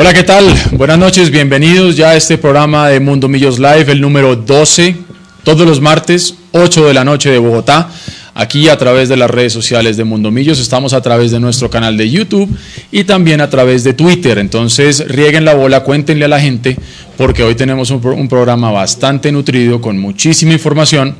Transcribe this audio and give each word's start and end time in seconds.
Hola, 0.00 0.14
¿qué 0.14 0.22
tal? 0.22 0.46
Buenas 0.70 0.96
noches, 0.96 1.28
bienvenidos 1.28 1.96
ya 1.96 2.10
a 2.10 2.14
este 2.14 2.38
programa 2.38 2.88
de 2.88 3.00
Mundo 3.00 3.26
Millos 3.26 3.58
Live, 3.58 3.90
el 3.90 4.00
número 4.00 4.36
12, 4.36 4.94
todos 5.42 5.66
los 5.66 5.80
martes, 5.80 6.36
8 6.52 6.86
de 6.86 6.94
la 6.94 7.04
noche 7.04 7.32
de 7.32 7.38
Bogotá, 7.38 7.90
aquí 8.32 8.68
a 8.68 8.78
través 8.78 9.08
de 9.08 9.16
las 9.16 9.28
redes 9.28 9.52
sociales 9.52 9.96
de 9.96 10.04
Mundo 10.04 10.30
Millos, 10.30 10.60
estamos 10.60 10.92
a 10.92 11.00
través 11.00 11.32
de 11.32 11.40
nuestro 11.40 11.68
canal 11.68 11.96
de 11.96 12.08
YouTube 12.08 12.48
y 12.92 13.02
también 13.02 13.40
a 13.40 13.50
través 13.50 13.82
de 13.82 13.92
Twitter, 13.92 14.38
entonces 14.38 15.04
rieguen 15.08 15.44
la 15.44 15.54
bola, 15.54 15.80
cuéntenle 15.80 16.26
a 16.26 16.28
la 16.28 16.40
gente, 16.40 16.76
porque 17.16 17.42
hoy 17.42 17.56
tenemos 17.56 17.90
un, 17.90 18.00
un 18.06 18.28
programa 18.28 18.70
bastante 18.70 19.32
nutrido, 19.32 19.80
con 19.80 19.98
muchísima 19.98 20.52
información 20.52 21.16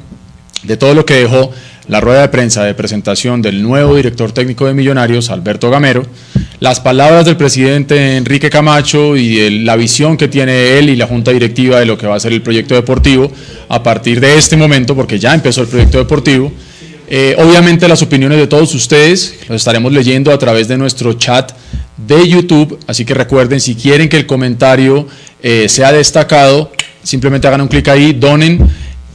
de 0.62 0.76
todo 0.76 0.94
lo 0.94 1.04
que 1.04 1.14
dejó 1.14 1.50
la 1.88 2.00
rueda 2.00 2.20
de 2.20 2.28
prensa 2.28 2.64
de 2.64 2.74
presentación 2.74 3.40
del 3.42 3.62
nuevo 3.62 3.96
director 3.96 4.30
técnico 4.32 4.66
de 4.66 4.74
Millonarios, 4.74 5.30
Alberto 5.30 5.70
Gamero, 5.70 6.04
las 6.60 6.80
palabras 6.80 7.24
del 7.24 7.36
presidente 7.36 8.16
Enrique 8.16 8.50
Camacho 8.50 9.16
y 9.16 9.64
la 9.64 9.74
visión 9.76 10.16
que 10.16 10.28
tiene 10.28 10.78
él 10.78 10.90
y 10.90 10.96
la 10.96 11.06
junta 11.06 11.30
directiva 11.30 11.80
de 11.80 11.86
lo 11.86 11.96
que 11.96 12.06
va 12.06 12.16
a 12.16 12.20
ser 12.20 12.32
el 12.32 12.42
proyecto 12.42 12.74
deportivo 12.74 13.32
a 13.68 13.82
partir 13.82 14.20
de 14.20 14.36
este 14.36 14.56
momento, 14.56 14.94
porque 14.94 15.18
ya 15.18 15.34
empezó 15.34 15.62
el 15.62 15.68
proyecto 15.68 15.98
deportivo. 15.98 16.52
Eh, 17.10 17.34
obviamente 17.38 17.88
las 17.88 18.02
opiniones 18.02 18.38
de 18.38 18.46
todos 18.46 18.74
ustedes 18.74 19.38
los 19.48 19.56
estaremos 19.56 19.90
leyendo 19.90 20.30
a 20.30 20.38
través 20.38 20.68
de 20.68 20.76
nuestro 20.76 21.14
chat 21.14 21.52
de 21.96 22.28
YouTube, 22.28 22.78
así 22.86 23.06
que 23.06 23.14
recuerden, 23.14 23.60
si 23.60 23.74
quieren 23.74 24.10
que 24.10 24.18
el 24.18 24.26
comentario 24.26 25.06
eh, 25.42 25.70
sea 25.70 25.90
destacado, 25.90 26.70
simplemente 27.02 27.48
hagan 27.48 27.62
un 27.62 27.68
clic 27.68 27.88
ahí, 27.88 28.12
donen 28.12 28.60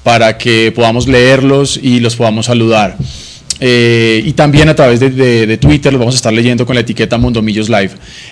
para 0.03 0.37
que 0.37 0.71
podamos 0.75 1.07
leerlos 1.07 1.79
y 1.81 1.99
los 1.99 2.15
podamos 2.15 2.45
saludar. 2.45 2.97
Eh, 3.65 4.21
y 4.25 4.33
también 4.33 4.67
a 4.67 4.75
través 4.75 4.99
de, 4.99 5.57
Twitter 5.57 5.93
los 5.93 5.99
vamos 5.99 6.15
a 6.15 6.17
estar 6.17 6.33
leyendo 6.33 6.65
con 6.65 6.75
la 6.75 6.81
etiqueta 6.81 7.17
Mundomillos 7.17 7.69
Live. 7.69 7.91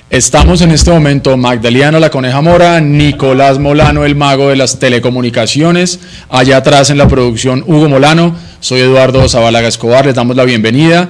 Estamos 0.09 0.62
en 0.62 0.71
este 0.71 0.91
momento 0.91 1.38
Magdaliano 1.38 1.99
La 1.99 2.09
Coneja 2.09 2.41
Mora, 2.41 2.81
Nicolás 2.81 3.57
Molano, 3.57 4.03
el 4.03 4.15
mago 4.15 4.49
de 4.49 4.57
las 4.57 4.79
telecomunicaciones, 4.79 6.01
allá 6.27 6.57
atrás 6.57 6.90
en 6.90 6.98
la 6.98 7.07
producción 7.07 7.63
Hugo 7.65 7.87
Molano, 7.87 8.35
soy 8.59 8.81
Eduardo 8.81 9.27
Zabalaga 9.29 9.70
Escobar, 9.70 10.05
les 10.05 10.15
damos 10.15 10.35
la 10.35 10.43
bienvenida. 10.43 11.09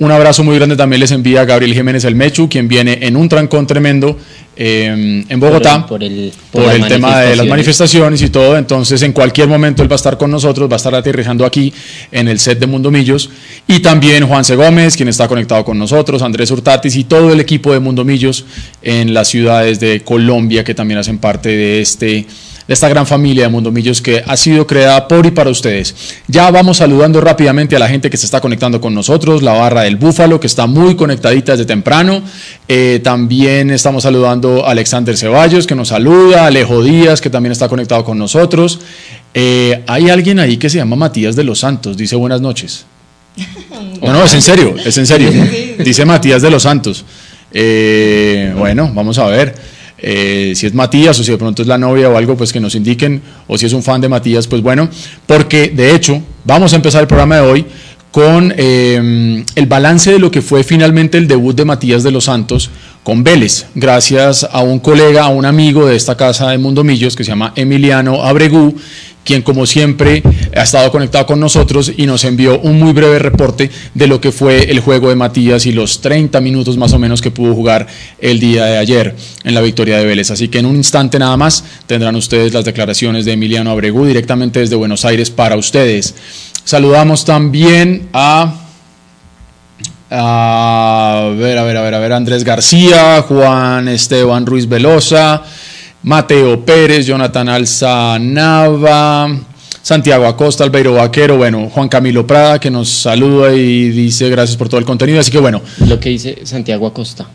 Un 0.00 0.10
abrazo 0.10 0.42
muy 0.42 0.56
grande 0.56 0.76
también 0.76 0.98
les 0.98 1.10
envía 1.10 1.44
Gabriel 1.44 1.74
Jiménez 1.74 2.04
El 2.04 2.14
Mechu, 2.14 2.48
quien 2.48 2.66
viene 2.68 3.00
en 3.02 3.16
un 3.16 3.28
trancón 3.28 3.66
tremendo 3.66 4.16
eh, 4.56 5.24
en 5.28 5.40
Bogotá 5.40 5.86
por 5.86 6.02
el, 6.02 6.32
tema 6.88 7.20
de 7.20 7.36
las 7.36 7.46
manifestaciones 7.46 8.22
y 8.22 8.30
todo. 8.30 8.56
Entonces, 8.56 9.02
en 9.02 9.12
cualquier 9.12 9.46
momento 9.46 9.82
él 9.82 9.90
va 9.90 9.96
a 9.96 10.00
estar 10.00 10.16
con 10.16 10.30
nosotros, 10.30 10.70
va 10.70 10.76
a 10.76 10.78
estar 10.78 10.94
aterrizando 10.94 11.44
aquí 11.44 11.70
en 12.10 12.28
el 12.28 12.38
set 12.38 12.58
de 12.58 12.66
Mundo 12.66 12.90
Millos. 12.90 13.28
Y 13.66 13.80
también 13.80 14.26
Juan 14.26 14.42
C. 14.42 14.56
Gómez, 14.56 14.96
quien 14.96 15.10
está 15.10 15.28
conectado 15.28 15.66
con 15.66 15.78
nosotros, 15.78 16.22
Andrés 16.22 16.50
Hurtatis 16.50 16.96
y 16.96 17.04
todo 17.04 17.30
el 17.34 17.38
equipo 17.38 17.70
de 17.74 17.80
Mundo 17.80 18.02
Millos 18.02 18.46
en 18.80 19.12
las 19.12 19.28
ciudades 19.28 19.80
de 19.80 20.00
Colombia 20.00 20.64
que 20.64 20.74
también 20.74 20.96
hacen 20.96 21.18
parte 21.18 21.50
de 21.50 21.82
este 21.82 22.24
de 22.70 22.74
esta 22.74 22.88
gran 22.88 23.04
familia 23.04 23.42
de 23.42 23.48
Mundomillos 23.48 24.00
que 24.00 24.22
ha 24.24 24.36
sido 24.36 24.64
creada 24.64 25.08
por 25.08 25.26
y 25.26 25.32
para 25.32 25.50
ustedes. 25.50 25.92
Ya 26.28 26.52
vamos 26.52 26.76
saludando 26.76 27.20
rápidamente 27.20 27.74
a 27.74 27.80
la 27.80 27.88
gente 27.88 28.08
que 28.08 28.16
se 28.16 28.26
está 28.26 28.40
conectando 28.40 28.80
con 28.80 28.94
nosotros, 28.94 29.42
la 29.42 29.54
barra 29.54 29.82
del 29.82 29.96
Búfalo, 29.96 30.38
que 30.38 30.46
está 30.46 30.68
muy 30.68 30.94
conectadita 30.94 31.50
desde 31.50 31.64
temprano. 31.64 32.22
Eh, 32.68 33.00
también 33.02 33.70
estamos 33.70 34.04
saludando 34.04 34.64
a 34.64 34.70
Alexander 34.70 35.16
Ceballos, 35.16 35.66
que 35.66 35.74
nos 35.74 35.88
saluda, 35.88 36.46
Alejo 36.46 36.80
Díaz, 36.84 37.20
que 37.20 37.28
también 37.28 37.50
está 37.50 37.68
conectado 37.68 38.04
con 38.04 38.16
nosotros. 38.16 38.78
Eh, 39.34 39.82
hay 39.88 40.08
alguien 40.08 40.38
ahí 40.38 40.56
que 40.56 40.70
se 40.70 40.76
llama 40.76 40.94
Matías 40.94 41.34
de 41.34 41.42
los 41.42 41.58
Santos, 41.58 41.96
dice 41.96 42.14
buenas 42.14 42.40
noches. 42.40 42.86
No, 44.00 44.14
no, 44.14 44.24
es 44.24 44.32
en 44.32 44.40
serio, 44.40 44.76
es 44.82 44.96
en 44.96 45.06
serio. 45.06 45.30
Dice 45.78 46.06
Matías 46.06 46.40
de 46.40 46.50
los 46.50 46.62
Santos. 46.62 47.04
Eh, 47.52 48.54
bueno, 48.56 48.90
vamos 48.94 49.18
a 49.18 49.26
ver. 49.26 49.54
Eh, 50.02 50.52
si 50.54 50.66
es 50.66 50.74
Matías 50.74 51.18
o 51.18 51.24
si 51.24 51.30
de 51.30 51.38
pronto 51.38 51.62
es 51.62 51.68
la 51.68 51.78
novia 51.78 52.08
o 52.08 52.16
algo, 52.16 52.36
pues 52.36 52.52
que 52.52 52.60
nos 52.60 52.74
indiquen, 52.74 53.20
o 53.46 53.58
si 53.58 53.66
es 53.66 53.72
un 53.72 53.82
fan 53.82 54.00
de 54.00 54.08
Matías, 54.08 54.46
pues 54.46 54.62
bueno, 54.62 54.88
porque 55.26 55.68
de 55.68 55.94
hecho 55.94 56.22
vamos 56.44 56.72
a 56.72 56.76
empezar 56.76 57.02
el 57.02 57.08
programa 57.08 57.36
de 57.36 57.42
hoy 57.42 57.66
con 58.10 58.52
eh, 58.56 59.44
el 59.54 59.66
balance 59.66 60.12
de 60.12 60.18
lo 60.18 60.30
que 60.30 60.42
fue 60.42 60.64
finalmente 60.64 61.16
el 61.16 61.28
debut 61.28 61.56
de 61.56 61.64
Matías 61.64 62.02
de 62.02 62.10
los 62.10 62.24
Santos 62.24 62.70
con 63.04 63.22
Vélez, 63.22 63.66
gracias 63.74 64.46
a 64.50 64.60
un 64.60 64.80
colega, 64.80 65.24
a 65.24 65.28
un 65.28 65.46
amigo 65.46 65.86
de 65.86 65.96
esta 65.96 66.16
casa 66.16 66.50
de 66.50 66.58
Mundo 66.58 66.82
Millos 66.82 67.14
que 67.14 67.24
se 67.24 67.30
llama 67.30 67.52
Emiliano 67.56 68.22
Abregú, 68.22 68.74
quien 69.24 69.42
como 69.42 69.66
siempre 69.66 70.22
ha 70.56 70.62
estado 70.62 70.90
conectado 70.90 71.26
con 71.26 71.40
nosotros 71.40 71.92
y 71.96 72.06
nos 72.06 72.24
envió 72.24 72.58
un 72.60 72.78
muy 72.78 72.92
breve 72.92 73.18
reporte 73.18 73.70
de 73.94 74.06
lo 74.06 74.20
que 74.20 74.32
fue 74.32 74.70
el 74.70 74.80
juego 74.80 75.08
de 75.08 75.16
Matías 75.16 75.66
y 75.66 75.72
los 75.72 76.00
30 76.00 76.40
minutos 76.40 76.76
más 76.76 76.92
o 76.92 76.98
menos 76.98 77.20
que 77.20 77.30
pudo 77.30 77.54
jugar 77.54 77.86
el 78.18 78.40
día 78.40 78.64
de 78.64 78.78
ayer 78.78 79.14
en 79.44 79.54
la 79.54 79.60
victoria 79.60 79.98
de 79.98 80.06
Vélez. 80.06 80.30
Así 80.30 80.48
que 80.48 80.58
en 80.58 80.66
un 80.66 80.76
instante 80.76 81.18
nada 81.18 81.36
más 81.36 81.64
tendrán 81.86 82.16
ustedes 82.16 82.52
las 82.52 82.64
declaraciones 82.64 83.24
de 83.24 83.32
Emiliano 83.32 83.70
Abregú 83.70 84.06
directamente 84.06 84.60
desde 84.60 84.76
Buenos 84.76 85.04
Aires 85.04 85.30
para 85.30 85.56
ustedes. 85.56 86.14
Saludamos 86.64 87.24
también 87.24 88.08
a... 88.12 88.54
A 90.12 91.32
ver, 91.36 91.56
a 91.56 91.62
ver, 91.62 91.76
a 91.76 91.82
ver, 91.82 91.94
a 91.94 91.98
ver, 92.00 92.12
Andrés 92.12 92.42
García, 92.42 93.22
Juan 93.22 93.86
Esteban 93.86 94.44
Ruiz 94.44 94.68
Velosa, 94.68 95.44
Mateo 96.02 96.64
Pérez, 96.64 97.06
Jonathan 97.06 97.48
Alza 97.48 98.18
Nava, 98.18 99.28
Santiago 99.82 100.26
Acosta, 100.26 100.64
Albeiro 100.64 100.94
Vaquero, 100.94 101.36
bueno, 101.36 101.68
Juan 101.68 101.88
Camilo 101.88 102.26
Prada 102.26 102.58
que 102.58 102.70
nos 102.70 102.88
saluda 102.88 103.54
y 103.54 103.90
dice 103.90 104.28
gracias 104.30 104.56
por 104.56 104.68
todo 104.68 104.78
el 104.78 104.86
contenido, 104.86 105.20
así 105.20 105.30
que 105.30 105.38
bueno. 105.38 105.60
Lo 105.86 106.00
que 106.00 106.08
dice 106.08 106.40
Santiago 106.44 106.86
Acosta. 106.86 107.26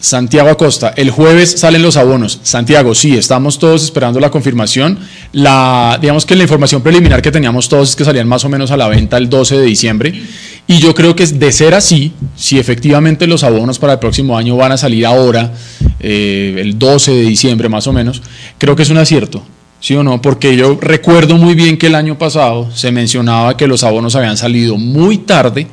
Santiago 0.00 0.48
Acosta, 0.48 0.94
el 0.96 1.10
jueves 1.10 1.60
salen 1.60 1.82
los 1.82 1.98
abonos. 1.98 2.40
Santiago, 2.42 2.94
sí, 2.94 3.16
estamos 3.16 3.58
todos 3.58 3.84
esperando 3.84 4.18
la 4.18 4.30
confirmación. 4.30 4.98
La, 5.32 5.98
digamos 6.00 6.24
que 6.24 6.34
la 6.36 6.42
información 6.42 6.82
preliminar 6.82 7.20
que 7.20 7.30
teníamos 7.30 7.68
todos 7.68 7.90
es 7.90 7.96
que 7.96 8.04
salían 8.06 8.26
más 8.26 8.44
o 8.46 8.48
menos 8.48 8.70
a 8.70 8.78
la 8.78 8.88
venta 8.88 9.18
el 9.18 9.28
12 9.28 9.58
de 9.58 9.64
diciembre. 9.66 10.22
Y 10.66 10.78
yo 10.78 10.94
creo 10.94 11.14
que 11.14 11.26
de 11.26 11.52
ser 11.52 11.74
así, 11.74 12.12
si 12.34 12.58
efectivamente 12.58 13.26
los 13.26 13.44
abonos 13.44 13.78
para 13.78 13.94
el 13.94 13.98
próximo 13.98 14.38
año 14.38 14.56
van 14.56 14.72
a 14.72 14.78
salir 14.78 15.04
ahora, 15.04 15.52
eh, 16.00 16.56
el 16.58 16.78
12 16.78 17.12
de 17.12 17.22
diciembre 17.22 17.68
más 17.68 17.86
o 17.86 17.92
menos, 17.92 18.22
creo 18.56 18.74
que 18.74 18.84
es 18.84 18.90
un 18.90 18.98
acierto. 18.98 19.44
¿Sí 19.80 19.94
o 19.94 20.02
no? 20.02 20.22
Porque 20.22 20.56
yo 20.56 20.78
recuerdo 20.80 21.36
muy 21.36 21.54
bien 21.54 21.76
que 21.76 21.88
el 21.88 21.94
año 21.94 22.16
pasado 22.16 22.70
se 22.74 22.90
mencionaba 22.90 23.56
que 23.56 23.66
los 23.66 23.82
abonos 23.82 24.14
habían 24.14 24.36
salido 24.36 24.76
muy 24.76 25.18
tarde 25.18 25.66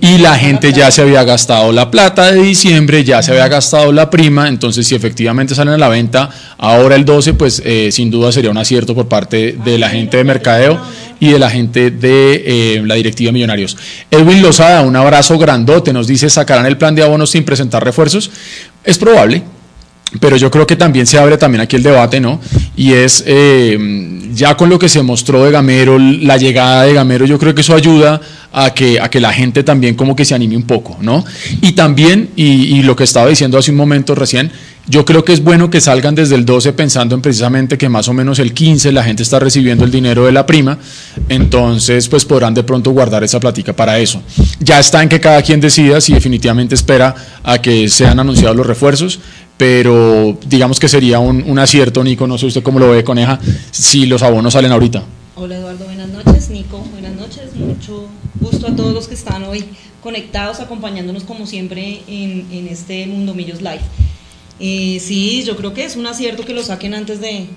y 0.00 0.18
la 0.18 0.36
gente 0.36 0.72
ya 0.72 0.90
se 0.90 1.02
había 1.02 1.24
gastado 1.24 1.72
la 1.72 1.90
plata 1.90 2.32
de 2.32 2.42
diciembre, 2.42 3.04
ya 3.04 3.22
se 3.22 3.32
había 3.32 3.48
gastado 3.48 3.92
la 3.92 4.08
prima, 4.08 4.48
entonces 4.48 4.86
si 4.86 4.94
efectivamente 4.94 5.54
salen 5.54 5.74
a 5.74 5.78
la 5.78 5.88
venta 5.88 6.30
ahora 6.58 6.96
el 6.96 7.04
12, 7.04 7.34
pues 7.34 7.62
eh, 7.64 7.90
sin 7.92 8.10
duda 8.10 8.32
sería 8.32 8.50
un 8.50 8.58
acierto 8.58 8.94
por 8.94 9.08
parte 9.08 9.56
de 9.64 9.78
la 9.78 9.88
gente 9.90 10.16
de 10.16 10.24
mercadeo 10.24 10.80
y 11.20 11.30
de 11.30 11.38
la 11.38 11.50
gente 11.50 11.90
de 11.90 12.42
eh, 12.46 12.82
la 12.84 12.94
directiva 12.94 13.32
Millonarios. 13.32 13.76
Edwin 14.10 14.42
Lozada, 14.42 14.82
un 14.82 14.96
abrazo 14.96 15.38
grandote, 15.38 15.92
nos 15.92 16.06
dice, 16.06 16.30
¿sacarán 16.30 16.66
el 16.66 16.78
plan 16.78 16.94
de 16.94 17.02
abonos 17.02 17.30
sin 17.30 17.44
presentar 17.44 17.84
refuerzos? 17.84 18.30
Es 18.84 18.98
probable, 18.98 19.42
pero 20.20 20.36
yo 20.36 20.50
creo 20.50 20.66
que 20.66 20.76
también 20.76 21.06
se 21.06 21.18
abre 21.18 21.36
también 21.36 21.60
aquí 21.60 21.76
el 21.76 21.82
debate, 21.82 22.20
¿no? 22.20 22.40
Y 22.76 22.92
es, 22.92 23.24
eh, 23.26 23.76
ya 24.32 24.56
con 24.56 24.68
lo 24.68 24.78
que 24.78 24.88
se 24.88 25.02
mostró 25.02 25.44
de 25.44 25.50
Gamero, 25.50 25.98
la 25.98 26.36
llegada 26.36 26.84
de 26.84 26.94
Gamero, 26.94 27.26
yo 27.26 27.38
creo 27.38 27.54
que 27.54 27.62
eso 27.62 27.74
ayuda 27.74 28.20
a 28.52 28.72
que, 28.72 29.00
a 29.00 29.10
que 29.10 29.20
la 29.20 29.32
gente 29.32 29.62
también 29.64 29.94
como 29.94 30.14
que 30.14 30.24
se 30.24 30.34
anime 30.34 30.56
un 30.56 30.62
poco, 30.62 30.96
¿no? 31.00 31.24
Y 31.60 31.72
también, 31.72 32.30
y, 32.36 32.82
lo 32.82 32.94
que 32.94 33.04
estaba 33.04 33.28
diciendo 33.28 33.58
hace 33.58 33.70
un 33.70 33.76
momento 33.76 34.14
recién, 34.14 34.50
yo 34.88 35.04
creo 35.04 35.24
que 35.24 35.32
es 35.32 35.42
bueno 35.42 35.68
que 35.68 35.80
salgan 35.80 36.14
desde 36.14 36.36
el 36.36 36.44
12 36.44 36.72
pensando 36.72 37.16
en 37.16 37.20
precisamente 37.20 37.76
que 37.76 37.88
más 37.88 38.06
o 38.06 38.12
menos 38.12 38.38
el 38.38 38.54
15 38.54 38.92
la 38.92 39.02
gente 39.02 39.24
está 39.24 39.40
recibiendo 39.40 39.84
el 39.84 39.90
dinero 39.90 40.26
de 40.26 40.32
la 40.32 40.46
prima, 40.46 40.78
entonces 41.28 42.08
pues 42.08 42.24
podrán 42.24 42.54
de 42.54 42.62
pronto 42.62 42.92
guardar 42.92 43.24
esa 43.24 43.40
plática 43.40 43.72
para 43.74 43.98
eso. 43.98 44.22
Ya 44.60 44.78
está 44.78 45.02
en 45.02 45.08
que 45.08 45.18
cada 45.18 45.42
quien 45.42 45.60
decida 45.60 46.00
si 46.00 46.14
definitivamente 46.14 46.76
espera 46.76 47.14
a 47.42 47.58
que 47.58 47.88
sean 47.88 48.20
anunciados 48.20 48.56
los 48.56 48.66
refuerzos, 48.66 49.18
pero 49.56 50.38
digamos 50.46 50.78
que 50.78 50.88
sería 50.88 51.18
un, 51.18 51.58
acierto, 51.58 52.04
Nico, 52.04 52.26
no 52.26 52.38
sé 52.38 52.46
usted 52.46 52.62
cómo 52.62 52.78
lo 52.78 52.90
ve, 52.90 53.04
Coneja, 53.04 53.38
si 53.70 54.06
los 54.06 54.22
abonos 54.22 54.52
salen 54.52 54.72
ahorita. 54.72 55.02
Hola 55.34 55.56
Eduardo, 55.56 55.84
buenas 55.84 56.08
noches, 56.08 56.50
Nico, 56.50 56.78
buenas 56.92 57.14
noches, 57.14 57.54
mucho 57.54 58.08
gusto 58.40 58.66
a 58.68 58.76
todos 58.76 58.92
los 58.94 59.08
que 59.08 59.14
están 59.14 59.44
hoy 59.44 59.64
conectados, 60.02 60.60
acompañándonos 60.60 61.24
como 61.24 61.46
siempre 61.46 62.02
en, 62.06 62.68
este 62.68 63.06
Mundo 63.06 63.34
Millos 63.34 63.60
Live. 63.60 63.80
Eh, 64.60 64.98
sí, 65.00 65.44
yo 65.44 65.56
creo 65.56 65.74
que 65.74 65.84
es 65.84 65.96
un 65.96 66.06
acierto 66.06 66.44
que 66.44 66.54
lo 66.54 66.62
saquen 66.62 66.94
antes 66.94 67.20
de, 67.20 67.48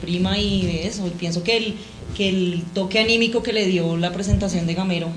prima 0.00 0.38
y 0.38 0.62
de 0.62 0.86
eso, 0.86 1.04
pienso 1.18 1.42
que 1.42 1.56
el, 1.56 1.74
que 2.16 2.28
el 2.28 2.64
toque 2.74 2.98
anímico 2.98 3.42
que 3.42 3.52
le 3.52 3.66
dio 3.66 3.96
la 3.96 4.12
presentación 4.12 4.66
de 4.66 4.74
Gamero 4.74 5.08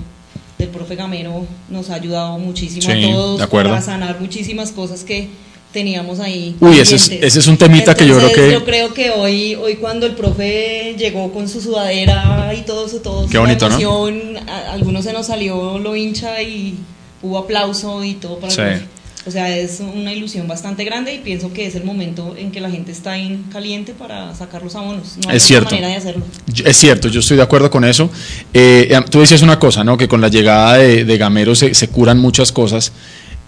del 0.58 0.68
profe 0.68 0.96
Gamero 0.96 1.46
nos 1.68 1.90
ha 1.90 1.94
ayudado 1.94 2.38
muchísimo 2.38 2.92
a 2.92 3.12
todos 3.12 3.46
para 3.46 3.80
sanar 3.80 4.20
muchísimas 4.20 4.72
cosas 4.72 5.04
que, 5.04 5.28
teníamos 5.72 6.20
ahí. 6.20 6.56
Uy, 6.60 6.78
ese 6.78 6.96
es, 6.96 7.08
ese 7.10 7.38
es, 7.38 7.46
un 7.46 7.56
temita 7.56 7.94
que 7.94 8.06
yo 8.06 8.16
creo 8.16 8.32
que... 8.32 8.52
Yo 8.52 8.64
creo 8.64 8.94
que 8.94 9.10
hoy, 9.10 9.54
hoy 9.54 9.76
cuando 9.76 10.06
el 10.06 10.12
profe 10.12 10.94
llegó 10.98 11.32
con 11.32 11.48
su 11.48 11.60
sudadera 11.60 12.54
y 12.58 12.62
todo 12.62 12.86
eso, 12.86 13.00
todo 13.00 13.28
Qué 13.28 13.38
bonito, 13.38 13.66
a, 13.66 14.72
algunos 14.72 15.04
se 15.04 15.12
nos 15.12 15.26
salió 15.26 15.78
lo 15.78 15.94
hincha 15.94 16.40
y 16.42 16.76
hubo 17.22 17.38
aplauso 17.38 18.02
y 18.04 18.14
todo 18.14 18.38
para 18.38 18.52
sí. 18.52 18.84
O 19.26 19.30
sea, 19.30 19.54
es 19.54 19.80
una 19.80 20.14
ilusión 20.14 20.48
bastante 20.48 20.84
grande 20.84 21.12
y 21.12 21.18
pienso 21.18 21.52
que 21.52 21.66
es 21.66 21.74
el 21.74 21.84
momento 21.84 22.34
en 22.38 22.50
que 22.50 22.60
la 22.60 22.70
gente 22.70 22.92
está 22.92 23.18
en 23.18 23.42
caliente 23.52 23.92
para 23.92 24.34
sacar 24.34 24.62
los 24.62 24.74
abonos. 24.74 25.18
No 25.22 25.28
hay 25.30 25.36
Es 25.36 25.42
cierto. 25.42 25.70
manera 25.70 25.88
de 25.88 25.96
hacerlo. 25.96 26.24
Yo- 26.46 26.64
Es 26.64 26.78
cierto, 26.78 27.08
yo 27.08 27.20
estoy 27.20 27.36
de 27.36 27.42
acuerdo 27.42 27.70
con 27.70 27.84
eso. 27.84 28.10
Eh, 28.54 28.88
eh, 28.90 29.00
tú 29.10 29.20
decías 29.20 29.42
una 29.42 29.58
cosa, 29.58 29.84
¿no? 29.84 29.98
Que 29.98 30.08
con 30.08 30.22
la 30.22 30.28
llegada 30.28 30.78
de, 30.78 31.04
de 31.04 31.18
Gamero 31.18 31.54
se, 31.54 31.74
se 31.74 31.88
curan 31.88 32.18
muchas 32.18 32.52
cosas. 32.52 32.92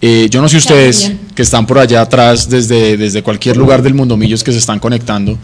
Eh, 0.01 0.27
yo 0.31 0.41
no 0.41 0.49
sé 0.49 0.57
ustedes 0.57 1.11
que 1.35 1.43
están 1.43 1.67
por 1.67 1.77
allá 1.77 2.01
atrás, 2.01 2.49
desde, 2.49 2.97
desde 2.97 3.21
cualquier 3.21 3.55
lugar 3.57 3.81
del 3.83 3.93
mundo, 3.93 4.17
millos 4.17 4.43
que 4.43 4.51
se 4.51 4.57
están 4.57 4.79
conectando, 4.79 5.37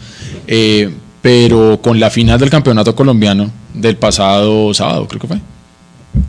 eh, 0.48 0.90
pero 1.22 1.78
con 1.82 2.00
la 2.00 2.10
final 2.10 2.38
del 2.40 2.50
campeonato 2.50 2.94
colombiano 2.94 3.50
del 3.72 3.96
pasado 3.96 4.74
sábado, 4.74 5.06
creo 5.06 5.20
que 5.20 5.26
fue. 5.28 5.38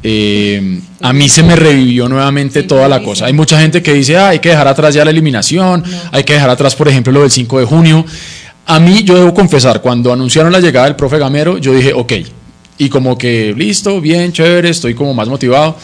eh, 0.03 0.79
a 1.01 1.11
mí 1.13 1.27
se 1.29 1.41
me 1.41 1.55
revivió 1.55 2.07
nuevamente 2.07 2.61
Sí, 2.61 2.67
toda 2.67 2.87
la 2.87 3.01
cosa. 3.01 3.25
Hay 3.25 3.33
mucha 3.33 3.59
gente 3.59 3.81
que 3.81 3.93
dice, 3.93 4.17
"Ah, 4.17 4.29
hay 4.29 4.39
que 4.39 4.49
dejar 4.49 4.67
atrás 4.67 4.93
ya 4.93 5.03
la 5.03 5.11
eliminación, 5.11 5.83
hay 6.11 6.23
que 6.23 6.33
dejar 6.33 6.49
atrás, 6.51 6.75
por 6.75 6.87
ejemplo, 6.87 7.11
lo 7.11 7.21
del 7.21 7.31
5 7.31 7.59
de 7.59 7.65
junio. 7.65 8.05
A 8.67 8.79
mí, 8.79 9.03
yo 9.03 9.15
debo 9.15 9.33
confesar, 9.33 9.81
cuando 9.81 10.13
anunciaron 10.13 10.51
la 10.51 10.59
llegada 10.59 10.85
del 10.85 10.95
profe 10.95 11.17
Gamero, 11.17 11.57
yo 11.57 11.73
dije, 11.73 11.93
ok, 11.93 12.13
y 12.77 12.87
como 12.89 13.17
que 13.17 13.53
listo, 13.57 13.99
bien, 13.99 14.31
chévere, 14.31 14.69
estoy 14.69 14.93
como 14.93 15.13
más 15.13 15.27
motivado, 15.27 15.75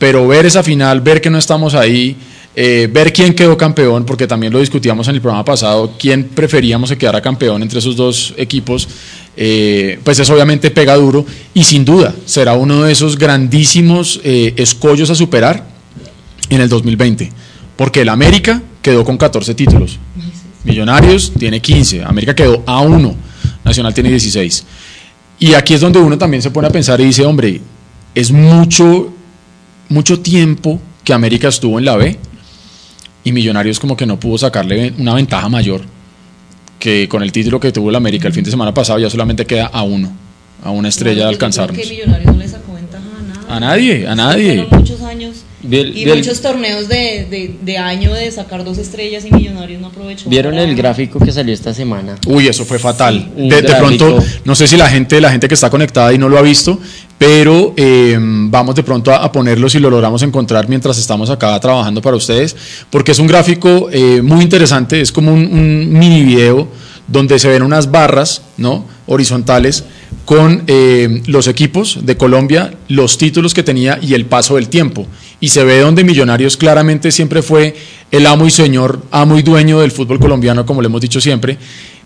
pero 0.00 0.26
ver 0.26 0.46
esa 0.46 0.62
final, 0.62 1.02
ver 1.02 1.20
que 1.20 1.28
no 1.28 1.36
estamos 1.36 1.74
ahí, 1.74 2.16
eh, 2.56 2.88
ver 2.90 3.12
quién 3.12 3.34
quedó 3.34 3.54
campeón, 3.58 4.06
porque 4.06 4.26
también 4.26 4.50
lo 4.50 4.58
discutíamos 4.58 5.06
en 5.08 5.14
el 5.14 5.20
programa 5.20 5.44
pasado, 5.44 5.92
quién 5.98 6.24
preferíamos 6.24 6.88
que 6.88 6.96
quedara 6.96 7.20
campeón 7.20 7.62
entre 7.62 7.80
esos 7.80 7.96
dos 7.96 8.32
equipos, 8.38 8.88
eh, 9.36 10.00
pues 10.02 10.18
eso 10.18 10.32
obviamente 10.32 10.70
pega 10.70 10.96
duro 10.96 11.26
y 11.52 11.64
sin 11.64 11.84
duda 11.84 12.14
será 12.24 12.54
uno 12.54 12.84
de 12.84 12.92
esos 12.92 13.18
grandísimos 13.18 14.22
eh, 14.24 14.54
escollos 14.56 15.10
a 15.10 15.14
superar 15.14 15.66
en 16.48 16.62
el 16.62 16.70
2020, 16.70 17.30
porque 17.76 18.00
el 18.00 18.08
América 18.08 18.62
quedó 18.80 19.04
con 19.04 19.18
14 19.18 19.54
títulos. 19.54 19.98
Millonarios 20.64 21.30
tiene 21.38 21.60
15, 21.60 22.04
América 22.04 22.34
quedó 22.34 22.62
a 22.66 22.80
1, 22.80 23.16
Nacional 23.64 23.92
tiene 23.92 24.08
16. 24.08 24.64
Y 25.38 25.52
aquí 25.52 25.74
es 25.74 25.82
donde 25.82 25.98
uno 25.98 26.16
también 26.16 26.42
se 26.42 26.50
pone 26.50 26.68
a 26.68 26.70
pensar 26.70 27.00
y 27.02 27.04
dice, 27.04 27.26
hombre, 27.26 27.60
es 28.14 28.32
mucho, 28.32 29.12
mucho 29.90 30.20
tiempo 30.20 30.80
que 31.04 31.12
América 31.12 31.48
estuvo 31.48 31.78
en 31.78 31.84
la 31.84 31.96
B 31.96 32.16
y 33.24 33.32
Millonarios 33.32 33.78
como 33.78 33.96
que 33.96 34.06
no 34.06 34.18
pudo 34.18 34.38
sacarle 34.38 34.94
una 34.96 35.14
ventaja 35.14 35.48
mayor 35.50 35.82
que 36.78 37.08
con 37.08 37.22
el 37.22 37.32
título 37.32 37.60
que 37.60 37.72
tuvo 37.72 37.90
el 37.90 37.96
América 37.96 38.26
el 38.28 38.32
fin 38.32 38.44
de 38.44 38.50
semana 38.50 38.72
pasado 38.72 38.98
ya 38.98 39.10
solamente 39.10 39.44
queda 39.44 39.66
a 39.66 39.82
uno, 39.82 40.10
a 40.62 40.70
una 40.70 40.88
estrella 40.88 41.24
de 41.24 41.28
alcanzarnos. 41.28 41.76
que 41.76 41.86
Millonarios 41.86 42.32
no 42.32 42.38
le 42.38 42.48
sacó 42.48 42.72
ventaja 42.72 43.04
a 43.18 43.22
nada. 43.22 43.56
A 43.56 43.60
nadie, 43.60 44.06
a 44.06 44.14
nadie. 44.14 44.66
Muchos 44.70 45.02
años 45.02 45.42
Y 45.62 46.06
muchos 46.06 46.40
torneos 46.40 46.88
de, 46.88 47.26
de, 47.30 47.54
de 47.60 47.78
año 47.78 48.14
de 48.14 48.30
sacar 48.30 48.64
dos 48.64 48.78
estrellas 48.78 49.24
y 49.26 49.30
Millonarios 49.32 49.80
no 49.80 49.88
aprovechó. 49.88 50.28
¿Vieron 50.30 50.52
para- 50.52 50.64
el 50.64 50.74
gráfico 50.74 51.18
que 51.18 51.30
salió 51.32 51.52
esta 51.52 51.74
semana? 51.74 52.16
Uy, 52.26 52.48
eso 52.48 52.64
fue 52.64 52.78
fatal. 52.78 53.30
Sí, 53.36 53.48
de, 53.48 53.62
de 53.62 53.74
pronto, 53.74 54.18
no 54.44 54.54
sé 54.54 54.66
si 54.66 54.76
la 54.76 54.88
gente, 54.88 55.20
la 55.20 55.30
gente 55.30 55.48
que 55.48 55.54
está 55.54 55.68
conectada 55.68 56.12
y 56.14 56.18
no 56.18 56.28
lo 56.28 56.38
ha 56.38 56.42
visto, 56.42 56.78
pero 57.18 57.74
eh, 57.76 58.16
vamos 58.18 58.74
de 58.74 58.82
pronto 58.82 59.12
a, 59.12 59.16
a 59.16 59.30
ponerlo 59.30 59.68
si 59.68 59.78
lo 59.78 59.90
logramos 59.90 60.22
encontrar 60.22 60.68
mientras 60.68 60.96
estamos 60.98 61.28
acá 61.28 61.60
trabajando 61.60 62.00
para 62.00 62.16
ustedes, 62.16 62.56
porque 62.88 63.12
es 63.12 63.18
un 63.18 63.26
gráfico 63.26 63.88
eh, 63.92 64.22
muy 64.22 64.42
interesante, 64.42 65.00
es 65.02 65.12
como 65.12 65.32
un, 65.32 65.40
un 65.52 65.92
mini 65.92 66.22
video 66.22 66.68
donde 67.06 67.38
se 67.38 67.48
ven 67.48 67.62
unas 67.62 67.90
barras, 67.90 68.42
¿no? 68.56 68.86
Horizontales 69.06 69.84
con 70.24 70.62
eh, 70.68 71.22
los 71.26 71.48
equipos 71.48 71.98
de 72.06 72.16
Colombia, 72.16 72.72
los 72.88 73.18
títulos 73.18 73.52
que 73.52 73.64
tenía 73.64 73.98
y 74.00 74.14
el 74.14 74.26
paso 74.26 74.54
del 74.54 74.68
tiempo. 74.68 75.06
Y 75.40 75.48
se 75.48 75.64
ve 75.64 75.80
donde 75.80 76.04
Millonarios 76.04 76.56
claramente 76.56 77.10
siempre 77.10 77.42
fue 77.42 77.74
el 78.10 78.26
amo 78.26 78.46
y 78.46 78.50
señor, 78.50 79.02
amo 79.10 79.38
y 79.38 79.42
dueño 79.42 79.80
del 79.80 79.90
fútbol 79.90 80.18
colombiano, 80.18 80.66
como 80.66 80.82
le 80.82 80.86
hemos 80.86 81.00
dicho 81.00 81.20
siempre, 81.20 81.56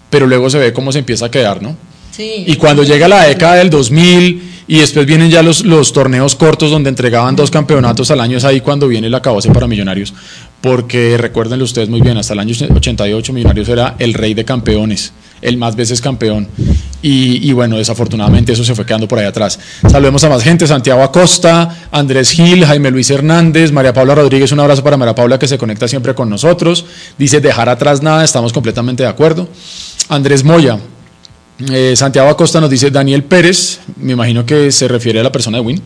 pero 0.08 0.26
luego 0.26 0.48
se 0.48 0.58
ve 0.58 0.72
cómo 0.72 0.92
se 0.92 1.00
empieza 1.00 1.26
a 1.26 1.30
quedar, 1.30 1.60
¿no? 1.60 1.76
Sí. 2.12 2.44
Y 2.46 2.54
cuando 2.56 2.84
llega 2.84 3.08
la 3.08 3.24
década 3.24 3.56
del 3.56 3.70
2000 3.70 4.52
y 4.68 4.78
después 4.78 5.04
vienen 5.04 5.30
ya 5.30 5.42
los, 5.42 5.64
los 5.64 5.92
torneos 5.92 6.36
cortos 6.36 6.70
donde 6.70 6.88
entregaban 6.88 7.34
dos 7.34 7.50
campeonatos 7.50 8.10
al 8.12 8.20
año, 8.20 8.38
es 8.38 8.44
ahí 8.44 8.60
cuando 8.60 8.86
viene 8.86 9.08
el 9.08 9.14
acabose 9.14 9.50
para 9.50 9.66
Millonarios. 9.66 10.14
Porque 10.60 11.16
recuérdenlo 11.18 11.64
ustedes 11.64 11.88
muy 11.88 12.00
bien, 12.00 12.16
hasta 12.16 12.34
el 12.34 12.38
año 12.38 12.54
88 12.74 13.32
Millonarios 13.32 13.68
era 13.68 13.96
el 13.98 14.14
rey 14.14 14.34
de 14.34 14.44
campeones, 14.44 15.12
el 15.44 15.56
más 15.58 15.76
veces 15.76 16.00
campeón. 16.00 16.48
Y, 17.02 17.48
y 17.48 17.52
bueno, 17.52 17.76
desafortunadamente 17.76 18.52
eso 18.52 18.64
se 18.64 18.74
fue 18.74 18.86
quedando 18.86 19.06
por 19.06 19.18
ahí 19.18 19.26
atrás. 19.26 19.60
Saludemos 19.88 20.24
a 20.24 20.30
más 20.30 20.42
gente, 20.42 20.66
Santiago 20.66 21.02
Acosta, 21.02 21.86
Andrés 21.92 22.30
Gil, 22.30 22.64
Jaime 22.64 22.90
Luis 22.90 23.10
Hernández, 23.10 23.70
María 23.70 23.92
Paula 23.92 24.14
Rodríguez, 24.14 24.50
un 24.52 24.60
abrazo 24.60 24.82
para 24.82 24.96
María 24.96 25.14
Paula 25.14 25.38
que 25.38 25.46
se 25.46 25.58
conecta 25.58 25.86
siempre 25.86 26.14
con 26.14 26.30
nosotros. 26.30 26.86
Dice 27.18 27.40
dejar 27.40 27.68
atrás 27.68 28.02
nada, 28.02 28.24
estamos 28.24 28.54
completamente 28.54 29.02
de 29.02 29.08
acuerdo. 29.10 29.46
Andrés 30.08 30.44
Moya, 30.44 30.78
eh, 31.70 31.94
Santiago 31.94 32.30
Acosta 32.30 32.60
nos 32.60 32.70
dice 32.70 32.90
Daniel 32.90 33.22
Pérez, 33.22 33.80
me 33.96 34.12
imagino 34.12 34.46
que 34.46 34.72
se 34.72 34.88
refiere 34.88 35.20
a 35.20 35.22
la 35.22 35.30
persona 35.30 35.58
de 35.58 35.62
Win, 35.62 35.82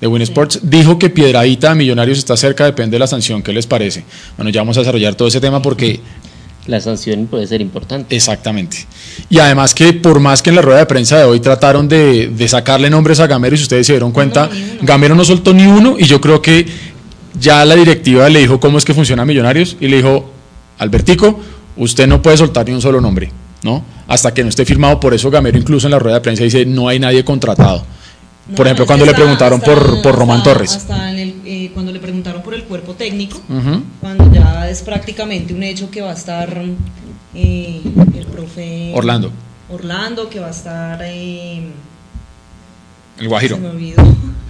de 0.00 0.06
Win 0.06 0.22
Sports, 0.22 0.60
dijo 0.62 0.98
que 0.98 1.10
Piedradita 1.10 1.72
a 1.72 1.74
Millonarios 1.74 2.18
está 2.18 2.36
cerca, 2.36 2.64
depende 2.64 2.94
de 2.94 2.98
la 3.00 3.06
sanción, 3.06 3.42
¿qué 3.42 3.52
les 3.52 3.66
parece? 3.66 4.04
Bueno, 4.36 4.50
ya 4.50 4.60
vamos 4.60 4.76
a 4.76 4.80
desarrollar 4.80 5.14
todo 5.14 5.28
ese 5.28 5.40
tema 5.40 5.60
porque 5.60 6.00
La 6.66 6.80
sanción 6.80 7.26
puede 7.26 7.46
ser 7.48 7.60
importante. 7.60 8.14
Exactamente. 8.14 8.86
Y 9.28 9.40
además 9.40 9.74
que 9.74 9.92
por 9.94 10.20
más 10.20 10.42
que 10.42 10.50
en 10.50 10.56
la 10.56 10.62
rueda 10.62 10.78
de 10.78 10.86
prensa 10.86 11.18
de 11.18 11.24
hoy 11.24 11.40
trataron 11.40 11.88
de, 11.88 12.28
de 12.28 12.48
sacarle 12.48 12.88
nombres 12.88 13.18
a 13.18 13.26
Gamero, 13.26 13.54
y 13.54 13.58
si 13.58 13.64
ustedes 13.64 13.86
se 13.86 13.94
dieron 13.94 14.12
cuenta, 14.12 14.46
No. 14.48 14.86
Gamero 14.86 15.14
no 15.16 15.24
soltó 15.24 15.52
ni 15.52 15.66
uno 15.66 15.96
y 15.98 16.04
yo 16.04 16.20
creo 16.20 16.40
que 16.40 16.64
ya 17.38 17.64
la 17.64 17.74
directiva 17.74 18.28
le 18.28 18.38
dijo 18.40 18.60
cómo 18.60 18.78
es 18.78 18.84
que 18.84 18.94
funciona 18.94 19.24
Millonarios 19.24 19.76
y 19.80 19.88
le 19.88 19.96
dijo, 19.96 20.30
Albertico, 20.78 21.40
usted 21.76 22.06
no 22.06 22.22
puede 22.22 22.36
soltar 22.36 22.66
ni 22.68 22.72
un 22.74 22.80
solo 22.80 23.00
nombre, 23.00 23.32
¿no? 23.64 23.84
Hasta 24.06 24.32
que 24.32 24.42
no 24.44 24.48
esté 24.48 24.64
firmado, 24.64 25.00
por 25.00 25.14
eso 25.14 25.30
Gamero 25.30 25.58
incluso 25.58 25.86
en 25.88 25.92
la 25.92 25.98
rueda 25.98 26.16
de 26.16 26.20
prensa 26.22 26.44
dice, 26.44 26.64
no 26.64 26.86
hay 26.88 26.98
nadie 27.00 27.24
contratado. 27.24 27.84
No, 28.48 28.54
por 28.56 28.66
ejemplo, 28.66 28.86
cuando 28.86 29.06
le 29.06 29.14
preguntaron 29.14 29.60
hasta- 29.60 29.72
por, 29.74 30.02
por 30.02 30.14
Román 30.16 30.38
hasta- 30.38 30.52
Torres. 30.52 30.72
Hasta 30.76 31.10
en 31.10 31.18
el, 31.18 31.34
cuerpo 32.82 32.94
técnico, 32.94 33.40
cuando 34.00 34.32
ya 34.32 34.68
es 34.68 34.82
prácticamente 34.82 35.54
un 35.54 35.62
hecho 35.62 35.90
que 35.90 36.00
va 36.00 36.10
a 36.10 36.14
estar 36.14 36.62
eh, 37.34 37.80
el 38.16 38.26
profe 38.26 38.92
Orlando. 38.94 39.30
Orlando, 39.70 40.28
que 40.28 40.40
va 40.40 40.48
a 40.48 40.50
estar 40.50 41.00
eh, 41.04 41.62
El 43.18 43.28
Guajiro. 43.28 43.56
se 43.56 43.62
me 43.62 43.68
olvidó. 43.68 44.02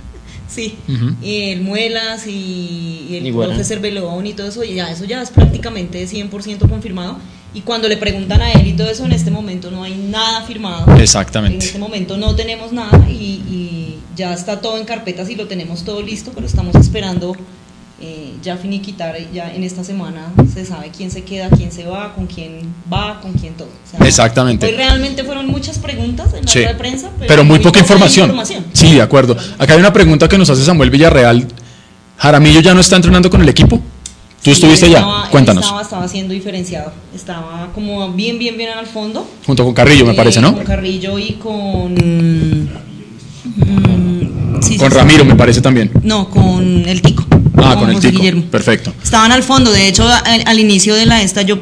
Sí, 0.48 0.76
y 1.22 1.52
el 1.52 1.62
Muelas 1.62 2.26
y, 2.26 3.06
y 3.08 3.16
el 3.16 3.26
Iguana. 3.28 3.54
profe 3.54 3.64
Cervelón 3.64 4.26
y 4.26 4.34
todo 4.34 4.48
eso, 4.48 4.62
y 4.62 4.74
ya 4.74 4.90
eso 4.90 5.06
ya 5.06 5.22
es 5.22 5.30
prácticamente 5.30 6.06
100% 6.06 6.68
confirmado. 6.68 7.16
Y 7.54 7.62
cuando 7.62 7.88
le 7.88 7.96
preguntan 7.96 8.42
a 8.42 8.52
él 8.52 8.66
y 8.66 8.72
todo 8.74 8.90
eso, 8.90 9.06
en 9.06 9.12
este 9.12 9.30
momento 9.30 9.70
no 9.70 9.82
hay 9.82 9.94
nada 9.94 10.42
firmado. 10.42 10.94
Exactamente. 10.98 11.56
En 11.56 11.62
este 11.62 11.78
momento 11.78 12.18
no 12.18 12.34
tenemos 12.34 12.70
nada 12.70 13.08
y, 13.08 13.14
y 13.48 13.98
ya 14.14 14.34
está 14.34 14.60
todo 14.60 14.76
en 14.76 14.84
carpetas 14.84 15.30
y 15.30 15.36
lo 15.36 15.46
tenemos 15.46 15.84
todo 15.84 16.02
listo, 16.02 16.32
pero 16.34 16.46
estamos 16.46 16.74
esperando 16.76 17.34
eh, 18.02 18.34
ya 18.42 18.56
finiquitar. 18.56 19.16
Ya 19.32 19.52
en 19.54 19.62
esta 19.64 19.84
semana 19.84 20.32
se 20.52 20.64
sabe 20.66 20.90
quién 20.94 21.10
se 21.10 21.22
queda, 21.22 21.48
quién 21.50 21.70
se 21.72 21.86
va, 21.86 22.14
con 22.14 22.26
quién 22.26 22.74
va, 22.92 23.20
con 23.20 23.32
quién 23.32 23.54
todo. 23.54 23.68
O 23.68 23.90
sea, 23.96 24.06
Exactamente. 24.06 24.66
Hoy 24.66 24.72
realmente 24.72 25.22
fueron 25.24 25.46
muchas 25.46 25.78
preguntas 25.78 26.34
en 26.34 26.44
la 26.44 26.50
Sí, 26.50 26.58
rueda 26.58 26.72
de 26.72 26.78
prensa, 26.78 27.10
pero, 27.16 27.28
pero 27.28 27.44
muy 27.44 27.60
poca 27.60 27.78
información. 27.78 28.26
información. 28.26 28.64
Sí, 28.72 28.92
de 28.94 29.02
acuerdo. 29.02 29.36
Acá 29.58 29.74
hay 29.74 29.80
una 29.80 29.92
pregunta 29.92 30.28
que 30.28 30.36
nos 30.36 30.50
hace 30.50 30.64
Samuel 30.64 30.90
Villarreal. 30.90 31.46
¿Jaramillo 32.18 32.60
ya 32.60 32.74
no 32.74 32.80
está 32.80 32.96
entrenando 32.96 33.30
con 33.30 33.40
el 33.40 33.48
equipo? 33.48 33.76
¿Tú 33.78 34.50
Sí, 34.50 34.50
estuviste 34.52 34.86
él 34.86 34.96
Cuéntanos. 35.30 35.62
Estaba, 35.64 35.82
estaba 35.82 36.08
siendo 36.08 36.34
diferenciado. 36.34 36.92
Estaba 37.14 37.68
como 37.72 38.12
bien, 38.12 38.40
bien, 38.40 38.56
bien 38.56 38.70
al 38.70 38.86
fondo. 38.86 39.24
Junto 39.46 39.64
con 39.64 39.72
Carrillo, 39.72 40.04
me 40.04 40.14
parece, 40.14 40.40
¿no? 40.40 40.52
Con 40.54 40.64
Carrillo 40.64 41.16
y 41.20 41.34
con. 41.34 41.94
mm, 41.94 42.68
sí, 44.60 44.72
sí, 44.72 44.78
Con. 44.78 44.90
Ramiro, 44.90 45.24
me 45.24 45.36
parece 45.36 45.60
también. 45.60 45.92
No, 46.02 46.28
con 46.28 46.60
el 46.88 47.00
Tico. 47.02 47.24
Ah, 47.56 47.76
con 47.78 47.88
el 47.90 47.96
José 47.96 48.08
Tico. 48.08 48.20
Guillermo. 48.20 48.42
Perfecto. 48.50 48.92
Estaban 49.02 49.32
al 49.32 49.42
fondo, 49.42 49.70
de 49.72 49.88
hecho, 49.88 50.06
al, 50.08 50.42
al 50.46 50.58
inicio 50.58 50.94
de 50.94 51.06
la 51.06 51.22
esta 51.22 51.42
yo 51.42 51.58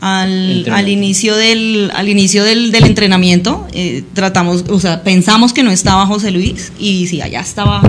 al, 0.00 0.66
al 0.70 0.88
inicio 0.88 1.36
del 1.36 1.92
al 1.94 2.08
inicio 2.08 2.42
del, 2.42 2.72
del 2.72 2.84
entrenamiento 2.84 3.68
eh, 3.72 4.02
tratamos, 4.14 4.64
o 4.68 4.80
sea, 4.80 5.04
pensamos 5.04 5.52
que 5.52 5.62
no 5.62 5.70
estaba 5.70 6.06
José 6.06 6.32
Luis 6.32 6.72
y 6.78 7.06
sí, 7.06 7.20
allá 7.20 7.40
estaba 7.40 7.80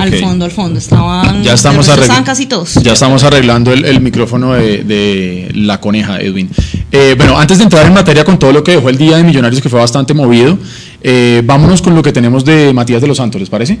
al 0.00 0.14
fondo, 0.20 0.46
al 0.46 0.50
fondo, 0.50 0.78
estaban 0.78 1.42
Ya 1.44 1.52
estamos, 1.52 1.86
estaban 1.86 2.24
casi 2.24 2.46
todos. 2.46 2.74
ya 2.82 2.94
estamos 2.94 3.22
arreglando 3.24 3.70
el, 3.74 3.84
el 3.84 4.00
micrófono 4.00 4.54
de, 4.54 4.82
de 4.84 5.50
la 5.54 5.78
coneja, 5.82 6.18
Edwin. 6.18 6.48
Eh, 6.90 7.14
bueno, 7.18 7.38
antes 7.38 7.58
de 7.58 7.64
entrar 7.64 7.84
en 7.86 7.92
materia 7.92 8.24
con 8.24 8.38
todo 8.38 8.52
lo 8.52 8.64
que 8.64 8.72
dejó 8.72 8.88
el 8.88 8.96
día 8.96 9.18
de 9.18 9.22
Millonarios, 9.24 9.60
que 9.60 9.68
fue 9.68 9.78
bastante 9.78 10.14
movido, 10.14 10.58
eh, 11.02 11.42
vámonos 11.44 11.82
con 11.82 11.94
lo 11.94 12.02
que 12.02 12.10
tenemos 12.12 12.42
de 12.42 12.72
Matías 12.72 13.02
de 13.02 13.08
los 13.08 13.18
Santos, 13.18 13.38
¿les 13.38 13.50
parece? 13.50 13.78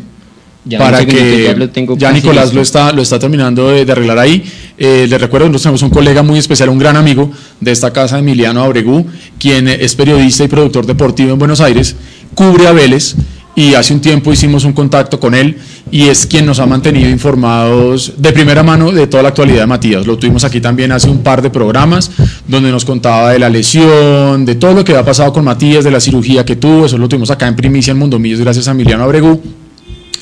Ya, 0.64 0.78
para 0.78 1.04
que 1.04 1.54
lo 1.56 1.70
tengo 1.70 1.98
ya 1.98 2.12
Nicolás 2.12 2.44
listo. 2.44 2.56
lo 2.56 2.62
está, 2.62 2.92
lo 2.92 3.02
está 3.02 3.18
terminando 3.18 3.68
de, 3.68 3.84
de 3.84 3.92
arreglar 3.92 4.18
ahí. 4.18 4.44
Eh, 4.78 5.06
les 5.08 5.20
recuerdo, 5.20 5.46
nosotros 5.46 5.62
tenemos 5.62 5.82
un 5.82 5.90
colega 5.90 6.22
muy 6.22 6.38
especial, 6.38 6.68
un 6.68 6.78
gran 6.78 6.96
amigo 6.96 7.30
de 7.60 7.72
esta 7.72 7.92
casa, 7.92 8.18
Emiliano 8.18 8.62
Abregú, 8.62 9.04
quien 9.38 9.66
es 9.68 9.94
periodista 9.96 10.44
y 10.44 10.48
productor 10.48 10.86
deportivo 10.86 11.32
en 11.32 11.38
Buenos 11.38 11.60
Aires, 11.60 11.96
cubre 12.34 12.68
a 12.68 12.72
Vélez 12.72 13.16
y 13.54 13.74
hace 13.74 13.92
un 13.92 14.00
tiempo 14.00 14.32
hicimos 14.32 14.64
un 14.64 14.72
contacto 14.72 15.20
con 15.20 15.34
él 15.34 15.58
y 15.90 16.08
es 16.08 16.26
quien 16.26 16.46
nos 16.46 16.58
ha 16.58 16.66
mantenido 16.66 17.10
informados 17.10 18.14
de 18.16 18.32
primera 18.32 18.62
mano 18.62 18.92
de 18.92 19.06
toda 19.06 19.22
la 19.22 19.28
actualidad 19.30 19.60
de 19.60 19.66
Matías. 19.66 20.06
Lo 20.06 20.16
tuvimos 20.16 20.44
aquí 20.44 20.60
también 20.60 20.90
hace 20.92 21.10
un 21.10 21.22
par 21.22 21.42
de 21.42 21.50
programas 21.50 22.10
donde 22.48 22.70
nos 22.70 22.84
contaba 22.84 23.32
de 23.32 23.38
la 23.38 23.50
lesión, 23.50 24.44
de 24.44 24.54
todo 24.54 24.74
lo 24.74 24.84
que 24.84 24.92
había 24.92 25.04
pasado 25.04 25.32
con 25.32 25.44
Matías, 25.44 25.84
de 25.84 25.90
la 25.90 26.00
cirugía 26.00 26.44
que 26.44 26.56
tuvo, 26.56 26.86
eso 26.86 26.96
lo 26.98 27.08
tuvimos 27.08 27.30
acá 27.30 27.46
en 27.46 27.56
primicia 27.56 27.90
en 27.90 27.98
Mundo 27.98 28.18
Millos 28.18 28.40
gracias 28.40 28.68
a 28.68 28.70
Emiliano 28.70 29.04
Abregú. 29.04 29.40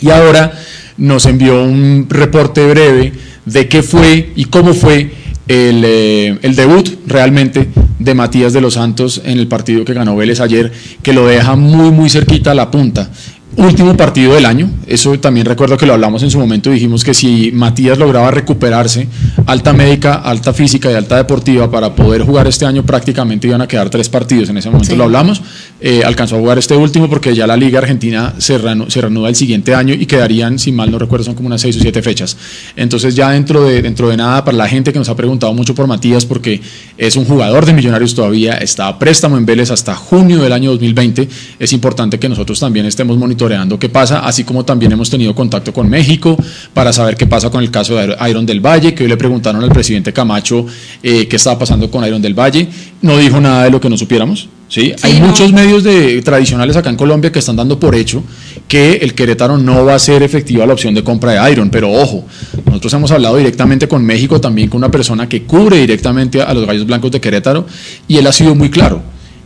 Y 0.00 0.11
ahora 0.11 0.52
nos 0.97 1.26
envió 1.26 1.62
un 1.62 2.07
reporte 2.09 2.66
breve 2.66 3.12
de 3.47 3.69
qué 3.69 3.83
fue 3.83 4.33
y 4.37 4.45
cómo 4.47 4.75
fue 4.75 5.12
el, 5.49 5.83
eh, 5.85 6.38
el, 6.42 6.54
debut 6.54 6.88
realmente 7.07 7.69
de 7.99 8.14
Matías 8.14 8.52
de 8.52 8.61
los 8.61 8.75
Santos 8.75 9.21
en 9.25 9.38
el 9.38 9.49
partido 9.49 9.85
que 9.85 9.95
ganó 9.95 10.14
Vélez 10.14 10.40
ayer, 10.40 10.71
que 11.02 11.12
lo 11.12 11.26
deja 11.26 11.57
muy, 11.57 11.90
muy 11.90 12.09
cerquita 12.09 12.52
a 12.52 12.54
la 12.54 12.71
punta 12.71 13.11
último 13.57 13.97
partido 13.97 14.35
del 14.35 14.47
año. 14.47 14.71
Eso 14.87 15.19
también 15.19 15.47
recuerdo 15.47 15.76
que 15.76 15.87
lo 15.87 15.95
hablamos 15.95 16.23
en 16.23 16.30
su 16.30 16.38
momento. 16.38 16.71
Dijimos 16.71 17.04
que 17.04 17.14
si 17.14 17.50
Matías 17.52 17.99
lograba 17.99 18.30
recuperarse, 18.30 19.09
alta 19.47 19.73
médica, 19.73 20.14
alta 20.14 20.52
física 20.52 20.90
y 20.90 20.95
alta 20.95 21.16
deportiva, 21.16 21.71
para 21.71 21.95
poder 21.95 22.23
jugar 22.23 22.47
este 22.47 22.64
año, 22.64 22.85
prácticamente 22.85 23.49
iban 23.49 23.61
a 23.62 23.69
quedar 23.69 23.90
tres 23.90 24.09
partidos. 24.09 24.49
En 24.49 24.57
ese 24.57 24.71
momento 24.71 24.97
lo 24.97 25.04
hablamos. 25.04 25.42
Eh, 25.83 26.03
alcanzó 26.05 26.37
a 26.37 26.39
jugar 26.39 26.59
este 26.59 26.77
último 26.77 27.09
porque 27.09 27.35
ya 27.35 27.47
la 27.47 27.57
Liga 27.57 27.79
Argentina 27.79 28.35
se, 28.37 28.59
se, 28.89 29.01
reanuda 29.01 29.29
el 29.31 29.35
siguiente 29.35 29.75
año 29.75 29.95
y 29.95 30.05
quedarían, 30.05 30.59
si 30.59 30.73
mal 30.73 30.91
no 30.91 30.99
recuerdo, 30.99 31.25
son 31.25 31.35
como 31.35 31.47
unas 31.47 31.63
seis 31.63 31.77
o 31.77 31.81
siete 31.81 32.03
fechas. 32.03 32.37
Entonces, 32.77 33.15
ya 33.15 33.31
dentro 33.31 33.65
de, 33.65 33.81
dentro 33.81 34.09
de 34.11 34.17
nada, 34.19 34.45
para 34.45 34.59
la 34.59 34.69
gente 34.69 34.93
que 34.93 34.99
nos 34.99 35.09
ha 35.09 35.17
preguntado 35.17 35.55
mucho 35.55 35.75
por 35.75 35.87
Matías, 35.87 36.27
porque 36.27 36.61
es 36.99 37.17
un 37.17 37.25
jugador 37.25 37.65
de 37.65 37.73
Millonarios 37.73 38.15
todavía, 38.15 38.55
está 38.55 38.89
a 38.89 38.99
préstamo 38.99 39.39
en 39.39 39.47
Vélez 39.47 39.71
hasta 39.71 39.95
junio 39.95 40.43
del 40.43 40.53
año 40.53 40.71
2020, 40.73 41.29
es 41.59 41.73
importante 41.73 42.19
que 42.19 42.29
nosotros 42.29 42.61
también 42.61 42.85
estemos 42.85 43.17
monitoreando 43.17 43.79
qué 43.79 43.89
pasa, 43.89 44.21
así 44.21 44.45
como 44.45 44.65
también 44.67 44.93
hemos 44.93 45.09
tenido 45.09 45.35
contacto 45.35 45.73
con 45.73 45.89
México 45.89 46.37
para 46.75 46.93
saber 46.93 47.17
qué 47.17 47.27
pasa 47.27 47.49
con 47.49 47.63
el 47.63 47.71
caso 47.71 47.97
de 47.97 48.17
Iron 48.29 48.45
del 48.45 48.61
Valle, 48.61 48.95
que 48.95 49.05
hoy 49.05 49.09
le 49.09 49.17
preguntaron 49.17 49.63
al 49.63 49.71
presidente 49.71 50.13
Camacho 50.13 50.67
eh, 51.03 51.27
qué 51.27 51.37
estaba 51.37 51.59
pasando 51.59 51.91
con 51.91 52.05
Iron 52.05 52.21
del 52.21 52.39
Valle. 52.39 52.69
No 53.01 53.17
dijo 53.17 53.41
nada 53.41 53.65
de 53.65 53.71
lo 53.71 53.81
que 53.81 53.89
no 53.89 53.97
supiéramos. 53.97 54.49
¿Sí? 54.71 54.95
Hay 55.03 55.21
muchos 55.21 55.53
medios 55.53 55.85
de, 55.85 56.23
tradicionales 56.23 56.77
acá 56.77 56.89
en 56.89 56.97
Colombia 56.97 57.31
que 57.31 57.41
están 57.41 57.57
dando 57.57 57.79
por 57.79 57.95
hecho 57.95 58.25
que 58.67 58.95
el 58.95 59.15
Querétaro 59.15 59.59
no 59.59 59.85
va 59.85 59.97
a 59.97 59.99
ser 59.99 60.23
efectiva 60.23 60.65
la 60.65 60.73
opción 60.73 60.95
de 60.95 61.05
compra 61.05 61.33
de 61.33 61.53
Iron, 61.53 61.69
pero 61.69 61.93
ojo, 61.93 62.25
nosotros 62.65 62.95
hemos 62.95 63.11
hablado 63.11 63.37
directamente 63.37 63.89
con 63.89 64.03
México, 64.05 64.41
también 64.41 64.71
con 64.71 64.79
una 64.79 64.91
persona 64.91 65.29
que 65.29 65.43
cubre 65.43 65.77
directamente 65.79 66.41
a 66.41 66.55
los 66.55 66.67
Gallos 66.67 66.87
Blancos 66.87 67.11
de 67.11 67.21
Querétaro, 67.21 67.67
y 68.09 68.17
él 68.17 68.27
ha 68.27 68.33
sido 68.33 68.55
muy 68.55 68.71
claro, 68.71 69.03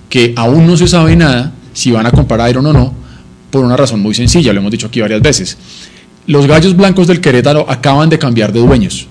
que 0.09 0.35
aún 0.37 0.67
no 0.67 0.77
se 0.77 0.87
sabe 0.87 1.17
nada 1.17 1.55
si 1.73 1.91
van 1.91 2.07
a 2.07 2.11
comprar 2.11 2.49
Iron 2.51 2.67
o 2.67 2.73
no, 2.73 2.95
por 3.51 3.65
una 3.65 3.77
razón 3.77 4.01
muy 4.01 4.15
sencilla, 4.15 4.53
lo 4.53 4.61
hemos 4.61 4.71
dicho 4.71 4.89
aquí 4.89 5.01
varias 5.01 5.23
veces. 5.23 5.57
Los 6.27 6.47
gallos 6.47 6.77
blancos 6.77 7.07
del 7.07 7.21
Querétaro 7.21 7.67
acaban 7.69 8.11
de 8.11 8.19
cambiar 8.19 8.53
de 8.53 8.61
dueños. 8.61 9.09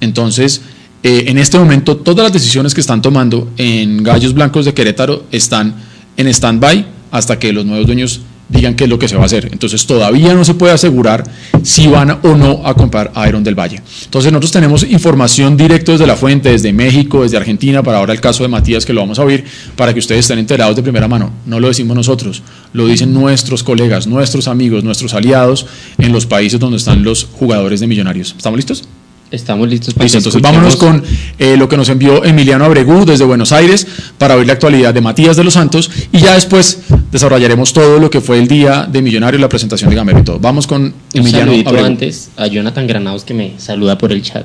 Entonces, 0.00 0.60
eh, 1.04 1.24
en 1.26 1.36
este 1.36 1.58
momento, 1.58 1.98
todas 1.98 2.24
las 2.24 2.32
decisiones 2.32 2.72
que 2.72 2.80
están 2.80 3.02
tomando 3.02 3.52
en 3.58 4.02
gallos 4.02 4.32
blancos 4.32 4.64
de 4.64 4.72
Querétaro 4.72 5.24
están 5.30 5.74
en 6.16 6.26
stand-by 6.28 6.86
hasta 7.10 7.38
que 7.38 7.52
los 7.52 7.66
nuevos 7.66 7.86
dueños 7.86 8.22
digan 8.48 8.74
qué 8.74 8.84
es 8.84 8.90
lo 8.90 8.98
que 8.98 9.06
se 9.06 9.14
va 9.14 9.22
a 9.22 9.26
hacer. 9.26 9.50
Entonces 9.52 9.84
todavía 9.84 10.32
no 10.32 10.46
se 10.46 10.54
puede 10.54 10.72
asegurar 10.72 11.22
si 11.62 11.88
van 11.88 12.10
o 12.22 12.36
no 12.36 12.62
a 12.64 12.72
comprar 12.72 13.12
Iron 13.28 13.44
del 13.44 13.54
Valle. 13.54 13.82
Entonces 14.04 14.32
nosotros 14.32 14.52
tenemos 14.52 14.82
información 14.82 15.58
directa 15.58 15.92
desde 15.92 16.06
la 16.06 16.16
fuente, 16.16 16.48
desde 16.48 16.72
México, 16.72 17.22
desde 17.22 17.36
Argentina, 17.36 17.82
para 17.82 17.98
ahora 17.98 18.14
el 18.14 18.22
caso 18.22 18.42
de 18.42 18.48
Matías 18.48 18.86
que 18.86 18.94
lo 18.94 19.02
vamos 19.02 19.18
a 19.18 19.24
oír, 19.24 19.44
para 19.76 19.92
que 19.92 19.98
ustedes 19.98 20.20
estén 20.20 20.38
enterados 20.38 20.74
de 20.74 20.82
primera 20.82 21.06
mano. 21.06 21.30
No 21.44 21.60
lo 21.60 21.68
decimos 21.68 21.94
nosotros, 21.94 22.42
lo 22.72 22.86
dicen 22.86 23.12
nuestros 23.12 23.62
colegas, 23.62 24.06
nuestros 24.06 24.48
amigos, 24.48 24.84
nuestros 24.84 25.12
aliados 25.12 25.66
en 25.98 26.12
los 26.12 26.24
países 26.24 26.58
donde 26.58 26.78
están 26.78 27.04
los 27.04 27.24
jugadores 27.24 27.80
de 27.80 27.88
millonarios. 27.88 28.34
¿Estamos 28.38 28.56
listos? 28.56 28.84
Estamos 29.30 29.68
listos 29.68 29.94
para 29.94 30.06
Entonces 30.06 30.40
vámonos 30.40 30.76
con 30.76 31.02
eh, 31.38 31.56
lo 31.56 31.68
que 31.68 31.76
nos 31.76 31.88
envió 31.88 32.24
Emiliano 32.24 32.64
Abregú 32.64 33.04
desde 33.04 33.24
Buenos 33.24 33.52
Aires 33.52 33.86
para 34.16 34.36
oír 34.36 34.46
la 34.46 34.52
actualidad 34.52 34.94
de 34.94 35.00
Matías 35.00 35.36
de 35.36 35.44
los 35.44 35.54
Santos 35.54 35.90
y 36.12 36.20
ya 36.20 36.34
después 36.34 36.80
desarrollaremos 37.10 37.72
todo 37.72 37.98
lo 37.98 38.10
que 38.10 38.20
fue 38.20 38.38
el 38.38 38.46
día 38.46 38.88
de 38.90 39.02
Millonario, 39.02 39.40
la 39.40 39.48
presentación 39.48 39.90
de 39.90 39.96
Gamero 39.96 40.20
y 40.20 40.24
todo. 40.24 40.38
Vamos 40.38 40.66
con 40.66 40.94
Emiliano 41.12 41.52
un 41.52 41.66
Abregu. 41.66 41.86
antes 41.86 42.30
a 42.36 42.46
Jonathan 42.46 42.86
Granados 42.86 43.24
que 43.24 43.34
me 43.34 43.54
saluda 43.58 43.98
por 43.98 44.12
el 44.12 44.22
chat. 44.22 44.44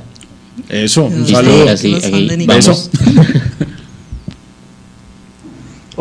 Eso, 0.70 1.06
un 1.06 1.28
saludo. 1.28 1.66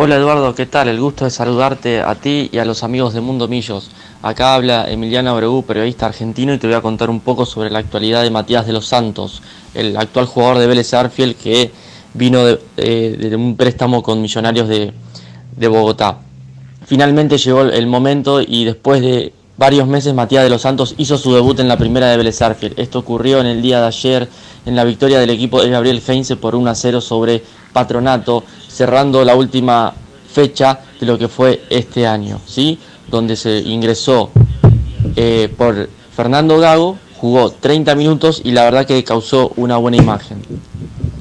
Hola 0.01 0.15
Eduardo, 0.15 0.55
¿qué 0.55 0.65
tal? 0.65 0.87
El 0.87 1.01
gusto 1.01 1.25
de 1.25 1.33
saludarte 1.33 2.03
a 2.03 2.15
ti 2.15 2.49
y 2.53 2.59
a 2.59 2.65
los 2.65 2.85
amigos 2.85 3.15
de 3.15 3.21
Mundo 3.21 3.49
Millos. 3.49 3.91
Acá 4.23 4.55
habla 4.55 4.89
Emiliano 4.89 5.31
Abreu, 5.31 5.65
periodista 5.65 6.07
argentino, 6.07 6.55
y 6.55 6.59
te 6.59 6.69
voy 6.69 6.77
a 6.77 6.81
contar 6.81 7.11
un 7.11 7.19
poco 7.19 7.45
sobre 7.45 7.69
la 7.69 7.81
actualidad 7.81 8.23
de 8.23 8.31
Matías 8.31 8.65
de 8.65 8.73
los 8.73 8.87
Santos, 8.87 9.43
el 9.75 9.97
actual 9.97 10.27
jugador 10.27 10.59
de 10.59 10.69
Vélez 10.69 10.95
Arfiel 10.95 11.35
que 11.35 11.73
vino 12.15 12.45
de, 12.45 13.35
un 13.35 13.57
préstamo 13.57 14.01
con 14.05 14.23
Millonarios 14.23 14.69
de, 14.69 14.93
Bogotá. 15.69 16.19
Finalmente 16.87 17.37
llegó 17.37 17.63
el 17.63 17.89
momento 17.89 18.41
y 18.41 18.67
después 18.67 19.01
de 19.01 19.33
varios 19.57 19.89
meses 19.89 20.15
Matías 20.15 20.45
de 20.45 20.51
los 20.51 20.63
Santos 20.63 20.95
hizo 20.99 21.19
su 21.19 21.35
debut 21.35 21.59
en 21.59 21.67
la 21.67 21.77
primera 21.77 22.07
de 22.07 22.17
Vélez 22.17 22.41
Arfiel. 22.41 22.73
Esto 22.77 23.01
ocurrió 23.01 23.41
en 23.41 23.47
el 23.47 23.63
día 23.63 23.81
de 23.81 23.89
ayer 23.89 24.29
en 24.65 24.77
la 24.77 24.85
victoria 24.85 25.19
del 25.19 25.31
equipo 25.31 25.61
de 25.61 25.71
Gabriel 25.71 26.01
Heinze 26.07 26.37
por 26.37 26.55
1 26.55 26.71
a 26.71 26.77
0 26.77 27.01
sobre 27.01 27.43
Patronato, 27.73 28.45
cerrando 28.69 29.25
la 29.25 29.35
última 29.35 29.93
fecha 30.33 30.81
de 31.01 31.07
lo 31.07 31.19
que 31.19 31.29
fue 31.29 31.63
este 31.71 32.07
año. 32.07 32.41
¿sí? 32.47 32.79
donde 33.11 33.37
se 33.37 33.59
ingresó 33.59 34.31
eh, 35.17 35.53
por 35.57 35.89
Fernando 36.15 36.59
Gago, 36.59 36.99
jugó 37.19 37.51
30 37.51 37.95
minutos 37.95 38.41
y 38.45 38.53
la 38.53 38.65
verdad 38.65 38.87
que 38.87 39.03
causó 39.05 39.53
una 39.57 39.77
buena 39.77 39.97
imagen. 39.97 40.43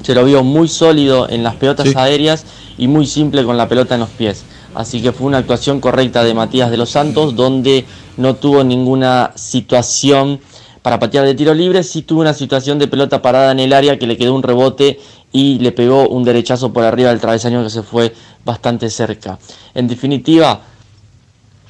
Se 0.02 0.14
lo 0.14 0.24
vio 0.24 0.44
muy 0.44 0.68
sólido 0.68 1.28
en 1.28 1.42
las 1.42 1.56
pelotas 1.56 1.94
aéreas 1.96 2.44
y 2.76 2.88
muy 2.88 3.06
simple 3.06 3.44
con 3.44 3.56
la 3.56 3.68
pelota 3.68 3.94
en 3.94 4.00
los 4.00 4.10
pies. 4.10 4.44
Así 4.74 5.02
que 5.02 5.12
fue 5.12 5.26
una 5.26 5.38
actuación 5.38 5.80
correcta 5.80 6.22
de 6.22 6.34
Matías 6.34 6.70
de 6.70 6.76
los 6.76 6.90
Santos, 6.90 7.34
donde 7.34 7.84
no 8.16 8.36
tuvo 8.36 8.62
ninguna 8.62 9.32
situación 9.34 10.40
para 10.88 11.00
patear 11.00 11.26
de 11.26 11.34
tiro 11.34 11.52
libre, 11.52 11.82
sí 11.82 12.00
tuvo 12.00 12.22
una 12.22 12.32
situación 12.32 12.78
de 12.78 12.88
pelota 12.88 13.20
parada 13.20 13.52
en 13.52 13.60
el 13.60 13.74
área 13.74 13.98
que 13.98 14.06
le 14.06 14.16
quedó 14.16 14.34
un 14.34 14.42
rebote 14.42 14.98
y 15.30 15.58
le 15.58 15.70
pegó 15.70 16.08
un 16.08 16.24
derechazo 16.24 16.72
por 16.72 16.82
arriba 16.82 17.10
del 17.10 17.20
travesaño 17.20 17.62
que 17.62 17.68
se 17.68 17.82
fue 17.82 18.14
bastante 18.42 18.88
cerca. 18.88 19.38
En 19.74 19.86
definitiva, 19.86 20.62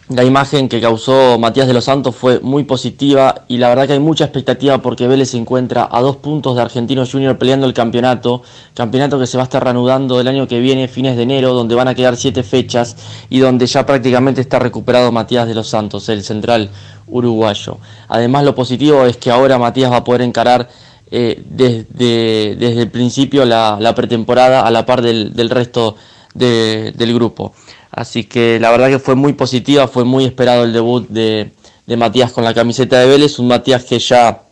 la 0.08 0.24
imagen 0.24 0.70
que 0.70 0.80
causó 0.80 1.38
Matías 1.38 1.66
de 1.66 1.74
los 1.74 1.84
Santos 1.84 2.16
fue 2.16 2.40
muy 2.40 2.64
positiva 2.64 3.44
y 3.46 3.58
la 3.58 3.68
verdad 3.68 3.86
que 3.86 3.92
hay 3.92 3.98
mucha 3.98 4.24
expectativa 4.24 4.78
porque 4.78 5.06
Vélez 5.06 5.30
se 5.30 5.36
encuentra 5.36 5.86
a 5.90 6.00
dos 6.00 6.16
puntos 6.16 6.56
de 6.56 6.62
Argentino 6.62 7.04
Junior 7.06 7.36
peleando 7.36 7.66
el 7.66 7.74
campeonato, 7.74 8.42
campeonato 8.74 9.18
que 9.18 9.26
se 9.26 9.36
va 9.36 9.42
a 9.42 9.44
estar 9.44 9.62
reanudando 9.62 10.18
el 10.18 10.28
año 10.28 10.48
que 10.48 10.60
viene, 10.60 10.88
fines 10.88 11.16
de 11.16 11.24
enero, 11.24 11.52
donde 11.52 11.74
van 11.74 11.88
a 11.88 11.94
quedar 11.94 12.16
siete 12.16 12.42
fechas 12.42 12.96
y 13.28 13.40
donde 13.40 13.66
ya 13.66 13.84
prácticamente 13.84 14.40
está 14.40 14.58
recuperado 14.58 15.12
Matías 15.12 15.46
de 15.46 15.54
los 15.54 15.68
Santos, 15.68 16.08
el 16.08 16.22
central 16.22 16.70
uruguayo. 17.06 17.76
Además 18.08 18.44
lo 18.44 18.54
positivo 18.54 19.04
es 19.04 19.18
que 19.18 19.30
ahora 19.30 19.58
Matías 19.58 19.92
va 19.92 19.98
a 19.98 20.04
poder 20.04 20.22
encarar 20.22 20.68
eh, 21.10 21.42
desde, 21.48 22.56
desde, 22.56 22.82
el 22.82 22.90
principio 22.90 23.44
la, 23.44 23.94
pretemporada 23.94 24.60
a 24.62 24.70
la 24.70 24.86
par 24.86 25.02
del, 25.02 25.50
resto 25.50 25.96
del 26.34 27.14
grupo. 27.14 27.52
Así 27.90 28.25
que 28.25 28.59
la 28.61 28.71
verdad 28.71 28.88
que 28.88 28.99
fue 28.99 29.14
muy 29.14 29.33
positiva, 29.33 29.88
fue 29.88 30.04
muy 30.04 30.25
esperado 30.25 30.64
el 30.64 30.73
debut 30.73 31.09
de, 31.09 31.52
Matías 31.97 32.33
con 32.33 32.45
la 32.45 32.52
camiseta 32.52 33.00
de 33.00 33.07
Vélez, 33.07 33.38
un 33.38 33.49
Matías 33.49 33.85
que 33.85 33.99
ya 33.99 34.42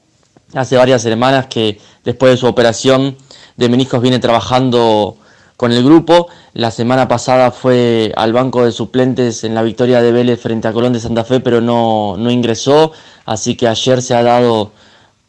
hace 0.55 0.77
varias 0.77 1.03
semanas 1.03 1.47
que 1.47 1.79
después 2.03 2.33
de 2.33 2.39
su 2.39 2.47
operación 2.47 3.17
de 3.57 3.69
meniscos 3.69 4.01
viene 4.01 4.19
trabajando 4.19 5.19
con 5.57 5.73
el 5.73 5.85
grupo. 5.85 6.29
La 6.55 6.71
semana 6.71 7.09
pasada 7.09 7.51
fue 7.51 8.13
al 8.17 8.33
banco 8.33 8.65
de 8.65 8.73
suplentes 8.73 9.45
en 9.45 9.55
la 9.55 9.63
victoria 9.63 10.01
de 10.01 10.13
Vélez 10.13 10.41
frente 10.41 10.69
a 10.69 10.73
Colón 10.73 10.95
de 10.95 11.01
Santa 11.01 11.25
Fe, 11.25 11.41
pero 11.41 11.61
no, 11.61 12.17
no 12.17 12.31
ingresó. 12.31 12.93
Así 13.27 13.55
que 13.55 13.69
ayer 13.69 14.01
se 14.01 14.15
ha 14.15 14.23
dado 14.23 14.73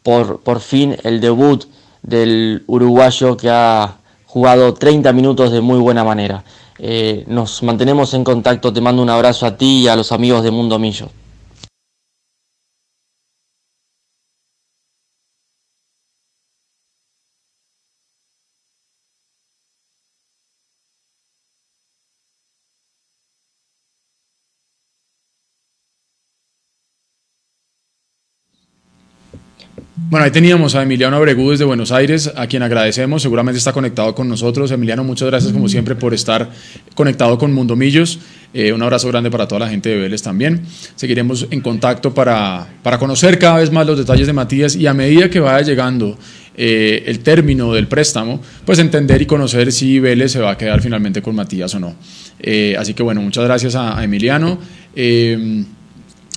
por, 0.02 0.40
por 0.40 0.60
fin 0.60 0.96
el 1.02 1.20
debut 1.20 1.66
del 2.02 2.64
uruguayo 2.66 3.36
que 3.36 3.50
ha 3.50 3.96
jugado 4.26 4.74
30 4.74 5.12
minutos 5.12 5.52
de 5.52 5.60
muy 5.60 5.78
buena 5.78 6.04
manera. 6.04 6.44
Eh, 6.78 7.24
nos 7.26 7.62
mantenemos 7.62 8.14
en 8.14 8.24
contacto, 8.24 8.72
te 8.72 8.80
mando 8.80 9.02
un 9.02 9.10
abrazo 9.10 9.46
a 9.46 9.56
ti 9.56 9.82
y 9.82 9.88
a 9.88 9.96
los 9.96 10.12
amigos 10.12 10.42
de 10.42 10.50
Mundo 10.50 10.78
Millo. 10.78 11.08
Bueno, 30.10 30.24
ahí 30.24 30.30
teníamos 30.30 30.74
a 30.74 30.82
Emiliano 30.82 31.16
Abregú 31.16 31.50
desde 31.50 31.66
Buenos 31.66 31.92
Aires, 31.92 32.32
a 32.34 32.46
quien 32.46 32.62
agradecemos, 32.62 33.20
seguramente 33.20 33.58
está 33.58 33.74
conectado 33.74 34.14
con 34.14 34.26
nosotros. 34.26 34.70
Emiliano, 34.70 35.04
muchas 35.04 35.28
gracias 35.28 35.52
como 35.52 35.68
siempre 35.68 35.96
por 35.96 36.14
estar 36.14 36.48
conectado 36.94 37.36
con 37.36 37.52
Mundomillos. 37.52 38.18
Eh, 38.54 38.72
un 38.72 38.82
abrazo 38.82 39.08
grande 39.08 39.30
para 39.30 39.46
toda 39.46 39.58
la 39.58 39.68
gente 39.68 39.90
de 39.90 39.98
Vélez 39.98 40.22
también. 40.22 40.62
Seguiremos 40.96 41.46
en 41.50 41.60
contacto 41.60 42.14
para, 42.14 42.66
para 42.82 42.98
conocer 42.98 43.38
cada 43.38 43.58
vez 43.58 43.70
más 43.70 43.86
los 43.86 43.98
detalles 43.98 44.26
de 44.26 44.32
Matías 44.32 44.76
y 44.76 44.86
a 44.86 44.94
medida 44.94 45.28
que 45.28 45.40
vaya 45.40 45.60
llegando 45.60 46.16
eh, 46.56 47.02
el 47.04 47.18
término 47.18 47.74
del 47.74 47.86
préstamo, 47.86 48.40
pues 48.64 48.78
entender 48.78 49.20
y 49.20 49.26
conocer 49.26 49.70
si 49.72 50.00
Vélez 50.00 50.32
se 50.32 50.40
va 50.40 50.52
a 50.52 50.56
quedar 50.56 50.80
finalmente 50.80 51.20
con 51.20 51.34
Matías 51.34 51.74
o 51.74 51.80
no. 51.80 51.94
Eh, 52.40 52.74
así 52.78 52.94
que 52.94 53.02
bueno, 53.02 53.20
muchas 53.20 53.44
gracias 53.44 53.74
a, 53.74 54.02
Emiliano. 54.02 54.58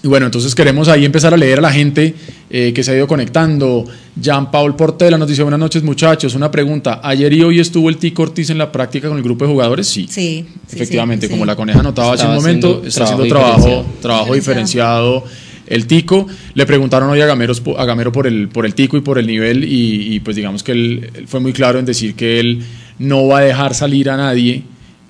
Eh, 0.02 0.06
y 0.06 0.08
bueno, 0.08 0.26
entonces 0.26 0.56
queremos 0.56 0.88
ahí 0.88 1.06
empezar 1.06 1.34
a 1.34 1.38
leer 1.38 1.60
a 1.60 1.62
la 1.62 1.72
gente 1.72 2.14
que 2.50 2.84
se 2.84 2.92
ha 2.92 2.96
ido 2.96 3.08
conectando. 3.08 3.86
Jean-Paul 4.16 4.76
Portela 4.76 5.18
nos 5.18 5.28
dice, 5.28 5.42
buenas 5.42 5.60
noches 5.60 5.84
muchachos, 5.84 6.36
una 6.36 6.52
pregunta. 6.52 7.00
¿Ayer 7.04 7.32
y 7.34 7.44
hoy 7.44 7.60
estuvo 7.60 7.90
el 7.90 7.98
Tico 7.98 8.24
Ortiz 8.24 8.50
en 8.50 8.58
la 8.58 8.72
práctica 8.72 9.08
con 9.08 9.18
el 9.18 9.24
grupo 9.24 9.46
de 9.46 9.52
jugadores? 9.52 9.88
Sí. 9.88 10.08
Sí. 10.10 10.46
Efectivamente, 10.72 11.30
como 11.30 11.46
la 11.46 11.56
coneja 11.56 11.82
notaba 11.82 12.14
hace 12.14 12.26
un 12.26 12.36
momento, 12.36 12.84
está 12.86 13.06
haciendo 13.06 13.26
trabajo, 13.28 13.86
trabajo 14.02 14.34
diferenciado 14.34 15.24
el 15.72 15.88
tico. 15.88 16.28
Le 16.54 16.66
preguntaron 16.66 17.10
hoy 17.10 17.22
a, 17.22 17.32
a 17.32 17.86
Gamero 17.86 18.12
por 18.12 18.28
el, 18.28 18.50
por 18.50 18.66
el 18.66 18.76
tico 18.76 18.98
y 18.98 19.02
por 19.02 19.18
el 19.18 19.26
nivel 19.26 19.64
y, 19.64 20.20
pues 20.20 20.36
digamos 20.36 20.64
que 20.64 20.74
él, 20.74 21.10
fue 21.28 21.40
muy 21.40 21.54
claro 21.54 21.80
en 21.80 21.86
decir 21.86 22.14
que 22.16 22.40
él 22.40 22.64
no 23.00 23.28
va 23.28 23.40
a 23.40 23.42
dejar 23.42 23.74
salir 23.74 24.10
a 24.10 24.18
nadie 24.18 24.64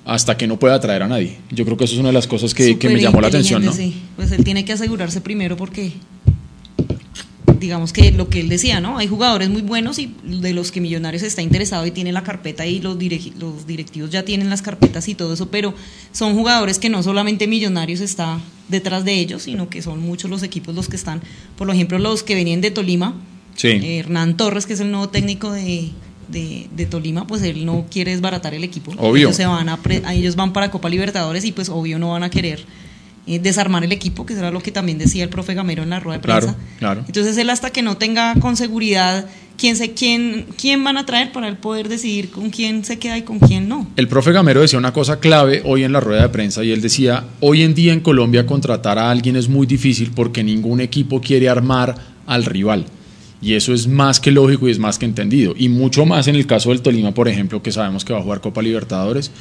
hasta 0.06 0.38
que 0.38 0.48
no 0.48 0.58
pueda 0.58 0.80
traer 0.80 1.04
a 1.04 1.08
nadie. 1.08 1.38
Yo 1.52 1.66
creo 1.66 1.78
que 1.78 1.86
eso 1.86 1.94
es 1.94 2.00
una 2.00 2.10
de 2.10 2.14
las 2.14 2.28
cosas 2.28 2.54
que, 2.54 2.78
que 2.78 2.90
me 2.90 3.00
llamó 3.00 3.22
la 3.22 3.28
atención. 3.28 3.64
¿no? 3.64 3.72
Sí. 3.74 4.02
Pues 4.16 4.32
él 4.32 4.44
tiene 4.44 4.66
que 4.66 4.74
asegurarse 4.74 5.22
primero 5.22 5.58
porque 5.58 5.94
digamos 7.62 7.94
que 7.94 8.12
lo 8.12 8.28
que 8.28 8.40
él 8.42 8.50
decía, 8.50 8.82
¿no? 8.82 8.98
Hay 8.98 9.08
jugadores 9.08 9.50
muy 9.50 9.62
buenos 9.62 10.00
y 10.00 10.14
de 10.24 10.52
los 10.52 10.72
que 10.72 10.82
Millonarios 10.82 11.22
está 11.22 11.44
interesado 11.44 11.86
y 11.86 11.92
tiene 11.92 12.12
la 12.12 12.24
carpeta 12.24 12.66
y 12.66 12.82
los, 12.82 12.98
los 13.38 13.68
directivos 13.68 14.10
ya 14.10 14.26
tienen 14.26 14.50
las 14.50 14.64
carpetas 14.64 15.08
y 15.08 15.16
todo 15.16 15.34
eso, 15.34 15.50
pero 15.50 15.74
son 16.12 16.34
jugadores 16.34 16.80
que 16.80 16.90
no 16.90 17.04
solamente 17.04 17.48
Millonarios 17.48 18.02
está 18.02 18.40
detrás 18.68 19.06
de 19.06 19.14
ellos, 19.14 19.44
sino 19.44 19.70
que 19.70 19.82
son 19.82 20.00
muchos 20.02 20.30
los 20.30 20.44
equipos 20.44 20.74
los 20.74 20.90
que 20.90 20.96
están, 20.96 21.22
por 21.56 21.70
ejemplo, 21.70 22.00
los 22.00 22.24
que 22.24 22.36
venían 22.36 22.62
de 22.62 22.72
Tolima, 22.72 23.16
eh, 23.64 24.00
Hernán 24.00 24.38
Torres, 24.38 24.66
que 24.66 24.74
es 24.74 24.80
el 24.80 24.90
nuevo 24.90 25.10
técnico 25.10 25.52
de, 25.52 25.92
de, 26.32 26.86
Tolima, 26.90 27.28
pues 27.28 27.42
él 27.44 27.66
no 27.66 27.86
quiere 27.92 28.12
desbaratar 28.12 28.54
el 28.54 28.64
equipo. 28.64 28.92
Obvio. 28.98 29.28
Ellos, 29.28 29.36
se 29.36 29.46
van 29.46 29.70
a 29.70 29.80
ellos 30.14 30.36
van 30.36 30.54
para 30.54 30.72
Copa 30.72 30.90
Libertadores 30.90 31.46
y 31.46 31.52
pues 31.52 31.70
obvio 31.70 32.00
no 32.00 32.12
van 32.12 32.24
a 32.24 32.30
querer 32.30 32.66
eh, 33.28 33.40
desarmar 33.40 33.84
el 33.84 33.92
equipo, 33.92 34.26
que 34.26 34.34
era 34.34 34.50
lo 34.50 34.62
que 34.62 34.72
también 34.72 34.98
decía 34.98 35.24
el 35.24 35.30
profe 35.30 35.54
Gamero 35.54 35.84
en 35.84 35.92
la 35.92 36.00
rueda 36.00 36.18
de 36.18 36.24
prensa. 36.24 36.56
Claro, 36.80 37.04
Entonces 37.06 37.38
él 37.38 37.50
hasta 37.52 37.70
que 37.70 37.84
no 37.84 37.98
tenga 37.98 38.34
con 38.40 38.58
seguridad 38.58 39.28
quién, 39.58 39.76
se, 39.76 39.94
quién, 39.94 40.48
quién 40.60 40.84
van 40.84 40.98
a 40.98 41.06
traer 41.06 41.32
para 41.32 41.48
él 41.48 41.58
poder 41.58 41.88
decidir 41.88 42.32
con 42.32 42.50
quién 42.50 42.84
se 42.84 42.98
queda 42.98 43.20
y 43.20 43.22
con 43.22 43.38
quién 43.38 43.70
no. 43.70 43.88
El 43.96 44.08
profe 44.08 44.32
Gamero 44.32 44.62
decía 44.62 44.80
una 44.80 44.92
cosa 44.92 45.20
clave 45.20 45.62
hoy 45.66 45.84
en 45.84 45.92
la 45.92 46.00
rueda 46.00 46.24
de 46.24 46.30
prensa 46.30 46.64
y 46.64 46.72
él 46.72 46.82
decía, 46.82 47.26
hoy 47.42 47.62
en 47.62 47.76
día 47.76 47.94
en 47.94 48.00
Colombia 48.00 48.48
contratar 48.48 48.98
a 48.98 49.12
alguien 49.12 49.36
es 49.36 49.48
muy 49.48 49.68
difícil 49.68 50.12
porque 50.16 50.44
ningún 50.44 50.82
equipo 50.82 51.22
quiere 51.22 51.48
armar 51.48 51.96
al 52.26 52.44
rival. 52.46 52.86
Y 53.42 53.56
eso 53.56 53.74
es 53.74 53.88
más 53.88 54.20
que 54.20 54.32
lógico 54.32 54.68
y 54.68 54.72
es 54.72 54.80
más 54.80 55.00
que 55.00 55.06
entendido. 55.06 55.54
Y 55.58 55.70
mucho 55.70 56.06
más 56.06 56.28
en 56.28 56.36
el 56.36 56.46
caso 56.46 56.70
del 56.70 56.82
Tolima, 56.82 57.14
por 57.14 57.28
ejemplo, 57.28 57.62
que 57.64 57.72
sabemos 57.72 58.06
que 58.06 58.14
va 58.14 58.20
a 58.20 58.24
jugar 58.24 58.40
Copa 58.42 58.62
Libertadores 58.62 59.32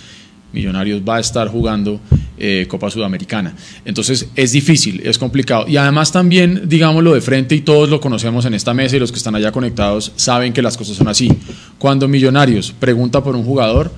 Millonarios 0.53 1.03
va 1.09 1.17
a 1.17 1.21
estar 1.21 1.49
jugando 1.49 2.01
eh, 2.37 2.67
Copa 2.69 2.91
Sudamericana. 2.91 3.55
Entonces 3.85 4.29
es 4.35 4.53
difícil, 4.53 5.01
es 5.05 5.19
complicado. 5.19 5.67
Y 5.69 5.77
además 5.77 6.11
también, 6.11 6.63
digámoslo 6.67 7.15
de 7.15 7.21
frente, 7.21 7.55
y 7.55 7.61
todos 7.61 7.89
lo 7.89 8.01
conocemos 8.01 8.45
en 8.45 8.55
esta 8.55 8.75
mesa 8.75 8.97
y 8.97 8.99
los 8.99 9.13
que 9.13 9.19
están 9.19 9.35
allá 9.35 9.53
conectados 9.53 10.13
saben 10.17 10.53
que 10.53 10.63
las 10.63 10.77
cosas 10.77 10.97
son 10.97 11.09
así. 11.09 11.31
Cuando 11.79 12.09
Millonarios 12.09 12.73
pregunta 12.73 13.23
por 13.23 13.37
un 13.37 13.45
jugador, 13.45 13.93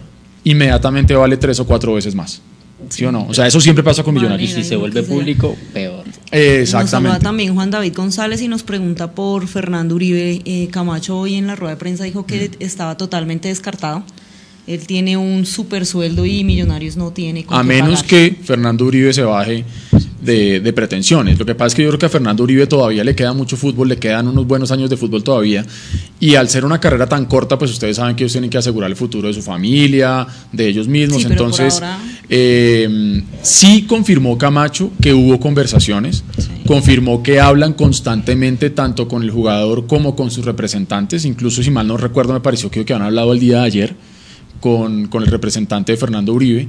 inmediatamente 0.45 1.15
vale 1.15 1.37
tres 1.37 1.59
o 1.61 1.67
cuatro 1.67 1.95
veces 1.95 2.15
más. 2.15 2.43
¿Sí 2.89 3.05
o 3.05 3.13
no? 3.13 3.27
O 3.29 3.35
sea, 3.35 3.47
eso 3.47 3.61
siempre 3.61 3.83
pasa 3.83 4.03
con 4.03 4.15
Millonarios. 4.15 4.51
Y 4.51 4.55
si 4.55 4.65
se 4.65 4.77
vuelve 4.77 5.03
público, 5.03 5.57
peor. 5.73 6.05
exactamente. 6.31 7.15
Nos 7.15 7.23
también 7.23 7.55
Juan 7.55 7.71
David 7.71 7.95
González 7.95 8.41
y 8.43 8.49
nos 8.49 8.63
pregunta 8.63 9.13
por 9.13 9.47
Fernando 9.47 9.95
Uribe. 9.95 10.43
Eh, 10.45 10.69
Camacho 10.71 11.19
hoy 11.19 11.35
en 11.35 11.47
la 11.47 11.57
rueda 11.57 11.75
de 11.75 11.79
prensa 11.79 12.05
dijo 12.05 12.27
que 12.27 12.49
mm. 12.49 12.63
estaba 12.63 12.97
totalmente 12.97 13.49
descartado. 13.49 14.05
Él 14.67 14.87
tiene 14.87 15.17
un 15.17 15.45
super 15.45 15.85
sueldo 15.87 16.25
y 16.25 16.45
Millonarios 16.45 16.97
no 16.97 17.11
tiene. 17.11 17.45
a 17.49 17.63
menos 17.63 18.03
que 18.03 18.37
Fernando 18.45 18.85
Uribe 18.85 19.13
se 19.13 19.23
baje 19.23 19.65
de, 20.23 20.73
pretensiones. 20.73 21.39
Lo 21.39 21.45
que 21.45 21.55
pasa 21.55 21.69
es 21.69 21.75
que 21.75 21.83
yo 21.83 21.89
creo 21.89 21.99
que 21.99 22.07
a 22.07 22.09
Fernando 22.09 22.45
Uribe 22.45 22.67
todavía 22.67 23.03
le 23.03 23.15
queda 23.15 23.33
mucho 23.33 23.57
fútbol, 23.57 23.89
le 23.89 23.97
quedan 23.97 24.29
unos 24.29 24.47
buenos 24.47 24.71
años 24.71 24.89
de 24.89 24.97
fútbol 24.97 25.25
todavía. 25.25 25.67
Y 26.21 26.37
al 26.37 26.49
ser 26.49 26.65
una 26.65 26.81
carrera 26.81 27.09
tan 27.09 27.27
corta, 27.27 27.59
pues 27.59 27.73
ustedes 27.73 27.97
saben 27.97 28.15
que 28.15 28.23
ellos 28.23 28.33
tienen 28.33 28.51
que 28.51 28.59
asegurar 28.59 28.89
el 28.89 28.97
futuro 28.97 29.27
de 29.27 29.35
su 29.35 29.43
familia, 29.43 30.27
de 30.53 30.69
ellos 30.69 30.87
mismos. 30.87 31.25
Entonces, 31.25 31.83
eh, 32.29 33.23
sí 33.43 33.83
confirmó 33.89 34.39
Camacho 34.39 34.93
que 35.01 35.13
hubo 35.13 35.41
conversaciones, 35.41 36.23
confirmó 36.67 37.23
que 37.23 37.41
hablan 37.41 37.73
constantemente 37.73 38.71
tanto 38.71 39.09
con 39.09 39.25
el 39.25 39.31
jugador 39.33 39.89
como 39.89 40.15
con 40.15 40.31
sus 40.31 40.45
representantes. 40.45 41.25
Incluso, 41.25 41.65
si 41.65 41.71
mal 41.73 41.89
no 41.89 41.97
recuerdo, 41.97 42.33
me 42.33 42.41
pareció 42.41 42.71
que, 42.71 42.85
que 42.85 42.95
han 42.95 43.03
hablado 43.03 43.33
el 43.33 43.41
día 43.41 43.59
de 43.59 43.65
ayer 43.65 44.12
con, 44.63 45.09
con 45.09 45.23
el 45.23 45.29
representante 45.29 45.93
de 45.93 45.99
Fernando 45.99 46.33
Uribe, 46.33 46.69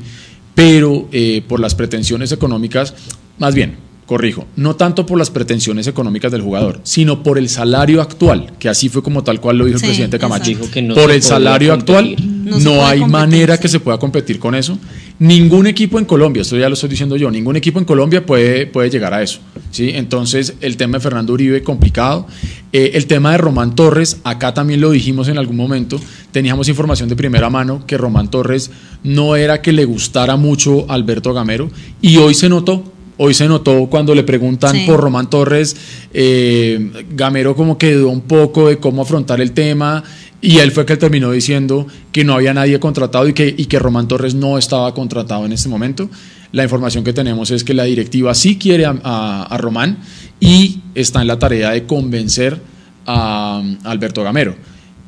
pero 0.55 1.07
eh, 1.11 1.43
por 1.47 1.61
las 1.61 1.75
pretensiones 1.75 2.31
económicas, 2.31 2.93
más 3.37 3.55
bien, 3.55 3.77
corrijo, 4.05 4.45
no 4.57 4.75
tanto 4.75 5.05
por 5.05 5.17
las 5.17 5.29
pretensiones 5.29 5.87
económicas 5.87 6.31
del 6.31 6.41
jugador, 6.41 6.81
sino 6.83 7.23
por 7.23 7.37
el 7.37 7.47
salario 7.47 8.01
actual, 8.01 8.51
que 8.59 8.67
así 8.67 8.89
fue 8.89 9.01
como 9.01 9.23
tal 9.23 9.39
cual 9.39 9.57
lo 9.57 9.65
dijo 9.65 9.77
el 9.77 9.83
presidente 9.83 10.19
Camacho. 10.19 10.51
por 10.93 11.11
el 11.11 11.21
salario 11.21 11.71
actual 11.71 12.15
no, 12.43 12.85
hay 12.85 13.05
manera 13.05 13.59
que 13.59 13.67
se 13.67 13.79
pueda 13.79 13.97
competir 13.97 14.39
con 14.39 14.55
eso. 14.55 14.77
Ningún 15.19 15.67
equipo 15.67 15.99
en 15.99 16.05
Colombia, 16.05 16.41
esto 16.41 16.57
ya 16.57 16.67
lo 16.67 16.73
estoy 16.73 16.89
diciendo 16.89 17.15
yo, 17.15 17.29
ningún 17.29 17.55
equipo 17.55 17.79
en 17.79 17.85
Colombia 17.85 18.25
puede, 18.25 18.65
puede 18.65 18.89
llegar 18.89 19.13
a 19.13 19.21
eso. 19.21 19.39
¿sí? 19.69 19.91
Entonces, 19.93 20.55
el 20.59 20.75
tema 20.75 20.97
de 20.97 21.01
Fernando 21.01 21.33
Uribe, 21.33 21.61
complicado. 21.61 22.27
Eh, 22.71 22.91
el 22.95 23.05
tema 23.05 23.31
de 23.31 23.37
Román 23.37 23.75
Torres, 23.75 24.19
acá 24.23 24.53
también 24.53 24.81
lo 24.81 24.89
dijimos 24.89 25.27
en 25.27 25.37
algún 25.37 25.55
momento, 25.55 25.99
teníamos 26.31 26.67
información 26.67 27.07
de 27.09 27.15
primera 27.15 27.49
mano 27.49 27.85
que 27.85 27.97
Román 27.97 28.31
Torres 28.31 28.71
no 29.03 29.35
era 29.35 29.61
que 29.61 29.71
le 29.71 29.85
gustara 29.85 30.35
mucho 30.35 30.89
Alberto 30.89 31.33
Gamero 31.33 31.69
y 32.01 32.17
hoy 32.17 32.33
se 32.33 32.49
notó, 32.49 32.83
Hoy 33.17 33.35
se 33.35 33.47
notó 33.47 33.85
cuando 33.91 34.15
le 34.15 34.23
preguntan 34.23 34.75
por 34.87 34.99
Román 34.99 35.29
Torres, 35.29 35.75
eh, 36.13 37.05
Gamero 37.11 37.55
como 37.55 37.77
que 37.77 37.93
dudó 37.93 38.09
un 38.09 38.21
poco 38.21 38.69
de 38.69 38.77
cómo 38.77 39.03
afrontar 39.03 39.39
el 39.39 39.51
tema 39.51 40.03
y 40.43 40.59
él 40.59 40.73
fue 40.73 40.85
que 40.85 40.97
terminó 40.97 41.31
diciendo 41.31 41.87
que 42.11 42.25
no 42.25 42.33
había 42.33 42.53
nadie 42.53 42.77
contratado 42.77 43.29
y 43.29 43.33
que, 43.33 43.55
y 43.57 43.65
que 43.67 43.79
Román 43.79 44.09
Torres 44.09 44.35
no 44.35 44.57
estaba 44.57 44.93
contratado 44.93 45.45
en 45.45 45.53
este 45.53 45.69
momento. 45.69 46.09
La 46.51 46.63
información 46.63 47.05
que 47.05 47.13
tenemos 47.13 47.49
es 47.49 47.63
que 47.63 47.73
la 47.73 47.85
directiva 47.85 48.35
sí 48.35 48.57
quiere 48.57 48.85
a, 48.85 49.57
Román 49.57 49.99
y 50.41 50.81
está 50.95 51.21
en 51.21 51.27
la 51.27 51.39
tarea 51.39 51.71
de 51.71 51.85
convencer 51.85 52.59
a, 53.05 53.63
Alberto 53.85 54.21
Gamero. 54.21 54.57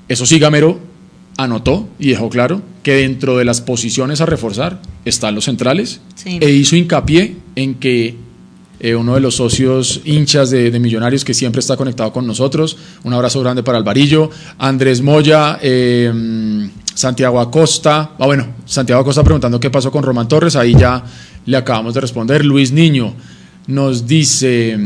Eso 0.08 0.26
sí, 0.26 0.40
Gamero 0.40 0.80
anotó 1.36 1.90
y 2.00 2.12
dejó 2.12 2.30
claro 2.30 2.62
que 2.82 2.94
dentro 2.94 3.38
de 3.38 3.44
las 3.44 3.60
posiciones 3.60 4.22
a 4.22 4.26
reforzar 4.26 4.82
están 5.04 5.36
los 5.36 5.44
centrales 5.44 6.00
e 6.24 6.50
hizo 6.50 6.78
hincapié 6.78 7.36
en 7.58 7.76
que 7.76 8.16
eh, 8.80 8.96
uno 8.96 9.16
de 9.16 9.22
los 9.22 9.36
socios 9.36 10.02
hinchas 10.06 10.50
de, 10.50 10.80
Millonarios 10.80 11.24
que 11.24 11.34
siempre 11.34 11.60
está 11.60 11.78
conectado 11.78 12.12
con 12.12 12.28
nosotros. 12.28 12.78
Un 13.04 13.14
abrazo 13.14 13.42
grande 13.42 13.64
para 13.64 13.78
Alvarillo, 13.78 14.30
Andrés 14.58 15.02
Moya, 15.02 15.60
eh, 15.62 16.12
Santiago 16.94 17.40
Acosta. 17.40 18.12
Ah, 18.20 18.26
bueno, 18.26 18.48
Santiago 18.66 19.02
Acosta 19.02 19.24
preguntando 19.24 19.60
qué 19.60 19.70
pasó 19.70 19.92
con 19.92 20.04
Román 20.04 20.28
Torres, 20.28 20.56
ahí 20.56 20.76
ya 20.76 21.04
le 21.46 21.58
acabamos 21.58 21.94
de 21.94 22.02
responder. 22.02 22.46
Luis 22.46 22.72
Niño 22.72 23.14
nos 23.68 24.06
dice. 24.06 24.78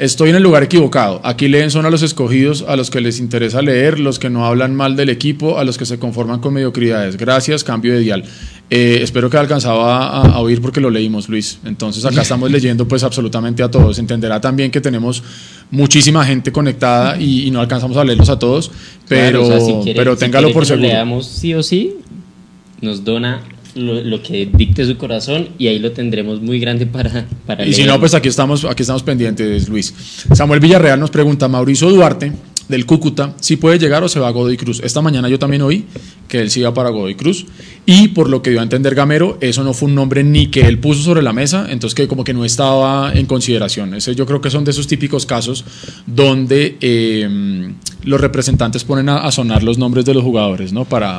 Estoy 0.00 0.30
en 0.30 0.36
el 0.36 0.42
lugar 0.42 0.62
equivocado. 0.62 1.20
Aquí 1.24 1.46
leen 1.46 1.70
son 1.70 1.84
a 1.84 1.90
los 1.90 2.00
escogidos, 2.00 2.64
a 2.66 2.74
los 2.74 2.88
que 2.88 3.02
les 3.02 3.20
interesa 3.20 3.60
leer, 3.60 4.00
los 4.00 4.18
que 4.18 4.30
no 4.30 4.46
hablan 4.46 4.74
mal 4.74 4.96
del 4.96 5.10
equipo, 5.10 5.58
a 5.58 5.64
los 5.64 5.76
que 5.76 5.84
se 5.84 5.98
conforman 5.98 6.40
con 6.40 6.54
mediocridades. 6.54 7.18
Gracias, 7.18 7.64
cambio 7.64 7.92
de 7.92 7.98
dial. 7.98 8.24
Eh, 8.70 9.00
espero 9.02 9.28
que 9.28 9.36
alcanzaba 9.36 10.22
a, 10.22 10.38
oír 10.38 10.62
porque 10.62 10.80
lo 10.80 10.88
leímos, 10.88 11.28
Luis. 11.28 11.58
Entonces 11.66 12.02
acá 12.06 12.22
estamos 12.22 12.50
leyendo 12.52 12.88
pues 12.88 13.02
absolutamente 13.02 13.62
a 13.62 13.70
todos. 13.70 13.98
Entenderá 13.98 14.40
también 14.40 14.70
que 14.70 14.80
tenemos 14.80 15.22
muchísima 15.70 16.24
gente 16.24 16.50
conectada 16.50 17.20
y, 17.20 17.50
no 17.50 17.60
alcanzamos 17.60 17.98
a 17.98 18.04
leerlos 18.04 18.30
a 18.30 18.38
todos, 18.38 18.70
pero, 19.06 19.50
pero 19.84 20.16
téngalo 20.16 20.50
por 20.54 20.64
seguro. 20.64 20.88
leamos 20.88 21.26
sí 21.26 21.52
o 21.52 21.62
sí, 21.62 21.96
nos 22.80 23.04
dona 23.04 23.42
lo, 23.74 24.22
que 24.22 24.48
dicte 24.52 24.84
su 24.84 24.96
corazón 24.96 25.48
y 25.58 25.68
ahí 25.68 25.78
lo 25.78 25.92
tendremos 25.92 26.40
muy 26.40 26.58
grande 26.58 26.86
para, 26.86 27.26
para 27.46 27.66
Y 27.66 27.72
si 27.72 27.84
no, 27.84 27.98
pues 27.98 28.14
aquí 28.14 28.28
estamos, 28.28 28.64
aquí 28.64 28.82
estamos 28.82 29.02
pendientes, 29.02 29.68
Luis. 29.68 29.94
Samuel 30.32 30.60
Villarreal 30.60 30.98
nos 30.98 31.10
pregunta, 31.10 31.48
Mauricio 31.48 31.90
Duarte 31.90 32.32
del 32.70 32.86
Cúcuta, 32.86 33.34
si 33.40 33.56
puede 33.56 33.78
llegar 33.78 34.02
o 34.02 34.08
se 34.08 34.20
va 34.20 34.28
a 34.28 34.30
Godoy 34.30 34.56
Cruz. 34.56 34.80
Esta 34.82 35.02
mañana 35.02 35.28
yo 35.28 35.38
también 35.38 35.62
oí 35.62 35.84
que 36.28 36.40
él 36.40 36.50
se 36.50 36.60
iba 36.60 36.72
para 36.72 36.90
Godoy 36.90 37.16
Cruz 37.16 37.46
y 37.84 38.08
por 38.08 38.30
lo 38.30 38.40
que 38.40 38.50
dio 38.50 38.60
a 38.60 38.62
entender 38.62 38.94
Gamero, 38.94 39.36
eso 39.40 39.64
no 39.64 39.74
fue 39.74 39.88
un 39.88 39.94
nombre 39.94 40.24
ni 40.24 40.46
que 40.46 40.62
él 40.62 40.78
puso 40.78 41.02
sobre 41.02 41.22
la 41.22 41.32
mesa, 41.32 41.66
entonces 41.68 41.94
que 41.94 42.08
como 42.08 42.24
que 42.24 42.32
no 42.32 42.44
estaba 42.44 43.12
en 43.12 43.26
consideración. 43.26 43.94
Ese 43.94 44.14
yo 44.14 44.26
creo 44.26 44.40
que 44.40 44.50
son 44.50 44.64
de 44.64 44.70
esos 44.70 44.86
típicos 44.86 45.26
casos 45.26 45.64
donde 46.06 46.78
eh, 46.80 47.72
los 48.04 48.20
representantes 48.20 48.84
ponen 48.84 49.08
a, 49.08 49.30
sonar 49.30 49.62
los 49.62 49.78
nombres 49.78 50.04
de 50.04 50.14
los 50.14 50.22
jugadores, 50.22 50.72
¿no? 50.72 50.84
Para, 50.84 51.18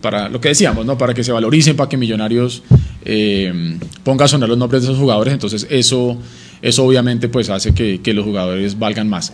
para 0.00 0.28
lo 0.28 0.40
que 0.40 0.48
decíamos, 0.48 0.86
¿no? 0.86 0.98
Para 0.98 1.14
que 1.14 1.22
se 1.22 1.32
valoricen, 1.32 1.76
para 1.76 1.88
que 1.88 1.96
Millonarios 1.96 2.62
eh, 3.04 3.78
ponga 4.02 4.24
a 4.24 4.28
sonar 4.28 4.48
los 4.48 4.58
nombres 4.58 4.82
de 4.82 4.88
esos 4.88 4.98
jugadores, 4.98 5.32
entonces 5.32 5.66
eso, 5.70 6.16
eso 6.62 6.84
obviamente 6.84 7.28
pues 7.28 7.50
hace 7.50 7.74
que, 7.74 8.00
que 8.00 8.14
los 8.14 8.24
jugadores 8.24 8.78
valgan 8.78 9.08
más. 9.08 9.32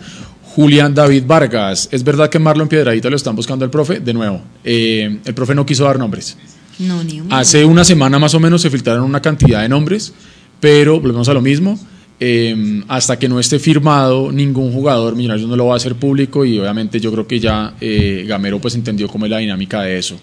Julián 0.55 0.93
David 0.93 1.23
Vargas, 1.25 1.89
¿es 1.91 2.03
verdad 2.03 2.29
que 2.29 2.37
Marlon 2.37 2.67
Piedradita 2.67 3.09
lo 3.09 3.15
están 3.15 3.35
buscando 3.35 3.65
el 3.65 3.71
profe? 3.71 3.99
De 3.99 4.13
nuevo, 4.13 4.41
eh, 4.63 5.17
el 5.25 5.33
profe 5.33 5.55
no 5.55 5.65
quiso 5.65 5.85
dar 5.85 5.97
nombres. 5.97 6.37
No, 6.77 7.03
ni 7.03 7.21
un 7.21 7.33
Hace 7.33 7.65
una 7.65 7.83
semana 7.83 8.19
más 8.19 8.35
o 8.35 8.39
menos 8.39 8.61
se 8.61 8.69
filtraron 8.69 9.03
una 9.03 9.21
cantidad 9.21 9.61
de 9.63 9.69
nombres, 9.69 10.13
pero 10.59 10.99
volvemos 10.99 11.27
a 11.29 11.33
lo 11.33 11.41
mismo. 11.41 11.79
eh, 12.19 12.83
hasta 12.87 13.17
que 13.17 13.27
no 13.27 13.39
esté 13.39 13.57
firmado 13.59 14.31
ningún 14.31 14.71
jugador, 14.71 15.15
Millonarios 15.15 15.49
no 15.49 15.55
lo 15.55 15.65
va 15.65 15.73
a 15.73 15.77
hacer 15.77 15.95
público 15.95 16.45
y 16.45 16.57
obviamente 16.59 16.99
yo 16.99 17.11
creo 17.11 17.27
que 17.27 17.39
ya 17.39 17.73
eh, 17.81 18.23
Gamero 18.27 18.61
pues 18.61 18.75
entendió 18.75 19.07
cómo 19.07 19.25
es 19.25 19.31
la 19.31 19.39
dinámica 19.39 19.81
de 19.81 19.97
eso. 19.97 20.15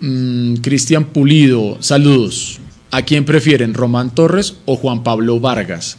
Mm, 0.00 0.56
Cristian 0.56 1.04
Pulido, 1.06 1.78
saludos. 1.80 2.58
¿A 2.90 3.02
quién 3.02 3.24
prefieren, 3.24 3.72
Román 3.72 4.12
Torres 4.14 4.56
o 4.66 4.76
Juan 4.76 5.04
Pablo 5.04 5.38
Vargas? 5.38 5.96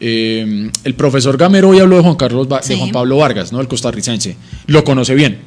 Eh, 0.00 0.70
el 0.84 0.94
profesor 0.94 1.36
Gamero 1.36 1.70
hoy 1.70 1.80
habló 1.80 1.96
de 1.96 2.02
Juan, 2.02 2.14
Carlos, 2.14 2.48
de. 2.48 2.76
Juan 2.76 2.92
Pablo 2.92 3.16
Vargas, 3.16 3.52
¿no? 3.52 3.60
el 3.60 3.68
costarricense. 3.68 4.36
Lo 4.66 4.84
conoce 4.84 5.14
bien 5.14 5.40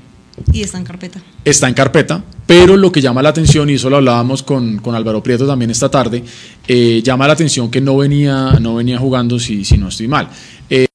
Y 0.51 0.61
está 0.61 0.77
en 0.77 0.83
carpeta. 0.83 1.21
está 1.45 1.67
en 1.69 1.73
carpeta, 1.73 2.23
pero 2.45 2.75
lo 2.75 2.91
que 2.91 3.01
llama 3.01 3.21
la 3.21 3.29
atención, 3.29 3.69
y 3.69 3.73
eso 3.73 3.89
lo 3.89 3.97
hablábamos 3.97 4.43
con, 4.43 4.79
con 4.79 4.95
Álvaro 4.95 5.23
Prieto 5.23 5.47
también 5.47 5.71
esta 5.71 5.89
tarde, 5.89 6.23
eh, 6.67 7.01
llama 7.03 7.27
la 7.27 7.33
atención 7.33 7.71
que 7.71 7.79
no 7.79 7.97
venía, 7.97 8.57
no 8.59 8.75
venía 8.75 8.97
jugando, 8.97 9.39
si, 9.39 9.63
si 9.63 9.77
no 9.77 9.87
estoy 9.87 10.09
mal. 10.09 10.27
Eh, 10.69 10.87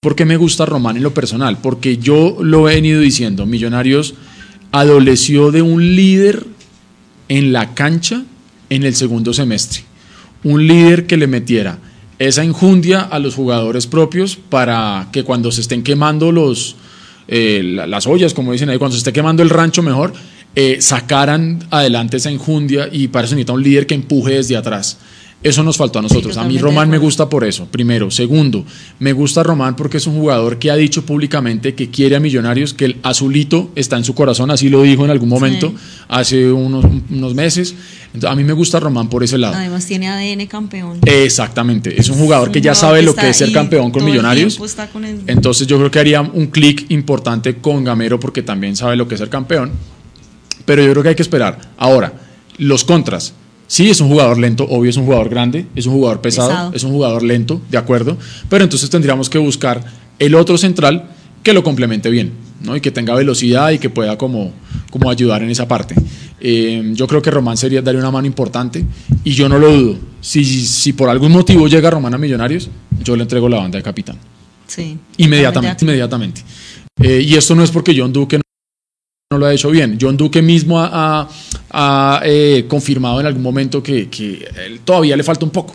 ¿Por 0.00 0.16
qué 0.16 0.24
me 0.24 0.36
gusta 0.36 0.66
Román 0.66 0.96
en 0.96 1.04
lo 1.04 1.14
personal? 1.14 1.58
Porque 1.62 1.98
yo 1.98 2.38
lo 2.40 2.68
he 2.68 2.74
venido 2.74 3.00
diciendo, 3.00 3.46
Millonarios 3.46 4.14
adoleció 4.72 5.52
de 5.52 5.62
un 5.62 5.94
líder 5.94 6.44
en 7.28 7.52
la 7.52 7.74
cancha 7.74 8.24
en 8.70 8.82
el 8.82 8.96
segundo 8.96 9.32
semestre. 9.32 9.84
Un 10.42 10.66
líder 10.66 11.06
que 11.06 11.16
le 11.16 11.28
metiera 11.28 11.78
esa 12.28 12.44
injundia 12.44 13.00
a 13.00 13.18
los 13.18 13.34
jugadores 13.34 13.86
propios 13.86 14.36
para 14.36 15.08
que 15.12 15.24
cuando 15.24 15.50
se 15.52 15.60
estén 15.60 15.82
quemando 15.82 16.32
los, 16.32 16.76
eh, 17.28 17.62
la- 17.64 17.86
las 17.86 18.06
ollas, 18.06 18.34
como 18.34 18.52
dicen 18.52 18.68
ahí, 18.70 18.78
cuando 18.78 18.94
se 18.94 18.98
esté 18.98 19.12
quemando 19.12 19.42
el 19.42 19.50
rancho 19.50 19.82
mejor, 19.82 20.12
eh, 20.54 20.78
sacaran 20.80 21.64
adelante 21.70 22.18
esa 22.18 22.30
injundia 22.30 22.88
y 22.92 23.08
para 23.08 23.24
eso 23.26 23.34
necesita 23.34 23.54
un 23.54 23.62
líder 23.62 23.86
que 23.86 23.94
empuje 23.94 24.34
desde 24.34 24.56
atrás. 24.56 24.98
Eso 25.42 25.62
nos 25.64 25.76
faltó 25.76 25.98
a 25.98 26.02
nosotros. 26.02 26.36
a 26.36 26.44
mí 26.44 26.56
Román 26.58 26.88
me 26.88 26.98
gusta 26.98 27.28
por 27.28 27.42
eso, 27.44 27.66
primero. 27.66 28.10
Segundo, 28.12 28.64
me 29.00 29.12
gusta 29.12 29.42
Román 29.42 29.74
porque 29.74 29.96
es 29.96 30.06
un 30.06 30.14
jugador 30.14 30.58
que 30.58 30.70
ha 30.70 30.76
dicho 30.76 31.04
públicamente 31.04 31.74
que 31.74 31.90
quiere 31.90 32.14
a 32.14 32.20
Millonarios, 32.20 32.72
que 32.74 32.84
el 32.84 32.96
azulito 33.02 33.70
está 33.74 33.96
en 33.96 34.04
su 34.04 34.14
corazón, 34.14 34.50
así 34.52 34.68
lo 34.68 34.82
dijo 34.82 35.04
en 35.04 35.10
algún 35.10 35.28
momento, 35.28 35.70
Sí. 35.70 35.74
hace 36.08 36.52
unos, 36.52 36.84
unos 37.10 37.34
meses. 37.34 37.74
Entonces, 38.14 38.30
a 38.30 38.34
mí 38.36 38.44
me 38.44 38.52
gusta 38.52 38.78
Román 38.78 39.08
por 39.08 39.24
ese 39.24 39.36
lado. 39.38 39.54
Además 39.54 39.84
tiene 39.86 40.08
ADN 40.08 40.46
campeón. 40.46 40.98
Exactamente, 41.06 41.98
es 42.00 42.08
un 42.08 42.18
jugador 42.18 42.52
que 42.52 42.60
ya 42.60 42.74
jugador 42.74 42.90
sabe 42.90 43.00
que 43.00 43.06
lo 43.06 43.14
que 43.14 43.30
es 43.30 43.36
ser 43.36 43.52
campeón 43.52 43.90
con 43.90 44.04
Millonarios. 44.04 44.58
con 44.92 45.04
el- 45.04 45.22
Entonces 45.26 45.66
yo 45.66 45.76
creo 45.78 45.90
que 45.90 45.98
haría 45.98 46.20
un 46.20 46.46
clic 46.46 46.86
importante 46.90 47.56
con 47.56 47.82
Gamero 47.82 48.20
porque 48.20 48.42
también 48.42 48.76
sabe 48.76 48.94
lo 48.96 49.08
que 49.08 49.14
es 49.14 49.18
ser 49.18 49.28
campeón. 49.30 49.72
Pero 50.64 50.84
yo 50.84 50.92
creo 50.92 51.02
que 51.02 51.08
hay 51.10 51.14
que 51.16 51.22
esperar. 51.22 51.58
Ahora, 51.76 52.12
los 52.58 52.84
contras. 52.84 53.34
Sí, 53.72 53.88
es 53.88 54.02
un 54.02 54.08
jugador 54.08 54.36
lento, 54.36 54.66
obvio 54.68 54.90
es 54.90 54.98
un 54.98 55.06
jugador 55.06 55.30
grande, 55.30 55.64
es 55.74 55.86
un 55.86 55.94
jugador 55.94 56.20
pesado, 56.20 56.50
Pesado. 56.50 56.72
es 56.74 56.84
un 56.84 56.90
jugador 56.92 57.22
lento, 57.22 57.62
de 57.70 57.78
acuerdo. 57.78 58.18
Pero 58.50 58.64
entonces 58.64 58.90
tendríamos 58.90 59.30
que 59.30 59.38
buscar 59.38 59.82
el 60.18 60.34
otro 60.34 60.58
central 60.58 61.08
que 61.42 61.54
lo 61.54 61.64
complemente 61.64 62.10
bien, 62.10 62.32
¿no? 62.60 62.76
Y 62.76 62.82
que 62.82 62.90
tenga 62.90 63.14
velocidad 63.14 63.70
y 63.70 63.78
que 63.78 63.88
pueda 63.88 64.18
como, 64.18 64.52
como 64.90 65.08
ayudar 65.08 65.42
en 65.42 65.48
esa 65.48 65.66
parte. 65.68 65.94
Eh, 66.38 66.92
yo 66.92 67.06
creo 67.06 67.22
que 67.22 67.30
Román 67.30 67.56
sería 67.56 67.80
darle 67.80 67.98
una 67.98 68.10
mano 68.10 68.26
importante 68.26 68.84
y 69.24 69.32
yo 69.32 69.48
no 69.48 69.58
lo 69.58 69.72
dudo. 69.74 69.96
Si, 70.20 70.44
si 70.44 70.92
por 70.92 71.08
algún 71.08 71.32
motivo 71.32 71.66
llega 71.66 71.88
Román 71.88 72.12
a 72.12 72.18
Millonarios, 72.18 72.68
yo 73.02 73.16
le 73.16 73.22
entrego 73.22 73.48
la 73.48 73.56
banda 73.56 73.78
de 73.78 73.82
capitán. 73.82 74.18
Sí. 74.66 74.98
Inmediatamente, 75.16 75.82
inmediatamente. 75.86 76.42
Eh, 77.00 77.22
y 77.26 77.36
esto 77.36 77.54
no 77.54 77.64
es 77.64 77.70
porque 77.70 77.94
John 77.96 78.12
Duque 78.12 78.38
no, 79.32 79.38
lo 79.38 79.46
ha 79.46 79.52
hecho 79.52 79.70
bien. 79.70 79.98
John 80.00 80.16
Duque 80.16 80.40
mismo 80.42 80.78
ha, 80.78 80.88
ha- 81.22 81.28
ha, 81.70 82.20
eh, 82.24 82.66
confirmado 82.68 83.20
en 83.20 83.26
algún 83.26 83.42
momento 83.42 83.82
que, 83.82 84.08
que 84.08 84.46
él 84.66 84.80
todavía 84.84 85.16
le 85.16 85.24
falta 85.24 85.44
un 85.44 85.50
poco. 85.50 85.74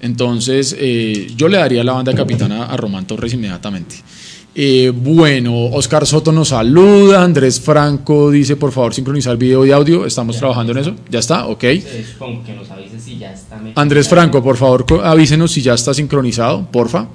Entonces, 0.00 0.76
eh, 0.78 1.28
yo 1.36 1.48
le 1.48 1.56
daría 1.58 1.82
la 1.82 1.92
banda 1.92 2.12
de 2.12 2.18
capitán 2.18 2.52
a, 2.52 2.76
Román 2.76 3.06
Torres 3.06 3.32
inmediatamente. 3.32 3.96
Eh, 4.54 4.90
bueno, 4.94 5.66
Oscar 5.66 6.06
Soto 6.06 6.32
nos 6.32 6.48
saluda, 6.48 7.22
Andrés 7.22 7.60
Franco 7.60 8.30
dice 8.30 8.56
por 8.56 8.72
favor 8.72 8.94
sincronizar 8.94 9.36
video 9.36 9.66
y 9.66 9.70
audio, 9.70 10.06
estamos 10.06 10.38
trabajando 10.38 10.72
en 10.72 10.78
eso, 10.78 10.94
ya 11.10 11.18
está, 11.18 11.46
ok. 11.46 11.64
Supongo 12.12 12.42
que 12.42 12.54
nos 12.54 12.70
avises 12.70 13.02
si 13.02 13.18
ya 13.18 13.32
está 13.34 13.56
mejor. 13.56 13.72
Andrés 13.74 14.08
Franco, 14.08 14.42
por 14.42 14.56
favor, 14.56 14.86
avísenos 15.04 15.52
si 15.52 15.60
ya 15.60 15.74
está 15.74 15.92
sincronizado, 15.92 16.66
porfa. 16.70 17.08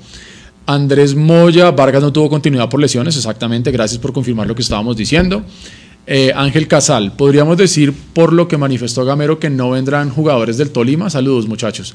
Andrés 0.73 1.15
Moya, 1.15 1.71
Vargas 1.71 2.01
no 2.01 2.13
tuvo 2.13 2.29
continuidad 2.29 2.69
por 2.69 2.79
lesiones, 2.79 3.15
exactamente, 3.17 3.71
gracias 3.71 3.99
por 3.99 4.13
confirmar 4.13 4.47
lo 4.47 4.55
que 4.55 4.61
estábamos 4.61 4.95
diciendo. 4.97 5.43
Eh, 6.07 6.31
Ángel 6.35 6.67
Casal, 6.67 7.13
podríamos 7.15 7.57
decir 7.57 7.93
por 8.13 8.33
lo 8.33 8.47
que 8.47 8.57
manifestó 8.57 9.05
Gamero 9.05 9.39
que 9.39 9.49
no 9.49 9.69
vendrán 9.71 10.09
jugadores 10.09 10.57
del 10.57 10.71
Tolima. 10.71 11.09
Saludos, 11.09 11.47
muchachos. 11.47 11.93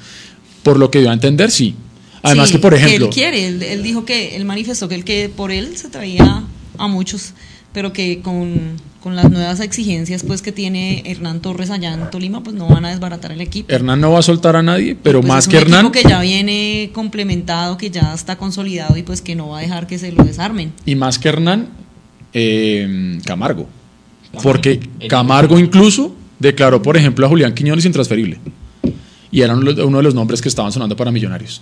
Por 0.63 0.79
lo 0.79 0.91
que 0.91 1.01
dio 1.01 1.11
a 1.11 1.13
entender, 1.13 1.51
sí. 1.51 1.75
Además 2.23 2.49
Sí, 2.49 2.55
que, 2.55 2.59
por 2.61 2.75
ejemplo, 2.75 3.07
él 3.07 3.13
quiere, 3.13 3.47
él, 3.47 3.63
él 3.63 3.83
dijo 3.83 4.05
que, 4.05 4.37
él 4.37 4.45
manifestó 4.45 4.89
que, 4.89 4.95
él 4.95 5.05
que 5.05 5.29
por 5.29 5.51
él 5.51 5.77
se 5.77 5.89
traía 5.89 6.45
a 6.79 6.89
muchos, 6.89 7.33
pero 7.77 7.93
que 7.93 8.23
con, 8.23 8.55
con 9.03 9.17
las 9.17 9.31
nuevas 9.31 9.61
exigencias 9.61 10.23
pues 10.23 10.41
que 10.41 10.51
tiene 10.51 11.03
Hernán 11.05 11.41
Torres 11.41 11.69
allá 11.69 11.93
en 11.93 12.11
Tolima, 12.11 12.43
pues 12.43 12.57
no 12.57 12.67
van 12.67 12.87
a 12.87 12.89
desbaratar 12.89 13.33
el 13.33 13.43
equipo. 13.43 13.71
Hernán 13.71 14.01
no 14.01 14.13
va 14.13 14.21
a 14.21 14.23
soltar 14.23 14.57
a 14.57 14.63
nadie, 14.63 14.97
pero 14.97 15.21
Pues 15.21 15.29
más 15.29 15.45
es 15.45 15.49
un 15.49 15.51
que 15.51 15.57
Hernán, 15.59 15.81
equipo 15.81 15.93
que 15.93 16.09
ya 16.09 16.23
viene 16.23 16.89
complementado, 16.95 17.77
que 17.77 17.91
ya 17.91 18.15
está 18.15 18.39
consolidado 18.39 18.97
y 18.97 19.03
pues 19.03 19.21
que 19.21 19.35
no 19.35 19.49
va 19.49 19.59
a 19.59 19.61
dejar 19.61 19.87
que 19.87 19.99
se 19.99 20.11
lo 20.11 20.25
desarmen. 20.25 20.73
y 20.87 20.95
más 20.95 21.19
que 21.19 21.29
Hernán, 21.29 21.69
eh, 22.33 23.19
Camargo. 23.27 23.69
Porque 24.43 24.81
Camargo 25.07 25.59
incluso 25.59 26.17
declaró, 26.39 26.81
por 26.81 26.97
ejemplo, 26.97 27.27
a 27.27 27.29
Julián 27.29 27.53
Quiñones 27.53 27.85
intransferible. 27.85 28.39
Y 29.31 29.43
era 29.43 29.55
uno 29.55 29.71
uno 29.85 29.99
de 29.99 30.03
los 30.03 30.15
nombres 30.15 30.41
que 30.41 30.49
estaban 30.49 30.73
sonando 30.73 30.97
para 30.97 31.11
Millonarios. 31.11 31.61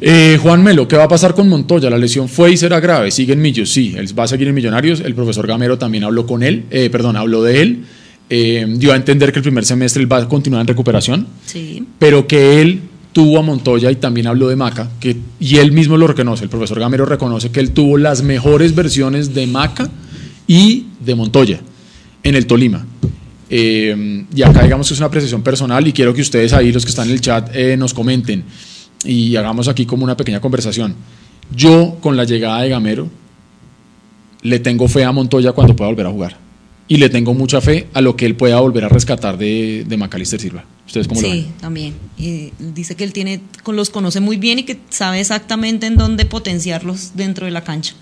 Eh, 0.00 0.38
Juan 0.42 0.62
Melo, 0.62 0.86
¿qué 0.88 0.96
va 0.96 1.04
a 1.04 1.08
pasar 1.08 1.34
con 1.34 1.48
Montoya? 1.48 1.88
La 1.88 1.98
lesión 1.98 2.28
fue 2.28 2.52
y 2.52 2.56
será 2.56 2.80
grave. 2.80 3.10
Sigue 3.10 3.32
en 3.32 3.40
Millos, 3.40 3.70
sí, 3.72 3.94
él 3.96 4.06
va 4.18 4.24
a 4.24 4.28
seguir 4.28 4.48
en 4.48 4.54
Millonarios. 4.54 5.00
El 5.00 5.14
profesor 5.14 5.46
Gamero 5.46 5.78
también 5.78 6.04
habló 6.04 6.26
con 6.26 6.42
él, 6.42 6.64
eh, 6.70 6.90
perdón, 6.90 7.16
habló 7.16 7.42
de 7.42 7.62
él. 7.62 7.84
Eh, 8.30 8.66
dio 8.76 8.92
a 8.92 8.96
entender 8.96 9.32
que 9.32 9.38
el 9.38 9.42
primer 9.42 9.64
semestre 9.64 10.02
él 10.02 10.10
va 10.10 10.16
a 10.18 10.28
continuar 10.28 10.62
en 10.62 10.66
recuperación 10.66 11.26
Sí. 11.44 11.84
pero 11.98 12.26
que 12.26 12.62
él 12.62 12.80
tuvo 13.12 13.38
a 13.38 13.42
Montoya 13.42 13.90
y 13.90 13.96
también 13.96 14.26
habló 14.26 14.48
de 14.48 14.56
Maca, 14.56 14.90
que, 14.98 15.14
y 15.38 15.56
él 15.58 15.72
mismo 15.72 15.96
lo 15.98 16.06
reconoce, 16.06 16.42
el 16.44 16.50
profesor 16.50 16.80
Gamero 16.80 17.04
reconoce 17.06 17.50
que 17.50 17.60
él 17.60 17.70
tuvo 17.70 17.96
las 17.98 18.22
mejores 18.22 18.74
versiones 18.74 19.34
de 19.34 19.46
Maca 19.46 19.88
y 20.48 20.86
de 21.04 21.14
Montoya 21.14 21.60
en 22.22 22.34
el 22.34 22.46
Tolima. 22.46 22.84
Eh, 23.50 24.24
y 24.34 24.42
acá 24.42 24.62
digamos 24.64 24.88
que 24.88 24.94
es 24.94 25.00
una 25.00 25.06
apreciación 25.08 25.42
personal 25.42 25.86
y 25.86 25.92
quiero 25.92 26.12
que 26.14 26.22
ustedes 26.22 26.52
ahí, 26.54 26.72
los 26.72 26.84
que 26.84 26.90
están 26.90 27.06
en 27.08 27.12
el 27.14 27.20
chat, 27.20 27.50
eh, 27.54 27.76
nos 27.76 27.92
comenten 27.94 28.42
y 29.04 29.36
hagamos 29.36 29.68
aquí 29.68 29.86
como 29.86 30.04
una 30.04 30.16
pequeña 30.16 30.40
conversación. 30.40 30.94
Yo, 31.54 31.98
con 32.00 32.16
la 32.16 32.24
llegada 32.24 32.62
de 32.62 32.68
Gamero, 32.70 33.08
le 34.42 34.58
tengo 34.58 34.88
fe 34.88 35.04
a 35.04 35.12
Montoya 35.12 35.52
cuando 35.52 35.76
pueda 35.76 35.90
volver 35.90 36.06
a 36.06 36.10
jugar. 36.10 36.36
Y 36.86 36.98
le 36.98 37.08
tengo 37.08 37.32
mucha 37.32 37.62
fe 37.62 37.88
a 37.94 38.02
lo 38.02 38.14
que 38.14 38.26
él 38.26 38.36
pueda 38.36 38.60
volver 38.60 38.84
a 38.84 38.88
rescatar 38.88 39.38
de, 39.38 39.84
de 39.88 39.96
Macalister 39.96 40.38
Silva. 40.38 40.64
¿Ustedes 40.86 41.08
cómo 41.08 41.22
lo 41.22 41.28
ven? 41.28 41.42
Sí, 41.42 41.50
también. 41.58 41.94
Y 42.18 42.52
dice 42.58 42.94
que 42.94 43.04
él 43.04 43.14
tiene, 43.14 43.40
los 43.66 43.88
conoce 43.88 44.20
muy 44.20 44.36
bien 44.36 44.58
y 44.58 44.64
que 44.64 44.78
sabe 44.90 45.20
exactamente 45.20 45.86
en 45.86 45.96
dónde 45.96 46.26
potenciarlos 46.26 47.12
dentro 47.14 47.46
de 47.46 47.52
la 47.52 47.64
cancha 47.64 47.94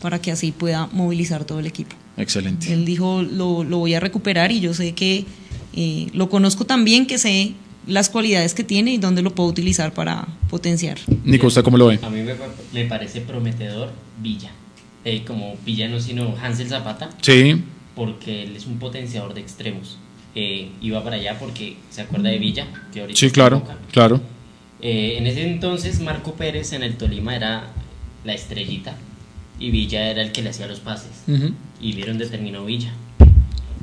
para 0.00 0.20
que 0.20 0.30
así 0.30 0.52
pueda 0.52 0.88
movilizar 0.92 1.44
todo 1.44 1.58
el 1.58 1.66
equipo. 1.66 1.96
Excelente. 2.16 2.72
Él 2.72 2.84
dijo, 2.84 3.22
lo, 3.22 3.64
lo 3.64 3.78
voy 3.78 3.94
a 3.94 4.00
recuperar 4.00 4.52
y 4.52 4.60
yo 4.60 4.72
sé 4.74 4.92
que 4.92 5.24
eh, 5.74 6.08
lo 6.12 6.28
conozco 6.28 6.64
tan 6.64 6.84
bien 6.84 7.06
que 7.06 7.18
sé 7.18 7.54
las 7.88 8.10
cualidades 8.10 8.54
que 8.54 8.64
tiene 8.64 8.92
y 8.92 8.98
dónde 8.98 9.22
lo 9.22 9.34
puedo 9.34 9.48
utilizar 9.48 9.92
para 9.92 10.28
potenciar. 10.50 10.98
Nico, 11.24 11.46
¿usted 11.48 11.62
cómo 11.62 11.76
lo 11.78 11.86
ve? 11.86 11.98
A 12.02 12.10
mí 12.10 12.22
me, 12.22 12.34
me 12.72 12.84
parece 12.84 13.20
prometedor 13.22 13.90
Villa. 14.20 14.50
Eh, 15.04 15.24
como 15.26 15.56
Villa 15.64 15.88
no, 15.88 16.00
sino 16.00 16.34
Hansel 16.42 16.68
Zapata, 16.68 17.08
Sí, 17.22 17.62
porque 17.94 18.42
él 18.42 18.56
es 18.56 18.66
un 18.66 18.78
potenciador 18.78 19.34
de 19.34 19.40
extremos. 19.40 19.98
Eh, 20.34 20.70
iba 20.82 21.02
para 21.02 21.16
allá 21.16 21.38
porque 21.38 21.76
se 21.90 22.02
acuerda 22.02 22.28
de 22.28 22.38
Villa, 22.38 22.66
que 22.92 23.00
ahorita 23.00 23.18
sí, 23.18 23.30
claro, 23.30 23.62
claro. 23.90 24.20
Eh, 24.80 25.16
en 25.18 25.26
ese 25.26 25.48
entonces 25.48 26.00
Marco 26.00 26.34
Pérez 26.34 26.72
en 26.72 26.82
el 26.82 26.96
Tolima 26.96 27.34
era 27.34 27.72
la 28.24 28.34
estrellita 28.34 28.96
y 29.58 29.70
Villa 29.70 30.10
era 30.10 30.22
el 30.22 30.30
que 30.30 30.42
le 30.42 30.50
hacía 30.50 30.66
los 30.66 30.80
pases. 30.80 31.22
Ujú. 31.26 31.54
Y 31.80 31.92
vieron 31.94 32.18
determinó 32.18 32.64
Villa. 32.64 32.92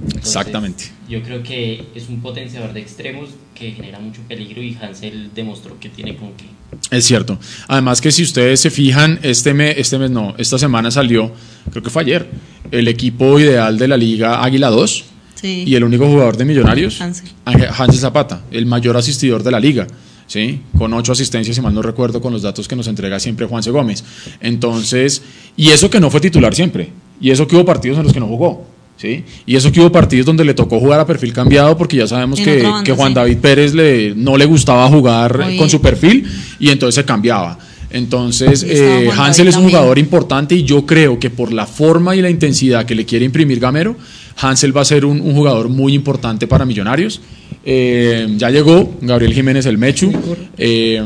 Entonces, 0.02 0.28
Exactamente. 0.28 0.86
Yo 1.10 1.22
creo 1.24 1.44
que 1.44 1.86
es 1.96 2.10
un 2.10 2.22
potenciador 2.22 2.74
de 2.74 2.82
extremos 2.82 3.30
que 3.54 3.72
genera 3.72 4.00
mucho 4.00 4.22
peligro 4.28 4.62
y 4.62 4.78
Hansel 4.82 5.32
demostró 5.34 5.80
que 5.80 5.90
tiene 5.90 6.16
con 6.16 6.34
qué. 6.34 6.46
Es 6.92 7.06
cierto. 7.06 7.40
Además 7.68 8.02
que 8.02 8.12
si 8.12 8.24
ustedes 8.24 8.60
se 8.60 8.70
fijan, 8.70 9.20
este 9.24 9.54
mes, 9.54 9.76
este 9.78 9.98
mes 9.98 10.12
no, 10.12 10.36
esta 10.38 10.58
semana 10.58 10.92
salió, 10.92 11.32
creo 11.72 11.84
que 11.84 11.90
fue 11.90 12.02
ayer, 12.02 12.30
el 12.72 12.88
equipo 12.88 13.40
ideal 13.40 13.78
de 13.78 13.88
la 13.88 13.98
Liga 13.98 14.44
Águila 14.44 14.70
2. 14.70 14.92
Sí. 14.92 15.04
Sí. 15.36 15.64
Y 15.68 15.76
el 15.76 15.84
único 15.84 16.08
jugador 16.08 16.38
de 16.38 16.46
Millonarios, 16.46 17.00
Hansel 17.02 18.00
Zapata, 18.00 18.42
el 18.52 18.66
mayor 18.66 18.98
asistidor 18.98 19.44
de 19.44 19.52
la 19.52 19.60
liga. 19.60 19.86
¿Sí? 20.28 20.62
Con 20.76 20.92
ocho 20.96 21.12
asistencias, 21.12 21.56
si 21.56 21.62
mal 21.62 21.76
no 21.76 21.84
recuerdo, 21.84 22.20
con 22.20 22.34
los 22.34 22.42
datos 22.42 22.68
que 22.68 22.76
nos 22.76 22.88
entrega 22.88 23.20
siempre 23.20 23.46
Juanse 23.46 23.70
Gómez. 23.70 24.04
Entonces, 24.40 25.22
y 25.56 25.70
eso 25.70 25.88
que 25.92 26.00
no 26.00 26.10
fue 26.10 26.20
titular 26.20 26.56
siempre, 26.56 26.90
y 27.22 27.30
eso 27.30 27.48
que 27.48 27.56
hubo 27.56 27.64
partidos 27.64 28.00
en 28.00 28.06
los 28.06 28.14
que 28.14 28.20
no 28.20 28.26
jugó, 28.26 28.66
¿sí? 28.98 29.24
Y 29.46 29.56
eso 29.56 29.72
que 29.72 29.80
hubo 29.82 29.92
partidos 29.92 30.26
donde 30.26 30.46
le 30.46 30.54
tocó 30.54 30.80
jugar 30.80 31.00
a 31.00 31.06
perfil 31.06 31.34
cambiado, 31.34 31.78
porque 31.78 31.98
ya 31.98 32.08
sabemos 32.08 32.40
que, 32.40 32.58
otra 32.58 32.70
banda, 32.70 32.84
que 32.84 32.92
Juan 32.94 33.10
sí. 33.10 33.16
David 33.16 33.38
Pérez 33.38 33.74
le, 33.74 34.14
no 34.16 34.38
le 34.38 34.46
gustaba 34.46 34.88
jugar 34.88 35.42
Oye. 35.42 35.58
con 35.58 35.70
su 35.70 35.82
perfil, 35.82 36.26
y 36.60 36.70
entonces 36.70 36.96
se 36.96 37.06
cambiaba. 37.06 37.58
Entonces, 37.92 38.66
eh, 38.68 39.10
Hansel 39.16 39.48
es 39.48 39.56
un 39.56 39.62
también. 39.62 39.78
jugador 39.78 40.00
importante 40.00 40.54
y 40.56 40.64
yo 40.64 40.86
creo 40.86 41.18
que 41.18 41.30
por 41.30 41.54
la 41.54 41.66
forma 41.66 42.16
y 42.16 42.22
la 42.22 42.30
intensidad 42.30 42.86
que 42.86 42.94
le 42.94 43.06
quiere 43.06 43.24
imprimir 43.24 43.60
Gamero, 43.60 43.96
Hansel 44.38 44.76
va 44.76 44.82
a 44.82 44.86
ser 44.86 45.06
un, 45.06 45.22
un 45.22 45.34
jugador 45.34 45.70
muy 45.70 45.94
importante 45.94 46.46
para 46.46 46.66
Millonarios. 46.66 47.22
Eh, 47.64 48.28
ya 48.38 48.50
llegó 48.50 48.96
Gabriel 49.02 49.34
Jiménez 49.34 49.66
el 49.66 49.78
Mechu, 49.78 50.12
eh, 50.58 51.02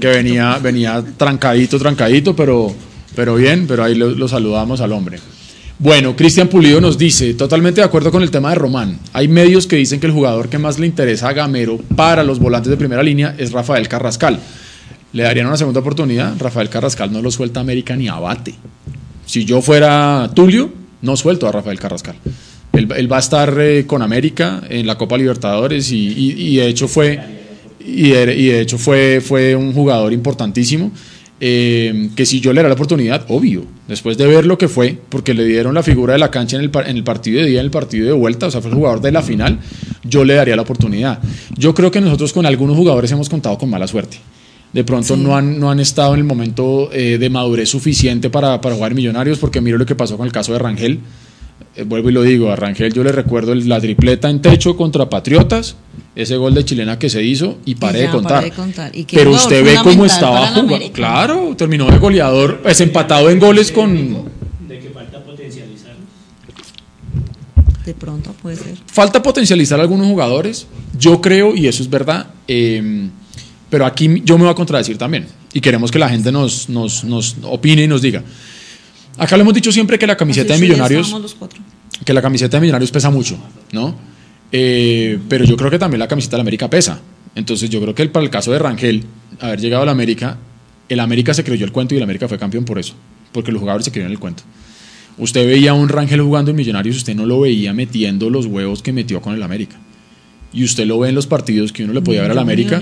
que 0.00 0.06
venía, 0.08 0.58
venía 0.58 1.04
trancadito, 1.16 1.78
trancadito, 1.78 2.34
pero, 2.34 2.74
pero 3.14 3.36
bien, 3.36 3.66
pero 3.68 3.84
ahí 3.84 3.94
lo, 3.94 4.10
lo 4.10 4.26
saludamos 4.26 4.80
al 4.80 4.92
hombre. 4.92 5.18
Bueno, 5.80 6.16
Cristian 6.16 6.48
Pulido 6.48 6.80
nos 6.80 6.98
dice, 6.98 7.34
totalmente 7.34 7.80
de 7.80 7.84
acuerdo 7.86 8.10
con 8.10 8.22
el 8.22 8.32
tema 8.32 8.48
de 8.50 8.56
Román. 8.56 8.98
Hay 9.12 9.28
medios 9.28 9.66
que 9.68 9.76
dicen 9.76 10.00
que 10.00 10.06
el 10.08 10.12
jugador 10.12 10.48
que 10.48 10.58
más 10.58 10.78
le 10.80 10.86
interesa 10.88 11.28
a 11.28 11.32
Gamero 11.32 11.78
para 11.94 12.24
los 12.24 12.40
volantes 12.40 12.68
de 12.70 12.76
primera 12.76 13.02
línea 13.02 13.36
es 13.38 13.52
Rafael 13.52 13.86
Carrascal. 13.86 14.40
Le 15.12 15.22
darían 15.22 15.46
una 15.46 15.56
segunda 15.56 15.78
oportunidad. 15.80 16.34
Rafael 16.38 16.68
Carrascal 16.68 17.12
no 17.12 17.22
lo 17.22 17.30
suelta 17.30 17.60
América 17.60 17.94
ni 17.94 18.08
abate. 18.08 18.54
Si 19.24 19.44
yo 19.44 19.62
fuera 19.62 20.28
Tulio, 20.34 20.70
no 21.02 21.16
suelto 21.16 21.46
a 21.46 21.52
Rafael 21.52 21.78
Carrascal. 21.78 22.16
Él, 22.72 22.88
él 22.96 23.10
va 23.12 23.16
a 23.18 23.20
estar 23.20 23.54
eh, 23.60 23.84
con 23.86 24.02
América 24.02 24.62
en 24.68 24.84
la 24.86 24.98
Copa 24.98 25.16
Libertadores 25.16 25.92
y, 25.92 25.96
y- 26.08 26.34
y 26.54 26.56
de 26.56 26.66
hecho 26.68 26.88
fue 26.88 27.38
y 27.80 28.10
de 28.10 28.60
hecho 28.60 28.76
fue, 28.78 29.22
fue 29.24 29.54
un 29.56 29.72
jugador 29.72 30.12
importantísimo. 30.12 30.90
Eh, 31.40 32.10
que 32.16 32.26
si 32.26 32.40
yo 32.40 32.52
le 32.52 32.60
diera 32.60 32.68
la 32.68 32.74
oportunidad, 32.74 33.24
obvio, 33.28 33.64
después 33.86 34.18
de 34.18 34.26
ver 34.26 34.44
lo 34.46 34.58
que 34.58 34.68
fue, 34.68 34.98
porque 35.08 35.34
le 35.34 35.44
dieron 35.44 35.74
la 35.74 35.82
figura 35.82 36.14
de 36.14 36.18
la 36.18 36.30
cancha 36.30 36.56
en 36.56 36.64
el, 36.64 36.70
en 36.86 36.96
el 36.96 37.04
partido 37.04 37.40
de 37.40 37.48
día, 37.48 37.60
en 37.60 37.66
el 37.66 37.70
partido 37.70 38.06
de 38.06 38.12
vuelta, 38.12 38.46
o 38.46 38.50
sea, 38.50 38.60
fue 38.60 38.70
el 38.70 38.76
jugador 38.76 39.00
de 39.00 39.12
la 39.12 39.22
final, 39.22 39.58
yo 40.04 40.24
le 40.24 40.34
daría 40.34 40.56
la 40.56 40.62
oportunidad. 40.62 41.20
Yo 41.56 41.74
creo 41.74 41.90
que 41.90 42.00
nosotros 42.00 42.32
con 42.32 42.46
algunos 42.46 42.76
jugadores 42.76 43.12
hemos 43.12 43.28
contado 43.28 43.56
con 43.58 43.70
mala 43.70 43.86
suerte. 43.86 44.18
De 44.72 44.84
pronto 44.84 45.14
Sí. 45.16 45.20
no, 45.22 45.36
han, 45.36 45.58
no 45.58 45.70
han 45.70 45.80
estado 45.80 46.12
en 46.14 46.20
el 46.20 46.24
momento 46.24 46.90
eh, 46.92 47.16
de 47.18 47.30
madurez 47.30 47.70
suficiente 47.70 48.28
para, 48.30 48.60
para 48.60 48.74
jugar 48.74 48.94
millonarios, 48.94 49.38
porque 49.38 49.60
miro 49.60 49.78
lo 49.78 49.86
que 49.86 49.94
pasó 49.94 50.16
con 50.16 50.26
el 50.26 50.32
caso 50.32 50.52
de 50.52 50.58
Rangel. 50.58 51.00
Eh, 51.78 51.84
vuelvo 51.84 52.10
y 52.10 52.12
lo 52.12 52.22
digo, 52.22 52.50
a 52.50 52.56
Rangel 52.56 52.92
yo 52.92 53.04
le 53.04 53.12
recuerdo 53.12 53.52
el- 53.52 53.68
la 53.68 53.80
tripleta 53.80 54.28
en 54.28 54.42
techo 54.42 54.76
contra 54.76 55.08
Patriotas, 55.08 55.76
ese 56.16 56.36
gol 56.36 56.52
de 56.52 56.64
chilena 56.64 56.98
que 56.98 57.08
se 57.08 57.22
hizo 57.22 57.58
y 57.64 57.76
paré 57.76 58.00
ya, 58.00 58.06
de 58.06 58.10
contar. 58.10 58.32
paré 58.38 58.50
de 58.50 58.56
contar. 58.56 58.96
Y 58.96 59.04
qué 59.04 59.16
Pero 59.16 59.30
usted 59.30 59.64
ve 59.64 59.76
cómo 59.84 60.04
estaba 60.04 60.48
jugando. 60.48 60.92
Claro, 60.92 61.54
terminó 61.56 61.88
de 61.88 61.98
goleador, 61.98 62.60
es 62.64 62.80
empatado 62.80 63.30
en 63.30 63.38
goles 63.38 63.70
con... 63.70 63.94
de 64.66 64.78
que 64.80 64.90
falta 64.90 65.22
potencializarlos. 65.22 66.02
De 67.86 67.94
pronto 67.94 68.32
puede 68.42 68.56
ser. 68.56 68.74
Falta 68.86 69.22
potencializar 69.22 69.78
a 69.78 69.82
algunos 69.82 70.08
jugadores, 70.08 70.66
yo 70.98 71.20
creo, 71.20 71.54
y 71.54 71.68
eso 71.68 71.84
es 71.84 71.88
verdad, 71.88 72.26
eh, 72.48 73.08
pero 73.70 73.86
aquí 73.86 74.20
yo 74.24 74.36
me 74.36 74.42
voy 74.44 74.50
a 74.50 74.56
contradecir 74.56 74.98
también, 74.98 75.26
y 75.52 75.60
queremos 75.60 75.92
que 75.92 76.00
la 76.00 76.08
gente 76.08 76.32
nos, 76.32 76.68
nos, 76.68 77.04
nos 77.04 77.36
opine 77.44 77.84
y 77.84 77.86
nos 77.86 78.02
diga. 78.02 78.24
Acá 79.16 79.36
lo 79.36 79.42
hemos 79.42 79.54
dicho 79.54 79.72
siempre 79.72 79.98
que 79.98 80.06
la 80.06 80.16
camiseta 80.16 80.48
de 80.48 80.54
Así 80.54 80.62
Millonarios, 80.62 81.06
estábamos 81.06 81.22
los 81.22 81.34
cuatro. 81.38 81.60
Que 82.04 82.12
la 82.12 82.22
camiseta 82.22 82.56
de 82.56 82.60
Millonarios 82.62 82.90
pesa 82.90 83.10
mucho, 83.10 83.36
¿no? 83.72 83.94
Eh, 84.52 85.18
pero 85.28 85.44
yo 85.44 85.56
creo 85.56 85.70
que 85.70 85.78
también 85.78 85.98
la 86.00 86.08
camiseta 86.08 86.32
de 86.36 86.38
la 86.38 86.42
América 86.42 86.70
pesa. 86.70 87.00
Entonces 87.34 87.68
yo 87.70 87.80
creo 87.80 87.94
que 87.94 88.02
el- 88.02 88.10
para 88.10 88.24
el 88.24 88.30
caso 88.30 88.50
de 88.52 88.58
Rangel, 88.58 89.04
haber 89.40 89.60
llegado 89.60 89.82
a 89.82 89.86
la 89.86 89.92
América, 89.92 90.38
el 90.88 91.00
América 91.00 91.34
se 91.34 91.44
creyó 91.44 91.64
el 91.64 91.72
cuento 91.72 91.94
y 91.94 91.98
el 91.98 92.02
América 92.02 92.28
fue 92.28 92.38
campeón 92.38 92.64
por 92.64 92.78
eso, 92.78 92.94
porque 93.32 93.52
los 93.52 93.60
jugadores 93.60 93.84
se 93.84 93.90
creyeron 93.90 94.12
el 94.12 94.18
cuento. 94.18 94.42
Usted 95.18 95.46
veía 95.46 95.72
a 95.72 95.74
un 95.74 95.88
Rangel 95.88 96.20
jugando 96.22 96.50
en 96.52 96.56
Millonarios, 96.56 96.96
usted 96.96 97.14
no 97.14 97.26
lo 97.26 97.40
veía 97.40 97.72
metiendo 97.74 98.30
los 98.30 98.46
huevos 98.46 98.82
que 98.82 98.92
metió 98.92 99.20
con 99.20 99.34
el 99.34 99.42
América. 99.42 99.76
Y 100.52 100.64
usted 100.64 100.86
lo 100.86 100.98
ve 100.98 101.10
en 101.10 101.14
los 101.14 101.26
partidos 101.26 101.72
que 101.72 101.84
uno 101.84 101.92
le 101.92 102.00
podía 102.00 102.20
Ni 102.22 102.28
ver 102.28 102.30
al 102.30 102.38
América 102.38 102.80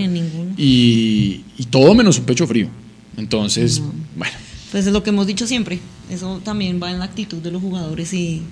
y, 0.57 1.41
y 1.59 1.65
todo 1.69 1.95
menos 1.95 2.19
un 2.19 2.25
pecho 2.25 2.47
frío. 2.47 2.69
Entonces, 3.17 3.83
bueno, 4.17 4.35
Pues 4.71 4.87
es 4.87 4.93
lo 4.93 5.03
que 5.03 5.11
hemos 5.11 5.27
dicho 5.27 5.47
siempre. 5.47 5.81
Eso 6.11 6.41
también 6.45 6.79
va 6.81 6.91
en 6.93 6.99
la 7.01 7.07
actitud 7.07 7.39
de 7.39 7.51
los 7.51 7.61
jugadores 7.63 8.13
y 8.15 8.43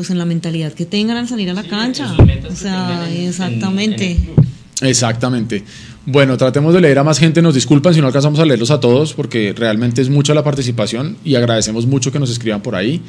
pues 0.00 0.08
en 0.08 0.16
la 0.16 0.24
mentalidad 0.24 0.72
que 0.72 0.86
tengan 0.86 1.18
al 1.18 1.28
salir 1.28 1.50
a 1.50 1.52
la 1.52 1.62
cancha. 1.62 2.10
O 2.50 2.56
sea, 2.56 3.06
en- 3.12 3.28
exactamente. 3.28 4.12
en. 4.12 4.88
Exactamente. 4.88 5.62
Bueno, 6.06 6.38
tratemos 6.38 6.72
de 6.72 6.80
leer 6.80 6.98
a 6.98 7.04
más 7.04 7.18
gente. 7.18 7.42
Nos 7.42 7.54
disculpan 7.54 7.92
si 7.92 8.00
no 8.00 8.06
alcanzamos 8.06 8.40
a 8.40 8.46
leerlos 8.46 8.70
a 8.70 8.80
todos, 8.80 9.12
porque 9.12 9.52
realmente 9.54 10.00
es 10.00 10.08
mucha 10.08 10.32
la 10.32 10.42
participación 10.42 11.18
y 11.22 11.34
agradecemos 11.34 11.84
mucho 11.86 12.10
que 12.10 12.18
nos 12.18 12.30
escriban 12.30 12.62
por 12.62 12.74
ahí. 12.76 13.02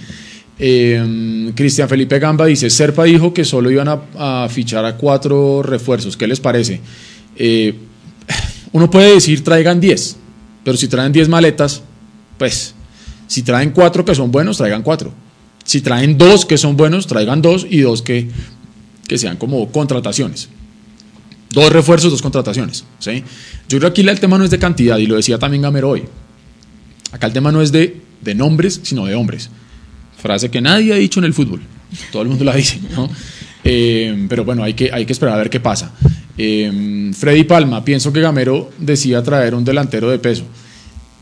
Eh, 0.60 1.54
Cristian 1.56 1.88
Felipe 1.88 2.20
Gamba 2.20 2.46
dice: 2.46 2.70
Serpa 2.70 3.06
dijo 3.06 3.34
que 3.34 3.46
solo 3.46 3.72
iban 3.72 3.88
a, 3.88 4.02
a 4.44 4.50
fichar 4.50 4.84
a 4.84 4.98
cuatro 4.98 5.64
refuerzos. 5.64 6.18
¿Qué 6.18 6.28
les 6.28 6.42
parece? 6.42 6.82
Eh, 7.38 7.74
uno 8.74 8.92
puede 8.92 9.14
decir 9.14 9.42
traigan 9.46 9.80
10, 9.80 10.18
pero 10.66 10.76
si 10.76 10.90
traen 10.90 11.14
10 11.14 11.30
maletas, 11.30 11.82
pues 12.38 12.76
si 13.28 13.44
traen 13.44 13.72
cuatro 13.72 14.04
que 14.04 14.14
son 14.14 14.30
buenos, 14.30 14.58
traigan 14.58 14.84
cuatro. 14.84 15.14
Si 15.72 15.80
traen 15.80 16.18
dos 16.18 16.46
que 16.46 16.58
son 16.58 16.76
buenos, 16.76 17.08
traigan 17.08 17.42
dos 17.42 17.66
y 17.70 17.80
dos 17.80 18.02
que, 18.02 18.28
que 19.08 19.18
sean 19.18 19.38
como 19.38 19.72
contrataciones. 19.72 20.50
Dos 21.50 21.72
refuerzos, 21.72 22.12
dos 22.12 22.22
contrataciones. 22.22 22.84
¿sí? 23.00 23.24
Yo 23.70 23.78
creo 23.78 23.94
que 23.94 24.02
aquí 24.02 24.10
el 24.10 24.20
tema 24.20 24.38
no 24.38 24.44
es 24.44 24.52
de 24.52 24.60
cantidad, 24.60 24.98
y 24.98 25.06
lo 25.06 25.16
decía 25.16 25.40
también 25.40 25.62
Gamero 25.62 25.92
hoy. 25.92 26.04
Acá 27.14 27.28
el 27.28 27.32
tema 27.32 27.54
no 27.54 27.62
es 27.62 27.72
de, 27.72 28.02
de 28.20 28.36
nombres, 28.36 28.82
sino 28.84 29.06
de 29.06 29.16
hombres. 29.16 29.50
Frase 30.22 30.52
que 30.52 30.60
nadie 30.60 30.92
ha 30.92 30.98
dicho 30.98 31.22
en 31.22 31.24
el 31.24 31.34
fútbol. 31.34 31.62
Todo 32.12 32.24
el 32.24 32.28
mundo 32.28 32.44
la 32.44 32.54
dice. 32.54 32.78
¿no? 32.94 33.10
Eh, 33.64 34.26
pero 34.28 34.44
bueno, 34.44 34.66
hay 34.66 34.74
que, 34.74 34.92
hay 34.92 35.06
que 35.06 35.14
esperar 35.14 35.36
a 35.36 35.38
ver 35.38 35.50
qué 35.50 35.62
pasa. 35.62 35.94
Eh, 36.38 37.14
Freddy 37.18 37.46
Palma, 37.46 37.86
pienso 37.86 38.12
que 38.12 38.20
Gamero 38.20 38.72
decía 38.78 39.24
traer 39.24 39.56
un 39.56 39.64
delantero 39.64 40.10
de 40.10 40.20
peso. 40.20 40.44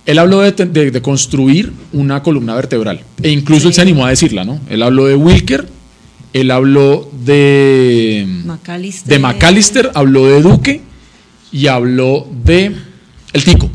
Él 0.10 0.18
habló 0.20 0.42
de, 0.42 0.52
de- 0.52 0.92
de 0.92 1.02
construir 1.02 1.72
una 1.94 2.24
columna 2.24 2.56
vertebral. 2.56 3.02
E 3.22 3.30
incluso 3.30 3.68
él 3.68 3.74
se 3.74 3.82
animó 3.82 4.06
a 4.06 4.10
decirla, 4.10 4.44
¿no? 4.44 4.60
Él 4.70 4.82
habló 4.82 5.06
de 5.06 5.16
Wilker, 5.16 5.68
él 6.34 6.52
habló 6.52 7.10
de 7.26 8.26
McAllister. 8.46 9.10
de 9.14 9.20
McAllister, 9.20 9.92
habló 9.94 10.26
de 10.26 10.42
Duque 10.42 10.82
y 11.52 11.68
habló 11.68 12.28
de 12.46 12.72
El 13.34 13.44
Tico. 13.44 13.70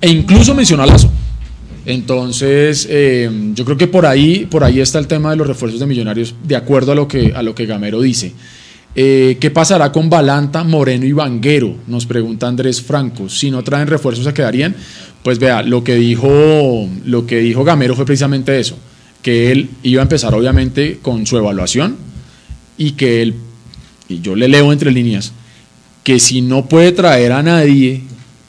E 0.00 0.08
incluso 0.08 0.54
mencionó 0.54 0.82
a 0.82 0.86
Lazo. 0.86 1.10
Entonces, 1.86 2.86
eh, 2.90 3.30
yo 3.54 3.64
creo 3.64 3.76
que 3.76 3.86
por 3.86 4.06
ahí, 4.06 4.46
por 4.50 4.64
ahí 4.64 4.80
está 4.80 4.98
el 4.98 5.06
tema 5.06 5.30
de 5.30 5.36
los 5.36 5.46
refuerzos 5.46 5.80
de 5.80 5.86
millonarios, 5.86 6.34
de 6.44 6.56
acuerdo 6.56 6.92
a 6.92 6.94
lo 6.94 7.08
que, 7.08 7.32
a 7.34 7.42
lo 7.42 7.54
que 7.54 7.66
Gamero 7.66 8.00
dice. 8.00 8.32
Eh, 8.94 9.38
¿Qué 9.40 9.50
pasará 9.50 9.92
con 9.92 10.10
Balanta, 10.10 10.64
Moreno 10.64 11.06
y 11.06 11.12
Vanguero? 11.12 11.76
Nos 11.86 12.06
pregunta 12.06 12.48
Andrés 12.48 12.82
Franco. 12.82 13.28
Si 13.28 13.50
no 13.50 13.62
traen 13.62 13.86
refuerzos, 13.86 14.24
¿se 14.24 14.34
quedarían? 14.34 14.74
Pues 15.22 15.38
vea, 15.38 15.62
lo 15.62 15.84
que 15.84 15.94
dijo, 15.94 16.88
lo 17.04 17.26
que 17.26 17.38
dijo 17.38 17.62
Gamero 17.62 17.94
fue 17.94 18.04
precisamente 18.06 18.58
eso, 18.58 18.76
que 19.22 19.52
él 19.52 19.70
iba 19.82 20.02
a 20.02 20.04
empezar 20.04 20.34
obviamente 20.34 20.98
con 21.02 21.26
su 21.26 21.36
evaluación 21.36 21.96
y 22.78 22.92
que 22.92 23.22
él, 23.22 23.34
y 24.08 24.20
yo 24.20 24.34
le 24.34 24.48
leo 24.48 24.72
entre 24.72 24.90
líneas, 24.90 25.32
que 26.02 26.18
si 26.18 26.40
no 26.40 26.66
puede 26.66 26.92
traer 26.92 27.32
a 27.32 27.42
nadie 27.42 28.02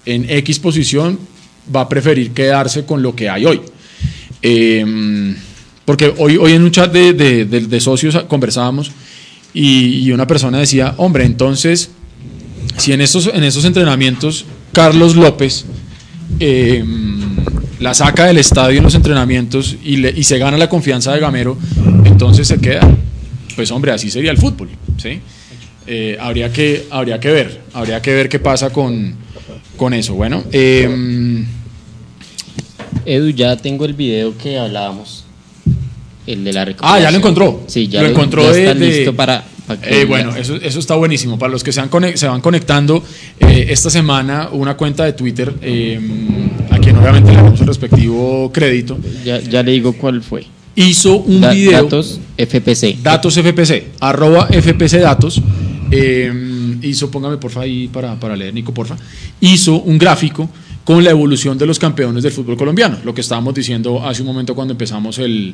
en 0.06 0.27
X 0.30 0.58
posición, 0.60 1.19
va 1.73 1.82
a 1.82 1.89
preferir 1.89 2.32
quedarse 2.32 2.86
con 2.86 3.04
lo 3.04 3.15
que 3.15 3.30
hay 3.30 3.45
hoy. 3.45 3.62
Eh, 4.41 5.36
porque 5.86 6.13
hoy, 6.17 6.38
hoy 6.38 6.54
en 6.54 6.63
un 6.63 6.71
chat 6.71 6.91
de- 6.91 7.13
de 7.13 7.80
socios 7.80 8.17
conversábamos 8.27 8.91
y, 9.53 9.99
y 9.99 10.11
una 10.11 10.27
persona 10.27 10.59
decía, 10.59 10.93
hombre, 10.97 11.25
entonces, 11.25 11.91
si 12.77 12.93
en 12.93 13.01
estos, 13.01 13.27
en 13.33 13.43
estos 13.43 13.65
entrenamientos 13.65 14.45
Carlos 14.71 15.15
López 15.15 15.65
eh, 16.39 16.83
la 17.79 17.93
saca 17.93 18.25
del 18.27 18.37
estadio 18.37 18.77
en 18.77 18.83
los 18.83 18.95
entrenamientos 18.95 19.75
y, 19.83 19.97
le- 19.97 20.13
y 20.15 20.23
se 20.23 20.37
gana 20.37 20.57
la 20.57 20.69
confianza 20.69 21.13
de 21.13 21.19
Gamero, 21.19 21.57
entonces 22.05 22.47
se 22.47 22.59
queda. 22.59 22.87
Pues 23.55 23.69
hombre, 23.71 23.91
así 23.91 24.09
sería 24.09 24.31
el 24.31 24.37
fútbol, 24.37 24.69
¿sí? 24.97 25.19
Eh, 25.87 26.15
habría, 26.19 26.53
que, 26.53 26.85
habría 26.91 27.19
que 27.19 27.29
ver, 27.31 27.61
habría 27.73 28.01
que 28.01 28.13
ver 28.13 28.29
qué 28.29 28.39
pasa 28.39 28.69
con, 28.71 29.13
con 29.75 29.93
eso. 29.93 30.13
Bueno, 30.13 30.43
eh, 30.51 31.43
Edu, 33.05 33.29
ya 33.31 33.57
tengo 33.57 33.85
el 33.85 33.93
video 33.93 34.37
que 34.37 34.57
hablábamos. 34.59 35.20
El 36.32 36.44
de 36.44 36.54
la 36.54 36.67
Ah, 36.82 37.00
ya 37.00 37.12
lo 37.12 37.17
encontró. 37.17 37.63
Sí, 37.67 37.88
ya 37.88 38.02
lo, 38.02 38.10
encontró 38.10 38.44
ya 38.44 38.58
está 38.58 38.74
de- 38.74 38.88
listo 38.88 39.15
para, 39.15 39.44
Eh, 39.84 40.06
bueno, 40.06 40.36
eso, 40.36 40.56
eso 40.56 40.80
está 40.80 40.96
buenísimo. 40.96 41.39
Para 41.39 41.52
los 41.52 41.63
que 41.63 41.72
se, 41.72 41.80
han 41.80 41.89
se 42.15 42.28
van 42.28 42.41
conectando, 42.41 43.04
eh, 43.39 43.67
esta 43.70 43.89
semana 43.89 44.50
una 44.52 44.76
cuenta 44.76 45.06
de 45.06 45.13
Twitter, 45.13 45.54
eh, 45.62 46.00
a 46.70 46.78
quien 46.80 46.98
obviamente 46.98 47.32
le 47.32 47.38
damos 47.38 47.60
el 47.62 47.67
respectivo 47.67 48.52
crédito. 48.54 48.98
ya, 49.24 49.39
ya 49.39 49.63
le 49.63 49.72
digo 49.72 49.94
cuál 49.94 50.22
fue. 50.22 50.46
hizo 50.76 51.17
un 51.17 51.41
Da- 51.41 51.52
video. 51.52 51.84
Datos 51.84 52.20
FPC. 52.38 52.98
Datos 53.04 53.38
FPC, 53.38 53.88
arroba 54.00 54.48
FPC 54.50 55.00
Datos. 55.00 55.41
hizo, 56.82 57.12
póngame 57.12 57.38
porfa 57.38 57.62
ahí 57.62 57.88
para, 57.88 58.20
para 58.20 58.36
leer, 58.36 58.54
Nico, 58.54 58.74
porfa. 58.74 58.96
Hizo 59.41 59.82
un 59.82 59.98
gráfico 59.98 60.50
con 60.84 61.04
la 61.04 61.12
evolución 61.12 61.58
de 61.58 61.65
los 61.65 61.78
campeones 61.78 62.24
del 62.24 62.32
fútbol 62.32 62.58
colombiano, 62.58 62.98
lo 63.04 63.13
que 63.13 63.22
estábamos 63.22 63.54
diciendo 63.54 64.04
hace 64.06 64.22
un 64.22 64.28
momento 64.28 64.56
cuando 64.56 64.72
empezamos 64.74 65.20
el, 65.20 65.54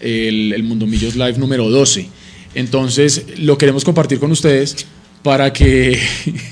el, 0.00 0.52
el 0.52 0.62
Mundo 0.62 0.86
Millos 0.86 1.14
Live 1.16 1.38
número 1.38 1.68
12. 1.68 2.08
Entonces, 2.54 3.26
lo 3.38 3.56
queremos 3.58 3.84
compartir 3.84 4.18
con 4.18 4.30
ustedes 4.32 4.86
para 5.22 5.52
que, 5.52 5.98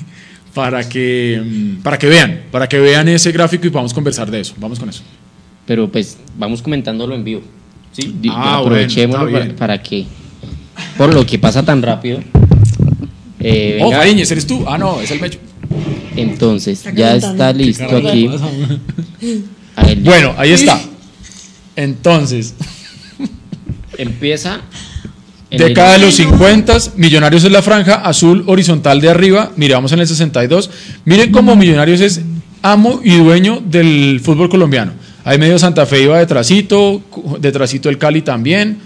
para 0.54 0.88
que, 0.88 1.42
mm, 1.44 1.82
para 1.82 1.98
que 1.98 2.06
vean, 2.06 2.42
para 2.50 2.68
que 2.68 2.78
vean 2.78 3.08
ese 3.08 3.32
gráfico 3.32 3.66
y 3.66 3.70
podamos 3.70 3.92
conversar 3.94 4.30
de 4.30 4.40
eso. 4.40 4.54
Vamos 4.58 4.78
con 4.78 4.88
eso. 4.88 5.02
Pero 5.66 5.90
pues 5.90 6.16
vamos 6.38 6.62
comentándolo 6.62 7.14
en 7.14 7.24
vivo. 7.24 7.42
¿sí? 7.92 8.14
Ah, 8.30 8.58
aprovechémoslo 8.58 9.30
bueno, 9.30 9.54
para, 9.56 9.82
que, 9.82 10.06
por 10.96 11.12
lo 11.12 11.26
que 11.26 11.38
pasa 11.38 11.62
tan 11.64 11.82
rápido. 11.82 12.20
eh, 13.40 13.78
Oh, 13.82 13.86
venga, 13.86 13.98
Fariñez, 13.98 14.30
¿eres 14.30 14.46
tú? 14.46 14.64
Ah, 14.66 14.78
no, 14.78 15.00
es 15.00 15.10
el 15.10 15.20
Mecho. 15.20 15.38
entonces, 16.16 16.78
Está 16.78 16.92
ya 16.92 17.16
está 17.16 17.52
listo 17.52 17.84
aquí. 17.96 18.30
Bueno, 20.02 20.34
ahí 20.38 20.52
está. 20.52 20.80
Entonces, 21.76 22.54
empieza. 23.98 24.62
en 25.50 25.58
década 25.58 25.92
de 25.92 25.98
los 25.98 26.14
50, 26.14 26.76
Millonarios 26.96 27.44
es 27.44 27.52
la 27.52 27.62
franja 27.62 27.96
azul 27.96 28.44
horizontal 28.46 29.00
de 29.00 29.10
arriba. 29.10 29.52
Miramos 29.56 29.92
en 29.92 30.00
el 30.00 30.08
62. 30.08 30.70
Miren 31.04 31.30
cómo 31.30 31.56
Millonarios 31.56 32.00
es 32.00 32.22
amo 32.62 33.00
y 33.04 33.16
dueño 33.16 33.62
del 33.64 34.20
fútbol 34.22 34.48
colombiano. 34.48 34.92
Ahí 35.24 35.38
medio 35.38 35.58
Santa 35.58 35.84
Fe 35.84 36.02
iba 36.02 36.18
detrásito, 36.18 37.02
detrásito 37.38 37.90
el 37.90 37.98
Cali 37.98 38.22
también. 38.22 38.78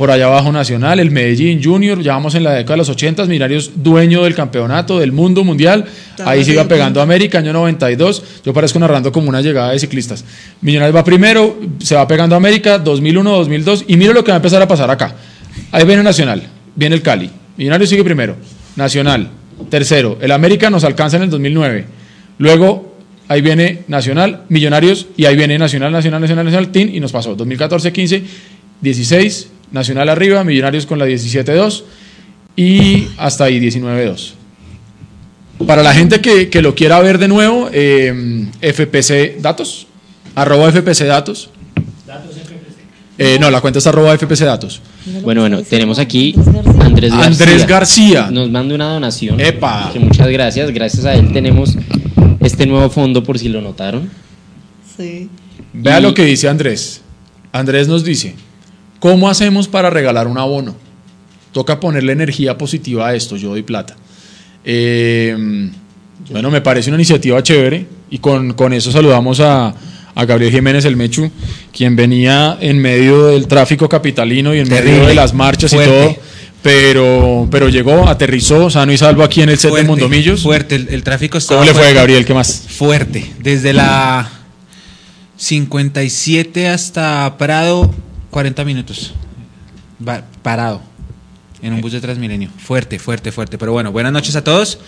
Por 0.00 0.10
allá 0.10 0.28
abajo 0.28 0.50
Nacional, 0.50 0.98
el 0.98 1.10
Medellín 1.10 1.62
Junior, 1.62 2.00
ya 2.00 2.14
vamos 2.14 2.34
en 2.34 2.42
la 2.42 2.54
década 2.54 2.72
de 2.72 2.78
los 2.78 2.88
80, 2.88 3.26
Millonarios 3.26 3.72
dueño 3.74 4.24
del 4.24 4.34
campeonato, 4.34 4.98
del 4.98 5.12
mundo 5.12 5.44
mundial. 5.44 5.84
Ahí 6.24 6.42
iba 6.50 6.66
pegando 6.66 7.02
América, 7.02 7.40
año 7.40 7.52
92. 7.52 8.22
Yo 8.42 8.54
parezco 8.54 8.78
narrando 8.78 9.12
como 9.12 9.28
una 9.28 9.42
llegada 9.42 9.72
de 9.72 9.78
ciclistas. 9.78 10.24
Millonarios 10.62 10.96
va 10.96 11.04
primero, 11.04 11.60
se 11.80 11.96
va 11.96 12.08
pegando 12.08 12.34
América, 12.34 12.78
2001, 12.78 13.30
2002. 13.30 13.84
Y 13.88 13.98
mire 13.98 14.14
lo 14.14 14.24
que 14.24 14.30
va 14.30 14.36
a 14.36 14.38
empezar 14.38 14.62
a 14.62 14.66
pasar 14.66 14.90
acá. 14.90 15.14
Ahí 15.70 15.84
viene 15.84 16.02
Nacional, 16.02 16.44
viene 16.74 16.94
el 16.94 17.02
Cali. 17.02 17.30
Millonarios 17.58 17.90
sigue 17.90 18.02
primero. 18.02 18.36
Nacional, 18.76 19.28
tercero. 19.68 20.16
El 20.22 20.32
América 20.32 20.70
nos 20.70 20.82
alcanza 20.84 21.18
en 21.18 21.24
el 21.24 21.28
2009. 21.28 21.84
Luego, 22.38 22.96
ahí 23.28 23.42
viene 23.42 23.80
Nacional, 23.86 24.44
Millonarios, 24.48 25.08
y 25.18 25.26
ahí 25.26 25.36
viene 25.36 25.58
Nacional, 25.58 25.92
Nacional, 25.92 26.22
Nacional, 26.22 26.46
Nacional, 26.46 26.72
TIN, 26.72 26.94
y 26.94 27.00
nos 27.00 27.12
pasó 27.12 27.34
2014, 27.34 27.92
15, 27.92 28.22
16, 28.80 29.48
Nacional 29.72 30.08
arriba, 30.08 30.42
Millonarios 30.44 30.86
con 30.86 30.98
la 30.98 31.06
17-2, 31.06 31.82
y 32.56 33.06
hasta 33.18 33.44
ahí 33.44 33.60
19-2. 33.60 34.32
Para 35.66 35.82
la 35.82 35.92
gente 35.94 36.20
que, 36.20 36.48
que 36.48 36.62
lo 36.62 36.74
quiera 36.74 36.98
ver 37.00 37.18
de 37.18 37.28
nuevo, 37.28 37.68
eh, 37.72 38.46
FPC 38.62 39.40
Datos, 39.40 39.86
arroba 40.34 40.70
FPC 40.72 41.04
Datos. 41.06 41.50
Eh, 43.18 43.36
no, 43.38 43.50
la 43.50 43.60
cuenta 43.60 43.78
es 43.80 43.86
arroba 43.86 44.16
FPC 44.16 44.44
Datos. 44.46 44.80
Bueno, 45.22 45.42
bueno, 45.42 45.62
tenemos 45.62 45.98
aquí 45.98 46.34
Andrés 46.34 46.72
García. 46.74 46.86
Andrés 46.86 47.10
García. 47.12 47.26
Andrés 47.26 47.66
García. 47.66 48.30
Nos 48.30 48.50
manda 48.50 48.74
una 48.74 48.94
donación. 48.94 49.38
Epa. 49.38 49.90
Que 49.92 49.98
muchas 49.98 50.28
gracias. 50.28 50.70
Gracias 50.72 51.04
a 51.04 51.14
él 51.14 51.30
tenemos 51.32 51.76
este 52.40 52.64
nuevo 52.64 52.88
fondo 52.88 53.22
por 53.22 53.38
si 53.38 53.50
lo 53.50 53.60
notaron. 53.60 54.08
Sí. 54.96 55.28
Vea 55.74 56.00
Y- 56.00 56.02
lo 56.02 56.14
que 56.14 56.24
dice 56.24 56.48
Andrés. 56.48 57.02
Andrés 57.52 57.88
nos 57.88 58.04
dice, 58.04 58.34
¿cómo 59.00 59.28
hacemos 59.28 59.66
para 59.66 59.90
regalar 59.90 60.28
un 60.28 60.38
abono? 60.38 60.76
Toca 61.52 61.80
ponerle 61.80 62.12
energía 62.12 62.56
positiva 62.56 63.08
a 63.08 63.14
esto, 63.16 63.36
yo 63.36 63.48
doy 63.48 63.62
plata. 63.62 63.96
Eh, 64.64 65.36
bueno, 66.30 66.50
me 66.50 66.60
parece 66.60 66.90
una 66.90 66.98
iniciativa 66.98 67.42
chévere 67.42 67.86
y 68.10 68.18
con, 68.18 68.52
con 68.52 68.72
eso 68.72 68.92
saludamos 68.92 69.40
a, 69.40 69.74
a 70.14 70.24
Gabriel 70.24 70.52
Jiménez 70.52 70.84
el 70.84 70.96
Mechu, 70.96 71.30
quien 71.72 71.96
venía 71.96 72.56
en 72.60 72.78
medio 72.78 73.26
del 73.28 73.48
tráfico 73.48 73.88
capitalino 73.88 74.54
y 74.54 74.60
en 74.60 74.68
medio 74.68 75.06
de 75.06 75.14
las 75.14 75.32
marchas 75.34 75.72
Fuerte. 75.72 75.90
y 75.90 76.14
todo, 76.14 76.16
pero, 76.62 77.48
pero 77.50 77.68
llegó, 77.70 78.06
aterrizó, 78.06 78.68
sano 78.68 78.92
y 78.92 78.98
salvo 78.98 79.22
aquí 79.22 79.40
en 79.40 79.48
el 79.48 79.58
set 79.58 79.72
de 79.72 79.82
Mondomillos. 79.82 80.42
Fuerte, 80.42 80.74
el, 80.76 80.88
el 80.90 81.02
tráfico 81.02 81.38
estaba 81.38 81.60
¿Cómo 81.62 81.72
le 81.72 81.78
fue. 81.78 81.94
Gabriel? 81.94 82.24
¿Qué 82.26 82.34
más? 82.34 82.64
Fuerte. 82.68 83.32
Desde 83.40 83.72
la 83.72 84.30
57 85.36 86.68
hasta 86.68 87.34
Prado, 87.38 87.90
40 88.30 88.64
minutos. 88.64 89.14
Va- 90.06 90.24
parado. 90.42 90.82
En 91.62 91.74
un 91.74 91.82
bus 91.82 91.92
de 91.92 92.00
Transmilenio. 92.00 92.48
Fuerte, 92.56 92.98
fuerte, 92.98 93.32
fuerte. 93.32 93.58
Pero 93.58 93.72
bueno, 93.72 93.92
buenas 93.92 94.12
noches 94.12 94.34
a 94.34 94.42
todos. 94.42 94.78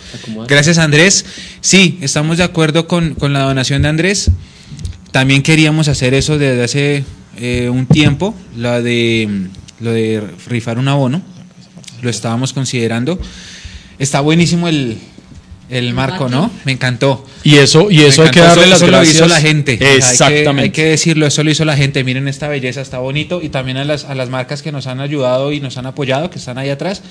Gracias, 0.47 0.79
Andrés. 0.79 1.23
Sí, 1.61 1.99
estamos 2.01 2.37
de 2.37 2.43
acuerdo 2.43 2.87
con, 2.87 3.13
con 3.13 3.31
la 3.31 3.41
donación 3.41 3.83
de 3.83 3.89
Andrés. 3.89 4.31
También 5.11 5.43
queríamos 5.43 5.87
hacer 5.87 6.15
eso 6.15 6.39
desde 6.39 6.63
hace 6.63 7.03
eh, 7.37 7.69
un 7.69 7.85
tiempo, 7.85 8.33
la 8.57 8.81
de, 8.81 9.47
lo 9.81 9.91
de 9.91 10.23
rifar 10.47 10.79
un 10.79 10.87
abono. 10.87 11.21
Lo 12.01 12.09
estábamos 12.09 12.53
considerando. 12.53 13.19
Está 13.99 14.21
buenísimo 14.21 14.67
el, 14.67 14.97
el 15.75 15.93
marco, 15.93 16.29
¿no? 16.29 16.51
Me 16.65 16.71
encantó. 16.71 17.25
Y 17.43 17.55
eso, 17.57 17.89
y 17.91 18.01
eso 18.01 18.23
hay 18.23 18.29
que 18.31 18.39
darle 18.39 18.63
eso- 18.63 18.69
las 18.69 18.77
eso 18.81 18.87
gracias. 18.87 19.19
lo 19.19 19.25
hizo 19.25 19.27
la 19.33 19.41
gente. 19.41 19.77
Sea, 19.77 19.87
hay 19.87 19.93
que- 19.93 19.97
Exactamente. 19.97 20.61
Hay 20.63 20.69
que, 20.71 20.85
decirlo, 20.85 21.25
eso 21.27 21.43
lo 21.43 21.51
hizo 21.51 21.65
la 21.65 21.75
gente. 21.75 22.03
Miren 22.03 22.27
esta 22.27 22.47
belleza, 22.47 22.81
está 22.81 22.99
bonito. 22.99 23.41
Y 23.41 23.49
también 23.49 23.77
a 23.77 23.83
las, 23.85 24.05
a 24.05 24.15
las 24.15 24.29
marcas 24.29 24.61
que 24.61 24.71
nos 24.71 24.87
han 24.87 24.99
ayudado 25.01 25.51
y 25.51 25.59
nos 25.59 25.77
han 25.77 25.85
apoyado, 25.85 26.29
que 26.29 26.39
están 26.39 26.57
ahí 26.57 26.69
atrás. 26.69 27.01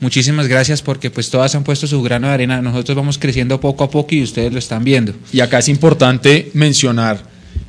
Muchísimas 0.00 0.48
gracias 0.48 0.80
porque 0.80 1.10
pues 1.10 1.28
todas 1.28 1.54
han 1.54 1.62
puesto 1.62 1.86
su 1.86 2.02
grano 2.02 2.26
de 2.28 2.32
arena. 2.34 2.62
Nosotros 2.62 2.96
vamos 2.96 3.18
creciendo 3.18 3.60
poco 3.60 3.84
a 3.84 3.90
poco 3.90 4.14
y 4.14 4.22
ustedes 4.22 4.52
lo 4.52 4.58
están 4.58 4.82
viendo. 4.82 5.12
Y 5.32 5.40
acá 5.40 5.58
es 5.58 5.68
importante 5.68 6.50
mencionar 6.54 7.22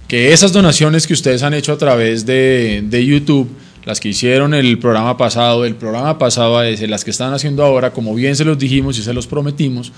que 0.08 0.32
esas 0.32 0.54
donaciones 0.54 1.08
que 1.08 1.14
ustedes 1.14 1.44
han 1.44 1.54
hecho 1.54 1.74
a 1.74 1.78
través 1.78 2.26
de, 2.26 2.84
de 2.86 3.06
YouTube, 3.06 3.50
las 3.84 4.00
que 4.00 4.10
hicieron 4.10 4.54
el 4.54 4.78
programa 4.80 5.18
pasado, 5.18 5.66
el 5.66 5.76
programa 5.76 6.18
pasado 6.18 6.58
a 6.58 6.68
ese, 6.68 6.88
las 6.88 7.04
que 7.04 7.12
están 7.12 7.34
haciendo 7.34 7.64
ahora, 7.64 7.92
como 7.92 8.14
bien 8.14 8.36
se 8.36 8.46
los 8.46 8.58
dijimos 8.58 8.98
y 8.98 9.04
se 9.04 9.14
los 9.14 9.28
prometimos, 9.28 9.92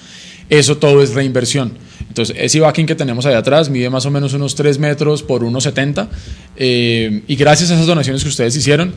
eso 0.50 0.78
todo 0.78 1.02
es 1.02 1.14
reinversión. 1.14 1.74
Entonces, 2.08 2.36
ese 2.40 2.60
backing 2.60 2.86
que 2.86 2.96
tenemos 2.96 3.26
allá 3.26 3.40
atrás 3.40 3.70
mide 3.70 3.90
más 3.90 4.06
o 4.06 4.12
menos 4.12 4.34
unos 4.34 4.56
3 4.56 4.78
metros 4.80 5.24
por 5.24 5.44
1,70 5.44 6.08
eh, 6.56 7.24
y 7.28 7.36
gracias 7.36 7.72
a 7.72 7.76
esas 7.76 7.88
donaciones 7.88 8.24
que 8.24 8.30
ustedes 8.30 8.56
hicieron, 8.56 8.94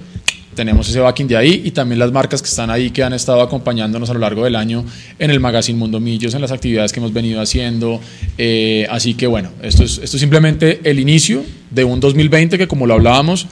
tenemos 0.55 0.89
ese 0.89 1.01
backing 1.01 1.29
de 1.29 1.37
ahí 1.37 1.63
y 1.65 1.71
también 1.71 1.99
las 1.99 2.11
marcas 2.11 2.41
que 2.41 2.49
están 2.49 2.71
ahí 2.71 2.91
que 2.91 3.05
han 3.05 3.13
estado 3.13 3.43
acompañándonos 3.43 4.09
a 4.11 4.15
lo 4.15 4.21
largo 4.21 4.45
del 4.45 4.57
año 4.57 4.85
en 5.19 5.31
el 5.31 5.39
Magazine 5.39 5.79
Mundo 5.79 6.01
Millos, 6.01 6.35
en 6.35 6.41
las 6.41 6.51
actividades 6.51 6.93
que 6.93 6.99
hemos 7.01 7.13
venido 7.13 7.41
haciendo. 7.41 8.01
Eh, 8.39 8.87
así 8.91 9.15
que 9.15 9.27
bueno, 9.27 9.51
esto 9.63 9.85
es, 9.85 9.99
esto 9.99 10.17
es 10.17 10.21
simplemente 10.21 10.81
el 10.83 10.99
inicio 10.99 11.45
de 11.71 11.85
un 11.85 12.01
2020 12.01 12.59
que 12.59 12.67
como 12.67 12.87
lo 12.87 12.95
hablábamos, 12.95 13.47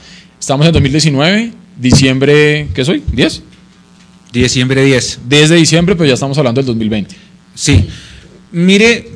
estamos 0.45 0.67
en 0.67 0.73
2019, 0.73 1.51
diciembre, 1.75 2.67
¿qué 2.75 2.85
soy? 2.85 3.01
¿10? 3.11 3.41
Diciembre 4.31 4.83
10. 4.83 5.21
10 5.27 5.49
de 5.49 5.55
diciembre, 5.55 5.95
pero 5.95 6.05
ya 6.07 6.13
estamos 6.13 6.37
hablando 6.37 6.61
del 6.61 6.67
2020. 6.67 7.15
Sí. 7.55 7.87
Mire 8.51 9.09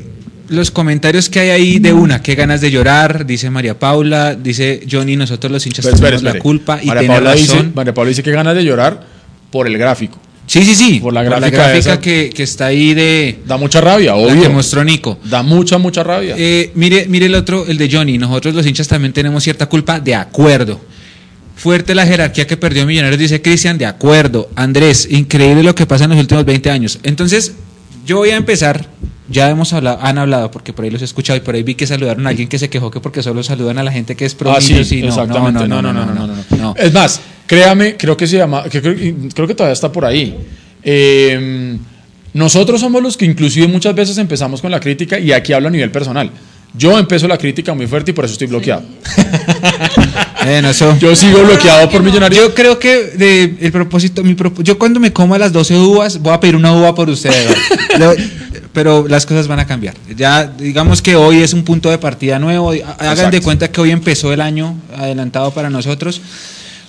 los 0.48 0.72
comentarios 0.72 1.30
que 1.30 1.40
hay 1.40 1.50
ahí 1.52 1.78
de 1.78 1.94
una. 1.94 2.24
Qué 2.24 2.34
ganas 2.34 2.62
de 2.62 2.72
llorar, 2.72 3.28
dice 3.28 3.52
María 3.52 3.78
Paula, 3.78 4.34
dice 4.34 4.82
Johnny, 4.92 5.18
nosotros 5.18 5.52
los 5.52 5.64
hinchas 5.68 5.86
tenemos 5.86 6.24
la 6.24 6.40
culpa 6.40 6.80
y 6.82 6.88
María 6.88 7.02
tiene 7.02 7.14
Paula, 7.14 7.36
dice. 7.36 7.64
María 7.76 7.94
Paula 7.94 8.10
dice 8.10 8.24
que 8.24 8.32
ganas 8.32 8.56
de 8.56 8.64
llorar 8.66 9.06
por 9.52 9.68
el 9.68 9.78
gráfico. 9.78 10.18
Sí, 10.48 10.64
sí, 10.64 10.74
sí. 10.74 11.00
Por 11.00 11.14
la 11.14 11.22
gráfica 11.22 11.76
esa. 11.76 12.02
que, 12.02 12.32
que 12.34 12.42
está 12.42 12.66
ahí 12.66 12.96
de 12.96 13.38
Da 13.46 13.56
mucha 13.58 13.82
rabia, 13.82 14.14
la 14.14 14.18
obvio. 14.18 14.42
que 14.42 14.50
mostró 14.50 14.84
Nico. 14.84 15.20
Da 15.26 15.44
mucha, 15.44 15.78
mucha 15.78 16.02
rabia. 16.02 16.34
Eh, 16.36 16.72
mire, 16.74 17.06
mire 17.08 17.28
el 17.28 17.36
otro, 17.36 17.68
el 17.68 17.78
de 17.78 17.88
Johnny. 17.88 18.18
Nosotros 18.18 18.56
los 18.56 18.66
hinchas 18.66 18.88
también 18.88 19.14
tenemos 19.14 19.44
cierta 19.44 19.68
culpa, 19.68 20.00
de 20.00 20.16
acuerdo. 20.16 20.90
Fuerte 21.60 21.94
la 21.94 22.06
jerarquía 22.06 22.48
que 22.48 22.56
perdió 22.56 22.86
Millonarios, 22.86 23.20
dice 23.20 23.42
Cristian, 23.42 23.78
de 23.78 23.86
acuerdo. 23.86 24.50
Andrés, 24.56 25.06
increíble 25.12 25.62
lo 25.62 25.76
que 25.76 25.86
pasa 25.86 26.06
en 26.06 26.12
los 26.12 26.20
últimos 26.20 26.46
20 26.46 26.70
años. 26.70 27.00
Entonces, 27.04 27.54
yo 28.06 28.16
voy 28.16 28.30
a 28.30 28.38
empezar. 28.38 28.88
Ya 29.28 29.50
hemos 29.50 29.74
hablado, 29.74 30.00
han 30.02 30.18
hablado, 30.18 30.50
porque 30.52 30.72
por 30.72 30.86
ahí 30.86 30.90
los 30.90 31.02
he 31.02 31.06
escuchado 31.06 31.36
y 31.36 31.42
por 31.42 31.54
ahí 31.56 31.62
vi 31.64 31.76
que 31.76 31.86
saludaron 31.86 32.26
a 32.26 32.30
alguien 32.30 32.48
que 32.48 32.58
se 32.58 32.70
quejó 32.70 32.90
que 32.90 33.02
porque 33.02 33.22
solo 33.22 33.44
saludan 33.44 33.78
a 33.78 33.84
la 33.84 33.92
gente 33.92 34.16
que 34.16 34.26
es 34.26 34.34
pro 34.34 34.52
Ah, 34.52 34.62
sí, 34.62 34.74
no, 34.74 35.10
exactamente. 35.10 35.68
no, 35.68 35.82
no, 35.82 35.94
no, 35.94 35.94
no, 35.94 36.06
no, 36.06 36.28
no, 36.28 36.58
no. 36.58 36.76
Es 36.78 36.94
más, 36.94 37.20
créame, 37.46 37.98
creo 37.98 38.16
que 38.16 38.26
se 38.26 38.38
llama, 38.38 38.64
que 38.64 38.82
creo, 38.82 38.96
creo 39.36 39.48
que 39.48 39.54
todavía 39.54 39.74
está 39.74 39.92
por 39.92 40.06
ahí. 40.06 40.36
Eh, 40.82 41.78
nosotros 42.34 42.80
somos 42.80 43.04
los 43.04 43.18
que 43.18 43.26
inclusive 43.26 43.68
muchas 43.68 43.94
veces 43.94 44.18
empezamos 44.18 44.62
con 44.62 44.72
la 44.72 44.80
crítica 44.80 45.20
y 45.20 45.34
aquí 45.34 45.52
hablo 45.52 45.68
a 45.68 45.72
nivel 45.72 45.92
personal. 45.92 46.32
Yo 46.74 46.98
empiezo 46.98 47.28
la 47.28 47.38
crítica 47.38 47.74
muy 47.74 47.86
fuerte 47.86 48.12
y 48.12 48.14
por 48.14 48.26
eso 48.26 48.32
estoy 48.32 48.48
bloqueado. 48.48 48.84
Bueno, 50.44 50.70
eso- 50.70 50.98
Yo 51.00 51.16
sigo 51.16 51.44
bloqueado 51.44 51.90
por 51.90 52.02
millonarios. 52.04 52.40
Yo 52.42 52.54
creo 52.56 52.80
que 52.80 52.96
de, 53.16 53.56
el 53.60 53.72
propósito, 53.72 54.24
mi 54.24 54.36
propo- 54.36 54.64
yo 54.64 54.78
cuando 54.80 55.00
me 55.00 55.12
coma 55.12 55.38
las 55.38 55.52
12 55.52 55.76
uvas, 55.78 56.20
voy 56.20 56.34
a 56.34 56.40
pedir 56.40 56.56
una 56.56 56.74
uva 56.74 56.96
por 56.96 57.10
ustedes. 57.10 57.56
pero 58.74 59.08
las 59.08 59.26
cosas 59.26 59.48
van 59.48 59.60
a 59.60 59.66
cambiar. 59.68 59.96
Ya 60.16 60.46
digamos 60.48 61.02
que 61.02 61.16
hoy 61.16 61.42
es 61.42 61.54
un 61.54 61.64
punto 61.64 61.90
de 61.90 61.98
partida 61.98 62.40
nuevo. 62.40 62.72
Ha- 62.72 63.12
Hagan 63.12 63.32
de 63.32 63.42
cuenta 63.42 63.70
que 63.72 63.82
hoy 63.82 63.92
empezó 63.92 64.32
el 64.32 64.42
año 64.42 64.76
adelantado 64.96 65.52
para 65.52 65.70
nosotros. 65.70 66.22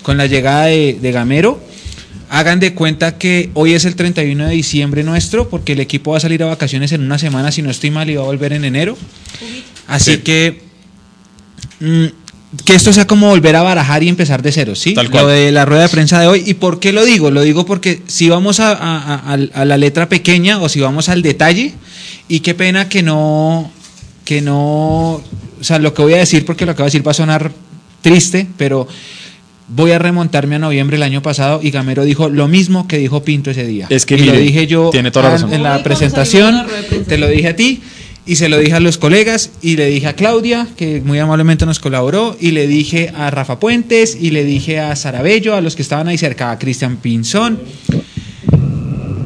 con 0.02 0.16
la 0.16 0.24
llegada 0.26 0.64
de, 0.66 0.96
de 1.00 1.12
Gamero. 1.12 1.60
Hagan 2.30 2.58
de 2.58 2.72
cuenta 2.72 3.18
que 3.18 3.50
hoy 3.54 3.74
es 3.74 3.84
el 3.84 3.96
31 3.96 4.46
de 4.46 4.54
diciembre 4.54 5.02
nuestro, 5.02 5.50
porque 5.50 5.72
el 5.74 5.80
equipo 5.80 6.12
va 6.12 6.16
a 6.16 6.20
salir 6.20 6.42
a 6.42 6.46
vacaciones 6.46 6.92
en 6.92 7.02
una 7.02 7.18
semana, 7.18 7.52
si 7.52 7.60
no 7.60 7.70
estoy 7.70 7.90
mal, 7.90 8.08
y 8.08 8.14
va 8.14 8.22
a 8.22 8.26
volver 8.26 8.54
en 8.54 8.64
enero. 8.64 8.96
Así 9.88 10.12
Sí. 10.12 10.18
que 10.18 10.62
mm, 11.80 12.06
que 12.64 12.74
esto 12.74 12.92
sea 12.92 13.06
como 13.06 13.28
volver 13.28 13.54
a 13.56 13.62
barajar 13.62 14.02
y 14.02 14.08
empezar 14.08 14.42
de 14.42 14.50
cero, 14.50 14.74
¿sí? 14.74 14.94
Tal 14.94 15.08
cual. 15.10 15.24
Lo 15.24 15.28
de 15.30 15.52
la 15.52 15.64
rueda 15.64 15.82
de 15.82 15.88
prensa 15.88 16.20
de 16.20 16.26
hoy. 16.26 16.42
¿Y 16.46 16.54
por 16.54 16.80
qué 16.80 16.92
lo 16.92 17.04
digo? 17.04 17.30
Lo 17.30 17.42
digo 17.42 17.64
porque 17.64 18.02
si 18.08 18.28
vamos 18.28 18.58
a, 18.60 18.72
a- 18.72 19.14
a- 19.34 19.34
a 19.54 19.64
la 19.64 19.76
letra 19.76 20.08
pequeña 20.08 20.58
o 20.60 20.68
si 20.68 20.80
vamos 20.80 21.08
al 21.08 21.22
detalle, 21.22 21.74
y 22.28 22.40
qué 22.40 22.54
pena 22.54 22.88
que 22.88 23.02
no, 23.04 23.70
que 24.24 24.40
no, 24.40 25.12
o 25.14 25.22
sea, 25.60 25.78
lo 25.78 25.94
que 25.94 26.02
voy 26.02 26.14
a 26.14 26.18
decir, 26.18 26.44
porque 26.44 26.66
lo 26.66 26.74
que 26.74 26.82
voy 26.82 26.86
a 26.86 26.90
decir 26.92 27.06
va 27.06 27.12
a 27.12 27.14
sonar 27.14 27.52
triste, 28.02 28.46
pero 28.56 28.88
voy 29.68 29.92
a 29.92 30.00
remontarme 30.00 30.56
a 30.56 30.58
noviembre 30.58 30.96
del 30.96 31.04
año 31.04 31.22
pasado 31.22 31.60
y 31.62 31.70
Gamero 31.70 32.04
dijo 32.04 32.28
lo 32.28 32.48
mismo 32.48 32.88
que 32.88 32.98
dijo 32.98 33.22
Pinto 33.22 33.52
ese 33.52 33.64
día. 33.64 33.86
Es 33.90 34.04
que, 34.06 34.16
y 34.16 34.24
lo 34.24 34.32
mire, 34.32 34.38
dije 34.42 34.66
yo 34.66 34.90
tiene 34.90 35.12
toda 35.12 35.26
la 35.26 35.30
razón. 35.34 35.52
en 35.54 35.62
la 35.62 35.80
presentación, 35.84 36.66
te 37.06 37.18
lo 37.18 37.28
dije 37.28 37.48
a 37.48 37.54
ti 37.56 37.80
y 38.26 38.36
se 38.36 38.48
lo 38.48 38.58
dije 38.58 38.74
a 38.74 38.80
los 38.80 38.98
colegas 38.98 39.50
y 39.62 39.76
le 39.76 39.86
dije 39.86 40.06
a 40.06 40.12
Claudia, 40.14 40.68
que 40.76 41.00
muy 41.00 41.18
amablemente 41.18 41.66
nos 41.66 41.78
colaboró, 41.80 42.36
y 42.40 42.50
le 42.52 42.66
dije 42.66 43.10
a 43.16 43.30
Rafa 43.30 43.58
Puentes 43.58 44.16
y 44.20 44.30
le 44.30 44.44
dije 44.44 44.78
a 44.78 44.94
Sarabello, 44.94 45.54
a 45.54 45.60
los 45.60 45.74
que 45.76 45.82
estaban 45.82 46.06
ahí 46.08 46.18
cerca, 46.18 46.50
a 46.50 46.58
Cristian 46.58 46.96
Pinzón. 46.96 47.58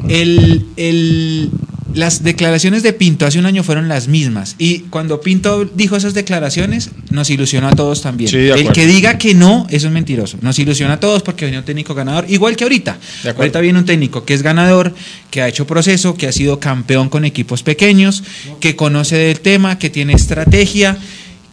El, 0.07 0.65
el- 0.77 1.49
las 1.95 2.23
declaraciones 2.23 2.83
de 2.83 2.93
Pinto 2.93 3.25
hace 3.25 3.39
un 3.39 3.45
año 3.45 3.63
fueron 3.63 3.87
las 3.87 4.07
mismas 4.07 4.55
y 4.59 4.79
cuando 4.89 5.21
Pinto 5.21 5.65
dijo 5.65 5.95
esas 5.95 6.13
declaraciones 6.13 6.91
nos 7.09 7.29
ilusionó 7.29 7.69
a 7.69 7.71
todos 7.71 8.01
también. 8.01 8.29
Sí, 8.29 8.37
el 8.37 8.71
que 8.73 8.85
diga 8.85 9.17
que 9.17 9.33
no, 9.33 9.65
eso 9.69 9.87
es 9.87 9.93
mentiroso. 9.93 10.37
Nos 10.41 10.59
ilusiona 10.59 10.95
a 10.95 10.99
todos 10.99 11.23
porque 11.23 11.45
viene 11.45 11.59
un 11.59 11.63
técnico 11.63 11.95
ganador, 11.95 12.25
igual 12.27 12.55
que 12.57 12.65
ahorita. 12.65 12.97
Ahorita 13.37 13.61
viene 13.61 13.79
un 13.79 13.85
técnico 13.85 14.25
que 14.25 14.33
es 14.33 14.41
ganador, 14.41 14.93
que 15.31 15.41
ha 15.41 15.47
hecho 15.47 15.65
proceso, 15.65 16.15
que 16.15 16.27
ha 16.27 16.31
sido 16.31 16.59
campeón 16.59 17.09
con 17.09 17.23
equipos 17.23 17.63
pequeños, 17.63 18.23
que 18.59 18.75
conoce 18.75 19.15
del 19.15 19.39
tema, 19.39 19.79
que 19.79 19.89
tiene 19.89 20.13
estrategia, 20.13 20.97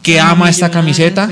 que 0.03 0.19
ama 0.19 0.51
esta 0.51 0.71
camiseta, 0.71 1.31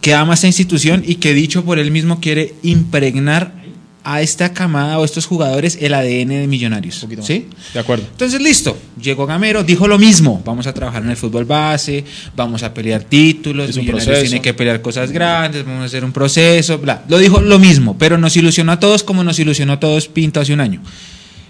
que 0.00 0.14
ama 0.14 0.34
esta 0.34 0.46
institución 0.46 1.02
y 1.06 1.16
que 1.16 1.34
dicho 1.34 1.64
por 1.64 1.78
él 1.80 1.90
mismo 1.90 2.20
quiere 2.20 2.54
impregnar 2.62 3.61
a 4.04 4.20
esta 4.20 4.52
camada 4.52 4.98
o 4.98 5.04
estos 5.04 5.26
jugadores 5.26 5.78
el 5.80 5.94
ADN 5.94 6.28
de 6.28 6.46
Millonarios. 6.46 7.02
Un. 7.02 7.22
¿Sí? 7.22 7.48
De 7.72 7.80
acuerdo. 7.80 8.04
Entonces, 8.10 8.40
listo, 8.40 8.76
llegó 9.00 9.26
Gamero, 9.26 9.62
dijo 9.62 9.86
lo 9.86 9.98
mismo, 9.98 10.42
vamos 10.44 10.66
a 10.66 10.74
trabajar 10.74 11.02
en 11.02 11.10
el 11.10 11.16
fútbol 11.16 11.44
base, 11.44 12.04
vamos 12.34 12.62
a 12.62 12.74
pelear 12.74 13.04
títulos, 13.04 13.70
Es 13.70 13.76
Millonarios 13.76 14.22
tiene 14.22 14.42
que 14.42 14.54
pelear 14.54 14.82
cosas 14.82 15.12
grandes, 15.12 15.64
vamos 15.64 15.82
a 15.82 15.86
hacer 15.86 16.04
un 16.04 16.12
proceso, 16.12 16.78
bla. 16.78 17.04
Lo 17.08 17.18
dijo 17.18 17.40
lo 17.40 17.58
mismo, 17.58 17.96
pero 17.98 18.18
nos 18.18 18.36
ilusionó 18.36 18.72
a 18.72 18.80
todos 18.80 19.02
como 19.02 19.24
nos 19.24 19.38
ilusionó 19.38 19.74
a 19.74 19.80
todos 19.80 20.08
Pinto 20.08 20.40
hace 20.40 20.52
un 20.52 20.60
año. 20.60 20.82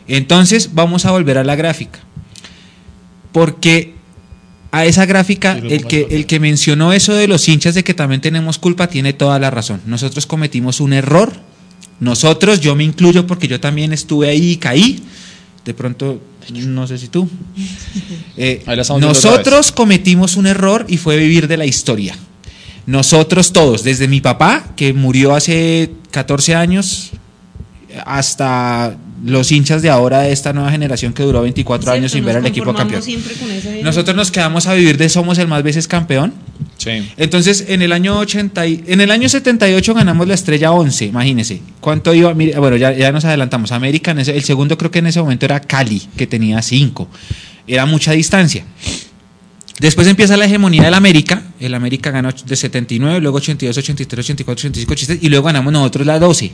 Entonces, 0.09 0.71
vamos 0.75 1.07
a 1.07 1.11
volver 1.13 1.39
a 1.39 1.45
la 1.45 1.57
gráfica. 1.57 2.01
Porque 3.33 3.95
a 4.73 4.87
esa 4.87 5.07
gráfica, 5.07 5.53
el 5.57 5.87
que, 5.87 6.07
el 6.11 6.27
que 6.27 6.41
mencionó 6.41 6.93
eso 6.93 7.15
de 7.15 7.29
los 7.29 7.49
hinchas 7.49 7.75
de 7.75 7.85
que 7.85 7.95
también 7.95 8.21
tenemos 8.21 8.59
culpa 8.59 8.89
tiene 8.89 9.13
toda 9.13 9.39
la 9.39 9.51
razón. 9.51 9.83
Nosotros 9.87 10.27
cometimos 10.27 10.81
un 10.81 10.95
error. 10.95 11.33
Nosotros, 12.01 12.61
yo 12.61 12.75
me 12.75 12.85
incluyo 12.85 13.27
porque 13.27 13.49
yo 13.49 13.61
también 13.61 13.93
estuve 13.93 14.29
ahí 14.29 14.53
y 14.53 14.57
caí. 14.57 15.03
De 15.65 15.75
pronto, 15.75 16.21
no 16.53 16.87
sé 16.87 16.99
si 16.99 17.09
tú. 17.09 17.29
Eh, 18.35 18.65
nosotros 18.99 19.73
cometimos 19.73 20.37
un 20.37 20.47
error 20.47 20.87
y 20.89 20.97
fue 20.97 21.19
vivir 21.19 21.49
de 21.49 21.59
la 21.59 21.67
historia. 21.67 22.17
Nosotros 22.87 23.53
todos, 23.53 23.85
desde 23.85 24.09
mi 24.09 24.23
papá, 24.23 24.73
que 24.75 24.95
murió 24.95 25.35
hace 25.35 25.93
14 26.11 26.55
años, 26.55 27.11
hasta 28.07 28.97
los 29.25 29.53
hinchas 29.53 29.83
de 29.83 29.91
ahora 29.91 30.21
de 30.21 30.33
esta 30.33 30.53
nueva 30.53 30.71
generación 30.71 31.13
que 31.13 31.23
duró 31.23 31.43
24 31.43 31.93
años 31.93 32.11
sin 32.13 32.25
ver 32.25 32.37
al 32.37 32.47
equipo 32.47 32.75
campeón. 32.75 33.01
Con 33.03 33.83
Nosotros 33.85 34.17
nos 34.17 34.31
quedamos 34.31 34.67
a 34.67 34.75
vivir 34.75 34.97
de 34.97 35.09
somos 35.09 35.39
el 35.39 35.47
más 35.49 35.63
veces 35.63 35.87
campeón. 35.87 36.33
Sí. 36.77 37.09
Entonces, 37.17 37.67
en 37.69 37.83
el 37.83 37.93
año 37.93 38.19
80 38.19 38.67
y- 38.67 38.83
en 38.89 39.01
el 39.01 39.11
año 39.13 39.29
78 39.29 39.95
ganamos 39.95 40.27
la 40.27 40.35
estrella 40.35 40.73
11, 40.73 41.05
imagínense. 41.07 41.61
¿Cuánto 41.81 42.13
iba? 42.15 42.35
Mire, 42.35 42.59
bueno, 42.59 42.77
ya, 42.77 42.93
ya 42.93 43.13
nos 43.13 43.25
adelantamos. 43.25 43.71
América, 43.71 44.11
en 44.11 44.19
ese- 44.21 44.37
el 44.37 44.43
segundo 44.43 44.77
creo 44.77 44.91
que 44.91 44.99
en 44.99 45.07
ese 45.07 45.21
momento 45.21 45.47
era 45.47 45.61
Cali, 45.61 46.03
que 46.17 46.27
tenía 46.27 46.61
5. 46.61 47.09
Era 47.69 47.87
mucha 47.87 48.13
distancia. 48.13 48.65
Después 49.79 50.07
empieza 50.09 50.37
la 50.37 50.45
hegemonía 50.47 50.83
del 50.83 50.95
América. 50.95 51.43
El 51.61 51.75
América 51.75 52.11
ganó 52.11 52.31
de 52.33 52.57
79, 52.57 53.21
luego 53.21 53.39
82, 53.39 53.77
83, 53.79 54.19
84, 54.25 54.53
85, 54.69 54.93
86 54.93 55.19
y 55.23 55.29
luego 55.29 55.47
ganamos 55.47 55.73
nosotros 55.73 56.07
la 56.07 56.19
12. 56.19 56.53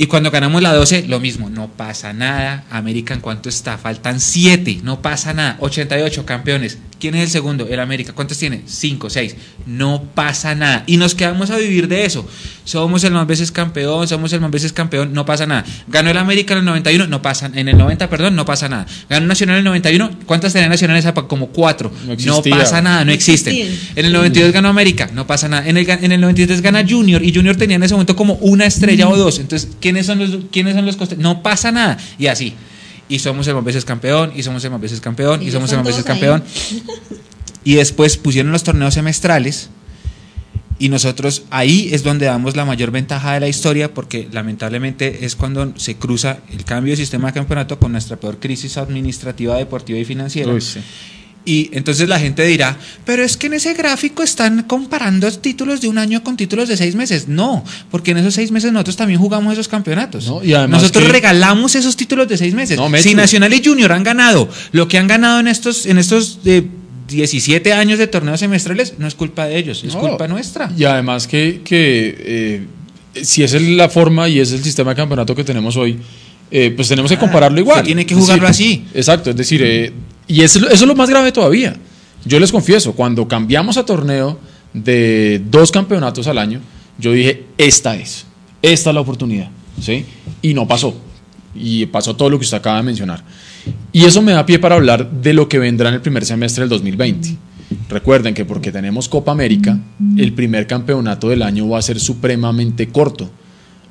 Y 0.00 0.06
cuando 0.06 0.30
ganamos 0.30 0.62
la 0.62 0.72
12, 0.72 1.08
lo 1.08 1.20
mismo, 1.20 1.50
no 1.50 1.68
pasa 1.68 2.14
nada. 2.14 2.64
América, 2.70 3.12
¿en 3.12 3.20
cuánto 3.20 3.50
está? 3.50 3.76
Faltan 3.76 4.18
7, 4.18 4.80
no 4.82 5.02
pasa 5.02 5.34
nada. 5.34 5.58
88 5.60 6.24
campeones. 6.24 6.78
¿Quién 7.00 7.14
es 7.14 7.22
el 7.24 7.30
segundo? 7.30 7.66
El 7.66 7.80
América. 7.80 8.12
¿Cuántos 8.12 8.36
tiene? 8.36 8.60
5, 8.66 9.08
6. 9.08 9.36
No 9.66 10.04
pasa 10.14 10.54
nada. 10.54 10.84
Y 10.86 10.98
nos 10.98 11.14
quedamos 11.14 11.50
a 11.50 11.56
vivir 11.56 11.88
de 11.88 12.04
eso. 12.04 12.28
Somos 12.64 13.02
el 13.04 13.12
más 13.12 13.26
veces 13.26 13.50
campeón, 13.50 14.06
somos 14.06 14.32
el 14.34 14.40
más 14.40 14.50
veces 14.50 14.72
campeón, 14.72 15.12
no 15.14 15.24
pasa 15.24 15.46
nada. 15.46 15.64
Ganó 15.88 16.10
el 16.10 16.18
América 16.18 16.52
en 16.52 16.60
el 16.60 16.64
91, 16.66 17.06
no 17.06 17.22
pasa 17.22 17.50
En 17.54 17.68
el 17.68 17.78
90, 17.78 18.10
perdón, 18.10 18.36
no 18.36 18.44
pasa 18.44 18.68
nada. 18.68 18.86
Ganó 19.08 19.26
Nacional 19.26 19.56
en 19.56 19.58
el 19.60 19.64
91, 19.64 20.10
¿cuántas 20.26 20.52
tenía 20.52 20.68
Nacional 20.68 20.96
en 20.96 21.00
esa 21.00 21.08
época? 21.08 21.26
Como 21.26 21.48
4. 21.48 21.90
No 22.26 22.42
pasa 22.42 22.82
nada, 22.82 23.04
no 23.04 23.12
existen. 23.12 23.54
En 23.96 24.04
el 24.04 24.12
92 24.12 24.52
ganó 24.52 24.68
América, 24.68 25.10
no 25.14 25.26
pasa 25.26 25.48
nada. 25.48 25.66
En 25.66 25.78
el, 25.78 25.88
en 25.88 26.12
el 26.12 26.20
93 26.20 26.60
gana 26.60 26.84
Junior 26.86 27.24
y 27.24 27.34
Junior 27.34 27.56
tenía 27.56 27.76
en 27.76 27.82
ese 27.82 27.94
momento 27.94 28.14
como 28.14 28.34
una 28.34 28.66
estrella 28.66 29.08
o 29.08 29.16
dos. 29.16 29.38
Entonces, 29.38 29.70
¿quiénes 29.80 30.06
son 30.06 30.18
los 30.18 30.44
quiénes 30.52 30.74
son 30.74 30.84
los 30.84 30.96
costes? 30.96 31.18
No 31.18 31.42
pasa 31.42 31.72
nada. 31.72 31.96
Y 32.18 32.26
así. 32.26 32.54
Y 33.10 33.18
somos 33.18 33.46
el 33.48 33.54
más 33.56 33.64
veces 33.64 33.84
campeón, 33.84 34.32
y 34.34 34.42
somos 34.42 34.64
el 34.64 34.70
más 34.70 34.80
veces 34.80 35.00
campeón, 35.00 35.42
y, 35.42 35.48
Y 35.48 35.50
somos 35.50 35.70
el 35.72 35.78
más 35.78 35.86
veces 35.88 36.04
campeón. 36.04 36.42
Y 37.64 37.74
después 37.74 38.16
pusieron 38.16 38.52
los 38.52 38.62
torneos 38.62 38.94
semestrales. 38.94 39.68
Y 40.78 40.88
nosotros 40.88 41.42
ahí 41.50 41.90
es 41.92 42.02
donde 42.02 42.24
damos 42.24 42.56
la 42.56 42.64
mayor 42.64 42.90
ventaja 42.90 43.34
de 43.34 43.40
la 43.40 43.48
historia, 43.48 43.92
porque 43.92 44.28
lamentablemente 44.32 45.26
es 45.26 45.36
cuando 45.36 45.74
se 45.76 45.96
cruza 45.96 46.38
el 46.50 46.64
cambio 46.64 46.92
de 46.92 46.96
sistema 46.96 47.28
de 47.28 47.34
campeonato 47.34 47.78
con 47.78 47.92
nuestra 47.92 48.16
peor 48.16 48.38
crisis 48.38 48.78
administrativa, 48.78 49.56
deportiva 49.56 49.98
y 49.98 50.06
financiera. 50.06 50.50
Uy, 50.50 50.62
sí. 50.62 50.80
Y 51.44 51.70
entonces 51.72 52.06
la 52.08 52.20
gente 52.20 52.44
dirá, 52.44 52.76
pero 53.06 53.24
es 53.24 53.36
que 53.38 53.46
en 53.46 53.54
ese 53.54 53.72
gráfico 53.72 54.22
están 54.22 54.64
comparando 54.64 55.30
títulos 55.32 55.80
de 55.80 55.88
un 55.88 55.96
año 55.96 56.22
con 56.22 56.36
títulos 56.36 56.68
de 56.68 56.76
seis 56.76 56.94
meses. 56.94 57.28
No, 57.28 57.64
porque 57.90 58.10
en 58.10 58.18
esos 58.18 58.34
seis 58.34 58.50
meses 58.50 58.72
nosotros 58.72 58.96
también 58.96 59.18
jugamos 59.18 59.54
esos 59.54 59.66
campeonatos. 59.66 60.26
No, 60.26 60.44
y 60.44 60.52
además 60.52 60.82
nosotros 60.82 61.04
que- 61.06 61.12
regalamos 61.12 61.74
esos 61.74 61.96
títulos 61.96 62.28
de 62.28 62.36
seis 62.36 62.52
meses. 62.54 62.76
No, 62.76 62.90
si 62.98 63.14
Nacional 63.14 63.52
y 63.54 63.62
Junior 63.64 63.90
han 63.92 64.04
ganado 64.04 64.48
lo 64.72 64.86
que 64.86 64.98
han 64.98 65.06
ganado 65.06 65.40
en 65.40 65.48
estos, 65.48 65.86
en 65.86 65.96
estos 65.98 66.40
eh, 66.44 66.62
17 67.08 67.72
años 67.72 67.98
de 67.98 68.06
torneos 68.06 68.38
semestrales, 68.38 68.94
no 68.98 69.06
es 69.06 69.14
culpa 69.14 69.46
de 69.46 69.56
ellos, 69.58 69.82
es 69.82 69.94
No. 69.94 70.00
culpa 70.00 70.28
nuestra. 70.28 70.70
Y 70.76 70.84
además 70.84 71.26
que, 71.26 71.62
que 71.64 72.14
eh, 72.18 73.22
si 73.24 73.42
esa 73.42 73.56
es 73.56 73.62
la 73.62 73.88
forma 73.88 74.28
y 74.28 74.40
es 74.40 74.52
el 74.52 74.62
sistema 74.62 74.90
de 74.90 74.96
campeonato 74.96 75.34
que 75.34 75.42
tenemos 75.42 75.74
hoy, 75.76 75.98
eh, 76.50 76.70
pues 76.76 76.86
tenemos 76.88 77.10
que 77.10 77.16
Ah, 77.16 77.20
compararlo 77.20 77.58
igual. 77.58 77.78
se 77.78 77.84
tiene 77.84 78.04
que 78.06 78.14
jugarlo 78.14 78.46
decir, 78.46 78.84
Exacto, 78.94 79.30
es 79.30 79.36
decir, 79.36 79.62
eh, 79.64 79.90
y 80.30 80.42
eso, 80.42 80.60
eso 80.60 80.72
es 80.72 80.82
lo 80.82 80.94
más 80.94 81.10
grave 81.10 81.32
todavía. 81.32 81.74
Yo 82.24 82.38
les 82.38 82.52
confieso, 82.52 82.92
cuando 82.92 83.26
cambiamos 83.26 83.76
a 83.76 83.84
torneo 83.84 84.38
de 84.72 85.42
dos 85.50 85.72
campeonatos 85.72 86.28
al 86.28 86.38
año, 86.38 86.60
yo 86.98 87.12
dije, 87.12 87.46
esta 87.58 87.96
es, 87.96 88.26
esta 88.62 88.90
es 88.90 88.94
la 88.94 89.00
oportunidad, 89.00 89.48
¿sí? 89.80 90.06
Y 90.40 90.54
no 90.54 90.68
pasó. 90.68 90.94
Y 91.52 91.86
pasó 91.86 92.14
todo 92.14 92.30
lo 92.30 92.38
que 92.38 92.44
usted 92.44 92.58
acaba 92.58 92.76
de 92.76 92.84
mencionar. 92.84 93.24
Y 93.92 94.04
eso 94.04 94.22
me 94.22 94.30
da 94.30 94.46
pie 94.46 94.60
para 94.60 94.76
hablar 94.76 95.10
de 95.10 95.34
lo 95.34 95.48
que 95.48 95.58
vendrá 95.58 95.88
en 95.88 95.96
el 95.96 96.00
primer 96.00 96.24
semestre 96.24 96.62
del 96.62 96.68
2020. 96.68 97.36
Recuerden 97.88 98.32
que 98.32 98.44
porque 98.44 98.70
tenemos 98.70 99.08
Copa 99.08 99.32
América, 99.32 99.80
el 100.16 100.32
primer 100.32 100.68
campeonato 100.68 101.28
del 101.28 101.42
año 101.42 101.68
va 101.68 101.80
a 101.80 101.82
ser 101.82 101.98
supremamente 101.98 102.86
corto. 102.86 103.28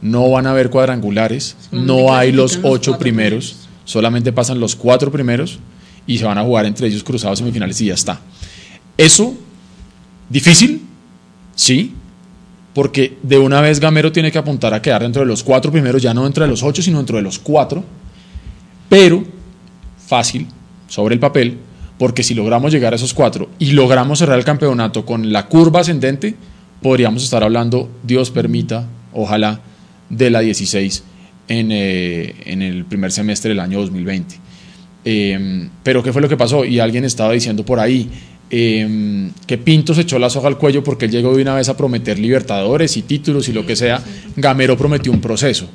No 0.02 0.30
van 0.30 0.48
a 0.48 0.52
haber 0.52 0.70
cuadrangulares, 0.70 1.58
no 1.74 2.14
hay 2.16 2.32
los 2.32 2.62
ocho 2.64 2.98
primeros. 2.98 3.68
solamente 3.84 4.32
pasan 4.32 4.62
los 4.62 4.78
cuatro 4.78 5.12
primeros 5.12 5.60
y 6.10 6.18
se 6.18 6.26
van 6.26 6.40
a 6.40 6.44
jugar 6.44 6.66
entre 6.66 6.88
ellos 6.88 7.04
cruzados 7.04 7.38
semifinales 7.38 7.80
y 7.82 7.86
ya 7.86 7.94
está. 7.94 8.20
Eso, 8.98 9.36
difícil, 10.28 10.82
sí, 11.54 11.94
porque 12.74 13.20
de 13.22 13.38
una 13.38 13.62
vez 13.62 13.80
Gamero 13.80 14.12
tiene 14.12 14.32
que 14.32 14.40
apuntar 14.40 14.74
a 14.74 14.82
quedar 14.82 15.04
dentro 15.04 15.22
de 15.22 15.28
los 15.28 15.44
cuatro 15.44 15.72
primeros, 15.72 16.02
ya 16.02 16.16
no 16.16 16.24
dentro 16.24 16.44
de 16.44 16.50
los 16.50 16.64
ocho, 16.64 16.82
sino 16.82 16.98
dentro 16.98 17.18
de 17.18 17.22
los 17.22 17.38
cuatro, 17.38 17.84
pero 18.90 19.24
fácil 20.08 20.48
sobre 20.88 21.14
el 21.14 21.20
papel, 21.20 21.60
porque 22.00 22.24
si 22.24 22.34
logramos 22.34 22.72
llegar 22.72 22.94
a 22.94 22.96
esos 22.96 23.14
cuatro 23.14 23.52
y 23.60 23.74
logramos 23.74 24.18
cerrar 24.18 24.40
el 24.40 24.46
campeonato 24.46 25.06
con 25.06 25.32
la 25.32 25.46
curva 25.46 25.82
ascendente, 25.82 26.34
podríamos 26.82 27.24
estar 27.24 27.44
hablando, 27.44 27.88
Dios 28.02 28.32
permita, 28.32 28.88
ojalá, 29.14 29.62
de 30.10 30.32
la 30.32 30.40
16 30.40 31.04
en, 31.50 31.72
eh, 31.72 32.34
en 32.46 32.64
el 32.64 32.86
primer 32.86 33.12
semestre 33.12 33.50
del 33.50 33.60
año 33.60 33.80
2020. 33.80 34.49
Eh, 35.12 35.68
pero 35.82 36.04
¿qué 36.04 36.14
fue 36.14 36.22
lo 36.22 36.30
que 36.30 36.38
pasó? 36.38 36.64
Y 36.64 36.80
alguien 36.80 37.04
estaba 37.04 37.34
diciendo 37.34 37.66
por 37.66 37.80
ahí, 37.80 38.08
eh, 38.52 39.32
que 39.48 39.58
Pinto 39.58 39.96
se 39.96 40.02
echó 40.02 40.20
la 40.20 40.30
soga 40.30 40.50
al 40.50 40.60
cuello 40.60 40.84
porque 40.84 41.06
él 41.06 41.12
llegó 41.12 41.36
de 41.36 41.42
una 41.42 41.56
vez 41.56 41.68
a 41.68 41.76
prometer 41.76 42.20
libertadores 42.20 42.96
y 42.96 43.02
títulos 43.02 43.50
y 43.50 43.54
lo 43.54 43.66
que 43.66 43.76
sea, 43.76 44.04
Gamero 44.36 44.78
prometió 44.78 45.12
un 45.12 45.20
proceso. 45.20 45.68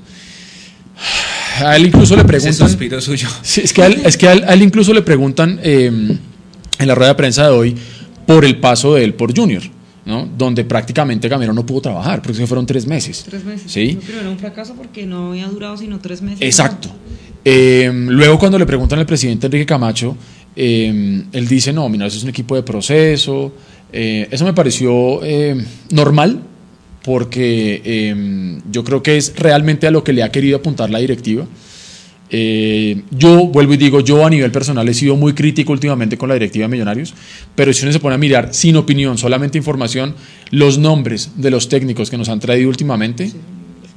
A 1.64 1.74
él 1.74 1.87
incluso 1.87 2.14
le 2.14 2.24
preguntan... 2.24 2.68
suyo. 3.01 3.28
Es 3.43 3.72
que 3.72 3.82
a 3.82 3.87
él, 3.87 4.03
es 4.05 4.16
que 4.16 4.28
a 4.28 4.32
él, 4.32 4.45
a 4.47 4.55
él 4.55 4.62
incluso 4.62 4.95
le 4.95 5.03
preguntan 5.03 5.59
eh, 5.64 5.87
en 5.87 6.87
la 6.87 6.95
rueda 6.95 7.11
de 7.11 7.16
prensa 7.16 7.45
de 7.45 7.51
hoy 7.51 7.74
por 8.24 8.45
el 8.45 8.61
paso 8.61 8.95
de 8.95 9.03
él 9.03 9.14
por 9.14 9.37
Junior, 9.37 9.62
¿no? 10.05 10.28
donde 10.39 10.64
prácticamente 10.64 11.28
Gamero 11.28 11.53
no 11.53 11.66
pudo 11.66 11.82
trabajar, 11.82 12.22
porque 12.22 12.39
se 12.39 12.47
fueron 12.47 12.66
tres 12.66 12.87
meses. 12.87 13.24
Tres 13.28 13.45
meses. 13.45 13.70
¿Sí? 13.70 13.95
No, 13.95 14.01
pero 14.07 14.20
era 14.20 14.30
un 14.30 14.39
fracaso 14.39 14.74
porque 14.74 15.07
no 15.07 15.30
había 15.30 15.49
durado 15.49 15.76
sino 15.76 15.99
tres 15.99 16.22
meses. 16.22 16.41
Exacto. 16.41 16.91
Eh, 17.45 17.90
luego 17.92 18.38
cuando 18.38 18.59
le 18.59 18.66
preguntan 18.66 18.99
al 18.99 19.07
presidente 19.07 19.47
Enrique 19.47 19.66
Camacho, 19.66 20.16
eh, 20.57 21.22
él 21.32 21.49
dice, 21.49 21.72
no, 21.72 21.88
mira, 21.88 22.07
eso 22.07 22.16
es 22.16 22.22
un 22.22 22.30
equipo 22.30 22.55
de 22.55 22.62
proceso. 22.62 23.53
Eh, 23.92 24.28
eso 24.30 24.45
me 24.45 24.55
pareció 24.55 25.22
eh, 25.22 25.62
normal, 25.90 26.42
porque 27.03 28.16
yo 28.70 28.82
creo 28.82 29.03
que 29.03 29.18
es 29.18 29.34
realmente 29.36 29.86
a 29.86 29.90
lo 29.90 30.03
que 30.03 30.14
le 30.14 30.22
ha 30.22 30.32
querido 30.32 30.57
apuntar 30.57 30.88
la 30.90 30.99
directiva. 31.01 31.47
Eh, 32.30 33.03
yo 33.11 33.47
vuelvo 33.47 33.74
y 33.74 33.76
digo, 33.76 34.01
yo 34.01 34.24
a 34.24 34.30
nivel 34.30 34.51
personal 34.51 34.88
he 34.88 34.95
sido 34.95 35.14
muy 35.14 35.34
crítico 35.34 35.72
últimamente 35.72 36.16
con 36.16 36.28
la 36.28 36.34
directiva 36.34 36.64
de 36.64 36.68
Millonarios, 36.68 37.14
pero 37.55 37.72
si 37.72 37.84
uno 37.84 37.92
se 37.92 38.01
pone 38.01 38.14
a 38.14 38.18
mirar 38.18 38.53
sin 38.53 38.76
opinión, 38.76 39.18
solamente 39.18 39.59
información, 39.59 40.14
los 40.51 40.78
nombres 40.78 41.32
de 41.36 41.51
los 41.51 41.68
técnicos 41.68 42.11
que 42.11 42.16
nos 42.16 42.28
han 42.28 42.40
traído 42.40 42.68
últimamente, 42.68 43.30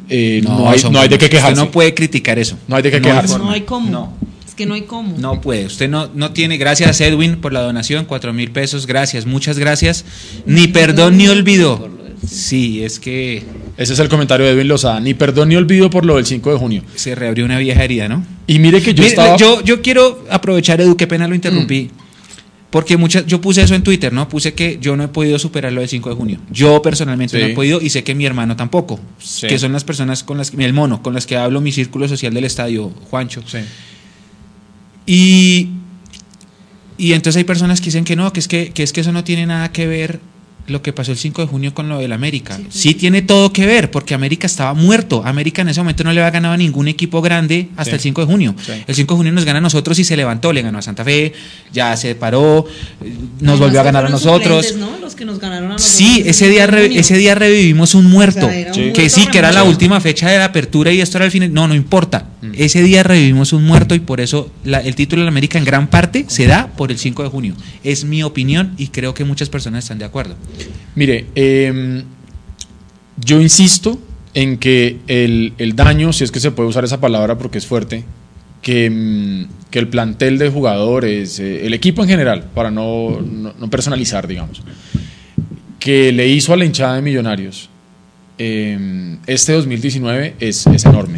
eh, 0.10 0.42
no, 0.44 0.70
hay, 0.70 0.80
son 0.80 0.94
no 0.94 1.00
hay 1.00 1.10
de 1.10 1.18
qué 1.18 1.30
quejarse. 1.30 1.54
Usted 1.54 1.66
no 1.66 1.72
puede 1.72 1.94
criticar 1.94 2.40
eso. 2.40 2.58
No 2.68 2.76
hay 2.76 2.84
de 2.84 2.92
qué 2.92 3.00
No 3.00 3.08
quejarse. 3.08 3.38
No 3.38 3.52
hay 3.52 3.62
cómo. 3.62 3.90
No. 3.90 4.14
Es 4.48 4.56
que 4.56 4.66
no 4.66 4.74
hay 4.74 4.82
cómo. 4.84 5.18
No 5.18 5.42
puede. 5.42 5.66
Usted 5.66 5.90
no, 5.90 6.10
no 6.14 6.32
tiene. 6.32 6.58
Gracias, 6.58 7.02
Edwin, 7.02 7.38
por 7.38 7.54
la 7.54 7.62
donación. 7.62 8.06
Cuatro 8.06 8.34
mil 8.34 8.52
pesos. 8.52 8.88
Gracias, 8.88 9.26
muchas 9.26 9.60
gracias. 9.60 10.06
Ni 10.46 10.68
perdón 10.68 11.18
ni 11.18 11.28
olvido. 11.28 11.90
Sí, 12.26 12.84
es 12.84 13.00
que 13.00 13.44
Ese 13.78 13.94
es 13.94 14.00
el 14.00 14.10
comentario 14.10 14.46
de 14.46 14.54
Edwin 14.54 14.68
Lozada. 14.68 15.00
Ni 15.00 15.14
perdón 15.14 15.50
ni 15.50 15.56
olvido 15.56 15.90
por 15.90 16.06
lo 16.06 16.16
del 16.16 16.26
5 16.26 16.52
de 16.52 16.58
junio. 16.58 16.84
se 16.96 17.16
reabrió 17.16 17.46
una 17.46 17.60
vieja 17.60 17.84
herida, 17.84 18.08
¿no? 18.10 18.26
Y 18.48 18.60
mire 18.60 18.82
que 18.82 18.94
yo 18.94 19.04
Mire, 19.04 19.10
estaba... 19.10 19.38
yo, 19.38 19.62
yo 19.64 19.82
quiero 19.82 20.26
aprovechar, 20.30 20.82
Edu, 20.82 20.98
qué 20.98 21.08
pena 21.08 21.28
lo 21.28 21.36
interrumpí. 21.36 21.92
Porque 22.70 22.98
muchas, 22.98 23.26
yo 23.26 23.40
puse 23.40 23.62
eso 23.62 23.76
en 23.76 23.84
Twitter, 23.84 24.12
¿no? 24.12 24.28
Puse 24.28 24.54
que 24.54 24.78
yo 24.82 24.98
no 24.98 25.04
he 25.06 25.08
podido 25.08 25.40
superar 25.40 25.72
lo 25.72 25.80
del 25.80 25.90
5 25.90 26.10
de 26.10 26.16
junio. 26.16 26.40
Yo 26.52 26.82
personalmente 26.82 27.38
Sí. 27.38 27.42
no 27.44 27.50
he 27.50 27.56
podido 27.56 27.82
y 27.82 27.90
sé 27.90 28.04
que 28.04 28.14
mi 28.14 28.26
hermano 28.26 28.58
tampoco. 28.58 29.00
Sí. 29.20 29.48
Que 29.48 29.58
son 29.58 29.72
las 29.72 29.86
personas 29.86 30.24
con 30.24 30.38
las 30.38 30.52
que, 30.52 30.64
el 30.64 30.74
mono, 30.74 31.02
con 31.02 31.14
las 31.14 31.26
que 31.26 31.38
hablo 31.38 31.62
mi 31.62 31.72
círculo 31.72 32.08
social 32.10 32.34
del 32.34 32.44
estadio, 32.44 32.90
Juancho. 33.10 33.42
Sí. 33.48 33.60
Y, 35.06 35.70
y 36.98 37.14
entonces 37.14 37.38
hay 37.38 37.44
personas 37.46 37.80
que 37.80 37.86
dicen 37.86 38.04
que 38.04 38.16
no, 38.18 38.34
que 38.34 38.40
es 38.42 38.48
que, 38.50 38.72
que 38.72 38.84
es 38.84 38.92
que 38.92 39.02
eso 39.02 39.12
no 39.14 39.24
tiene 39.24 39.46
nada 39.46 39.72
que 39.72 39.88
ver 39.88 40.20
lo 40.68 40.82
que 40.82 40.92
pasó 40.94 41.12
el 41.12 41.18
5 41.18 41.42
de 41.44 41.48
junio 41.48 41.74
con 41.74 41.88
lo 41.90 42.00
del 42.00 42.12
América. 42.12 42.60
Sí, 42.70 42.94
tiene 42.94 43.22
todo 43.22 43.54
que 43.54 43.66
ver, 43.66 43.90
porque 43.90 44.14
América 44.14 44.48
estaba 44.48 44.74
muerto. 44.74 45.22
América 45.26 45.62
en 45.62 45.70
ese 45.70 45.80
momento 45.80 46.04
no 46.04 46.12
le 46.12 46.20
había 46.22 46.32
ganado 46.32 46.54
a 46.54 46.58
ningún 46.58 46.88
equipo 46.88 47.22
grande 47.22 47.70
hasta 47.78 47.92
Sí. 47.92 47.96
el 47.96 48.00
5 48.02 48.22
de 48.22 48.28
junio. 48.28 48.56
Sí. 48.66 48.74
El 48.86 48.96
5 48.96 49.14
de 49.14 49.18
junio 49.18 49.32
nos 49.34 49.46
gana 49.46 49.60
a 49.60 49.62
nosotros 49.62 49.98
y 50.00 50.04
se 50.04 50.18
levantó, 50.18 50.52
le 50.52 50.62
ganó 50.62 50.78
a 50.80 50.82
Santa 50.82 51.04
Fe, 51.06 51.34
ya 51.72 51.96
se 51.96 52.16
paró, 52.16 52.66
eh, 53.04 53.14
nos 53.40 53.60
volvió 53.60 53.80
a 53.80 53.84
ganar 53.84 54.06
a 54.06 54.10
nosotros. 54.10 54.76
Los 55.02 55.16
que 55.16 55.24
nos 55.26 55.40
ganaron 55.40 55.70
a 55.72 55.74
nosotros 55.74 55.90
Sí, 55.98 56.24
ese 56.26 56.50
día, 56.50 56.66
ese 56.66 57.18
día 57.18 57.34
revivimos 57.36 57.96
un 57.96 58.06
muerto. 58.06 58.46
O 58.46 58.50
sea, 58.50 58.58
era 58.60 58.70
un 58.70 58.74
Sí. 58.76 58.80
muerto 58.82 59.02
Que 59.02 59.10
sí, 59.10 59.28
que 59.28 59.38
era 59.38 59.52
la 59.52 59.64
última 59.64 60.02
fecha 60.02 60.30
de 60.30 60.38
la 60.38 60.46
apertura 60.46 60.92
y 60.92 61.00
esto 61.02 61.18
era 61.18 61.26
el 61.26 61.32
fin. 61.32 61.54
No, 61.54 61.68
no 61.68 61.76
importa. 61.76 62.28
Ese 62.54 62.84
día 62.84 63.04
revivimos 63.04 63.54
un 63.54 63.64
muerto 63.66 63.96
y 63.96 64.00
por 64.00 64.20
eso 64.22 64.52
la- 64.64 64.80
el 64.82 64.96
título 64.96 65.22
de 65.22 65.26
la 65.26 65.30
América 65.30 65.58
en 65.58 65.64
gran 65.66 65.88
parte 65.88 66.26
se 66.28 66.46
da 66.46 66.68
por 66.76 66.92
el 66.92 66.98
5 66.98 67.24
de 67.24 67.30
junio. 67.30 67.56
Es 67.84 68.04
mi 68.04 68.22
opinión 68.24 68.74
y 68.78 68.88
creo 68.88 69.14
que 69.14 69.24
muchas 69.24 69.50
personas 69.50 69.86
están 69.86 69.98
de 69.98 70.06
acuerdo. 70.06 70.36
Mire, 70.96 71.26
eh, 71.36 72.04
yo 73.24 73.42
insisto 73.42 74.00
en 74.34 74.58
que 74.58 74.98
el, 75.08 75.54
el 75.58 75.76
daño, 75.76 76.14
si 76.14 76.24
es 76.24 76.32
que 76.32 76.40
se 76.40 76.52
puede 76.52 76.70
usar 76.70 76.84
esa 76.84 77.00
palabra 77.00 77.38
porque 77.38 77.58
es 77.58 77.66
fuerte, 77.66 78.04
que, 78.62 78.90
mm, 78.90 79.70
que 79.72 79.80
el 79.80 79.88
plantel 79.88 80.38
de 80.38 80.50
jugadores, 80.50 81.40
eh, 81.40 81.66
el 81.66 81.74
equipo 81.74 82.04
en 82.04 82.10
general, 82.10 82.46
para 82.54 82.70
no, 82.72 83.22
no- 83.22 83.54
no 83.58 83.70
personalizar, 83.70 84.28
digamos, 84.28 84.62
que 85.80 86.12
le 86.12 86.28
hizo 86.28 86.54
a 86.54 86.58
la 86.58 86.66
hinchada 86.66 86.96
de 86.96 87.02
Millonarios 87.02 87.70
eh, 88.40 89.18
este 89.26 89.54
2019 89.54 90.36
es, 90.40 90.68
es 90.68 90.86
enorme. 90.86 91.16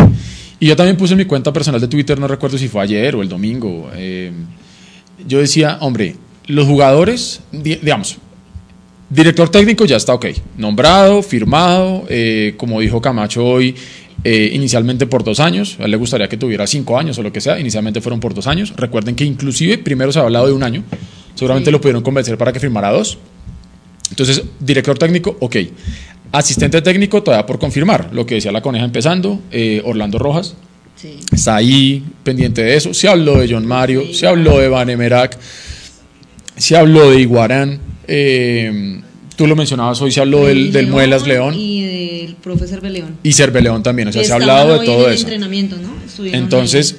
Y 0.59 0.67
yo 0.67 0.75
también 0.75 0.95
puse 0.97 1.13
en 1.13 1.17
mi 1.19 1.25
cuenta 1.25 1.51
personal 1.53 1.79
de 1.81 1.87
Twitter, 1.87 2.19
no 2.19 2.27
recuerdo 2.27 2.57
si 2.57 2.67
fue 2.67 2.81
ayer 2.83 3.15
o 3.15 3.21
el 3.21 3.29
domingo, 3.29 3.89
yo 5.27 5.39
decía, 5.39 5.77
hombre, 5.81 6.15
los 6.47 6.65
jugadores, 6.65 7.41
di- 7.51 7.75
digamos, 7.75 8.17
Director 9.09 9.49
técnico 9.49 9.85
ya 9.85 9.97
está 9.97 10.13
ok, 10.13 10.27
nombrado, 10.57 11.23
firmado, 11.23 12.05
eh, 12.09 12.53
como 12.57 12.79
dijo 12.79 13.01
Camacho 13.01 13.43
hoy, 13.43 13.73
eh, 14.23 14.51
inicialmente 14.53 15.07
por 15.07 15.23
dos 15.23 15.39
años, 15.39 15.77
a 15.79 15.85
él 15.85 15.91
le 15.91 15.97
gustaría 15.97 16.29
que 16.29 16.37
tuviera 16.37 16.67
cinco 16.67 16.99
años 16.99 17.17
o 17.17 17.23
lo 17.23 17.31
que 17.33 17.41
sea, 17.41 17.59
inicialmente 17.59 18.01
fueron 18.01 18.19
por 18.19 18.35
dos 18.35 18.45
años, 18.45 18.73
recuerden 18.75 19.15
que 19.15 19.23
inclusive 19.23 19.79
primero 19.79 20.11
se 20.11 20.19
ha 20.19 20.23
hablado 20.23 20.45
de 20.45 20.53
un 20.53 20.61
año, 20.61 20.83
seguramente 21.33 21.71
lo 21.71 21.81
pudieron 21.81 22.03
convencer 22.03 22.37
para 22.37 22.53
que 22.53 22.59
firmara 22.59 22.91
dos, 22.91 23.17
entonces 24.11 24.43
director 24.59 24.97
técnico, 24.99 25.37
ok, 25.39 25.55
asistente 26.31 26.79
técnico 26.83 27.23
todavía 27.23 27.47
por 27.47 27.57
confirmar, 27.57 28.09
lo 28.13 28.27
que 28.27 28.35
decía 28.35 28.51
la 28.51 28.61
coneja 28.61 28.85
empezando, 28.85 29.39
eh, 29.51 29.81
Orlando 29.85 30.19
Rojas, 30.19 30.55
Sí. 30.95 31.17
está 31.31 31.55
ahí 31.55 32.03
pendiente 32.25 32.61
de 32.61 32.75
eso. 32.75 32.93
Se 32.93 33.07
habló 33.07 33.39
de 33.39 33.47
John 33.49 33.65
Mario, 33.65 34.13
se 34.13 34.27
habló 34.27 34.59
de 34.59 34.67
Van 34.67 34.89
Emerac, 34.89 35.37
se 36.59 36.77
habló 36.77 37.09
de 37.09 37.21
Iguarán. 37.21 37.79
eh, 38.07 39.01
tú 39.35 39.47
lo 39.47 39.55
mencionabas 39.55 40.01
hoy, 40.01 40.11
se 40.11 40.19
habló 40.19 40.45
del, 40.45 40.87
Muelas 40.87 41.25
León 41.25 41.55
Y 41.57 41.83
del 42.25 42.35
profesor 42.35 42.83
León. 42.83 43.17
y 43.23 43.31
Cerveleón 43.33 43.81
también. 43.83 44.09
O 44.09 44.11
sea, 44.11 44.23
se 44.23 44.31
ha 44.31 44.35
hablado 44.35 44.77
de 44.79 44.85
todo 44.85 45.07
en 45.07 45.13
eso. 45.13 45.23
entrenamiento, 45.23 45.77
¿no? 45.77 45.93
Estuvieron 46.05 46.43
Entonces, 46.43 46.97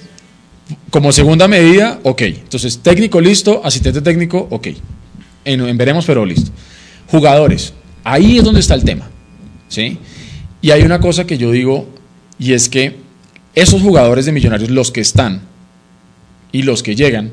ahí. 0.69 0.77
como 0.91 1.13
segunda 1.13 1.47
medida, 1.49 2.01
ok. 2.03 2.23
Entonces, 2.23 2.79
técnico 2.79 3.21
listo, 3.21 3.61
asistente 3.65 4.01
técnico, 4.01 4.47
ok. 4.51 4.69
En, 5.45 5.61
en 5.61 5.77
veremos, 5.77 6.05
pero 6.07 6.25
listo. 6.25 6.51
Jugadores, 7.09 7.75
ahí 8.05 8.39
es 8.39 8.45
donde 8.45 8.61
está 8.61 8.75
el 8.75 8.85
tema. 8.85 9.09
¿sí? 9.69 9.99
Y 10.63 10.71
hay 10.71 10.83
una 10.83 10.99
cosa 11.01 11.27
que 11.27 11.37
yo 11.39 11.51
digo, 11.51 11.89
y 12.39 12.53
es 12.55 12.69
que 12.71 12.97
esos 13.55 13.83
jugadores 13.83 14.25
de 14.27 14.33
Millonarios, 14.33 14.71
los 14.71 14.91
que 14.91 15.01
están 15.01 15.43
y 16.53 16.63
los 16.63 16.83
que 16.83 16.95
llegan, 16.97 17.31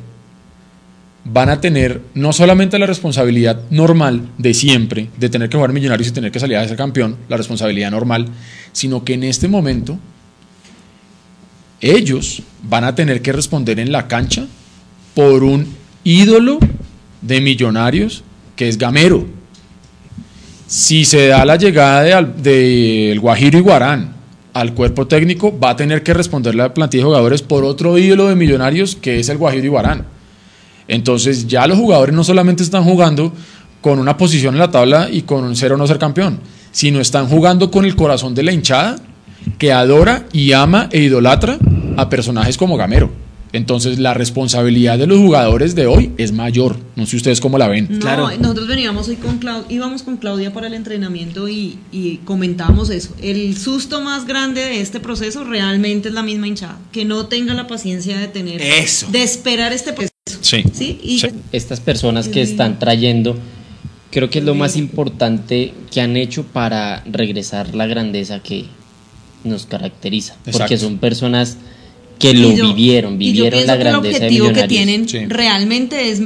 van 1.30 1.50
a 1.50 1.60
tener 1.62 2.02
no 2.14 2.32
solamente 2.32 2.80
la 2.80 2.86
responsabilidad 2.86 3.60
normal 3.70 4.30
de 4.38 4.54
siempre, 4.54 5.10
de 5.18 5.30
tener 5.30 5.50
que 5.50 5.58
jugar 5.58 5.74
Millonarios 5.74 6.08
y 6.08 6.12
tener 6.12 6.32
que 6.32 6.40
salir 6.40 6.58
a 6.58 6.68
ser 6.68 6.78
campeón, 6.78 7.18
la 7.28 7.38
responsabilidad 7.38 7.92
normal, 7.92 8.28
sino 8.72 9.04
que 9.04 9.14
en 9.16 9.24
este 9.24 9.48
momento 9.48 10.00
ellos 11.82 12.42
van 12.64 12.84
a 12.84 12.96
tener 12.96 13.22
que 13.22 13.32
responder 13.32 13.80
en 13.80 13.92
la 13.92 14.08
cancha 14.08 14.48
por 15.14 15.44
un 15.44 15.68
ídolo 16.04 16.60
de 17.22 17.42
millonarios 17.42 18.24
que 18.56 18.68
es 18.68 18.78
Gamero. 18.78 19.28
Si 20.68 21.06
se 21.06 21.28
da 21.28 21.46
la 21.46 21.56
llegada 21.56 22.04
de 22.04 22.14
al- 22.14 22.42
del 22.42 23.20
Guajiro 23.20 23.58
Iguarán 23.58 24.16
al 24.54 24.74
cuerpo 24.74 25.08
técnico, 25.08 25.58
va 25.58 25.72
a 25.72 25.76
tener 25.76 26.04
que 26.04 26.14
responder 26.14 26.56
la 26.56 26.74
plantilla 26.74 27.02
de 27.04 27.08
jugadores 27.08 27.42
por 27.42 27.64
otro 27.64 27.98
ídolo 27.98 28.28
de 28.28 28.36
millonarios 28.36 28.96
que 28.96 29.20
es 29.20 29.30
el 29.30 29.38
Guajiro 29.38 29.66
Iguarán. 29.66 30.06
Entonces 30.88 31.48
ya 31.48 31.68
los 31.68 31.78
jugadores 31.78 32.16
no 32.16 32.24
solamente 32.24 32.64
están 32.64 32.84
jugando 32.84 33.34
con 33.82 34.00
una 34.00 34.18
posición 34.18 34.56
en 34.56 34.60
la 34.60 34.72
tabla 34.72 35.10
y 35.12 35.22
con 35.24 35.44
un 35.44 35.56
cero 35.56 35.78
no 35.78 35.86
ser 35.88 36.00
campeón, 36.00 36.40
sino 36.72 37.00
están 37.00 37.28
jugando 37.28 37.70
con 37.72 37.86
el 37.86 37.96
corazón 37.96 38.34
de 38.36 38.44
la 38.44 38.52
hinchada 38.52 38.98
que 39.58 39.72
adora 39.72 40.26
y 40.34 40.52
ama 40.52 40.90
e 40.92 41.02
idolatra 41.04 41.58
a 41.96 42.10
personajes 42.10 42.58
como 42.58 42.76
Gamero. 42.78 43.12
Entonces 43.54 43.98
la 43.98 44.14
responsabilidad 44.14 44.98
de 45.00 45.08
los 45.08 45.20
jugadores 45.20 45.74
de 45.74 45.88
hoy 45.88 46.12
es 46.18 46.34
mayor. 46.34 46.76
No 46.98 47.06
sé 47.06 47.16
ustedes 47.16 47.40
cómo 47.40 47.58
la 47.58 47.70
ven. 47.70 47.88
No, 47.90 48.00
Claro. 48.00 48.30
nosotros 48.40 48.68
veníamos 48.68 49.08
hoy 49.08 49.16
con 49.16 49.40
Clau- 49.40 49.64
íbamos 49.70 50.04
con 50.04 50.18
Claudia 50.18 50.52
para 50.52 50.68
el 50.68 50.74
entrenamiento 50.74 51.48
y, 51.48 51.80
y 51.92 52.18
comentábamos 52.26 52.90
eso. 52.90 53.16
El 53.22 53.58
susto 53.58 54.02
más 54.02 54.26
grande 54.28 54.62
de 54.62 54.82
este 54.82 55.00
proceso 55.00 55.46
realmente 55.46 56.10
es 56.10 56.14
la 56.14 56.24
misma 56.24 56.48
hinchada, 56.50 56.78
que 56.92 57.06
no 57.06 57.28
tenga 57.28 57.54
la 57.54 57.68
paciencia 57.68 58.18
de 58.20 58.28
tener, 58.28 58.62
Eso. 58.62 59.08
de 59.12 59.24
esperar 59.24 59.72
este 59.72 59.94
proceso. 59.94 60.12
Sí. 60.42 60.64
¿sí? 60.74 61.00
Y 61.04 61.20
Sí. 61.20 61.28
estas 61.52 61.80
personas 61.80 62.28
que 62.28 62.42
están 62.42 62.80
trayendo, 62.80 63.38
creo 64.12 64.30
que 64.30 64.40
es 64.40 64.46
lo 64.46 64.56
más 64.56 64.76
importante 64.78 65.74
que 65.92 66.02
han 66.02 66.18
hecho 66.18 66.44
para 66.44 67.04
regresar 67.12 67.76
la 67.76 67.88
grandeza 67.88 68.42
que 68.42 68.66
nos 69.44 69.66
caracteriza. 69.66 70.34
Exacto. 70.46 70.58
Porque 70.60 70.78
son 70.78 70.98
personas 70.98 71.58
que 72.20 72.34
lo 72.34 72.52
yo- 72.52 72.68
vivieron, 72.74 73.22
y 73.22 73.28
yo 73.34 73.44
vivieron 73.46 73.68
la 73.68 73.74
que 73.74 73.82
el 73.82 73.88
grandeza 73.88 74.20
de 74.20 74.26
objetivo 74.26 74.54
que 74.54 74.64
tienen 74.68 75.08
Sí. 75.08 75.20
realmente 75.28 76.10
es, 76.10 76.22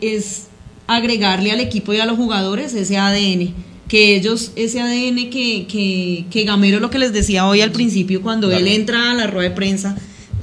es 0.00 0.46
agregarle 0.88 1.52
al 1.52 1.60
equipo 1.60 1.92
y 1.94 1.98
a 2.00 2.06
los 2.06 2.16
jugadores 2.16 2.74
ese 2.74 2.96
ADN. 2.96 3.52
Que 3.88 4.16
ellos, 4.16 4.50
ese 4.56 4.80
ADN 4.80 5.30
que, 5.30 5.66
que, 5.68 6.24
que 6.30 6.42
Gamero, 6.42 6.80
lo 6.80 6.90
que 6.90 6.98
les 6.98 7.12
decía 7.12 7.46
hoy 7.46 7.60
al 7.60 7.70
principio, 7.70 8.20
cuando 8.20 8.50
él 8.50 8.66
entra 8.66 9.12
a 9.12 9.14
la 9.14 9.28
rueda 9.28 9.50
de 9.50 9.54
prensa 9.54 9.96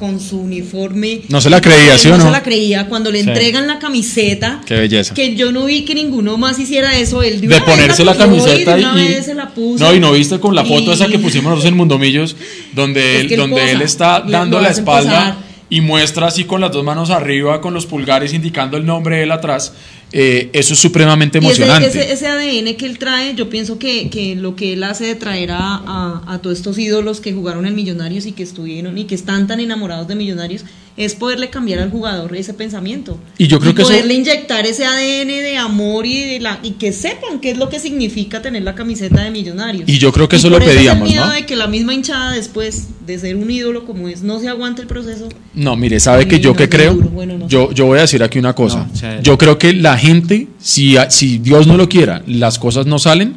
con 0.03 0.19
su 0.19 0.37
uniforme. 0.41 1.21
No 1.29 1.39
se 1.39 1.49
la 1.49 1.61
creía, 1.61 1.97
¿sí 1.97 2.09
o 2.09 2.17
no? 2.17 2.25
se 2.25 2.29
la 2.31 2.43
creía. 2.43 2.87
Cuando 2.89 3.09
le 3.09 3.23
Sí. 3.23 3.29
entregan 3.29 3.67
la 3.67 3.79
camiseta. 3.79 4.59
Qué 4.65 4.73
belleza. 4.75 5.13
Que 5.13 5.33
yo 5.33 5.53
no 5.53 5.63
vi 5.63 5.85
que 5.85 5.95
ninguno 5.95 6.37
más 6.37 6.59
hiciera 6.59 6.99
eso. 6.99 7.23
Él 7.23 7.39
de, 7.39 7.47
de 7.47 7.55
una 7.55 7.65
vez 7.65 7.73
ponerse 7.73 8.03
la 8.03 8.13
camiseta 8.17 8.77
y, 8.77 8.81
y, 8.81 8.83
de 8.83 8.89
una 8.91 9.01
y- 9.05 9.07
vez 9.07 9.25
se 9.25 9.33
la 9.33 9.49
puso. 9.51 9.81
no 9.81 9.95
y 9.95 10.01
no 10.01 10.11
viste 10.11 10.39
con 10.41 10.55
la 10.55 10.65
foto 10.65 10.91
Y- 10.91 10.93
esa 10.93 11.07
que 11.07 11.19
pusimos 11.19 11.45
nosotros 11.51 11.71
en 11.71 11.77
Mundomillos 11.77 12.35
donde 12.73 13.15
Es 13.15 13.21
él, 13.21 13.27
que 13.29 13.33
él 13.35 13.39
donde 13.39 13.61
posa, 13.61 13.71
él 13.71 13.81
está 13.81 14.19
dando 14.27 14.59
la 14.59 14.69
espalda 14.71 15.09
posar. 15.35 15.52
Y 15.69 15.81
muestra 15.81 16.27
así 16.27 16.43
con 16.45 16.61
las 16.61 16.71
dos 16.71 16.83
manos 16.83 17.09
arriba 17.09 17.61
con 17.61 17.73
los 17.73 17.85
pulgares 17.85 18.33
indicando 18.33 18.77
el 18.77 18.85
nombre 18.85 19.17
de 19.17 19.23
él 19.23 19.31
atrás 19.31 19.73
eh, 20.15 20.51
eso 20.53 20.75
es 20.75 20.79
supremamente 20.79 21.39
Y 21.41 21.47
ese, 21.47 21.63
emocionante. 21.63 21.87
ese, 21.87 22.13
ese 22.13 22.27
ADN 22.27 22.75
que 22.75 22.85
él 22.85 22.99
trae, 22.99 23.33
yo 23.33 23.49
pienso 23.49 23.79
que, 23.79 24.11
que 24.11 24.35
lo 24.35 24.55
que 24.55 24.73
él 24.73 24.83
hace 24.83 25.05
de 25.05 25.15
traer 25.15 25.49
a, 25.49 25.57
a, 25.57 26.23
a 26.27 26.37
todos 26.37 26.57
estos 26.57 26.77
ídolos 26.77 27.19
que 27.19 27.33
jugaron 27.33 27.65
en 27.65 27.73
Millonarios 27.73 28.27
y 28.27 28.31
que 28.31 28.43
estuvieron 28.43 28.95
y 28.99 29.05
que 29.05 29.15
están 29.15 29.47
tan 29.47 29.59
enamorados 29.59 30.07
de 30.07 30.13
Millonarios, 30.13 30.65
es 30.95 31.15
poderle 31.15 31.49
cambiar 31.49 31.79
al 31.79 31.89
jugador 31.89 32.35
ese 32.35 32.53
pensamiento. 32.53 33.17
Y 33.39 33.47
yo 33.47 33.59
creo 33.59 33.73
que 33.73 33.81
eso- 33.81 33.89
poderle 33.91 34.13
inyectar 34.13 34.65
ese 34.67 34.85
ADN 34.85 35.41
de 35.41 35.57
amor 35.57 36.05
y, 36.05 36.21
de 36.23 36.39
la, 36.39 36.59
y 36.61 36.71
que 36.71 36.91
sepan 36.91 37.39
qué 37.39 37.49
es 37.51 37.57
lo 37.57 37.67
que 37.69 37.79
significa 37.79 38.41
tener 38.43 38.61
la 38.61 38.75
camiseta 38.75 39.23
de 39.23 39.31
Millonarios. 39.31 39.89
Y 39.89 39.97
yo 39.97 40.11
creo 40.11 40.29
que 40.29 40.35
eso 40.35 40.49
por 40.49 40.59
lo 40.59 40.63
es 40.65 40.69
el 40.71 40.77
pedíamos, 40.77 41.09
miedo 41.09 41.25
¿no? 41.25 41.31
de 41.33 41.45
que 41.47 41.55
la 41.55 41.65
misma 41.67 41.93
hinchada 41.95 42.31
después 42.33 42.89
de 43.07 43.17
ser 43.17 43.35
un 43.37 43.49
ídolo 43.49 43.85
como 43.85 44.07
es, 44.07 44.21
no 44.21 44.39
se 44.39 44.47
aguante 44.49 44.81
el 44.83 44.87
proceso. 44.87 45.29
No, 45.55 45.75
mire, 45.75 45.99
¿sabe 45.99 46.27
que 46.27 46.39
yo 46.39 46.55
es 46.57 46.69
creo? 46.69 46.93
duro, 46.93 47.09
bueno, 47.09 47.37
no 47.39 47.47
yo, 47.47 47.71
yo 47.71 47.85
voy 47.87 47.97
a 47.97 48.01
decir 48.01 48.21
aquí 48.21 48.37
una 48.37 48.53
cosa. 48.53 48.85
No, 48.85 48.93
o 48.93 48.95
sea, 48.95 49.19
yo 49.21 49.37
creo 49.37 49.57
que 49.57 49.73
la 49.73 49.97
gente, 49.97 50.47
si, 50.59 50.95
si 51.09 51.39
Dios 51.39 51.65
no 51.65 51.75
lo 51.75 51.89
quiera, 51.89 52.21
las 52.27 52.59
cosas 52.59 52.85
no 52.85 52.99
salen, 52.99 53.35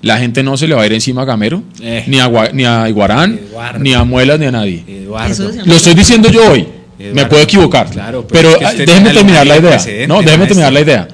la 0.00 0.18
gente 0.18 0.42
no 0.42 0.56
se 0.56 0.68
le 0.68 0.74
va 0.74 0.82
a 0.82 0.86
ir 0.86 0.92
encima 0.92 1.22
a 1.22 1.24
Gamero, 1.24 1.62
Eh. 1.80 2.04
ni, 2.06 2.20
a, 2.20 2.28
ni 2.52 2.64
a 2.64 2.88
Iguarán, 2.88 3.40
Eduardo. 3.48 3.78
ni 3.80 3.94
a 3.94 4.04
Muelas, 4.04 4.38
ni 4.38 4.46
a 4.46 4.50
nadie. 4.52 4.84
Eduardo. 4.86 5.32
Eso 5.32 5.50
Lo 5.64 5.74
estoy 5.74 5.94
diciendo 5.94 6.30
yo 6.30 6.50
hoy. 6.52 6.66
Me 7.12 7.26
puedo 7.26 7.42
equivocar. 7.42 7.90
Claro, 7.90 8.26
pero 8.26 8.50
pero 8.56 8.68
es 8.68 8.74
que 8.74 8.82
ah, 8.82 8.86
déjeme 8.86 9.10
terminar 9.12 9.46
la 9.46 9.58
idea. 9.58 9.76
No, 10.06 10.18
déjeme 10.22 10.22
maestro. 10.22 10.46
terminar 10.46 10.72
la 10.72 10.80
idea. 10.80 11.08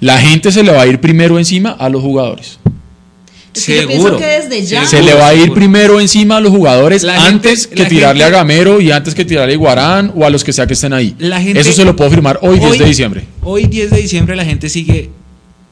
La 0.00 0.18
gente 0.18 0.50
se 0.50 0.62
le 0.62 0.72
va 0.72 0.82
a 0.82 0.86
ir 0.86 1.00
primero 1.00 1.38
encima 1.38 1.70
a 1.70 1.88
los 1.88 2.02
jugadores. 2.02 2.58
Es 3.54 3.66
que 3.66 3.82
yo 3.82 3.88
Seguro. 3.88 4.16
pienso 4.16 4.18
que 4.18 4.26
desde 4.48 4.66
ya... 4.66 4.86
Se 4.86 5.02
le 5.02 5.12
va 5.12 5.28
a 5.28 5.34
ir 5.34 5.40
seguro. 5.42 5.54
primero 5.60 6.00
encima 6.00 6.38
a 6.38 6.40
los 6.40 6.50
jugadores 6.50 7.02
La 7.02 7.20
gente- 7.20 7.50
antes 7.50 7.66
que 7.66 7.84
tirarle 7.84 8.24
gente- 8.24 8.34
a 8.36 8.38
Gamero 8.40 8.80
y 8.80 8.90
antes 8.90 9.14
que 9.14 9.26
tirarle 9.26 9.52
a 9.52 9.54
Iguarán 9.56 10.10
o 10.16 10.24
a 10.24 10.30
los 10.30 10.42
que 10.42 10.54
sea 10.54 10.66
que 10.66 10.72
estén 10.72 10.94
ahí. 10.94 11.14
La 11.18 11.38
gente- 11.40 11.60
Eso 11.60 11.72
se 11.72 11.84
lo 11.84 11.94
puedo 11.94 12.10
firmar 12.10 12.38
hoy, 12.40 12.58
10 12.58 12.78
de 12.78 12.84
diciembre. 12.86 13.26
Hoy 13.42 13.66
10 13.66 13.90
de 13.90 13.98
diciembre 14.00 14.34
la 14.36 14.46
gente 14.46 14.70
sigue 14.70 15.10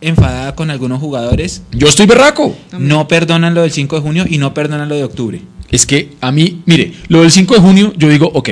enfadada 0.02 0.54
con 0.54 0.70
algunos 0.70 1.00
jugadores. 1.00 1.62
Yo 1.72 1.88
estoy 1.88 2.04
berraco. 2.06 2.54
No 2.78 3.08
perdonan 3.08 3.54
lo 3.54 3.62
del 3.62 3.72
5 3.72 3.96
de 3.96 4.02
junio 4.02 4.24
y 4.28 4.36
no 4.38 4.52
perdonan 4.52 4.88
lo 4.88 4.94
de 4.96 5.04
octubre. 5.04 5.40
Es 5.70 5.86
que 5.86 6.10
a 6.20 6.30
mí, 6.32 6.60
mire, 6.66 6.92
lo 7.08 7.22
del 7.22 7.30
5 7.30 7.54
de 7.54 7.60
junio, 7.60 7.92
yo 7.96 8.08
digo, 8.10 8.30
ok, 8.34 8.50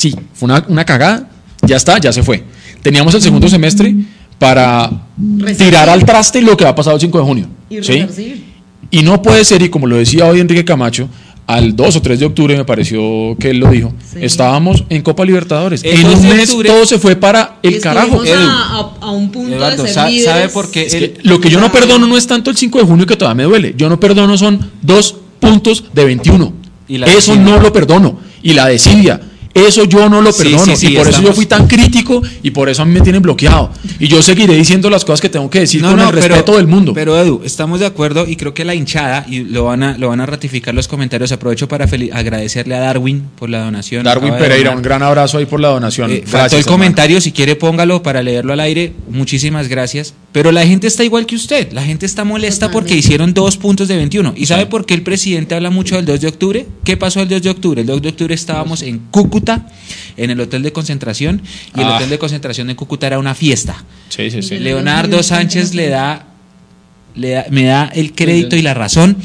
sí, 0.00 0.14
fue 0.34 0.46
una, 0.46 0.64
una 0.68 0.84
cagada, 0.84 1.28
ya 1.62 1.76
está, 1.76 1.98
ya 1.98 2.12
se 2.12 2.22
fue. 2.22 2.42
Teníamos 2.82 3.14
el 3.14 3.20
segundo 3.22 3.48
semestre 3.48 3.94
para 4.38 4.90
Resarcir. 5.38 5.66
tirar 5.66 5.88
al 5.90 6.04
traste 6.04 6.40
lo 6.40 6.56
que 6.56 6.64
va 6.64 6.70
a 6.70 6.74
pasar 6.74 6.94
el 6.94 7.00
5 7.00 7.18
de 7.18 7.24
junio. 7.24 7.46
Y 7.68 7.74
¿sí? 7.82 7.92
resarcir. 8.00 8.44
Y 8.90 9.02
no 9.02 9.20
puede 9.22 9.44
ser, 9.44 9.60
y 9.62 9.68
como 9.68 9.86
lo 9.86 9.96
decía 9.96 10.24
hoy 10.26 10.40
Enrique 10.40 10.64
Camacho, 10.64 11.08
al 11.46 11.74
2 11.76 11.96
o 11.96 12.02
3 12.02 12.20
de 12.20 12.26
octubre 12.26 12.56
me 12.56 12.64
pareció 12.64 13.36
que 13.38 13.50
él 13.50 13.58
lo 13.58 13.70
dijo, 13.70 13.92
Sí. 14.12 14.18
estábamos 14.22 14.84
en 14.88 15.02
Copa 15.02 15.24
Libertadores. 15.24 15.82
El 15.84 15.96
en 16.00 16.02
2 16.04 16.14
un 16.20 16.28
mes 16.28 16.48
octubre- 16.50 16.68
todo 16.70 16.86
se 16.86 16.98
fue 16.98 17.16
para 17.16 17.58
el 17.62 17.80
carajo. 17.80 18.24
Edu. 18.24 18.34
a, 18.40 18.96
a- 19.00 19.06
a 19.06 19.10
un 19.10 19.30
punto 19.30 19.54
Eduardo, 19.54 19.82
de 19.82 19.92
ser. 19.92 20.24
¿sabe 20.24 20.48
por 20.48 20.70
qué? 20.70 20.86
Es 20.86 20.92
que 20.94 21.04
el- 21.04 21.18
lo 21.24 21.40
que 21.40 21.50
yo 21.50 21.60
no 21.60 21.70
perdono 21.70 22.06
no 22.06 22.16
es 22.16 22.26
tanto 22.26 22.50
el 22.50 22.56
5 22.56 22.78
de 22.78 22.84
junio 22.84 23.04
que 23.06 23.16
todavía 23.16 23.34
me 23.34 23.42
duele. 23.44 23.74
Yo 23.76 23.88
no 23.88 23.98
perdono 24.00 24.38
son 24.38 24.70
dos 24.80 25.14
puntos 25.40 25.84
de 25.92 26.04
21. 26.04 26.52
Y 26.88 26.98
la 26.98 27.06
eso 27.06 27.36
no 27.36 27.58
lo 27.60 27.72
perdono. 27.72 28.18
Y 28.42 28.52
la 28.54 28.66
desidia. 28.66 29.20
Eso 29.52 29.84
yo 29.84 30.08
no 30.08 30.20
lo 30.20 30.32
perdono. 30.32 30.64
sí, 30.64 30.76
sí, 30.76 30.86
y 30.92 30.96
por 30.96 31.08
eso 31.08 31.22
yo 31.22 31.32
fui 31.32 31.46
tan 31.46 31.66
crítico 31.66 32.22
y 32.42 32.50
por 32.50 32.68
eso 32.68 32.82
a 32.82 32.84
mí 32.84 32.92
me 32.92 33.00
tienen 33.00 33.20
bloqueado. 33.22 33.70
Y 33.98 34.06
yo 34.08 34.22
seguiré 34.22 34.54
diciendo 34.54 34.88
las 34.90 35.04
cosas 35.04 35.20
que 35.20 35.28
tengo 35.28 35.50
que 35.50 35.60
decir 35.60 35.82
con 35.82 35.98
el 35.98 36.12
respeto 36.12 36.56
del 36.56 36.66
mundo. 36.66 36.92
Pero 36.94 37.20
Edu, 37.20 37.42
estamos 37.44 37.80
de 37.80 37.86
acuerdo 37.86 38.26
y 38.28 38.36
creo 38.36 38.54
que 38.54 38.64
la 38.64 38.74
hinchada, 38.74 39.26
y 39.28 39.40
lo 39.40 39.64
van 39.64 39.82
a, 39.82 39.98
lo 39.98 40.08
van 40.08 40.20
a 40.20 40.26
ratificar 40.26 40.74
los 40.74 40.88
comentarios, 40.88 41.32
aprovecho 41.32 41.68
para 41.68 41.84
agradecerle 41.84 42.74
a 42.74 42.80
Darwin 42.80 43.24
por 43.36 43.50
la 43.50 43.64
donación. 43.64 44.04
Darwin 44.04 44.34
Pereira, 44.34 44.70
un 44.70 44.82
gran 44.82 45.02
abrazo 45.02 45.38
ahí 45.38 45.46
por 45.46 45.60
la 45.60 45.68
donación. 45.68 46.10
Eh, 46.10 46.14
Gracias, 46.20 46.30
faltó 46.30 46.56
el 46.56 46.60
hermano. 46.60 46.76
comentario, 46.76 47.20
si 47.20 47.32
quiere 47.32 47.56
póngalo 47.56 48.02
para 48.02 48.22
leerlo 48.22 48.52
al 48.52 48.60
aire. 48.60 48.92
Muchísimas 49.10 49.68
gracias. 49.68 50.14
Pero 50.32 50.52
la 50.52 50.64
gente 50.64 50.86
está 50.86 51.02
igual 51.04 51.26
que 51.26 51.34
usted. 51.34 51.72
La 51.72 51.82
gente 51.82 52.06
está 52.06 52.24
molesta 52.24 52.70
porque 52.70 52.94
hicieron 52.94 53.34
dos 53.34 53.56
puntos 53.56 53.88
de 53.88 53.96
21. 53.96 54.34
¿Y 54.36 54.46
sabe 54.46 54.66
por 54.66 54.86
qué 54.86 54.94
el 54.94 55.02
presidente 55.02 55.54
habla 55.56 55.70
mucho 55.70 55.96
del 55.96 56.04
2 56.06 56.20
de 56.20 56.28
octubre? 56.28 56.66
¿Qué 56.84 56.96
pasó 56.96 57.20
el 57.20 57.28
2 57.28 57.42
de 57.42 57.50
octubre? 57.50 57.80
El 57.80 57.86
2 57.88 58.02
de 58.02 58.08
octubre 58.10 58.34
estábamos 58.34 58.82
en 58.82 59.00
Cúcuta, 59.10 59.39
en 60.16 60.30
el 60.30 60.40
hotel 60.40 60.62
de 60.62 60.72
concentración. 60.72 61.42
Y 61.76 61.80
el 61.80 61.86
Ah. 61.86 61.96
hotel 61.96 62.10
de 62.10 62.18
concentración 62.18 62.66
de 62.68 62.76
Cúcuta 62.76 63.06
era 63.06 63.18
una 63.18 63.34
fiesta. 63.34 63.84
Sí, 64.08 64.30
sí, 64.30 64.42
sí. 64.42 64.54
Le- 64.54 64.60
Leonardo 64.60 65.22
Sánchez 65.22 65.74
le 65.74 65.88
da, 65.88 66.26
le 67.14 67.30
da- 67.30 67.46
me 67.50 67.64
da 67.64 67.90
el 67.94 68.14
crédito 68.14 68.56
y 68.56 68.62
la 68.62 68.74
razón 68.74 69.16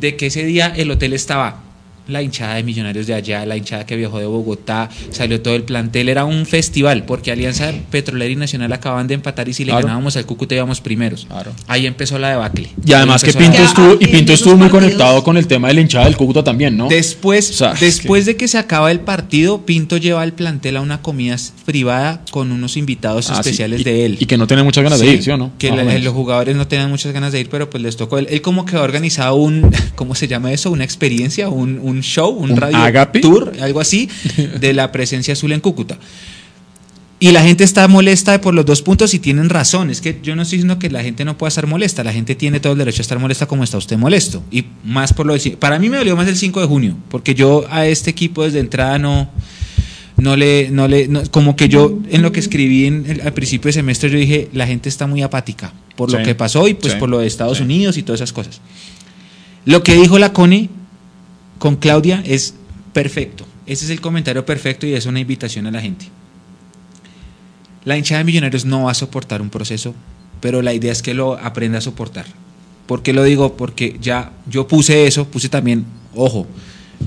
de 0.00 0.16
que 0.16 0.26
ese 0.26 0.44
día 0.44 0.72
el 0.76 0.90
hotel 0.90 1.12
estaba 1.12 1.62
la 2.10 2.22
hinchada 2.22 2.54
de 2.56 2.62
millonarios 2.62 3.06
de 3.06 3.14
allá, 3.14 3.46
la 3.46 3.56
hinchada 3.56 3.86
que 3.86 3.96
viajó 3.96 4.18
de 4.18 4.26
Bogotá, 4.26 4.88
salió 5.10 5.40
todo 5.40 5.54
el 5.54 5.62
plantel, 5.62 6.08
era 6.08 6.24
un 6.24 6.46
festival, 6.46 7.04
porque 7.04 7.30
Alianza 7.32 7.72
Petrolera 7.90 8.30
y 8.32 8.36
Nacional 8.36 8.72
acaban 8.72 9.06
de 9.06 9.14
empatar 9.14 9.48
y 9.48 9.54
si 9.54 9.64
le 9.64 9.70
Claro. 9.72 9.86
ganábamos 9.86 10.16
al 10.16 10.26
Cúcuta 10.26 10.54
íbamos 10.54 10.80
primeros. 10.80 11.26
Claro. 11.26 11.52
Ahí 11.66 11.86
empezó 11.86 12.18
la 12.18 12.30
debacle. 12.30 12.68
Y 12.84 12.92
además 12.92 13.22
que 13.22 13.32
la 13.32 13.38
Pinto 13.38 13.62
estuvo, 13.62 13.94
y 14.00 14.06
Pinto 14.06 14.32
estuvo 14.32 14.56
muy 14.56 14.68
partidos- 14.68 14.84
conectado 14.94 15.24
con 15.24 15.36
el 15.36 15.46
tema 15.46 15.68
de 15.68 15.74
la 15.74 15.80
hinchada 15.80 16.04
del 16.06 16.16
Cúcuta 16.16 16.42
también, 16.44 16.76
¿no? 16.76 16.88
Después, 16.88 17.50
O 17.50 17.54
sea, 17.54 17.72
es 17.72 17.80
después 17.80 18.26
de 18.26 18.36
que 18.36 18.48
se 18.48 18.58
acaba 18.58 18.90
el 18.90 19.00
partido, 19.00 19.64
Pinto 19.64 19.96
lleva 19.96 20.22
al 20.22 20.32
plantel 20.32 20.76
a 20.76 20.80
una 20.80 21.00
comida 21.02 21.36
privada 21.64 22.22
con 22.30 22.50
unos 22.52 22.76
invitados 22.76 23.30
Ah, 23.30 23.34
sí. 23.34 23.40
especiales 23.40 23.80
Y- 23.80 23.84
de 23.84 24.04
él. 24.06 24.16
Y 24.20 24.26
que 24.26 24.36
no 24.36 24.46
tiene 24.46 24.62
muchas 24.62 24.82
ganas 24.84 25.00
de 25.00 25.06
ir, 25.14 25.22
¿sí 25.22 25.30
o 25.30 25.36
no? 25.36 25.52
Que 25.58 25.70
la- 25.70 25.98
los 25.98 26.14
jugadores 26.14 26.56
no 26.56 26.66
tenían 26.66 26.90
muchas 26.90 27.12
ganas 27.12 27.32
de 27.32 27.40
ir, 27.40 27.48
pero 27.50 27.68
pues 27.70 27.82
les 27.82 27.96
tocó. 27.96 28.18
Él, 28.18 28.26
él 28.30 28.40
como 28.42 28.64
que 28.64 28.76
ha 28.76 28.82
organizado 28.82 29.34
un, 29.36 29.70
¿cómo 29.94 30.14
se 30.14 30.28
llama 30.28 30.52
eso? 30.52 30.70
Una 30.70 30.84
experiencia, 30.84 31.48
un, 31.48 31.78
un 31.82 31.99
show, 32.02 32.30
un, 32.30 32.52
¿Un 32.52 32.56
radio 32.56 32.76
ágape? 32.78 33.20
tour, 33.20 33.52
algo 33.60 33.80
así, 33.80 34.08
de 34.60 34.72
la 34.72 34.90
presencia 34.92 35.32
azul 35.32 35.52
en 35.52 35.60
Cúcuta. 35.60 35.98
Y 37.22 37.32
la 37.32 37.42
gente 37.42 37.64
está 37.64 37.86
molesta 37.86 38.40
por 38.40 38.54
los 38.54 38.64
dos 38.64 38.80
puntos 38.80 39.12
y 39.12 39.18
tienen 39.18 39.50
razón. 39.50 39.90
Es 39.90 40.00
que 40.00 40.18
yo 40.22 40.34
no 40.36 40.40
estoy 40.42 40.56
diciendo 40.56 40.78
que 40.78 40.88
la 40.88 41.02
gente 41.02 41.26
no 41.26 41.36
pueda 41.36 41.48
estar 41.48 41.66
molesta. 41.66 42.02
La 42.02 42.14
gente 42.14 42.34
tiene 42.34 42.60
todo 42.60 42.72
el 42.72 42.78
derecho 42.78 43.00
a 43.00 43.02
estar 43.02 43.18
molesta 43.18 43.44
como 43.44 43.62
está 43.62 43.76
usted 43.76 43.98
molesto. 43.98 44.42
Y 44.50 44.64
más 44.84 45.12
por 45.12 45.26
lo 45.26 45.34
de... 45.36 45.50
Para 45.58 45.78
mí 45.78 45.90
me 45.90 45.98
dolió 45.98 46.16
más 46.16 46.26
el 46.28 46.36
5 46.36 46.62
de 46.62 46.66
junio, 46.66 46.96
porque 47.10 47.34
yo 47.34 47.66
a 47.70 47.84
este 47.86 48.08
equipo 48.08 48.42
desde 48.44 48.60
entrada 48.60 48.98
no 48.98 49.28
no 50.16 50.36
le, 50.36 50.68
no 50.70 50.86
le, 50.86 51.08
no- 51.08 51.22
como 51.30 51.56
que 51.56 51.68
yo 51.70 51.98
en 52.10 52.20
lo 52.22 52.30
que 52.32 52.40
escribí 52.40 52.84
en 52.86 53.04
el- 53.08 53.20
al 53.22 53.32
principio 53.34 53.68
de 53.68 53.72
semestre 53.74 54.10
yo 54.10 54.18
dije, 54.18 54.48
la 54.52 54.66
gente 54.66 54.88
está 54.90 55.06
muy 55.06 55.22
apática 55.22 55.72
por 55.96 56.10
lo 56.12 56.22
que 56.22 56.34
pasó 56.34 56.68
y 56.68 56.74
pues 56.74 56.92
sí, 56.94 56.98
por 56.98 57.08
lo 57.08 57.18
de 57.20 57.26
Estados 57.26 57.56
sí. 57.58 57.64
Unidos 57.64 57.96
y 57.98 58.02
todas 58.02 58.20
esas 58.20 58.32
cosas. 58.34 58.60
Lo 59.66 59.82
que 59.82 59.94
dijo 59.94 60.18
la 60.18 60.32
Cone 60.34 60.68
con 61.60 61.76
Claudia 61.76 62.22
es 62.26 62.54
perfecto. 62.94 63.44
Ese 63.66 63.84
es 63.84 63.90
el 63.90 64.00
comentario 64.00 64.44
perfecto 64.46 64.86
y 64.86 64.94
es 64.94 65.04
una 65.04 65.20
invitación 65.20 65.66
a 65.66 65.70
la 65.70 65.80
gente. 65.80 66.06
La 67.84 67.98
hinchada 67.98 68.18
de 68.18 68.24
Millonarios 68.24 68.64
no 68.64 68.84
va 68.84 68.90
a 68.90 68.94
soportar 68.94 69.42
un 69.42 69.50
proceso, 69.50 69.94
pero 70.40 70.62
la 70.62 70.72
idea 70.72 70.90
es 70.90 71.02
que 71.02 71.12
lo 71.12 71.38
aprenda 71.38 71.78
a 71.78 71.82
soportar. 71.82 72.24
¿Por 72.86 73.02
qué 73.02 73.12
lo 73.12 73.22
digo? 73.22 73.58
Porque 73.58 73.98
ya 74.00 74.32
yo 74.48 74.66
puse 74.66 75.06
eso, 75.06 75.28
puse 75.28 75.50
también, 75.50 75.84
ojo, 76.14 76.46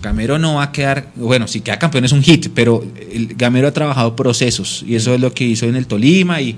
Gamero 0.03 0.37
no 0.37 0.55
va 0.55 0.63
a 0.65 0.71
quedar, 0.71 1.11
bueno, 1.15 1.47
si 1.47 1.61
queda 1.61 1.79
campeón 1.79 2.05
es 2.05 2.11
un 2.11 2.21
hit, 2.21 2.49
pero 2.53 2.85
el 3.11 3.33
Gamero 3.35 3.67
ha 3.67 3.73
trabajado 3.73 4.15
procesos 4.15 4.85
y 4.87 4.95
eso 4.95 5.15
es 5.15 5.19
lo 5.19 5.33
que 5.33 5.45
hizo 5.45 5.65
en 5.65 5.75
el 5.75 5.87
Tolima 5.87 6.41
y, 6.41 6.57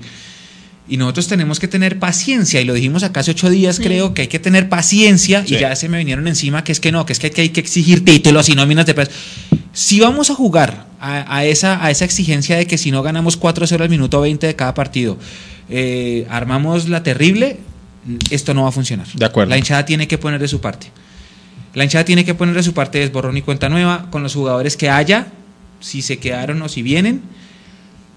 y 0.88 0.96
nosotros 0.98 1.26
tenemos 1.26 1.58
que 1.58 1.66
tener 1.68 1.98
paciencia 1.98 2.60
y 2.60 2.64
lo 2.64 2.74
dijimos 2.74 3.02
acá 3.02 3.20
hace 3.20 3.32
ocho 3.32 3.50
días, 3.50 3.76
Sí. 3.76 3.82
creo 3.82 4.14
que 4.14 4.22
hay 4.22 4.28
que 4.28 4.38
tener 4.38 4.68
paciencia 4.68 5.44
Sí. 5.46 5.56
y 5.56 5.58
ya 5.58 5.74
se 5.76 5.88
me 5.88 5.98
vinieron 5.98 6.28
encima 6.28 6.62
que 6.64 6.72
es 6.72 6.78
que 6.80 6.92
no, 6.92 7.04
que 7.06 7.12
es 7.12 7.18
que 7.18 7.26
hay 7.26 7.32
que, 7.32 7.40
hay 7.42 7.48
que 7.50 7.60
exigir 7.60 8.04
títulos 8.04 8.48
y 8.48 8.54
nóminas 8.54 8.86
de 8.86 8.94
pres- 8.94 9.10
Si 9.72 10.00
vamos 10.00 10.30
a 10.30 10.34
jugar 10.34 10.86
a, 11.00 11.36
a 11.36 11.44
esa, 11.44 11.84
a 11.84 11.90
esa 11.90 12.04
exigencia 12.04 12.56
de 12.56 12.66
que 12.66 12.78
si 12.78 12.90
no 12.90 13.02
ganamos 13.02 13.38
4-0 13.38 13.82
al 13.82 13.90
minuto 13.90 14.20
20 14.20 14.46
de 14.46 14.54
cada 14.56 14.72
partido, 14.74 15.18
eh, 15.68 16.26
armamos 16.30 16.88
la 16.88 17.02
terrible, 17.02 17.58
esto 18.30 18.54
no 18.54 18.62
va 18.62 18.68
a 18.68 18.72
funcionar. 18.72 19.06
De 19.14 19.24
acuerdo. 19.24 19.50
La 19.50 19.58
hinchada 19.58 19.84
tiene 19.84 20.06
que 20.08 20.16
poner 20.16 20.40
de 20.40 20.48
su 20.48 20.60
parte. 20.60 20.86
La 21.74 21.84
hinchada 21.84 22.04
tiene 22.04 22.24
que 22.24 22.32
poner 22.34 22.54
de 22.54 22.62
su 22.62 22.72
parte 22.72 23.02
es 23.02 23.12
borrón 23.12 23.36
y 23.36 23.42
cuenta 23.42 23.68
nueva 23.68 24.08
con 24.10 24.22
los 24.22 24.32
jugadores 24.34 24.76
que 24.78 24.88
haya, 24.88 25.26
si 25.80 26.00
se 26.00 26.18
quedaron 26.18 26.62
o 26.62 26.68
si 26.70 26.80
vienen, 26.82 27.20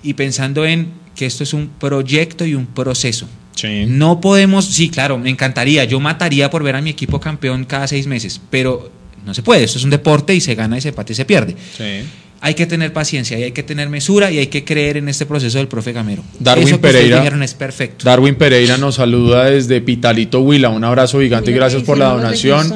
y 0.02 0.14
pensando 0.14 0.66
en 0.66 0.92
que 1.20 1.26
esto 1.26 1.44
es 1.44 1.54
un 1.54 1.68
proyecto 1.68 2.46
y 2.46 2.56
un 2.56 2.66
proceso. 2.66 3.28
Sí. 3.54 3.84
No 3.86 4.22
podemos, 4.22 4.64
sí, 4.64 4.88
claro, 4.88 5.18
me 5.18 5.30
encantaría, 5.30 5.84
yo 5.84 6.00
mataría 6.00 6.50
por 6.50 6.64
ver 6.64 6.78
a 6.78 6.82
mi 6.82 6.92
equipo 6.92 7.20
campeón 7.20 7.66
cada 7.66 7.90
seis 7.90 8.08
meses, 8.08 8.40
pero 8.50 8.90
no 9.26 9.34
se 9.34 9.44
puede, 9.44 9.66
esto 9.66 9.80
es 9.80 9.84
un 9.84 9.90
deporte 9.90 10.34
y 10.34 10.40
se 10.40 10.56
gana 10.56 10.78
y 10.78 10.82
se 10.82 10.90
empate 10.90 11.12
y 11.12 11.16
se 11.18 11.26
pierde. 11.26 11.58
Sí. 11.78 12.06
Hay 12.40 12.54
que 12.54 12.66
tener 12.66 12.94
paciencia 12.94 13.38
y 13.38 13.44
hay 13.44 13.52
que 13.52 13.64
tener 13.64 13.90
mesura 13.90 14.32
y 14.32 14.38
hay 14.38 14.48
que 14.48 14.64
creer 14.64 14.96
en 14.96 15.10
este 15.10 15.26
proceso 15.26 15.58
del 15.58 15.68
profe 15.68 15.92
Gamero. 15.92 16.24
Darwin 16.40 16.70
Eso 16.70 16.80
que 16.80 16.88
ustedes 16.88 16.96
Pereira. 16.96 17.18
dijeron 17.18 17.44
es 17.44 17.54
perfecto. 17.54 18.06
Darwin 18.06 18.36
Pereira 18.36 18.78
nos 18.78 18.96
saluda 18.96 19.44
desde 19.50 19.82
Pitalito 19.82 20.40
Huila. 20.40 20.70
Un 20.70 20.86
abrazo 20.86 21.20
gigante 21.20 21.52
y 21.52 21.54
Mira 21.54 21.66
gracias 21.66 21.84
por 21.84 21.98
la 21.98 22.14
donación. 22.14 22.74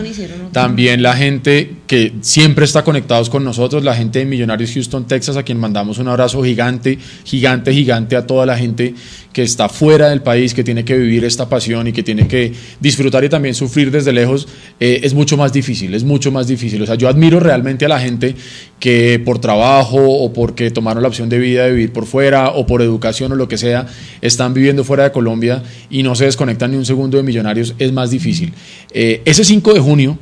También 0.51 1.01
la 1.01 1.15
gente 1.15 1.75
que 1.93 2.11
siempre 2.21 2.65
está 2.65 2.83
conectados 2.83 3.29
con 3.29 3.43
nosotros, 3.43 3.83
la 3.83 3.93
gente 3.93 4.17
de 4.17 4.25
Millonarios 4.25 4.71
Houston, 4.73 5.05
Texas, 5.05 5.37
a 5.37 5.43
quien 5.43 5.59
mandamos 5.59 5.99
un 5.99 6.07
abrazo 6.07 6.43
gigante, 6.43 6.97
gigante, 7.23 7.71
gigante 7.71 8.15
a 8.15 8.25
toda 8.25 8.47
la 8.47 8.57
gente 8.57 8.95
que 9.31 9.43
está 9.43 9.69
fuera 9.69 10.09
del 10.09 10.23
país, 10.23 10.55
que 10.55 10.63
tiene 10.63 10.83
que 10.85 10.97
vivir 10.97 11.23
esta 11.23 11.47
pasión 11.47 11.87
y 11.87 11.93
que 11.93 12.01
tiene 12.01 12.27
que 12.27 12.51
disfrutar 12.79 13.23
y 13.25 13.29
también 13.29 13.53
sufrir 13.53 13.91
desde 13.91 14.11
lejos, 14.11 14.47
eh, 14.79 15.01
es 15.03 15.13
mucho 15.13 15.37
más 15.37 15.53
difícil, 15.53 15.93
es 15.93 16.03
mucho 16.03 16.31
más 16.31 16.47
difícil. 16.47 16.81
O 16.81 16.87
sea, 16.87 16.95
yo 16.95 17.07
admiro 17.07 17.39
realmente 17.39 17.85
a 17.85 17.89
la 17.89 17.99
gente 17.99 18.33
que 18.79 19.21
por 19.23 19.37
trabajo 19.37 19.99
o 19.99 20.33
porque 20.33 20.71
tomaron 20.71 21.03
la 21.03 21.09
opción 21.09 21.29
de 21.29 21.37
vida 21.37 21.65
de 21.65 21.73
vivir 21.73 21.93
por 21.93 22.07
fuera 22.07 22.53
o 22.53 22.65
por 22.65 22.81
educación 22.81 23.33
o 23.33 23.35
lo 23.35 23.47
que 23.47 23.59
sea, 23.59 23.85
están 24.19 24.55
viviendo 24.55 24.83
fuera 24.83 25.03
de 25.03 25.11
Colombia 25.11 25.61
y 25.91 26.01
no 26.01 26.15
se 26.15 26.25
desconectan 26.25 26.71
ni 26.71 26.77
un 26.77 26.87
segundo 26.87 27.17
de 27.17 27.23
Millonarios, 27.23 27.75
es 27.77 27.91
más 27.91 28.09
difícil. 28.09 28.51
Eh, 28.95 29.21
ese 29.25 29.43
5 29.43 29.75
de 29.75 29.79
junio, 29.79 30.17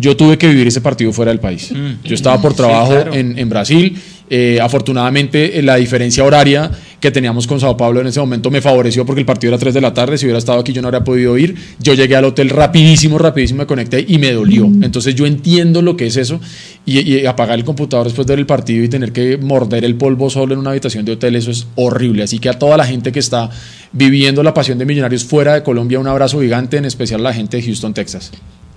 yo 0.00 0.16
tuve 0.16 0.38
que 0.38 0.48
vivir 0.48 0.66
ese 0.66 0.80
partido 0.80 1.12
fuera 1.12 1.30
del 1.30 1.40
país. 1.40 1.70
Mm. 1.72 2.04
Yo 2.04 2.14
estaba 2.14 2.40
por 2.40 2.52
Sí, 2.52 2.56
trabajo 2.58 2.92
claro. 2.92 3.14
en, 3.14 3.38
en 3.38 3.48
Brasil. 3.48 3.96
Eh, 4.32 4.60
afortunadamente, 4.62 5.58
eh, 5.58 5.62
la 5.62 5.74
diferencia 5.74 6.22
horaria 6.22 6.70
que 7.00 7.10
teníamos 7.10 7.48
con 7.48 7.58
Sao 7.58 7.76
Paulo 7.76 8.00
en 8.00 8.06
ese 8.06 8.20
momento 8.20 8.48
me 8.48 8.60
favoreció 8.60 9.04
porque 9.04 9.18
el 9.20 9.26
partido 9.26 9.52
era 9.52 9.58
3 9.58 9.74
de 9.74 9.80
la 9.80 9.92
tarde. 9.92 10.16
Si 10.18 10.24
hubiera 10.26 10.38
estado 10.38 10.60
aquí, 10.60 10.72
yo 10.72 10.80
no 10.82 10.86
habría 10.88 11.02
podido 11.02 11.36
ir. 11.36 11.56
Yo 11.80 11.94
llegué 11.94 12.14
al 12.14 12.24
hotel 12.24 12.48
rapidísimo, 12.50 13.18
rapidísimo, 13.18 13.58
me 13.58 13.66
conecté 13.66 14.04
y 14.06 14.18
me 14.18 14.30
dolió. 14.32 14.66
Entonces, 14.66 15.16
yo 15.16 15.26
entiendo 15.26 15.82
lo 15.82 15.96
que 15.96 16.06
es 16.06 16.16
eso. 16.16 16.40
Y, 16.86 17.00
y 17.00 17.26
apagar 17.26 17.58
el 17.58 17.64
computador 17.64 18.06
después 18.06 18.24
de 18.26 18.32
ver 18.34 18.38
el 18.38 18.46
partido 18.46 18.84
y 18.84 18.88
tener 18.88 19.10
que 19.12 19.36
morder 19.36 19.84
el 19.84 19.96
polvo 19.96 20.30
solo 20.30 20.54
en 20.54 20.60
una 20.60 20.70
habitación 20.70 21.04
de 21.04 21.12
hotel, 21.12 21.34
eso 21.34 21.50
es 21.50 21.66
horrible. 21.74 22.22
Así 22.22 22.38
que 22.38 22.48
a 22.50 22.58
toda 22.58 22.76
la 22.76 22.84
gente 22.86 23.10
que 23.10 23.18
está 23.18 23.50
viviendo 23.92 24.44
la 24.44 24.54
pasión 24.54 24.78
de 24.78 24.86
Millonarios 24.86 25.24
fuera 25.24 25.54
de 25.54 25.64
Colombia, 25.64 25.98
un 25.98 26.06
abrazo 26.06 26.40
gigante, 26.40 26.76
en 26.76 26.84
especial 26.84 27.20
a 27.20 27.24
la 27.24 27.34
gente 27.34 27.56
de 27.56 27.64
Houston, 27.64 27.94
Texas. 27.94 28.30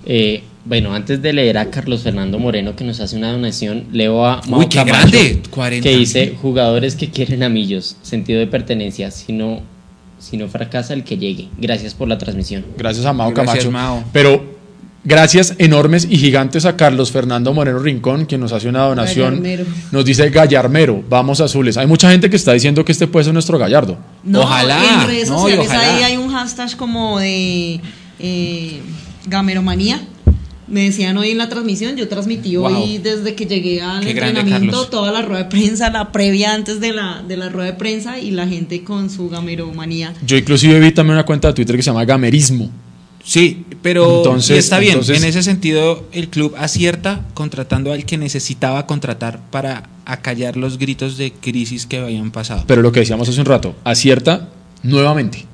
Eh, 0.06 0.44
bueno, 0.66 0.94
antes 0.94 1.22
de 1.22 1.34
leer 1.34 1.58
a 1.58 1.70
Carlos 1.70 2.04
Fernando 2.04 2.40
Moreno 2.40 2.76
que 2.76 2.84
nos 2.86 3.00
hace 3.02 3.18
una 3.18 3.32
donación, 3.32 3.86
leo 3.92 4.26
a 4.26 4.42
Mau 4.48 4.62
Uy, 4.62 4.68
qué 4.68 4.78
Camacho, 4.78 4.98
grande, 5.12 5.42
40. 5.50 5.84
que 5.90 5.98
dice 5.98 6.38
jugadores 6.42 6.96
que 6.96 7.10
quieren 7.10 7.44
a 7.44 7.50
Millos, 7.50 7.98
sentido 8.02 8.40
de 8.40 8.48
pertenencia, 8.48 9.12
si 9.12 9.34
no, 9.34 9.62
si 10.20 10.38
no 10.38 10.48
fracasa 10.48 10.94
el 10.94 11.04
que 11.04 11.18
llegue. 11.18 11.50
Gracias 11.58 11.94
por 11.94 12.08
la 12.08 12.18
transmisión. 12.18 12.66
Gracias 12.78 13.06
a 13.06 13.12
Mao 13.14 13.32
Gracias, 13.32 13.66
Camacho. 13.66 13.72
Mao. 13.72 14.04
Pero 14.14 14.54
gracias 15.04 15.56
enormes 15.58 16.08
y 16.10 16.18
gigantes 16.18 16.64
a 16.64 16.78
Carlos 16.78 17.12
Fernando 17.12 17.52
Moreno 17.54 17.80
Rincón, 17.80 18.26
quien 18.26 18.40
nos 18.40 18.54
hace 18.54 18.70
una 18.70 18.84
donación. 18.84 19.42
Gallarmero. 19.42 19.66
Nos 19.92 20.06
dice 20.06 20.30
Gallarmero, 20.30 21.04
vamos 21.10 21.42
azules. 21.42 21.76
Hay 21.76 21.88
mucha 21.88 22.10
gente 22.10 22.30
que 22.30 22.38
está 22.38 22.54
diciendo 22.54 22.86
que 22.86 22.94
este 22.94 23.08
puede 23.08 23.26
ser 23.26 23.34
nuestro 23.34 23.58
Gallardo. 23.60 23.98
No, 24.24 24.44
Ojalá, 24.44 25.02
En 25.02 25.08
redes 25.08 25.30
no, 25.30 25.40
sociales 25.40 25.68
ojalá. 25.68 25.98
ahí 25.98 26.04
hay 26.04 26.16
un 26.18 26.32
hashtag 26.32 26.78
como 26.78 27.20
de 27.20 27.82
eh, 28.20 28.80
gameromanía. 29.28 30.02
Me 30.66 30.86
decían 30.86 31.18
hoy 31.18 31.32
en 31.32 31.38
la 31.38 31.50
transmisión, 31.50 31.98
yo 31.98 32.08
transmití 32.08 32.56
Wow. 32.56 32.74
hoy 32.74 32.98
desde 32.98 33.36
que 33.36 33.46
llegué 33.46 33.82
al 33.82 34.04
Qué 34.04 34.12
entrenamiento 34.12 34.88
toda 34.88 35.12
la 35.12 35.22
rueda 35.22 35.44
de 35.44 35.50
prensa, 35.50 35.90
la 35.90 36.12
previa 36.14 36.54
antes 36.54 36.80
de 36.80 36.94
la, 36.94 37.22
de 37.28 37.36
la 37.36 37.50
rueda 37.50 37.72
de 37.72 37.78
prensa 37.78 38.18
y 38.20 38.32
la 38.32 38.48
gente 38.48 38.82
con 38.84 39.10
su 39.10 39.30
gameromanía. 39.30 40.14
Yo 40.26 40.38
inclusive 40.38 40.80
vi 40.80 40.92
también 40.92 41.16
una 41.16 41.26
cuenta 41.26 41.50
de 41.50 41.54
Twitter 41.54 41.76
que 41.76 41.84
se 41.84 41.90
llama 41.90 42.06
Gamerismo. 42.06 42.72
Sí, 43.26 43.66
pero 43.82 44.18
Entonces- 44.18 44.58
está 44.58 44.80
bien. 44.80 44.94
entonces- 44.94 45.22
en 45.22 45.28
ese 45.30 45.44
sentido, 45.44 46.06
el 46.14 46.30
club 46.30 46.56
acierta 46.58 47.26
contratando 47.34 47.92
al 47.94 48.06
que 48.06 48.18
necesitaba 48.18 48.86
contratar 48.88 49.40
para 49.52 49.90
acallar 50.06 50.58
los 50.58 50.78
gritos 50.78 51.18
de 51.18 51.32
crisis 51.34 51.86
que 51.86 52.00
habían 52.00 52.32
pasado. 52.32 52.64
Pero 52.68 52.82
lo 52.82 52.92
que 52.92 53.02
decíamos 53.02 53.28
hace 53.30 53.40
un 53.40 53.46
rato, 53.46 53.76
acierta 53.84 54.50
nuevamente. 54.82 55.46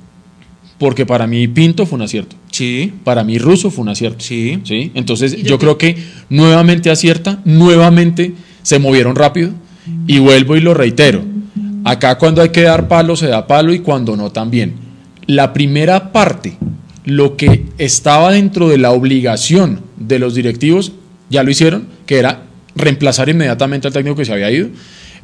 Porque 0.80 1.06
para 1.06 1.28
mí 1.28 1.48
Pinto 1.48 1.86
fue 1.86 1.98
un 1.98 2.04
acierto. 2.04 2.36
Sí, 2.52 2.92
Para 3.04 3.24
mí 3.24 3.38
Russo 3.38 3.70
fue 3.70 3.84
un 3.84 3.90
acierto. 3.90 4.24
sí. 4.24 4.60
¿sí? 4.64 4.92
Entonces 4.96 5.36
yo, 5.38 5.44
yo 5.50 5.60
creo 5.60 5.78
que 5.78 5.98
nuevamente 6.30 6.90
acierta, 6.90 7.42
nuevamente 7.46 8.34
se 8.64 8.80
movieron 8.80 9.16
rápido 9.16 9.52
y 10.08 10.20
vuelvo 10.20 10.56
y 10.56 10.62
lo 10.62 10.74
reitero. 10.74 11.24
Acá 11.84 12.18
cuando 12.18 12.42
hay 12.42 12.50
que 12.50 12.64
dar 12.64 12.88
palo 12.88 13.16
se 13.16 13.28
da 13.28 13.46
palo 13.48 13.74
y 13.74 13.80
cuando 13.80 14.16
no 14.16 14.32
también. 14.32 14.76
La 15.28 15.54
primera 15.54 16.12
parte, 16.12 16.58
lo 17.06 17.38
que 17.38 17.66
estaba 17.78 18.32
dentro 18.32 18.70
de 18.70 18.78
la 18.78 18.92
obligación 18.92 19.82
de 19.98 20.20
los 20.20 20.34
directivos, 20.34 20.94
ya 21.30 21.44
lo 21.44 21.52
hicieron, 21.52 21.88
que 22.06 22.18
era 22.18 22.44
reemplazar 22.76 23.30
inmediatamente 23.30 23.88
al 23.88 23.94
técnico 23.94 24.16
que 24.16 24.26
se 24.26 24.34
había 24.34 24.52
ido. 24.52 24.70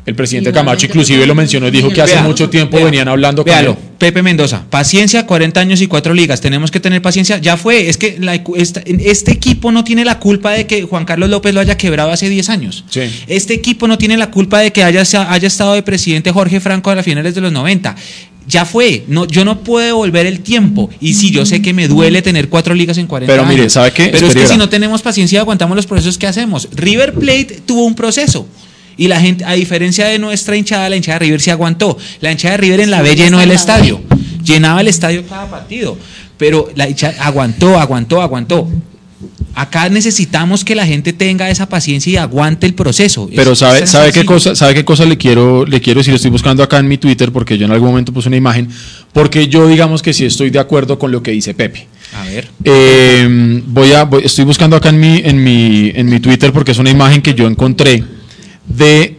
El 0.06 0.14
presidente 0.14 0.52
Camacho 0.52 0.86
inclusive 0.86 1.26
lo 1.26 1.34
mencionó 1.34 1.68
y 1.68 1.72
dijo 1.72 1.90
que 1.90 2.00
hace 2.02 2.14
Vea, 2.14 2.24
mucho 2.24 2.48
tiempo 2.50 2.78
vea, 2.78 2.86
venían 2.86 3.08
hablando 3.08 3.44
con 3.44 3.52
Véalo, 3.52 3.72
él. 3.72 3.78
Pepe 3.98 4.22
Mendoza, 4.22 4.64
paciencia, 4.70 5.26
40 5.26 5.60
años 5.60 5.82
y 5.82 5.88
4 5.88 6.14
ligas, 6.14 6.42
tenemos 6.42 6.70
que 6.70 6.80
tener 6.80 7.02
paciencia, 7.02 7.40
ya 7.40 7.58
fue, 7.58 7.90
es 7.90 7.98
que 7.98 8.18
la- 8.20 8.36
esta- 8.56 8.82
este 8.86 9.32
equipo 9.32 9.72
no 9.72 9.84
tiene 9.84 10.06
la 10.06 10.20
culpa 10.20 10.52
de 10.52 10.68
que 10.68 10.84
Juan 10.84 11.06
Carlos 11.06 11.30
López 11.32 11.56
lo 11.56 11.60
haya 11.60 11.76
quebrado 11.76 12.12
hace 12.12 12.30
10 12.30 12.50
años. 12.50 12.84
Sí. 12.90 13.02
Este 13.26 13.56
equipo 13.56 13.88
no 13.88 13.98
tiene 13.98 14.16
la 14.16 14.30
culpa 14.30 14.60
de 14.60 14.72
que 14.72 14.84
haya, 14.84 15.02
haya 15.02 15.48
estado 15.48 15.74
de 15.74 15.82
presidente 15.82 16.32
Jorge 16.32 16.60
Franco 16.60 16.92
a 16.92 16.96
las 16.96 17.06
finales 17.06 17.34
de 17.34 17.42
los 17.42 17.52
90. 17.52 17.96
Ya 18.48 18.64
fue, 18.64 19.06
no, 19.08 19.26
yo 19.26 19.44
no 19.44 19.62
puedo 19.64 19.84
devolver 19.88 20.28
el 20.28 20.42
tiempo. 20.42 20.92
Y 21.02 21.16
sí, 21.16 21.32
yo 21.32 21.48
sé 21.48 21.64
que 21.64 21.74
me 21.74 21.88
duele 21.88 22.22
tener 22.22 22.48
cuatro 22.48 22.76
ligas 22.76 23.00
en 23.00 23.08
40 23.08 23.34
Pero 23.34 23.44
mire, 23.48 23.72
¿sabe 23.72 23.92
qué? 23.92 24.10
Pero 24.10 24.28
es 24.28 24.36
que 24.36 24.46
si 24.46 24.56
no 24.58 24.70
tenemos 24.70 25.02
paciencia 25.02 25.40
aguantamos 25.40 25.76
los 25.76 25.88
procesos 25.88 26.20
que 26.20 26.28
hacemos. 26.28 26.70
River 26.76 27.14
Plate 27.16 27.62
tuvo 27.66 27.86
un 27.86 27.96
proceso. 27.96 28.48
Y 28.98 29.08
la 29.08 29.20
gente, 29.20 29.44
a 29.46 29.54
diferencia 29.54 30.08
de 30.08 30.20
nuestra 30.20 30.56
hinchada, 30.56 30.90
la 30.90 30.96
hinchada 30.96 31.20
de 31.20 31.26
River 31.26 31.42
se 31.42 31.52
aguantó. 31.52 31.98
La 32.22 32.32
hinchada 32.32 32.54
de 32.54 32.58
River 32.58 32.80
en 32.82 32.92
la 32.92 33.00
Sí, 33.00 33.10
B 33.10 33.16
llenó 33.16 33.42
el 33.42 33.52
estadio. 33.52 34.02
Llenaba 34.44 34.82
el 34.82 34.88
estadio 34.88 35.26
cada 35.28 35.50
partido. 35.50 35.98
Pero 36.38 36.70
la 36.76 36.88
hinchada 36.90 37.16
aguantó, 37.24 37.80
aguantó, 37.80 38.22
aguantó. 38.22 38.70
Acá 39.58 39.88
necesitamos 39.88 40.66
que 40.66 40.76
la 40.76 40.86
gente 40.86 41.14
tenga 41.14 41.50
esa 41.50 41.68
paciencia 41.70 42.12
y 42.12 42.18
aguante 42.18 42.66
el 42.68 42.74
proceso. 42.74 43.30
Pero 43.34 43.54
Es- 43.54 43.60
sabe, 43.60 43.88
sabe 43.88 44.12
qué 44.12 44.26
cosa, 44.26 44.54
sabe 44.54 44.74
qué 44.74 44.84
cosa 44.84 45.06
le 45.06 45.18
quiero, 45.18 45.66
le 45.66 45.80
quiero 45.80 46.02
decir, 46.02 46.14
estoy 46.14 46.30
buscando 46.30 46.62
acá 46.62 46.78
en 46.80 46.88
mi 46.90 46.98
Twitter 46.98 47.32
porque 47.32 47.58
yo 47.58 47.66
en 47.66 47.72
algún 47.72 47.88
momento 47.90 48.12
puse 48.12 48.28
una 48.28 48.36
imagen, 48.36 48.68
porque 49.14 49.48
yo 49.48 49.66
digamos 49.70 50.02
que 50.02 50.14
sí 50.14 50.26
estoy 50.26 50.50
de 50.50 50.60
acuerdo 50.60 51.00
con 51.00 51.12
lo 51.12 51.24
que 51.24 51.32
dice 51.32 51.54
Pepe. 51.54 51.88
A 52.14 52.26
ver. 52.26 52.50
Eh, 52.66 53.62
voy 53.68 53.94
a, 53.94 54.04
voy- 54.04 54.24
estoy 54.26 54.44
buscando 54.44 54.76
acá 54.76 54.90
en 54.90 55.00
mi, 55.00 55.22
en 55.24 55.42
mi, 55.42 55.92
en 55.96 56.08
mi 56.08 56.20
Twitter 56.20 56.52
porque 56.52 56.72
es 56.74 56.78
una 56.78 56.90
imagen 56.90 57.22
que 57.22 57.34
yo 57.34 57.48
encontré 57.48 58.04
de 58.68 59.18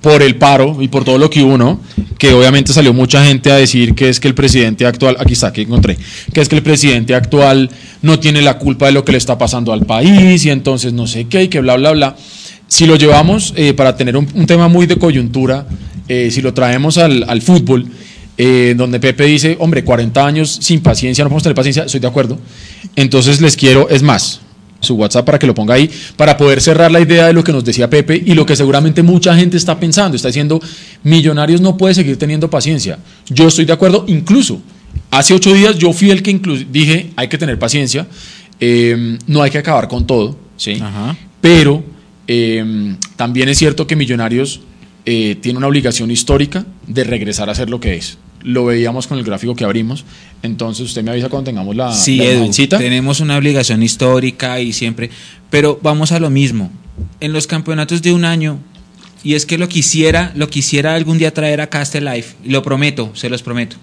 por 0.00 0.22
el 0.22 0.36
paro 0.36 0.76
y 0.80 0.88
por 0.88 1.04
todo 1.04 1.18
lo 1.18 1.30
que 1.30 1.42
hubo. 1.42 1.80
Que 2.18 2.32
obviamente 2.32 2.72
salió 2.72 2.94
mucha 2.94 3.24
gente 3.26 3.50
a 3.52 3.56
decir 3.56 3.94
que 3.94 4.08
es 4.08 4.20
que 4.20 4.28
el 4.28 4.34
presidente 4.34 4.86
actual, 4.86 5.16
aquí 5.18 5.34
está, 5.34 5.52
que 5.52 5.62
encontré, 5.62 5.98
que 6.32 6.40
es 6.40 6.48
que 6.48 6.56
el 6.56 6.62
presidente 6.62 7.14
actual 7.14 7.70
no 8.00 8.18
tiene 8.18 8.40
la 8.40 8.58
culpa 8.58 8.86
de 8.86 8.92
lo 8.92 9.04
que 9.04 9.12
le 9.12 9.18
está 9.18 9.36
pasando 9.36 9.72
al 9.72 9.84
país 9.84 10.44
y 10.44 10.50
entonces 10.50 10.94
no 10.94 11.06
sé 11.06 11.26
qué 11.26 11.44
y 11.44 11.48
que 11.48 11.60
bla, 11.60 11.76
bla, 11.76 11.92
bla. 11.92 12.16
Si 12.68 12.86
lo 12.86 12.96
llevamos 12.96 13.52
eh, 13.56 13.74
para 13.74 13.96
tener 13.96 14.16
un, 14.16 14.26
un 14.34 14.46
tema 14.46 14.68
muy 14.68 14.86
de 14.86 14.96
coyuntura, 14.96 15.66
eh, 16.08 16.30
si 16.30 16.40
lo 16.40 16.54
traemos 16.54 16.98
al, 16.98 17.24
al 17.28 17.42
fútbol, 17.42 17.86
eh, 18.38 18.74
donde 18.76 19.00
Pepe 19.00 19.24
dice, 19.24 19.56
hombre, 19.60 19.82
40 19.82 20.24
años 20.24 20.58
sin 20.60 20.80
paciencia, 20.80 21.24
no 21.24 21.30
podemos 21.30 21.42
tener 21.42 21.56
paciencia, 21.56 21.84
estoy 21.84 22.00
de 22.00 22.06
acuerdo. 22.06 22.38
Entonces 22.94 23.40
les 23.40 23.56
quiero, 23.56 23.88
es 23.88 24.02
más, 24.02 24.40
su 24.86 24.94
WhatsApp 24.94 25.26
para 25.26 25.38
que 25.38 25.46
lo 25.46 25.54
ponga 25.54 25.74
ahí, 25.74 25.90
para 26.16 26.36
poder 26.36 26.60
cerrar 26.60 26.90
la 26.90 27.00
idea 27.00 27.26
de 27.26 27.32
lo 27.32 27.44
que 27.44 27.52
nos 27.52 27.64
decía 27.64 27.90
Pepe 27.90 28.22
y 28.24 28.34
lo 28.34 28.46
que 28.46 28.56
seguramente 28.56 29.02
mucha 29.02 29.36
gente 29.36 29.56
está 29.56 29.78
pensando, 29.78 30.16
está 30.16 30.28
diciendo, 30.28 30.60
Millonarios 31.02 31.60
no 31.60 31.76
puede 31.76 31.94
seguir 31.94 32.18
teniendo 32.18 32.48
paciencia. 32.48 32.98
Yo 33.28 33.48
estoy 33.48 33.64
de 33.64 33.72
acuerdo, 33.72 34.04
incluso 34.08 34.60
hace 35.10 35.34
ocho 35.34 35.52
días 35.52 35.76
yo 35.76 35.92
fui 35.92 36.10
el 36.10 36.22
que 36.22 36.40
dije, 36.70 37.10
hay 37.16 37.28
que 37.28 37.38
tener 37.38 37.58
paciencia, 37.58 38.06
eh, 38.60 39.18
no 39.26 39.42
hay 39.42 39.50
que 39.50 39.58
acabar 39.58 39.88
con 39.88 40.06
todo, 40.06 40.38
¿sí? 40.56 40.78
Ajá. 40.80 41.16
Pero 41.40 41.84
eh, 42.26 42.96
también 43.16 43.48
es 43.48 43.58
cierto 43.58 43.86
que 43.86 43.96
Millonarios 43.96 44.60
eh, 45.04 45.36
tiene 45.40 45.58
una 45.58 45.68
obligación 45.68 46.10
histórica 46.10 46.66
de 46.86 47.04
regresar 47.04 47.48
a 47.48 47.54
ser 47.54 47.70
lo 47.70 47.78
que 47.78 47.96
es. 47.96 48.18
Lo 48.46 48.64
veíamos 48.64 49.08
con 49.08 49.18
el 49.18 49.24
gráfico 49.24 49.56
que 49.56 49.64
abrimos. 49.64 50.04
Entonces 50.42 50.86
usted 50.86 51.02
me 51.02 51.10
avisa 51.10 51.28
cuando 51.28 51.50
tengamos 51.50 51.74
la, 51.74 51.92
Sí, 51.92 52.18
la 52.18 52.78
tenemos 52.78 53.18
una 53.18 53.36
obligación 53.36 53.82
histórica 53.82 54.60
y 54.60 54.72
siempre, 54.72 55.10
pero 55.50 55.80
vamos 55.82 56.12
a 56.12 56.20
lo 56.20 56.30
mismo. 56.30 56.70
En 57.18 57.32
los 57.32 57.48
campeonatos 57.48 58.02
de 58.02 58.12
un 58.12 58.24
año, 58.24 58.60
y 59.24 59.34
es 59.34 59.46
que 59.46 59.58
lo 59.58 59.68
quisiera, 59.68 60.32
lo 60.36 60.48
quisiera 60.48 60.94
algún 60.94 61.18
día 61.18 61.34
traer 61.34 61.60
acá 61.60 61.80
a 61.80 61.82
este 61.82 62.00
live, 62.00 62.26
y 62.44 62.50
lo 62.50 62.62
prometo, 62.62 63.10
se 63.14 63.28
los 63.28 63.42
prometo. 63.42 63.76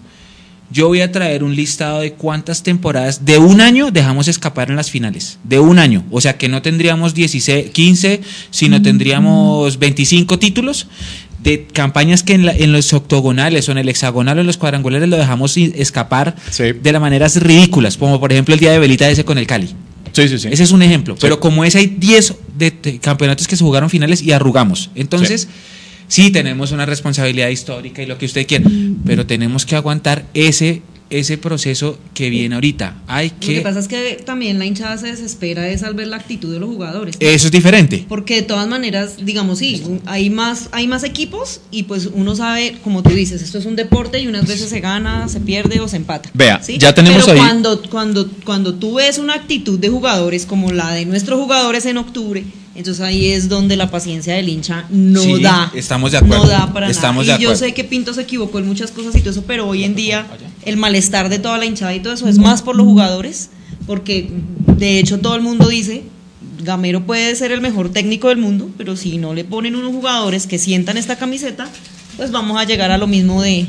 Yo 0.71 0.87
voy 0.87 1.01
a 1.01 1.11
traer 1.11 1.43
un 1.43 1.55
listado 1.55 1.99
de 1.99 2.13
cuántas 2.13 2.63
temporadas 2.63 3.25
de 3.25 3.37
un 3.37 3.59
año 3.59 3.91
dejamos 3.91 4.29
escapar 4.29 4.69
en 4.69 4.77
las 4.77 4.89
finales. 4.89 5.37
De 5.43 5.59
un 5.59 5.77
año. 5.77 6.03
O 6.09 6.21
sea 6.21 6.37
que 6.37 6.47
no 6.47 6.61
tendríamos 6.61 7.13
16, 7.13 7.69
15, 7.69 8.21
sino 8.49 8.81
tendríamos 8.81 9.77
25 9.77 10.39
títulos 10.39 10.87
de 11.43 11.67
campañas 11.71 12.23
que 12.23 12.33
en, 12.33 12.45
la- 12.45 12.55
en 12.55 12.71
los 12.71 12.93
octogonales 12.93 13.67
o 13.69 13.71
en 13.73 13.77
el 13.79 13.89
hexagonal 13.89 14.37
o 14.37 14.41
en 14.41 14.47
los 14.47 14.57
cuadrangulares 14.57 15.07
lo 15.09 15.17
dejamos 15.17 15.57
escapar 15.57 16.35
Sí. 16.49 16.71
de 16.71 16.91
las 16.91 17.01
maneras 17.01 17.35
ridículas, 17.41 17.97
como 17.97 18.19
por 18.19 18.31
ejemplo 18.31 18.53
el 18.53 18.59
día 18.59 18.71
de 18.71 18.79
Velita 18.79 19.09
ese 19.09 19.25
con 19.25 19.37
el 19.37 19.45
Cali. 19.47 19.69
Sí, 20.13 20.27
sí, 20.29 20.37
sí. 20.39 20.47
Ese 20.51 20.63
es 20.63 20.71
un 20.71 20.81
ejemplo. 20.83 21.15
Pero 21.19 21.39
como 21.39 21.65
ese 21.65 21.79
hay 21.79 21.87
10 21.87 22.35
de, 22.57 22.71
de 22.71 22.99
campeonatos 22.99 23.47
que 23.47 23.55
se 23.55 23.63
jugaron 23.63 23.89
finales 23.89 24.21
y 24.21 24.31
arrugamos. 24.31 24.91
Entonces, 24.93 25.47
sí. 26.07 26.29
tenemos 26.29 26.71
una 26.71 26.85
responsabilidad 26.85 27.49
histórica 27.49 28.03
y 28.03 28.05
lo 28.05 28.17
que 28.19 28.27
usted 28.27 28.45
quiera, 28.45 28.69
pero 29.05 29.25
tenemos 29.25 29.65
que 29.65 29.75
aguantar 29.75 30.25
ese 30.35 30.83
ese 31.19 31.37
proceso 31.37 31.97
que 32.13 32.29
viene 32.29 32.55
ahorita. 32.55 33.01
Hay 33.07 33.29
Lo 33.29 33.39
que 33.39 33.55
que... 33.55 33.61
pasa 33.61 33.79
es 33.79 33.87
que 33.87 34.21
también 34.25 34.59
la 34.59 34.65
hinchada 34.65 34.97
se 34.97 35.07
desespera 35.07 35.67
es 35.69 35.83
al 35.83 35.93
ver 35.93 36.07
la 36.07 36.17
actitud 36.17 36.51
de 36.53 36.59
los 36.59 36.69
jugadores. 36.69 37.15
Eso 37.19 37.47
es 37.47 37.51
diferente. 37.51 38.05
Porque 38.09 38.35
de 38.35 38.41
todas 38.43 38.67
maneras, 38.67 39.17
digamos, 39.23 39.59
sí, 39.59 39.83
hay 40.05 40.29
más, 40.29 40.69
hay 40.71 40.87
más 40.87 41.03
equipos 41.03 41.61
y 41.71 41.83
pues 41.83 42.09
uno 42.13 42.35
sabe, 42.35 42.77
como 42.83 43.03
tú 43.03 43.11
dices, 43.11 43.41
esto 43.41 43.57
es 43.57 43.65
un 43.65 43.75
deporte 43.75 44.19
y 44.21 44.27
unas 44.27 44.47
veces 44.47 44.69
se 44.69 44.79
gana, 44.79 45.27
se 45.29 45.39
pierde 45.39 45.79
o 45.79 45.87
se 45.87 45.97
empata. 45.97 46.29
Vea, 46.33 46.61
¿sí? 46.63 46.77
ya 46.77 46.93
tenemos 46.95 47.21
Pero 47.25 47.33
ahí- 47.33 47.39
Cuando, 47.39 47.81
cuando, 47.89 48.29
cuando 48.45 48.73
tú 48.75 48.95
ves 48.95 49.17
una 49.17 49.33
actitud 49.35 49.79
de 49.79 49.89
jugadores 49.89 50.45
como 50.45 50.71
la 50.71 50.91
de 50.91 51.05
nuestros 51.05 51.39
jugadores 51.39 51.85
en 51.85 51.97
octubre, 51.97 52.43
entonces 52.75 53.01
ahí 53.03 53.27
es 53.31 53.49
donde 53.49 53.75
la 53.77 53.91
paciencia 53.91 54.33
del 54.35 54.49
hincha 54.49 54.85
no 54.89 55.21
Sí, 55.21 55.41
da. 55.41 55.71
estamos 55.75 56.11
de 56.11 56.17
acuerdo, 56.17 56.43
No 56.45 56.49
da 56.49 56.73
para 56.73 56.89
estamos 56.89 57.25
nada. 57.27 57.37
de 57.37 57.43
Y 57.43 57.47
yo 57.47 57.55
sé 57.55 57.73
que 57.73 57.83
Pinto 57.83 58.13
se 58.13 58.21
equivocó 58.21 58.59
en 58.59 58.67
muchas 58.67 58.91
cosas 58.91 59.15
y 59.15 59.19
todo 59.19 59.29
eso, 59.31 59.43
pero 59.45 59.67
hoy 59.67 59.83
en 59.83 59.95
día 59.95 60.25
el 60.65 60.77
malestar 60.77 61.29
de 61.29 61.39
toda 61.39 61.57
la 61.57 61.65
hinchada 61.65 61.93
y 61.93 61.99
todo 61.99 62.13
eso 62.13 62.27
es 62.27 62.37
más 62.39 62.61
por 62.61 62.75
los 62.75 62.85
jugadores, 62.85 63.49
porque 63.85 64.29
de 64.77 64.99
hecho 64.99 65.19
todo 65.19 65.35
el 65.35 65.41
mundo 65.41 65.67
dice, 65.67 66.03
Gamero 66.63 67.05
puede 67.05 67.35
ser 67.35 67.51
el 67.51 67.61
mejor 67.61 67.89
técnico 67.89 68.29
del 68.29 68.37
mundo, 68.37 68.69
pero 68.77 68.95
si 68.95 69.17
no 69.17 69.33
le 69.33 69.43
ponen 69.43 69.75
unos 69.75 69.91
jugadores 69.91 70.47
que 70.47 70.57
sientan 70.57 70.97
esta 70.97 71.17
camiseta, 71.17 71.67
pues 72.17 72.31
vamos 72.31 72.57
a 72.59 72.63
llegar 72.63 72.89
a 72.91 72.97
lo 72.97 73.05
mismo 73.05 73.41
de, 73.41 73.67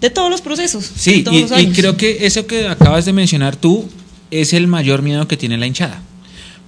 de 0.00 0.10
todos 0.10 0.30
los 0.30 0.40
procesos. 0.40 0.88
Sí, 0.96 1.22
todos 1.24 1.36
y, 1.36 1.40
los 1.42 1.60
y 1.60 1.66
creo 1.72 1.96
que 1.96 2.24
eso 2.26 2.46
que 2.46 2.68
acabas 2.68 3.04
de 3.04 3.12
mencionar 3.12 3.56
tú 3.56 3.86
es 4.30 4.52
el 4.52 4.66
mayor 4.66 5.02
miedo 5.02 5.26
que 5.28 5.36
tiene 5.36 5.58
la 5.58 5.66
hinchada. 5.66 6.00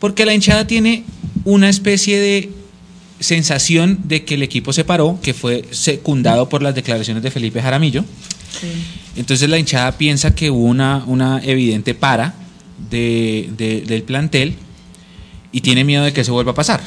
Porque 0.00 0.24
la 0.26 0.34
hinchada 0.34 0.66
tiene 0.66 1.04
una 1.44 1.68
especie 1.68 2.18
de 2.18 2.50
sensación 3.20 4.00
de 4.04 4.24
que 4.24 4.34
el 4.34 4.42
equipo 4.42 4.72
se 4.72 4.84
paró, 4.84 5.18
que 5.22 5.32
fue 5.34 5.64
secundado 5.70 6.48
por 6.48 6.62
las 6.62 6.74
declaraciones 6.74 7.22
de 7.22 7.30
Felipe 7.30 7.62
Jaramillo. 7.62 8.04
Sí. 8.60 8.66
Entonces 9.16 9.48
la 9.48 9.58
hinchada 9.58 9.92
piensa 9.96 10.34
que 10.34 10.50
hubo 10.50 10.64
una, 10.64 11.02
una 11.06 11.40
evidente 11.42 11.94
para 11.94 12.34
de- 12.90 13.48
de- 13.56 13.80
del 13.82 14.02
plantel 14.02 14.54
y 15.52 15.62
tiene 15.62 15.84
miedo 15.84 16.04
de 16.04 16.12
que 16.12 16.24
se 16.24 16.30
vuelva 16.30 16.52
a 16.52 16.54
pasar. 16.54 16.80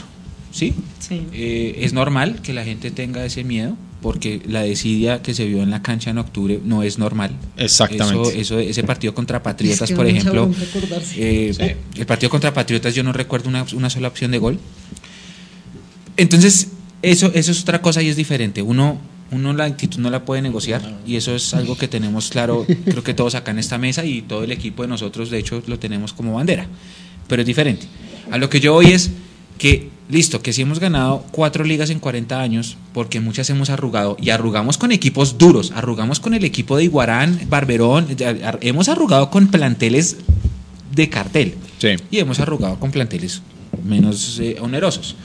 ¿Sí? 0.52 0.74
Sí. 1.00 1.22
Eh, 1.34 1.80
es 1.82 1.94
normal 1.94 2.42
que 2.44 2.54
la 2.54 2.64
gente 2.64 2.92
tenga 2.92 3.24
ese 3.26 3.44
miedo 3.44 3.76
porque 4.02 4.42
la 4.48 4.62
desidia 4.62 5.22
que 5.22 5.34
se 5.34 5.46
vio 5.46 5.62
en 5.62 5.70
la 5.72 5.82
cancha 5.82 6.10
en 6.10 6.18
octubre 6.20 6.60
no 6.64 6.84
es 6.84 6.98
normal. 6.98 7.32
Exactamente. 7.58 8.30
Eso, 8.30 8.58
eso- 8.58 8.60
ese 8.60 8.84
partido 8.84 9.14
contra 9.14 9.44
Patriotas, 9.44 9.82
Es 9.84 9.90
que 9.90 9.96
por 9.96 10.08
ejemplo, 10.08 10.50
eh, 11.18 11.52
Sí. 11.54 12.00
el 12.00 12.06
partido 12.06 12.30
contra 12.30 12.54
Patriotas 12.54 12.96
yo 12.96 13.04
no 13.04 13.12
recuerdo 13.12 13.50
una, 13.50 13.66
una 13.74 13.90
sola 13.90 14.08
opción 14.08 14.32
de 14.32 14.38
gol. 14.38 14.58
Entonces, 16.18 16.70
eso, 17.02 17.32
eso 17.34 17.52
es 17.52 17.62
otra 17.62 17.82
cosa 17.82 18.02
y 18.02 18.10
es 18.10 18.16
diferente. 18.16 18.62
Uno, 18.62 19.00
uno 19.32 19.54
la 19.54 19.66
actitud 19.66 20.00
no 20.00 20.10
la 20.10 20.26
puede 20.26 20.42
negociar 20.42 21.00
y 21.06 21.16
eso 21.16 21.36
es 21.36 21.54
algo 21.54 21.78
que 21.78 21.88
tenemos 21.88 22.30
claro, 22.30 22.66
creo 22.86 23.04
que 23.04 23.14
todos 23.14 23.36
acá 23.36 23.52
en 23.52 23.60
esta 23.60 23.78
mesa 23.78 24.04
y 24.06 24.22
todo 24.22 24.44
el 24.44 24.52
equipo 24.52 24.82
de 24.84 24.90
nosotros, 24.90 25.30
de 25.30 25.38
hecho, 25.40 25.62
lo 25.68 25.80
tenemos 25.80 26.14
como 26.14 26.34
bandera. 26.34 26.68
Pero 27.28 27.42
es 27.42 27.48
diferente. 27.48 27.86
A 28.32 28.38
lo 28.38 28.50
que 28.50 28.60
yo 28.60 28.74
voy 28.74 28.88
es 28.88 29.12
que, 29.58 29.90
listo, 30.10 30.42
que 30.42 30.52
si 30.52 30.64
hemos 30.64 30.80
ganado 30.80 31.24
cuatro 31.32 31.64
ligas 31.64 31.92
en 31.92 32.00
40 32.00 32.42
años, 32.42 32.78
porque 32.94 33.20
muchas 33.20 33.50
hemos 33.52 33.70
arrugado, 33.70 34.18
y 34.20 34.32
arrugamos 34.32 34.78
con 34.78 34.92
equipos 34.92 35.38
duros, 35.38 35.72
arrugamos 35.76 36.20
con 36.20 36.34
el 36.34 36.44
equipo 36.44 36.76
de 36.76 36.86
Iguarán, 36.86 37.40
Barberón, 37.48 38.08
hemos 38.62 38.90
arrugado 38.90 39.30
con 39.30 39.48
planteles 39.48 40.18
de 40.94 41.10
cartel 41.10 41.54
Sí. 41.78 41.90
y 42.12 42.18
hemos 42.18 42.40
arrugado 42.40 42.80
con 42.80 42.92
planteles 42.92 43.42
menos 43.86 44.40
eh, 44.42 44.58
onerosos. 44.60 45.16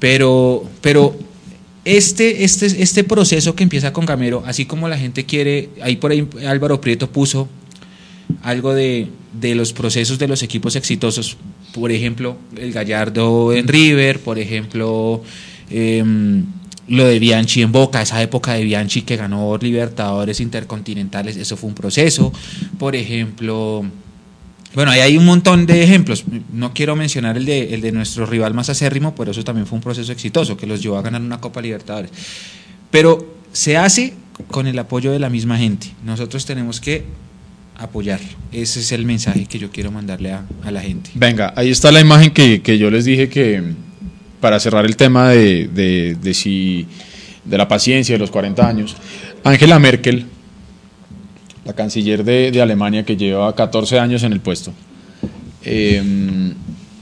Pero, 0.00 0.68
pero 0.80 1.16
este, 1.84 2.44
este, 2.44 2.66
este 2.82 3.04
proceso 3.04 3.54
que 3.54 3.62
empieza 3.62 3.92
con 3.92 4.06
Gamero, 4.06 4.42
así 4.46 4.64
como 4.64 4.88
la 4.88 4.98
gente 4.98 5.24
quiere, 5.26 5.68
ahí 5.82 5.96
por 5.96 6.10
ahí 6.10 6.26
Álvaro 6.48 6.80
Prieto 6.80 7.10
puso 7.10 7.48
algo 8.42 8.74
de, 8.74 9.08
de 9.38 9.54
los 9.54 9.72
procesos 9.72 10.18
de 10.18 10.26
los 10.28 10.42
equipos 10.42 10.74
exitosos, 10.76 11.36
por 11.74 11.90
ejemplo, 11.90 12.36
el 12.56 12.72
Gallardo 12.72 13.52
en 13.52 13.66
River, 13.66 14.20
por 14.20 14.38
ejemplo, 14.38 15.22
em, 15.70 16.44
lo 16.86 17.04
de 17.04 17.18
Bianchi 17.18 17.62
en 17.62 17.72
Boca, 17.72 18.00
esa 18.00 18.22
época 18.22 18.52
de 18.52 18.62
Bianchi 18.62 19.02
que 19.02 19.16
ganó 19.16 19.58
Libertadores 19.58 20.38
Intercontinentales, 20.38 21.36
eso 21.36 21.56
fue 21.56 21.68
un 21.68 21.74
proceso, 21.74 22.32
por 22.78 22.94
ejemplo, 22.94 23.84
bueno, 24.74 24.92
ahí 24.92 25.00
hay 25.00 25.16
un 25.16 25.24
montón 25.24 25.66
de 25.66 25.82
ejemplos. 25.84 26.24
No 26.52 26.74
quiero 26.74 26.96
mencionar 26.96 27.36
el 27.36 27.44
de, 27.44 27.74
el 27.74 27.80
de 27.80 27.92
nuestro 27.92 28.26
rival 28.26 28.54
más 28.54 28.68
acérrimo, 28.70 29.14
pero 29.14 29.30
eso 29.30 29.44
también 29.44 29.66
fue 29.66 29.76
un 29.76 29.82
proceso 29.82 30.10
exitoso 30.10 30.56
que 30.56 30.66
los 30.66 30.82
llevó 30.82 30.98
a 30.98 31.02
ganar 31.02 31.20
una 31.20 31.40
Copa 31.40 31.60
Libertadores. 31.60 32.10
Pero 32.90 33.34
se 33.52 33.76
hace 33.76 34.14
con 34.48 34.66
el 34.66 34.76
apoyo 34.78 35.12
de 35.12 35.20
la 35.20 35.30
misma 35.30 35.58
gente. 35.58 35.92
Nosotros 36.04 36.44
tenemos 36.44 36.80
que 36.80 37.04
apoyar. 37.76 38.20
Ese 38.52 38.80
es 38.80 38.92
el 38.92 39.04
mensaje 39.04 39.46
que 39.46 39.58
yo 39.58 39.70
quiero 39.70 39.90
mandarle 39.90 40.32
a, 40.32 40.44
la 40.70 40.80
gente. 40.80 41.10
Venga, 41.14 41.52
ahí 41.56 41.70
está 41.70 41.90
la 41.90 42.00
imagen 42.00 42.30
que, 42.30 42.62
que 42.62 42.78
yo 42.78 42.90
les 42.90 43.04
dije 43.04 43.28
que 43.28 43.62
para 44.40 44.60
cerrar 44.60 44.84
el 44.84 44.96
tema 44.96 45.30
de, 45.30 45.68
de, 45.68 46.16
de 46.20 46.34
si 46.34 46.86
de 47.44 47.58
la 47.58 47.68
paciencia 47.68 48.14
de 48.14 48.18
los 48.18 48.30
40 48.30 48.66
años, 48.66 48.96
Angela 49.42 49.78
Merkel, 49.78 50.26
la 51.64 51.72
canciller 51.72 52.24
de, 52.24 52.50
de 52.50 52.62
Alemania 52.62 53.04
que 53.04 53.16
lleva 53.16 53.54
14 53.54 53.98
años 53.98 54.22
en 54.22 54.32
el 54.32 54.40
puesto, 54.40 54.72
eh, 55.64 56.02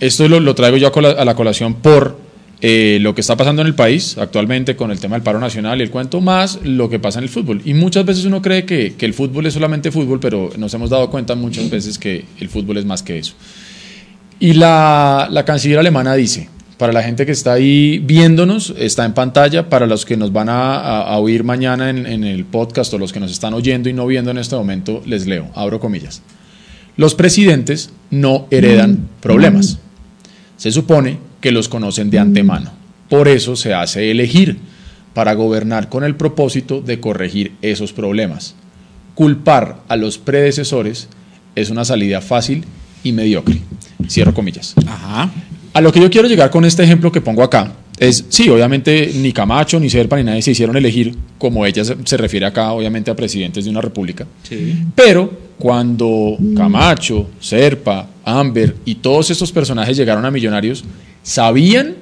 esto 0.00 0.28
lo, 0.28 0.40
lo 0.40 0.54
traigo 0.54 0.76
yo 0.76 0.90
a 1.18 1.24
la 1.24 1.34
colación 1.34 1.74
por 1.74 2.18
eh, 2.64 2.98
lo 3.00 3.12
que 3.14 3.20
está 3.22 3.36
pasando 3.36 3.60
en 3.62 3.66
el 3.68 3.74
país 3.74 4.16
actualmente 4.18 4.76
con 4.76 4.90
el 4.92 5.00
tema 5.00 5.16
del 5.16 5.22
paro 5.24 5.40
nacional 5.40 5.80
y 5.80 5.82
el 5.82 5.90
cuento, 5.90 6.20
más 6.20 6.60
lo 6.62 6.88
que 6.88 7.00
pasa 7.00 7.18
en 7.18 7.24
el 7.24 7.28
fútbol. 7.28 7.60
Y 7.64 7.74
muchas 7.74 8.04
veces 8.06 8.24
uno 8.24 8.40
cree 8.40 8.64
que, 8.64 8.94
que 8.94 9.04
el 9.04 9.14
fútbol 9.14 9.46
es 9.46 9.54
solamente 9.54 9.90
fútbol, 9.90 10.20
pero 10.20 10.50
nos 10.56 10.72
hemos 10.72 10.88
dado 10.88 11.10
cuenta 11.10 11.34
muchas 11.34 11.68
veces 11.68 11.98
que 11.98 12.24
el 12.38 12.48
fútbol 12.48 12.76
es 12.78 12.84
más 12.84 13.02
que 13.02 13.18
eso. 13.18 13.34
Y 14.38 14.54
la, 14.54 15.28
la 15.30 15.44
canciller 15.44 15.78
alemana 15.80 16.14
dice, 16.14 16.48
para 16.78 16.92
la 16.92 17.02
gente 17.02 17.26
que 17.26 17.32
está 17.32 17.52
ahí 17.52 17.98
viéndonos, 17.98 18.74
está 18.78 19.04
en 19.04 19.12
pantalla, 19.14 19.68
para 19.68 19.86
los 19.86 20.04
que 20.04 20.16
nos 20.16 20.32
van 20.32 20.48
a, 20.48 20.76
a- 20.76 21.02
a 21.14 21.18
oír 21.18 21.42
mañana 21.44 21.90
en, 21.90 22.06
en 22.06 22.22
el 22.24 22.44
podcast 22.44 22.94
o 22.94 22.98
los 22.98 23.12
que 23.12 23.20
nos 23.20 23.30
están 23.32 23.54
oyendo 23.54 23.88
y 23.88 23.92
no 23.92 24.06
viendo 24.06 24.30
en 24.30 24.38
este 24.38 24.54
momento, 24.56 25.02
les 25.04 25.26
leo, 25.26 25.48
abro 25.54 25.78
comillas. 25.80 26.22
Los 26.96 27.14
presidentes 27.14 27.90
no 28.10 28.46
heredan 28.50 29.08
problemas. 29.20 29.78
Se 30.56 30.70
supone 30.70 31.18
que 31.42 31.52
los 31.52 31.68
conocen 31.68 32.08
de 32.08 32.18
antemano. 32.18 32.72
Por 33.10 33.28
eso 33.28 33.56
se 33.56 33.74
hace 33.74 34.10
elegir, 34.10 34.56
para 35.14 35.34
gobernar 35.34 35.88
con 35.88 36.04
el 36.04 36.14
propósito 36.14 36.80
de 36.80 37.00
corregir 37.00 37.52
esos 37.60 37.92
problemas. 37.92 38.54
Culpar 39.14 39.82
a 39.88 39.96
los 39.96 40.16
predecesores 40.16 41.08
es 41.54 41.68
una 41.68 41.84
salida 41.84 42.22
fácil 42.22 42.64
y 43.04 43.12
mediocre. 43.12 43.60
Cierro 44.08 44.32
comillas. 44.32 44.74
Ajá. 44.86 45.30
A 45.74 45.80
lo 45.80 45.92
que 45.92 46.00
yo 46.00 46.10
quiero 46.10 46.28
llegar 46.28 46.50
con 46.50 46.64
este 46.64 46.82
ejemplo 46.82 47.12
que 47.12 47.20
pongo 47.20 47.42
acá 47.42 47.72
es, 47.98 48.24
sí, 48.30 48.48
obviamente 48.48 49.12
ni 49.14 49.32
Camacho, 49.32 49.78
ni 49.78 49.90
Serpa, 49.90 50.16
ni 50.16 50.24
nadie 50.24 50.42
se 50.42 50.52
hicieron 50.52 50.76
elegir, 50.76 51.14
como 51.38 51.64
ella 51.66 51.84
se, 51.84 51.96
se 52.04 52.16
refiere 52.16 52.46
acá, 52.46 52.72
obviamente, 52.72 53.10
a 53.10 53.16
presidentes 53.16 53.64
de 53.64 53.70
una 53.70 53.80
república. 53.80 54.26
Sí. 54.42 54.74
Pero 54.94 55.30
cuando 55.58 56.36
Camacho, 56.56 57.28
Serpa, 57.38 58.08
Amber 58.24 58.76
y 58.84 58.96
todos 58.96 59.30
estos 59.30 59.52
personajes 59.52 59.96
llegaron 59.96 60.24
a 60.24 60.30
Millonarios, 60.30 60.84
sabían 61.22 61.96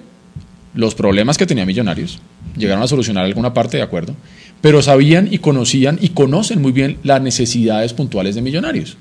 los 0.75 0.95
problemas 0.95 1.37
que 1.37 1.47
tenía 1.47 1.67
Millonarios, 1.67 2.21
llegaron 2.57 2.83
a 2.83 2.89
solucionar 2.89 3.25
alguna 3.25 3.53
parte, 3.55 3.77
de 3.77 3.83
acuerdo, 3.83 4.15
pero 4.61 4.83
sabían 4.83 5.29
y 5.31 5.39
conocían 5.39 5.99
y 6.01 6.11
conocen 6.11 6.61
muy 6.61 6.73
bien 6.73 6.99
las 7.03 7.21
necesidades 7.21 7.93
puntuales 7.93 8.35
de 8.35 8.43
Millonarios. 8.43 8.97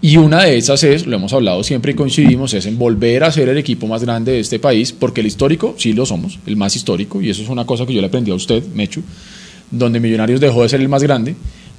Y 0.00 0.16
una 0.16 0.42
de 0.42 0.58
esas 0.58 0.82
es, 0.82 1.06
lo 1.06 1.14
hemos 1.14 1.32
hablado 1.32 1.62
siempre 1.62 1.92
y 1.92 1.94
coincidimos, 1.94 2.54
es 2.54 2.66
en 2.66 2.76
volver 2.76 3.22
a 3.22 3.30
ser 3.30 3.48
el 3.48 3.56
equipo 3.56 3.86
más 3.86 4.02
grande 4.02 4.32
de 4.32 4.40
este 4.40 4.58
país, 4.58 4.92
porque 4.92 5.20
el 5.20 5.28
histórico 5.28 5.76
sí 5.78 5.92
lo 5.92 6.04
somos, 6.06 6.40
el 6.46 6.56
más 6.56 6.74
histórico, 6.74 7.22
y 7.22 7.30
eso 7.30 7.42
es 7.42 7.48
una 7.48 7.64
cosa 7.64 7.86
que 7.86 7.94
yo 7.94 8.00
le 8.00 8.08
aprendí 8.08 8.32
a 8.32 8.34
usted, 8.34 8.64
Mechu, 8.74 9.02
donde 9.70 10.00
Millonarios 10.00 10.40
dejó 10.40 10.64
de 10.64 10.68
ser 10.68 10.80
el 10.80 10.88
más 10.88 11.04
grande, 11.04 11.36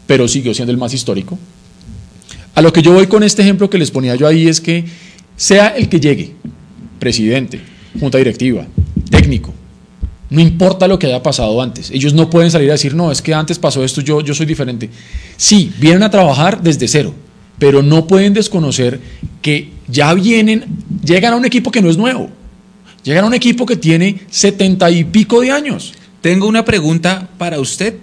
pero 0.08 0.30
siguió 0.30 0.54
siendo 0.54 0.72
el 0.72 0.78
más 0.78 0.94
histórico. 0.94 1.38
A 2.56 2.62
lo 2.62 2.72
que 2.72 2.82
yo 2.82 2.94
voy 2.94 3.08
con 3.08 3.24
este 3.24 3.42
ejemplo 3.42 3.70
que 3.70 3.78
les 3.78 3.92
ponía 3.92 4.16
yo 4.16 4.26
ahí 4.26 4.48
es 4.48 4.62
que 4.62 4.86
sea 5.36 5.70
el 5.70 5.90
que 5.90 6.00
llegue, 6.00 6.32
presidente, 7.00 7.60
junta 8.00 8.18
directiva, 8.18 8.66
técnico, 9.10 9.54
no 10.30 10.42
importa 10.42 10.88
lo 10.88 10.98
que 10.98 11.06
haya 11.06 11.22
pasado 11.22 11.62
antes. 11.62 11.92
Ellos 11.92 12.14
no 12.16 12.28
pueden 12.30 12.50
salir 12.50 12.70
a 12.70 12.74
decir, 12.74 12.96
no, 12.96 13.12
es 13.12 13.22
que 13.22 13.36
antes 13.36 13.60
pasó 13.60 13.84
esto, 13.84 14.02
yo, 14.02 14.22
yo 14.22 14.34
soy 14.34 14.48
diferente. 14.48 14.90
Sí, 15.38 15.72
vienen 15.80 16.02
a 16.02 16.10
trabajar 16.10 16.64
desde 16.64 16.88
cero, 16.88 17.14
pero 17.60 17.84
no 17.84 18.08
pueden 18.08 18.34
desconocer 18.34 19.00
que 19.44 19.70
ya 19.88 20.12
vienen, 20.16 20.66
llegan 21.06 21.34
a 21.34 21.36
un 21.36 21.46
equipo 21.46 21.70
que 21.70 21.84
no 21.84 21.90
es 21.90 21.98
nuevo. 21.98 22.32
Llegan 23.04 23.26
a 23.26 23.28
un 23.28 23.34
equipo 23.36 23.66
que 23.66 23.76
tiene 23.76 24.22
setenta 24.32 24.90
y 24.90 25.04
pico 25.04 25.42
de 25.42 25.52
años. 25.52 25.94
Tengo 26.22 26.48
una 26.48 26.66
pregunta 26.66 27.30
para 27.38 27.60
usted 27.60 27.96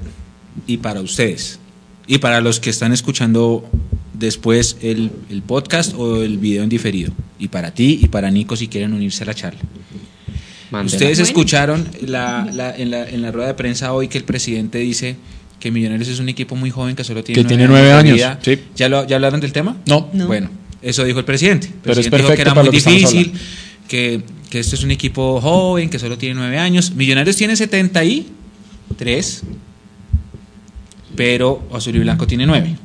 y 0.68 0.76
para 0.76 1.00
ustedes. 1.00 1.58
Y 2.06 2.18
para 2.18 2.40
los 2.40 2.60
que 2.60 2.70
están 2.70 2.92
escuchando 2.92 3.68
después 4.20 4.76
el, 4.82 5.10
el 5.30 5.42
podcast 5.42 5.94
o 5.96 6.22
el 6.22 6.38
video 6.38 6.62
en 6.62 6.68
diferido. 6.68 7.12
Y 7.38 7.48
para 7.48 7.72
ti 7.72 7.98
y 8.02 8.08
para 8.08 8.30
Nico 8.30 8.54
si 8.54 8.68
quieren 8.68 8.92
unirse 8.92 9.24
a 9.24 9.26
la 9.26 9.34
charla. 9.34 9.60
Mándela. 10.70 10.94
Ustedes 10.94 11.18
Bueno. 11.18 11.28
escucharon 11.28 11.88
la- 12.06 12.48
la- 12.52 12.76
en, 12.76 12.90
la, 12.92 13.08
en 13.08 13.22
la 13.22 13.32
rueda 13.32 13.48
de 13.48 13.54
prensa 13.54 13.92
hoy 13.92 14.06
que 14.08 14.18
el 14.18 14.24
presidente 14.24 14.78
dice 14.78 15.16
que 15.58 15.70
Millonarios 15.70 16.08
es 16.08 16.20
un 16.20 16.28
equipo 16.28 16.54
muy 16.54 16.70
joven 16.70 16.94
que 16.96 17.02
solo 17.04 17.24
tiene 17.24 17.42
Que 17.42 17.48
tiene 17.48 17.66
nueve 17.66 17.92
años, 17.92 18.20
sí. 18.42 18.58
¿Ya, 18.76 18.88
lo, 18.88 19.06
¿Ya 19.06 19.16
hablaron 19.16 19.40
del 19.40 19.52
tema? 19.52 19.76
No. 19.86 20.08
No. 20.12 20.26
Bueno, 20.26 20.48
eso 20.80 21.02
dijo 21.04 21.18
el 21.18 21.24
presidente. 21.24 21.66
El 21.66 21.72
Pero 21.82 22.00
es 22.00 22.10
dijo 22.10 22.28
que 22.34 22.40
era 22.40 22.54
para 22.54 22.62
muy 22.62 22.66
lo 22.66 22.70
que 22.72 22.76
difícil, 22.90 23.32
que, 23.88 24.22
que 24.48 24.60
esto 24.60 24.76
es 24.76 24.84
un 24.84 24.90
equipo 24.92 25.40
joven, 25.40 25.90
que 25.90 25.98
solo 25.98 26.16
tiene 26.16 26.34
nueve 26.36 26.56
años. 26.58 26.92
Millonarios 26.94 27.36
tiene 27.36 27.56
73, 27.56 29.42
pero 31.16 31.66
Azul 31.72 31.96
y 31.96 31.98
Blanco 31.98 32.26
tiene 32.26 32.46
nueve. 32.46 32.76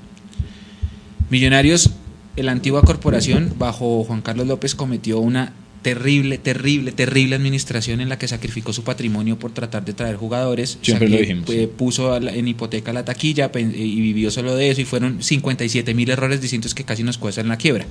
Millonarios, 1.29 1.91
la 2.35 2.51
antigua 2.51 2.81
corporación 2.83 3.53
bajo 3.57 4.03
Juan 4.03 4.21
Carlos 4.21 4.47
López 4.47 4.75
cometió 4.75 5.19
una 5.19 5.53
terrible, 5.85 6.39
terrible, 6.39 6.91
terrible 6.91 7.35
administración 7.35 8.01
en 8.01 8.09
la 8.09 8.17
que 8.17 8.27
sacrificó 8.27 8.73
su 8.73 8.83
patrimonio 8.83 9.37
por 9.37 9.51
tratar 9.51 9.85
de 9.85 9.93
traer 9.93 10.15
jugadores. 10.15 10.79
Siempre 10.81 11.07
lo 11.07 11.17
dijimos. 11.17 11.49
puso 11.77 12.17
en 12.17 12.47
hipoteca 12.47 12.91
la 12.91 13.05
taquilla 13.05 13.51
eh, 13.53 13.59
y 13.61 14.01
vivió 14.01 14.31
solo 14.31 14.55
de 14.55 14.71
eso 14.71 14.81
y 14.81 14.85
fueron 14.85 15.21
57 15.21 15.93
mil 15.93 16.09
errores 16.09 16.41
distintos 16.41 16.73
que 16.73 16.85
casi 16.85 17.03
nos 17.03 17.19
cuestan 17.19 17.47
la 17.47 17.57
quiebra. 17.57 17.85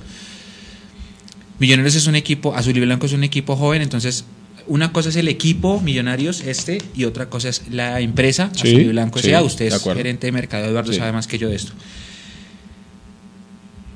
Millonarios 1.57 1.95
es 1.95 2.07
un 2.07 2.15
equipo, 2.15 2.53
Azul 2.53 2.75
y 2.75 2.81
Blanco 2.81 3.05
es 3.05 3.13
un 3.13 3.23
equipo 3.23 3.55
joven, 3.55 3.81
entonces 3.81 4.25
una 4.67 4.91
cosa 4.91 5.07
es 5.07 5.15
el 5.15 5.29
equipo 5.29 5.79
Millonarios 5.79 6.41
este 6.41 6.79
y 6.95 7.05
otra 7.05 7.29
cosa 7.29 7.47
es 7.47 7.61
la 7.71 8.01
empresa 8.01 8.49
Sí, 8.53 8.67
Azul 8.67 8.81
y 8.81 8.87
Blanco 8.89 9.19
sí, 9.19 9.29
S.A. 9.29 9.41
Usted 9.41 9.67
es 9.67 9.81
gerente 9.81 10.27
de 10.27 10.31
mercado, 10.33 10.65
Eduardo 10.65 10.91
Sí. 10.91 10.97
sabe 10.99 11.13
más 11.13 11.27
que 11.27 11.37
yo 11.37 11.47
de 11.47 11.55
esto. 11.55 11.71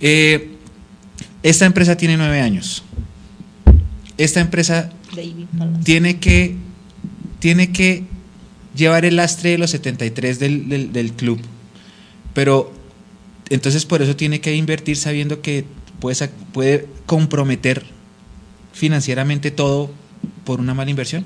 Eh, 0.01 0.51
esta 1.43 1.65
empresa 1.65 1.95
tiene 1.97 2.17
nueve 2.17 2.41
años. 2.41 2.83
Esta 4.17 4.41
empresa 4.41 4.91
David 5.15 5.45
tiene 5.83 6.19
que, 6.19 6.55
tiene 7.39 7.71
que 7.71 8.03
llevar 8.75 9.05
el 9.05 9.15
lastre 9.15 9.51
de 9.51 9.57
los 9.57 9.71
73 9.71 10.39
del, 10.39 10.69
del, 10.69 10.91
del 10.91 11.13
club. 11.13 11.39
Pero 12.33 12.73
entonces 13.49 13.85
por 13.85 14.01
eso 14.01 14.15
tiene 14.15 14.41
que 14.41 14.55
invertir 14.55 14.97
sabiendo 14.97 15.41
que 15.41 15.65
puede, 15.99 16.27
puede 16.53 16.87
comprometer 17.05 17.85
financieramente 18.73 19.51
todo 19.51 19.91
por 20.43 20.59
una 20.59 20.73
mala 20.73 20.89
inversión. 20.89 21.25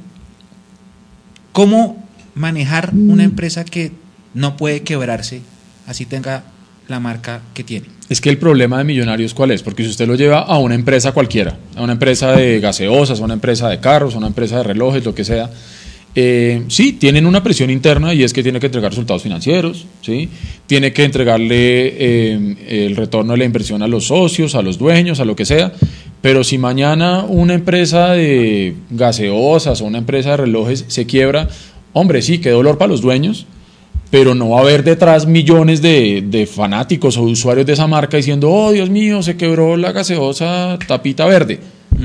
¿Cómo 1.52 2.04
manejar 2.36 2.92
una 2.94 3.24
empresa 3.24 3.64
que 3.66 3.92
no 4.34 4.58
puede 4.58 4.82
quebrarse 4.82 5.42
así 5.88 6.06
tenga 6.06 6.44
la 6.88 7.00
marca 7.00 7.42
que 7.54 7.64
tiene? 7.64 7.88
Es 8.10 8.22
que 8.22 8.30
el 8.30 8.38
problema 8.38 8.78
de 8.78 8.84
Millonarios, 8.84 9.34
¿cuál 9.34 9.52
es? 9.52 9.64
Porque 9.64 9.84
si 9.84 9.90
usted 9.90 10.08
lo 10.08 10.16
lleva 10.16 10.40
a 10.40 10.58
una 10.60 10.76
empresa 10.76 11.14
cualquiera, 11.14 11.58
a 11.76 11.82
una 11.82 11.94
empresa 11.94 12.34
de 12.34 12.60
gaseosas, 12.60 13.20
a 13.20 13.24
una 13.24 13.34
empresa 13.34 13.70
de 13.70 13.80
carros, 13.80 14.16
a 14.16 14.18
una 14.18 14.28
empresa 14.28 14.58
de 14.58 14.64
relojes, 14.64 15.04
lo 15.06 15.16
que 15.16 15.24
sea, 15.24 15.50
eh, 16.16 16.64
sí, 16.68 16.94
tienen 16.94 17.26
una 17.26 17.42
presión 17.42 17.72
interna 17.72 18.14
y 18.14 18.24
es 18.24 18.34
que 18.34 18.44
tiene 18.44 18.60
que 18.60 18.68
entregar 18.68 18.92
resultados 18.92 19.24
financieros, 19.24 19.88
¿sí? 20.02 20.30
tiene 20.68 20.94
que 20.94 21.06
entregarle 21.06 21.88
eh, 21.98 22.86
el 22.86 22.96
retorno 22.96 23.32
de 23.32 23.40
la 23.40 23.46
inversión 23.46 23.82
a 23.82 23.88
los 23.88 24.08
socios, 24.08 24.54
a 24.54 24.62
los 24.62 24.78
dueños, 24.78 25.20
a 25.20 25.26
lo 25.26 25.36
que 25.36 25.46
sea, 25.46 25.74
pero 26.22 26.44
si 26.44 26.60
mañana 26.60 27.24
una 27.24 27.56
empresa 27.56 28.12
de 28.12 28.76
gaseosas 28.92 29.82
o 29.82 29.86
una 29.86 29.98
empresa 29.98 30.32
de 30.32 30.38
relojes 30.38 30.86
se 30.88 31.08
quiebra, 31.08 31.50
hombre, 31.94 32.22
sí, 32.22 32.38
qué 32.38 32.52
dolor 32.52 32.78
para 32.78 32.90
los 32.90 33.02
dueños, 33.02 33.48
pero 34.14 34.36
no 34.36 34.50
va 34.50 34.60
a 34.60 34.62
haber 34.62 34.84
detrás 34.84 35.26
millones 35.26 35.82
de, 35.82 36.24
de 36.24 36.46
fanáticos 36.46 37.18
o 37.18 37.24
usuarios 37.24 37.66
de 37.66 37.74
esa 37.74 37.88
marca 37.88 38.16
diciendo, 38.16 38.48
oh 38.48 38.72
Dios 38.72 38.92
mío, 38.92 39.24
se 39.24 39.36
quebró 39.38 39.76
la 39.76 39.92
gaseosa 39.92 40.78
tapita 40.88 41.26
verde, 41.26 41.60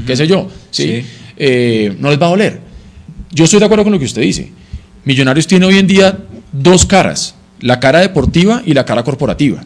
qué 0.07 0.17
sé 0.17 0.27
yo, 0.27 0.49
¿sí? 0.71 0.85
Sí. 0.85 1.07
Eh, 1.37 1.95
no 2.01 2.09
les 2.09 2.19
va 2.19 2.29
a 2.29 2.31
doler. 2.31 2.61
Yo 3.31 3.45
estoy 3.45 3.59
de 3.59 3.67
acuerdo 3.67 3.85
con 3.85 3.93
lo 3.93 3.99
que 3.99 4.07
usted 4.07 4.23
dice. 4.23 4.51
Millonarios 5.05 5.47
tiene 5.47 5.67
hoy 5.67 5.77
en 5.77 5.87
día 5.87 6.17
dos 6.51 6.87
caras, 6.87 7.35
la 7.61 7.79
cara 7.79 7.99
deportiva 7.99 8.63
y 8.65 8.73
la 8.73 8.87
cara 8.87 9.05
corporativa. 9.05 9.63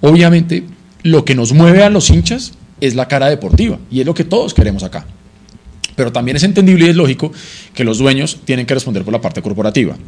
Obviamente, 0.00 0.64
lo 1.02 1.26
que 1.26 1.34
nos 1.34 1.52
mueve 1.52 1.82
a 1.84 1.90
los 1.90 2.08
hinchas 2.08 2.54
es 2.80 2.94
la 2.94 3.06
cara 3.06 3.28
deportiva 3.28 3.78
y 3.90 4.00
es 4.00 4.06
lo 4.06 4.14
que 4.14 4.24
todos 4.24 4.54
queremos 4.54 4.82
acá. 4.82 5.04
Pero 5.94 6.10
también 6.10 6.38
es 6.38 6.42
entendible 6.42 6.86
y 6.86 6.88
es 6.88 6.96
lógico 6.96 7.30
que 7.74 7.84
los 7.84 7.98
dueños 7.98 8.38
tienen 8.46 8.64
que 8.64 8.72
responder 8.72 9.04
por 9.04 9.12
la 9.12 9.20
parte 9.20 9.42
corporativa. 9.42 9.98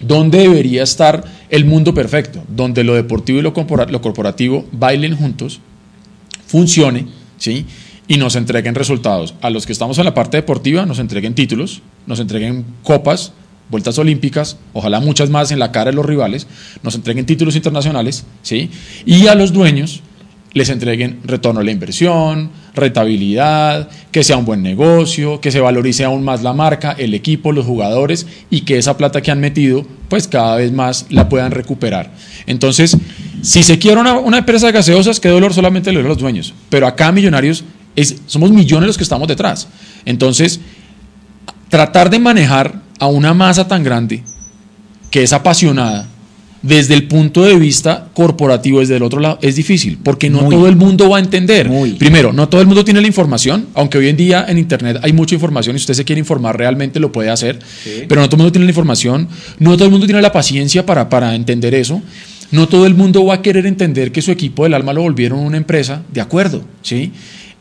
¿Dónde 0.00 0.38
debería 0.38 0.82
estar 0.82 1.24
el 1.48 1.64
mundo 1.64 1.94
perfecto? 1.94 2.42
Donde 2.48 2.84
lo 2.84 2.94
deportivo 2.94 3.38
y 3.38 3.42
lo, 3.42 3.54
corpora- 3.54 3.86
lo 3.90 4.00
corporativo 4.02 4.66
bailen 4.72 5.16
juntos, 5.16 5.60
funcione, 6.46 7.06
¿sí? 7.38 7.66
Y 8.08 8.18
nos 8.18 8.36
entreguen 8.36 8.74
resultados. 8.74 9.34
A 9.40 9.50
los 9.50 9.66
que 9.66 9.72
estamos 9.72 9.98
en 9.98 10.04
la 10.04 10.14
parte 10.14 10.36
deportiva, 10.36 10.86
nos 10.86 10.98
entreguen 10.98 11.34
títulos, 11.34 11.82
nos 12.06 12.20
entreguen 12.20 12.64
copas, 12.82 13.32
vueltas 13.68 13.98
olímpicas, 13.98 14.58
ojalá 14.72 15.00
muchas 15.00 15.28
más 15.28 15.50
en 15.50 15.58
la 15.58 15.72
cara 15.72 15.90
de 15.90 15.96
los 15.96 16.06
rivales, 16.06 16.46
nos 16.82 16.94
entreguen 16.94 17.26
títulos 17.26 17.56
internacionales, 17.56 18.24
¿sí? 18.42 18.70
Y 19.04 19.26
a 19.26 19.34
los 19.34 19.52
dueños 19.52 20.02
les 20.52 20.68
entreguen 20.68 21.18
retorno 21.24 21.60
a 21.60 21.64
la 21.64 21.72
inversión, 21.72 22.50
rentabilidad, 22.76 23.88
que 24.12 24.22
sea 24.22 24.36
un 24.36 24.44
buen 24.44 24.62
negocio, 24.62 25.40
que 25.40 25.50
se 25.50 25.60
valorice 25.60 26.04
aún 26.04 26.22
más 26.22 26.42
la 26.42 26.52
marca, 26.52 26.92
el 26.92 27.14
equipo, 27.14 27.50
los 27.50 27.66
jugadores 27.66 28.26
y 28.50 28.60
que 28.60 28.78
esa 28.78 28.96
plata 28.96 29.22
que 29.22 29.30
han 29.30 29.40
metido, 29.40 29.84
pues 30.08 30.28
cada 30.28 30.56
vez 30.56 30.70
más 30.70 31.06
la 31.08 31.28
puedan 31.28 31.50
recuperar. 31.50 32.12
Entonces, 32.46 32.96
si 33.42 33.62
se 33.62 33.78
quiere 33.78 34.00
una, 34.00 34.38
empresa 34.38 34.66
de 34.66 34.72
gaseosas, 34.72 35.18
qué 35.18 35.28
dolor 35.28 35.52
solamente 35.52 35.90
le 35.90 35.94
duele 35.94 36.08
a 36.08 36.12
los 36.12 36.18
dueños. 36.18 36.54
Pero 36.68 36.86
acá, 36.86 37.10
Millonarios, 37.10 37.64
es, 37.96 38.16
somos 38.26 38.50
millones 38.50 38.86
los 38.86 38.96
que 38.96 39.04
estamos 39.04 39.26
detrás. 39.26 39.68
Entonces, 40.04 40.60
tratar 41.68 42.10
de 42.10 42.18
manejar 42.18 42.80
a 42.98 43.06
una 43.06 43.34
masa 43.34 43.66
tan 43.66 43.82
grande 43.82 44.22
que 45.10 45.22
es 45.22 45.32
apasionada 45.32 46.08
desde 46.66 46.94
el 46.94 47.04
punto 47.04 47.44
de 47.44 47.54
vista 47.56 48.08
corporativo, 48.14 48.80
desde 48.80 48.96
el 48.96 49.02
otro 49.02 49.20
lado, 49.20 49.38
es 49.42 49.56
difícil, 49.56 49.98
porque 50.02 50.28
no 50.28 50.42
Muy. 50.42 50.54
todo 50.54 50.68
el 50.68 50.76
mundo 50.76 51.10
va 51.10 51.18
a 51.18 51.20
entender. 51.20 51.68
Muy. 51.68 51.92
Primero, 51.92 52.32
no 52.32 52.48
todo 52.48 52.60
el 52.60 52.66
mundo 52.66 52.84
tiene 52.84 53.00
la 53.00 53.06
información, 53.06 53.66
aunque 53.74 53.98
hoy 53.98 54.08
en 54.08 54.16
día 54.16 54.44
en 54.48 54.58
Internet 54.58 54.98
hay 55.02 55.12
mucha 55.12 55.34
información 55.34 55.76
y 55.76 55.78
si 55.78 55.84
usted 55.84 55.94
se 55.94 56.04
quiere 56.04 56.18
informar 56.18 56.56
realmente 56.56 57.00
lo 57.00 57.12
puede 57.12 57.30
hacer, 57.30 57.58
pero 58.08 58.20
no 58.20 58.28
todo 58.28 58.36
el 58.36 58.38
mundo 58.38 58.52
tiene 58.52 58.66
la 58.66 58.70
información, 58.70 59.28
no 59.58 59.74
todo 59.74 59.84
el 59.84 59.90
mundo 59.90 60.06
tiene 60.06 60.22
la 60.22 60.32
paciencia 60.32 60.84
para, 60.84 61.08
para 61.08 61.34
entender 61.34 61.74
eso. 61.74 62.02
No 62.52 62.68
todo 62.68 62.86
el 62.86 62.94
mundo 62.94 63.24
va 63.24 63.34
a 63.34 63.42
querer 63.42 63.66
entender 63.66 64.12
que 64.12 64.22
su 64.22 64.30
equipo 64.30 64.62
del 64.62 64.74
alma 64.74 64.92
lo 64.92 65.02
volvieron 65.02 65.40
una 65.40 65.56
empresa, 65.56 66.02
de 66.12 66.20
acuerdo, 66.20 66.62
¿sí? 66.80 67.12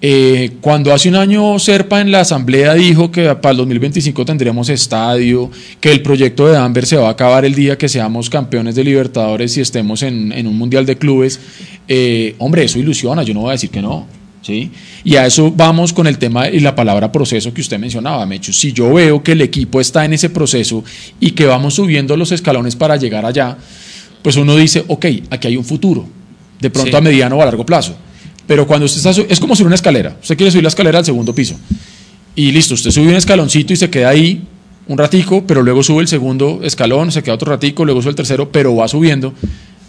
Eh, 0.02 0.58
cuando 0.62 0.94
hace 0.94 1.10
un 1.10 1.16
año 1.16 1.58
Serpa 1.58 2.02
en 2.02 2.12
la 2.12 2.20
asamblea 2.20 2.74
dijo 2.74 3.12
que 3.12 3.34
para 3.36 3.52
el 3.52 3.58
2025 3.58 4.26
tendremos 4.26 4.70
estadio, 4.70 5.50
que 5.80 5.92
el 5.92 6.02
proyecto 6.02 6.48
de 6.48 6.58
Amber 6.58 6.86
se 6.86 6.98
va 6.98 7.08
a 7.08 7.12
acabar 7.12 7.46
el 7.46 7.56
día 7.56 7.78
que 7.78 7.88
seamos 7.90 8.30
campeones 8.30 8.76
de 8.76 8.84
Libertadores 8.84 9.56
y 9.58 9.62
estemos 9.62 10.04
en, 10.04 10.32
en 10.34 10.48
un 10.48 10.58
mundial 10.58 10.86
de 10.86 10.98
clubes, 10.98 11.40
eh, 11.88 12.36
hombre, 12.40 12.66
eso 12.66 12.78
ilusiona, 12.78 13.24
yo 13.24 13.34
no 13.34 13.42
voy 13.42 13.50
a 13.50 13.52
decir 13.54 13.70
que 13.70 13.82
no. 13.82 14.06
¿Sí? 14.42 14.70
Y 15.04 15.16
a 15.16 15.26
eso 15.26 15.52
vamos 15.52 15.92
con 15.92 16.06
el 16.06 16.20
tema 16.20 16.48
y 16.50 16.60
la 16.60 16.76
palabra 16.76 17.12
proceso 17.12 17.52
que 17.52 17.62
usted 17.62 17.80
mencionaba, 17.80 18.24
Mechu. 18.28 18.54
Si 18.54 18.74
yo 18.74 18.94
veo 18.94 19.24
que 19.24 19.32
el 19.32 19.42
equipo 19.42 19.82
está 19.82 20.06
en 20.06 20.14
ese 20.14 20.30
proceso 20.30 20.84
y 21.20 21.32
que 21.32 21.48
vamos 21.48 21.74
subiendo 21.74 22.16
los 22.16 22.32
escalones 22.32 22.76
para 22.76 22.96
llegar 22.96 23.26
allá, 23.26 23.58
pues 24.22 24.36
uno 24.36 24.56
dice, 24.56 24.84
ok, 24.88 25.06
aquí 25.32 25.48
hay 25.48 25.58
un 25.58 25.66
futuro, 25.66 26.06
de 26.60 26.70
pronto 26.70 26.92
Sí. 26.92 26.96
a 26.96 27.02
mediano 27.02 27.38
o 27.38 27.42
a 27.42 27.46
largo 27.46 27.66
plazo. 27.66 27.96
Pero 28.48 28.68
cuando 28.68 28.86
usted 28.86 28.98
está, 29.10 29.22
es 29.28 29.40
como 29.40 29.56
subir 29.56 29.68
una 29.68 29.76
escalera, 29.76 30.18
usted 30.22 30.38
quiere 30.38 30.52
subir 30.52 30.64
la 30.64 30.70
escalera 30.70 31.00
al 31.00 31.06
segundo 31.06 31.34
piso 31.34 31.56
y 32.36 32.52
listo, 32.52 32.74
usted 32.74 32.92
sube 32.92 33.08
un 33.08 33.16
escaloncito 33.16 33.74
y 33.74 33.76
se 33.78 33.90
queda 33.90 34.10
ahí 34.10 34.44
un 34.88 34.98
ratico, 34.98 35.44
pero 35.48 35.64
luego 35.64 35.82
sube 35.82 36.02
el 36.02 36.08
segundo 36.08 36.60
escalón, 36.64 37.12
se 37.12 37.24
queda 37.24 37.36
otro 37.36 37.50
ratico, 37.52 37.86
luego 37.86 38.02
sube 38.02 38.10
el 38.12 38.16
tercero, 38.16 38.52
pero 38.52 38.76
va 38.76 38.88
subiendo. 38.88 39.34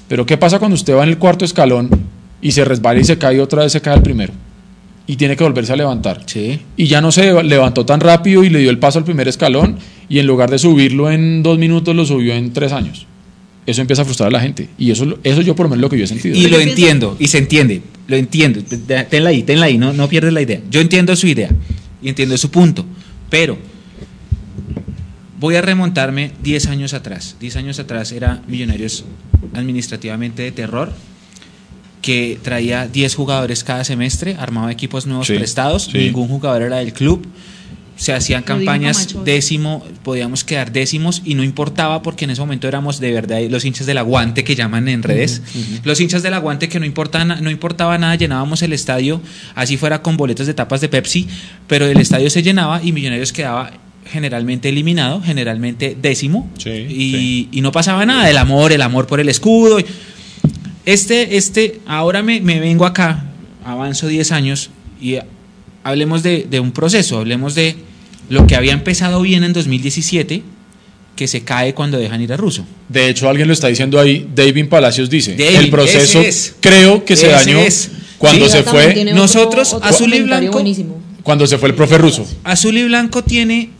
Pero 0.08 0.24
¿qué 0.24 0.38
pasa 0.38 0.58
cuando 0.58 0.76
usted 0.76 0.94
va 0.94 1.02
en 1.02 1.10
el 1.10 1.18
cuarto 1.18 1.44
escalón 1.44 1.90
y 2.40 2.52
se 2.52 2.64
resbala 2.64 3.00
y 3.00 3.04
se 3.04 3.18
cae 3.18 3.36
y 3.36 3.40
otra 3.40 3.64
vez 3.64 3.72
se 3.72 3.80
cae 3.80 3.96
el 3.96 4.02
primero? 4.02 4.32
Y 5.08 5.16
tiene 5.16 5.36
que 5.36 5.44
volverse 5.44 5.72
a 5.72 5.76
levantar 5.76 6.22
Sí. 6.26 6.60
y 6.76 6.86
ya 6.86 7.00
no 7.00 7.12
se 7.12 7.42
levantó 7.42 7.84
tan 7.84 8.00
rápido 8.00 8.42
y 8.42 8.48
le 8.48 8.60
dio 8.60 8.70
el 8.70 8.78
paso 8.78 8.98
al 8.98 9.04
primer 9.04 9.28
escalón 9.28 9.76
y 10.08 10.18
en 10.18 10.26
lugar 10.26 10.50
de 10.50 10.58
subirlo 10.58 11.10
en 11.10 11.42
dos 11.42 11.58
minutos 11.58 11.94
lo 11.94 12.06
subió 12.06 12.34
en 12.34 12.52
tres 12.52 12.72
años. 12.72 13.06
Eso 13.66 13.80
empieza 13.80 14.02
a 14.02 14.04
frustrar 14.04 14.28
a 14.28 14.30
la 14.30 14.40
gente 14.40 14.68
y 14.78 14.90
eso, 14.92 15.18
eso 15.24 15.40
yo 15.42 15.56
por 15.56 15.66
lo 15.66 15.70
menos 15.70 15.82
lo 15.82 15.90
que 15.90 15.98
yo 15.98 16.04
he 16.04 16.06
sentido. 16.06 16.36
Y 16.36 16.46
lo 16.48 16.60
entiendo, 16.60 17.16
y 17.18 17.26
se 17.28 17.38
entiende, 17.38 17.82
lo 18.06 18.16
entiendo. 18.16 18.60
Tenla 19.10 19.30
ahí, 19.30 19.42
tenla 19.42 19.66
ahí, 19.66 19.76
no, 19.76 19.92
no 19.92 20.08
pierdes 20.08 20.32
la 20.32 20.40
idea. 20.42 20.60
Yo 20.70 20.80
entiendo 20.80 21.14
su 21.16 21.26
idea 21.26 21.50
y 22.00 22.08
entiendo 22.08 22.36
su 22.38 22.50
punto, 22.50 22.86
pero 23.28 23.58
voy 25.40 25.56
a 25.56 25.62
remontarme 25.62 26.30
10 26.42 26.66
años 26.68 26.94
atrás. 26.94 27.36
10 27.40 27.56
años 27.56 27.78
atrás 27.80 28.12
era 28.12 28.40
Millonarios 28.46 29.04
administrativamente 29.54 30.42
de 30.42 30.52
terror, 30.52 30.92
que 32.02 32.38
traía 32.42 32.86
10 32.86 33.14
jugadores 33.16 33.64
cada 33.64 33.82
semestre, 33.82 34.36
armaba 34.38 34.70
equipos 34.70 35.06
nuevos 35.06 35.26
Sí, 35.26 35.34
prestados, 35.34 35.88
sí. 35.90 35.98
ningún 35.98 36.28
jugador 36.28 36.62
era 36.62 36.76
del 36.76 36.92
club. 36.92 37.26
Se 37.96 38.12
hacían 38.12 38.42
Lo 38.42 38.46
campañas 38.46 39.08
décimo, 39.24 39.82
podíamos 40.02 40.44
quedar 40.44 40.70
décimos 40.70 41.22
y 41.24 41.34
no 41.34 41.42
importaba 41.42 42.02
porque 42.02 42.24
en 42.26 42.30
ese 42.30 42.40
momento 42.42 42.68
éramos 42.68 43.00
de 43.00 43.10
verdad 43.10 43.38
los 43.48 43.64
hinchas 43.64 43.86
del 43.86 43.96
aguante 43.96 44.44
que 44.44 44.54
llaman 44.54 44.86
en 44.88 45.02
redes. 45.02 45.40
Los 45.82 45.98
hinchas 46.00 46.22
del 46.22 46.34
aguante 46.34 46.68
que 46.68 46.78
no, 46.78 46.84
importa, 46.84 47.24
na- 47.24 47.40
no 47.40 47.50
importaba 47.50 47.96
nada, 47.96 48.14
llenábamos 48.16 48.60
el 48.60 48.74
estadio, 48.74 49.22
así 49.54 49.78
fuera 49.78 50.02
con 50.02 50.18
boletas 50.18 50.46
de 50.46 50.52
tapas 50.52 50.82
de 50.82 50.88
Pepsi, 50.90 51.26
pero 51.66 51.86
el 51.86 51.98
estadio 51.98 52.28
se 52.28 52.42
llenaba 52.42 52.82
y 52.82 52.92
Millonarios 52.92 53.32
quedaba 53.32 53.72
generalmente 54.04 54.68
eliminado, 54.68 55.22
generalmente 55.22 55.96
décimo, 56.00 56.50
Sí, 56.58 56.70
y, 56.70 57.10
sí. 57.12 57.48
y 57.50 57.60
no 57.62 57.72
pasaba 57.72 58.04
nada, 58.04 58.28
el 58.30 58.36
amor, 58.36 58.72
el 58.72 58.82
amor 58.82 59.06
por 59.06 59.20
el 59.20 59.28
escudo. 59.30 59.78
Este, 60.84 61.36
este, 61.36 61.80
ahora 61.86 62.22
me, 62.22 62.40
me 62.40 62.60
vengo 62.60 62.86
acá, 62.86 63.24
avanzo 63.64 64.06
10 64.06 64.30
años 64.32 64.70
y 65.00 65.16
hablemos 65.82 66.22
de, 66.22 66.46
de 66.48 66.60
un 66.60 66.70
proceso, 66.72 67.18
hablemos 67.18 67.54
de 67.56 67.74
lo 68.28 68.46
que 68.46 68.56
había 68.56 68.72
empezado 68.72 69.20
bien 69.22 69.44
en 69.44 69.52
2017, 69.52 70.42
que 71.14 71.26
se 71.28 71.42
cae 71.42 71.72
cuando 71.74 71.98
dejan 71.98 72.20
ir 72.20 72.32
a 72.32 72.36
Russo. 72.36 72.64
De 72.88 73.08
hecho, 73.08 73.28
alguien 73.28 73.48
lo 73.48 73.54
está 73.54 73.68
diciendo 73.68 73.98
ahí. 73.98 74.28
David 74.34 74.68
Palacios 74.68 75.08
dice: 75.08 75.34
David, 75.36 75.56
El 75.56 75.70
proceso 75.70 76.20
es. 76.20 76.54
creo 76.60 77.04
que 77.04 77.16
se 77.16 77.28
dañó 77.28 77.58
es. 77.58 77.90
cuando 78.18 78.46
Sí, 78.46 78.52
se 78.52 78.62
fue. 78.64 79.04
Nosotros, 79.14 79.72
otro- 79.72 79.78
otro 79.78 79.88
azul 79.96 80.12
y 80.14 80.20
blanco, 80.22 80.52
buenísimo. 80.52 81.00
Cuando 81.22 81.46
se 81.46 81.58
fue 81.58 81.68
el 81.70 81.74
profe 81.74 81.98
ruso. 81.98 82.24
Azul 82.44 82.76
y 82.78 82.84
Blanco 82.84 83.24
tiene 83.24 83.70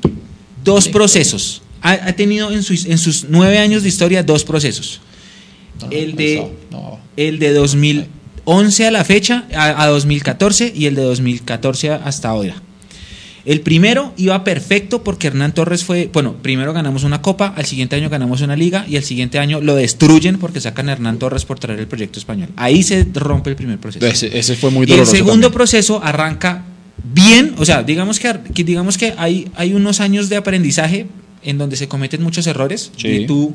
dos 0.65 0.89
procesos. 0.89 1.63
Ha, 1.83 1.93
ha 1.93 2.13
tenido 2.15 2.51
en 2.51 2.63
sus, 2.65 2.87
en 2.87 2.99
sus 2.99 3.27
nueve 3.29 3.59
años 3.59 3.83
de 3.85 3.89
historia 3.89 4.23
dos 4.25 4.43
procesos. 4.43 5.01
el, 5.91 6.17
de, 6.17 6.51
No. 6.73 6.99
el 7.17 7.39
de 7.39 7.53
2011 7.53 8.87
a 8.87 8.91
la 8.91 9.05
fecha, 9.05 9.45
a, 9.55 9.83
a 9.83 9.87
2014 9.87 10.73
y 10.75 10.87
el 10.87 10.95
de 10.97 11.03
2014 11.03 11.91
hasta 11.91 12.29
ahora. 12.31 12.55
El 13.47 13.61
primero 13.61 14.13
iba 14.17 14.43
perfecto 14.43 15.05
porque 15.05 15.29
Hernán 15.29 15.55
Torres 15.55 15.85
fue, 15.85 16.11
bueno, 16.13 16.35
primero 16.43 16.73
ganamos 16.73 17.05
una 17.05 17.23
copa, 17.23 17.55
al 17.57 17.65
siguiente 17.65 17.95
año 17.95 18.11
ganamos 18.11 18.41
una 18.41 18.57
liga 18.57 18.85
y 18.89 18.97
al 18.97 19.05
siguiente 19.05 19.39
año 19.39 19.61
lo 19.61 19.77
destruyen 19.77 20.39
porque 20.39 20.61
sacan 20.61 20.89
a 20.89 20.93
Hernán 20.93 21.19
Torres 21.19 21.45
por 21.45 21.59
traer 21.61 21.79
el 21.79 21.87
proyecto 21.87 22.19
español. 22.19 22.49
Ahí 22.57 22.83
se 22.83 23.07
rompe 23.15 23.51
el 23.51 23.57
primer 23.57 23.79
proceso. 23.79 24.05
Ese, 24.05 24.37
ese 24.37 24.57
fue 24.57 24.71
muy 24.71 24.81
Y 24.81 24.91
el 24.91 24.97
doloroso. 24.99 25.13
segundo 25.13 25.33
también. 25.35 25.53
proceso 25.53 26.01
arranca 26.03 26.65
bien, 27.15 27.55
o 27.59 27.65
sea, 27.65 27.85
digamos 27.85 28.19
que, 28.19 28.35
que 28.53 28.65
digamos 28.65 28.99
que 28.99 29.15
hay, 29.17 29.49
hay 29.55 29.75
unos 29.75 30.01
años 30.01 30.29
de 30.29 30.37
aprendizaje 30.37 31.07
en 31.45 31.57
donde 31.59 31.77
se 31.77 31.87
cometen 31.87 32.23
muchos 32.25 32.47
errores 32.49 32.91
Sí. 32.97 33.09
y 33.09 33.27
tú 33.27 33.55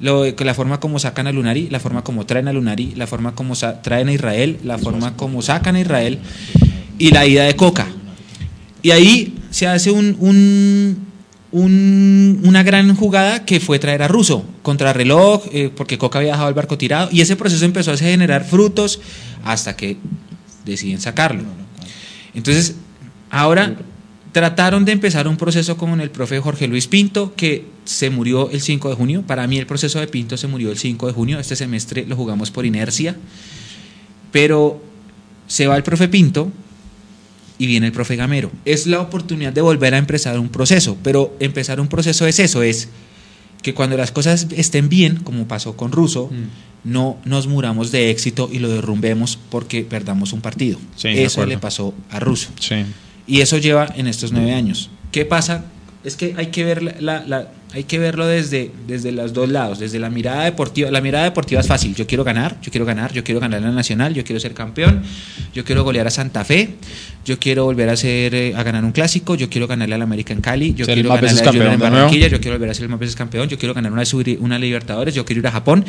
lo, 0.00 0.26
la 0.26 0.52
forma 0.54 0.78
como 0.78 0.98
sacan 0.98 1.26
a 1.26 1.32
Lunari, 1.32 1.68
la 1.70 1.80
forma 1.80 2.04
como 2.04 2.26
traen 2.26 2.48
a 2.48 2.52
Lunari, 2.52 2.92
la 2.96 3.06
forma 3.06 3.34
como 3.34 3.54
traen 3.82 4.08
a 4.08 4.12
Israel, 4.12 4.58
la 4.62 4.76
forma 4.76 5.16
como 5.16 5.40
sacan 5.40 5.76
a 5.76 5.80
Israel 5.80 6.18
y 6.98 7.12
la 7.12 7.24
ida 7.26 7.44
de 7.44 7.56
Coca. 7.56 7.86
Y 8.82 8.90
ahí 8.90 9.38
se 9.50 9.66
hace 9.66 9.90
un, 9.90 10.16
un- 10.18 10.98
un- 11.52 12.40
una 12.44 12.62
gran 12.62 12.94
jugada 12.96 13.44
que 13.44 13.60
fue 13.60 13.78
traer 13.78 14.02
a 14.02 14.08
Russo 14.08 14.44
contra 14.62 14.92
reloj, 14.92 15.44
eh, 15.52 15.70
porque 15.74 15.98
Coca 15.98 16.18
había 16.18 16.32
dejado 16.32 16.48
el 16.48 16.54
barco 16.54 16.76
tirado, 16.78 17.08
y 17.12 17.20
ese 17.20 17.36
proceso 17.36 17.64
empezó 17.64 17.92
a 17.92 17.96
generar 17.96 18.44
frutos 18.44 19.00
hasta 19.44 19.76
que 19.76 19.96
deciden 20.64 21.00
sacarlo. 21.00 21.44
Entonces, 22.34 22.74
ahora 23.30 23.76
trataron 24.32 24.86
de 24.86 24.92
empezar 24.92 25.28
un 25.28 25.36
proceso 25.36 25.76
con 25.76 26.00
el 26.00 26.10
profe 26.10 26.40
Jorge 26.40 26.66
Luis 26.66 26.86
Pinto, 26.86 27.34
que 27.36 27.66
se 27.84 28.08
murió 28.08 28.48
el 28.50 28.62
5 28.62 28.88
de 28.88 28.94
junio. 28.94 29.22
Para 29.26 29.46
mí 29.46 29.58
el 29.58 29.66
proceso 29.66 30.00
de 30.00 30.06
Pinto 30.06 30.38
se 30.38 30.46
murió 30.48 30.70
el 30.70 30.78
5 30.78 31.06
de 31.06 31.12
junio. 31.12 31.38
Este 31.38 31.54
semestre 31.54 32.06
lo 32.06 32.16
jugamos 32.16 32.50
por 32.50 32.64
inercia. 32.64 33.14
Pero 34.30 34.82
se 35.46 35.66
va 35.66 35.76
el 35.76 35.82
profe 35.82 36.08
Pinto 36.08 36.50
y 37.58 37.66
viene 37.66 37.86
el 37.86 37.92
profe 37.92 38.16
Gamero. 38.16 38.50
Es 38.64 38.86
la 38.86 39.00
oportunidad 39.00 39.52
de 39.52 39.60
volver 39.60 39.94
a 39.94 39.98
empezar 39.98 40.38
un 40.38 40.48
proceso, 40.48 40.96
pero 41.02 41.36
empezar 41.40 41.80
un 41.80 41.88
proceso 41.88 42.26
es 42.26 42.38
eso, 42.38 42.62
es 42.62 42.88
que 43.62 43.74
cuando 43.74 43.96
las 43.96 44.10
cosas 44.10 44.48
estén 44.56 44.88
bien, 44.88 45.16
como 45.22 45.46
pasó 45.46 45.76
con 45.76 45.92
Russo, 45.92 46.28
Mm. 46.32 46.90
no 46.92 47.16
nos 47.24 47.46
muramos 47.46 47.92
de 47.92 48.10
éxito 48.10 48.48
y 48.52 48.58
lo 48.58 48.68
derrumbemos 48.68 49.38
porque 49.50 49.82
perdamos 49.82 50.32
un 50.32 50.40
partido. 50.40 50.78
Sí, 50.96 51.08
eso 51.08 51.46
le 51.46 51.58
pasó 51.58 51.94
a 52.10 52.18
Russo. 52.18 52.48
Sí. 52.58 52.84
Y 53.28 53.40
eso 53.40 53.58
lleva 53.58 53.86
en 53.96 54.08
estos 54.08 54.32
nueve 54.32 54.52
años. 54.52 54.90
¿Qué 55.12 55.24
pasa? 55.24 55.64
Es 56.02 56.16
que 56.16 56.34
hay 56.36 56.46
que, 56.48 56.64
ver 56.64 56.82
la, 56.82 56.94
la- 57.00 57.24
la- 57.26 57.52
hay 57.74 57.84
que 57.84 57.98
verlo 57.98 58.26
desde, 58.26 58.70
desde 58.86 59.12
los 59.12 59.32
dos 59.32 59.48
lados, 59.48 59.78
desde 59.78 59.98
la 59.98 60.10
mirada 60.10 60.44
deportiva. 60.44 60.90
La 60.90 61.00
mirada 61.00 61.24
deportiva 61.24 61.60
es 61.60 61.66
fácil. 61.66 61.94
Yo 61.94 62.06
quiero 62.06 62.22
ganar, 62.24 62.60
yo 62.60 62.70
quiero 62.70 62.84
ganar, 62.84 63.12
yo 63.12 63.24
quiero 63.24 63.40
ganar 63.40 63.62
la 63.62 63.70
Nacional, 63.70 64.12
yo 64.14 64.24
quiero 64.24 64.40
ser 64.40 64.52
campeón, 64.54 65.02
yo 65.54 65.64
quiero 65.64 65.82
golear 65.84 66.06
a 66.06 66.10
Santa 66.10 66.44
Fe, 66.44 66.70
yo 67.24 67.38
quiero 67.38 67.64
volver 67.64 67.88
a, 67.88 67.96
ser, 67.96 68.34
eh, 68.34 68.54
a 68.54 68.62
ganar 68.62 68.84
un 68.84 68.92
clásico, 68.92 69.34
yo 69.34 69.48
quiero 69.48 69.66
ganarle 69.66 69.94
al 69.94 70.02
América 70.02 70.32
en 70.34 70.40
Cali, 70.40 70.74
yo 70.74 70.84
Ser 70.84 70.94
quiero 70.94 71.10
Junior 71.16 71.42
campeón 71.42 71.72
en. 71.72 71.78
Barranquilla, 71.80 72.28
yo 72.28 72.40
quiero 72.40 72.56
volver 72.58 72.70
a 72.70 72.74
ser 72.74 72.82
el 72.84 72.88
más 72.90 73.00
veces 73.00 73.16
campeón, 73.16 73.48
yo 73.48 73.58
quiero 73.58 73.74
ganar 73.74 73.90
una, 73.92 74.02
una 74.40 74.58
Libertadores, 74.58 75.14
yo 75.14 75.24
quiero 75.24 75.40
ir 75.40 75.46
a 75.46 75.52
Japón, 75.52 75.84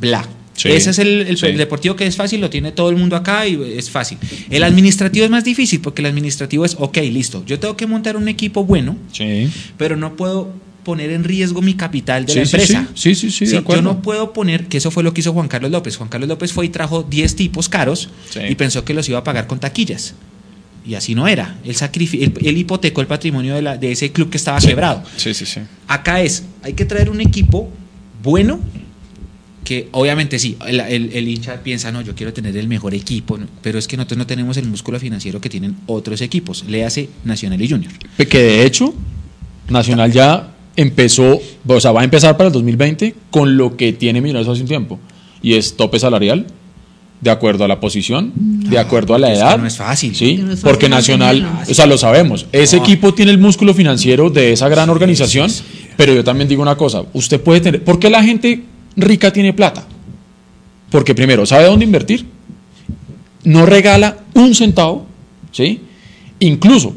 bla. 0.00 0.26
Sí, 0.54 0.68
Ese 0.68 0.90
es 0.90 0.98
el, 0.98 1.22
el- 1.22 1.38
sí. 1.38 1.46
el 1.46 1.56
deportivo 1.56 1.96
que 1.96 2.06
es 2.06 2.14
fácil, 2.14 2.42
lo 2.42 2.50
tiene 2.50 2.72
todo 2.72 2.90
el 2.90 2.96
mundo 2.96 3.16
acá 3.16 3.46
y 3.48 3.58
es 3.78 3.88
fácil. 3.90 4.18
El 4.50 4.64
administrativo 4.64 5.24
es 5.24 5.30
más 5.30 5.44
difícil 5.44 5.80
porque 5.80 6.02
el 6.02 6.06
administrativo 6.06 6.66
es, 6.66 6.76
ok, 6.78 6.98
listo, 7.10 7.42
yo 7.46 7.58
tengo 7.58 7.74
que 7.74 7.86
montar 7.86 8.18
un 8.18 8.28
equipo 8.28 8.62
bueno, 8.62 8.98
Sí. 9.12 9.48
pero 9.78 9.96
no 9.96 10.14
puedo 10.14 10.52
poner 10.84 11.10
en 11.10 11.24
riesgo 11.24 11.62
mi 11.62 11.74
capital 11.74 12.26
de 12.26 12.32
Sí, 12.32 12.38
la 12.40 12.44
sí, 12.46 12.56
empresa. 12.56 12.86
sí. 12.94 13.14
Sí, 13.14 13.30
sí, 13.30 13.46
sí, 13.46 13.52
de 13.56 13.62
yo 13.68 13.82
no 13.82 14.02
puedo 14.02 14.32
poner, 14.32 14.66
que 14.66 14.78
eso 14.78 14.90
fue 14.90 15.02
lo 15.02 15.14
que 15.14 15.20
hizo 15.20 15.32
Juan 15.32 15.48
Carlos 15.48 15.70
López. 15.70 15.96
Juan 15.96 16.08
Carlos 16.08 16.28
López 16.28 16.52
fue 16.52 16.66
y 16.66 16.68
trajo 16.70 17.02
10 17.02 17.36
tipos 17.36 17.68
caros 17.68 18.08
Sí. 18.30 18.40
y 18.48 18.54
pensó 18.54 18.84
que 18.84 18.94
los 18.94 19.08
iba 19.08 19.18
a 19.18 19.24
pagar 19.24 19.46
con 19.46 19.60
taquillas. 19.60 20.14
Y 20.84 20.94
así 20.94 21.14
no 21.14 21.28
era. 21.28 21.58
Él, 21.64 21.76
él, 22.12 22.32
él 22.42 22.56
hipotecó 22.58 23.00
el 23.00 23.06
patrimonio 23.06 23.54
de, 23.54 23.62
la- 23.62 23.76
de 23.76 23.92
ese 23.92 24.10
club 24.10 24.30
que 24.30 24.36
estaba 24.36 24.58
quebrado. 24.58 25.04
Sí, 25.16 25.32
sí, 25.32 25.46
sí. 25.46 25.60
Acá 25.86 26.20
es, 26.22 26.42
hay 26.62 26.72
que 26.72 26.84
traer 26.84 27.08
un 27.10 27.20
equipo 27.20 27.70
bueno, 28.22 28.58
que 29.62 29.88
obviamente 29.92 30.40
sí, 30.40 30.56
el, 30.66 30.80
el- 30.80 31.12
el 31.12 31.28
hincha 31.28 31.62
piensa, 31.62 31.92
no, 31.92 32.00
yo 32.00 32.16
quiero 32.16 32.32
tener 32.32 32.56
el 32.56 32.66
mejor 32.66 32.94
equipo, 32.94 33.38
¿no? 33.38 33.46
pero 33.62 33.78
es 33.78 33.86
que 33.86 33.96
nosotros 33.96 34.18
no 34.18 34.26
tenemos 34.26 34.56
el 34.56 34.66
músculo 34.66 34.98
financiero 34.98 35.40
que 35.40 35.48
tienen 35.48 35.76
otros 35.86 36.20
equipos, 36.20 36.64
le 36.66 36.84
hace 36.84 37.08
Nacional 37.24 37.62
y 37.62 37.68
Junior. 37.68 37.92
Que 38.16 38.38
de 38.38 38.66
hecho, 38.66 38.92
Nacional 39.68 40.10
ya 40.12 40.52
empezó, 40.76 41.40
o 41.66 41.80
sea, 41.80 41.92
va 41.92 42.00
a 42.00 42.04
empezar 42.04 42.36
para 42.36 42.48
el 42.48 42.52
2020 42.52 43.14
con 43.30 43.56
lo 43.56 43.76
que 43.76 43.92
tiene 43.92 44.20
Millonarios 44.20 44.48
hace 44.52 44.62
un 44.62 44.68
tiempo. 44.68 44.98
Y 45.42 45.54
es 45.54 45.76
tope 45.76 45.98
salarial, 45.98 46.46
de 47.20 47.30
acuerdo 47.30 47.64
a 47.64 47.68
la 47.68 47.78
posición, 47.80 48.32
de 48.34 48.78
acuerdo 48.78 49.14
a 49.14 49.18
la 49.18 49.32
es 49.32 49.38
que 49.38 49.44
edad. 49.44 49.58
no 49.58 49.66
es 49.66 49.76
fácil. 49.76 50.14
Sí, 50.14 50.36
no 50.38 50.52
es 50.52 50.60
fácil 50.60 50.62
porque 50.70 50.88
Nacional, 50.88 51.40
mantenerlo. 51.42 51.70
o 51.72 51.74
sea, 51.74 51.86
lo 51.86 51.98
sabemos. 51.98 52.46
Ese 52.52 52.76
No. 52.78 52.82
equipo 52.82 53.14
tiene 53.14 53.30
el 53.32 53.38
músculo 53.38 53.74
financiero 53.74 54.28
de 54.30 54.52
esa 54.52 54.68
gran 54.68 54.90
organización. 54.90 55.48
sí, 55.50 55.62
sí. 55.66 55.88
Pero 55.96 56.14
yo 56.14 56.24
también 56.24 56.48
digo 56.48 56.62
una 56.62 56.76
cosa: 56.76 57.02
usted 57.12 57.40
puede 57.40 57.60
tener. 57.60 57.84
¿Por 57.84 57.98
qué 57.98 58.08
la 58.10 58.22
gente 58.24 58.62
rica 58.96 59.32
tiene 59.32 59.52
plata? 59.52 59.86
Porque 60.90 61.14
primero, 61.14 61.46
sabe 61.46 61.64
dónde 61.66 61.84
invertir. 61.84 62.24
No 63.44 63.66
regala 63.66 64.18
un 64.34 64.54
centavo, 64.54 65.06
¿sí? 65.50 65.80
Incluso, 66.40 66.94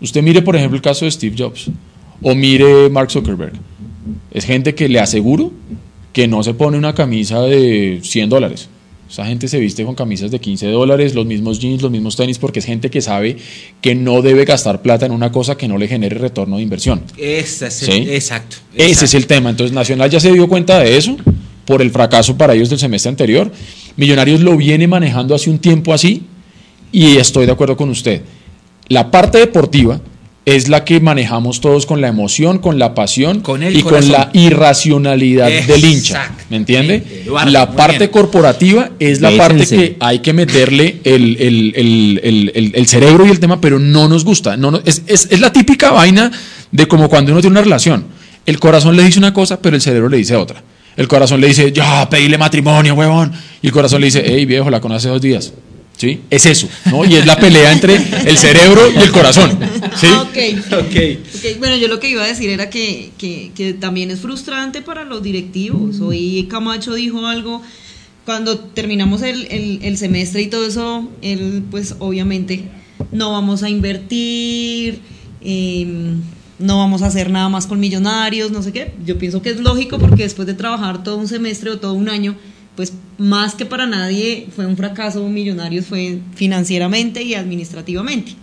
usted 0.00 0.22
mire, 0.22 0.42
por 0.42 0.56
ejemplo, 0.56 0.76
el 0.76 0.82
caso 0.82 1.04
de 1.04 1.10
Steve 1.10 1.34
Jobs 1.38 1.70
o 2.22 2.34
mire 2.34 2.88
Mark 2.90 3.10
Zuckerberg. 3.10 3.52
Es 4.32 4.44
gente 4.44 4.74
que 4.74 4.88
le 4.88 5.00
aseguro 5.00 5.52
que 6.12 6.28
no 6.28 6.42
se 6.42 6.54
pone 6.54 6.76
una 6.76 6.94
camisa 6.94 7.40
de 7.42 8.00
100 8.02 8.28
dólares. 8.28 8.68
Esa 9.10 9.26
gente 9.26 9.46
se 9.46 9.58
viste 9.58 9.84
con 9.84 9.94
camisas 9.94 10.30
de 10.30 10.38
15 10.40 10.66
dólares, 10.68 11.14
los 11.14 11.26
mismos 11.26 11.58
jeans, 11.60 11.82
los 11.82 11.90
mismos 11.90 12.16
tenis, 12.16 12.38
porque 12.38 12.60
es 12.60 12.64
gente 12.64 12.88
que 12.90 13.02
sabe 13.02 13.36
que 13.82 13.94
no 13.94 14.22
debe 14.22 14.46
gastar 14.46 14.80
plata 14.80 15.04
en 15.04 15.12
una 15.12 15.30
cosa 15.30 15.54
que 15.56 15.68
no 15.68 15.76
le 15.76 15.86
genere 15.86 16.16
retorno 16.18 16.56
de 16.56 16.62
inversión. 16.62 17.02
Ese 17.18 17.66
es 17.66 17.74
Sí. 17.74 17.90
el- 17.92 18.10
exacto. 18.10 18.56
Ese 18.74 19.04
es 19.04 19.12
el 19.14 19.26
tema. 19.26 19.50
Entonces 19.50 19.74
Nacional 19.74 20.08
ya 20.08 20.18
se 20.18 20.32
dio 20.32 20.48
cuenta 20.48 20.78
de 20.80 20.96
eso 20.96 21.16
por 21.66 21.82
el 21.82 21.90
fracaso 21.90 22.38
para 22.38 22.54
ellos 22.54 22.70
del 22.70 22.78
semestre 22.78 23.10
anterior. 23.10 23.52
Millonarios 23.96 24.40
lo 24.40 24.56
viene 24.56 24.86
manejando 24.86 25.34
hace 25.34 25.50
un 25.50 25.58
tiempo 25.58 25.92
así 25.92 26.22
y 26.90 27.16
estoy 27.18 27.44
de 27.44 27.52
acuerdo 27.52 27.76
con 27.76 27.90
usted. 27.90 28.22
La 28.88 29.10
parte 29.10 29.36
deportiva 29.38 30.00
es 30.44 30.68
la 30.68 30.84
que 30.84 30.98
manejamos 31.00 31.60
todos 31.60 31.86
con 31.86 32.00
la 32.00 32.08
emoción, 32.08 32.58
con 32.58 32.78
la 32.78 32.94
pasión 32.94 33.40
Con 33.42 33.62
el 33.62 33.76
y 33.76 33.82
corazón. 33.82 34.10
con 34.10 34.20
la 34.20 34.30
irracionalidad 34.32 35.48
del 35.66 35.84
hincha. 35.84 36.32
¿Me 36.50 36.56
entiende? 36.56 37.02
Eduardo, 37.24 37.50
la 37.50 37.70
parte 37.72 37.98
bien. 37.98 38.10
corporativa 38.10 38.90
es 38.98 39.20
la 39.20 39.30
parte 39.36 39.66
que 39.66 39.96
hay 40.00 40.18
que 40.18 40.32
meterle 40.32 40.96
el, 41.04 41.36
el- 41.38 41.72
el- 41.76 42.20
el- 42.24 42.52
el- 42.54 42.72
el 42.74 42.86
cerebro 42.88 43.24
y 43.26 43.30
el 43.30 43.38
tema, 43.38 43.60
pero 43.60 43.78
no 43.78 44.08
nos 44.08 44.24
gusta. 44.24 44.56
No, 44.56 44.80
es, 44.84 45.02
es- 45.06 45.28
es 45.30 45.40
la 45.40 45.52
típica 45.52 45.92
vaina 45.92 46.30
de 46.72 46.88
como 46.88 47.08
cuando 47.08 47.30
uno 47.32 47.40
tiene 47.40 47.52
una 47.52 47.62
relación. 47.62 48.04
El 48.44 48.58
corazón 48.58 48.96
le 48.96 49.04
dice 49.04 49.20
una 49.20 49.32
cosa, 49.32 49.60
pero 49.62 49.76
el 49.76 49.82
cerebro 49.82 50.08
le 50.08 50.16
dice 50.16 50.34
otra. 50.34 50.62
El 50.96 51.06
corazón 51.08 51.40
le 51.40 51.46
dice, 51.46 51.70
ya, 51.72 52.08
pedile 52.10 52.36
matrimonio, 52.36 52.94
huevón. 52.94 53.32
Y 53.62 53.68
el 53.68 53.72
corazón 53.72 54.00
le 54.00 54.06
dice, 54.08 54.22
hey, 54.26 54.44
viejo, 54.44 54.68
la 54.70 54.80
conoce 54.80 55.08
dos 55.08 55.22
días. 55.22 55.52
¿Sí? 55.96 56.20
Es 56.30 56.46
eso, 56.46 56.68
¿no? 56.90 57.04
Y 57.04 57.14
es 57.14 57.26
la 57.26 57.36
pelea 57.36 57.70
entre 57.72 57.94
el 57.96 58.36
cerebro 58.36 58.82
y 58.90 58.98
el 59.00 59.12
corazón. 59.12 59.56
¿Sí? 59.96 60.08
Ah, 60.10 60.22
ok. 60.28 60.80
Ok. 60.80 61.58
Bueno, 61.58 61.76
yo 61.76 61.86
lo 61.86 62.00
que 62.00 62.08
iba 62.08 62.24
a 62.24 62.26
decir 62.26 62.50
era 62.50 62.70
que, 62.70 63.12
que- 63.18 63.52
que 63.54 63.72
también 63.74 64.10
es 64.10 64.18
frustrante 64.20 64.82
para 64.82 65.04
los 65.04 65.22
directivos. 65.22 66.00
Hoy 66.00 66.48
Camacho 66.50 66.94
dijo 66.94 67.24
algo, 67.26 67.62
cuando 68.24 68.58
terminamos 68.58 69.22
el, 69.22 69.46
el- 69.50 69.78
el 69.82 69.96
semestre 69.96 70.42
y 70.42 70.46
todo 70.48 70.66
eso, 70.66 71.08
él 71.22 71.62
pues 71.70 71.94
obviamente 72.00 72.64
no 73.12 73.30
vamos 73.32 73.62
a 73.62 73.68
invertir, 73.70 75.00
em, 75.40 76.20
no 76.58 76.78
vamos 76.78 77.02
a 77.02 77.06
hacer 77.06 77.30
nada 77.30 77.48
más 77.48 77.66
con 77.66 77.78
millonarios, 77.80 78.50
no 78.50 78.62
sé 78.62 78.72
qué. 78.72 78.92
Yo 79.04 79.18
pienso 79.18 79.42
que 79.42 79.50
es 79.50 79.60
lógico 79.60 79.98
porque 79.98 80.22
después 80.24 80.46
de 80.46 80.54
trabajar 80.54 81.02
todo 81.04 81.16
un 81.16 81.28
semestre 81.28 81.70
o 81.70 81.78
todo 81.78 81.92
un 81.94 82.08
año, 82.08 82.36
pues 82.76 82.92
más 83.18 83.54
que 83.54 83.66
para 83.66 83.86
nadie 83.86 84.48
fue 84.54 84.66
un 84.66 84.76
fracaso 84.76 85.26
millonarios, 85.28 85.86
fue 85.86 86.20
financieramente 86.34 87.22
y 87.22 87.34
administrativamente. 87.34 88.34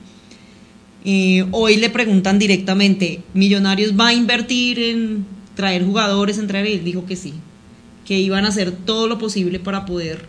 Eh, 1.05 1.45
hoy 1.51 1.77
le 1.77 1.89
preguntan 1.89 2.39
directamente, 2.39 3.21
¿Millonarios 3.33 3.97
va 3.97 4.09
a 4.09 4.13
invertir 4.13 4.79
en 4.79 5.25
traer 5.55 5.85
jugadores, 5.85 6.37
en 6.37 6.47
traer? 6.47 6.67
Él 6.67 6.83
dijo 6.83 7.05
que 7.05 7.15
sí, 7.15 7.33
que 8.05 8.19
iban 8.19 8.45
a 8.45 8.49
hacer 8.49 8.71
todo 8.71 9.07
lo 9.07 9.17
posible 9.17 9.59
para 9.59 9.85
poder 9.85 10.27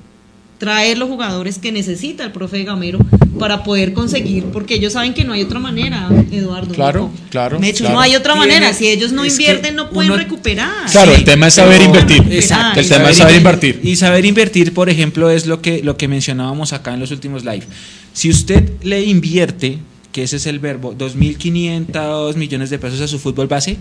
traer 0.61 0.99
los 0.99 1.09
jugadores 1.09 1.59
que 1.59 1.73
necesita 1.73 2.23
el 2.23 2.33
profe 2.33 2.63
Gamero 2.65 2.99
para 3.39 3.65
poder 3.65 3.95
conseguir, 3.95 4.45
porque 4.53 4.75
ellos 4.75 4.93
saben 4.93 5.15
que 5.15 5.25
no 5.25 5.33
hay 5.33 5.43
otra 5.43 5.59
manera, 5.59 6.11
Eduardo. 6.31 6.75
Claro, 6.75 7.05
Nico. 7.11 7.31
claro, 7.31 7.59
Mecho, 7.59 7.79
claro. 7.79 7.95
no 7.95 8.01
hay 8.03 8.15
otra 8.15 8.35
manera. 8.35 8.73
Si 8.75 8.87
ellos 8.87 9.11
no 9.11 9.25
invierten, 9.25 9.75
no 9.75 9.89
pueden 9.89 10.13
uno- 10.13 10.23
recuperar. 10.23 10.71
Claro, 10.93 11.15
el 11.15 11.25
tema 11.25 11.47
es 11.49 11.55
saber 11.55 11.81
invertir. 11.81 12.23
Exacto. 12.31 12.79
El 12.79 12.87
tema 12.89 13.09
es 13.09 13.17
saber 13.17 13.37
invertir. 13.37 13.81
Y 13.83 13.97
saber 13.97 14.27
invertir, 14.27 14.75
por 14.75 14.91
ejemplo, 14.91 15.31
es 15.31 15.47
lo 15.47 15.63
que, 15.63 15.83
lo 15.83 15.97
que 15.97 16.07
mencionábamos 16.09 16.75
acá 16.75 16.93
en 16.93 17.01
los 17.01 17.11
últimos 17.11 17.43
live. 17.43 17.65
Si 18.13 18.29
usted 18.29 18.71
le 18.83 19.03
invierte, 19.03 19.79
que 20.13 20.23
ese 20.25 20.37
es 20.37 20.47
el 20.47 20.59
verbo, 20.59 20.93
2.500 20.97 22.35
millones 22.37 22.71
de 22.71 22.79
pesos 22.79 23.01
a 23.01 23.09
su 23.09 23.19
fútbol 23.19 23.47
base, 23.47 23.77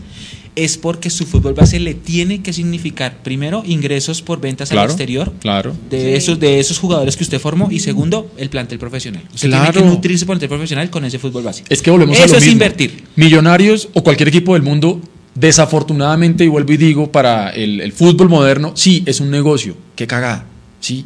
es 0.56 0.78
porque 0.78 1.10
su 1.10 1.26
fútbol 1.26 1.54
base 1.54 1.80
le 1.80 1.94
tiene 1.94 2.42
que 2.44 2.54
significar, 2.54 3.24
primero, 3.24 3.64
ingresos 3.66 4.22
por 4.22 4.40
ventas 4.40 4.72
al 4.72 4.80
exterior. 4.86 5.34
claro. 5.40 5.74
De, 5.90 6.00
Sí. 6.00 6.08
esos, 6.14 6.40
de 6.40 6.60
esos 6.60 6.78
jugadores 6.80 7.16
que 7.18 7.24
usted 7.24 7.40
formó 7.40 7.70
y 7.72 7.80
segundo, 7.80 8.32
el 8.38 8.50
plantel 8.50 8.78
profesional. 8.80 9.24
Usted 9.34 9.48
Claro. 9.50 9.72
tiene 9.74 9.88
que 9.88 9.94
nutrirse 9.96 10.26
por 10.26 10.36
el 10.36 10.40
plantel 10.40 10.50
profesional 10.58 10.90
con 10.90 11.06
ese 11.06 11.18
fútbol 11.20 11.44
base. 11.44 11.64
Es 11.70 11.82
que 11.82 11.90
volvemos 11.92 12.18
a 12.20 12.26
Eso 12.26 12.34
lo 12.34 12.38
es 12.38 12.44
mismo. 12.44 12.54
invertir. 12.54 13.04
Millonarios 13.16 13.90
o 13.94 14.04
cualquier 14.04 14.30
equipo 14.30 14.54
del 14.54 14.64
mundo, 14.64 15.02
desafortunadamente, 15.36 16.44
y 16.44 16.48
vuelvo 16.48 16.74
y 16.74 16.78
digo, 16.78 17.12
para 17.12 17.50
el, 17.50 17.82
el 17.82 17.92
fútbol 17.92 18.30
moderno, 18.30 18.74
sí, 18.76 19.04
es 19.06 19.20
un 19.20 19.30
negocio. 19.32 19.76
Qué 19.96 20.06
cagada. 20.08 20.46
¿sí? 20.80 21.06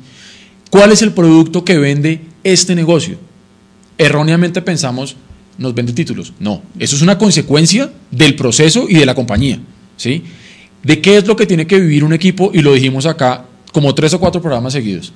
¿Cuál 0.70 0.92
es 0.92 1.02
el 1.02 1.12
producto 1.14 1.64
que 1.64 1.78
vende 1.78 2.22
este 2.44 2.76
negocio? 2.76 3.18
Erróneamente 3.98 4.62
pensamos, 4.62 5.16
nos 5.58 5.74
vende 5.74 5.94
títulos. 5.94 6.34
No, 6.40 6.62
eso 6.80 6.96
es 6.96 7.02
una 7.02 7.18
consecuencia 7.18 7.92
del 8.12 8.36
proceso 8.36 8.86
y 8.90 8.96
de 8.96 9.06
la 9.06 9.16
compañía. 9.16 9.60
¿sí? 9.98 10.24
¿De 10.84 11.02
qué 11.02 11.18
es 11.18 11.28
lo 11.28 11.36
que 11.36 11.46
tiene 11.46 11.68
que 11.68 11.80
vivir 11.80 12.04
un 12.04 12.14
equipo? 12.14 12.52
Y 12.54 12.62
lo 12.62 12.74
dijimos 12.74 13.06
acá 13.06 13.46
como 13.72 13.96
tres 13.96 14.14
o 14.14 14.20
cuatro 14.20 14.42
programas 14.42 14.74
seguidos. 14.74 15.14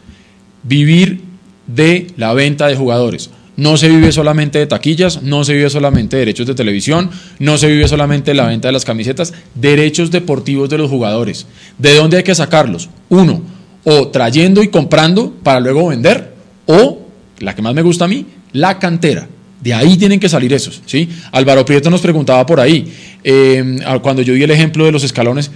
Vivir 0.64 1.22
de 1.68 2.08
la 2.18 2.34
venta 2.34 2.68
de 2.68 2.76
jugadores. 2.76 3.30
No 3.58 3.76
se 3.76 3.90
vive 3.90 4.12
solamente 4.12 4.60
de 4.60 4.68
taquillas, 4.68 5.24
no 5.24 5.44
se 5.44 5.54
vive 5.54 5.70
solamente 5.70 6.16
de 6.16 6.22
derechos 6.22 6.45
de 6.45 6.54
televisión, 6.54 7.10
no 7.40 7.58
se 7.58 7.68
vive 7.68 7.88
solamente 7.88 8.32
de 8.32 8.36
la 8.36 8.45
venta 8.45 8.68
de 8.68 8.72
las 8.72 8.86
camisetas, 8.86 9.34
derechos 9.56 10.12
deportivos 10.12 10.70
de 10.70 10.78
los 10.78 10.91
jugadores. 10.91 11.48
¿De 11.80 11.95
dónde 11.95 12.18
hay 12.18 12.24
que 12.24 12.36
sacarlos? 12.36 12.88
Uno, 13.10 13.41
o 13.84 14.10
trayendo 14.10 14.62
y 14.62 14.68
comprando 14.68 15.34
para 15.41 15.60
luego 15.60 15.88
vender, 15.88 16.34
o, 16.68 16.99
la 17.40 17.56
que 17.56 17.64
más 17.64 17.74
me 17.74 17.82
gusta 17.82 18.06
a 18.06 18.08
mí, 18.08 18.28
la 18.58 18.80
cantera. 18.80 19.28
De 19.62 19.74
ahí 19.74 19.98
tienen 19.98 20.20
que 20.20 20.30
salir 20.30 20.52
esos. 20.54 20.82
¿sí? 20.86 21.10
Álvaro 21.32 21.66
Prieto 21.66 21.90
nos 21.90 22.02
preguntaba 22.02 22.46
por 22.46 22.60
ahí, 22.60 22.92
eh, 23.24 23.80
cuando 24.02 24.22
yo 24.22 24.34
di 24.34 24.44
el 24.44 24.52
ejemplo 24.52 24.86
de 24.86 24.92
los 24.92 25.04
escalones, 25.04 25.52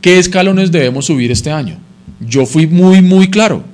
¿qué 0.00 0.18
escalones 0.18 0.72
debemos 0.72 1.06
subir 1.06 1.30
este 1.30 1.50
año? 1.50 1.76
Yo 2.20 2.46
fui 2.46 2.66
muy, 2.66 3.02
muy 3.02 3.28
claro. 3.28 3.64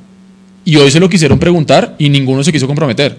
Y 0.65 0.77
hoy 0.77 0.91
se 0.91 1.01
lo 1.01 1.09
quisieron 1.09 1.39
preguntar 1.39 1.95
y 1.99 2.09
ninguno 2.09 2.43
se 2.45 2.53
quiso 2.53 2.67
comprometer. 2.67 3.19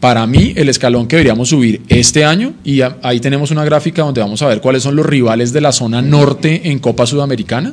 Para 0.00 0.26
mí, 0.26 0.52
el 0.56 0.68
escalón 0.68 1.06
que 1.06 1.16
deberíamos 1.16 1.48
subir 1.48 1.80
este 1.88 2.24
año, 2.24 2.52
y 2.64 2.80
ahí 3.02 3.20
tenemos 3.20 3.50
una 3.50 3.64
gráfica 3.64 4.02
donde 4.02 4.20
vamos 4.20 4.42
a 4.42 4.48
ver 4.48 4.60
cuáles 4.60 4.82
son 4.82 4.96
los 4.96 5.06
rivales 5.06 5.52
de 5.52 5.60
la 5.60 5.72
zona 5.72 6.02
norte 6.02 6.70
en 6.70 6.78
Copa 6.78 7.06
Sudamericana. 7.06 7.72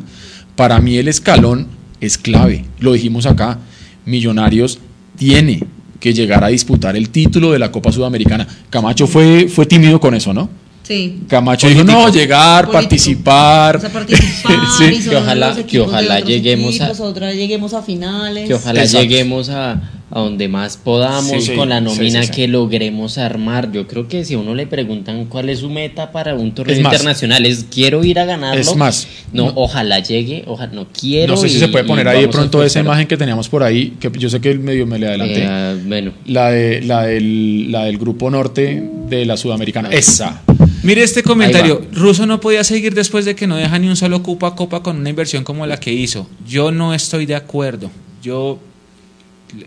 Para 0.56 0.80
mí, 0.80 0.98
el 0.98 1.08
escalón 1.08 1.68
es 2.00 2.18
clave. 2.18 2.66
Lo 2.80 2.94
dijimos 2.94 3.26
acá. 3.26 3.60
Millonarios 4.06 4.80
tiene 5.18 5.64
que 6.02 6.14
llegar 6.14 6.44
a 6.44 6.48
disputar 6.48 6.98
el 6.98 7.10
título 7.10 7.52
de 7.54 7.60
la 7.60 7.72
Copa 7.72 7.92
Sudamericana. 7.94 8.46
Camacho 8.70 9.08
fue, 9.08 9.48
fue 9.48 9.66
tímido 9.66 10.00
con 10.02 10.14
eso, 10.16 10.34
¿no? 10.34 10.50
Sí. 10.84 11.20
Camacho 11.30 11.70
dijo, 11.70 11.84
no, 11.86 12.10
llegar, 12.10 12.66
Político. 12.66 12.72
participar. 12.82 13.78
O 13.78 13.80
sea, 13.80 13.90
participar 13.94 14.56
Sí. 14.78 15.08
Que 15.10 15.16
ojalá- 15.16 15.54
que 15.56 15.62
equipos 15.62 15.88
ojalá 15.88 16.20
lleguemos 16.20 16.82
a- 16.82 16.92
otra 17.04 17.32
lleguemos 17.34 17.74
a 17.74 17.82
finales. 17.84 18.48
Que 18.48 18.56
ojalá 18.56 18.84
Exacto. 18.84 19.08
lleguemos 19.08 19.50
a, 19.50 19.80
a 20.12 20.20
donde 20.20 20.48
más 20.50 20.76
podamos 20.78 21.32
Sí, 21.32 21.52
sí, 21.52 21.56
con 21.56 21.70
la 21.70 21.80
nómina 21.82 22.22
sí, 22.22 22.28
sí. 22.28 22.34
que 22.34 22.48
logremos 22.48 23.18
armar. 23.18 23.72
Yo 23.72 23.88
creo 23.88 24.08
que 24.08 24.26
si 24.26 24.34
a 24.34 24.40
uno 24.40 24.54
le 24.56 24.68
preguntan 24.68 25.26
cuál 25.26 25.50
es 25.50 25.60
su 25.60 25.70
meta 25.70 26.12
para 26.12 26.36
un 26.36 26.54
torneo 26.54 26.76
Es 26.76 26.82
más. 26.82 26.94
internacional, 26.94 27.46
es 27.46 27.66
quiero 27.72 28.04
ir 28.04 28.20
a 28.20 28.26
ganarlo. 28.26 28.60
Es 28.60 28.76
más. 28.76 29.08
No, 29.32 29.46
No. 29.48 29.54
ojalá 29.56 30.00
llegue, 30.00 30.44
ojalá 30.48 30.74
no 30.74 30.88
quiero. 30.88 31.36
No 31.36 31.40
sé 31.42 31.48
si 31.50 31.58
y- 31.58 31.60
se 31.60 31.68
puede 31.70 31.86
poner 31.86 32.08
ahí 32.08 32.22
de 32.22 32.28
pronto 32.28 32.64
esa 32.64 32.80
imagen 32.82 33.08
que 33.08 33.16
teníamos 33.18 33.48
por 33.50 33.64
ahí, 33.64 33.94
que 34.00 34.12
yo 34.20 34.30
sé 34.30 34.42
que 34.42 34.54
medio 34.56 34.86
me 34.86 35.00
le 35.00 35.08
adelanté. 35.08 35.44
Eh, 35.48 35.82
bueno, 35.88 36.12
La, 36.26 36.52
de, 36.52 36.82
la, 36.82 37.04
del, 37.04 37.72
la 37.72 37.86
del 37.86 37.98
grupo 37.98 38.30
norte 38.30 38.84
de 39.10 39.26
la 39.26 39.38
Sudamericana. 39.38 39.90
Esa. 39.92 40.42
Mire 40.84 41.04
este 41.04 41.24
comentario. 41.24 41.82
Russo 41.94 42.26
no 42.26 42.40
podía 42.42 42.64
seguir 42.64 42.94
después 42.96 43.24
de 43.24 43.36
que 43.36 43.48
no 43.48 43.56
deja 43.56 43.78
ni 43.80 43.88
un 43.88 43.96
solo 43.96 44.24
cupo 44.24 44.46
a 44.46 44.56
copa 44.56 44.82
con 44.84 44.98
una 44.98 45.10
inversión 45.10 45.44
como 45.44 45.66
la 45.68 45.78
que 45.80 45.94
hizo. 45.94 46.28
Yo 46.48 46.72
no 46.72 46.94
estoy 46.94 47.26
de 47.26 47.36
acuerdo. 47.36 47.92
Yo, 48.24 48.60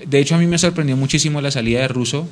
de 0.07 0.19
hecho, 0.19 0.35
a 0.35 0.39
mí 0.39 0.47
me 0.47 0.59
sorprendió 0.59 0.97
muchísimo 0.97 1.41
la 1.41 1.51
salida 1.51 1.81
de 1.81 1.89
Russo. 1.89 2.27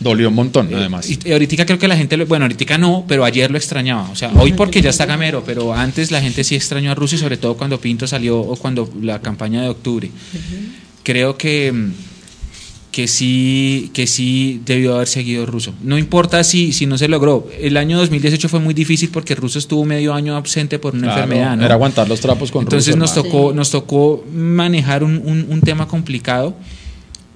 Dolió 0.00 0.30
un 0.30 0.34
montón, 0.34 0.68
además. 0.74 1.08
Y, 1.08 1.18
y 1.24 1.32
ahorita 1.32 1.64
creo 1.64 1.78
que 1.78 1.86
la 1.86 1.96
gente, 1.96 2.16
lo- 2.16 2.26
bueno, 2.26 2.44
ahorita 2.46 2.76
no, 2.76 3.04
pero 3.06 3.24
ayer 3.24 3.50
lo 3.52 3.56
extrañaba. 3.58 4.10
O 4.10 4.16
sea, 4.16 4.32
hoy 4.34 4.52
porque 4.52 4.82
ya 4.82 4.90
está 4.90 5.06
Gamero, 5.06 5.44
pero 5.46 5.72
antes 5.74 6.10
la 6.10 6.20
gente 6.20 6.42
sí 6.42 6.56
extrañó 6.56 6.90
a 6.90 6.94
Russo 6.96 7.14
y 7.14 7.18
sobre 7.18 7.36
todo 7.36 7.56
cuando 7.56 7.80
Pinto 7.80 8.06
salió 8.08 8.40
o 8.40 8.56
cuando 8.56 8.90
la 9.00 9.20
campaña 9.22 9.62
de 9.62 9.68
octubre. 9.68 10.10
Creo 11.04 11.36
que 11.36 11.70
mm, 11.72 11.92
que 12.92 13.08
sí, 13.08 13.90
que 13.94 14.06
sí 14.06 14.60
debió 14.66 14.94
haber 14.96 15.08
seguido 15.08 15.46
Russo. 15.46 15.72
No 15.82 15.96
importa 15.98 16.44
si, 16.44 16.72
si 16.74 16.84
no 16.86 16.98
se 16.98 17.08
logró. 17.08 17.48
El 17.58 17.78
año 17.78 17.96
2018 17.98 18.48
fue 18.50 18.60
muy 18.60 18.74
difícil 18.74 19.08
porque 19.10 19.34
Russo 19.34 19.58
estuvo 19.58 19.84
medio 19.86 20.12
año 20.12 20.36
ausente 20.36 20.78
por 20.78 20.92
una 20.94 21.04
Claro, 21.04 21.22
enfermedad. 21.22 21.56
¿no? 21.56 21.64
Era 21.64 21.74
aguantar 21.74 22.06
los 22.08 22.20
trapos 22.20 22.52
con 22.52 22.62
Entonces 22.64 22.94
Russo, 22.94 22.98
nos 22.98 23.14
tocó, 23.14 23.52
nos 23.54 23.70
tocó 23.70 24.22
manejar 24.32 25.02
un, 25.02 25.16
un- 25.24 25.46
un 25.48 25.60
tema 25.62 25.88
complicado, 25.88 26.54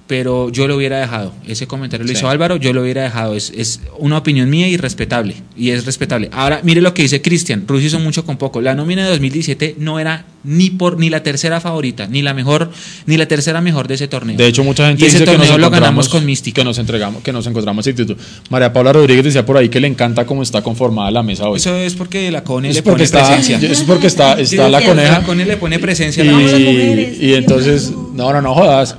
pero 0.07 0.49
yo 0.49 0.67
lo 0.67 0.77
hubiera 0.77 0.99
dejado. 0.99 1.33
Ese 1.47 1.67
comentario 1.67 2.05
lo 2.05 2.11
Sí. 2.11 2.17
hizo 2.17 2.29
Álvaro, 2.29 2.55
yo 2.55 2.73
lo 2.73 2.81
hubiera 2.81 3.03
dejado. 3.03 3.35
Es, 3.35 3.51
es 3.55 3.81
una 3.99 4.17
opinión 4.17 4.49
mía 4.49 4.67
y 4.67 4.77
respetable. 4.77 5.35
Y 5.55 5.71
es 5.71 5.85
respetable. 5.85 6.29
Ahora, 6.31 6.61
mire 6.63 6.81
lo 6.81 6.93
que 6.93 7.01
dice 7.03 7.21
Cristian. 7.21 7.65
Russo 7.67 7.85
hizo 7.85 7.99
mucho 7.99 8.25
con 8.25 8.37
poco. 8.37 8.61
La 8.61 8.73
nómina 8.73 9.03
de 9.03 9.09
2017 9.09 9.75
no 9.79 9.99
era 9.99 10.25
ni 10.43 10.69
por 10.69 10.97
ni 10.97 11.09
la 11.09 11.23
tercera 11.23 11.59
favorita, 11.59 12.07
ni 12.07 12.21
la 12.21 12.33
mejor, 12.33 12.71
ni 13.05 13.17
la 13.17 13.27
tercera 13.27 13.59
mejor 13.59 13.87
de 13.89 13.95
ese 13.95 14.07
torneo. 14.07 14.37
De 14.37 14.47
hecho, 14.47 14.63
mucha 14.63 14.87
gente 14.87 15.03
y 15.03 15.07
ese 15.07 15.19
dice 15.19 15.31
que 15.31 15.37
nos 15.37 15.47
torneo 15.47 15.57
lo 15.57 15.69
ganamos 15.69 16.07
con 16.07 16.25
mística. 16.25 16.61
Que 16.61 16.65
nos 16.65 16.77
entregamos, 16.77 17.21
que 17.21 17.33
nos 17.33 17.45
encontramos 17.47 17.85
el 17.85 17.95
título. 17.95 18.17
María 18.49 18.71
Paula 18.71 18.93
Rodríguez 18.93 19.25
decía 19.25 19.45
por 19.45 19.57
ahí 19.57 19.67
que 19.67 19.81
le 19.81 19.87
encanta 19.87 20.25
cómo 20.25 20.43
está 20.43 20.61
conformada 20.61 21.11
la 21.11 21.21
mesa 21.21 21.49
hoy. 21.49 21.57
Eso 21.57 21.75
es 21.75 21.95
porque 21.95 22.31
la 22.31 22.43
Cone 22.45 22.69
es 22.69 22.75
le 22.75 22.83
pone 22.83 23.03
está, 23.03 23.27
presencia. 23.27 23.57
es 23.71 23.81
porque 23.81 24.07
está, 24.07 24.39
está 24.39 24.69
la 24.69 24.81
coneja. 24.81 25.19
La 25.19 25.25
Cone 25.25 25.45
le 25.45 25.57
pone 25.57 25.79
presencia. 25.79 26.23
y, 26.23 26.29
a 26.29 26.31
la 26.31 26.37
mujeres, 26.37 27.17
y 27.21 27.33
entonces, 27.33 27.91
no, 28.13 28.31
no, 28.31 28.41
no 28.41 28.53
jodas. 28.53 28.95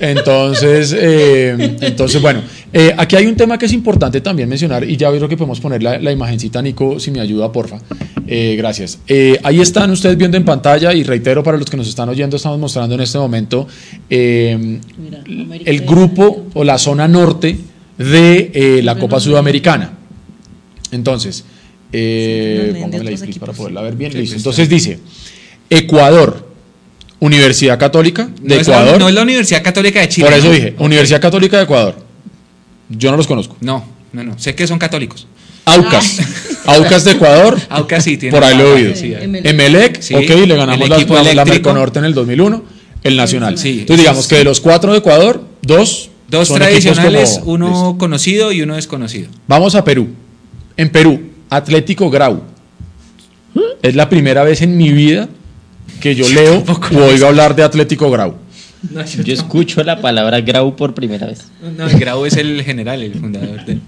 Entonces, 0.00 0.94
eh, 0.98 1.76
entonces 1.80 2.20
bueno, 2.20 2.42
eh, 2.72 2.94
aquí 2.96 3.16
hay 3.16 3.26
un 3.26 3.36
tema 3.36 3.58
que 3.58 3.66
es 3.66 3.72
importante 3.72 4.20
también 4.20 4.48
mencionar 4.48 4.88
y 4.88 4.96
ya 4.96 5.10
creo 5.10 5.28
que 5.28 5.36
podemos 5.36 5.60
poner 5.60 5.82
la, 5.82 5.98
la 5.98 6.12
imagencita, 6.12 6.60
Nico, 6.60 7.00
si 7.00 7.10
me 7.10 7.20
ayuda, 7.20 7.50
porfa. 7.50 7.78
Eh, 8.26 8.56
gracias. 8.56 8.98
Eh, 9.06 9.38
ahí 9.42 9.60
están 9.60 9.90
ustedes 9.90 10.16
viendo 10.16 10.36
en 10.36 10.44
pantalla 10.44 10.92
y 10.92 11.04
reitero 11.04 11.42
para 11.42 11.56
los 11.56 11.70
que 11.70 11.76
nos 11.76 11.88
están 11.88 12.08
oyendo, 12.08 12.36
estamos 12.36 12.58
mostrando 12.58 12.94
en 12.94 13.00
este 13.00 13.18
momento 13.18 13.66
eh, 14.10 14.80
Mira, 14.98 15.22
el 15.64 15.80
grupo 15.82 16.46
o 16.54 16.64
la 16.64 16.76
zona 16.78 17.06
norte 17.06 17.56
de 17.98 18.50
eh, 18.52 18.80
la 18.82 18.98
Copa 18.98 19.20
Sudamericana. 19.20 19.92
Entonces, 20.92 21.44
eh, 21.92 22.82
otros 22.84 23.20
please, 23.20 23.40
para 23.40 23.52
poderla 23.52 23.82
ver 23.82 23.94
bien. 23.96 24.12
Sí, 24.12 24.18
Listo. 24.18 24.34
pues, 24.34 24.40
Entonces 24.40 24.68
dice, 24.68 24.98
Ecuador, 25.70 26.48
Universidad 27.20 27.78
Católica 27.78 28.28
de 28.40 28.54
No 28.56 28.60
es, 28.60 28.68
la, 28.68 28.74
Ecuador. 28.80 29.00
no 29.00 29.08
es 29.08 29.14
la 29.14 29.22
Universidad 29.22 29.62
Católica 29.62 30.00
de 30.00 30.08
Chile. 30.08 30.26
Por 30.26 30.36
eso 30.38 30.50
dije, 30.50 30.74
Universidad 30.78 31.20
Católica 31.20 31.56
de 31.56 31.62
Ecuador. 31.64 31.96
Yo 32.90 33.10
no 33.10 33.16
los 33.16 33.26
conozco. 33.26 33.56
No, 33.60 33.84
no, 34.12 34.22
no. 34.24 34.38
Sé 34.38 34.54
que 34.54 34.66
son 34.66 34.78
católicos. 34.78 35.26
Aucas. 35.64 36.18
Aucas 36.66 37.04
de 37.04 37.12
Ecuador. 37.12 37.58
Aucas 37.70 38.04
sí 38.04 38.16
tiene. 38.16 38.34
Por 38.36 38.44
ahí 38.44 38.56
lo 38.56 38.64
he 38.68 38.72
oído. 38.72 38.94
Sí, 38.94 39.14
Emelec. 39.14 40.00
Sí, 40.00 40.14
ok, 40.14 40.28
le 40.46 40.56
ganamos 40.56 40.88
la, 40.88 41.34
la. 41.34 41.44
Merconorte 41.44 41.98
en 41.98 42.04
el 42.04 42.14
2001, 42.14 42.62
el 43.02 43.16
Nacional. 43.16 43.56
Sí, 43.58 43.80
Entonces 43.80 43.98
digamos 43.98 44.26
que 44.28 44.36
de 44.36 44.44
los 44.44 44.60
cuatro 44.60 44.92
de 44.92 44.98
Ecuador, 44.98 45.42
dos 45.62 46.10
Dos 46.28 46.48
son 46.48 46.58
tradicionales, 46.58 47.38
como- 47.38 47.52
uno 47.52 47.68
Listo. 47.68 47.98
conocido 47.98 48.50
y 48.52 48.60
uno 48.62 48.74
desconocido. 48.74 49.28
Vamos 49.46 49.74
a 49.76 49.84
Perú. 49.84 50.08
En 50.76 50.90
Perú, 50.90 51.20
Atlético 51.50 52.10
Grau. 52.10 52.42
Es 53.82 53.94
la 53.94 54.08
primera 54.08 54.42
vez 54.42 54.60
en 54.62 54.76
mi 54.76 54.90
vida 54.90 55.28
que 56.00 56.14
yo 56.14 56.28
leo 56.28 56.62
o 56.96 56.98
oigo 57.04 57.26
hablar 57.26 57.54
de 57.56 57.62
Atlético 57.62 58.10
Grau. 58.10 58.34
yo 59.24 59.32
escucho 59.34 59.82
la 59.82 60.00
palabra 60.00 60.40
Grau 60.40 60.76
por 60.76 60.94
primera 60.94 61.26
vez. 61.26 61.46
No, 61.76 61.88
el 61.88 61.98
Grau 61.98 62.24
es 62.26 62.36
el 62.36 62.62
general, 62.62 63.02
el 63.02 63.14
fundador 63.14 63.64
de. 63.64 63.78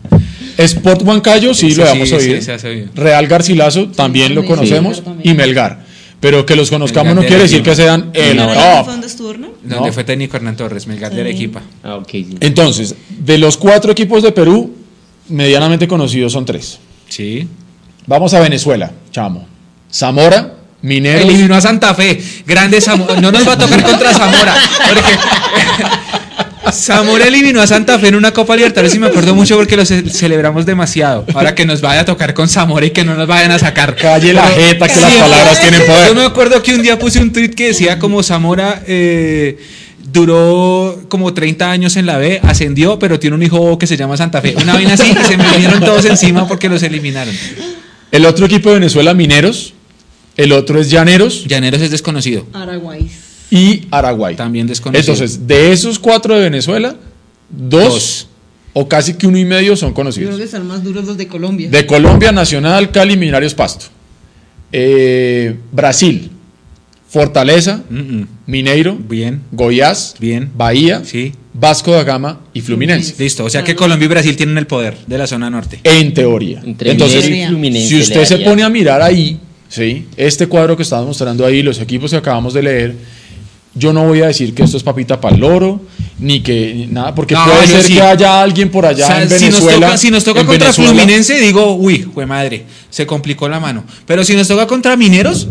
Sport 0.57 1.03
Huancayo, 1.03 1.55
sí, 1.55 1.71
Sí, 1.71 1.77
lo 1.77 1.87
sí, 1.87 1.93
hemos 1.93 2.09
sí, 2.09 2.15
oído. 2.17 2.43
se 2.43 2.53
hace 2.53 2.69
oído. 2.69 2.89
Real 2.95 3.27
Garcilaso, 3.29 3.89
también 3.89 4.35
lo 4.35 4.45
conocemos. 4.45 4.97
Sí. 4.97 5.03
También. 5.03 5.35
Y 5.35 5.39
Melgar. 5.39 5.87
Pero 6.21 6.45
que 6.45 6.57
los 6.57 6.69
conozcamos 6.69 7.15
Melgar 7.15 7.15
no 7.15 7.23
de 7.23 7.29
quiere 7.29 7.43
decir 7.45 7.63
que 7.63 7.77
sean 7.77 8.11
el 8.13 8.37
¿Melgar 8.37 8.85
top. 8.85 8.87
no? 9.39 9.49
Donde 9.63 9.87
No. 9.87 9.93
fue 9.93 10.03
técnico 10.03 10.37
Hernán 10.37 10.57
Torres, 10.57 10.89
Melgar 10.89 11.15
de 11.15 11.21
Arequipa. 11.21 11.63
Ah, 11.85 12.01
sí. 12.11 12.27
Entonces, 12.41 12.97
de 13.21 13.39
los 13.39 13.57
cuatro 13.57 13.93
equipos 13.93 14.25
de 14.25 14.33
Perú, 14.33 14.75
medianamente 15.29 15.87
conocidos 15.87 16.33
son 16.33 16.45
tres. 16.45 16.81
Sí. 17.09 17.47
Vamos 18.07 18.35
a 18.35 18.41
Venezuela, 18.41 18.91
chamo. 19.13 19.47
Zamora, 19.93 20.55
Eliminó 21.23 21.55
a 21.57 21.61
Santa 21.61 21.95
Fe. 21.95 22.21
Grande 22.47 22.81
Zamora. 22.81 23.21
No 23.21 23.33
nos 23.33 23.47
va 23.47 23.53
a 23.55 23.59
tocar 23.59 23.83
contra 23.83 24.13
Zamora. 24.13 24.55
Porque 24.89 25.13
Zamora 26.73 27.27
eliminó 27.27 27.61
a 27.63 27.67
Santa 27.67 27.99
Fe 27.99 28.09
en 28.09 28.15
una 28.15 28.33
Copa 28.33 28.55
Libertadores 28.55 28.95
y 28.95 28.99
me 28.99 29.07
acuerdo 29.07 29.35
mucho 29.35 29.57
porque 29.57 29.77
lo 29.77 29.85
ce- 29.87 30.09
celebramos 30.11 30.67
demasiado. 30.67 31.25
Ahora 31.35 31.55
que 31.55 31.65
nos 31.65 31.81
vaya 31.81 32.01
a 32.01 32.05
tocar 32.05 32.35
con 32.35 32.49
Zamora 32.49 32.85
y 32.87 32.91
que 32.91 33.05
no 33.05 33.15
nos 33.15 33.27
vayan 33.27 33.51
a 33.53 33.59
sacar. 33.59 33.97
Calle 33.97 34.33
la 34.35 34.47
jeta, 34.49 34.87
que 34.87 35.01
las 35.01 35.13
palabras 35.15 35.61
tienen 35.61 35.81
poder. 35.87 36.09
Yo 36.09 36.15
me 36.15 36.25
acuerdo 36.25 36.63
que 36.63 36.75
un 36.75 36.83
día 36.83 36.99
puse 36.99 37.21
un 37.21 37.33
tweet 37.33 37.51
que 37.51 37.69
decía 37.69 37.99
como 37.99 38.23
Zamora 38.23 38.83
eh, 38.87 39.59
duró 40.13 41.01
como 41.09 41.33
30 41.33 41.71
años 41.71 41.97
en 41.97 42.05
la 42.07 42.19
B, 42.19 42.41
ascendió, 42.43 42.99
pero 42.99 43.19
tiene 43.19 43.37
un 43.37 43.43
hijo 43.43 43.79
que 43.79 43.87
se 43.87 43.97
llama 43.97 44.17
Santa 44.17 44.41
Fe. 44.43 44.55
Una 44.61 44.75
vaina 44.75 44.93
así 44.95 45.11
y 45.11 45.25
se 45.27 45.37
me 45.39 45.49
vinieron 45.51 45.81
todos 45.81 46.05
encima 46.05 46.47
porque 46.47 46.69
los 46.69 46.83
eliminaron. 46.83 47.35
El 48.13 48.27
otro 48.27 48.45
equipo 48.47 48.69
de 48.69 48.77
Venezuela, 48.77 49.15
Mineros. 49.15 49.75
El 50.39 50.53
otro 50.53 50.81
es 50.81 50.89
Llaneros 50.91 51.45
Llaneros 51.47 51.83
es 51.83 51.91
desconocido. 51.91 52.47
Araguay. 52.55 53.07
y 53.51 53.83
Araguay. 53.91 54.37
También 54.37 54.67
desconocido. 54.67 55.13
Entonces, 55.15 55.47
de 55.47 55.73
esos 55.73 55.99
cuatro 55.99 56.35
de 56.35 56.43
Venezuela, 56.43 56.97
dos, 57.51 57.93
Dos. 57.93 58.29
o 58.73 58.89
casi 58.89 59.15
que 59.15 59.27
uno 59.27 59.37
y 59.39 59.45
medio 59.45 59.77
son 59.77 59.91
Yo 59.91 59.95
creo 59.95 60.05
conocidos. 60.05 60.37
que 60.39 60.45
están 60.45 60.67
más 60.67 60.83
duros 60.85 61.05
los 61.05 61.17
de 61.19 61.27
Colombia. 61.29 61.69
De 61.71 61.85
Colombia, 61.87 62.31
Nacional, 62.33 62.91
Cali, 62.91 63.17
Millonarios, 63.17 63.55
Pasto. 63.55 63.87
Eh, 64.73 65.57
Brasil, 65.73 66.31
Fortaleza, 67.09 67.83
Mm, 67.89 67.97
mm. 68.21 68.29
Mineiro, 68.47 68.97
Bien. 68.97 69.41
Goiás, 69.51 70.15
Bien. 70.21 70.51
Bahía, 70.55 71.03
Sí. 71.05 71.33
Vasco 71.55 71.91
da 71.93 72.05
Gama 72.05 72.41
y 72.53 72.61
Fluminense. 72.61 73.15
Listo. 73.19 73.45
O 73.45 73.51
sea 73.51 73.65
que 73.65 73.75
Colombia 73.75 74.05
y 74.05 74.09
Brasil 74.09 74.37
tienen 74.37 74.59
el 74.59 74.67
poder 74.67 74.97
de 75.07 75.19
la 75.19 75.27
zona 75.27 75.49
norte. 75.51 75.81
En 75.83 76.13
teoría. 76.15 76.61
Entre 76.65 76.91
Entonces, 76.93 77.25
Fluminense 77.49 77.89
si 77.89 78.01
usted 78.01 78.25
se 78.27 78.39
pone 78.39 78.63
a 78.63 78.69
mirar 78.69 79.01
ahí, 79.03 79.41
¿sí? 79.69 80.07
este 80.17 80.47
cuadro 80.47 80.77
que 80.77 80.83
estamos 80.83 81.07
mostrando 81.07 81.45
ahí, 81.47 81.63
los 81.63 81.79
equipos 81.81 82.11
que 82.11 82.17
acabamos 82.17 82.55
de 82.55 82.63
leer, 82.63 82.97
yo 83.75 83.93
no 83.93 84.05
voy 84.07 84.23
a 84.23 84.27
decir 84.29 84.55
que 84.55 84.63
esto 84.65 84.77
es 84.77 84.83
papita 84.83 85.21
para 85.21 85.35
el 85.37 85.41
loro, 85.41 85.81
ni 86.19 86.41
que 86.41 86.89
nada, 86.91 87.15
porque 87.15 87.35
No, 87.35 87.45
puede 87.45 87.67
ser 87.69 87.83
sí. 87.85 87.95
que 87.95 88.03
haya 88.03 88.41
alguien 88.43 88.71
por 88.71 88.85
allá 88.85 89.05
O 89.05 89.07
sea, 89.09 89.23
en 89.23 89.29
si 89.29 89.35
nos 89.35 89.61
Venezuela. 89.61 89.87
toca, 89.87 89.99
si 89.99 90.11
nos 90.11 90.25
toca 90.25 90.45
contra 90.45 90.67
Venezuela, 90.67 90.91
Fluminense, 90.91 91.41
digo, 91.41 91.75
uy, 91.77 92.09
fue 92.13 92.27
madre, 92.27 92.65
se 92.91 93.07
complicó 93.07 93.49
la 93.49 93.61
mano. 93.61 93.85
Pero 94.07 94.25
si 94.25 94.35
nos 94.35 94.49
toca 94.49 94.67
contra 94.67 94.97
Mineros, 94.97 95.47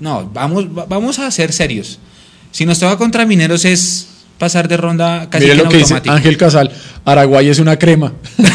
no, 0.00 0.28
vamos, 0.34 0.64
va- 0.66 0.86
vamos 0.88 1.18
a 1.20 1.30
ser 1.30 1.52
serios. 1.52 1.98
Si 2.50 2.66
nos 2.66 2.80
toca 2.80 2.96
contra 2.96 3.24
Mineros 3.26 3.64
es 3.64 4.08
pasar 4.38 4.66
de 4.66 4.76
ronda 4.76 5.28
casi 5.30 5.44
Mire 5.44 5.56
lo 5.56 5.68
que 5.68 5.76
dice. 5.78 6.00
Ángel 6.06 6.36
Casal, 6.36 6.72
Araguay 7.04 7.48
es 7.48 7.58
una 7.60 7.78
crema. 7.78 8.12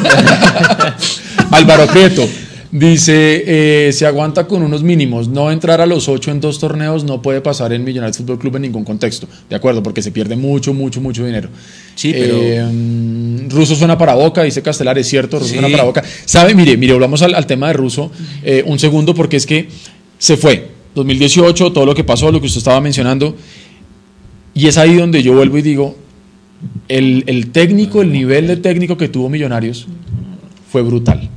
Álvaro 1.50 1.86
Prieto 1.88 2.26
dice, 2.72 3.88
eh, 3.88 3.92
se 3.92 4.06
aguanta 4.06 4.46
con 4.46 4.62
unos 4.62 4.82
mínimos, 4.82 5.28
no 5.28 5.50
entrar 5.50 5.80
a 5.80 5.86
los 5.86 6.08
ocho 6.08 6.30
en 6.30 6.40
dos 6.40 6.58
torneos 6.60 7.02
no 7.04 7.20
puede 7.20 7.40
pasar 7.40 7.72
en 7.72 7.82
Millonarios 7.82 8.18
Fútbol 8.18 8.38
Club 8.38 8.56
en 8.56 8.62
ningún 8.62 8.84
contexto, 8.84 9.26
de 9.48 9.56
acuerdo, 9.56 9.82
porque 9.82 10.02
se 10.02 10.12
pierde 10.12 10.36
mucho, 10.36 10.72
mucho, 10.72 11.00
mucho 11.00 11.24
dinero. 11.26 11.48
Sí, 11.96 12.12
pero- 12.12 12.38
Eh, 12.40 13.46
Russo 13.48 13.74
suena 13.74 13.98
para 13.98 14.14
Boca, 14.14 14.42
dice 14.44 14.62
Castelar, 14.62 14.96
es 14.98 15.08
cierto, 15.08 15.38
Russo 15.38 15.48
Sí. 15.50 15.54
suena 15.58 15.68
para 15.68 15.82
Boca. 15.84 16.04
¿Sabe? 16.24 16.54
Mire, 16.54 16.76
mire, 16.76 16.92
volvamos 16.92 17.20
al, 17.22 17.34
al 17.34 17.46
tema 17.46 17.66
de 17.68 17.72
Russo 17.72 18.10
eh, 18.44 18.62
un 18.66 18.78
segundo, 18.78 19.14
porque 19.14 19.36
es 19.36 19.46
que 19.46 19.68
se 20.18 20.36
fue, 20.36 20.68
2018, 20.94 21.72
todo 21.72 21.86
lo 21.86 21.94
que 21.94 22.04
pasó, 22.04 22.30
lo 22.30 22.40
que 22.40 22.46
usted 22.46 22.58
estaba 22.58 22.80
mencionando, 22.80 23.36
y 24.54 24.66
es 24.68 24.78
ahí 24.78 24.94
donde 24.94 25.22
yo 25.22 25.34
vuelvo 25.34 25.58
y 25.58 25.62
digo, 25.62 25.96
el, 26.88 27.24
el 27.26 27.50
técnico, 27.50 28.02
el 28.02 28.12
nivel 28.12 28.46
de 28.46 28.56
técnico 28.58 28.96
que 28.96 29.08
tuvo 29.08 29.28
Millonarios 29.28 29.86
fue 30.70 30.82
brutal. 30.82 31.28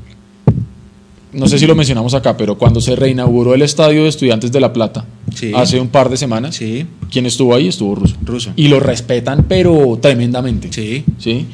No 1.33 1.47
sé 1.47 1.57
si 1.57 1.65
lo 1.65 1.75
mencionamos 1.75 2.13
acá, 2.13 2.37
pero 2.37 2.57
cuando 2.57 2.79
se 2.79 2.95
reinauguró 2.95 3.53
el 3.55 3.63
estadio 3.63 4.03
de 4.03 4.09
Estudiantes 4.09 4.51
de 4.51 4.59
La 4.59 4.71
Plata, 4.71 5.05
Sí. 5.33 5.51
hace 5.55 5.79
un 5.79 5.87
par 5.87 6.09
de 6.09 6.17
semanas, 6.17 6.55
Sí, 6.55 6.85
¿quién 7.11 7.25
estuvo 7.25 7.55
ahí? 7.55 7.67
Estuvo 7.67 7.95
Russo. 7.95 8.15
Russo. 8.23 8.51
Y 8.55 8.67
lo 8.67 8.79
respetan, 8.79 9.45
pero 9.47 9.97
tremendamente. 10.01 10.69
Sí. 10.71 11.03
¿sí? 11.17 11.47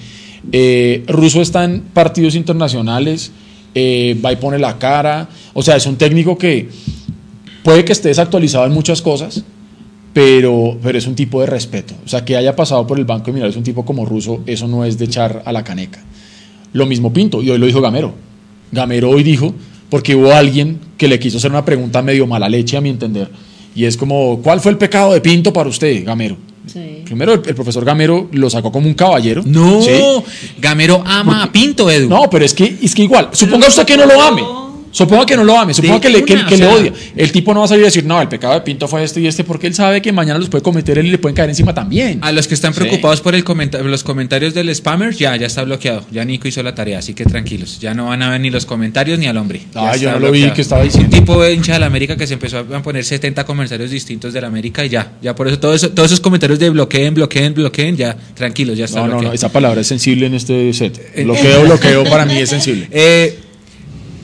Eh, 0.51 1.03
Russo 1.07 1.41
está 1.41 1.63
en 1.63 1.81
partidos 1.93 2.35
internacionales, 2.35 3.31
eh, 3.75 4.19
va 4.23 4.33
y 4.33 4.35
pone 4.35 4.59
la 4.59 4.77
cara. 4.77 5.29
O 5.53 5.61
sea, 5.63 5.75
es 5.77 5.85
un 5.85 5.95
técnico 5.95 6.37
que 6.37 6.67
puede 7.63 7.85
que 7.85 7.93
esté 7.93 8.09
desactualizado 8.09 8.65
en 8.65 8.73
muchas 8.73 9.01
cosas, 9.01 9.43
pero, 10.13 10.77
pero 10.81 10.97
es 10.97 11.07
un 11.07 11.15
tipo 11.15 11.39
de 11.39 11.47
respeto. 11.47 11.93
O 12.05 12.07
sea, 12.07 12.25
que 12.25 12.35
haya 12.35 12.55
pasado 12.55 12.85
por 12.87 12.97
el 12.99 13.05
banco 13.05 13.27
de 13.27 13.33
Millonarios 13.33 13.55
un 13.57 13.63
tipo 13.63 13.85
como 13.85 14.05
Russo, 14.05 14.41
eso 14.45 14.67
no 14.67 14.83
es 14.83 14.97
de 14.97 15.05
echar 15.05 15.43
a 15.45 15.51
la 15.53 15.63
caneca. 15.63 16.03
Lo 16.73 16.85
mismo 16.85 17.13
Pinto, 17.13 17.41
y 17.41 17.49
hoy 17.49 17.57
lo 17.57 17.65
dijo 17.65 17.81
Gamero. 17.81 18.13
Gamero 18.71 19.09
hoy 19.09 19.23
dijo, 19.23 19.53
porque 19.89 20.15
hubo 20.15 20.33
alguien 20.33 20.79
que 20.97 21.07
le 21.07 21.19
quiso 21.19 21.37
hacer 21.37 21.51
una 21.51 21.65
pregunta 21.65 22.01
medio 22.01 22.27
mala 22.27 22.49
leche, 22.49 22.77
a 22.77 22.81
mi 22.81 22.89
entender, 22.89 23.29
y 23.75 23.85
es 23.85 23.97
como, 23.97 24.41
¿cuál 24.41 24.59
fue 24.59 24.71
el 24.71 24.77
pecado 24.77 25.13
de 25.13 25.21
Pinto 25.21 25.53
para 25.53 25.69
usted, 25.69 26.03
Gamero? 26.05 26.37
Sí. 26.65 27.01
Primero, 27.05 27.33
el, 27.33 27.41
el 27.45 27.55
profesor 27.55 27.83
Gamero 27.83 28.27
lo 28.31 28.49
sacó 28.49 28.71
como 28.71 28.87
un 28.87 28.93
caballero. 28.93 29.41
No, 29.45 29.81
¿sí? 29.81 29.91
Gamero 30.59 31.01
ama 31.05 31.43
a 31.43 31.51
Pinto, 31.51 31.89
Edu. 31.89 32.07
No, 32.07 32.29
pero 32.29 32.45
es 32.45 32.53
que, 32.53 32.77
es 32.81 32.93
que 32.93 33.03
igual, 33.03 33.29
suponga 33.31 33.67
usted 33.67 33.85
que 33.85 33.97
no 33.97 34.05
lo 34.05 34.21
ame. 34.21 34.43
Suponga 34.91 35.25
que 35.25 35.35
no 35.35 35.43
lo 35.43 35.57
ame, 35.57 35.73
suponga 35.73 35.95
De 35.95 36.01
que, 36.01 36.09
le, 36.09 36.23
que, 36.25 36.45
que 36.45 36.65
odia. 36.65 36.91
El 37.15 37.31
tipo 37.31 37.53
no 37.53 37.59
va 37.59 37.65
a 37.65 37.69
salir 37.69 37.83
a 37.83 37.87
decir, 37.87 38.05
no, 38.05 38.21
el 38.21 38.27
pecado 38.27 38.53
de 38.55 38.61
Pinto 38.61 38.87
fue 38.87 39.03
este 39.03 39.21
y 39.21 39.27
este, 39.27 39.43
porque 39.43 39.67
él 39.67 39.73
sabe 39.75 40.01
que 40.01 40.11
mañana 40.11 40.39
los 40.39 40.49
puede 40.49 40.63
cometer 40.63 40.97
él 40.97 41.05
y 41.07 41.11
le 41.11 41.17
pueden 41.17 41.35
caer 41.35 41.49
encima 41.49 41.73
también. 41.73 42.19
A 42.21 42.31
los 42.31 42.47
que 42.47 42.53
están 42.55 42.73
Sí. 42.73 42.79
preocupados 42.79 43.21
por 43.21 43.35
el 43.35 43.43
comenta- 43.43 43.79
los 43.79 44.03
comentarios 44.03 44.53
del 44.53 44.73
spammer, 44.73 45.13
ya, 45.13 45.35
ya 45.35 45.47
está 45.47 45.63
bloqueado. 45.63 46.05
Ya 46.11 46.25
Nico 46.25 46.47
hizo 46.47 46.63
la 46.63 46.73
tarea, 46.75 46.99
así 46.99 47.13
que 47.13 47.23
tranquilos. 47.25 47.79
Ya 47.79 47.93
no 47.93 48.07
van 48.07 48.21
a 48.23 48.29
ver 48.31 48.41
ni 48.41 48.49
los 48.49 48.65
comentarios 48.65 49.19
ni 49.19 49.27
al 49.27 49.37
hombre. 49.37 49.61
Ya 49.73 49.91
Ah, 49.91 49.95
yo 49.95 50.11
no 50.11 50.19
lo 50.19 50.31
vi, 50.31 50.49
¿qué 50.51 50.61
estaba 50.61 50.83
diciendo? 50.83 51.15
Un 51.15 51.19
tipo 51.23 51.41
de 51.41 51.53
hincha 51.53 51.73
de 51.73 51.79
la 51.79 51.85
América 51.85 52.15
que 52.17 52.25
se 52.27 52.33
empezó 52.33 52.59
a 52.59 52.81
poner 52.81 53.03
70 53.05 53.45
comentarios 53.45 53.91
distintos 53.91 54.33
de 54.33 54.41
la 54.41 54.47
América 54.47 54.83
y 54.85 54.89
ya. 54.89 55.13
Ya 55.21 55.35
por 55.35 55.47
eso, 55.47 55.59
todo 55.59 55.73
eso- 55.73 55.89
todos 55.91 56.07
esos 56.11 56.19
comentarios 56.19 56.59
de 56.59 56.69
bloqueen, 56.69 57.13
bloqueen, 57.13 57.53
bloqueen, 57.53 57.95
ya, 57.95 58.15
tranquilos, 58.33 58.77
ya 58.77 58.85
está 58.85 59.01
No, 59.01 59.05
no, 59.05 59.07
no, 59.07 59.17
bloqueado. 59.19 59.35
esa 59.35 59.51
palabra 59.51 59.81
es 59.81 59.87
sensible 59.87 60.25
en 60.25 60.33
este 60.33 60.73
set. 60.73 60.99
Bloqueo, 61.23 61.63
bloqueo 61.63 62.03
para 62.05 62.25
mí 62.25 62.37
es 62.37 62.49
sensible. 62.49 62.87
Eh, 63.01 63.37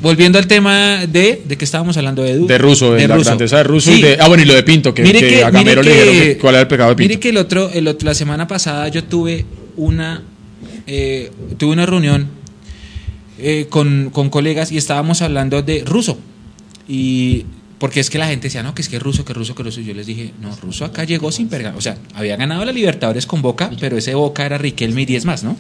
volviendo 0.06 0.38
al 0.40 0.48
tema 0.48 1.06
de, 1.08 1.42
¿de 1.46 1.58
qué 1.58 1.66
estábamos 1.66 1.98
hablando, 1.98 2.24
Edu? 2.26 2.48
De 2.48 2.58
Russo, 2.58 2.94
de, 2.94 3.08
la 3.08 3.16
Russo. 3.16 3.36
de 3.36 3.64
Russo 3.64 3.92
Sí. 3.92 4.00
y 4.00 4.02
de. 4.04 4.18
Ah, 4.22 4.28
bueno, 4.28 4.44
y 4.44 4.46
lo 4.46 4.54
de 4.54 4.64
Pinto, 4.64 4.94
que, 4.94 5.04
que 5.04 5.12
que, 5.14 5.44
a 5.44 5.50
Gamero 5.50 5.82
le 5.84 5.92
dijeron 5.92 6.14
que- 6.14 6.20
que- 6.22 6.38
cuál 6.38 6.56
era 6.56 6.62
el 6.62 6.68
pecado 6.68 6.90
de 6.92 6.96
Pinto. 6.96 7.10
Mire 7.10 7.20
que 7.20 7.30
el 7.30 7.38
otro, 7.38 7.70
el 7.72 7.88
otro- 7.88 8.06
la 8.06 8.14
semana 8.16 8.48
pasada 8.48 8.88
yo 8.88 9.04
tuve 9.04 9.46
una, 9.76 10.24
eh, 10.88 11.32
tuve 11.58 11.72
una 11.74 11.86
reunión 11.86 12.28
eh, 13.40 13.66
con, 13.70 14.12
con 14.12 14.30
colegas 14.30 14.72
y 14.72 14.78
estábamos 14.78 15.22
hablando 15.22 15.62
de 15.62 15.84
ruso. 15.86 16.18
Y 16.88 17.46
porque 17.80 18.00
es 18.00 18.10
que 18.10 18.18
la 18.18 18.28
gente 18.28 18.48
decía, 18.48 18.64
no, 18.64 18.74
que 18.74 18.82
es 18.82 18.88
que 18.90 19.00
ruso, 19.00 19.26
que 19.26 19.34
ruso, 19.34 19.56
que 19.56 19.64
ruso. 19.64 19.82
Y 19.82 19.86
yo 19.86 19.94
les 19.94 20.06
dije, 20.06 20.32
no, 20.42 20.56
ruso 20.62 20.86
acá 20.86 21.04
llegó 21.04 21.32
sin 21.32 21.50
perga. 21.50 21.74
O 21.76 21.82
sea, 21.82 21.98
había 22.14 22.38
ganado 22.38 22.64
la 22.64 22.72
Libertadores 22.72 23.26
con 23.26 23.42
Boca, 23.42 23.70
pero 23.80 23.98
ese 23.98 24.14
Boca 24.16 24.46
era 24.46 24.58
Riquelme 24.58 25.02
y 25.02 25.06
10 25.06 25.26
más, 25.26 25.44
¿no? 25.44 25.58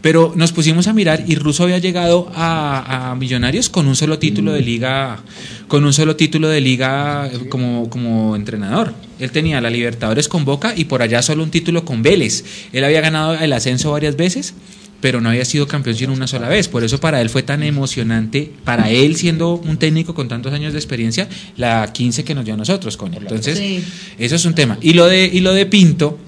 Pero 0.00 0.32
nos 0.36 0.52
pusimos 0.52 0.86
a 0.86 0.92
mirar 0.92 1.24
y 1.26 1.34
Russo 1.34 1.64
había 1.64 1.78
llegado 1.78 2.30
a, 2.34 3.10
a 3.10 3.14
Millonarios 3.16 3.68
con 3.68 3.88
un 3.88 3.96
solo 3.96 4.18
título 4.18 4.52
de 4.52 4.60
liga, 4.62 5.18
con 5.66 5.84
un 5.84 5.92
solo 5.92 6.14
título 6.14 6.48
de 6.48 6.60
liga 6.60 7.26
eh, 7.32 7.48
como, 7.48 7.90
como 7.90 8.36
entrenador. 8.36 8.94
Él 9.18 9.32
tenía 9.32 9.60
la 9.60 9.70
Libertadores 9.70 10.28
con 10.28 10.44
Boca 10.44 10.72
y 10.76 10.84
por 10.84 11.02
allá 11.02 11.20
solo 11.20 11.42
un 11.42 11.50
título 11.50 11.84
con 11.84 12.02
Vélez. 12.02 12.44
Él 12.72 12.84
había 12.84 13.00
ganado 13.00 13.34
el 13.34 13.52
ascenso 13.52 13.90
varias 13.90 14.14
veces, 14.16 14.54
pero 15.00 15.20
no 15.20 15.30
había 15.30 15.44
sido 15.44 15.66
campeón 15.66 15.96
sino 15.96 16.12
una 16.12 16.28
sola 16.28 16.48
vez. 16.48 16.68
Por 16.68 16.84
eso 16.84 17.00
para 17.00 17.20
él 17.20 17.28
fue 17.28 17.42
tan 17.42 17.64
emocionante, 17.64 18.52
para 18.64 18.90
él 18.90 19.16
siendo 19.16 19.54
un 19.54 19.78
técnico 19.78 20.14
con 20.14 20.28
tantos 20.28 20.52
años 20.52 20.72
de 20.74 20.78
experiencia, 20.78 21.28
la 21.56 21.92
15 21.92 22.22
que 22.22 22.36
nos 22.36 22.44
dio 22.44 22.54
a 22.54 22.56
nosotros 22.56 22.96
con 22.96 23.14
él. 23.14 23.22
Entonces, 23.22 23.58
Sí. 23.58 23.82
eso 24.18 24.36
es 24.36 24.44
un 24.44 24.54
tema. 24.54 24.78
Y 24.80 24.92
lo 24.92 25.06
de, 25.06 25.26
y 25.26 25.40
lo 25.40 25.52
de 25.54 25.66
Pinto, 25.66 26.18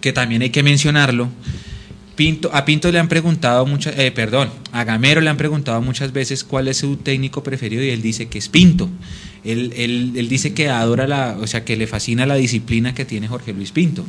que 0.00 0.14
también 0.14 0.40
hay 0.40 0.48
que 0.50 0.62
mencionarlo. 0.62 1.28
Pinto, 2.16 2.50
a 2.54 2.64
Pinto 2.64 2.92
le 2.92 2.98
han 3.00 3.08
preguntado 3.08 3.66
muchas, 3.66 3.98
eh, 3.98 4.10
perdón, 4.12 4.48
a 4.72 4.84
Gamero 4.84 5.20
le 5.20 5.30
han 5.30 5.36
preguntado 5.36 5.80
muchas 5.82 6.12
veces 6.12 6.44
cuál 6.44 6.68
es 6.68 6.76
su 6.76 6.96
técnico 6.96 7.42
preferido 7.42 7.82
y 7.82 7.90
él 7.90 8.02
dice 8.02 8.26
que 8.28 8.38
es 8.38 8.48
Pinto. 8.48 8.88
Él, 9.44 9.72
él- 9.76 10.12
él 10.16 10.28
dice 10.28 10.54
que 10.54 10.68
adora 10.68 11.06
la, 11.08 11.36
o 11.40 11.46
sea, 11.46 11.64
que 11.64 11.76
le 11.76 11.86
fascina 11.86 12.24
la 12.24 12.36
disciplina 12.36 12.94
que 12.94 13.04
tiene 13.04 13.26
Jorge 13.28 13.52
Luis 13.52 13.72
Pinto. 13.72 14.04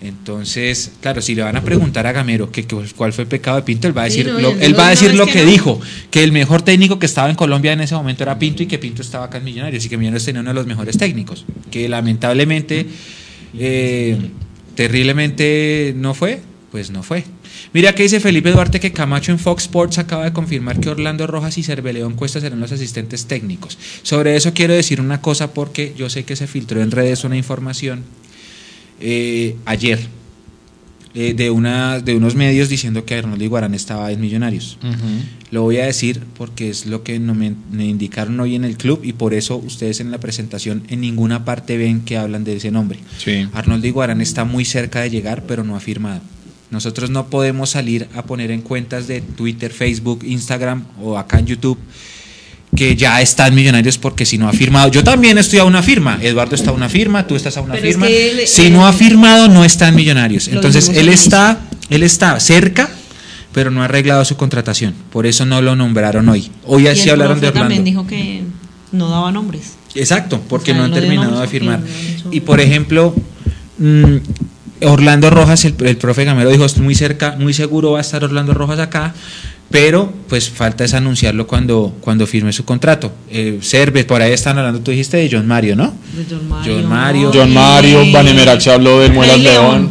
Entonces, 0.00 0.92
claro, 1.00 1.22
si 1.22 1.34
le 1.36 1.42
van 1.42 1.54
a 1.56 1.62
preguntar 1.62 2.06
a 2.08 2.12
Gamero 2.12 2.50
que, 2.50 2.64
que- 2.64 2.76
cuál 2.96 3.12
fue 3.12 3.22
el 3.24 3.28
pecado 3.28 3.58
de 3.58 3.62
Pinto, 3.62 3.86
él 3.86 3.96
va 3.96 4.04
a 4.04 4.10
Sí, 4.10 4.18
decir, 4.18 4.32
no, 4.32 4.40
lo, 4.40 4.50
él 4.58 4.76
va 4.76 4.88
a 4.88 4.90
decir 4.90 5.14
lo 5.14 5.26
que 5.26 5.32
que 5.32 5.44
no. 5.44 5.50
dijo, 5.50 5.80
que 6.10 6.24
el 6.24 6.32
mejor 6.32 6.62
técnico 6.62 6.98
que 6.98 7.06
estaba 7.06 7.30
en 7.30 7.36
Colombia 7.36 7.72
en 7.72 7.82
ese 7.82 7.94
momento 7.94 8.24
era 8.24 8.38
Pinto 8.38 8.62
y 8.64 8.66
que 8.66 8.78
Pinto 8.78 9.02
estaba 9.02 9.26
acá 9.26 9.38
en 9.38 9.44
Millonarios 9.44 9.84
y 9.84 9.88
que 9.88 9.96
Millonarios 9.96 10.24
tenía 10.24 10.40
uno 10.40 10.50
de 10.50 10.54
los 10.54 10.66
mejores 10.66 10.98
técnicos, 10.98 11.44
que 11.70 11.88
lamentablemente, 11.88 12.86
eh, 13.56 14.16
terriblemente 14.74 15.94
no 15.96 16.14
fue, 16.14 16.40
pues 16.72 16.90
no 16.90 17.02
fue. 17.02 17.24
Mira 17.72 17.94
que 17.94 18.02
dice 18.02 18.20
Felipe 18.20 18.50
Duarte 18.50 18.80
que 18.80 18.92
Camacho 18.92 19.32
en 19.32 19.38
Fox 19.38 19.64
Sports 19.64 19.98
acaba 19.98 20.24
de 20.24 20.32
confirmar 20.32 20.80
que 20.80 20.90
Orlando 20.90 21.26
Rojas 21.26 21.56
y 21.58 21.62
Cerveleón 21.62 22.14
Cuesta 22.14 22.40
serán 22.40 22.60
los 22.60 22.72
asistentes 22.72 23.26
técnicos. 23.26 23.78
Sobre 24.02 24.36
eso 24.36 24.52
quiero 24.54 24.74
decir 24.74 25.00
una 25.00 25.20
cosa 25.20 25.52
porque 25.54 25.94
yo 25.96 26.10
sé 26.10 26.24
que 26.24 26.36
se 26.36 26.46
filtró 26.46 26.82
en 26.82 26.90
redes 26.90 27.24
una 27.24 27.36
información 27.36 28.02
eh, 29.00 29.56
ayer. 29.64 29.98
eh, 31.14 31.34
de, 31.34 31.50
una, 31.50 32.00
de 32.00 32.16
unos 32.16 32.34
medios 32.34 32.70
diciendo 32.70 33.04
que 33.04 33.14
Arnoldo 33.14 33.44
Iguarán 33.44 33.74
estaba 33.74 34.10
en 34.12 34.20
Millonarios. 34.20 34.78
Lo 35.50 35.62
voy 35.62 35.76
a 35.76 35.84
decir 35.84 36.22
porque 36.38 36.70
es 36.70 36.86
lo 36.86 37.02
que 37.02 37.18
no 37.18 37.34
me, 37.34 37.54
me 37.70 37.84
indicaron 37.84 38.40
hoy 38.40 38.54
en 38.54 38.64
el 38.64 38.78
club 38.78 39.00
y 39.04 39.12
por 39.12 39.34
eso 39.34 39.56
ustedes 39.58 40.00
en 40.00 40.10
la 40.10 40.18
presentación 40.18 40.84
en 40.88 41.02
ninguna 41.02 41.44
parte 41.44 41.76
ven 41.76 42.00
que 42.00 42.16
hablan 42.16 42.44
de 42.44 42.56
ese 42.56 42.70
nombre. 42.70 42.98
Sí. 43.18 43.46
Arnoldo 43.52 43.86
Iguarán 43.86 44.22
está 44.22 44.44
muy 44.44 44.64
cerca 44.64 45.02
de 45.02 45.10
llegar, 45.10 45.44
pero 45.46 45.64
no 45.64 45.76
ha 45.76 45.80
firmado. 45.80 46.22
Nosotros 46.72 47.10
no 47.10 47.26
podemos 47.26 47.70
salir 47.70 48.08
a 48.16 48.22
poner 48.24 48.50
en 48.50 48.62
cuentas 48.62 49.06
de 49.06 49.20
Twitter, 49.20 49.70
Facebook, 49.70 50.24
Instagram 50.24 50.84
o 51.00 51.18
acá 51.18 51.38
en 51.38 51.46
YouTube 51.46 51.78
que 52.74 52.96
ya 52.96 53.20
están 53.20 53.54
millonarios 53.54 53.98
porque 53.98 54.24
si 54.24 54.38
no 54.38 54.48
ha 54.48 54.52
firmado, 54.54 54.90
yo 54.90 55.04
también 55.04 55.36
estoy 55.36 55.58
a 55.58 55.64
una 55.64 55.82
firma, 55.82 56.18
Eduardo 56.22 56.54
está 56.54 56.70
a 56.70 56.72
una 56.72 56.88
firma, 56.88 57.26
tú 57.26 57.36
estás 57.36 57.54
a 57.58 57.60
una 57.60 57.74
Pero 57.74 57.86
es 57.86 57.92
firma, 57.92 58.06
que 58.06 58.30
él- 58.30 58.46
si 58.46 58.62
él- 58.62 58.72
no 58.72 58.86
ha 58.86 58.92
firmado 58.94 59.48
no 59.48 59.62
está 59.66 59.88
en 59.88 59.94
millonarios, 59.94 60.48
Lo 60.48 60.54
entonces 60.54 60.88
él 60.88 61.10
está, 61.10 61.60
él 61.90 62.02
está 62.02 62.40
cerca, 62.40 62.88
pero 63.52 63.70
no 63.70 63.82
ha 63.82 63.84
arreglado 63.84 64.24
su 64.24 64.38
contratación, 64.38 64.94
por 65.12 65.26
eso 65.26 65.44
no 65.44 65.60
lo 65.60 65.76
nombraron 65.76 66.26
hoy. 66.30 66.50
Hoy 66.64 66.86
así 66.86 67.10
hablaron 67.10 67.38
de 67.38 67.48
profe 67.48 67.58
también 67.60 67.82
Orlando. 67.82 68.00
dijo 68.02 68.06
que 68.06 68.42
no 68.92 69.10
daba 69.10 69.30
nombres. 69.30 69.72
Exacto, 69.94 70.40
porque 70.48 70.70
O 70.70 70.74
sea, 70.74 70.78
no 70.78 70.84
han 70.94 70.98
terminado 70.98 71.38
de 71.42 71.48
firmar. 71.48 71.80
no 71.80 71.84
han 71.86 72.06
hecho- 72.16 72.28
Y 72.32 72.40
por 72.40 72.58
ejemplo, 72.62 73.14
mm, 73.76 74.16
Orlando 74.84 75.30
Rojas, 75.30 75.64
el, 75.64 75.74
el 75.84 75.96
profe 75.96 76.24
Gamero 76.24 76.50
dijo, 76.50 76.64
estoy 76.64 76.82
muy 76.82 76.94
cerca, 76.94 77.36
muy 77.38 77.52
seguro 77.54 77.92
va 77.92 77.98
a 77.98 78.00
estar 78.02 78.22
Orlando 78.24 78.54
Rojas 78.54 78.78
acá, 78.78 79.14
pero 79.70 80.12
pues 80.28 80.50
falta 80.50 80.84
es 80.84 80.92
anunciarlo 80.94 81.46
cuando, 81.46 81.94
cuando 82.00 82.26
firme 82.26 82.52
su 82.52 82.64
contrato. 82.64 83.12
Eh, 83.30 83.58
Cerves, 83.62 84.04
por 84.04 84.20
ahí 84.20 84.32
están 84.32 84.58
hablando, 84.58 84.80
tú 84.80 84.90
dijiste 84.90 85.16
de 85.16 85.28
John 85.32 85.46
Mario, 85.46 85.76
¿no? 85.76 85.94
De 86.16 86.24
John 86.28 86.48
Mario. 86.48 86.74
John 86.80 86.88
Mario. 86.88 87.30
John 87.34 87.54
Mario, 87.54 88.12
Vanemerac 88.12 88.60
se 88.60 88.70
habló 88.70 89.00
del 89.00 89.12
Muelas 89.12 89.40
León. 89.40 89.90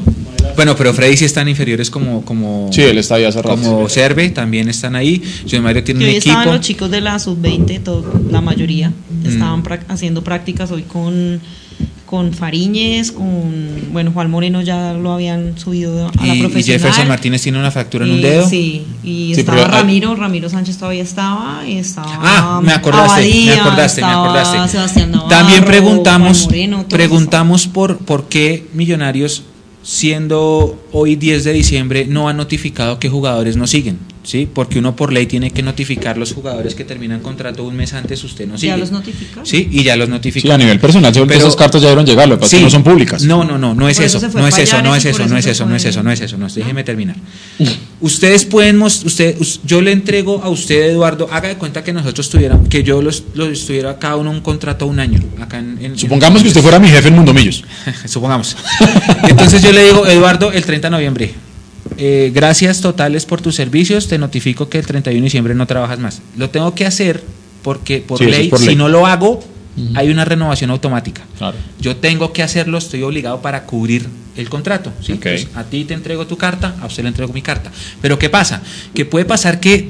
Bueno, 0.56 0.76
pero 0.76 0.94
Freddy 0.94 1.16
sí 1.18 1.26
están 1.26 1.48
inferiores 1.48 1.90
como, 1.90 2.24
como, 2.26 2.70
Sí, 2.74 2.82
él 2.82 2.98
está 2.98 3.16
ahí 3.16 3.24
hace 3.24 3.42
rato. 3.42 3.56
como 3.62 3.88
Cerve, 3.90 4.30
también 4.32 4.68
están 4.70 4.96
ahí. 4.96 5.22
John 5.50 5.64
Mario 5.64 5.84
tiene 5.84 6.00
Que 6.02 6.06
un 6.06 6.10
hoy 6.12 6.18
equipo. 6.18 6.32
estaban 6.36 6.56
los 6.58 6.66
chicos 6.66 6.92
de 6.92 7.02
la 7.02 7.18
sub-20, 7.20 7.80
todo- 7.82 8.22
la 8.30 8.42
mayoría, 8.42 8.90
Mm. 8.90 9.26
estaban 9.28 9.64
prac- 9.64 9.86
haciendo 9.88 10.24
prácticas 10.24 10.70
hoy 10.72 10.84
con, 10.84 11.40
con 12.12 12.34
Fariñez, 12.34 13.14
con, 13.14 13.94
bueno, 13.94 14.12
Juan 14.12 14.30
Moreno 14.30 14.62
ya 14.62 14.92
lo 14.94 15.14
habían 15.14 15.58
subido 15.58 16.10
a 16.20 16.26
la 16.26 16.36
y, 16.36 16.40
y 16.40 16.42
profesional. 16.42 16.80
Jefferson 16.82 17.08
Martínez 17.08 17.42
tiene 17.42 17.58
una 17.58 17.72
fractura 17.72 18.06
en 18.06 18.12
un 18.12 18.22
dedo. 18.22 18.48
Sí, 18.48 18.86
y 19.02 19.34
Sí, 19.34 19.40
estaba 19.40 19.60
hay- 19.60 19.66
Ramiro, 19.72 20.14
Ramiro 20.16 20.50
Sánchez 20.50 20.78
todavía 20.78 21.04
estaba, 21.04 21.64
y 21.66 21.78
estaba 21.78 22.10
Ah, 22.22 22.62
me 22.62 22.74
acordaste, 22.74 23.12
Abadía, 23.22 23.56
me 23.56 23.62
acordaste, 23.62 24.02
me 24.02 24.08
acordaste. 24.08 24.70
Sebastián 24.70 25.12
Navarro, 25.12 25.30
También 25.30 25.64
preguntamos, 25.64 26.44
Moreno, 26.44 26.86
preguntamos 26.90 27.68
por, 27.68 27.98
por 28.00 28.28
qué 28.28 28.68
Millonarios, 28.74 29.44
siendo 29.82 30.84
hoy 30.92 31.16
10 31.16 31.44
de 31.46 31.54
diciembre, 31.54 32.06
no 32.08 32.28
ha 32.28 32.34
notificado 32.34 33.00
que 33.00 33.08
jugadores 33.10 33.56
no 33.56 33.68
siguen. 33.68 33.98
¿Sí? 34.24 34.48
Porque 34.52 34.80
uno 34.80 34.96
por 34.96 35.12
ley 35.12 35.26
tiene 35.26 35.52
que 35.52 35.62
notificar 35.64 36.18
los 36.18 36.34
jugadores 36.34 36.76
que 36.76 36.84
terminan 36.84 37.20
contrato 37.22 37.64
un 37.64 37.76
mes 37.76 37.94
antes, 37.94 38.24
usted 38.24 38.48
no 38.48 38.58
sigue. 38.58 38.68
Ya 38.68 38.78
los 38.78 38.92
notificaron. 38.92 39.46
Sí, 39.46 39.68
y 39.72 39.84
ya 39.84 39.96
los 39.96 40.10
notificó. 40.10 40.48
Sí, 40.48 40.52
a 40.52 40.58
nivel 40.58 40.80
personal, 40.80 41.12
Pero- 41.14 41.34
esas 41.34 41.56
cartas 41.56 41.82
ya 41.82 41.88
dieron 41.90 42.06
llegar, 42.06 42.28
lo 42.30 42.36
que 42.36 42.42
pasa 42.42 42.48
es 42.48 42.52
que 42.52 42.58
Sí. 42.60 42.64
no 42.64 42.70
son 42.70 42.84
públicas. 42.84 43.24
No, 43.24 43.44
no, 43.44 43.58
no, 43.58 43.74
no 43.74 43.90
es 43.90 44.00
eso, 44.00 44.20
no 44.20 44.48
es 44.48 44.58
eso, 44.58 44.82
no 44.82 44.96
es 44.96 45.06
eso, 45.06 45.28
no 45.28 45.36
es 45.38 45.46
eso, 45.46 45.66
no 45.66 45.76
es 45.76 45.86
eso, 45.86 46.04
no 46.04 46.12
es 46.12 46.22
eso, 46.22 46.38
no 46.38 46.48
es, 46.48 46.56
déjeme 46.56 46.84
terminar. 46.84 47.16
Ustedes 48.00 48.46
pueden, 48.46 48.82
usted, 48.82 49.40
us- 49.40 49.60
yo 49.66 49.82
le 49.82 49.92
entrego 49.92 50.42
a 50.44 50.50
usted, 50.50 50.90
Eduardo, 50.92 51.28
haga 51.32 51.50
de 51.50 51.56
cuenta 51.56 51.84
que 51.84 51.94
nosotros 51.94 52.30
tuviéramos, 52.30 52.68
que 52.68 52.84
yo 52.84 53.02
los, 53.02 53.24
los 53.36 53.50
estuviera 53.50 54.00
cada 54.00 54.16
uno 54.16 54.32
un 54.32 54.42
contrato 54.42 54.88
un 54.88 55.00
año, 55.00 55.20
acá 55.40 55.60
en, 55.60 55.78
en- 55.82 55.98
Supongamos 55.98 56.42
que 56.42 56.48
usted 56.48 56.62
fuera 56.62 56.80
mi 56.80 56.88
jefe 56.90 57.10
en 57.10 57.16
Mundo 57.16 57.34
Millos. 57.34 57.64
supongamos. 58.06 58.56
Entonces 59.28 59.62
yo 59.62 59.72
le 59.72 59.84
digo, 59.86 60.08
Eduardo, 60.08 60.52
el 60.52 60.66
30 60.66 60.88
de 60.88 60.92
noviembre, 60.92 61.34
eh, 61.98 62.32
gracias 62.34 62.82
totales 62.82 63.26
por 63.26 63.42
tus 63.42 63.56
servicios, 63.56 64.08
te 64.08 64.18
notifico 64.18 64.70
que 64.70 64.80
el 64.80 64.86
31 64.86 65.20
de 65.20 65.24
diciembre 65.24 65.56
no 65.56 65.68
trabajas 65.68 66.00
más. 66.00 66.22
Lo 66.38 66.50
tengo 66.50 66.74
que 66.76 66.86
hacer 66.86 67.24
porque 67.62 68.00
por 68.00 68.18
Sí, 68.18 68.26
ley, 68.26 68.46
es 68.46 68.50
por 68.50 68.60
si 68.60 68.76
no 68.76 68.90
lo 68.90 69.06
hago, 69.06 69.44
hay 69.96 70.10
una 70.10 70.26
renovación 70.26 70.72
automática. 70.72 71.26
Claro. 71.38 71.58
Yo 71.80 71.96
tengo 71.98 72.34
que 72.34 72.44
hacerlo, 72.44 72.78
estoy 72.78 73.04
obligado 73.04 73.42
para 73.42 73.66
cubrir 73.66 74.08
el 74.36 74.50
contrato. 74.50 74.92
¿sí? 75.02 75.14
Ok. 75.14 75.26
Entonces, 75.26 75.48
a 75.56 75.64
ti 75.64 75.86
te 75.86 75.94
entrego 75.94 76.28
tu 76.28 76.38
carta, 76.38 76.76
a 76.82 76.88
usted 76.88 77.04
le 77.04 77.10
entrego 77.10 77.34
mi 77.34 77.42
carta. 77.42 77.72
Pero 78.02 78.18
¿qué 78.20 78.30
pasa? 78.30 78.62
Que 78.94 79.06
puede 79.06 79.26
pasar 79.26 79.60
que, 79.60 79.90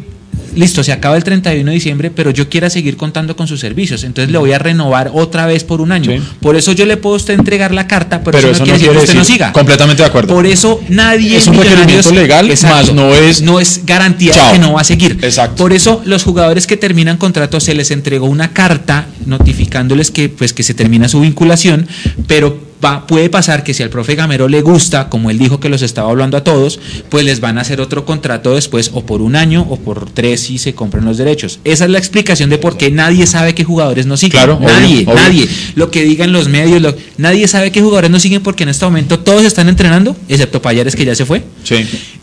listo, 0.56 0.84
se 0.84 0.92
acaba 0.92 1.18
el 1.18 1.24
31 1.24 1.70
de 1.70 1.74
diciembre, 1.74 2.12
pero 2.12 2.32
yo 2.32 2.50
quiera 2.50 2.70
seguir 2.70 2.98
contando 2.98 3.36
con 3.36 3.48
sus 3.48 3.60
servicios. 3.60 4.04
Entonces 4.04 4.32
le 4.32 4.38
voy 4.38 4.52
a 4.54 4.60
renovar 4.60 5.12
otra 5.14 5.46
vez 5.46 5.64
por 5.64 5.82
un 5.82 5.92
año. 5.92 6.12
Sí. 6.12 6.22
Por 6.40 6.56
eso 6.56 6.72
yo 6.74 6.86
le 6.86 6.98
puedo 6.98 7.16
a 7.16 7.18
usted 7.18 7.34
entregar 7.36 7.74
la 7.74 7.88
carta, 7.88 8.20
pero, 8.24 8.38
Pero 8.38 8.52
eso, 8.52 8.64
eso 8.64 8.72
no 8.74 8.78
quiere 8.78 8.78
decir 8.80 8.92
que 8.92 9.04
usted 9.06 9.16
no 9.20 9.24
siga. 9.26 9.52
Completamente 9.54 10.04
de 10.04 10.08
acuerdo. 10.10 10.34
Por 10.34 10.46
eso 10.46 10.82
nadie 10.90 11.38
Es 11.38 11.48
un 11.48 11.58
requerimiento 11.58 12.12
legal, 12.12 12.48
más 12.64 12.94
no 12.94 13.14
es- 13.14 13.42
no 13.42 13.60
es 13.60 13.82
garantía 13.86 14.34
Chao. 14.34 14.54
que 14.54 14.60
no 14.60 14.74
va 14.74 14.82
a 14.82 14.84
seguir. 14.86 15.18
Exacto. 15.22 15.56
Por 15.58 15.74
eso 15.74 16.02
los 16.06 16.24
jugadores 16.24 16.68
que 16.68 16.78
terminan 16.78 17.18
contrato 17.18 17.60
se 17.60 17.74
les 17.74 17.92
entregó 17.92 18.26
una 18.28 18.54
carta 18.54 19.08
notificándoles 19.26 20.12
que 20.12 20.30
pues 20.30 20.54
que 20.54 20.64
se 20.64 20.74
termina 20.74 21.08
su 21.10 21.20
vinculación, 21.22 21.88
pero 22.28 22.71
va, 22.84 23.06
puede 23.08 23.30
pasar 23.30 23.64
que 23.64 23.74
si 23.74 23.84
al 23.84 23.90
profe 23.90 24.16
Gamero 24.16 24.48
le 24.48 24.62
gusta, 24.62 25.10
como 25.10 25.30
él 25.30 25.38
dijo 25.38 25.60
que 25.60 25.70
los 25.70 25.82
estaba 25.82 26.10
hablando 26.10 26.38
a 26.38 26.44
todos, 26.44 26.80
pues 27.10 27.26
les 27.26 27.40
van 27.40 27.58
a 27.58 27.62
hacer 27.62 27.82
otro 27.82 28.06
contrato 28.06 28.56
después 28.56 28.92
o 28.94 29.06
por 29.06 29.22
un 29.22 29.36
año 29.36 29.66
o 29.70 29.78
por 29.78 30.10
tres 30.10 30.42
si 30.42 30.58
se 30.58 30.74
compran 30.74 31.06
los 31.06 31.18
derechos. 31.18 31.60
Esa 31.64 31.86
es 31.86 31.92
la 31.92 31.98
explicación 31.98 32.50
de 32.50 32.58
por 32.58 32.78
qué 32.78 32.92
nadie 32.92 33.28
sabe 33.28 33.54
qué 33.56 33.64
jugadores 33.64 34.06
no 34.06 34.18
siguen. 34.18 34.32
Claro, 34.32 34.56
obvio, 34.56 34.68
nadie, 34.68 35.04
obvio. 35.06 35.16
nadie. 35.16 35.48
Lo 35.76 35.92
que 35.92 36.04
digan 36.04 36.32
los 36.32 36.48
medios, 36.50 36.82
lo- 36.82 36.96
nadie 37.18 37.48
sabe 37.48 37.72
qué 37.72 37.82
jugadores 37.82 38.10
no 38.12 38.20
siguen 38.20 38.42
porque 38.44 38.64
en 38.64 38.70
este 38.70 38.86
momento 38.86 39.20
todos 39.20 39.44
están 39.44 39.70
entrenando, 39.70 40.16
excepto 40.28 40.62
Payares 40.62 40.96
que 40.96 41.06
ya 41.06 41.16
se 41.16 41.26
fue. 41.26 41.44
Sí. 41.64 41.76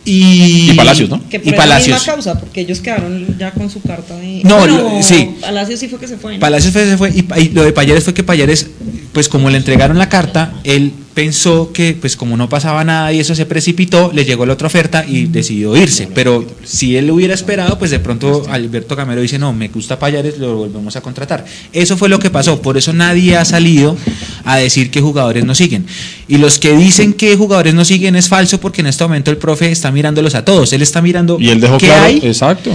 Y, 0.04 0.70
Y 0.70 0.74
Palacios, 0.74 1.10
¿no? 1.10 1.20
Que 1.28 1.36
Y 1.36 1.40
por 1.40 1.48
esa 1.54 1.56
Palacios. 1.62 1.98
misma 1.98 2.12
causa, 2.14 2.40
porque 2.40 2.62
ellos 2.62 2.80
quedaron 2.80 3.36
ya 3.38 3.50
con 3.52 3.68
su 3.70 3.80
carta 3.82 4.16
de... 4.16 4.40
No, 4.44 4.58
Bueno, 4.58 4.94
lo- 4.96 5.02
sí. 5.02 5.30
Palacios 5.40 5.80
sí 5.80 5.88
fue 5.88 5.98
que 5.98 6.08
se 6.08 6.16
fue. 6.16 6.34
¿no? 6.34 6.40
Palacios 6.40 6.72
fue- 6.72 6.86
se 6.86 6.96
fue 6.96 7.10
y, 7.10 7.26
y 7.42 7.48
lo 7.50 7.62
de 7.62 7.72
Payares 7.72 8.04
fue 8.04 8.14
que 8.14 8.22
Payares, 8.24 8.68
pues 9.12 9.28
como 9.28 9.50
le 9.50 9.58
entregaron 9.58 9.98
la 9.98 10.08
carta, 10.08 10.47
él 10.64 10.92
pensó 11.14 11.72
que 11.72 11.96
pues 12.00 12.16
como 12.16 12.36
no 12.36 12.48
pasaba 12.48 12.84
nada 12.84 13.12
y 13.12 13.18
eso 13.18 13.34
se 13.34 13.44
precipitó, 13.44 14.12
le 14.14 14.24
llegó 14.24 14.46
la 14.46 14.52
otra 14.52 14.68
oferta 14.68 15.04
y 15.06 15.26
decidió 15.26 15.76
irse. 15.76 16.08
Pero 16.14 16.46
si 16.64 16.96
él 16.96 17.10
hubiera 17.10 17.34
esperado, 17.34 17.78
pues 17.78 17.90
de 17.90 17.98
pronto 17.98 18.44
Alberto 18.48 18.94
Gamero 18.94 19.20
dice, 19.20 19.38
no, 19.38 19.52
me 19.52 19.68
gusta 19.68 19.98
Payares, 19.98 20.38
lo 20.38 20.56
volvemos 20.56 20.94
a 20.94 21.00
contratar. 21.00 21.44
Eso 21.72 21.96
fue 21.96 22.08
lo 22.08 22.18
que 22.18 22.30
pasó, 22.30 22.62
por 22.62 22.78
eso 22.78 22.92
nadie 22.92 23.36
ha 23.36 23.44
salido 23.44 23.96
a 24.44 24.58
decir 24.58 24.90
que 24.90 25.00
jugadores 25.00 25.44
no 25.44 25.54
siguen. 25.54 25.86
Y 26.28 26.38
los 26.38 26.58
que 26.58 26.76
dicen 26.76 27.12
que 27.12 27.36
jugadores 27.36 27.74
no 27.74 27.84
siguen 27.84 28.14
es 28.14 28.28
falso 28.28 28.60
porque 28.60 28.82
en 28.82 28.86
este 28.86 29.02
momento 29.02 29.30
el 29.30 29.38
profe 29.38 29.72
está 29.72 29.90
mirándolos 29.90 30.34
a 30.34 30.44
todos, 30.44 30.72
él 30.72 30.82
está 30.82 31.02
mirando 31.02 31.38
Y 31.40 31.48
él 31.48 31.60
dejó 31.60 31.78
qué 31.78 31.86
claro, 31.86 32.04
hay, 32.04 32.20
exacto. 32.22 32.70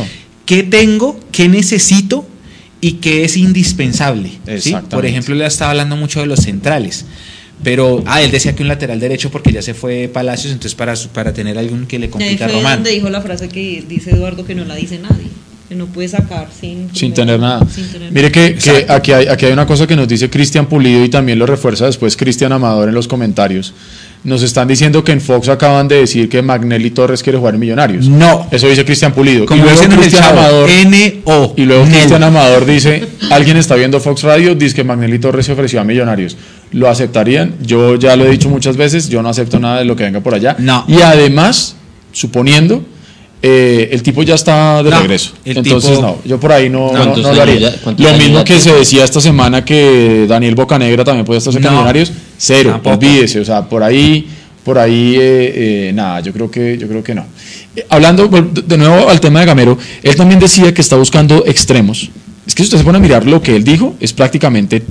qué 0.45 0.63
tengo, 0.63 1.17
qué 1.31 1.47
necesito 1.47 2.27
y 2.83 2.93
qué 2.93 3.23
es 3.23 3.37
indispensable. 3.37 4.31
¿sí? 4.59 4.75
Por 4.89 5.05
ejemplo, 5.05 5.33
le 5.33 5.45
estaba 5.45 5.71
hablando 5.71 5.95
mucho 5.95 6.19
de 6.19 6.25
los 6.25 6.41
centrales. 6.41 7.05
Pero, 7.63 8.03
ah, 8.05 8.21
él 8.21 8.31
decía 8.31 8.55
que 8.55 8.61
un 8.63 8.67
lateral 8.67 8.99
derecho 8.99 9.31
porque 9.31 9.51
ya 9.51 9.61
se 9.61 9.73
fue 9.73 10.09
Palacios, 10.11 10.51
entonces 10.51 10.75
para, 10.75 10.95
su- 10.95 11.09
para 11.09 11.33
tener 11.33 11.57
algún 11.57 11.85
que 11.85 11.97
le 11.99 12.09
complica 12.09 12.45
a 12.45 12.47
Román. 12.49 12.75
donde 12.79 12.91
dijo 12.91 13.09
la 13.09 13.21
frase 13.21 13.47
que 13.49 13.83
dice 13.87 14.11
Eduardo 14.11 14.45
que 14.45 14.53
no 14.55 14.65
la 14.65 14.75
dice 14.75 14.99
nadie, 14.99 15.27
que 15.69 15.75
no 15.75 15.85
puede 15.87 16.09
sacar 16.09 16.49
sin, 16.51 16.89
Sin 16.93 17.13
primero- 17.13 17.15
tener 17.15 17.39
nada. 17.39 17.65
sin 17.73 17.87
tener 17.91 18.11
Mire 18.11 18.31
que, 18.31 18.55
que 18.55 18.85
aquí, 18.89 19.11
hay, 19.13 19.27
aquí 19.27 19.45
hay 19.45 19.53
una 19.53 19.65
cosa 19.65 19.87
que 19.87 19.95
nos 19.95 20.07
dice 20.07 20.29
Cristian 20.29 20.67
Pulido 20.67 21.03
y 21.05 21.09
también 21.09 21.39
lo 21.39 21.45
refuerza 21.45 21.85
después 21.85 22.17
Cristian 22.17 22.51
Amador 22.51 22.89
en 22.89 22.95
los 22.95 23.07
comentarios. 23.07 23.73
Nos 24.23 24.41
están 24.41 24.69
diciendo 24.69 25.03
que 25.03 25.11
en 25.11 25.19
Fox 25.19 25.49
acaban 25.49 25.89
de 25.89 25.97
decir 25.97 26.29
que 26.29 26.41
Magnelli 26.41 26.91
Torres 26.91 27.21
quiere 27.21 27.37
jugar 27.37 27.55
en 27.55 27.59
Millonarios. 27.59 28.07
No. 28.07 28.47
Eso 28.51 28.67
dice 28.69 28.85
Cristian 28.85 29.11
Pulido. 29.11 29.45
Como 29.45 29.59
y 29.59 29.63
luego 29.63 29.77
dicen 29.77 29.91
en 29.91 29.97
el 29.97 29.99
Cristian 29.99 30.23
chavo, 30.23 30.39
Amador. 30.39 30.69
N-O. 30.69 31.53
Y 31.57 31.65
luego. 31.65 31.83
Cristian 31.83 32.23
Amador 32.23 32.65
dice, 32.65 33.05
alguien 33.31 33.57
está 33.57 33.75
viendo 33.75 33.99
Fox 33.99 34.23
Radio, 34.23 34.55
dice 34.55 34.75
que 34.75 34.83
Magnelli 34.85 35.19
Torres 35.19 35.45
se 35.45 35.51
ofreció 35.51 35.81
a 35.81 35.83
Millonarios. 35.83 36.37
¿Lo 36.71 36.89
aceptarían? 36.89 37.55
Yo 37.61 37.95
ya 37.95 38.15
lo 38.15 38.25
he 38.25 38.29
dicho 38.29 38.49
muchas 38.49 38.77
veces, 38.77 39.09
yo 39.09 39.21
no 39.21 39.27
acepto 39.27 39.59
nada 39.59 39.79
de 39.79 39.85
lo 39.85 39.95
que 39.97 40.03
venga 40.03 40.21
por 40.21 40.33
allá. 40.33 40.55
No. 40.57 40.85
Y 40.87 41.01
además, 41.01 41.75
suponiendo, 42.13 42.83
eh, 43.45 43.89
el 43.91 44.01
tipo 44.01 44.23
ya 44.23 44.35
está 44.35 44.81
de 44.81 44.89
No, 44.89 44.99
regreso. 45.01 45.33
Entonces, 45.43 45.89
tipo- 45.91 46.01
no, 46.01 46.17
yo 46.23 46.39
por 46.39 46.53
ahí 46.53 46.69
no, 46.69 46.85
no, 46.85 46.91
¿Cuántos 46.91 47.23
no 47.23 47.33
lo 47.33 47.41
haría. 47.41 47.67
años 47.67 47.81
ya- 47.97 48.11
Lo 48.13 48.17
mismo 48.17 48.37
que 48.39 48.45
tiene? 48.55 48.61
se 48.61 48.73
decía 48.73 49.03
esta 49.03 49.19
semana 49.19 49.65
que 49.65 50.25
Daniel 50.29 50.55
Bocanegra 50.55 51.03
también 51.03 51.25
puede 51.25 51.39
estar 51.39 51.51
cerca 51.51 51.67
de 51.67 51.71
No. 51.75 51.81
Millonarios. 51.81 52.11
Cero, 52.37 52.69
Tampoco. 52.71 52.95
olvídese. 52.95 53.41
O 53.41 53.45
sea, 53.45 53.67
por 53.67 53.83
ahí, 53.83 54.27
por 54.63 54.77
ahí, 54.79 55.15
eh, 55.19 55.89
eh, 55.89 55.91
nada, 55.93 56.21
yo 56.21 56.31
creo 56.31 56.49
que, 56.49 56.77
yo 56.77 56.87
creo 56.87 57.03
que 57.03 57.13
no. 57.13 57.25
Eh, 57.75 57.85
hablando 57.89 58.27
de 58.29 58.77
nuevo 58.77 59.09
al 59.09 59.19
tema 59.19 59.41
de 59.41 59.45
Gamero, 59.45 59.77
él 60.01 60.15
también 60.15 60.39
decía 60.39 60.73
que 60.73 60.79
está 60.81 60.95
buscando 60.95 61.43
extremos. 61.45 62.09
Es 62.47 62.55
que 62.55 62.63
si 62.63 62.67
usted 62.67 62.77
se 62.77 62.83
pone 62.85 62.97
a 62.97 63.01
mirar 63.01 63.25
lo 63.25 63.41
que 63.41 63.55
él 63.57 63.65
dijo, 63.65 63.95
es 63.99 64.13
prácticamente, 64.13 64.77
él 64.77 64.85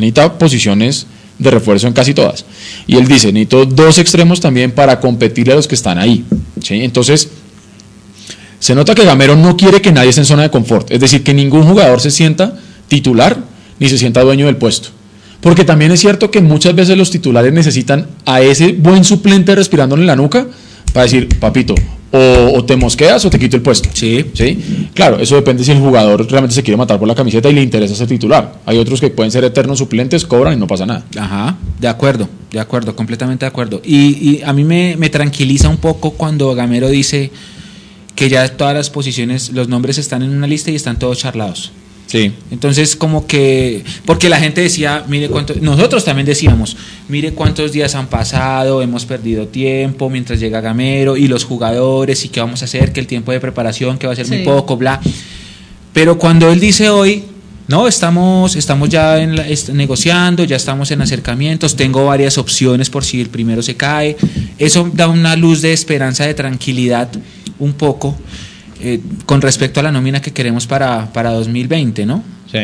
necesita 0.00 0.38
posiciones 0.38 1.06
de 1.38 1.50
refuerzo 1.50 1.86
en 1.86 1.92
casi 1.92 2.14
todas. 2.14 2.46
Y 2.86 2.96
él 2.96 3.06
dice, 3.06 3.30
necesito 3.32 3.66
dos 3.66 3.98
extremos 3.98 4.40
también 4.40 4.70
para 4.70 5.00
competir 5.00 5.50
a 5.52 5.54
los 5.54 5.66
que 5.68 5.74
están 5.74 5.98
ahí. 5.98 6.24
¿sí? 6.62 6.82
Entonces, 6.82 7.28
se 8.60 8.74
nota 8.74 8.94
que 8.94 9.04
Gamero 9.04 9.34
no 9.34 9.56
quiere 9.56 9.80
que 9.80 9.90
nadie 9.90 10.10
esté 10.10 10.20
en 10.20 10.26
zona 10.26 10.42
de 10.42 10.50
confort, 10.50 10.90
es 10.90 11.00
decir, 11.00 11.24
que 11.24 11.34
ningún 11.34 11.64
jugador 11.64 12.00
se 12.00 12.10
sienta 12.10 12.56
titular 12.88 13.38
ni 13.78 13.88
se 13.88 13.98
sienta 13.98 14.22
dueño 14.22 14.46
del 14.46 14.56
puesto. 14.56 14.90
Porque 15.40 15.64
también 15.64 15.90
es 15.90 16.00
cierto 16.00 16.30
que 16.30 16.42
muchas 16.42 16.74
veces 16.74 16.96
los 16.98 17.10
titulares 17.10 17.52
necesitan 17.52 18.06
a 18.26 18.42
ese 18.42 18.72
buen 18.72 19.04
suplente 19.04 19.54
respirándole 19.54 20.02
en 20.02 20.06
la 20.06 20.16
nuca 20.16 20.46
para 20.92 21.04
decir, 21.04 21.28
papito, 21.40 21.74
o, 22.12 22.52
o 22.54 22.64
te 22.64 22.76
mosqueas 22.76 23.24
o 23.24 23.30
te 23.30 23.38
quito 23.38 23.56
el 23.56 23.62
puesto. 23.62 23.88
Sí. 23.94 24.26
¿Sí? 24.34 24.90
Claro, 24.92 25.18
eso 25.18 25.36
depende 25.36 25.64
si 25.64 25.70
el 25.70 25.78
jugador 25.78 26.26
realmente 26.30 26.54
se 26.54 26.62
quiere 26.62 26.76
matar 26.76 26.98
por 26.98 27.08
la 27.08 27.14
camiseta 27.14 27.48
y 27.48 27.54
le 27.54 27.62
interesa 27.62 27.94
ser 27.94 28.08
titular. 28.08 28.60
Hay 28.66 28.76
otros 28.76 29.00
que 29.00 29.08
pueden 29.08 29.32
ser 29.32 29.44
eternos 29.44 29.78
suplentes, 29.78 30.26
cobran 30.26 30.54
y 30.54 30.56
no 30.56 30.66
pasa 30.66 30.84
nada. 30.84 31.04
Ajá, 31.16 31.56
de 31.78 31.88
acuerdo, 31.88 32.28
de 32.50 32.60
acuerdo, 32.60 32.94
completamente 32.94 33.46
de 33.46 33.48
acuerdo. 33.48 33.80
Y, 33.82 33.96
y 33.96 34.42
a 34.44 34.52
mí 34.52 34.64
me, 34.64 34.96
me 34.98 35.08
tranquiliza 35.08 35.70
un 35.70 35.78
poco 35.78 36.10
cuando 36.10 36.54
Gamero 36.54 36.88
dice 36.88 37.30
que 38.14 38.28
ya 38.28 38.48
todas 38.56 38.74
las 38.74 38.90
posiciones, 38.90 39.50
los 39.52 39.68
nombres 39.68 39.98
están 39.98 40.22
en 40.22 40.30
una 40.30 40.46
lista 40.46 40.70
y 40.70 40.76
están 40.76 40.98
todos 40.98 41.18
charlados. 41.18 41.72
Sí. 42.06 42.32
Entonces, 42.50 42.96
como 42.96 43.26
que, 43.28 43.84
porque 44.04 44.28
la 44.28 44.40
gente 44.40 44.60
decía, 44.60 45.04
mire 45.08 45.28
cuánto, 45.28 45.54
nosotros 45.60 46.04
también 46.04 46.26
decíamos, 46.26 46.76
mire 47.08 47.32
cuántos 47.34 47.70
días 47.70 47.94
han 47.94 48.08
pasado, 48.08 48.82
hemos 48.82 49.06
perdido 49.06 49.46
tiempo 49.46 50.10
mientras 50.10 50.40
llega 50.40 50.60
Gamero 50.60 51.16
y 51.16 51.28
los 51.28 51.44
jugadores 51.44 52.24
y 52.24 52.28
qué 52.28 52.40
vamos 52.40 52.62
a 52.62 52.64
hacer, 52.64 52.92
que 52.92 52.98
el 52.98 53.06
tiempo 53.06 53.30
de 53.30 53.38
preparación, 53.38 53.96
que 53.96 54.08
va 54.08 54.12
a 54.14 54.16
ser 54.16 54.26
muy 54.26 54.38
Sí. 54.38 54.44
poco, 54.44 54.76
bla. 54.76 55.00
Pero 55.92 56.18
cuando 56.18 56.50
él 56.50 56.58
dice 56.58 56.88
hoy, 56.88 57.24
no, 57.68 57.86
estamos, 57.86 58.56
estamos 58.56 58.88
ya 58.88 59.20
en 59.22 59.36
la- 59.36 59.46
est- 59.48 59.68
negociando, 59.70 60.42
ya 60.42 60.56
estamos 60.56 60.90
en 60.90 61.02
acercamientos, 61.02 61.76
tengo 61.76 62.04
varias 62.06 62.38
opciones 62.38 62.90
por 62.90 63.04
si 63.04 63.20
el 63.20 63.28
primero 63.28 63.62
se 63.62 63.76
cae, 63.76 64.16
eso 64.58 64.90
da 64.92 65.06
una 65.06 65.36
luz 65.36 65.62
de 65.62 65.72
esperanza, 65.72 66.26
de 66.26 66.34
tranquilidad 66.34 67.08
un 67.60 67.74
poco 67.74 68.16
eh, 68.80 69.00
con 69.26 69.40
respecto 69.40 69.80
a 69.80 69.82
la 69.82 69.92
nómina 69.92 70.20
que 70.20 70.32
queremos 70.32 70.66
para, 70.66 71.12
para 71.12 71.30
2020, 71.32 72.06
¿no? 72.06 72.24
Sí. 72.50 72.58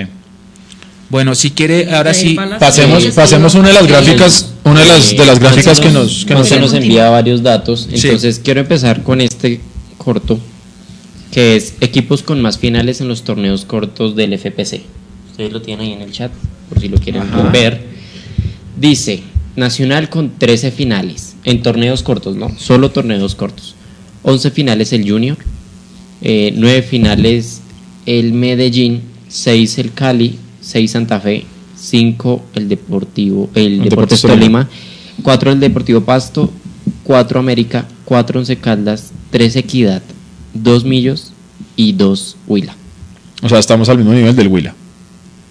Bueno, 1.09 1.35
si 1.37 1.53
quiere, 1.53 1.95
ahora 1.95 2.13
Sí, 2.13 2.37
Pasemos, 2.59 3.05
pasemos 3.15 3.55
una 3.55 3.69
de 3.69 3.75
las 3.75 3.87
gráficas, 3.87 4.53
una 4.65 4.81
de 4.81 4.87
las, 4.87 5.17
de 5.17 5.25
las 5.25 5.39
gráficas 5.39 5.79
que 5.79 5.91
nos, 5.91 6.25
que 6.25 6.35
nos 6.35 6.73
envía 6.73 7.09
varios 7.11 7.43
datos. 7.43 7.89
Sí. 7.95 8.07
Entonces 8.09 8.41
quiero 8.43 8.61
empezar 8.61 9.03
con 9.05 9.21
este 9.21 9.61
corto, 9.99 10.41
que 11.31 11.55
es 11.55 11.75
equipos 11.81 12.23
con 12.23 12.43
más 12.43 12.59
finales 12.59 13.01
en 13.01 13.09
los 13.09 13.23
torneos 13.23 13.65
cortos 13.65 14.17
del 14.17 14.37
FPC. 14.37 14.81
Ustedes 15.31 15.53
lo 15.53 15.63
tienen 15.63 15.87
ahí 15.87 15.93
en 15.93 16.03
el 16.03 16.11
chat, 16.11 16.33
por 16.69 16.81
si 16.81 16.89
lo 16.89 16.99
quieren 16.99 17.23
Ajá. 17.23 17.51
ver. 17.51 17.85
Dice, 18.77 19.23
Nacional 19.55 20.11
con 20.11 20.33
13 20.39 20.71
finales, 20.71 21.37
en 21.45 21.63
torneos 21.63 22.03
cortos, 22.03 22.37
¿no? 22.37 22.51
Solo 22.59 22.91
torneos 22.91 23.35
cortos. 23.35 23.76
11 24.29 24.51
finales 24.51 24.93
el 24.93 25.09
Junior, 25.09 25.37
9 26.21 26.83
finales 26.83 27.61
el 28.07 28.33
Medellín, 28.33 29.03
6 29.29 29.79
el 29.79 29.93
Cali, 29.93 30.37
6 30.61 30.91
Santa 30.91 31.21
Fe, 31.21 31.45
5 31.79 32.45
el 32.55 32.69
Deportivo, 32.69 33.49
el, 33.55 33.65
El 33.65 33.73
Deportes 33.85 34.21
Deportes 34.21 34.23
Tolima. 34.23 34.65
Tolima, 34.65 34.69
4 35.23 35.53
el 35.53 35.61
Deportivo 35.61 36.01
Pasto, 36.01 36.51
4 37.05 37.39
América, 37.39 37.87
4 38.05 38.41
Once 38.41 38.57
Caldas, 38.57 39.13
3 39.31 39.57
Equidad, 39.57 40.03
2 40.55 40.85
Millos 40.85 41.33
y 41.77 41.93
2 41.93 42.37
Huila. 42.49 42.75
O 43.43 43.49
sea, 43.49 43.59
estamos 43.61 43.89
al 43.89 43.99
mismo 43.99 44.13
nivel 44.13 44.35
del 44.35 44.49
Huila. 44.49 44.75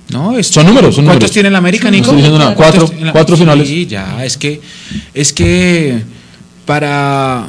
no, 0.10 0.38
es- 0.38 0.48
Son 0.48 0.66
números, 0.66 0.96
son 0.96 1.06
¿Cuántos 1.06 1.16
números. 1.30 1.32
tiene 1.32 1.48
el 1.50 1.56
América, 1.56 1.90
Nico? 1.90 2.04
estoy 2.06 2.18
diciendo 2.18 2.40
nada, 2.40 2.56
¿Cuántos 2.56 2.92
cuatro- 2.92 3.12
cuatro 3.14 3.38
finales. 3.38 3.68
Sí, 3.70 3.86
ya, 3.86 4.24
es 4.26 4.36
que, 4.38 4.60
es 5.14 5.32
que 5.34 6.02
para, 6.66 7.48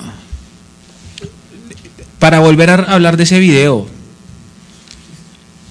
para 2.18 2.38
volver 2.40 2.70
a 2.70 2.74
hablar 2.74 3.16
de 3.16 3.24
ese 3.24 3.38
video, 3.38 3.86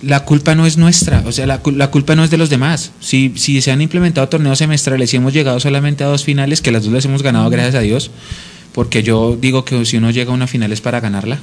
la 0.02 0.24
culpa 0.26 0.54
no 0.56 0.66
es 0.66 0.78
nuestra, 0.78 1.24
o 1.26 1.32
sea, 1.32 1.48
la, 1.48 1.64
cul- 1.64 1.78
la 1.78 1.90
culpa 1.90 2.16
no 2.16 2.24
es 2.24 2.30
de 2.30 2.38
los 2.38 2.50
demás. 2.50 2.92
Si, 3.00 3.32
si 3.36 3.62
se 3.62 3.72
han 3.72 3.82
implementado 3.82 4.28
torneos 4.30 4.60
semestrales 4.60 5.14
y 5.14 5.18
hemos 5.18 5.34
llegado 5.34 5.60
solamente 5.60 6.04
a 6.04 6.08
dos 6.08 6.24
finales, 6.24 6.62
que 6.62 6.72
las 6.72 6.84
dos 6.84 6.94
las 6.94 7.06
hemos 7.06 7.24
ganado, 7.24 7.50
gracias 7.50 7.76
a 7.76 7.80
Dios, 7.80 8.12
porque 8.74 9.02
yo 9.04 9.38
digo 9.40 9.66
que 9.66 9.84
si 9.86 9.98
uno 9.98 10.12
llega 10.12 10.32
a 10.32 10.34
una 10.36 10.48
final 10.48 10.72
es 10.72 10.82
para 10.82 11.00
ganarla. 11.00 11.40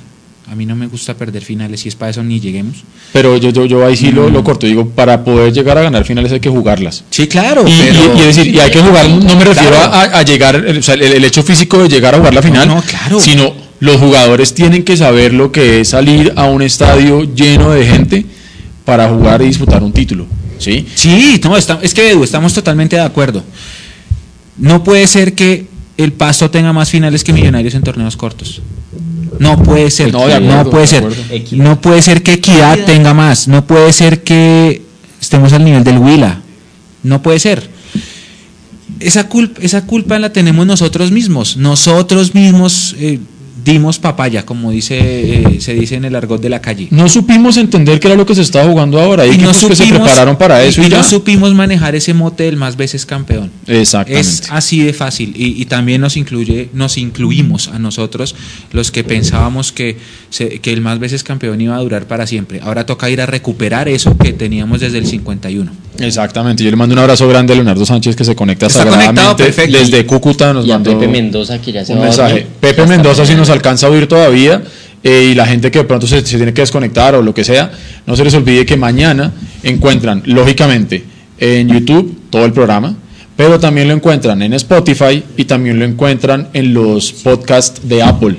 A 0.50 0.56
mí 0.56 0.66
no 0.66 0.74
me 0.74 0.86
gusta 0.88 1.14
perder 1.14 1.42
finales 1.44 1.84
y 1.86 1.88
es 1.88 1.94
para 1.94 2.10
eso 2.10 2.22
ni 2.22 2.40
lleguemos. 2.40 2.78
Pero 3.12 3.36
yo, 3.36 3.50
yo, 3.50 3.64
yo 3.64 3.86
ahí 3.86 3.96
sí 3.96 4.10
lo, 4.10 4.28
lo 4.28 4.42
corto. 4.42 4.66
Digo, 4.66 4.88
para 4.88 5.24
poder 5.24 5.52
llegar 5.52 5.78
a 5.78 5.82
ganar 5.82 6.04
finales 6.04 6.32
hay 6.32 6.40
que 6.40 6.50
jugarlas. 6.50 7.04
Sí, 7.10 7.28
claro, 7.28 7.62
Y, 7.66 7.72
pero... 7.80 8.16
y- 8.18 8.20
decir, 8.26 8.48
y 8.48 8.58
hay 8.58 8.70
que 8.70 8.80
jugar, 8.82 9.08
no 9.08 9.36
me 9.36 9.44
refiero 9.44 9.70
Claro. 9.70 9.92
a, 9.94 10.02
a 10.18 10.22
llegar, 10.22 10.56
o 10.56 10.82
sea, 10.82 10.94
el- 10.94 11.02
el 11.02 11.24
hecho 11.24 11.44
físico 11.44 11.78
de 11.82 11.88
llegar 11.88 12.16
a 12.16 12.18
jugar 12.18 12.34
la 12.34 12.42
final, 12.42 12.66
No, 12.68 12.74
no, 12.74 12.82
claro. 12.82 13.20
sino 13.20 13.54
los 13.82 13.96
jugadores 13.96 14.54
tienen 14.54 14.84
que 14.84 14.96
saber 14.96 15.34
lo 15.34 15.50
que 15.50 15.80
es 15.80 15.88
salir 15.88 16.32
a 16.36 16.44
un 16.44 16.62
estadio 16.62 17.24
lleno 17.34 17.72
de 17.72 17.84
gente 17.84 18.24
para 18.84 19.08
jugar 19.08 19.42
y 19.42 19.46
disputar 19.46 19.82
un 19.82 19.92
título. 19.92 20.24
¿sí? 20.58 20.86
Sí, 20.94 21.40
no, 21.42 21.56
está- 21.56 21.80
es 21.82 21.92
que 21.92 22.08
Edu, 22.12 22.22
estamos 22.22 22.54
totalmente 22.54 22.94
de 22.94 23.02
acuerdo. 23.02 23.42
No 24.56 24.84
puede 24.84 25.08
ser 25.08 25.34
que 25.34 25.66
el 25.96 26.12
Pasto 26.12 26.48
tenga 26.48 26.72
más 26.72 26.90
finales 26.90 27.24
que 27.24 27.32
Millonarios 27.32 27.74
en 27.74 27.82
torneos 27.82 28.16
cortos. 28.16 28.62
No 29.40 29.60
puede 29.60 29.90
ser. 29.90 30.12
No, 30.12 30.28
de 30.28 30.34
acuerdo, 30.34 30.70
puede 30.70 30.82
de 30.82 30.86
ser. 30.86 31.04
Equidad. 31.30 31.64
No 31.64 31.80
puede 31.80 32.02
ser 32.02 32.22
que 32.22 32.34
Equidad 32.34 32.74
Equidad. 32.74 32.86
tenga 32.86 33.14
más. 33.14 33.48
No 33.48 33.66
puede 33.66 33.92
ser 33.92 34.22
que 34.22 34.82
estemos 35.20 35.52
al 35.54 35.64
nivel 35.64 35.82
del 35.82 35.98
Huila. 35.98 36.40
No 37.02 37.20
puede 37.20 37.40
ser. 37.40 37.68
Esa 39.00 39.28
culpa, 39.28 39.60
esa 39.60 39.84
culpa 39.86 40.20
la 40.20 40.32
tenemos 40.32 40.64
nosotros 40.66 41.10
mismos. 41.10 41.56
Nosotros 41.56 42.32
mismos 42.36 42.94
eh, 43.00 43.18
dimos 43.64 43.98
papaya, 43.98 44.44
como 44.44 44.70
dice, 44.70 44.98
eh, 45.00 45.60
se 45.60 45.74
dice 45.74 45.94
en 45.96 46.04
el 46.04 46.16
argot 46.16 46.40
de 46.40 46.48
la 46.48 46.60
calle. 46.60 46.88
No 46.90 47.08
supimos 47.08 47.56
entender 47.56 48.00
qué 48.00 48.08
era 48.08 48.16
lo 48.16 48.26
que 48.26 48.34
se 48.34 48.42
estaba 48.42 48.68
jugando 48.68 49.00
ahora. 49.00 49.24
Hay 49.24 49.32
Y 49.32 49.38
no 49.38 49.48
que 49.52 49.76
se 49.76 49.86
prepararon 49.86 50.36
para 50.36 50.62
eso 50.62 50.82
y, 50.82 50.88
no 50.88 51.02
supimos 51.04 51.54
manejar 51.54 51.94
ese 51.94 52.14
mote 52.14 52.44
del 52.44 52.56
más 52.56 52.76
veces 52.76 53.06
campeón. 53.06 53.50
Exactamente. 53.66 54.20
Es 54.28 54.44
así 54.50 54.80
de 54.82 54.92
fácil 54.92 55.34
y, 55.36 55.60
y 55.60 55.64
también 55.66 56.00
nos 56.00 56.16
incluye, 56.16 56.68
nos 56.72 56.98
incluimos 56.98 57.68
a 57.68 57.78
nosotros 57.78 58.34
los 58.72 58.90
que 58.90 59.04
pensábamos 59.04 59.72
que, 59.72 59.96
se- 60.30 60.58
que 60.60 60.72
el 60.72 60.80
más 60.80 60.98
veces 60.98 61.22
campeón 61.22 61.60
iba 61.60 61.76
a 61.76 61.80
durar 61.80 62.06
para 62.06 62.26
siempre. 62.26 62.60
Ahora 62.62 62.86
toca 62.86 63.10
ir 63.10 63.20
a 63.20 63.26
recuperar 63.26 63.88
eso 63.88 64.16
que 64.18 64.32
teníamos 64.32 64.80
desde 64.80 64.98
el 64.98 65.06
51. 65.06 65.70
Exactamente. 65.98 66.64
Yo 66.64 66.70
le 66.70 66.76
mando 66.76 66.94
un 66.94 66.98
abrazo 66.98 67.28
grande 67.28 67.52
a 67.52 67.56
Leonardo 67.56 67.84
Sánchez 67.84 68.16
que 68.16 68.24
se 68.24 68.34
conecta 68.34 68.66
Está 68.66 68.80
conectado, 68.84 69.06
sagradamente 69.06 69.44
perfecto. 69.44 69.78
desde 69.78 70.06
Cúcuta. 70.06 70.52
Nos 70.52 70.66
y 70.66 70.70
a 70.70 70.74
mandó 70.74 70.98
Pepe 70.98 71.08
Mendoza, 71.10 71.60
que 71.60 71.72
ya 71.72 71.84
se 71.84 71.92
un 71.92 72.00
va 72.00 72.04
mensaje. 72.04 72.32
dormir. 72.32 72.48
Pepe 72.60 72.86
Mendoza, 72.86 73.26
si 73.26 73.34
nos 73.34 73.50
alcanza 73.50 73.86
a 73.86 73.90
oír 73.90 74.06
todavía, 74.06 74.62
eh, 75.04 75.28
y 75.32 75.34
la 75.34 75.46
gente 75.46 75.70
que 75.70 75.80
de 75.80 75.84
pronto 75.84 76.06
se, 76.06 76.24
se 76.24 76.36
tiene 76.36 76.52
que 76.54 76.62
desconectar 76.62 77.14
o 77.14 77.22
lo 77.22 77.34
que 77.34 77.44
sea, 77.44 77.70
no 78.06 78.16
se 78.16 78.24
les 78.24 78.34
olvide 78.34 78.64
que 78.64 78.76
mañana 78.76 79.32
encuentran, 79.62 80.22
lógicamente, 80.26 81.04
en 81.38 81.68
YouTube 81.68 82.16
todo 82.30 82.44
el 82.44 82.52
programa, 82.52 82.94
pero 83.36 83.58
también 83.58 83.88
lo 83.88 83.94
encuentran 83.94 84.40
en 84.42 84.52
Spotify 84.54 85.22
y 85.36 85.44
también 85.44 85.78
lo 85.78 85.84
encuentran 85.84 86.48
en 86.52 86.72
los 86.72 87.12
podcasts 87.12 87.80
de 87.88 88.02
Apple. 88.02 88.36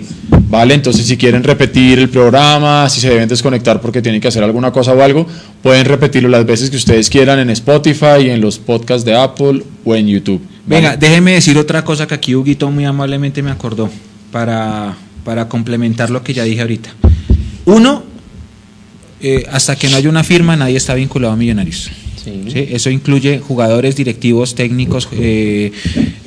¿Vale? 0.54 0.76
Entonces, 0.76 1.08
si 1.08 1.18
quieren 1.18 1.44
repetir 1.44 1.98
el 1.98 2.10
programa, 2.10 2.88
si 2.88 3.02
se 3.02 3.10
deben 3.10 3.28
desconectar 3.28 3.82
porque 3.82 4.04
tienen 4.04 4.22
que 4.22 4.28
hacer 4.28 4.44
alguna 4.44 4.72
cosa 4.72 4.94
o 4.94 5.02
algo, 5.02 5.26
pueden 5.64 5.84
repetirlo 5.84 6.30
las 6.30 6.46
veces 6.46 6.70
que 6.70 6.76
ustedes 6.76 7.10
quieran 7.10 7.40
en 7.40 7.50
Spotify, 7.50 8.30
en 8.30 8.40
los 8.40 8.60
podcasts 8.60 9.04
de 9.04 9.16
Apple 9.16 9.64
o 9.84 9.96
en 9.96 10.08
YouTube. 10.08 10.40
¿vale? 10.68 10.82
Venga, 10.82 10.96
déjeme 10.96 11.32
decir 11.32 11.58
otra 11.58 11.84
cosa 11.84 12.06
que 12.06 12.14
aquí 12.14 12.36
Huguito 12.36 12.70
muy 12.70 12.86
amablemente 12.86 13.42
me 13.42 13.50
acordó 13.50 13.90
para, 14.32 14.96
para 15.26 15.50
complementar 15.50 16.12
lo 16.12 16.22
que 16.22 16.36
ya 16.36 16.44
dije 16.44 16.62
ahorita. 16.62 16.94
Uno, 17.66 18.04
eh, 19.22 19.48
hasta 19.52 19.76
que 19.76 19.90
no 19.90 19.98
haya 19.98 20.08
una 20.08 20.24
firma 20.24 20.56
nadie 20.56 20.78
está 20.78 20.94
vinculado 20.94 21.34
a 21.34 21.36
Millonarios. 21.36 21.90
Sí. 22.24 22.44
¿sí? 22.50 22.68
Eso 22.70 22.92
incluye 22.92 23.40
jugadores, 23.40 23.96
directivos, 23.96 24.54
técnicos, 24.54 25.10
eh, 25.14 25.72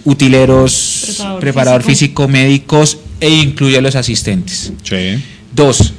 utileros, 0.06 1.04
Preparador 1.16 1.40
preparador 1.40 1.82
físico. 1.82 2.22
físico. 2.24 2.28
médicos 2.28 2.98
e 3.20 3.28
incluye 3.30 3.78
a 3.78 3.80
los 3.80 3.94
asistentes. 3.96 4.72
Sí. 4.82 5.22
Dos, 5.54 5.92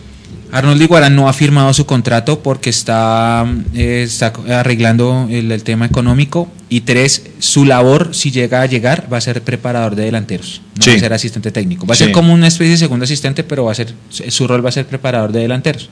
Arnold 0.51 0.81
Iguarán 0.81 1.15
no 1.15 1.27
ha 1.27 1.33
firmado 1.33 1.73
su 1.73 1.85
contrato 1.85 2.39
porque 2.41 2.69
está, 2.69 3.45
eh, 3.75 4.03
está 4.05 4.31
arreglando 4.49 5.27
el, 5.29 5.51
el 5.51 5.63
tema 5.63 5.85
económico. 5.85 6.49
Y 6.69 6.81
tres, 6.81 7.23
su 7.39 7.63
labor, 7.65 8.09
si 8.13 8.31
llega 8.31 8.61
a 8.61 8.65
llegar, 8.65 9.07
va 9.11 9.17
a 9.17 9.21
ser 9.21 9.41
preparador 9.41 9.95
de 9.95 10.03
delanteros, 10.03 10.61
no 10.75 10.83
Sí. 10.83 10.89
va 10.91 10.95
a 10.97 10.99
ser 10.99 11.13
asistente 11.13 11.51
técnico. 11.51 11.85
Va 11.85 11.93
a 11.93 11.97
Sí. 11.97 12.05
ser 12.05 12.13
como 12.13 12.33
una 12.33 12.47
especie 12.47 12.71
de 12.71 12.77
segundo 12.77 13.03
asistente, 13.05 13.43
pero 13.43 13.63
va 13.65 13.71
a 13.71 13.75
ser, 13.75 13.93
su 14.09 14.47
rol 14.47 14.63
va 14.65 14.69
a 14.69 14.73
ser 14.73 14.85
preparador 14.85 15.31
de 15.31 15.39
delanteros. 15.41 15.89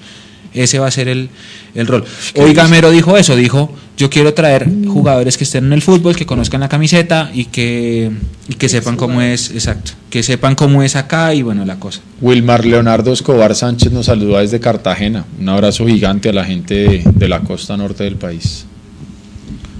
Ese 0.55 0.79
va 0.79 0.87
a 0.87 0.91
ser 0.91 1.07
el, 1.09 1.29
el 1.75 1.85
rol. 1.85 2.03
Hoy 2.35 2.53
Gamero 2.53 2.89
dijo 2.89 3.15
eso, 3.17 3.35
dijo, 3.35 3.71
yo 3.97 4.09
quiero 4.09 4.33
traer 4.33 4.67
jugadores 4.87 5.37
que 5.37 5.43
estén 5.43 5.65
en 5.65 5.73
el 5.73 5.81
fútbol, 5.81 6.15
que 6.15 6.25
conozcan 6.25 6.61
la 6.61 6.69
camiseta 6.69 7.29
y 7.33 7.45
que, 7.45 8.09
y 8.47 8.53
que 8.55 8.69
sepan 8.69 8.95
cómo 8.95 9.21
es, 9.21 9.51
exacto, 9.51 9.91
que 10.09 10.23
sepan 10.23 10.55
cómo 10.55 10.81
es 10.81 10.95
acá 10.95 11.33
y 11.33 11.41
bueno, 11.41 11.65
la 11.65 11.77
cosa. 11.79 11.99
Wilmar 12.21 12.65
Leonardo 12.65 13.11
Escobar 13.13 13.53
Sánchez 13.53 13.91
nos 13.91 14.05
saluda 14.07 14.39
desde 14.41 14.59
Cartagena. 14.59 15.25
Un 15.39 15.49
abrazo 15.49 15.85
gigante 15.85 16.29
a 16.29 16.33
la 16.33 16.45
gente 16.45 16.73
de, 16.73 17.03
de 17.05 17.27
la 17.27 17.41
costa 17.41 17.75
norte 17.77 18.03
del 18.05 18.15
país. 18.15 18.65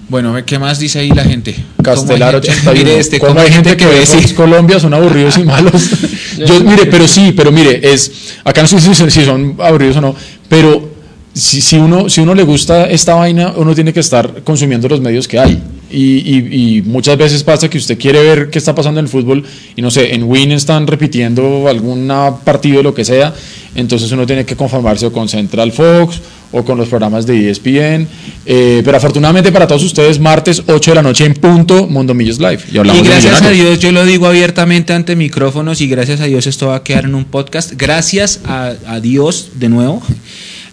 Bueno, 0.07 0.35
¿qué 0.45 0.59
más 0.59 0.77
dice 0.77 0.99
ahí 0.99 1.09
la 1.09 1.23
gente? 1.23 1.55
Castelar 1.81 2.39
¿Cómo 2.39 2.43
hay 2.43 2.53
gente- 2.53 2.69
81. 2.69 2.73
Mire 2.77 2.99
este, 2.99 3.19
¿Cómo 3.19 3.29
¿cómo 3.33 3.41
hay 3.41 3.51
gente 3.51 3.75
que 3.75 3.85
ve 3.87 3.95
decir? 4.01 4.21
Fox 4.21 4.33
Colombia 4.33 4.79
son 4.79 4.93
aburridos 4.93 5.35
y 5.39 5.43
malos? 5.45 5.89
Yo, 6.37 6.59
mire, 6.63 6.85
pero 6.85 7.07
sí, 7.07 7.33
pero 7.35 7.51
mire, 7.51 7.79
es 7.91 8.35
acá 8.43 8.61
no 8.61 8.67
sé 8.67 8.79
si 8.79 9.25
son 9.25 9.55
aburridos 9.59 9.97
o 9.97 10.01
no, 10.01 10.15
pero 10.47 10.89
si, 11.33 11.61
si 11.61 11.77
uno 11.77 12.09
si 12.09 12.21
uno 12.21 12.33
le 12.33 12.43
gusta 12.43 12.89
esta 12.89 13.15
vaina, 13.15 13.53
uno 13.57 13.75
tiene 13.75 13.91
que 13.91 13.99
estar 13.99 14.43
consumiendo 14.43 14.87
los 14.87 15.01
medios 15.01 15.27
que 15.27 15.39
hay. 15.39 15.61
Y, 15.91 16.17
y- 16.17 16.77
y 16.77 16.81
muchas 16.81 17.17
veces 17.17 17.43
pasa 17.43 17.69
que 17.69 17.77
usted 17.77 17.97
quiere 17.97 18.21
ver 18.21 18.49
qué 18.49 18.57
está 18.57 18.73
pasando 18.73 18.99
en 18.99 19.05
el 19.05 19.09
fútbol 19.11 19.43
y 19.75 19.81
no 19.81 19.91
sé, 19.91 20.13
en 20.15 20.23
Win 20.23 20.51
están 20.51 20.87
repitiendo 20.87 21.67
algún 21.67 22.11
partido, 22.43 22.81
lo 22.81 22.93
que 22.93 23.05
sea, 23.05 23.33
entonces 23.75 24.11
uno 24.11 24.25
tiene 24.25 24.45
que 24.45 24.55
conformarse 24.55 25.05
o 25.05 25.11
con 25.13 25.29
Central 25.29 25.71
Fox 25.71 26.19
o 26.51 26.63
con 26.63 26.77
los 26.77 26.87
programas 26.87 27.25
de 27.25 27.49
ESPN. 27.51 28.07
Eh, 28.45 28.81
pero 28.85 28.97
afortunadamente 28.97 29.51
para 29.51 29.67
todos 29.67 29.83
ustedes, 29.83 30.19
martes 30.19 30.63
8 30.65 30.91
de 30.91 30.95
la 30.95 31.01
noche 31.03 31.25
en 31.25 31.33
punto, 31.33 31.85
Mundo 31.87 32.13
Millos 32.13 32.39
Live. 32.39 32.59
Y, 32.71 32.77
hablamos 32.77 33.01
Y 33.01 33.03
de 33.03 33.09
gracias 33.09 33.41
a. 33.41 33.49
Dios, 33.49 33.79
yo 33.79 33.91
lo 33.91 34.05
digo 34.05 34.25
abiertamente 34.27 34.93
ante 34.93 35.15
micrófonos 35.15 35.81
y 35.81 35.87
gracias 35.87 36.19
a 36.21 36.25
Dios 36.25 36.47
esto 36.47 36.67
va 36.67 36.77
a 36.77 36.83
quedar 36.83 37.05
en 37.05 37.13
un 37.15 37.25
podcast. 37.25 37.73
Gracias 37.75 38.39
a, 38.45 38.73
a 38.87 38.99
Dios 39.01 39.49
de 39.55 39.69
nuevo. 39.69 40.01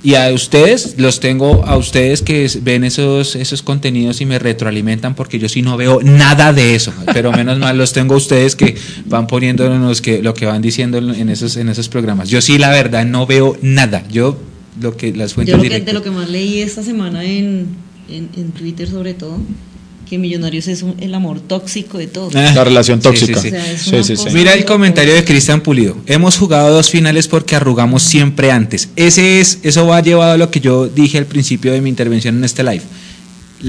Y 0.04 0.16
a 0.16 0.32
ustedes, 0.32 0.96
los 0.98 1.20
tengo 1.20 1.64
a 1.64 1.76
ustedes 1.76 2.22
que 2.22 2.50
ven 2.62 2.82
esos, 2.82 3.36
esos 3.36 3.62
contenidos 3.62 4.20
y 4.20 4.26
me 4.26 4.40
retroalimentan 4.40 5.14
porque 5.14 5.38
yo 5.38 5.48
sí 5.48 5.62
no 5.62 5.76
veo 5.76 6.00
nada 6.02 6.52
de 6.52 6.74
eso. 6.74 6.92
Pero 7.12 7.30
menos 7.30 7.58
mal 7.58 7.78
los 7.78 7.92
tengo 7.92 8.14
a 8.14 8.16
ustedes 8.16 8.56
que 8.56 8.74
van 9.06 9.28
poniéndonos 9.28 10.00
que, 10.00 10.20
lo 10.20 10.34
que 10.34 10.46
van 10.46 10.60
diciendo 10.60 10.98
en 10.98 11.28
esos, 11.28 11.56
en 11.56 11.68
esos 11.68 11.88
programas. 11.88 12.28
Yo 12.28 12.40
sí, 12.40 12.58
la 12.58 12.70
verdad, 12.70 13.04
no 13.06 13.26
veo 13.26 13.56
nada. 13.62 14.02
Yo 14.10 14.36
lo 14.80 14.96
que 14.96 15.12
las 15.12 15.34
fuentes 15.34 15.52
Yo 15.52 15.62
lo 15.62 15.68
que, 15.68 15.80
de 15.80 15.92
lo 15.92 16.02
que 16.02 16.10
más 16.10 16.28
leí 16.28 16.60
esta 16.60 16.82
semana 16.82 17.22
en, 17.24 17.68
en, 18.08 18.28
en 18.36 18.50
Twitter 18.52 18.88
sobre 18.88 19.14
todo, 19.14 19.38
que 20.12 20.18
Millonarios 20.18 20.68
es 20.68 20.82
un- 20.82 20.94
el 21.01 21.14
amor 21.14 21.40
tóxico 21.40 21.97
de 21.97 22.06
todo. 22.06 22.28
Ah, 22.34 22.52
La 22.55 22.64
relación 22.64 23.01
tóxica. 23.01 23.40
sí, 23.40 23.48
sí. 23.48 23.56
O 23.56 23.59
sea, 23.59 23.72
es 23.72 23.80
Sí, 23.80 23.89
una 23.94 24.02
sí, 24.02 24.16
sí. 24.16 24.24
cosa- 24.24 24.36
Mira 24.36 24.52
el 24.52 24.66
comentario 24.66 25.14
de 25.14 25.24
Cristian 25.24 25.62
Pulido. 25.62 25.97
Hemos 26.06 26.36
jugado 26.36 26.70
dos 26.70 26.90
finales 26.90 27.28
porque 27.28 27.56
arrugamos 27.56 28.02
siempre 28.02 28.51
antes. 28.52 28.90
Ese 28.94 29.40
es, 29.40 29.60
eso 29.62 29.86
va 29.86 30.02
llevado 30.02 30.32
a 30.32 30.36
lo 30.36 30.51
que 30.51 30.60
yo 30.60 30.86
dije 30.86 31.16
al 31.16 31.24
principio 31.24 31.72
de 31.72 31.80
mi 31.80 31.89
intervención 31.89 32.36
en 32.36 32.44
este 32.44 32.62
live. 32.62 32.82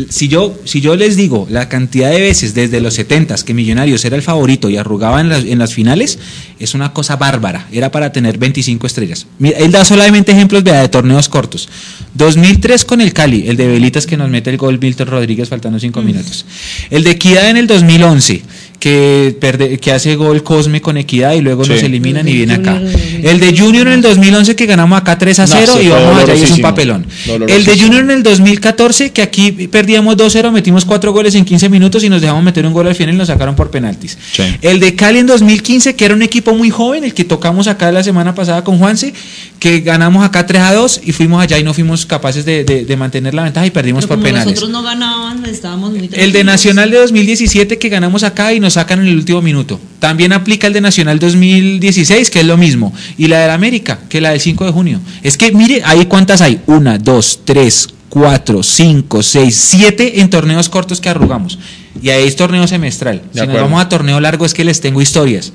Si 0.09 0.27
yo, 0.27 0.59
si 0.65 0.81
yo 0.81 0.95
les 0.95 1.15
digo 1.15 1.47
la 1.49 1.69
cantidad 1.69 2.09
de 2.09 2.19
veces 2.19 2.53
desde 2.53 2.81
los 2.81 2.95
70 2.95 3.35
que 3.45 3.53
Millonarios 3.53 4.03
era 4.05 4.15
el 4.15 4.21
favorito 4.21 4.69
y 4.69 4.77
arrugaba 4.77 5.21
en 5.21 5.29
las, 5.29 5.43
en 5.43 5.59
las 5.59 5.73
finales, 5.73 6.17
es 6.59 6.73
una 6.73 6.93
cosa 6.93 7.15
bárbara. 7.15 7.67
Era 7.71 7.91
para 7.91 8.11
tener 8.11 8.37
25 8.37 8.87
estrellas. 8.87 9.27
Mira, 9.37 9.57
él 9.59 9.71
da 9.71 9.85
solamente 9.85 10.31
ejemplos 10.31 10.63
de 10.63 10.87
torneos 10.89 11.29
cortos. 11.29 11.69
2003 12.15 12.85
con 12.85 13.01
el 13.01 13.13
Cali, 13.13 13.47
el 13.47 13.57
de 13.57 13.67
Velitas 13.67 14.05
que 14.05 14.17
nos 14.17 14.29
mete 14.29 14.49
el 14.49 14.57
gol 14.57 14.79
Milton 14.79 15.07
Rodríguez 15.07 15.49
faltando 15.49 15.79
5 15.79 16.01
minutos. 16.01 16.45
El 16.89 17.03
de 17.03 17.11
Equidad 17.11 17.49
en 17.49 17.57
el 17.57 17.67
2011, 17.67 18.41
que, 18.83 19.33
perde- 19.39 19.79
que 19.79 19.93
hace 19.93 20.17
gol 20.17 20.43
Cosme 20.43 20.81
con 20.81 20.97
Equidad 20.97 21.31
y 21.35 21.39
luego 21.41 21.63
Sí. 21.63 21.71
nos 21.71 21.83
eliminan 21.83 22.27
y 22.27 22.33
viene 22.33 22.55
acá. 22.55 22.75
El 22.75 22.91
2011. 22.91 23.29
El 23.31 23.39
de 23.39 23.57
Junior 23.57 23.87
en 23.87 23.93
el 23.93 24.01
2011 24.01 24.57
que 24.57 24.65
ganamos 24.65 24.99
acá 24.99 25.17
3 25.17 25.39
a 25.39 25.45
No, 25.45 25.55
0 25.57 25.73
ese 25.75 25.83
y 25.83 25.87
vamos 25.87 26.21
allá 26.21 26.35
y 26.35 26.43
es 26.43 26.51
un 26.51 26.59
papelón. 26.59 27.05
El 27.47 27.63
de. 27.63 27.79
Junior 27.79 28.03
en 28.03 28.11
el 28.11 28.23
2014 28.23 29.11
que 29.13 29.21
aquí 29.21 29.53
perdíamos 29.71 30.17
2-0, 30.17 30.51
metimos 30.51 30.83
4 30.83 31.13
goles 31.13 31.33
en 31.35 31.45
15 31.45 31.69
minutos 31.69 32.03
y 32.03 32.09
nos 32.09 32.21
dejamos 32.21 32.43
meter 32.43 32.65
un 32.65 32.73
gol 32.73 32.85
al 32.87 32.95
final 32.95 33.15
y 33.15 33.17
nos 33.17 33.27
sacaron 33.29 33.55
por 33.55 33.71
penaltis. 33.71 34.17
Sí. 34.33 34.43
El 34.61 34.81
de 34.81 34.95
Cali 34.95 35.19
en 35.19 35.27
2015 35.27 35.95
que 35.95 36.03
era 36.03 36.13
un 36.13 36.21
equipo 36.21 36.53
muy 36.53 36.69
joven, 36.69 37.05
el 37.05 37.13
que 37.13 37.23
tocamos 37.23 37.67
acá 37.69 37.89
la 37.93 38.03
semana 38.03 38.35
pasada 38.35 38.65
con 38.65 38.79
Juanse, 38.79 39.13
que 39.59 39.79
ganamos 39.79 40.25
acá 40.25 40.45
3 40.45 40.61
a 40.61 40.73
2 40.73 40.99
y 41.05 41.13
fuimos 41.13 41.41
allá 41.41 41.57
y 41.57 41.63
no 41.63 41.73
fuimos 41.73 42.05
capaces 42.05 42.43
de, 42.43 42.65
de- 42.65 42.83
de 42.83 42.97
mantener 42.97 43.33
la 43.33 43.43
ventaja 43.43 43.65
y 43.65 43.71
perdimos 43.71 44.03
Pero 44.03 44.09
por 44.09 44.17
como 44.17 44.25
penales. 44.25 44.47
nosotros 44.47 44.71
no 44.71 44.83
ganaban, 44.83 45.45
estábamos 45.45 45.91
muy 45.91 46.09
El 46.11 46.33
de. 46.33 46.43
Nacional 46.43 46.91
de 46.91 46.97
2017 46.97 47.77
que 47.79 47.87
ganamos 47.87 48.23
acá 48.23 48.51
y 48.53 48.59
nos 48.59 48.72
sacan 48.73 48.99
en 48.99 49.07
el 49.07 49.15
último 49.15 49.41
minuto. 49.41 49.79
También 49.99 50.33
aplica 50.33 50.67
el 50.67 50.73
de 50.73 50.81
Nacional 50.81 51.19
2016, 51.19 52.29
que 52.29 52.41
es 52.41 52.45
lo 52.45 52.57
mismo. 52.57 52.93
Y 53.17 53.27
la 53.27 53.39
del 53.39 53.51
América, 53.51 53.99
que 54.09 54.17
es 54.17 54.21
la 54.21 54.31
del 54.31 54.39
5 54.39 54.65
de 54.65 54.71
junio. 54.71 54.99
Es 55.21 55.37
que 55.37 55.51
mire, 55.51 55.81
ahí 55.85 56.05
cuántas 56.05 56.41
hay. 56.41 56.59
Una, 56.67 56.97
dos, 56.97 57.41
tres, 57.45 57.87
cuatro, 58.09 58.61
cinco, 58.61 59.23
seis, 59.23 59.55
siete 59.55 60.21
en 60.21 60.29
torneos 60.29 60.69
cortos 60.69 61.01
que 61.01 61.09
arrugamos. 61.09 61.57
Y 62.01 62.09
ahí 62.09 62.27
es 62.27 62.35
torneo 62.35 62.67
semestral. 62.67 63.23
si 63.33 63.39
nos 63.47 63.55
vamos 63.55 63.81
a 63.81 63.89
torneo 63.89 64.19
largo 64.19 64.45
es 64.45 64.53
que 64.53 64.63
les 64.63 64.81
tengo 64.81 65.01
historias. 65.01 65.51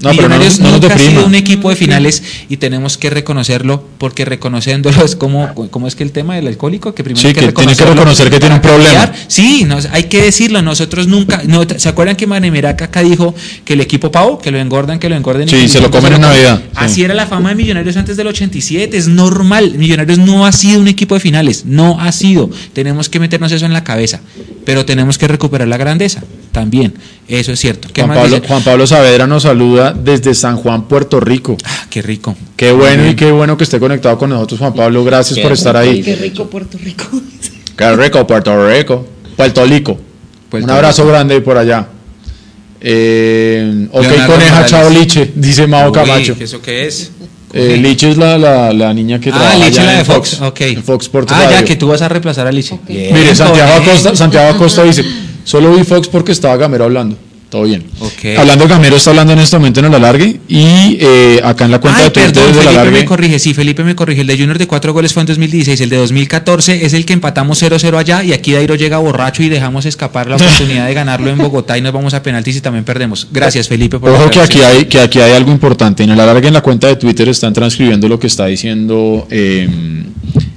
No, 0.00 0.10
pero 0.10 0.28
no 0.28 0.36
Millonarios 0.36 0.60
no 0.60 0.70
nunca 0.72 0.94
ha 0.94 0.98
sido 0.98 1.26
un 1.26 1.34
equipo 1.34 1.70
de 1.70 1.76
finales 1.76 2.22
y 2.48 2.56
tenemos 2.58 2.98
que 2.98 3.10
reconocerlo 3.10 3.84
porque 3.98 4.24
reconociéndolo 4.24 5.04
es 5.04 5.16
como, 5.16 5.52
como 5.70 5.86
es 5.86 5.94
que 5.94 6.02
el 6.04 6.12
tema 6.12 6.34
del 6.36 6.46
alcohólico 6.48 6.94
que 6.94 7.04
primero 7.04 7.20
Sí, 7.20 7.28
hay 7.28 7.34
que 7.34 7.40
tiene 7.52 7.74
que 7.76 7.84
reconocer 7.84 8.30
que 8.30 8.38
tiene 8.40 8.54
un 8.56 8.60
problema. 8.60 8.92
cambiar. 9.06 9.14
Sí, 9.28 9.64
nos- 9.64 9.86
hay 9.86 10.04
que 10.04 10.22
decirlo, 10.22 10.62
nosotros 10.62 11.06
nunca, 11.08 11.42
no, 11.46 11.62
¿se 11.76 11.88
acuerdan 11.88 12.16
que 12.16 12.26
Manemeraca 12.26 12.86
acá 12.86 13.02
dijo 13.02 13.34
que 13.64 13.74
el 13.74 13.80
equipo 13.80 14.10
Pau, 14.10 14.38
que 14.38 14.50
lo 14.50 14.58
engordan, 14.58 14.98
que 14.98 15.08
lo 15.08 15.16
engorden? 15.16 15.48
y 15.48 15.50
Sí, 15.50 15.56
que 15.62 15.68
se 15.68 15.80
lo 15.80 15.90
comen 15.90 16.14
en 16.14 16.20
Navidad, 16.22 16.60
sí. 16.64 16.70
Así 16.74 17.02
era 17.04 17.14
la 17.14 17.26
fama 17.26 17.50
de 17.50 17.54
Millonarios 17.56 17.96
antes 17.96 18.16
del 18.16 18.26
87, 18.26 18.96
es 18.96 19.08
normal, 19.08 19.74
Millonarios 19.78 20.18
no 20.18 20.46
ha 20.46 20.52
sido 20.52 20.80
un 20.80 20.88
equipo 20.88 21.14
de 21.14 21.20
finales, 21.20 21.64
no 21.66 22.00
ha 22.00 22.12
sido, 22.12 22.50
tenemos 22.72 23.08
que 23.08 23.20
meternos 23.20 23.52
eso 23.52 23.66
en 23.66 23.72
la 23.72 23.84
cabeza, 23.84 24.20
pero 24.64 24.84
tenemos 24.84 25.18
que 25.18 25.28
recuperar 25.28 25.68
la 25.68 25.76
grandeza, 25.76 26.22
también, 26.54 26.94
eso 27.28 27.52
es 27.52 27.60
cierto. 27.60 27.88
¿Qué 27.92 28.00
Juan 28.02 28.16
más 28.16 28.18
Pablo? 28.30 28.40
Juan 28.48 28.62
Pablo 28.62 28.86
Saavedra 28.86 29.26
nos 29.26 29.42
saluda 29.42 29.92
desde 29.92 30.32
San 30.34 30.56
Juan, 30.56 30.84
Puerto 30.88 31.20
Rico. 31.20 31.56
Ah, 31.64 31.86
qué 31.90 32.00
rico. 32.00 32.34
Qué 32.56 32.72
bueno 32.72 33.06
y 33.10 33.14
qué 33.16 33.30
bueno 33.32 33.58
que 33.58 33.64
esté 33.64 33.78
conectado 33.80 34.16
con 34.16 34.30
nosotros, 34.30 34.60
Juan 34.60 34.72
Pablo. 34.72 35.04
Gracias 35.04 35.36
Qué 35.36 35.42
por 35.42 35.52
estar 35.52 35.76
ahí. 35.76 36.00
Qué 36.02 36.14
rico 36.16 36.46
Puerto 36.48 36.78
Rico. 36.78 37.04
Qué 37.76 37.96
rico, 37.96 38.24
Puerto 38.26 38.66
Rico. 38.70 39.04
Puerto 39.36 39.64
Rico. 39.66 39.98
Puerto 40.48 40.64
Un 40.64 40.70
abrazo 40.70 41.02
Rico. 41.02 41.12
grande 41.12 41.40
por 41.40 41.58
allá. 41.58 41.88
Eh, 42.80 43.88
ok, 43.90 44.02
Leonardo 44.02 44.32
coneja, 44.32 44.50
Morales. 44.52 44.70
chao 44.70 44.90
Liche, 44.90 45.32
dice 45.34 45.66
Mao 45.66 45.90
Camacho. 45.90 46.36
¿Eso 46.38 46.60
qué 46.62 46.86
es? 46.86 47.10
Eh, 47.52 47.76
Liche 47.80 48.10
es 48.10 48.16
la, 48.16 48.36
la, 48.36 48.72
la 48.72 48.92
niña 48.92 49.18
que 49.20 49.30
Ah, 49.30 49.34
trabaja 49.34 49.56
Liche 49.58 49.80
allá 49.80 49.84
la 49.86 49.92
en 49.92 49.98
de 50.00 50.04
Fox. 50.04 50.40
ok. 50.40 50.60
en 50.60 50.82
Fox 50.84 51.04
Sports 51.06 51.32
ah, 51.34 51.48
ya 51.50 51.64
que 51.64 51.76
tú 51.76 51.86
vas 51.88 52.02
a 52.02 52.08
reemplazar 52.08 52.46
a 52.46 52.52
Liche. 52.52 52.78
Mire, 52.88 53.34
Santiago. 53.34 53.72
Acosta, 53.74 54.14
Santiago 54.16 54.54
Acosta 54.54 54.82
dice, 54.82 55.04
solo 55.44 55.74
vi 55.74 55.84
Fox 55.84 56.08
porque 56.08 56.32
estaba 56.32 56.56
Gamero 56.56 56.84
hablando. 56.84 57.16
Todo 57.50 57.64
bien. 57.64 57.84
Ok. 58.00 58.36
Hablando 58.36 58.64
de 58.64 58.70
Gamero, 58.70 58.96
está 58.96 59.10
hablando 59.10 59.32
en 59.32 59.38
este 59.38 59.56
momento 59.56 59.78
en 59.78 59.86
el 59.86 59.94
alargue 59.94 60.40
y 60.48 60.98
eh, 61.00 61.40
acá 61.44 61.66
en 61.66 61.70
la 61.70 61.80
cuenta 61.80 62.00
Ay, 62.00 62.04
de 62.06 62.10
Twitter 62.10 62.32
perdón, 62.32 62.54
Felipe 62.54 62.68
alargue. 62.68 62.98
me 62.98 63.04
corrige. 63.04 63.38
Sí, 63.38 63.54
Felipe 63.54 63.84
me 63.84 63.94
corrige. 63.94 64.22
El 64.22 64.26
de 64.26 64.36
Junior 64.36 64.58
de 64.58 64.66
cuatro 64.66 64.92
goles 64.92 65.12
fue 65.12 65.20
en 65.20 65.28
2016. 65.28 65.80
El 65.82 65.88
de 65.88 65.96
2014 65.98 66.84
es 66.84 66.94
el 66.94 67.04
que 67.04 67.12
empatamos 67.12 67.62
0-0 67.62 67.96
allá 67.96 68.24
y 68.24 68.32
aquí 68.32 68.50
Dairo 68.50 68.74
llega 68.74 68.98
borracho 68.98 69.44
y 69.44 69.48
dejamos 69.50 69.86
escapar 69.86 70.26
la 70.26 70.34
oportunidad 70.36 70.88
de 70.88 70.94
ganarlo 70.94 71.30
en 71.30 71.38
Bogotá 71.38 71.78
y 71.78 71.80
nos 71.80 71.92
vamos 71.92 72.12
a 72.14 72.24
penaltis 72.24 72.56
y 72.56 72.60
también 72.60 72.84
perdemos. 72.84 73.28
Gracias, 73.30 73.68
Felipe, 73.68 74.00
por 74.00 74.10
Ojo 74.10 74.30
que 74.30 74.40
aquí, 74.40 74.60
hay, 74.60 74.86
que 74.86 74.98
aquí 74.98 75.20
hay 75.20 75.30
algo 75.34 75.52
importante. 75.52 76.02
En 76.02 76.10
el 76.10 76.18
alargue, 76.18 76.48
en 76.48 76.54
la 76.54 76.60
cuenta 76.62 76.88
de 76.88 76.96
Twitter, 76.96 77.28
están 77.28 77.52
transcribiendo 77.52 78.08
lo 78.08 78.18
que 78.18 78.26
está 78.26 78.46
diciendo 78.46 79.28
eh, 79.30 79.68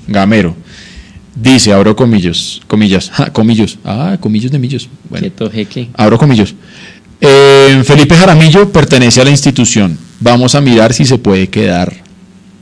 Gamero. 0.07 0.55
Dice, 1.39 1.71
abro 1.71 1.95
comillos, 1.95 2.61
comillas, 2.67 3.11
ja, 3.11 3.31
comillos, 3.31 3.77
ah, 3.85 4.17
comillos 4.19 4.51
de 4.51 4.57
millos. 4.57 4.89
Bueno, 5.07 5.21
Quieto, 5.21 5.51
jeque. 5.51 5.89
abro 5.93 6.17
comillos. 6.17 6.55
Eh, 7.21 7.79
Felipe 7.85 8.15
Jaramillo 8.15 8.71
pertenece 8.71 9.21
a 9.21 9.23
la 9.23 9.29
institución. 9.29 9.97
Vamos 10.19 10.55
a 10.55 10.61
mirar 10.61 10.93
si 10.93 11.05
se 11.05 11.19
puede 11.19 11.47
quedar. 11.47 11.93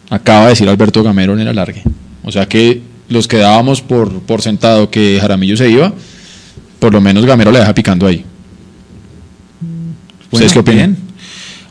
Acaba 0.09 0.43
de 0.43 0.49
decir 0.49 0.67
Alberto 0.67 1.03
Gamero 1.03 1.33
en 1.33 1.39
el 1.39 1.47
alargue. 1.47 1.83
O 2.23 2.31
sea 2.33 2.47
que 2.47 2.81
los 3.07 3.29
que 3.29 3.37
dábamos 3.37 3.81
por, 3.81 4.21
por 4.23 4.41
sentado 4.41 4.89
que 4.89 5.19
Jaramillo 5.21 5.55
se 5.55 5.69
iba, 5.69 5.93
por 6.79 6.91
lo 6.91 6.99
menos 6.99 7.25
Gamero 7.25 7.51
le 7.51 7.59
deja 7.59 7.73
picando 7.73 8.07
ahí. 8.07 8.25
¿Ustedes 10.31 10.51
qué 10.51 10.59
opinan? 10.59 10.93
bien. 10.93 11.04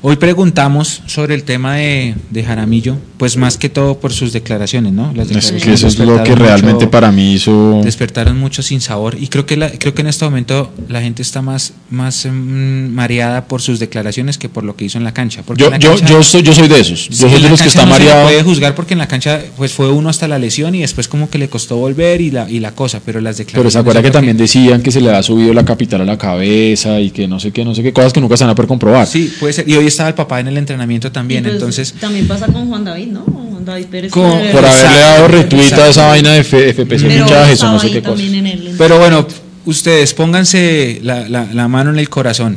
Hoy 0.06 0.16
preguntamos 0.16 1.00
sobre 1.06 1.34
el 1.34 1.44
tema 1.44 1.76
de, 1.76 2.14
de 2.28 2.44
Jaramillo, 2.44 2.98
pues 3.16 3.38
más 3.38 3.56
que 3.56 3.70
todo 3.70 4.00
por 4.00 4.12
sus 4.12 4.34
declaraciones, 4.34 4.92
¿no? 4.92 5.06
Las 5.14 5.28
Es 5.28 5.28
declaraciones 5.28 5.62
que 5.64 5.72
eso 5.72 5.86
es 5.86 5.98
lo 5.98 6.22
que 6.22 6.34
realmente 6.34 6.74
mucho- 6.74 6.90
para 6.90 7.10
mí 7.10 7.32
hizo. 7.32 7.80
despertaron 7.82 8.38
mucho 8.38 8.62
sin 8.62 8.82
sabor 8.82 9.16
y 9.18 9.28
creo 9.28 9.46
que 9.46 9.56
la- 9.56 9.70
creo 9.70 9.94
que 9.94 10.02
en 10.02 10.08
este 10.08 10.26
momento 10.26 10.70
la 10.90 11.00
gente 11.00 11.22
está 11.22 11.40
más 11.40 11.72
más 11.88 12.26
mm, 12.26 12.88
mareada 12.92 13.46
por 13.48 13.62
sus 13.62 13.78
declaraciones 13.78 14.36
que 14.36 14.50
por 14.50 14.62
lo 14.62 14.76
que 14.76 14.84
hizo 14.84 14.98
en 14.98 15.04
la 15.04 15.14
cancha. 15.14 15.42
Porque 15.42 15.62
Yo, 15.62 15.70
la 15.70 15.78
yo, 15.78 15.92
cancha- 15.96 16.06
yo, 16.06 16.22
soy, 16.22 16.42
yo 16.42 16.52
soy 16.52 16.68
de 16.68 16.80
esos. 16.80 17.08
Yo 17.08 17.30
soy 17.30 17.40
de 17.40 17.48
los 17.48 17.62
que 17.62 17.68
está 17.68 17.86
no 17.86 17.94
se 17.94 18.00
mareado. 18.00 18.24
puede 18.24 18.42
juzgar 18.42 18.74
porque 18.74 18.92
en 18.92 18.98
la 18.98 19.08
cancha 19.08 19.40
pues 19.56 19.72
fue 19.72 19.90
uno 19.90 20.10
hasta 20.10 20.28
la 20.28 20.38
lesión 20.38 20.74
y 20.74 20.80
después 20.82 21.08
como 21.08 21.30
que 21.30 21.38
le 21.38 21.48
costó 21.48 21.76
volver 21.78 22.20
y 22.20 22.30
la 22.30 22.50
y 22.50 22.60
la 22.60 22.72
cosa, 22.72 23.00
pero 23.02 23.22
las 23.22 23.38
declaraciones 23.38 23.62
Pero 23.62 23.70
se 23.70 23.78
acuerda 23.78 24.02
que 24.02 24.10
también 24.10 24.36
decían 24.36 24.82
que 24.82 24.90
se 24.90 25.00
le 25.00 25.10
ha 25.10 25.22
subido 25.22 25.54
la 25.54 25.64
capital 25.64 26.02
a 26.02 26.04
la 26.04 26.18
cabeza 26.18 27.00
y 27.00 27.10
que 27.10 27.26
no 27.26 27.40
sé 27.40 27.52
qué, 27.52 27.64
no 27.64 27.74
sé 27.74 27.82
qué 27.82 27.94
cosas 27.94 28.12
que 28.12 28.20
nunca 28.20 28.36
se 28.36 28.44
van 28.44 28.50
a 28.50 28.54
poder 28.54 28.68
comprobar. 28.68 29.06
Sí, 29.06 29.32
puede 29.40 29.54
ser. 29.54 29.66
Y 29.66 29.76
hoy 29.76 29.86
estaba 29.94 30.08
el 30.10 30.14
papá 30.14 30.40
en 30.40 30.48
el 30.48 30.56
entrenamiento 30.58 31.10
también, 31.10 31.42
pues, 31.42 31.54
entonces 31.54 31.92
También 32.00 32.26
pasa 32.28 32.46
con 32.46 32.68
Juan 32.68 32.84
David, 32.84 33.08
¿no? 33.08 33.20
Juan 33.22 33.64
David 33.64 33.86
Pérez. 33.86 34.10
Con- 34.12 34.30
Por 34.52 34.64
haberle 34.64 34.98
dado 35.00 35.28
retweet 35.28 35.72
a 35.72 35.88
esa 35.88 36.06
vaina 36.08 36.32
de 36.32 36.40
F- 36.40 36.68
FPC 36.70 37.06
pero 37.06 37.24
fichajes 37.24 37.62
o 37.62 37.72
no 37.72 37.78
sé 37.80 37.90
qué 37.90 37.98
el- 37.98 38.74
Pero 38.76 38.98
bueno, 38.98 39.26
ustedes 39.64 40.12
pónganse 40.14 41.00
la, 41.02 41.28
la- 41.28 41.48
la 41.52 41.68
mano 41.68 41.90
en 41.90 41.98
el 41.98 42.08
corazón. 42.08 42.56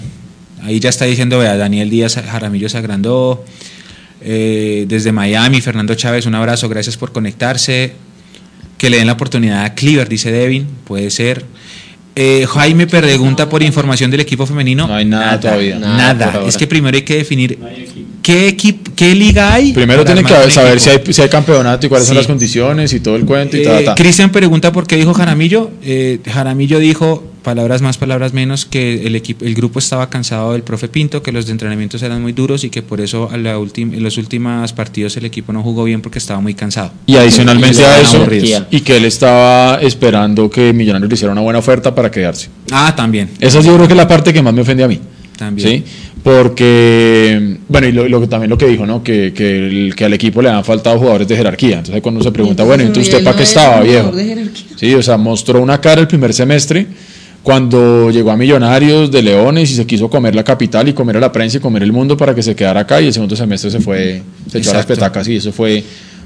Ahí 0.63 0.79
ya 0.79 0.89
está 0.89 1.05
diciendo, 1.05 1.39
vea, 1.39 1.55
Daniel 1.55 1.89
Díaz 1.89 2.15
Jaramillo 2.15 2.67
se 2.67 2.77
agrandó. 2.77 3.45
Eh, 4.21 4.85
desde 4.87 5.11
Miami, 5.11 5.61
Fernando 5.61 5.93
Chávez, 5.95 6.25
un 6.25 6.35
abrazo, 6.35 6.67
gracias 6.67 6.97
por 6.97 7.11
conectarse. 7.11 7.93
Que 8.77 8.89
le 8.89 8.97
den 8.97 9.07
la 9.07 9.13
oportunidad 9.13 9.63
a 9.63 9.73
Cleaver, 9.73 10.09
dice 10.09 10.31
Devin, 10.31 10.67
puede 10.85 11.09
ser. 11.09 11.45
Eh, 12.19 12.47
Jaime 12.47 12.87
pregunta 12.87 13.47
por 13.47 13.61
información 13.61 14.09
del 14.09 14.21
equipo 14.21 14.47
femenino. 14.47 14.87
No 14.87 14.95
hay 14.95 15.05
nada 15.05 15.39
todavía. 15.39 15.77
Nada. 15.77 16.13
Nada. 16.13 16.47
Es 16.47 16.57
que 16.57 16.65
primero 16.65 16.97
hay 16.97 17.03
que 17.03 17.17
definir 17.17 17.59
¿qué, 18.23 18.47
equipo, 18.47 18.91
qué 18.95 19.13
liga 19.13 19.53
hay? 19.53 19.71
Primero 19.71 20.03
para 20.03 20.15
tienen 20.15 20.25
que 20.25 20.51
saber 20.51 20.79
si 20.79 20.89
hay, 20.89 21.01
si 21.11 21.21
hay 21.21 21.29
campeonato 21.29 21.85
y 21.85 21.89
cuáles 21.89 22.07
son 22.07 22.17
las 22.17 22.25
condiciones 22.25 22.91
y 22.93 23.01
todo 23.01 23.17
el 23.17 23.23
cuento 23.23 23.55
y 23.55 23.59
Eh, 23.59 23.63
tal, 23.63 23.85
tal. 23.85 23.95
Cristian 23.95 24.31
pregunta 24.31 24.71
por 24.71 24.87
qué 24.87 24.95
dijo 24.95 25.13
Jaramillo. 25.13 25.69
Eh, 25.83 26.19
Jaramillo 26.25 26.79
dijo, 26.79 27.23
palabras 27.47 27.81
más, 27.81 27.97
palabras 27.97 28.33
menos, 28.33 28.65
que 28.65 29.07
el, 29.07 29.15
equipo, 29.15 29.45
el 29.45 29.55
grupo 29.55 29.79
estaba 29.79 30.09
cansado 30.09 30.51
del 30.51 30.63
profe 30.63 30.89
Pinto, 30.89 31.23
que 31.23 31.31
los 31.31 31.49
entrenamientos 31.49 32.03
eran 32.03 32.21
muy 32.21 32.33
duros 32.33 32.65
y 32.65 32.69
que 32.69 32.81
por 32.81 32.99
eso 32.99 33.29
a 33.31 33.37
la 33.37 33.57
ultim- 33.57 33.93
en 33.93 34.03
los 34.03 34.17
últimos 34.17 34.73
partidos 34.73 35.15
el 35.15 35.23
equipo 35.23 35.53
no 35.53 35.63
jugó 35.63 35.85
bien 35.85 36.01
porque 36.01 36.19
estaba 36.19 36.41
muy 36.41 36.53
cansado. 36.55 36.91
Y 37.05 37.15
adicionalmente 37.15 37.79
Y 37.79 37.85
a 37.85 38.01
eso, 38.01 38.17
aburridos. 38.17 38.63
y 38.69 38.81
que 38.81 38.97
él 38.97 39.05
estaba 39.05 39.79
esperando 39.81 40.49
que 40.49 40.73
Millonarios 40.73 41.07
le 41.09 41.13
hiciera 41.15 41.31
una 41.31 41.39
buena 41.39 41.59
oferta 41.59 41.95
para 41.95 42.11
quedarse. 42.11 42.49
Ah, 42.69 42.93
también. 42.93 43.29
Esa 43.39 43.61
yo 43.61 43.73
creo 43.75 43.87
que 43.87 43.93
es 43.93 43.97
la 43.97 44.09
parte 44.09 44.33
que 44.33 44.41
más 44.41 44.53
me 44.53 44.59
ofende 44.63 44.83
a 44.83 44.89
mí. 44.89 44.99
También. 45.37 45.69
¿sí? 45.69 45.83
Porque, 46.21 47.57
bueno, 47.69 47.87
y 47.87 47.91
lo, 47.93 48.09
lo 48.09 48.19
que- 48.19 48.27
también 48.27 48.49
lo 48.49 48.57
que 48.57 48.67
dijo, 48.67 48.85
¿no? 48.85 49.01
Que, 49.03 49.31
que, 49.33 49.67
el- 49.67 49.95
que 49.95 50.03
al 50.03 50.13
equipo 50.13 50.41
le 50.41 50.49
han 50.49 50.65
faltado 50.65 50.97
jugadores 50.99 51.27
de 51.29 51.37
jerarquía. 51.37 51.77
Entonces, 51.77 52.01
cuando 52.01 52.17
uno 52.19 52.23
se 52.25 52.31
pregunta, 52.33 52.63
bueno, 52.65 52.83
entonces 52.83 53.13
usted 53.13 53.23
para 53.23 53.37
qué 53.37 53.43
es 53.43 53.49
estaba, 53.49 53.81
viejo. 53.81 54.11
de. 54.11 54.49
Sí, 54.75 54.93
o 54.93 55.01
sea, 55.01 55.15
mostró 55.17 55.61
una 55.61 55.79
cara 55.79 56.01
el 56.01 56.07
primer 56.07 56.33
semestre 56.33 56.87
cuando 57.43 58.11
llegó 58.11 58.31
a 58.31 58.37
Millonarios 58.37 59.09
de 59.11 59.21
Leones 59.21 59.71
y 59.71 59.75
se 59.75 59.85
quiso 59.87 60.09
comer 60.09 60.35
la 60.35 60.43
capital 60.43 60.87
y 60.89 60.93
comer 60.93 61.17
a 61.17 61.19
la 61.21 61.31
prensa 61.31 61.57
y 61.57 61.59
comer 61.61 61.83
el 61.83 61.93
mundo 61.93 62.17
para 62.17 62.35
que 62.35 62.43
se 62.43 62.55
quedara 62.55 62.81
acá. 62.81 62.99
Y 63.01 63.07
el 63.07 63.13
segundo 63.13 63.35
semestre 63.35 63.71
se 63.71 63.79
fue, 63.79 64.21
se 64.51 64.57
echó 64.57 64.71
a 64.71 64.73
las 64.73 64.83
Exacto. 64.83 64.95
petacas 64.95 65.27
y 65.29 65.37
eso 65.37 65.51
fue, 65.53 65.83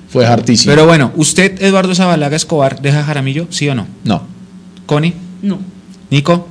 fue 0.09 0.25
hartísimo. 0.25 0.71
Pero 0.73 0.87
bueno, 0.87 1.11
¿usted, 1.15 1.61
Eduardo 1.61 1.93
Zabalaga 1.93 2.35
Escobar, 2.35 2.81
deja 2.81 3.03
Jaramillo, 3.03 3.47
sí 3.51 3.69
o 3.69 3.75
no? 3.75 3.87
no. 4.03 4.23
Connie, 4.87 5.13
No. 5.43 5.59
Nico, 6.09 6.47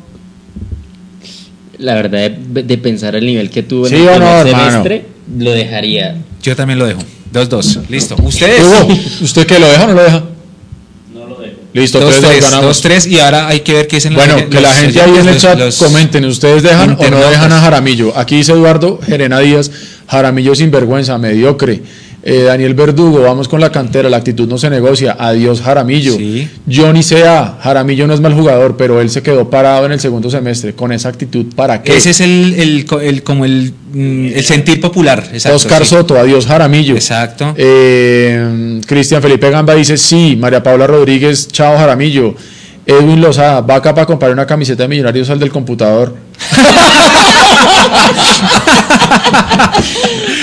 La 1.78 1.95
verdad, 1.95 2.31
de, 2.31 2.62
de 2.62 2.78
pensar 2.78 3.16
el 3.16 3.27
nivel 3.27 3.51
que 3.51 3.62
tuvo 3.62 3.87
en 3.87 3.91
Sí 3.91 3.97
el 3.97 4.09
o 4.09 4.12
primer 4.12 4.20
no, 4.23 4.39
hermano. 4.41 4.66
semestre, 4.70 5.07
lo 5.39 5.51
dejaría. 5.51 6.16
yo 6.43 6.55
también 6.57 6.78
lo 6.78 6.87
dejo. 6.87 7.01
2-2. 7.32 7.89
Listo. 7.89 8.16
¿Ustedes? 8.23 8.65
¿usted 9.23 9.47
qué 9.47 9.59
lo 9.59 9.66
deja 9.69 9.85
o 9.85 9.87
no 9.89 9.95
lo 9.95 10.03
deja? 10.03 10.24
Listo, 11.72 12.01
3-2 12.01 12.40
ganamos. 12.40 12.84
2-3 12.84 13.09
y 13.09 13.20
ahora 13.20 13.47
hay 13.47 13.60
que 13.60 13.72
ver 13.74 13.86
qué 13.86 13.97
dicen 13.97 14.14
Bueno, 14.14 14.48
que 14.51 14.60
la 14.60 14.72
gente 14.72 15.01
ahí 15.01 15.16
en 15.18 15.28
el 15.28 15.38
chat 15.38 15.59
comenten, 15.78 16.24
¿ustedes 16.24 16.62
dejan 16.62 16.97
o 16.98 17.10
no 17.10 17.18
dejan 17.18 17.52
a 17.52 17.60
Jaramillo? 17.60 18.16
Aquí 18.16 18.36
dice 18.36 18.52
Eduardo 18.52 18.98
Gerena 19.05 19.38
Díaz, 19.38 19.70
Jaramillo 20.11 20.55
sinvergüenza, 20.55 21.16
mediocre. 21.19 21.81
Eh, 22.23 22.43
Daniel 22.43 22.74
Verdugo, 22.74 23.23
vamos 23.23 23.49
con 23.49 23.61
la 23.62 23.73
cantera, 23.73 24.11
la 24.11 24.19
actitud 24.19 24.47
no 24.47 24.59
se 24.59 24.69
negocia. 24.69 25.16
Adiós 25.19 25.62
Jaramillo. 25.62 26.15
Sí. 26.16 26.47
Johnny 26.70 27.03
Sea, 27.03 27.57
Jaramillo 27.62 28.07
no 28.07 28.12
es 28.12 28.20
mal 28.20 28.35
jugador, 28.35 28.77
pero 28.77 29.01
él 29.01 29.09
se 29.09 29.23
quedó 29.23 29.49
parado 29.49 29.87
en 29.87 29.93
el 29.93 30.01
segundo 30.01 30.28
semestre. 30.28 30.74
Con 30.74 30.93
esa 30.93 31.09
actitud, 31.09 31.47
¿para 31.57 31.82
qué? 31.82 31.97
Ese 31.97 32.11
es 32.11 32.20
el, 32.20 32.55
el, 32.59 32.87
el- 33.03 33.23
como 33.23 33.47
el, 33.47 33.73
mm, 33.95 34.27
el 34.35 34.45
sentir 34.45 34.81
popular. 34.82 35.27
Exacto, 35.32 35.57
Oscar 35.57 35.82
sí. 35.85 35.91
Soto, 35.95 36.19
adiós 36.19 36.45
Jaramillo. 36.45 36.95
Exacto. 36.95 37.55
Eh, 37.57 38.81
Cristian 38.87 39.23
Felipe 39.23 39.49
Gamba 39.49 39.74
dice 39.74 39.97
sí. 39.97 40.37
María 40.39 40.62
Paula 40.62 40.87
Rodríguez, 40.87 41.49
chao 41.49 41.78
Jaramillo. 41.78 42.35
Edwin 42.85 43.20
Lozada, 43.23 43.61
vaca 43.62 43.95
para 43.95 44.07
comprar 44.07 44.32
una 44.32 44.45
camiseta 44.47 44.82
de 44.82 44.89
Millonarios 44.89 45.31
al 45.31 45.39
del 45.39 45.51
computador. 45.51 46.15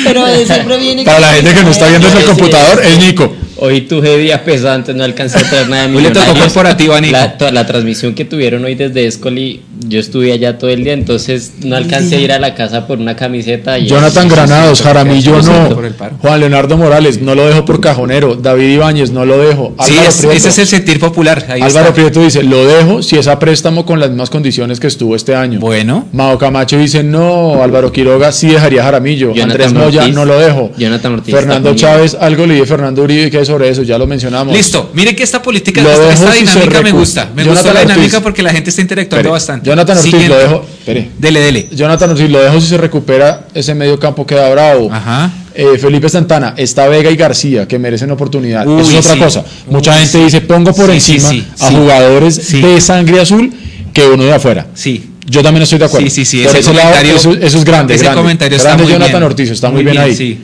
Pero 0.03 0.25
de 0.25 0.45
siempre 0.45 0.77
viene. 0.77 1.03
Para 1.03 1.19
la 1.19 1.33
gente 1.33 1.53
que 1.53 1.63
no 1.63 1.71
está 1.71 1.87
viendo 1.87 2.07
el 2.07 2.25
computador, 2.25 2.81
es 2.83 2.97
Nico. 2.97 3.33
Hoy 3.59 3.81
tuve 3.81 4.17
días 4.17 4.41
pesantes, 4.41 4.95
no 4.95 5.03
alcancé 5.03 5.39
a 5.39 5.41
traer 5.49 5.69
nada 5.69 5.87
de 5.87 5.95
Hoy 5.95 6.03
le 6.03 6.09
tocó 6.09 6.19
Millonarios. 6.21 6.53
corporativo 6.53 6.93
a 6.93 7.01
Nico. 7.01 7.11
La, 7.13 7.37
toda 7.37 7.51
la 7.51 7.65
transmisión 7.65 8.13
que 8.13 8.23
tuvieron 8.25 8.63
hoy 8.65 8.75
desde 8.75 9.07
Escoli, 9.07 9.61
yo 9.87 9.99
estuve 9.99 10.31
allá 10.31 10.57
todo 10.57 10.69
el 10.69 10.83
día, 10.83 10.93
entonces 10.93 11.53
no 11.63 11.75
alcancé 11.75 12.17
a 12.17 12.19
ir 12.19 12.31
a 12.31 12.39
la 12.39 12.53
casa 12.55 12.85
por 12.85 12.99
una 12.99 13.15
camiseta. 13.15 13.79
y 13.79 13.87
Jonathan 13.87 14.27
eso, 14.27 14.35
Granados, 14.35 14.81
Jaramillo 14.81 15.41
no. 15.41 15.69
por 15.75 15.85
el 15.85 15.93
paro. 15.95 16.17
Juan 16.21 16.39
Leonardo 16.39 16.77
Morales, 16.77 17.19
no 17.21 17.33
lo 17.35 17.47
dejo 17.47 17.65
por 17.65 17.81
cajonero. 17.81 18.35
David 18.35 18.69
Ibáñez, 18.75 19.11
no 19.11 19.25
lo 19.25 19.37
dejo. 19.39 19.75
Sí, 19.83 19.95
es- 20.07 20.17
Prieto, 20.17 20.35
ese 20.35 20.49
es 20.49 20.57
el 20.59 20.67
sentir 20.67 20.99
popular. 20.99 21.43
Ahí 21.49 21.61
Álvaro 21.61 21.87
está. 21.89 21.93
Prieto 21.95 22.21
dice, 22.21 22.43
lo 22.43 22.63
dejo 22.65 23.01
si 23.01 23.17
es 23.17 23.27
a 23.27 23.39
préstamo 23.39 23.85
con 23.85 23.99
las 23.99 24.09
mismas 24.09 24.29
condiciones 24.29 24.79
que 24.79 24.87
estuvo 24.87 25.15
este 25.15 25.33
año. 25.35 25.59
Bueno. 25.59 26.07
Mao 26.13 26.37
Camacho 26.37 26.77
dice, 26.77 27.01
no, 27.03 27.63
Álvaro 27.63 27.91
Quiroga 27.91 28.31
sí 28.31 28.49
dejaría 28.49 28.83
Jaramillo. 28.83 29.33
Jonathan 29.33 29.51
Andrés 29.51 29.73
Moya, 29.73 30.01
Ortiz. 30.01 30.15
no 30.15 30.25
lo 30.25 30.37
dejo. 30.39 30.71
Jonathan 30.77 31.13
Ortiz 31.13 31.33
Fernando 31.33 31.73
Chávez, 31.75 32.15
algo 32.19 32.45
le 32.45 32.53
dije 32.55 32.65
Fernando 32.67 33.01
Uribe, 33.01 33.31
que 33.31 33.37
hay 33.37 33.46
sobre 33.47 33.69
eso, 33.69 33.81
ya 33.83 33.97
lo 33.97 34.05
mencionamos. 34.05 34.55
Listo. 34.55 34.91
Mire 34.93 35.15
que 35.15 35.23
esta 35.23 35.41
política, 35.41 35.81
esta, 35.81 36.31
dinámica 36.33 36.81
me 36.81 36.91
gusta. 36.91 37.29
Me 37.35 37.43
Jonathan 37.43 37.63
gusta 37.63 37.73
la 37.73 37.79
dinámica 37.81 38.17
Ortiz. 38.17 38.23
porque 38.23 38.43
la 38.43 38.51
gente 38.51 38.69
está 38.69 38.81
interactuando 38.81 39.31
bastante. 39.31 39.67
Jonathan 39.69 39.97
Ortiz, 39.97 40.11
Siguiente. 40.11 40.35
lo 40.35 40.41
dejo. 40.41 40.65
Espere. 40.79 41.09
Dele, 41.17 41.39
dele. 41.39 41.67
Jonathan 41.71 42.11
Ortiz, 42.11 42.29
lo 42.29 42.39
dejo 42.43 42.61
si 42.61 42.67
se 42.67 42.77
recupera 42.77 43.47
ese 43.53 43.73
medio 43.73 43.99
campo 43.99 44.25
queda 44.27 44.49
bravo. 44.51 44.89
Ajá. 44.91 45.31
Eh, 45.55 45.79
Felipe 45.79 46.07
Santana, 46.07 46.53
está 46.55 46.87
Vega 46.87 47.09
y 47.09 47.15
García, 47.15 47.67
que 47.67 47.79
merecen 47.79 48.11
oportunidad. 48.11 48.67
Uy, 48.67 48.81
es 48.81 48.93
otra 48.93 49.13
sí. 49.13 49.19
cosa. 49.19 49.43
Mucha 49.69 49.91
Uy, 49.93 49.97
gente 50.01 50.17
sí. 50.19 50.23
dice, 50.25 50.41
pongo 50.41 50.71
por 50.73 50.85
Sí, 50.99 51.13
encima 51.15 51.45
a 51.59 51.71
jugadores 51.71 52.51
de 52.51 52.79
sangre 52.79 53.19
azul 53.21 53.51
que 53.91 54.05
uno 54.07 54.23
de 54.23 54.33
afuera. 54.33 54.67
Sí. 54.75 55.11
Yo 55.29 55.41
también 55.43 55.63
estoy 55.63 55.79
de 55.79 55.85
acuerdo. 55.85 56.05
Sí, 56.07 56.23
sí, 56.23 56.25
sí, 56.25 56.43
Por 56.43 56.51
ese 56.51 56.59
ese 56.59 56.73
lado, 56.73 56.89
comentario- 56.91 57.15
eso, 57.17 57.33
eso 57.33 57.57
es 57.57 57.65
grande. 57.65 57.95
ese 57.95 58.03
grande. 58.03 58.21
comentario 58.21 58.55
está 58.55 58.69
Grande 58.69 58.83
muy 58.83 58.93
Jonathan 58.93 59.11
bien. 59.13 59.23
Ortiz, 59.23 59.49
está 59.49 59.67
muy, 59.69 59.75
Muy 59.75 59.83
bien, 59.83 59.93
bien, 59.95 60.03
ahí. 60.05 60.15
sí. 60.15 60.37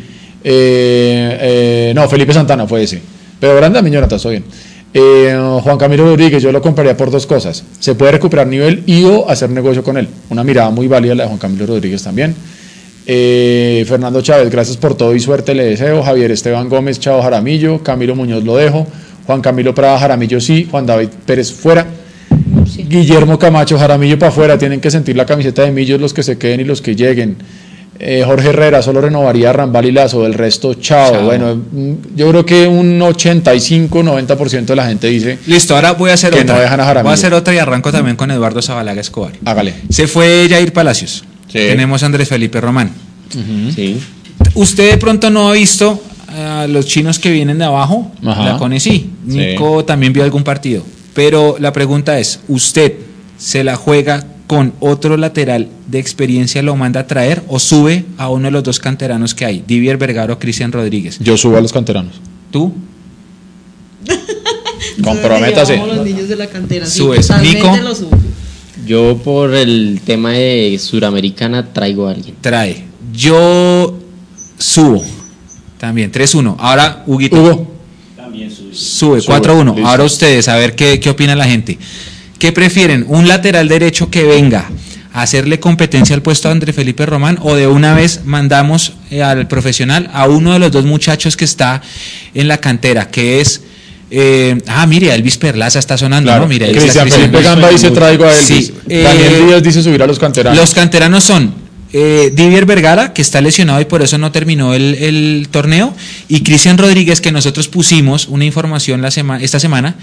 Eh, 0.44 1.38
eh, 1.42 1.94
no, 1.96 2.08
Felipe 2.10 2.34
Santana 2.34 2.68
fue 2.68 2.84
ese. 2.84 3.02
Pero 3.40 3.56
grande 3.56 3.78
también 3.78 3.96
Jonathan, 3.96 4.18
está 4.18 4.30
bien. 4.30 4.44
Eh, 4.94 5.36
Juan 5.64 5.78
Camilo 5.78 6.06
Rodríguez, 6.06 6.44
yo 6.44 6.52
lo 6.52 6.62
compraría 6.62 6.96
por 6.96 7.10
dos 7.10 7.26
cosas. 7.26 7.64
Se 7.80 7.96
puede 7.96 8.12
recuperar 8.12 8.46
nivel 8.46 8.84
y 8.86 9.04
o 9.06 9.30
hacer 9.30 9.50
negocio 9.50 9.84
con 9.84 9.98
él. 9.98 10.08
Una 10.30 10.44
mirada 10.44 10.70
muy 10.70 10.88
válida 10.88 11.16
la 11.16 11.24
de 11.24 11.30
Juan 11.30 11.40
Camilo 11.40 11.66
Rodríguez 11.66 12.04
también. 12.04 12.36
Eh, 13.06 13.84
Fernando 13.88 14.22
Chávez, 14.22 14.50
gracias 14.50 14.78
por 14.78 14.96
todo 14.96 15.16
y 15.16 15.20
suerte 15.20 15.56
le 15.56 15.66
deseo. 15.66 16.04
Javier 16.04 16.32
Esteban 16.32 16.70
Gómez, 16.70 17.00
chao 17.00 17.22
Jaramillo. 17.22 17.82
Camilo 17.82 18.16
Muñoz 18.16 18.44
lo 18.44 18.56
dejo. 18.56 18.86
Juan 19.26 19.42
Camilo 19.42 19.74
Prada, 19.74 19.98
Jaramillo 19.98 20.40
sí. 20.40 20.68
Juan 20.70 20.86
David 20.86 21.10
Pérez 21.26 21.52
fuera. 21.52 21.88
Guillermo 22.88 23.40
Camacho, 23.40 23.78
Jaramillo 23.78 24.20
para 24.20 24.30
afuera. 24.30 24.58
Tienen 24.58 24.80
que 24.80 24.92
sentir 24.92 25.16
la 25.16 25.26
camiseta 25.26 25.64
de 25.64 25.72
Millos 25.72 26.00
los 26.00 26.14
que 26.14 26.24
se 26.24 26.38
queden 26.38 26.60
y 26.60 26.64
los 26.64 26.82
que 26.82 26.96
lleguen. 26.96 27.38
Eh, 28.00 28.24
Jorge 28.26 28.50
Herrera, 28.50 28.82
solo 28.82 29.00
renovaría 29.02 29.52
a 29.52 29.54
Rambal 29.54 29.86
y 29.86 29.92
Lazo. 29.92 30.26
El 30.26 30.34
resto, 30.34 30.74
chao. 30.74 31.12
Chao. 31.14 31.26
Bueno, 31.26 31.56
mm, 31.56 31.94
yo 32.16 32.30
creo 32.30 32.46
que 32.46 32.68
un 32.68 33.00
85-90% 33.00 34.66
de 34.66 34.76
la 34.76 34.88
gente 34.88 35.08
dice, 35.08 35.38
Listo, 35.48 35.76
ahora 35.76 35.94
voy 35.94 36.10
a 36.12 36.14
hacer 36.16 36.34
Que 36.34 36.42
otra. 36.42 36.56
no 36.56 36.62
dejan 36.62 36.80
a 36.80 36.86
Jaramillo. 36.86 37.04
voy 37.04 37.12
a 37.12 37.14
hacer 37.14 37.34
otra 37.34 37.54
y 37.54 37.58
arranco 37.58 37.92
también 37.92 38.16
con 38.16 38.32
Eduardo 38.32 38.62
Zabalaga 38.62 39.00
Escobar. 39.02 39.34
hágale. 39.46 39.74
Se 39.90 40.08
fue 40.08 40.48
Jair 40.50 40.74
Palacios. 40.74 41.24
Sí. 41.48 41.60
Tenemos 41.60 42.02
a 42.04 42.08
Andrés 42.08 42.28
Felipe 42.30 42.60
Román. 42.60 42.92
Sí. 43.74 44.00
Usted 44.56 44.92
de 44.92 44.98
pronto 44.98 45.30
no 45.30 45.50
ha 45.50 45.54
visto 45.54 46.02
a 46.28 46.68
los 46.68 46.86
chinos 46.86 47.20
que 47.20 47.32
vienen 47.32 47.58
de 47.60 47.66
abajo. 47.66 48.12
Ajá. 48.26 48.44
La 48.54 48.58
Cone 48.58 48.80
sí. 48.80 49.10
Nico 49.26 49.86
también 49.86 50.14
vio 50.14 50.24
algún 50.24 50.44
partido. 50.44 50.84
Pero 51.14 51.58
la 51.60 51.72
pregunta 51.72 52.18
es, 52.20 52.40
¿usted 52.48 52.94
se 53.38 53.64
la 53.64 53.76
juega 53.76 54.26
con 54.54 54.72
otro 54.82 55.18
lateral 55.18 55.68
de 55.88 55.98
experiencia, 55.98 56.62
lo 56.62 56.76
manda 56.76 57.00
a 57.00 57.08
traer 57.08 57.42
o 57.48 57.58
sube 57.58 58.06
a 58.18 58.30
uno 58.30 58.46
de 58.46 58.52
los 58.52 58.64
dos 58.64 58.80
canteranos 58.80 59.34
que 59.34 59.46
hay, 59.46 59.64
Divier 59.66 59.98
Vergara 59.98 60.32
o 60.32 60.38
Cristian 60.38 60.72
Rodríguez? 60.72 61.18
Yo 61.20 61.38
subo 61.38 61.58
a 61.58 61.62
los 61.62 61.74
canteranos. 61.74 62.22
¿Tú? 62.52 62.72
Comprométase. 65.04 65.74
Llevamos 65.74 65.96
los 65.96 66.06
niños 66.06 66.30
de 66.30 66.36
la 66.36 66.46
cantera. 66.46 66.86
Sí, 66.86 67.00
Subes. 67.00 67.32
Nico. 67.42 67.76
lo 67.78 67.96
subo. 67.96 68.12
Yo 68.86 69.18
por 69.24 69.56
el 69.56 70.02
tema 70.06 70.34
de 70.34 70.78
Suramericana 70.80 71.74
traigo 71.74 72.08
a 72.08 72.12
alguien. 72.12 72.36
Trae. 72.40 72.84
Yo 73.12 73.98
subo. 74.60 75.04
También, 75.80 76.12
3-1. 76.12 76.58
Ahora, 76.60 77.04
Huguito. 77.08 77.42
Hugo. 77.42 77.72
También. 78.16 78.52
Sube, 78.52 79.20
Sube, 79.20 79.20
4-1. 79.20 79.74
listo. 79.78 79.90
Ahora 79.90 80.04
ustedes, 80.04 80.48
a 80.48 80.58
ver 80.58 80.76
qué, 80.76 81.00
qué 81.00 81.10
opina 81.10 81.36
la 81.36 81.46
gente. 81.46 81.80
¿Qué 82.44 82.52
prefieren? 82.52 83.06
¿Un 83.08 83.30
lateral 83.30 83.70
derecho 83.70 84.10
que 84.10 84.26
venga 84.26 84.70
a 85.14 85.22
hacerle 85.22 85.62
competencia 85.62 86.14
al 86.14 86.22
puesto 86.22 86.50
a 86.50 86.52
André 86.52 86.74
Felipe 86.74 87.06
Román 87.06 87.40
o 87.42 87.56
de 87.56 87.68
una 87.68 87.94
vez 87.94 88.20
mandamos 88.26 88.96
eh, 89.12 89.24
al 89.24 89.48
profesional 89.48 90.10
a 90.14 90.28
uno 90.28 90.52
de 90.52 90.60
los 90.60 90.70
dos 90.70 90.84
muchachos 90.84 91.38
que 91.38 91.46
está 91.46 91.82
en 92.34 92.50
la 92.50 92.58
cantera, 92.58 93.08
que 93.10 93.40
es... 93.40 93.62
eh, 94.12 94.58
ah, 94.68 94.86
mire, 94.88 95.16
Elvis 95.16 95.38
Perlaza 95.38 95.80
está 95.80 95.98
sonando, 95.98 96.28
Claro. 96.32 96.46
¿no? 96.46 96.52
Está 96.54 96.68
Cristian 96.82 97.10
Felipe. 97.10 97.42
Gamba 97.42 97.70
dice 97.70 97.92
traigo 97.92 98.26
a 98.26 98.34
Elvis. 98.34 98.46
Sí, 98.46 98.74
eh, 98.90 99.04
Daniel 99.04 99.48
Díaz 99.48 99.64
dice 99.64 99.82
subir 99.82 100.04
a 100.04 100.08
los 100.08 100.20
canteranos. 100.20 100.60
Los 100.60 100.74
canteranos 100.74 101.24
son 101.24 101.56
eh, 101.94 102.30
Divier 102.36 102.66
Vergara, 102.66 103.14
que 103.14 103.22
está 103.22 103.40
lesionado 103.40 103.80
y 103.80 103.86
por 103.86 104.02
eso 104.02 104.18
no 104.18 104.34
terminó 104.34 104.74
el, 104.74 104.96
el 104.96 105.48
torneo, 105.50 105.94
y 106.28 106.44
Cristian 106.44 106.78
Rodríguez, 106.78 107.22
que 107.22 107.32
nosotros 107.32 107.70
pusimos 107.70 108.28
una 108.28 108.44
información 108.44 109.02
la 109.02 109.12
sema- 109.12 109.40
esta 109.42 109.62
semana 109.62 109.96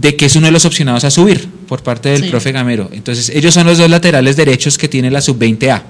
de 0.00 0.16
que 0.16 0.26
es 0.26 0.36
uno 0.36 0.46
de 0.46 0.52
los 0.52 0.64
opcionados 0.64 1.04
a 1.04 1.10
subir 1.10 1.48
por 1.68 1.82
parte 1.82 2.08
del 2.10 2.24
Sí. 2.24 2.28
profe 2.30 2.52
Gamero. 2.52 2.90
Entonces, 2.92 3.30
ellos 3.30 3.54
son 3.54 3.66
los 3.66 3.78
dos 3.78 3.88
laterales 3.88 4.36
derechos 4.36 4.76
que 4.76 4.88
tiene 4.88 5.10
la 5.10 5.20
sub-20A. 5.20 5.82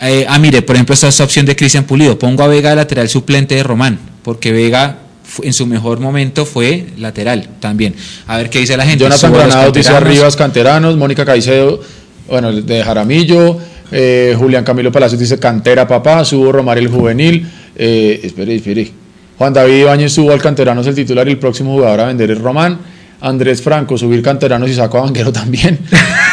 Eh, 0.00 0.26
ah, 0.28 0.38
mire, 0.38 0.62
por 0.62 0.74
ejemplo, 0.76 0.94
esta, 0.94 1.08
esta 1.08 1.22
opción 1.24 1.46
de 1.46 1.54
Cristian 1.54 1.84
Pulido. 1.84 2.18
Pongo 2.18 2.42
a 2.42 2.48
Vega 2.48 2.70
de 2.70 2.76
lateral 2.76 3.08
suplente 3.08 3.54
de 3.54 3.62
Román, 3.62 3.98
porque 4.24 4.50
Vega 4.52 4.98
en 5.42 5.52
su 5.52 5.66
mejor 5.66 6.00
momento 6.00 6.44
fue 6.44 6.86
lateral 6.98 7.48
también. 7.60 7.94
A 8.26 8.36
ver 8.38 8.50
qué 8.50 8.58
dice 8.58 8.76
la 8.76 8.84
gente. 8.84 9.04
Jonathan 9.04 9.32
Granados 9.32 9.72
dice 9.72 9.88
canteranos. 9.90 10.08
Arribas 10.10 10.36
Canteranos, 10.36 10.96
Mónica 10.96 11.24
Caicedo, 11.24 11.80
bueno, 12.28 12.52
de 12.52 12.82
Jaramillo, 12.84 13.58
Eh, 13.94 14.34
Julián 14.38 14.64
Camilo 14.64 14.90
Palacios 14.90 15.20
dice 15.20 15.38
cantera 15.38 15.86
papá, 15.86 16.24
subo 16.24 16.50
Romario 16.50 16.82
el 16.82 16.88
juvenil. 16.88 17.46
Eh, 17.76 18.20
espere, 18.24 18.54
espere. 18.54 18.90
Juan 19.36 19.52
David 19.52 19.80
Ibáñez 19.82 20.12
subo 20.14 20.32
al 20.32 20.40
canterano 20.40 20.80
es 20.80 20.86
el 20.86 20.94
titular 20.94 21.28
y 21.28 21.32
el 21.32 21.38
próximo 21.38 21.74
jugador 21.74 22.00
a 22.00 22.06
vender 22.06 22.30
es 22.30 22.38
Román. 22.38 22.78
Andrés 23.22 23.62
Franco, 23.62 23.96
subir 23.96 24.20
canteranos 24.20 24.68
y 24.68 24.74
saco 24.74 24.98
a 24.98 25.02
Banquero 25.02 25.32
también. 25.32 25.78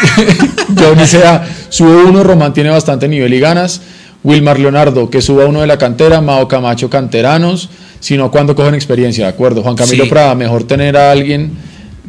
Johnny 0.77 1.05
Sea, 1.05 1.47
subo 1.69 2.09
uno, 2.09 2.23
Román 2.23 2.53
tiene 2.53 2.69
bastante 2.71 3.07
nivel 3.07 3.33
y 3.33 3.39
ganas. 3.39 3.81
Wilmar 4.23 4.59
Leonardo, 4.59 5.09
que 5.09 5.21
suba 5.21 5.45
uno 5.45 5.61
de 5.61 5.67
la 5.67 5.77
cantera, 5.77 6.19
Mao 6.19 6.47
Camacho, 6.47 6.89
canteranos, 6.89 7.69
sino 7.99 8.31
cuando 8.31 8.55
cogen 8.55 8.73
experiencia, 8.73 9.25
¿de 9.25 9.29
acuerdo? 9.29 9.61
Juan 9.61 9.75
Camilo 9.75 10.03
Sí. 10.03 10.09
Prada, 10.09 10.35
mejor 10.35 10.65
tener 10.65 10.97
a 10.97 11.11
alguien 11.11 11.51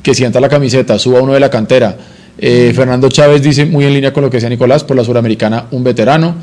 que 0.02 0.15
sienta 0.15 0.40
la 0.40 0.48
camiseta, 0.48 0.98
suba 0.98 1.20
uno 1.20 1.35
de 1.35 1.40
la 1.40 1.51
cantera. 1.51 1.97
Eh, 2.39 2.73
Fernando 2.74 3.09
Chávez 3.11 3.43
dice, 3.43 3.66
muy 3.66 3.85
en 3.85 3.93
línea 3.93 4.12
con 4.12 4.24
lo 4.24 4.31
que 4.31 4.39
decía 4.39 4.48
Nicolás, 4.48 4.82
por 4.82 4.97
la 4.97 5.05
Suramericana, 5.05 5.66
un 5.70 5.85
veterano. 5.85 6.35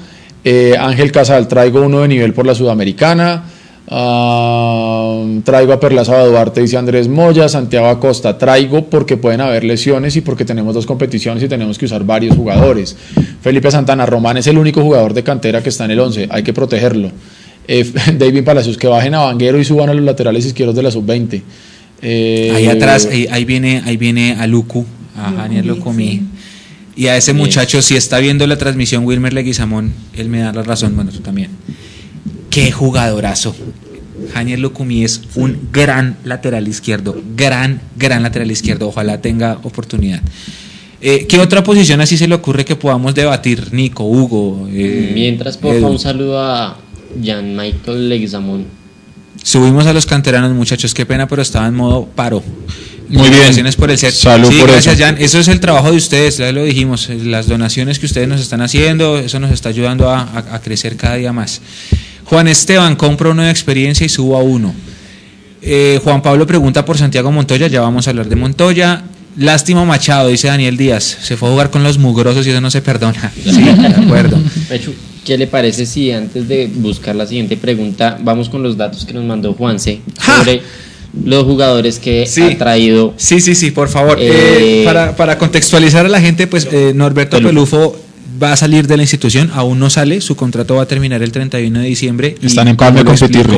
Eh, 0.43 0.75
Ángel 0.79 1.11
Casal, 1.11 1.47
traigo 1.47 1.81
uno 1.81 2.01
de 2.01 2.07
nivel 2.07 2.33
por 2.33 2.45
la 2.45 2.53
Sudamericana. 2.53 3.43
Traigo 3.89 5.71
a 5.71 5.79
Perlaza 5.79 6.21
Duarte, 6.25 6.61
dice 6.61 6.77
Andrés 6.77 7.07
Moya. 7.07 7.47
Santiago 7.47 7.87
Acosta, 7.87 8.37
traigo 8.37 8.89
porque 8.89 9.15
pueden 9.15 9.39
haber 9.39 9.63
lesiones 9.63 10.15
y 10.17 10.21
porque 10.21 10.43
tenemos 10.43 10.73
dos 10.73 10.85
competiciones 10.85 11.41
y 11.41 11.47
tenemos 11.47 11.77
que 11.77 11.85
usar 11.85 12.03
varios 12.03 12.35
jugadores. 12.35 12.97
Felipe 13.41 13.71
Santana, 13.71 14.05
Román 14.05 14.35
es 14.37 14.47
el 14.47 14.57
único 14.57 14.81
jugador 14.81 15.13
de 15.13 15.23
cantera 15.23 15.63
que 15.63 15.69
está 15.69 15.85
en 15.85 15.91
el 15.91 15.99
11, 16.01 16.27
hay 16.29 16.43
que 16.43 16.51
protegerlo. 16.51 17.11
Eh, 17.65 17.89
David 18.17 18.43
Palacios, 18.43 18.77
que 18.77 18.87
bajen 18.87 19.13
a 19.13 19.19
Vanguero 19.19 19.57
y 19.57 19.63
suban 19.63 19.89
a 19.89 19.93
los 19.93 20.03
laterales 20.03 20.45
izquierdos 20.45 20.75
de 20.75 20.83
la 20.83 20.91
sub-20. 20.91 21.41
Eh, 22.01 22.51
Ahí 22.55 22.67
atrás, 22.67 23.07
ahí, 23.09 23.27
ahí 23.31 23.45
viene, 23.45 23.81
ahí 23.85 23.95
viene 23.95 24.33
a 24.33 24.47
Lucu, 24.47 24.85
a 25.15 25.31
Daniel 25.31 25.65
Lucumí. 25.65 26.23
Y 26.97 27.07
a 27.07 27.15
ese 27.15 27.33
muchacho, 27.33 27.81
si 27.81 27.95
está 27.95 28.19
viendo 28.19 28.45
la 28.47 28.57
transmisión, 28.57 29.05
Wilmer 29.05 29.31
Leguizamón, 29.31 29.93
él 30.15 30.29
me 30.29 30.39
da 30.39 30.51
la 30.51 30.63
razón, 30.63 30.95
bueno, 30.95 31.11
tú 31.11 31.19
también. 31.19 31.51
Qué 32.57 32.71
jugadorazo. 32.71 33.55
Daniel 34.33 34.61
Lucumí 34.61 35.03
es 35.03 35.21
un 35.35 35.69
gran 35.71 36.17
lateral 36.23 36.67
izquierdo, 36.67 37.15
gran, 37.35 37.79
gran 37.95 38.23
lateral 38.23 38.49
izquierdo. 38.49 38.87
Ojalá 38.87 39.21
tenga 39.21 39.59
oportunidad. 39.61 40.21
Eh, 40.99 41.27
¿Qué 41.29 41.37
otra 41.37 41.63
posición 41.63 42.01
así 42.01 42.17
se 42.17 42.27
le 42.27 42.33
ocurre 42.33 42.65
que 42.65 42.75
podamos 42.75 43.13
debatir, 43.13 43.71
Nico, 43.73 44.05
Hugo? 44.05 44.67
eh, 44.71 45.11
Mientras, 45.13 45.55
porfa, 45.57 45.77
Edu? 45.77 45.87
un 45.89 45.99
saludo 45.99 46.41
a 46.41 46.77
Jan 47.23 47.55
Michael 47.55 48.09
Leguizamón. 48.09 48.65
Subimos 49.43 49.85
a 49.85 49.93
los 49.93 50.07
canteranos, 50.07 50.51
muchachos, 50.53 50.95
qué 50.95 51.05
pena, 51.05 51.27
pero 51.27 51.43
estaba 51.43 51.67
en 51.67 51.75
modo 51.75 52.05
paro. 52.07 52.41
Muy 53.07 53.29
bien. 53.29 53.71
Por 53.77 53.91
el 53.91 53.97
set. 53.99 54.11
Salud 54.15 54.49
Sí, 54.49 54.57
por 54.59 54.71
gracias, 54.71 54.95
eso. 54.95 55.03
Jan. 55.05 55.17
Eso 55.19 55.39
es 55.39 55.47
el 55.47 55.59
trabajo 55.59 55.91
de 55.91 55.97
ustedes, 55.97 56.37
ya 56.37 56.51
lo 56.51 56.63
dijimos. 56.63 57.07
Las 57.09 57.47
donaciones 57.47 57.99
que 57.99 58.07
ustedes 58.07 58.27
nos 58.27 58.41
están 58.41 58.61
haciendo, 58.61 59.19
eso 59.19 59.39
nos 59.39 59.51
está 59.51 59.69
ayudando 59.69 60.09
a, 60.09 60.21
a- 60.23 60.55
a 60.55 60.61
crecer 60.61 60.97
cada 60.97 61.15
día 61.15 61.31
más. 61.31 61.61
Juan 62.29 62.47
Esteban, 62.47 62.95
compra 62.95 63.29
uno 63.29 63.43
de 63.43 63.49
experiencia 63.51 64.05
y 64.05 64.09
subo 64.09 64.37
a 64.37 64.41
uno. 64.43 64.73
Eh, 65.61 65.99
Juan 66.03 66.21
Pablo 66.21 66.45
pregunta 66.45 66.83
por 66.85 66.97
Santiago 66.97 67.31
Montoya, 67.31 67.67
ya 67.67 67.81
vamos 67.81 68.07
a 68.07 68.11
hablar 68.11 68.27
de 68.27 68.35
Montoya. 68.35 69.03
Lástima 69.37 69.85
Machado, 69.85 70.29
dice 70.29 70.47
Daniel 70.47 70.77
Díaz. 70.77 71.03
Se 71.21 71.37
fue 71.37 71.47
a 71.47 71.51
jugar 71.51 71.69
con 71.69 71.83
los 71.83 71.97
mugrosos 71.99 72.45
y 72.47 72.49
eso 72.49 72.59
no 72.61 72.71
se 72.71 72.81
perdona. 72.81 73.31
Sí, 73.43 73.61
de 73.61 73.87
acuerdo. 73.87 74.37
¿qué 75.25 75.37
le 75.37 75.47
parece 75.47 75.85
si 75.85 76.11
antes 76.11 76.47
de 76.47 76.67
buscar 76.73 77.13
la 77.15 77.27
siguiente 77.27 77.57
pregunta 77.57 78.17
vamos 78.21 78.47
con 78.47 78.63
los 78.63 78.77
datos 78.77 79.03
que 79.05 79.11
nos 79.13 79.25
mandó 79.25 79.53
Juanse 79.53 79.99
¡Ja! 80.19 80.37
sobre 80.39 80.61
los 81.25 81.43
jugadores 81.43 81.99
que 81.99 82.25
Sí. 82.25 82.41
ha 82.43 82.57
traído? 82.57 83.13
Sí, 83.17 83.41
sí, 83.41 83.53
sí, 83.55 83.71
por 83.71 83.89
favor. 83.89 84.17
Eh, 84.19 84.81
Eh, 84.81 84.85
para, 84.85 85.15
para 85.15 85.37
contextualizar 85.37 86.05
a 86.05 86.09
la 86.09 86.21
gente, 86.21 86.47
pues 86.47 86.67
eh, 86.71 86.93
Norberto 86.95 87.41
Pelufo. 87.41 87.95
Va 88.41 88.53
a 88.53 88.57
salir 88.57 88.87
de 88.87 88.97
la 88.97 89.03
institución, 89.03 89.49
aún 89.53 89.79
no 89.79 89.89
sale, 89.89 90.21
su 90.21 90.35
contrato 90.35 90.75
va 90.75 90.83
a 90.83 90.87
terminar 90.87 91.23
el 91.23 91.31
31 91.31 91.79
de 91.79 91.85
diciembre. 91.87 92.35
y 92.41 92.45
Están 92.45 92.67
en 92.67 92.75
como 92.75 92.93
Palme 92.93 93.03
con 93.05 93.17
Pitirri. 93.17 93.55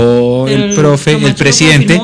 El, 0.47 0.73
profe, 0.75 1.13
el 1.13 1.35
presidente. 1.35 1.99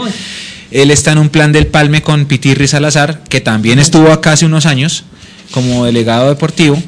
Él 0.71 0.91
está 0.91 1.11
en 1.13 1.19
un 1.19 1.29
plan 1.29 1.51
del 1.51 1.67
Palme 1.67 2.01
con 2.01 2.25
Pitirri 2.25 2.67
Salazar, 2.67 3.23
que 3.29 3.39
también 3.39 3.79
estuvo 3.79 4.11
acá 4.11 4.33
hace 4.33 4.45
unos 4.45 4.65
años 4.65 5.03
como 5.51 5.85
delegado 5.85 6.27
deportivo, 6.27 6.81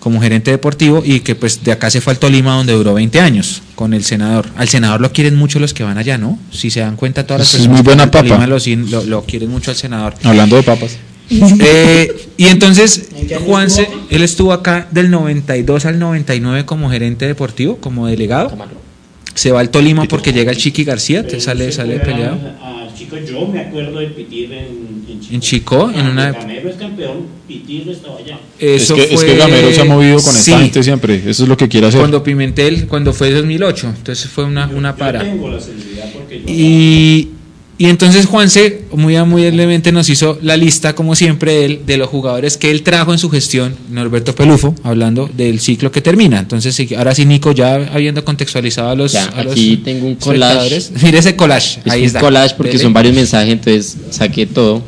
como 0.00 0.20
gerente 0.20 0.50
deportivo, 0.50 1.02
y 1.06 1.20
que 1.20 1.34
pues 1.34 1.62
de 1.64 1.72
acá 1.72 1.88
se 1.90 2.00
fue 2.00 2.12
al 2.12 2.18
Tolima 2.18 2.56
donde 2.56 2.72
duró 2.74 2.92
20 2.92 3.20
años 3.20 3.62
con 3.74 3.94
el 3.94 4.04
senador. 4.04 4.46
Al 4.56 4.68
senador 4.68 5.00
lo 5.00 5.12
quieren 5.12 5.36
mucho 5.36 5.60
los 5.60 5.72
que 5.72 5.84
van 5.84 5.96
allá, 5.96 6.18
¿no? 6.18 6.38
Si 6.50 6.68
se 6.70 6.80
dan 6.80 6.96
cuenta 6.96 7.24
todas 7.24 7.38
las 7.40 7.48
Es 7.48 7.52
personas 7.54 7.76
muy 7.78 7.84
buena 7.84 8.10
papa. 8.10 8.26
Tolima 8.28 8.46
lo, 8.46 8.58
lo- 8.90 9.04
lo 9.04 9.22
quieren 9.24 9.48
mucho 9.48 9.70
al 9.70 9.76
senador. 9.76 10.14
Hablando 10.24 10.56
de 10.56 10.62
papas. 10.64 10.96
Eh, 11.60 12.12
y 12.36 12.46
entonces, 12.46 13.08
Juanse, 13.46 13.88
él 14.10 14.22
estuvo 14.22 14.52
acá 14.52 14.88
del 14.90 15.10
92 15.10 15.84
al 15.86 15.98
99 15.98 16.64
como 16.66 16.90
gerente 16.90 17.26
deportivo, 17.26 17.76
como 17.78 18.06
delegado. 18.06 18.56
Se 19.34 19.50
va 19.50 19.60
al 19.60 19.70
Tolima 19.70 20.04
porque 20.04 20.32
llega 20.32 20.50
el 20.50 20.58
Chiqui 20.58 20.84
García, 20.84 21.26
te 21.26 21.40
sale, 21.40 21.72
sale 21.72 21.98
peleado. 22.00 22.38
A 22.60 22.88
Chico, 22.94 23.16
yo 23.16 23.46
me 23.48 23.60
acuerdo 23.60 23.98
de 24.00 24.08
Pitir 24.08 24.52
en, 24.52 25.04
en 25.08 25.20
Chico. 25.20 25.32
En 25.34 25.40
Chico, 25.40 25.86
en 25.88 25.92
Cuando 25.94 26.12
una- 26.12 26.32
Gamero 26.32 26.68
es 26.68 26.76
campeón, 26.76 27.26
Pitir 27.48 27.88
estaba 27.88 28.18
allá. 28.18 28.38
Eso 28.58 28.94
es, 28.94 29.06
que, 29.06 29.14
es 29.14 29.20
fue- 29.20 29.28
que 29.30 29.36
Gamero 29.38 29.72
se 29.72 29.80
ha 29.80 29.84
movido 29.84 30.16
con 30.16 30.34
sí, 30.34 30.50
esta 30.52 30.58
gente 30.60 30.82
siempre. 30.82 31.14
Eso 31.26 31.42
es 31.44 31.48
lo 31.48 31.56
que 31.56 31.66
quiere 31.68 31.86
hacer. 31.86 32.00
Cuando 32.00 32.22
Pimentel, 32.22 32.86
cuando 32.86 33.14
fue 33.14 33.30
2008, 33.30 33.94
entonces 33.96 34.30
fue 34.30 34.44
una, 34.44 34.68
una 34.68 34.90
Yo 34.92 34.96
para. 34.98 35.20
tengo 35.20 35.48
la 35.48 35.58
seguridad 35.60 36.10
porque 36.12 36.40
yo 36.40 36.44
Y, 36.48 37.28
y 37.82 37.86
entonces 37.86 38.26
Juanse 38.26 38.82
muy 38.92 39.16
amablemente 39.16 39.90
nos 39.90 40.08
hizo 40.08 40.38
la 40.40 40.56
lista, 40.56 40.94
como 40.94 41.16
siempre, 41.16 41.64
él, 41.64 41.80
de 41.84 41.96
los 41.96 42.08
jugadores 42.08 42.56
que 42.56 42.70
él 42.70 42.84
trajo 42.84 43.12
en 43.12 43.18
su 43.18 43.28
gestión, 43.28 43.74
Norberto 43.90 44.36
Pelufo, 44.36 44.76
hablando 44.84 45.28
del 45.36 45.58
ciclo 45.58 45.90
que 45.90 46.00
termina. 46.00 46.38
Entonces, 46.38 46.76
sí, 46.76 46.94
ahora 46.96 47.12
sí, 47.12 47.26
Nico, 47.26 47.50
ya 47.50 47.74
habiendo 47.92 48.24
contextualizado 48.24 48.90
a 48.90 48.94
los. 48.94 49.10
Ya, 49.10 49.24
a 49.24 49.42
los 49.42 49.54
aquí 49.54 49.78
tengo 49.78 50.06
un 50.06 50.14
collage. 50.14 50.90
Mire 51.02 51.18
ese 51.18 51.34
collage. 51.34 51.80
Es 51.84 51.92
ahí 51.92 52.02
un 52.02 52.06
está. 52.06 52.20
collage 52.20 52.54
porque 52.56 52.74
Dele. 52.74 52.84
son 52.84 52.92
varios 52.92 53.16
mensajes, 53.16 53.52
entonces 53.52 53.96
saqué 54.10 54.46
todo. 54.46 54.84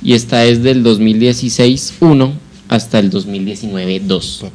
Y 0.00 0.12
esta 0.12 0.44
es 0.44 0.62
del 0.62 0.84
2016-1 0.84 2.34
hasta 2.68 3.00
el 3.00 3.10
2019-2. 3.10 4.48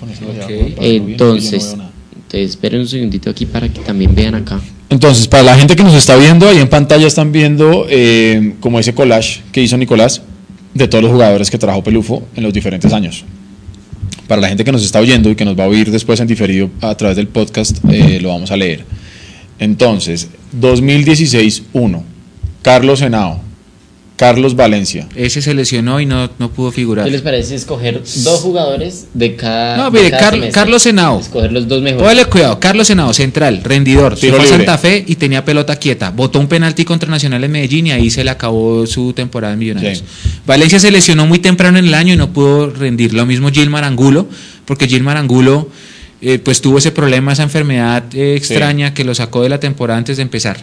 Entonces, 0.79 1.75
entonces 2.15 2.49
esperen 2.49 2.79
un 2.79 2.87
segundito 2.87 3.29
aquí 3.29 3.45
para 3.45 3.67
que 3.67 3.81
también 3.81 4.15
vean 4.15 4.35
acá. 4.35 4.61
Entonces, 4.91 5.25
para 5.25 5.43
la 5.43 5.57
gente 5.57 5.77
que 5.77 5.83
nos 5.83 5.93
está 5.93 6.17
viendo, 6.17 6.49
ahí 6.49 6.59
en 6.59 6.67
pantalla 6.67 7.07
están 7.07 7.31
viendo 7.31 7.87
eh, 7.89 8.55
como 8.59 8.77
ese 8.77 8.93
collage 8.93 9.41
que 9.53 9.61
hizo 9.61 9.77
Nicolás 9.77 10.21
de 10.73 10.85
todos 10.89 11.01
los 11.01 11.13
jugadores 11.13 11.49
que 11.49 11.57
trajo 11.57 11.81
Pelufo 11.81 12.23
en 12.35 12.43
los 12.43 12.51
diferentes 12.51 12.91
años. 12.91 13.23
Para 14.27 14.41
la 14.41 14.49
gente 14.49 14.65
que 14.65 14.71
nos 14.73 14.83
está 14.83 14.99
oyendo 14.99 15.29
y 15.29 15.35
que 15.35 15.45
nos 15.45 15.57
va 15.57 15.63
a 15.63 15.67
oír 15.67 15.89
después 15.91 16.19
en 16.19 16.27
diferido 16.27 16.69
a 16.81 16.93
través 16.95 17.15
del 17.15 17.29
podcast, 17.29 17.77
eh, 17.89 18.19
lo 18.21 18.29
vamos 18.29 18.51
a 18.51 18.57
leer. 18.57 18.83
Entonces, 19.59 20.27
2016-1, 20.59 22.03
Carlos 22.61 23.01
Henao, 23.01 23.39
Carlos 24.21 24.55
Valencia, 24.55 25.07
Ese 25.15 25.41
se 25.41 25.51
lesionó 25.55 25.99
y 25.99 26.05
no, 26.05 26.29
no 26.37 26.51
pudo 26.51 26.71
figurar. 26.71 27.05
¿Qué 27.05 27.11
les 27.11 27.23
parece 27.23 27.55
escoger 27.55 28.03
dos 28.17 28.41
jugadores 28.41 29.07
de 29.15 29.35
cada. 29.35 29.77
No, 29.77 29.89
mire, 29.89 30.11
cada 30.11 30.21
Car- 30.21 30.33
semestre? 30.35 30.53
Carlos 30.53 30.85
Henao. 30.85 31.19
Escoger 31.19 31.51
los 31.51 31.67
dos 31.67 31.81
mejores. 31.81 32.03
Póngale 32.03 32.25
cuidado, 32.25 32.59
Carlos 32.59 32.85
Senado, 32.85 33.11
central, 33.15 33.61
rendidor, 33.63 34.13
se 34.15 34.27
Tiro 34.27 34.37
fue 34.37 34.45
a. 34.45 34.49
Santa 34.49 34.77
Fe 34.77 35.03
y 35.07 35.15
tenía 35.15 35.43
pelota 35.43 35.75
quieta. 35.75 36.11
Botó 36.11 36.37
un 36.39 36.47
penalti 36.47 36.85
contra 36.85 37.09
Nacional 37.09 37.43
en 37.43 37.51
Medellín 37.51 37.87
y 37.87 37.91
ahí 37.93 38.11
se 38.11 38.23
le 38.23 38.29
acabó 38.29 38.85
su 38.85 39.11
temporada 39.13 39.53
en 39.53 39.59
Millonarios. 39.59 40.03
Sí. 40.21 40.29
Valencia 40.45 40.79
se 40.79 40.91
lesionó 40.91 41.25
muy 41.25 41.39
temprano 41.39 41.79
en 41.79 41.85
el 41.87 41.93
año 41.95 42.13
y 42.13 42.17
no 42.17 42.31
pudo 42.31 42.69
rendir. 42.69 43.15
Lo 43.15 43.25
mismo 43.25 43.49
Gilmar 43.49 43.83
Angulo, 43.83 44.27
porque 44.65 44.87
Gilmar 44.87 45.17
Angulo 45.17 45.67
eh, 46.21 46.37
pues 46.37 46.61
tuvo 46.61 46.77
ese 46.77 46.91
problema, 46.91 47.33
esa 47.33 47.41
enfermedad 47.41 48.03
eh, 48.13 48.35
extraña 48.35 48.93
que 48.93 49.03
lo 49.03 49.15
sacó 49.15 49.41
de 49.41 49.49
la 49.49 49.59
temporada 49.59 49.97
antes 49.97 50.17
de 50.17 50.21
empezar. 50.21 50.57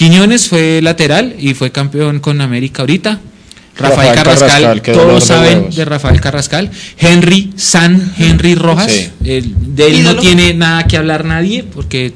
Quiñones 0.00 0.48
fue 0.48 0.80
lateral 0.82 1.34
y 1.38 1.52
fue 1.52 1.72
campeón 1.72 2.20
con 2.20 2.40
América 2.40 2.80
ahorita. 2.80 3.20
Rafael, 3.76 4.16
Rafael 4.16 4.40
Carrascal, 4.40 4.82
todos 4.94 5.24
saben 5.24 5.58
huevos. 5.58 5.76
de 5.76 5.84
Rafael 5.84 6.20
Carrascal. 6.22 6.70
Henry, 6.96 7.52
San 7.56 8.14
Henry 8.16 8.54
Rojas, 8.54 8.90
Sí. 8.90 9.10
de 9.20 9.36
él 9.86 10.02
no 10.02 10.16
tiene 10.16 10.54
nada 10.54 10.84
que 10.86 10.96
hablar 10.96 11.26
nadie 11.26 11.64
porque 11.64 12.14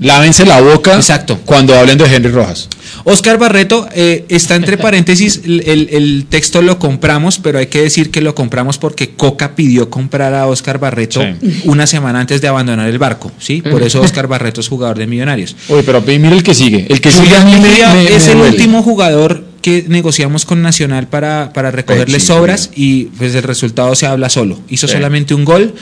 lávense 0.00 0.44
la 0.46 0.60
boca 0.60 0.94
Exacto. 0.96 1.38
cuando 1.44 1.74
hablen 1.78 1.98
de 1.98 2.04
Henry 2.14 2.30
Rojas. 2.30 2.68
Oscar 3.04 3.38
Barreto 3.38 3.88
eh, 3.94 4.24
está 4.28 4.56
entre 4.56 4.76
paréntesis, 4.78 5.40
el, 5.44 5.60
el- 5.66 5.88
el 5.92 6.26
texto 6.28 6.60
lo 6.62 6.78
compramos, 6.78 7.38
pero 7.38 7.58
hay 7.58 7.66
que 7.68 7.82
decir 7.82 8.10
que 8.10 8.20
lo 8.20 8.34
compramos 8.34 8.78
porque 8.78 9.10
Coca 9.10 9.54
pidió 9.54 9.88
comprar 9.90 10.34
a 10.34 10.46
Oscar 10.46 10.78
Barreto 10.78 11.20
Sí. 11.22 11.62
una 11.64 11.86
semana 11.86 12.20
antes 12.20 12.40
de 12.40 12.48
abandonar 12.48 12.88
el 12.88 12.98
barco, 12.98 13.30
¿sí? 13.38 13.62
Por 13.62 13.82
eso 13.82 14.00
Oscar 14.00 14.26
Barreto 14.26 14.60
es 14.60 14.68
jugador 14.68 14.98
de 14.98 15.06
Millonarios. 15.06 15.54
Oye, 15.68 15.82
pero 15.82 16.00
mire 16.02 16.32
el 16.36 16.42
que 16.42 16.54
sigue. 16.54 16.86
El 16.88 17.00
que 17.00 17.10
sigue 17.12 17.38
me- 17.44 18.04
es 18.14 18.26
me 18.26 18.32
el 18.32 18.38
duele. 18.38 18.56
último 18.56 18.82
jugador 18.82 19.44
que 19.62 19.84
negociamos 19.88 20.46
con 20.46 20.62
Nacional 20.62 21.06
para, 21.08 21.52
para 21.52 21.70
recogerle 21.70 22.18
Sí, 22.18 22.26
sobras 22.26 22.70
y 22.74 23.04
pues 23.18 23.34
el 23.34 23.42
resultado 23.42 23.94
se 23.94 24.06
habla 24.06 24.30
solo. 24.30 24.58
Hizo 24.70 24.88
solamente 24.88 25.34
un 25.34 25.44
gol. 25.44 25.74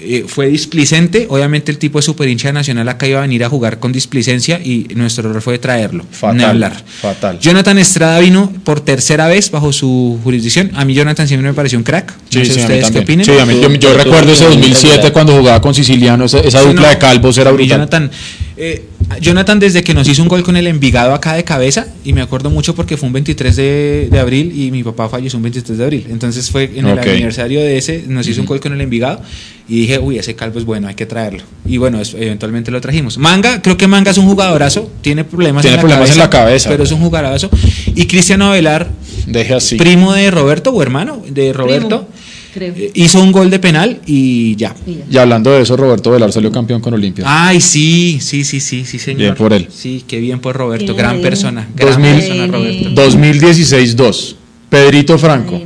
Eh, 0.00 0.24
fue 0.26 0.46
displicente. 0.48 1.26
Obviamente 1.28 1.70
el 1.72 1.78
tipo 1.78 1.98
de 1.98 2.02
super 2.02 2.28
hincha 2.28 2.48
de 2.48 2.52
nacional 2.54 2.88
acá 2.88 3.06
iba 3.06 3.18
a 3.18 3.22
venir 3.22 3.44
a 3.44 3.48
jugar 3.48 3.78
con 3.78 3.92
displicencia 3.92 4.60
y 4.62 4.86
nuestro 4.94 5.28
error 5.28 5.42
fue 5.42 5.58
traerlo. 5.58 6.04
Fatal, 6.10 6.44
hablar. 6.44 6.84
fatal. 7.00 7.38
Jonathan 7.40 7.78
Estrada 7.78 8.18
vino 8.20 8.52
por 8.64 8.80
tercera 8.80 9.26
vez 9.28 9.50
bajo 9.50 9.72
su 9.72 10.18
jurisdicción. 10.22 10.70
A 10.74 10.84
mí 10.84 10.94
Jonathan 10.94 11.26
siempre 11.26 11.48
me 11.50 11.54
pareció 11.54 11.78
un 11.78 11.84
crack. 11.84 12.12
No 12.34 12.44
sé 12.44 12.44
sí, 12.44 12.50
a 12.52 12.54
mí 12.54 12.60
ustedes 12.62 12.90
qué 12.90 12.98
opinen. 13.00 13.24
Sí, 13.26 13.32
a 13.38 13.46
mí- 13.46 13.60
yo, 13.60 13.68
yo 13.72 13.78
Yo 13.78 13.94
recuerdo 13.94 14.32
ese 14.32 14.44
tuve 14.44 14.54
un 14.54 14.60
2007 14.60 14.88
regular. 14.96 15.12
cuando 15.12 15.36
jugaba 15.38 15.60
con 15.60 15.74
Siciliano, 15.74 16.24
esa, 16.26 16.38
dupla 16.60 16.82
no. 16.82 16.88
de 16.88 16.98
calvos 16.98 17.38
era 17.38 17.50
brutal. 17.50 17.68
Jonathan, 17.68 18.10
eh, 18.56 18.84
Jonathan 19.20 19.58
desde 19.58 19.82
que 19.82 19.94
nos 19.94 20.06
hizo 20.08 20.22
un 20.22 20.28
gol 20.28 20.42
con 20.42 20.56
el 20.56 20.66
Envigado 20.66 21.14
acá 21.14 21.32
de 21.34 21.42
cabeza, 21.44 21.86
y 22.04 22.12
me 22.12 22.20
acuerdo 22.20 22.50
mucho 22.50 22.74
porque 22.74 22.96
fue 22.96 23.06
un 23.06 23.12
23 23.14 23.56
de, 23.56 24.08
de 24.10 24.18
abril 24.18 24.52
y 24.54 24.70
mi 24.70 24.82
papá 24.84 25.08
falleció 25.08 25.38
un 25.38 25.42
23 25.44 25.78
de 25.78 25.84
abril. 25.84 26.06
Entonces 26.10 26.50
fue 26.50 26.70
en 26.76 26.86
el 26.86 26.98
aniversario 26.98 27.60
de 27.60 27.78
ese, 27.78 28.04
nos 28.06 28.26
hizo 28.28 28.40
un 28.40 28.46
gol 28.46 28.60
con 28.60 28.72
el 28.72 28.80
Envigado 28.80 29.20
y 29.68 29.80
dije, 29.80 29.98
uy, 29.98 30.18
ese 30.18 30.34
calvo 30.34 30.58
es 30.58 30.64
bueno, 30.64 30.88
hay 30.88 30.94
que 30.94 31.06
traerlo. 31.06 31.42
Y 31.66 31.76
bueno, 31.78 32.00
es- 32.00 32.14
eventualmente 32.14 32.70
lo 32.70 32.80
trajimos. 32.80 33.18
Manga, 33.18 33.60
creo 33.62 33.76
que 33.76 33.86
Manga 33.86 34.10
es 34.10 34.18
un 34.18 34.26
jugadorazo, 34.26 34.90
tiene 35.00 35.24
problemas, 35.24 35.62
Tiene 35.62 35.74
en, 35.74 35.78
la 35.78 35.80
problemas 35.82 36.10
en 36.10 36.16
cabeza, 36.16 36.24
la 36.24 36.30
cabeza. 36.44 36.68
pero 36.70 36.84
es 36.84 36.92
un 36.92 37.00
jugadorazo. 37.00 37.50
Y 37.94 38.06
Cristiano 38.06 38.46
Avelar, 38.50 38.88
Deje 39.26 39.54
así. 39.54 39.76
primo 39.76 40.12
de 40.12 40.30
Roberto 40.30 40.70
o 40.70 40.82
hermano 40.82 41.22
de 41.28 41.52
Roberto, 41.52 42.08
creo. 42.52 42.74
eh, 42.76 42.90
hizo 42.94 43.22
un 43.22 43.32
gol 43.32 43.50
de 43.50 43.58
penal 43.58 44.00
y 44.06 44.56
ya. 44.56 44.74
Y 44.86 44.94
ya. 44.96 45.04
Y 45.10 45.18
hablando 45.18 45.50
de 45.52 45.62
eso, 45.62 45.76
Roberto 45.76 46.10
Velar 46.10 46.32
salió 46.32 46.50
campeón 46.52 46.80
con 46.80 46.94
Olimpia. 46.94 47.24
Ay, 47.26 47.60
sí, 47.60 48.18
sí, 48.20 48.44
sí, 48.44 48.60
sí, 48.60 48.84
sí, 48.84 48.98
señor. 48.98 49.20
Bien 49.20 49.34
por 49.34 49.52
él. 49.52 49.68
Sí, 49.70 50.04
qué 50.06 50.18
bien 50.20 50.40
por 50.40 50.56
Roberto, 50.56 50.94
gran 50.94 51.20
persona, 51.20 51.68
gran 51.74 51.90
2000. 52.02 52.14
persona 52.14 52.46
Roberto. 52.46 52.90
2016-2. 52.90 54.34
Pedrito 54.68 55.16
Franco. 55.18 55.58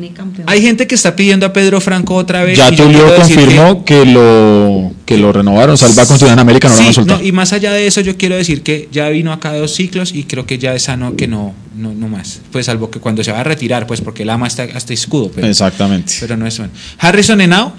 Hay 0.46 0.62
gente 0.62 0.86
que 0.86 0.94
está 0.94 1.16
pidiendo 1.16 1.44
a 1.44 1.52
Pedro 1.52 1.80
Franco 1.80 2.14
otra 2.14 2.44
vez. 2.44 2.56
Ya 2.56 2.70
Tulio 2.70 3.14
confirmó 3.16 3.84
que, 3.84 4.04
lo, 4.06 4.92
que 5.04 5.16
lo 5.18 5.32
renovaron. 5.32 5.74
O 5.74 5.76
sea, 5.76 5.88
él 5.88 5.98
va 5.98 6.04
a 6.04 6.06
continuar 6.06 6.34
en 6.34 6.38
América, 6.38 6.68
no 6.68 6.74
lo 6.74 6.78
Sí, 6.78 6.84
van 6.84 6.90
a 6.90 6.94
soltar. 6.94 7.18
no, 7.18 7.24
y 7.26 7.32
más 7.32 7.52
allá 7.52 7.72
de 7.72 7.86
eso, 7.88 8.00
yo 8.00 8.16
quiero 8.16 8.36
decir 8.36 8.62
que 8.62 8.88
ya 8.92 9.08
vino 9.08 9.32
acá 9.32 9.52
dos 9.54 9.74
ciclos 9.74 10.14
y 10.14 10.22
creo 10.24 10.46
que 10.46 10.58
ya 10.58 10.72
es 10.74 10.84
sano 10.84 11.16
que 11.16 11.26
no, 11.26 11.52
no, 11.76 11.92
no 11.92 12.06
más. 12.06 12.40
Pues 12.52 12.66
salvo 12.66 12.90
que 12.90 13.00
cuando 13.00 13.24
se 13.24 13.32
va 13.32 13.40
a 13.40 13.44
retirar, 13.44 13.88
pues 13.88 14.00
porque 14.00 14.22
él 14.22 14.30
ama 14.30 14.46
hasta, 14.46 14.62
hasta 14.64 14.92
escudo. 14.92 15.32
Pero, 15.34 15.48
Exactamente. 15.48 16.14
pero 16.20 16.36
no 16.36 16.46
es 16.46 16.56
bueno. 16.58 16.72
Harrison 16.98 17.40
Henao, 17.40 17.72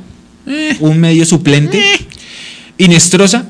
un 0.82 1.00
medio 1.00 1.26
suplente. 1.26 1.82
Inestrosa, 2.78 3.46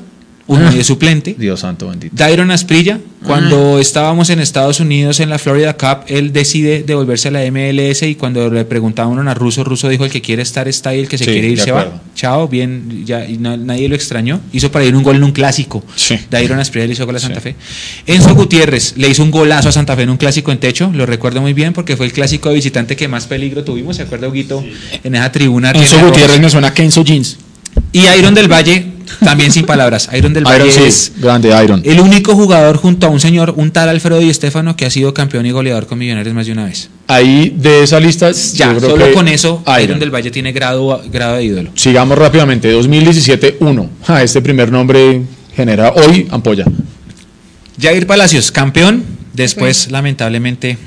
un 0.46 0.62
Ah. 0.62 0.70
medio 0.70 0.84
suplente. 0.84 1.34
Dios 1.38 1.60
santo 1.60 1.88
bendito. 1.88 2.14
Dairon 2.16 2.50
Asprilla, 2.50 3.00
cuando 3.24 3.78
estábamos 3.78 4.30
en 4.30 4.40
Estados 4.40 4.80
Unidos 4.80 5.20
en 5.20 5.30
la 5.30 5.38
Florida 5.38 5.76
Cup, 5.76 6.04
él 6.08 6.32
decide 6.32 6.82
devolverse 6.82 7.28
a 7.28 7.30
la 7.30 7.40
MLS 7.50 8.02
y 8.02 8.14
cuando 8.14 8.50
le 8.50 8.64
preguntaban 8.64 9.26
a 9.28 9.34
Russo, 9.34 9.64
Russo 9.64 9.88
dijo 9.88 10.04
el 10.04 10.10
que 10.10 10.20
quiere 10.20 10.42
estar 10.42 10.68
está 10.68 10.94
y 10.94 11.00
el 11.00 11.08
que 11.08 11.18
se 11.18 11.24
Sí, 11.24 11.30
quiere 11.32 11.48
ir 11.48 11.60
se 11.60 11.72
va. 11.72 12.02
Chao, 12.14 12.46
bien, 12.48 13.04
ya 13.04 13.26
y 13.26 13.38
na- 13.38 13.56
nadie 13.56 13.88
lo 13.88 13.94
extrañó. 13.94 14.40
Hizo 14.52 14.70
para 14.70 14.84
ir 14.84 14.94
un 14.94 15.02
gol 15.02 15.16
en 15.16 15.24
un 15.24 15.32
clásico. 15.32 15.84
Sí. 15.96 16.18
Dairon 16.30 16.58
Asprilla 16.58 16.86
le 16.86 16.92
hizo 16.92 17.06
gol 17.06 17.16
a 17.16 17.18
Santa 17.18 17.40
Sí. 17.40 17.50
Fe. 17.50 17.56
Enzo 18.06 18.34
Gutiérrez 18.34 18.94
le 18.96 19.08
hizo 19.08 19.22
un 19.22 19.30
golazo 19.30 19.68
a 19.68 19.72
Santa 19.72 19.96
Fe 19.96 20.02
en 20.02 20.10
un 20.10 20.16
clásico 20.16 20.52
en 20.52 20.58
techo, 20.58 20.90
lo 20.94 21.06
recuerdo 21.06 21.40
muy 21.40 21.52
bien 21.54 21.72
porque 21.72 21.96
fue 21.96 22.06
el 22.06 22.12
clásico 22.12 22.50
de 22.50 22.56
visitante 22.56 22.94
que 22.96 23.08
más 23.08 23.26
peligro 23.26 23.64
tuvimos, 23.64 23.96
¿se 23.96 24.02
acuerda 24.02 24.28
Huguito? 24.28 24.64
En 25.02 25.14
esa 25.14 25.32
tribuna. 25.32 25.70
Enzo 25.72 25.98
Gutiérrez 26.04 26.40
me 26.40 26.50
suena 26.50 26.68
a 26.68 26.74
Kenzo 26.74 27.02
Jeans. 27.04 27.38
Y 27.94 28.06
Iron 28.18 28.34
del 28.34 28.50
Valle, 28.52 28.86
también 29.24 29.52
sin 29.52 29.64
palabras. 29.64 30.08
Iron 30.12 30.32
del 30.32 30.44
Valle 30.44 30.66
Iron 30.68 30.84
es 30.88 30.94
sí, 30.96 31.12
grande 31.20 31.50
Iron. 31.62 31.80
el 31.84 32.00
único 32.00 32.34
jugador 32.34 32.76
junto 32.76 33.06
a 33.06 33.10
un 33.10 33.20
señor, 33.20 33.54
un 33.56 33.70
tal 33.70 33.88
Alfredo 33.88 34.18
Di 34.18 34.34
Stéfano, 34.34 34.74
que 34.76 34.84
ha 34.84 34.90
sido 34.90 35.14
campeón 35.14 35.46
y 35.46 35.52
goleador 35.52 35.86
con 35.86 35.98
Millonarios 35.98 36.34
más 36.34 36.46
de 36.46 36.52
una 36.52 36.64
vez. 36.64 36.90
Ahí 37.06 37.54
de 37.56 37.84
esa 37.84 38.00
lista, 38.00 38.32
Ya, 38.32 38.72
yo 38.72 38.78
creo 38.78 38.90
solo 38.90 39.06
que 39.06 39.12
con 39.12 39.28
eso, 39.28 39.62
Iron. 39.66 39.82
Iron 39.84 39.98
del 40.00 40.10
Valle 40.12 40.32
tiene 40.32 40.50
grado, 40.50 41.00
grado 41.12 41.36
de 41.36 41.44
ídolo. 41.44 41.70
Sigamos 41.76 42.18
rápidamente. 42.18 42.74
2017-1. 42.76 43.88
Ja, 44.06 44.22
este 44.24 44.42
primer 44.42 44.72
nombre 44.72 45.22
genera 45.54 45.92
hoy 45.92 46.26
Ampolla. 46.30 46.64
Jair 47.80 48.06
Palacios, 48.08 48.50
campeón, 48.50 49.04
después 49.34 49.90
lamentablemente 49.92 50.78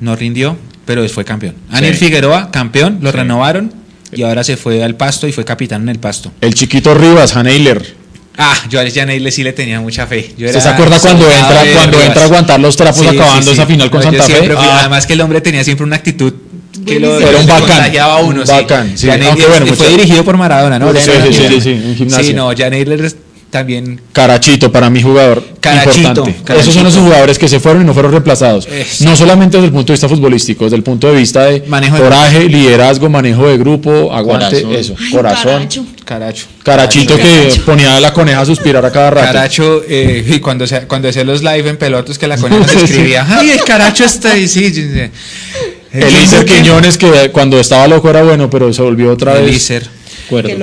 no 0.00 0.14
rindió, 0.14 0.56
pero 0.84 1.08
fue 1.08 1.24
campeón. 1.24 1.54
Anel 1.70 1.94
Figueroa, 1.96 2.50
campeón, 2.52 2.98
lo 3.00 3.10
Sí. 3.10 3.16
renovaron 3.16 3.72
y 4.14 4.22
ahora 4.22 4.44
se 4.44 4.56
fue 4.56 4.82
al 4.82 4.96
pasto 4.96 5.26
y 5.28 5.32
fue 5.32 5.44
capitán 5.44 5.82
en 5.82 5.88
el 5.90 5.98
pasto. 5.98 6.32
El 6.40 6.54
chiquito 6.54 6.94
Rivas, 6.94 7.34
Haneiler. 7.36 7.94
Ah, 8.36 8.56
yo 8.68 8.80
a 8.80 8.84
Janeile 8.90 9.30
sí 9.30 9.44
le 9.44 9.52
tenía 9.52 9.80
mucha 9.80 10.06
fe. 10.08 10.34
Yo 10.36 10.46
¿Usted 10.46 10.48
era 10.50 10.60
se 10.60 10.68
acuerda 10.68 10.98
cuando 10.98 11.30
entra, 11.30 11.62
cuando 11.72 12.00
entra 12.02 12.22
a 12.22 12.24
aguantar 12.24 12.58
los 12.60 12.76
trapos 12.76 13.00
Sí, 13.00 13.06
acabando 13.06 13.42
sí, 13.42 13.48
sí. 13.48 13.52
esa 13.54 13.66
final 13.66 13.90
con 13.90 14.00
No, 14.00 14.04
Santa 14.06 14.24
Fe? 14.24 14.34
fui- 14.46 14.56
Ah, 14.58 14.78
Además 14.80 15.06
que 15.06 15.12
el 15.12 15.20
hombre 15.20 15.40
tenía 15.40 15.62
siempre 15.62 15.84
una 15.86 15.96
actitud 15.96 16.32
que 16.84 16.98
lo. 16.98 17.20
Era 17.20 17.38
un 17.38 17.46
bacán, 17.46 17.68
contagiaba 17.68 18.14
a 18.14 18.18
uno. 18.22 18.40
un 18.40 18.46
sí. 18.46 18.52
bacán, 18.52 18.98
sí. 18.98 19.08
Aunque 19.08 19.46
bueno, 19.46 19.66
fue 19.66 19.76
mucha- 19.76 19.88
dirigido 19.88 20.24
por 20.24 20.36
Maradona, 20.36 20.78
¿no? 20.80 20.92
Sí, 20.94 20.98
sí, 21.04 21.32
sí, 21.32 21.44
sí, 21.48 21.60
sí, 21.60 21.70
en 21.70 21.96
gimnasia. 21.96 22.24
Sí, 22.24 22.34
no, 22.34 22.50
Jan 22.56 22.74
Eiler 22.74 23.04
es 23.04 23.16
también 23.54 24.00
Carachito, 24.12 24.72
para 24.72 24.90
mí 24.90 25.00
jugador 25.00 25.40
Carachito, 25.60 26.08
importante. 26.08 26.34
Carachito. 26.42 26.60
Esos 26.60 26.74
son 26.74 26.86
esos 26.88 27.02
jugadores 27.04 27.38
que 27.38 27.48
se 27.48 27.60
fueron 27.60 27.82
y 27.82 27.84
no 27.84 27.94
fueron 27.94 28.10
reemplazados. 28.10 28.66
No 29.00 29.14
solamente 29.16 29.58
desde 29.58 29.66
el 29.68 29.72
punto 29.72 29.92
de 29.92 29.94
vista 29.94 30.08
futbolístico, 30.08 30.64
desde 30.64 30.76
el 30.76 30.82
punto 30.82 31.06
de 31.06 31.14
vista 31.16 31.44
de 31.44 31.62
Manejo 31.68 31.94
de 31.94 32.02
coraje, 32.02 32.48
liderazgo, 32.48 33.08
manejo 33.08 33.46
de 33.46 33.56
grupo, 33.56 34.12
aguante, 34.12 34.60
Corazón. 34.62 34.74
eso, 34.74 34.94
Ay, 34.98 35.10
corazón. 35.12 35.52
caracho. 35.52 35.84
Caracho. 36.04 36.46
Carachito 36.64 37.16
que 37.16 37.60
ponía 37.64 37.96
a 37.96 38.00
la 38.00 38.12
coneja 38.12 38.40
a 38.40 38.44
suspirar 38.44 38.84
a 38.84 38.90
cada 38.90 39.10
rato. 39.10 39.26
Caracho, 39.28 39.82
eh, 39.88 40.24
y 40.28 40.40
cuando, 40.40 40.66
se, 40.66 40.80
cuando 40.88 41.08
hacía 41.08 41.22
los 41.22 41.44
live 41.44 41.70
en 41.70 41.76
pelotos 41.76 42.18
que 42.18 42.26
la 42.26 42.36
coneja 42.36 42.64
se 42.68 42.72
Sí, 42.72 42.78
sí. 42.78 42.84
escribía, 42.92 43.24
ay, 43.28 43.50
el 43.50 43.62
caracho 43.62 44.04
está 44.04 44.32
ahí, 44.32 44.48
sí. 44.48 44.74
sí, 44.74 44.90
sí. 44.92 45.10
Elícer 45.92 46.44
Quiñones 46.44 46.98
que 46.98 47.30
cuando 47.30 47.60
estaba 47.60 47.86
loco 47.86 48.10
era 48.10 48.24
bueno, 48.24 48.50
pero 48.50 48.72
se 48.72 48.82
volvió 48.82 49.12
otra 49.12 49.34
vez. 49.34 49.42
Elícer. 49.48 49.88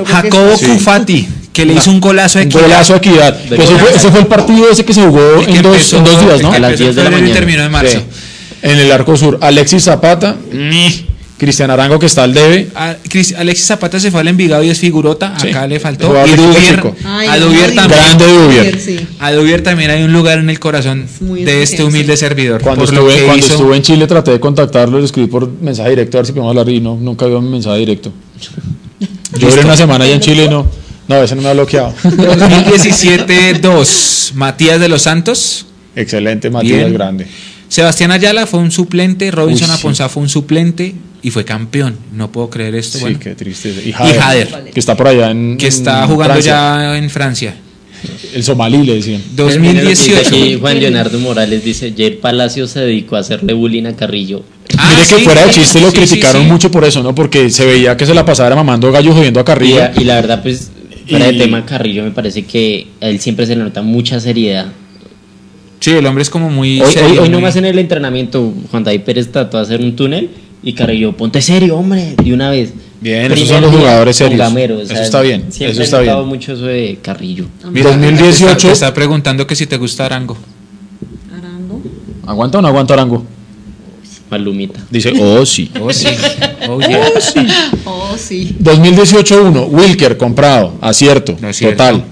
Jacobo 0.06 0.52
está. 0.54 0.68
Cufati, 0.68 1.28
que 1.54 1.66
le 1.66 1.74
hizo 1.74 1.92
un 1.92 2.00
golazo 2.00 2.40
de 2.40 2.46
equidad. 2.46 2.62
golazo 2.64 2.94
a 2.94 2.98
equidad. 2.98 3.34
De 3.34 3.56
Que 3.58 3.64
ese, 3.64 3.76
fue, 3.76 3.90
ese 3.96 4.10
fue 4.12 4.20
el 4.22 4.28
partido 4.28 4.70
ese 4.72 4.86
que 4.86 4.94
se 4.94 5.02
jugó 5.02 5.42
en 5.46 5.62
dos, 5.62 5.76
empezó- 5.76 5.98
en 5.98 6.04
dos 6.06 6.22
días, 6.22 6.42
¿no? 6.42 6.52
A 6.54 6.60
las 6.60 6.72
empezó 6.72 6.84
10 6.86 6.96
de 6.96 7.02
en 7.02 7.06
la 7.06 7.18
y 7.18 7.22
mañana. 7.22 7.34
terminó 7.40 7.64
en 7.64 7.72
marzo. 7.72 7.98
Sí. 8.00 8.04
En 8.64 8.78
el 8.80 8.92
arco 8.92 9.18
sur. 9.18 9.38
Alexis 9.42 9.84
Zapata, 9.84 10.36
Cristian 11.38 11.72
Arango 11.72 11.98
que 11.98 12.06
está 12.06 12.24
al 12.24 12.34
debe. 12.36 12.68
A- 12.76 12.96
Alexis 13.38 13.66
Zapata 13.66 14.00
se 14.00 14.12
fue 14.12 14.22
al 14.22 14.28
Envigado 14.28 14.64
y 14.64 14.70
es 14.70 14.78
figurota, 14.78 15.34
Sí. 15.40 15.50
acá 15.50 15.66
le 15.66 15.80
faltó. 15.80 16.14
Y 16.26 16.30
de 16.30 16.64
chico. 16.70 16.96
Ay, 17.04 17.28
a 17.28 17.38
Dubier. 17.40 17.74
también. 17.74 18.00
Grande 18.00 18.26
Dubier. 18.28 18.80
Sí. 18.80 19.00
A 19.20 19.32
Dubier 19.32 19.64
también 19.64 19.90
hay 19.90 20.04
un 20.04 20.14
lugar 20.14 20.38
en 20.38 20.50
el 20.52 20.60
corazón 20.60 21.08
muy 21.22 21.44
de 21.44 21.64
este 21.64 21.84
humilde 21.84 22.14
sí. 22.16 22.20
servidor. 22.20 22.62
Cuando, 22.62 22.86
por 22.86 22.94
lo 22.94 23.10
estuve, 23.10 23.26
cuando 23.26 23.44
hizo- 23.44 23.54
estuve 23.56 23.76
en 23.76 23.82
Chile 23.82 24.06
traté 24.06 24.32
de 24.32 24.40
contactarlo, 24.40 25.00
le 25.00 25.06
escribí 25.06 25.28
por 25.28 25.50
mensaje 25.50 25.90
directo 25.90 26.18
a 26.18 26.22
ver 26.22 26.26
si 26.28 26.32
podemos 26.34 26.52
hablar 26.52 26.70
y 26.72 26.80
no, 26.80 26.96
nunca 26.96 27.26
vio 27.26 27.42
mi 27.42 27.50
mensaje 27.50 27.80
directo. 27.80 28.14
Yo 29.40 29.50
duré 29.50 29.64
una 29.66 29.76
semana 29.78 30.06
allá 30.06 30.14
en 30.14 30.20
Chile 30.22 30.46
y 30.46 30.50
no, 30.50 30.68
no, 31.12 31.24
ese 31.24 31.36
no 31.36 31.42
me 31.42 31.50
ha 31.50 31.54
bloqueado. 31.54 31.94
2017-2, 32.04 34.34
Matías 34.34 34.80
de 34.80 34.90
los 34.90 35.02
Santos. 35.04 35.66
Excelente, 35.96 36.50
Matías 36.50 36.80
Bien. 36.80 36.94
Grande. 36.94 37.28
Sebastián 37.68 38.12
Ayala 38.12 38.48
fue 38.48 38.60
un 38.60 38.72
suplente, 38.72 39.30
Robinson 39.32 39.70
Uy, 39.70 39.76
sí. 39.76 39.80
Aponzá 39.80 40.10
fue 40.10 40.24
un 40.24 40.30
suplente 40.30 40.94
y 41.22 41.32
fue 41.32 41.46
campeón. 41.46 41.96
No 42.14 42.30
puedo 42.32 42.50
creer 42.50 42.76
esto. 42.76 42.98
Sí, 42.98 43.04
bueno, 43.04 43.20
qué 43.20 43.34
triste. 43.36 43.74
Y 43.86 43.90
Y 43.90 43.94
Jader, 43.94 44.72
que 44.74 44.80
está 44.80 44.98
por 44.98 45.08
allá 45.08 45.32
en 45.32 45.58
que 45.58 45.68
está 45.68 46.06
jugando 46.06 46.34
Francia. 46.34 46.54
ya 46.54 46.98
en 46.98 47.10
Francia. 47.10 47.56
El 48.34 48.44
somalí 48.44 48.84
le 48.84 48.96
decían. 48.96 49.22
2018. 49.36 50.28
Aquí 50.28 50.58
Juan 50.60 50.80
Leonardo 50.80 51.18
Morales 51.20 51.64
dice, 51.64 51.94
Jair 51.96 52.20
Palacio 52.20 52.68
se 52.68 52.80
dedicó 52.82 53.16
a 53.16 53.20
hacerle 53.20 53.54
bullying 53.54 53.86
a 53.86 53.96
Carrillo. 53.96 54.44
Ah, 54.78 54.90
Mire 54.96 55.08
que 55.08 55.24
fuera 55.24 55.46
de 55.46 55.52
chiste 55.52 55.80
lo 55.80 55.92
sí, 55.92 55.98
criticaron 55.98 56.42
sí, 56.42 56.48
sí. 56.48 56.52
mucho 56.52 56.72
por 56.72 56.84
eso, 56.84 57.02
¿no? 57.04 57.14
Porque 57.16 57.50
se 57.52 57.66
veía 57.66 57.96
que 57.96 58.06
se 58.06 58.14
la 58.14 58.26
pasaba 58.26 58.54
mamando 58.56 58.92
gallo 58.92 59.14
jodiendo 59.14 59.40
a 59.40 59.44
Y, 59.44 59.46
Carrillo. 59.46 59.82
y 59.98 60.04
la 60.04 60.16
verdad, 60.16 60.42
pues, 60.42 60.72
fuera 61.12 61.30
Y- 61.32 61.38
de 61.38 61.44
tema 61.46 61.66
Carrillo, 61.66 62.04
me 62.04 62.12
parece 62.12 62.44
que 62.46 62.88
a 63.02 63.08
él 63.08 63.20
siempre 63.20 63.46
se 63.46 63.56
le 63.56 63.64
nota 63.64 63.82
mucha 63.82 64.20
seriedad. 64.20 64.68
Sí, 65.80 65.92
el 65.92 66.06
hombre 66.06 66.22
es 66.22 66.30
como 66.30 66.50
muy. 66.50 66.80
Hoy, 66.82 66.92
serio, 66.92 67.08
hoy, 67.10 67.18
hoy 67.18 67.20
muy- 67.22 67.30
nomás 67.30 67.56
en 67.56 67.66
el 67.66 67.80
entrenamiento, 67.80 68.54
Juan 68.70 68.84
David 68.84 69.02
Pérez 69.02 69.32
trató 69.32 69.58
de 69.58 69.64
hacer 69.64 69.82
un 69.82 69.96
túnel 69.96 70.30
y 70.64 70.74
Carrillo, 70.74 71.16
ponte 71.18 71.42
serio, 71.42 71.76
hombre, 71.78 72.16
de 72.24 72.34
una 72.34 72.50
vez. 72.52 72.74
Bien, 73.02 73.22
Primer 73.32 73.38
esos 73.40 73.48
son 73.50 73.62
los 73.64 73.72
jugadores 73.76 74.16
serios. 74.16 74.38
Gamero, 74.38 74.78
o 74.78 74.82
Eso 74.82 74.94
está 74.94 75.22
bien, 75.22 75.46
Siempre 75.52 75.72
eso 75.72 75.82
he 75.82 75.86
está 75.86 76.00
notado 76.02 76.20
bien. 76.20 76.30
mucho 76.30 76.54
eso 76.54 76.66
de 76.66 77.00
Carrillo. 77.02 77.46
Mira, 77.72 77.90
2018. 77.90 78.24
Te 78.28 78.30
está, 78.54 78.68
te 78.68 78.72
está 78.74 78.94
preguntando 78.94 79.48
que 79.48 79.56
si 79.56 79.66
te 79.66 79.78
gusta 79.78 80.06
Arango. 80.06 80.38
Arango. 81.36 81.82
¿Aguanta 82.28 82.60
o 82.60 82.62
no 82.62 82.68
aguanta 82.68 82.94
Arango? 82.94 83.26
Malumita. 84.32 84.80
Dice, 84.90 85.12
oh 85.20 85.46
sí. 85.46 85.70
Oh, 85.80 85.92
sí. 85.92 86.08
Oh, 86.70 86.80
yeah. 86.80 87.06
Oh, 87.84 88.16
sí. 88.18 88.56
2018-1, 88.64 89.68
Wilker 89.70 90.16
comprado, 90.18 90.74
acierto, 90.80 91.36
total. 91.60 92.06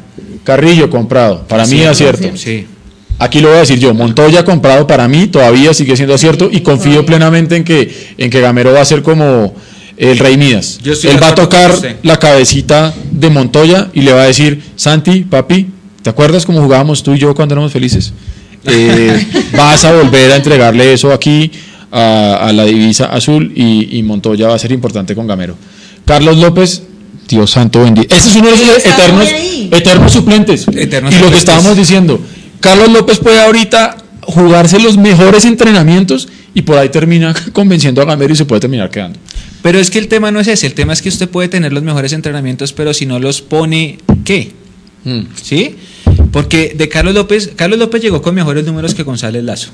Carrillo 0.44 0.90
comprado, 0.90 1.46
para 1.48 1.66
mí 1.66 1.82
Acierto, 1.84 2.28
acierto. 2.28 2.38
Sí. 2.38 2.68
Aquí 3.20 3.40
lo 3.40 3.50
voy 3.50 3.58
a 3.58 3.60
decir 3.62 3.80
yo, 3.80 3.94
Montoya 3.94 4.44
comprado 4.44 4.88
para 4.88 5.08
mí 5.08 5.28
todavía 5.28 5.74
sigue 5.74 5.96
siendo 5.96 6.16
acierto 6.16 6.50
y 6.52 6.62
confío 6.62 7.06
plenamente 7.06 7.56
en 7.56 7.64
que, 7.64 8.14
en 8.18 8.30
que 8.30 8.40
Gamero 8.40 8.74
va 8.74 8.82
a 8.82 8.86
ser 8.86 9.02
como 9.02 9.54
el 9.98 10.18
Rey 10.18 10.38
Midas. 10.38 10.80
Él 11.04 11.22
va 11.22 11.30
a 11.30 11.36
tocar 11.36 11.74
la 12.02 12.18
cabecita 12.18 12.94
de 13.12 13.30
Montoya 13.30 13.90
y 13.94 14.02
le 14.02 14.14
va 14.14 14.24
a 14.24 14.28
decir, 14.28 14.62
Santi, 14.76 15.22
papi, 15.22 15.68
¿te 16.02 16.10
acuerdas 16.10 16.46
cómo 16.46 16.62
jugábamos 16.62 17.04
tú 17.04 17.14
y 17.14 17.20
yo 17.20 17.36
cuando 17.36 17.56
éramos 17.56 17.72
felices? 17.74 18.14
Eh, 18.66 19.26
vas 19.58 19.84
a 19.86 19.94
volver 19.94 20.32
a 20.32 20.38
entregarle 20.38 20.94
eso 20.94 21.14
aquí 21.14 21.52
a, 21.92 22.36
a 22.48 22.54
la 22.54 22.66
divisa 22.66 23.06
azul 23.06 23.52
y, 23.56 23.98
y 23.98 24.04
Montoya 24.04 24.48
va 24.48 24.56
a 24.56 24.60
ser 24.60 24.72
importante 24.72 25.16
con 25.16 25.28
Gamero. 25.28 25.56
Carlos 26.06 26.38
López, 26.38 26.84
Dios 27.28 27.52
santo 27.52 27.84
bendito. 27.84 28.16
Ese 28.16 28.30
es 28.30 28.36
uno 28.36 28.48
de 28.48 28.56
esos 28.56 28.78
Está 28.78 28.90
eternos, 28.90 29.28
eternos 29.72 30.12
suplentes. 30.12 30.68
Eternos 30.68 31.14
y 31.14 31.20
lo 31.20 31.30
que 31.30 31.38
estábamos 31.38 31.78
diciendo, 31.78 32.20
Carlos 32.60 32.90
López 32.90 33.20
puede 33.20 33.40
ahorita 33.42 33.98
jugarse 34.22 34.80
los 34.80 34.98
mejores 34.98 35.46
entrenamientos 35.46 36.28
y 36.54 36.64
por 36.64 36.78
ahí 36.78 36.90
termina 36.90 37.34
convenciendo 37.54 38.02
a 38.02 38.06
Gamero 38.06 38.34
y 38.34 38.36
se 38.36 38.46
puede 38.46 38.62
terminar 38.62 38.90
quedando. 38.90 39.20
Pero 39.62 39.80
es 39.80 39.90
que 39.90 40.00
el 40.00 40.08
tema 40.08 40.32
no 40.32 40.40
es 40.40 40.48
ese, 40.48 40.68
el 40.68 40.74
tema 40.74 40.94
es 40.94 41.02
que 41.02 41.10
usted 41.10 41.30
puede 41.30 41.50
tener 41.50 41.74
los 41.74 41.84
mejores 41.84 42.14
entrenamientos, 42.14 42.74
pero 42.74 42.94
si 42.94 43.06
no 43.06 43.20
los 43.20 43.42
pone, 43.42 43.98
¿qué? 44.24 44.52
¿Sí? 45.42 45.76
Porque 46.32 46.74
de 46.78 46.90
Carlos 46.90 47.14
López, 47.14 47.52
Carlos 47.56 47.80
López 47.80 48.02
llegó 48.02 48.22
con 48.22 48.36
mejores 48.36 48.66
números 48.66 48.94
que 48.94 49.04
González 49.04 49.44
Lazo. 49.44 49.70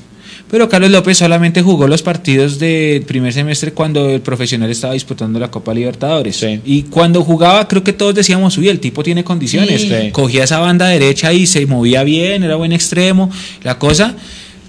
Pero 0.49 0.69
Carlos 0.69 0.91
López 0.91 1.17
solamente 1.17 1.61
jugó 1.61 1.87
los 1.87 2.03
partidos 2.03 2.59
del 2.59 3.01
primer 3.01 3.33
semestre 3.33 3.73
cuando 3.73 4.09
el 4.09 4.21
profesional 4.21 4.69
estaba 4.69 4.93
disputando 4.93 5.39
la 5.39 5.49
Copa 5.49 5.73
Libertadores. 5.73 6.35
Sí. 6.35 6.61
Y 6.63 6.83
cuando 6.83 7.23
jugaba, 7.23 7.67
creo 7.67 7.83
que 7.83 7.93
todos 7.93 8.13
decíamos, 8.13 8.57
uy, 8.57 8.69
el 8.69 8.79
tipo 8.79 9.01
tiene 9.03 9.23
condiciones. 9.23 9.81
Sí. 9.81 10.11
Cogía 10.11 10.43
esa 10.43 10.59
banda 10.59 10.87
derecha 10.87 11.33
y 11.33 11.47
se 11.47 11.65
movía 11.65 12.03
bien, 12.03 12.43
era 12.43 12.55
buen 12.55 12.73
extremo, 12.73 13.31
la 13.63 13.79
cosa. 13.79 14.15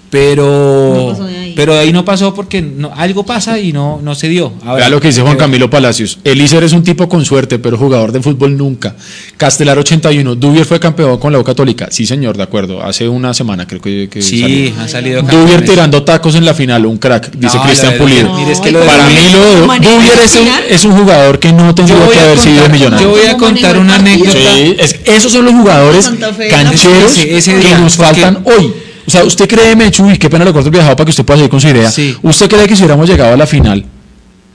Pero, 0.09 1.15
No 1.19 1.25
de 1.27 1.37
ahí. 1.37 1.53
pero 1.55 1.73
de 1.73 1.79
ahí 1.81 1.91
no 1.91 2.05
pasó 2.05 2.33
porque 2.33 2.61
no, 2.61 2.91
algo 2.95 3.25
pasa 3.25 3.59
y 3.59 3.73
no, 3.73 3.99
no 4.01 4.15
se 4.15 4.29
dio. 4.29 4.53
Vea 4.75 4.87
lo 4.89 5.01
que 5.01 5.07
dice 5.07 5.21
Juan 5.21 5.35
Camilo 5.35 5.69
Palacios. 5.69 6.19
Elícer 6.23 6.63
es 6.63 6.71
un 6.71 6.81
tipo 6.83 7.09
con 7.09 7.25
suerte, 7.25 7.59
pero 7.59 7.77
jugador 7.77 8.11
de 8.13 8.21
fútbol 8.21 8.55
nunca. 8.57 8.95
Castelar 9.35 9.77
81. 9.77 10.35
Dubier 10.35 10.65
fue 10.65 10.79
campeón 10.79 11.17
con 11.17 11.33
la 11.33 11.39
U 11.39 11.43
Católica. 11.43 11.87
Sí, 11.91 12.05
señor, 12.05 12.37
de 12.37 12.43
acuerdo. 12.43 12.81
Hace 12.81 13.09
una 13.09 13.33
semana 13.33 13.67
creo 13.67 13.81
que, 13.81 14.07
que 14.09 14.21
Sí, 14.21 14.39
salió. 14.41 14.73
han 14.81 14.89
salido 14.89 15.21
Dubier 15.23 15.65
tirando 15.65 16.03
tacos 16.03 16.35
en 16.35 16.45
la 16.45 16.53
final, 16.53 16.85
un 16.85 16.97
crack, 16.97 17.31
dice 17.31 17.57
No, 17.57 17.63
Cristian 17.63 17.95
Pulido. 17.97 18.29
Dubier, 18.29 18.39
mire, 18.39 18.51
es 18.53 18.59
que 18.61 18.67
Ay, 18.67 18.73
lo 18.73 18.79
de 18.79 18.85
Para 18.85 19.03
¿cómo 19.03 19.15
mí 19.15 19.21
lo 19.33 19.39
de 19.45 19.89
Dubier 19.89 20.19
es 20.23 20.35
un, 20.35 20.47
es 20.69 20.85
un 20.85 20.91
jugador 20.97 21.39
que 21.39 21.51
no 21.51 21.75
tendría 21.75 21.97
que 22.09 22.19
haber 22.19 22.37
sido 22.39 22.55
contar- 22.61 22.71
millonario. 22.71 23.07
yo 23.07 23.11
voy 23.17 23.25
a 23.27 23.33
¿Cómo 23.33 23.45
contar 23.45 23.77
una 23.77 23.95
anécdota. 23.95 24.31
Sí, 24.31 24.75
es- 24.79 24.95
esos 25.05 25.31
son 25.33 25.43
los 25.45 25.53
jugadores 25.53 26.09
cancheros 26.49 27.17
Ese- 27.17 27.37
ese 27.37 27.59
que 27.59 27.75
nos 27.75 27.95
faltan 27.97 28.39
hoy. 28.45 28.73
O 29.07 29.09
sea, 29.11 29.23
usted 29.23 29.47
cree, 29.47 29.73
Mechu, 29.75 30.11
y 30.11 30.17
qué 30.17 30.29
pena 30.29 30.43
lo 30.43 30.51
corto 30.51 30.67
el 30.67 30.73
viajado 30.73 30.95
para 30.97 31.05
que 31.05 31.11
usted 31.11 31.23
pueda 31.23 31.37
seguir 31.37 31.49
con 31.49 31.61
su 31.61 31.69
idea. 31.69 31.89
Sí. 31.89 32.15
¿Usted 32.21 32.49
cree 32.49 32.67
que 32.67 32.75
si 32.75 32.81
hubiéramos 32.83 33.07
llegado 33.09 33.33
a 33.33 33.37
la 33.37 33.47
final 33.47 33.85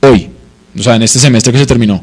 hoy, 0.01 0.29
o 0.79 0.83
sea, 0.83 0.97
en 0.97 1.03
este 1.03 1.19
semestre 1.19 1.53
que 1.53 1.59
se 1.59 1.66
terminó, 1.66 2.03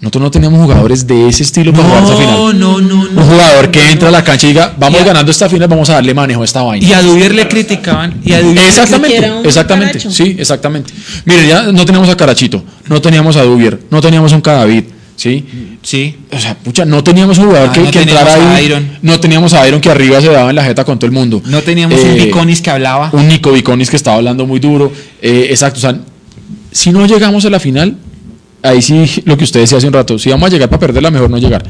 nosotros 0.00 0.22
no 0.22 0.30
teníamos 0.30 0.60
jugadores 0.62 1.04
de 1.04 1.26
ese 1.28 1.42
estilo 1.42 1.72
para 1.72 1.84
jugar 1.88 2.04
esa 2.04 2.14
final? 2.16 2.34
No, 2.36 2.52
no, 2.52 2.80
no, 2.80 3.04
no. 3.10 3.20
Un 3.22 3.28
jugador 3.28 3.70
que 3.72 3.90
entra 3.90 4.08
a 4.08 4.12
la 4.12 4.22
cancha 4.22 4.46
y 4.46 4.50
diga, 4.50 4.72
vamos 4.78 5.00
Y 5.00 5.02
a- 5.02 5.06
ganando 5.06 5.32
esta 5.32 5.48
final, 5.48 5.66
vamos 5.66 5.90
a 5.90 5.94
darle 5.94 6.14
manejo 6.14 6.42
a 6.42 6.44
esta 6.44 6.62
vaina. 6.62 6.86
Y 6.86 6.92
a 6.92 7.02
Dubier 7.02 7.34
le 7.34 7.48
criticaban. 7.48 8.20
Y 8.24 8.32
a 8.34 8.38
Dubier 8.40 8.54
le 8.62 8.68
Exactamente, 8.68 9.32
exactamente, 9.42 9.92
caracho. 9.98 10.10
sí, 10.12 10.36
exactamente. 10.38 10.92
Mire, 11.24 11.48
ya 11.48 11.62
no 11.72 11.84
teníamos 11.84 12.08
a 12.08 12.16
Carachito, 12.16 12.62
no 12.88 13.00
teníamos 13.02 13.34
a 13.34 13.42
Dubier, 13.42 13.80
no 13.90 14.00
teníamos 14.00 14.32
a 14.32 14.36
un 14.36 14.42
Cadavid, 14.42 14.84
¿sí? 15.18 15.44
Sí. 15.82 16.16
O 16.32 16.38
sea, 16.38 16.54
pucha, 16.54 16.84
no 16.86 17.02
teníamos 17.04 17.36
un 17.38 17.46
jugador 17.46 17.68
Ah, 17.70 17.72
que, 17.72 17.80
no 17.80 17.90
que 17.90 18.00
entrara 18.02 18.56
ahí. 18.56 18.64
Iron. 18.66 18.88
No 19.02 19.18
teníamos 19.20 19.52
a 19.52 19.66
Iron 19.68 19.80
que 19.80 19.90
arriba 19.90 20.20
se 20.20 20.28
daba 20.28 20.48
en 20.50 20.56
la 20.56 20.64
jeta 20.64 20.84
con 20.84 20.98
todo 20.98 21.06
el 21.06 21.12
mundo. 21.12 21.42
No 21.44 21.60
teníamos 21.62 22.00
un 22.00 22.10
Eh, 22.10 22.24
Viconis 22.26 22.62
que 22.62 22.70
hablaba. 22.70 23.10
Un 23.12 23.26
Nico 23.28 23.52
Viconis 23.52 23.90
que 23.90 23.96
estaba 23.96 24.16
hablando 24.16 24.46
muy 24.46 24.60
duro. 24.60 24.90
Eh, 25.20 25.48
exacto, 25.50 25.78
o 25.78 25.80
sea, 25.80 25.98
si 26.70 26.90
no 26.92 27.04
llegamos 27.06 27.44
a 27.44 27.50
la 27.50 27.58
final, 27.58 27.96
ahí 28.62 28.80
sí 28.80 29.22
lo 29.24 29.36
que 29.36 29.44
usted 29.44 29.60
decía 29.60 29.78
hace 29.78 29.86
un 29.88 29.92
rato, 29.92 30.18
si 30.18 30.30
vamos 30.30 30.46
a 30.48 30.50
llegar 30.52 30.68
para 30.68 30.80
perderla, 30.80 31.10
mejor 31.10 31.28
no 31.30 31.38
llegar. 31.38 31.64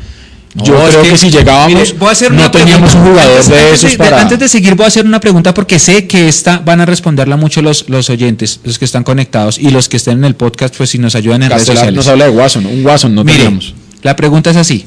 Yo 0.54 0.72
No, 0.74 0.88
es 0.88 0.96
creo 0.96 1.02
que, 1.12 1.18
si 1.18 1.30
llegábamos, 1.30 1.78
mire, 1.78 1.92
voy 1.98 2.08
a 2.08 2.12
hacer 2.12 2.32
no 2.32 2.50
teníamos 2.50 2.90
pregunta. 2.90 2.98
un 2.98 3.04
jugador 3.16 3.32
Antes- 3.38 3.48
de 3.48 3.58
antes 3.60 3.84
esos 3.84 3.96
para. 3.96 4.20
Antes 4.22 4.38
de 4.38 4.48
seguir, 4.48 4.74
voy 4.74 4.84
a 4.84 4.88
hacer 4.88 5.04
una 5.04 5.20
pregunta 5.20 5.52
porque 5.54 5.78
sé 5.78 6.06
que 6.06 6.26
esta 6.26 6.58
van 6.58 6.80
a 6.80 6.86
responderla 6.86 7.36
mucho 7.36 7.60
los, 7.62 7.88
los 7.88 8.08
oyentes, 8.10 8.60
los 8.64 8.78
que 8.78 8.86
están 8.86 9.04
conectados 9.04 9.58
y 9.58 9.70
los 9.70 9.88
que 9.88 9.98
estén 9.98 10.18
en 10.18 10.24
el 10.24 10.34
podcast, 10.34 10.74
pues 10.76 10.90
si 10.90 10.98
nos 10.98 11.14
ayudan 11.14 11.42
en 11.42 11.50
redes 11.50 11.62
Castelar 11.66 11.78
sociales. 11.92 11.96
nos 11.96 12.08
habla 12.08 12.24
de 12.24 12.30
Watson, 12.30 12.66
un 12.66 12.84
Watson 12.84 13.14
no 13.14 13.24
Mire, 13.24 13.38
teníamos. 13.38 13.74
la 14.02 14.16
pregunta 14.16 14.50
es 14.50 14.56
así. 14.56 14.86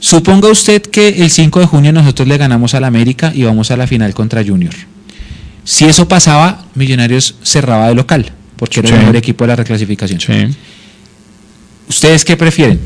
Suponga 0.00 0.48
usted 0.48 0.80
que 0.82 1.08
el 1.08 1.30
5 1.30 1.60
de 1.60 1.66
junio 1.66 1.92
nosotros 1.92 2.26
le 2.26 2.38
ganamos 2.38 2.72
al 2.74 2.84
América 2.84 3.30
y 3.34 3.42
vamos 3.42 3.70
a 3.70 3.76
la 3.76 3.86
final 3.86 4.14
contra 4.14 4.42
Junior. 4.44 4.72
Si 5.64 5.84
eso 5.84 6.08
pasaba, 6.08 6.64
Millonarios 6.74 7.34
cerraba 7.42 7.88
de 7.88 7.94
local, 7.94 8.32
porque 8.56 8.80
era 8.80 8.88
el 8.90 8.98
mejor 9.00 9.16
equipo 9.16 9.44
de 9.44 9.48
la 9.48 9.56
reclasificación. 9.56 10.18
Sí. 10.20 10.56
¿Ustedes 11.88 12.24
qué 12.24 12.36
prefieren? 12.36 12.80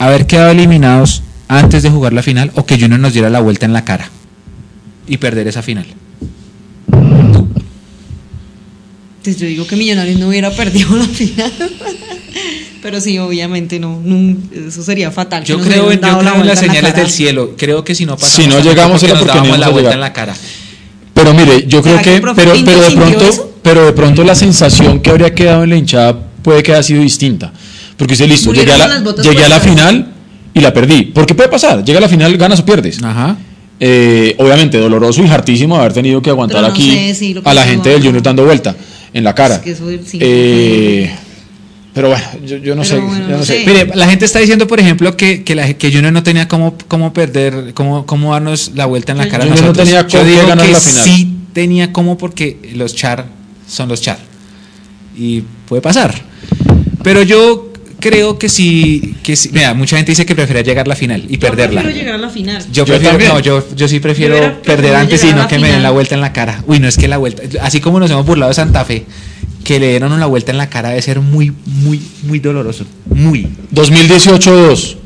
¿Haber 0.00 0.26
quedado 0.26 0.52
eliminados 0.52 1.22
antes 1.46 1.82
de 1.82 1.90
jugar 1.90 2.14
la 2.14 2.22
final 2.22 2.50
o 2.54 2.64
que 2.64 2.80
Junior 2.80 2.98
nos 2.98 3.12
diera 3.12 3.28
la 3.28 3.40
vuelta 3.40 3.66
en 3.66 3.74
la 3.74 3.84
cara 3.84 4.08
y 5.06 5.18
perder 5.18 5.46
esa 5.46 5.60
final? 5.60 5.84
Pues 9.22 9.36
yo 9.36 9.46
digo 9.46 9.66
que 9.66 9.76
Millonarios 9.76 10.18
no 10.18 10.28
hubiera 10.28 10.50
perdido 10.52 10.96
la 10.96 11.04
final. 11.04 11.52
Pero 12.82 12.98
sí, 12.98 13.18
obviamente 13.18 13.78
no, 13.78 14.00
eso 14.54 14.82
sería 14.82 15.10
fatal. 15.10 15.44
Yo 15.44 15.58
nos 15.58 15.66
creo, 15.66 15.92
en, 15.92 16.00
yo 16.00 16.06
la 16.06 16.18
creo 16.18 16.34
en 16.40 16.46
las 16.46 16.46
la 16.46 16.56
señales 16.56 16.96
del 16.96 17.10
cielo. 17.10 17.54
Creo 17.58 17.84
que 17.84 17.94
si 17.94 18.06
no 18.06 18.16
pasamos 18.16 18.32
Si 18.32 18.46
no 18.46 18.58
llegamos 18.60 19.02
porque 19.02 19.04
era 19.04 19.14
nos 19.16 19.22
porque 19.22 19.38
no 19.38 19.44
dábamos 19.44 19.58
la 19.58 19.66
a 19.66 19.68
vuelta 19.68 19.92
en 19.92 20.00
la 20.00 20.12
cara. 20.14 20.34
Pero 21.12 21.34
mire, 21.34 21.66
yo 21.66 21.82
creo 21.82 21.98
¿Será 21.98 22.04
que 22.04 22.20
pero, 22.22 22.54
de 22.54 22.90
pronto, 22.96 23.28
eso? 23.28 23.54
pero 23.62 23.84
de 23.84 23.92
pronto 23.92 24.24
la 24.24 24.34
sensación 24.34 25.00
que 25.00 25.10
habría 25.10 25.34
quedado 25.34 25.62
en 25.62 25.68
la 25.68 25.76
hinchada 25.76 26.18
puede 26.42 26.62
que 26.62 26.72
haya 26.72 26.82
sido 26.82 27.02
distinta. 27.02 27.52
Porque 28.00 28.14
usted 28.14 28.28
listo, 28.28 28.50
llegué 28.54 28.72
a 28.72 28.78
la, 28.78 29.04
llegué 29.22 29.44
a 29.44 29.60
final 29.60 30.06
y 30.54 30.60
la 30.60 30.72
perdí. 30.72 31.02
Porque 31.14 31.34
puede 31.34 31.50
pasar, 31.50 31.84
llega 31.84 31.98
a 31.98 32.00
la 32.00 32.08
final, 32.08 32.34
ganas 32.38 32.60
o 32.60 32.64
pierdes. 32.64 32.98
Ajá. 33.02 33.36
Eh, 33.78 34.34
obviamente 34.38 34.78
doloroso 34.78 35.22
y 35.22 35.28
hartísimo 35.28 35.76
haber 35.76 35.92
tenido 35.92 36.20
que 36.22 36.30
aguantar 36.30 36.62
no 36.62 36.68
aquí 36.68 36.90
sé, 36.92 37.14
sí, 37.14 37.34
lo 37.34 37.42
que 37.42 37.48
a 37.50 37.52
la 37.54 37.64
gente 37.64 37.90
del. 37.90 38.02
Junior 38.02 38.22
dando 38.22 38.44
vuelta 38.46 38.74
en 39.12 39.22
la 39.22 39.34
cara. 39.34 39.56
Es 39.56 39.60
que 39.60 39.70
eso 39.72 39.84
sí, 40.04 40.18
Eh, 40.18 41.10
pero 41.92 42.08
bueno, 42.08 42.24
yo, 42.46 42.56
yo 42.56 42.74
no 42.74 42.84
sé. 42.84 42.98
bueno, 42.98 43.18
yo 43.26 43.28
no 43.32 43.36
no 43.38 43.44
sé. 43.44 43.64
sé. 43.64 43.66
Mire, 43.66 43.90
la 43.94 44.06
gente 44.08 44.24
está 44.24 44.38
diciendo, 44.38 44.66
por 44.66 44.80
ejemplo, 44.80 45.14
que, 45.16 45.44
que, 45.44 45.54
la, 45.54 45.74
que 45.74 45.92
Junior 45.92 46.12
no 46.12 46.22
tenía 46.22 46.48
cómo, 46.48 46.74
cómo 46.88 47.12
perder, 47.12 47.74
cómo, 47.74 48.06
cómo 48.06 48.32
darnos 48.32 48.72
la 48.74 48.86
vuelta 48.86 49.12
en 49.12 49.18
la 49.18 49.28
cara 49.28 49.44
a 49.44 49.46
Junior 49.46 49.66
no 49.66 49.72
tenía 49.74 50.06
Yo 50.06 50.20
qué 50.20 50.24
digo 50.24 50.46
ganar 50.46 50.64
que 50.66 50.72
la 50.72 50.80
final. 50.80 51.04
sí 51.04 51.36
tenía 51.52 51.92
cómo 51.92 52.16
porque 52.16 52.56
los 52.74 52.94
char 52.94 53.26
son 53.68 53.90
los 53.90 54.00
char. 54.00 54.18
Y 55.16 55.42
puede 55.68 55.82
pasar. 55.82 56.14
Pero 57.02 57.22
yo 57.22 57.69
creo 58.00 58.38
que 58.38 58.48
sí, 58.48 59.14
que 59.22 59.36
sí. 59.36 59.50
Mira, 59.52 59.74
mucha 59.74 59.96
gente 59.96 60.12
dice 60.12 60.26
que 60.26 60.34
prefiere 60.34 60.62
llegar 60.64 60.86
a 60.86 60.88
la 60.88 60.96
final 60.96 61.24
y 61.28 61.34
Yo 61.34 61.40
perderla. 61.40 61.82
prefiero 61.82 62.04
llegar 62.04 62.14
a 62.20 62.22
la 62.26 62.30
final. 62.30 62.62
Yo, 62.66 62.72
Yo 62.72 62.84
prefiero, 62.86 63.10
también. 63.12 63.30
no, 63.32 63.40
yo, 63.40 63.64
yo 63.76 63.86
sí 63.88 64.00
prefiero 64.00 64.36
Yo 64.38 64.62
perder 64.62 64.94
antes 64.96 65.22
y 65.24 65.32
no 65.32 65.46
que 65.46 65.56
me 65.56 65.62
den 65.68 65.76
final. 65.76 65.82
la 65.82 65.90
vuelta 65.90 66.14
en 66.14 66.20
la 66.20 66.32
cara. 66.32 66.64
Uy, 66.66 66.80
no 66.80 66.88
es 66.88 66.96
que 66.96 67.06
la 67.08 67.18
vuelta, 67.18 67.42
así 67.62 67.80
como 67.80 68.00
nos 68.00 68.10
hemos 68.10 68.26
burlado 68.26 68.50
de 68.50 68.54
Santa 68.54 68.84
Fe, 68.84 69.04
que 69.64 69.78
le 69.78 69.90
dieron 69.90 70.12
una 70.12 70.26
vuelta 70.26 70.50
en 70.52 70.58
la 70.58 70.68
cara 70.70 70.88
debe 70.88 71.02
ser 71.02 71.20
muy, 71.20 71.52
muy, 71.66 72.00
muy 72.24 72.38
doloroso. 72.40 72.84
Muy. 73.14 73.46
2018-2. 73.74 74.96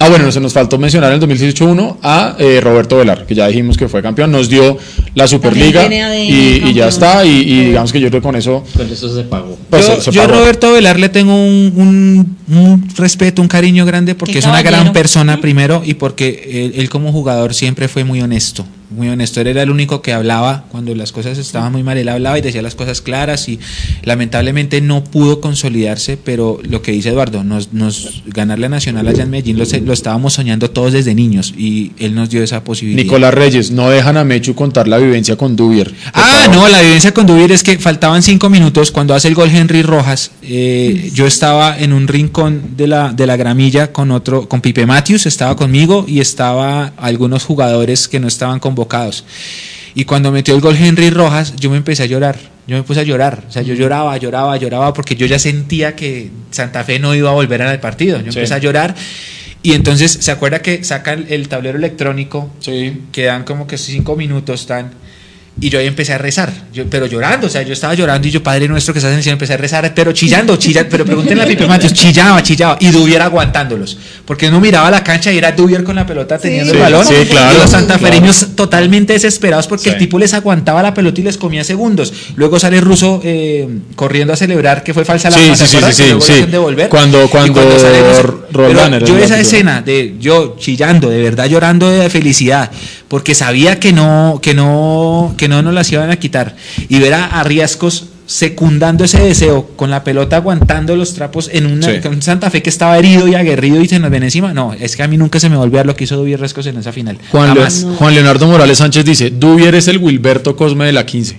Ah, 0.00 0.08
bueno, 0.08 0.30
se 0.30 0.38
nos 0.40 0.52
faltó 0.52 0.78
mencionar 0.78 1.12
en 1.12 1.20
el 1.20 1.28
2018-1 1.28 1.96
a 2.02 2.36
eh, 2.38 2.60
Roberto 2.62 2.96
Velar, 2.98 3.26
que 3.26 3.34
ya 3.34 3.48
dijimos 3.48 3.76
que 3.76 3.88
fue 3.88 4.00
campeón, 4.00 4.30
nos 4.30 4.48
dio 4.48 4.78
la 5.14 5.26
Superliga 5.26 5.82
y, 6.30 6.62
y 6.68 6.72
ya 6.74 6.86
está. 6.88 7.24
Y, 7.24 7.30
y 7.30 7.64
digamos 7.66 7.92
que 7.92 7.98
yo 8.00 8.08
creo 8.08 8.20
que 8.20 8.26
con 8.26 8.36
eso. 8.36 8.64
Con 8.76 8.88
eso 8.90 9.12
se 9.14 9.22
pagó. 9.24 9.58
pues, 9.68 9.86
yo, 9.88 9.96
se- 9.96 10.02
se 10.02 10.10
yo 10.12 10.22
a. 10.22 10.26
Roberto 10.28 10.72
Velar 10.72 11.00
le 11.00 11.08
tengo 11.08 11.34
un, 11.34 11.72
un- 11.76 12.56
un 12.56 12.88
respeto, 12.96 13.42
un 13.42 13.48
cariño 13.48 13.84
grande 13.86 14.14
porque 14.14 14.38
es 14.38 14.44
una 14.46 14.62
gran 14.62 14.92
persona 14.92 15.40
primero 15.40 15.82
y 15.84 15.94
porque 15.94 16.48
él, 16.74 16.80
él 16.80 16.88
como 16.88 17.10
jugador 17.12 17.52
siempre 17.52 17.88
fue 17.88 18.04
muy 18.04 18.20
honesto, 18.20 18.64
muy 18.90 19.08
honesto. 19.08 19.40
Él 19.40 19.48
era 19.48 19.62
el 19.62 19.70
único 19.70 20.02
que 20.02 20.12
hablaba 20.12 20.64
cuando 20.70 20.94
las 20.94 21.12
cosas 21.12 21.38
estaban 21.38 21.72
muy 21.72 21.82
mal, 21.82 21.98
él 21.98 22.08
hablaba 22.08 22.38
y 22.38 22.42
decía 22.42 22.62
las 22.62 22.74
cosas 22.74 23.00
claras 23.00 23.48
y 23.48 23.58
lamentablemente 24.02 24.80
no 24.80 25.04
pudo 25.04 25.40
consolidarse, 25.40 26.16
pero 26.16 26.58
lo 26.62 26.82
que 26.82 26.92
dice 26.92 27.10
Eduardo, 27.10 27.44
nos, 27.44 27.72
nos 27.72 28.22
ganar 28.26 28.58
la 28.58 28.68
Nacional 28.68 29.08
allá 29.08 29.22
en 29.24 29.30
Medellín 29.30 29.58
lo, 29.58 29.92
estábamos 29.92 30.34
soñando 30.34 30.70
todos 30.70 30.92
desde 30.92 31.14
niños 31.14 31.54
y 31.56 31.92
él 31.98 32.14
nos 32.14 32.30
dio 32.30 32.42
esa 32.42 32.64
posibilidad. 32.64 33.02
Nicolás 33.02 33.34
Reyes, 33.34 33.70
no 33.70 33.90
dejan 33.90 34.16
a 34.16 34.24
Mechu 34.24 34.54
contar 34.54 34.88
la 34.88 34.98
vivencia 34.98 35.36
con 35.36 35.56
Dubier. 35.56 35.92
Ah, 36.12 36.42
favor. 36.46 36.56
no, 36.56 36.68
la 36.68 36.80
vivencia 36.80 37.12
con 37.12 37.26
Dubier 37.26 37.52
es 37.52 37.62
que 37.62 37.78
faltaban 37.78 38.22
cinco 38.22 38.48
minutos 38.48 38.90
cuando 38.90 39.14
hace 39.14 39.28
el 39.28 39.34
gol 39.34 39.50
Henry 39.50 39.82
Rojas. 39.82 40.30
eh, 40.42 41.10
yo 41.14 41.26
estaba 41.26 41.78
en 41.78 41.92
un 41.92 42.08
rincón 42.08 42.62
de 42.76 42.86
la, 42.86 43.12
de 43.12 43.26
la 43.26 43.36
gramilla 43.36 43.92
con 43.92 44.10
otro, 44.10 44.48
con 44.48 44.60
Pipe 44.60 44.86
Matthews, 44.86 45.26
estaba 45.26 45.56
conmigo 45.56 46.04
y 46.06 46.20
estaba 46.20 46.92
algunos 46.96 47.44
jugadores 47.44 48.08
que 48.08 48.20
no 48.20 48.28
estaban 48.28 48.60
convocados. 48.78 49.24
Y 49.94 50.04
cuando 50.04 50.30
metió 50.30 50.54
el 50.54 50.60
gol 50.60 50.76
Henry 50.76 51.10
Rojas, 51.10 51.56
yo 51.56 51.70
me 51.70 51.76
empecé 51.76 52.04
a 52.04 52.06
llorar. 52.06 52.36
Yo 52.68 52.76
me 52.76 52.82
puse 52.82 53.00
a 53.00 53.02
llorar. 53.02 53.42
O 53.48 53.50
sea, 53.50 53.62
yo 53.62 53.74
lloraba, 53.74 54.16
lloraba, 54.18 54.56
lloraba 54.56 54.92
porque 54.92 55.16
yo 55.16 55.26
ya 55.26 55.38
sentía 55.38 55.96
que 55.96 56.30
Santa 56.50 56.84
Fe 56.84 56.98
no 56.98 57.14
iba 57.14 57.30
a 57.30 57.32
volver 57.32 57.62
al 57.62 57.80
partido. 57.80 58.18
Yo 58.18 58.30
Sí. 58.30 58.38
empecé 58.38 58.54
a 58.54 58.58
llorar. 58.58 58.94
Y 59.62 59.72
entonces, 59.72 60.12
¿se 60.20 60.30
acuerda 60.30 60.60
que 60.62 60.84
sacan 60.84 61.26
el 61.28 61.48
tablero 61.48 61.78
electrónico 61.78 62.50
Sí. 62.60 63.02
quedan 63.10 63.42
como 63.44 63.66
que 63.66 63.76
cinco 63.78 64.14
minutos 64.14 64.66
tan 64.66 64.90
Y 65.60 65.70
yo 65.70 65.80
ahí 65.80 65.86
empecé 65.88 66.12
a 66.12 66.18
rezar, 66.18 66.52
yo- 66.72 66.84
pero 66.88 67.06
llorando, 67.06 67.48
o 67.48 67.50
sea, 67.50 67.62
yo 67.62 67.72
estaba 67.72 67.92
llorando 67.94 68.28
y 68.28 68.30
yo, 68.30 68.42
Padre 68.44 68.68
nuestro 68.68 68.94
que 68.94 69.00
estás 69.00 69.10
en 69.10 69.18
el 69.18 69.22
cielo, 69.24 69.32
empecé 69.34 69.54
a 69.54 69.56
rezar, 69.56 69.92
pero 69.92 70.12
chillando, 70.12 70.54
chillando, 70.56 70.88
pero 70.88 71.04
pregúntenle 71.04 71.42
a 71.42 71.46
Pipe 71.46 71.66
Matios, 71.66 71.92
chillaba, 71.92 72.40
chillaba, 72.44 72.76
y 72.80 72.88
Dubier 72.90 73.20
aguantándolos, 73.22 73.98
porque 74.24 74.46
uno 74.48 74.60
miraba 74.60 74.88
la 74.88 75.02
cancha 75.02 75.32
y 75.32 75.38
era 75.38 75.50
Dubier 75.50 75.82
con 75.82 75.96
la 75.96 76.06
pelota 76.06 76.38
teniendo 76.38 76.70
Sí, 76.70 76.76
el 76.76 76.82
balón, 76.82 77.04
sí, 77.04 77.14
claro, 77.28 77.56
y 77.56 77.60
los 77.60 77.70
santafereños 77.70 78.38
claro. 78.38 78.52
totalmente 78.54 79.14
desesperados 79.14 79.66
porque 79.66 79.84
Sí. 79.84 79.90
el 79.90 79.98
tipo 79.98 80.16
les 80.18 80.32
aguantaba 80.32 80.80
la 80.80 80.94
pelota 80.94 81.20
y 81.20 81.24
les 81.24 81.36
comía 81.36 81.64
segundos. 81.64 82.12
Luego 82.36 82.60
sale 82.60 82.80
Russo 82.80 83.20
eh, 83.24 83.68
corriendo 83.96 84.32
a 84.32 84.36
celebrar 84.36 84.84
que 84.84 84.94
fue 84.94 85.04
falsa 85.04 85.28
la 85.30 85.38
Sí, 85.38 85.42
¿te 85.50 85.56
sí, 85.56 85.66
sí, 85.66 86.04
sí, 86.20 86.32
luego 86.34 86.46
devolver. 86.46 86.88
Cuando- 86.88 87.24
Y 87.24 87.28
cuando 87.28 87.78
sale 87.80 87.98
Roldán 88.52 89.00
yo 89.04 89.16
el 89.16 89.22
esa 89.24 89.40
escena 89.40 89.82
de 89.82 90.14
yo 90.20 90.56
chillando, 90.58 91.10
de 91.10 91.20
verdad 91.22 91.46
llorando 91.46 91.90
de 91.90 92.08
felicidad, 92.10 92.70
porque 93.08 93.34
sabía 93.34 93.80
que 93.80 93.92
no, 93.92 94.38
que 94.42 94.54
no, 94.54 95.34
que 95.36 95.47
no 95.48 95.62
nos 95.62 95.74
las 95.74 95.90
iban 95.90 96.10
a 96.10 96.16
quitar. 96.16 96.54
Y 96.88 96.98
ver 97.00 97.14
a, 97.14 97.42
Riascos 97.42 98.10
secundando 98.26 99.04
ese 99.04 99.20
deseo, 99.20 99.70
con 99.74 99.90
la 99.90 100.04
pelota 100.04 100.36
aguantando 100.36 100.94
los 100.96 101.14
trapos 101.14 101.48
en 101.52 101.64
una, 101.66 101.86
Sí. 101.86 101.98
Santa 102.20 102.50
Fe 102.50 102.62
que 102.62 102.68
estaba 102.68 102.98
herido 102.98 103.26
y 103.26 103.34
aguerrido 103.34 103.80
y 103.80 103.88
se 103.88 103.98
nos 103.98 104.10
ven 104.10 104.22
encima. 104.22 104.52
No, 104.52 104.74
es 104.74 104.96
que 104.96 105.02
a 105.02 105.08
mí 105.08 105.16
nunca 105.16 105.40
se 105.40 105.48
me 105.48 105.56
va 105.56 105.64
a 105.80 105.84
lo 105.84 105.96
que 105.96 106.04
hizo 106.04 106.16
Dubier 106.16 106.38
Riascos 106.38 106.66
en 106.66 106.76
esa 106.76 106.92
final. 106.92 107.18
Juan, 107.32 107.48
Le- 107.54 107.60
Jamás. 107.60 107.86
Juan 107.96 108.14
Leonardo 108.14 108.46
Morales 108.46 108.78
Sánchez 108.78 109.04
dice, 109.04 109.30
Dubier 109.30 109.74
es 109.74 109.88
el 109.88 109.96
Wilberto 109.98 110.54
Cosme 110.54 110.84
de 110.84 110.92
la 110.92 111.06
15. 111.06 111.38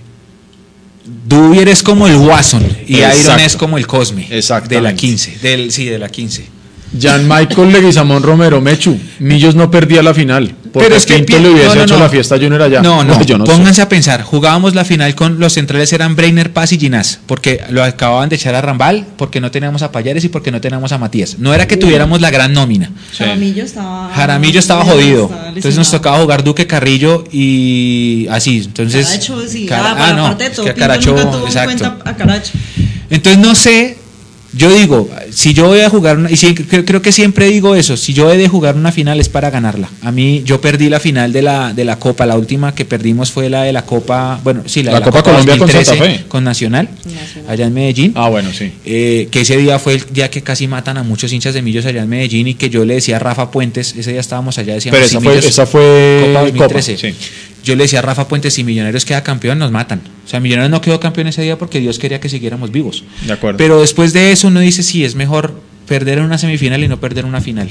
Dubier 1.26 1.68
es 1.68 1.82
como 1.82 2.06
el 2.08 2.16
Watson 2.16 2.62
y 2.86 2.96
Iron 2.98 3.10
Exacto. 3.12 3.42
es 3.44 3.56
como 3.56 3.78
el 3.78 3.86
Cosme 3.86 4.22
de 4.24 4.28
la 4.30 4.36
Exactamente. 4.36 4.96
15, 4.96 5.38
del, 5.40 5.70
sí, 5.72 5.84
de 5.86 5.98
la 5.98 6.08
15. 6.08 6.44
Jan 6.98 7.28
Michael 7.28 7.72
Leguizamón 7.72 8.22
Romero 8.22 8.60
Mechu, 8.60 8.98
Millos 9.20 9.54
no 9.54 9.70
perdía 9.70 10.02
la 10.02 10.14
final. 10.14 10.54
Porque 10.72 10.86
Pero 10.86 10.96
es 10.96 11.06
que 11.06 11.14
Pinto 11.14 11.38
le 11.40 11.50
hubiese 11.50 11.68
no, 11.68 11.74
no, 11.74 11.82
hecho 11.82 11.94
no. 11.96 12.04
la 12.04 12.08
fiesta 12.08 12.36
Junior 12.36 12.62
allá. 12.62 12.80
No, 12.80 13.02
no, 13.02 13.20
yo 13.24 13.38
no 13.38 13.44
sé. 13.44 13.52
pónganse 13.52 13.82
a 13.82 13.88
pensar. 13.88 14.22
Jugábamos 14.22 14.74
la 14.74 14.84
final 14.84 15.14
con 15.16 15.40
los 15.40 15.54
centrales 15.54 15.92
eran 15.92 16.14
Breiner, 16.14 16.52
Paz 16.52 16.72
y 16.72 16.78
Ginás, 16.78 17.18
porque 17.26 17.60
lo 17.70 17.82
acababan 17.82 18.28
de 18.28 18.36
echar 18.36 18.54
a 18.54 18.60
Rambal, 18.60 19.06
porque 19.16 19.40
no 19.40 19.50
teníamos 19.50 19.82
a 19.82 19.90
Payares 19.90 20.24
y 20.24 20.28
porque 20.28 20.52
no 20.52 20.60
teníamos 20.60 20.92
a 20.92 20.98
Matías. 20.98 21.38
No 21.38 21.52
era 21.52 21.66
que 21.66 21.76
tuviéramos 21.76 22.20
la 22.20 22.30
gran 22.30 22.52
nómina. 22.52 22.92
Jaramillo 23.16 23.64
estaba. 23.64 24.12
Jaramillo 24.14 24.60
estaba 24.60 24.84
jodido. 24.84 25.24
estaba 25.24 25.48
Entonces 25.48 25.76
nos 25.76 25.90
tocaba 25.90 26.18
jugar 26.18 26.44
Duque 26.44 26.66
Carrillo 26.68 27.24
y 27.32 28.26
así. 28.30 28.62
Entonces, 28.64 29.06
Caracho, 29.06 29.48
sí. 29.48 29.66
Cara- 29.66 29.90
ah, 29.90 29.94
para 29.94 30.06
ah, 30.06 30.12
no, 30.14 30.26
aparte 30.26 30.44
de 30.44 30.50
es 30.50 30.56
todo, 30.56 30.64
que 30.64 30.70
a 30.70 30.74
Pinto 30.74 30.86
Caracho, 30.86 31.46
exacto. 31.46 31.78
cuenta 31.78 32.10
a 32.10 32.16
Caracho. 32.16 32.52
Entonces 33.10 33.42
no 33.42 33.54
sé, 33.56 33.98
yo 34.52 34.72
digo, 34.72 35.08
si 35.32 35.54
yo 35.54 35.66
voy 35.66 35.80
a 35.80 35.90
jugar 35.90 36.18
una, 36.18 36.30
y 36.30 36.36
sí, 36.36 36.54
creo, 36.54 36.84
creo 36.84 37.02
que 37.02 37.12
siempre 37.12 37.46
digo 37.48 37.74
eso, 37.74 37.96
si 37.96 38.12
yo 38.12 38.30
he 38.32 38.36
de 38.36 38.48
jugar 38.48 38.74
una 38.76 38.92
final 38.92 39.20
es 39.20 39.28
para 39.28 39.50
ganarla. 39.50 39.88
A 40.02 40.12
mí, 40.12 40.42
yo 40.44 40.60
perdí 40.60 40.88
la 40.88 41.00
final 41.00 41.32
de 41.32 41.42
la, 41.42 41.72
de 41.72 41.84
la 41.84 41.98
Copa, 41.98 42.26
la 42.26 42.36
última 42.36 42.74
que 42.74 42.84
perdimos 42.84 43.30
fue 43.30 43.48
la 43.50 43.62
de 43.62 43.72
la 43.72 43.84
Copa, 43.84 44.40
bueno, 44.44 44.62
sí, 44.66 44.82
la, 44.82 44.92
La 44.92 44.98
de 45.00 45.04
Copa 45.04 45.22
Colombia 45.22 45.56
con 45.58 45.68
2013, 45.68 45.84
Santa 45.98 46.04
Fe. 46.04 46.24
con 46.28 46.44
Nacional, 46.44 46.88
Nacional. 47.04 47.50
allá 47.50 47.66
en 47.66 47.74
Medellín. 47.74 48.12
Ah, 48.16 48.28
bueno, 48.28 48.50
sí. 48.52 48.72
Eh, 48.84 49.28
que 49.30 49.40
ese 49.42 49.56
día 49.56 49.78
fue 49.78 49.94
el 49.94 50.04
día 50.12 50.30
que 50.30 50.42
casi 50.42 50.66
matan 50.66 50.98
a 50.98 51.02
muchos 51.02 51.32
hinchas 51.32 51.54
de 51.54 51.62
Millos 51.62 51.86
allá 51.86 52.02
en 52.02 52.08
Medellín 52.08 52.48
y 52.48 52.54
que 52.54 52.70
yo 52.70 52.84
le 52.84 52.94
decía 52.94 53.16
a 53.16 53.18
Rafa 53.20 53.50
Puentes, 53.50 53.94
ese 53.96 54.12
día 54.12 54.20
estábamos 54.20 54.58
allá, 54.58 54.74
decíamos 54.74 54.98
Pero 54.98 55.08
"Si 55.08 55.16
esa 55.16 55.20
fue, 55.20 55.32
Millos- 55.34 55.44
esa 55.46 55.66
fue 55.66 56.20
Copa 56.26 56.40
Copa, 56.40 56.50
2013. 56.74 56.96
sí. 56.98 57.14
Yo 57.62 57.76
le 57.76 57.82
decía 57.84 57.98
a 57.98 58.02
Rafa 58.02 58.26
Puentes, 58.26 58.54
si 58.54 58.64
Millonarios 58.64 59.04
queda 59.04 59.22
campeón, 59.22 59.58
nos 59.58 59.70
matan. 59.70 60.00
O 60.24 60.28
sea, 60.30 60.40
Millonarios 60.40 60.70
no 60.70 60.80
quedó 60.80 60.98
campeón 60.98 61.26
ese 61.26 61.42
día 61.42 61.58
porque 61.58 61.78
Dios 61.78 61.98
quería 61.98 62.18
que 62.18 62.30
siguiéramos 62.30 62.72
vivos. 62.72 63.04
De 63.26 63.34
acuerdo. 63.34 63.58
Pero 63.58 63.82
después 63.82 64.14
de 64.14 64.32
eso 64.32 64.48
uno 64.48 64.60
dice, 64.60 64.82
sí, 64.82 65.04
es 65.04 65.14
mejor 65.22 65.52
perder 65.86 66.18
en 66.18 66.24
una 66.24 66.38
semifinal 66.38 66.82
y 66.82 66.88
no 66.88 66.98
perder 66.98 67.24
una 67.24 67.40
final. 67.40 67.68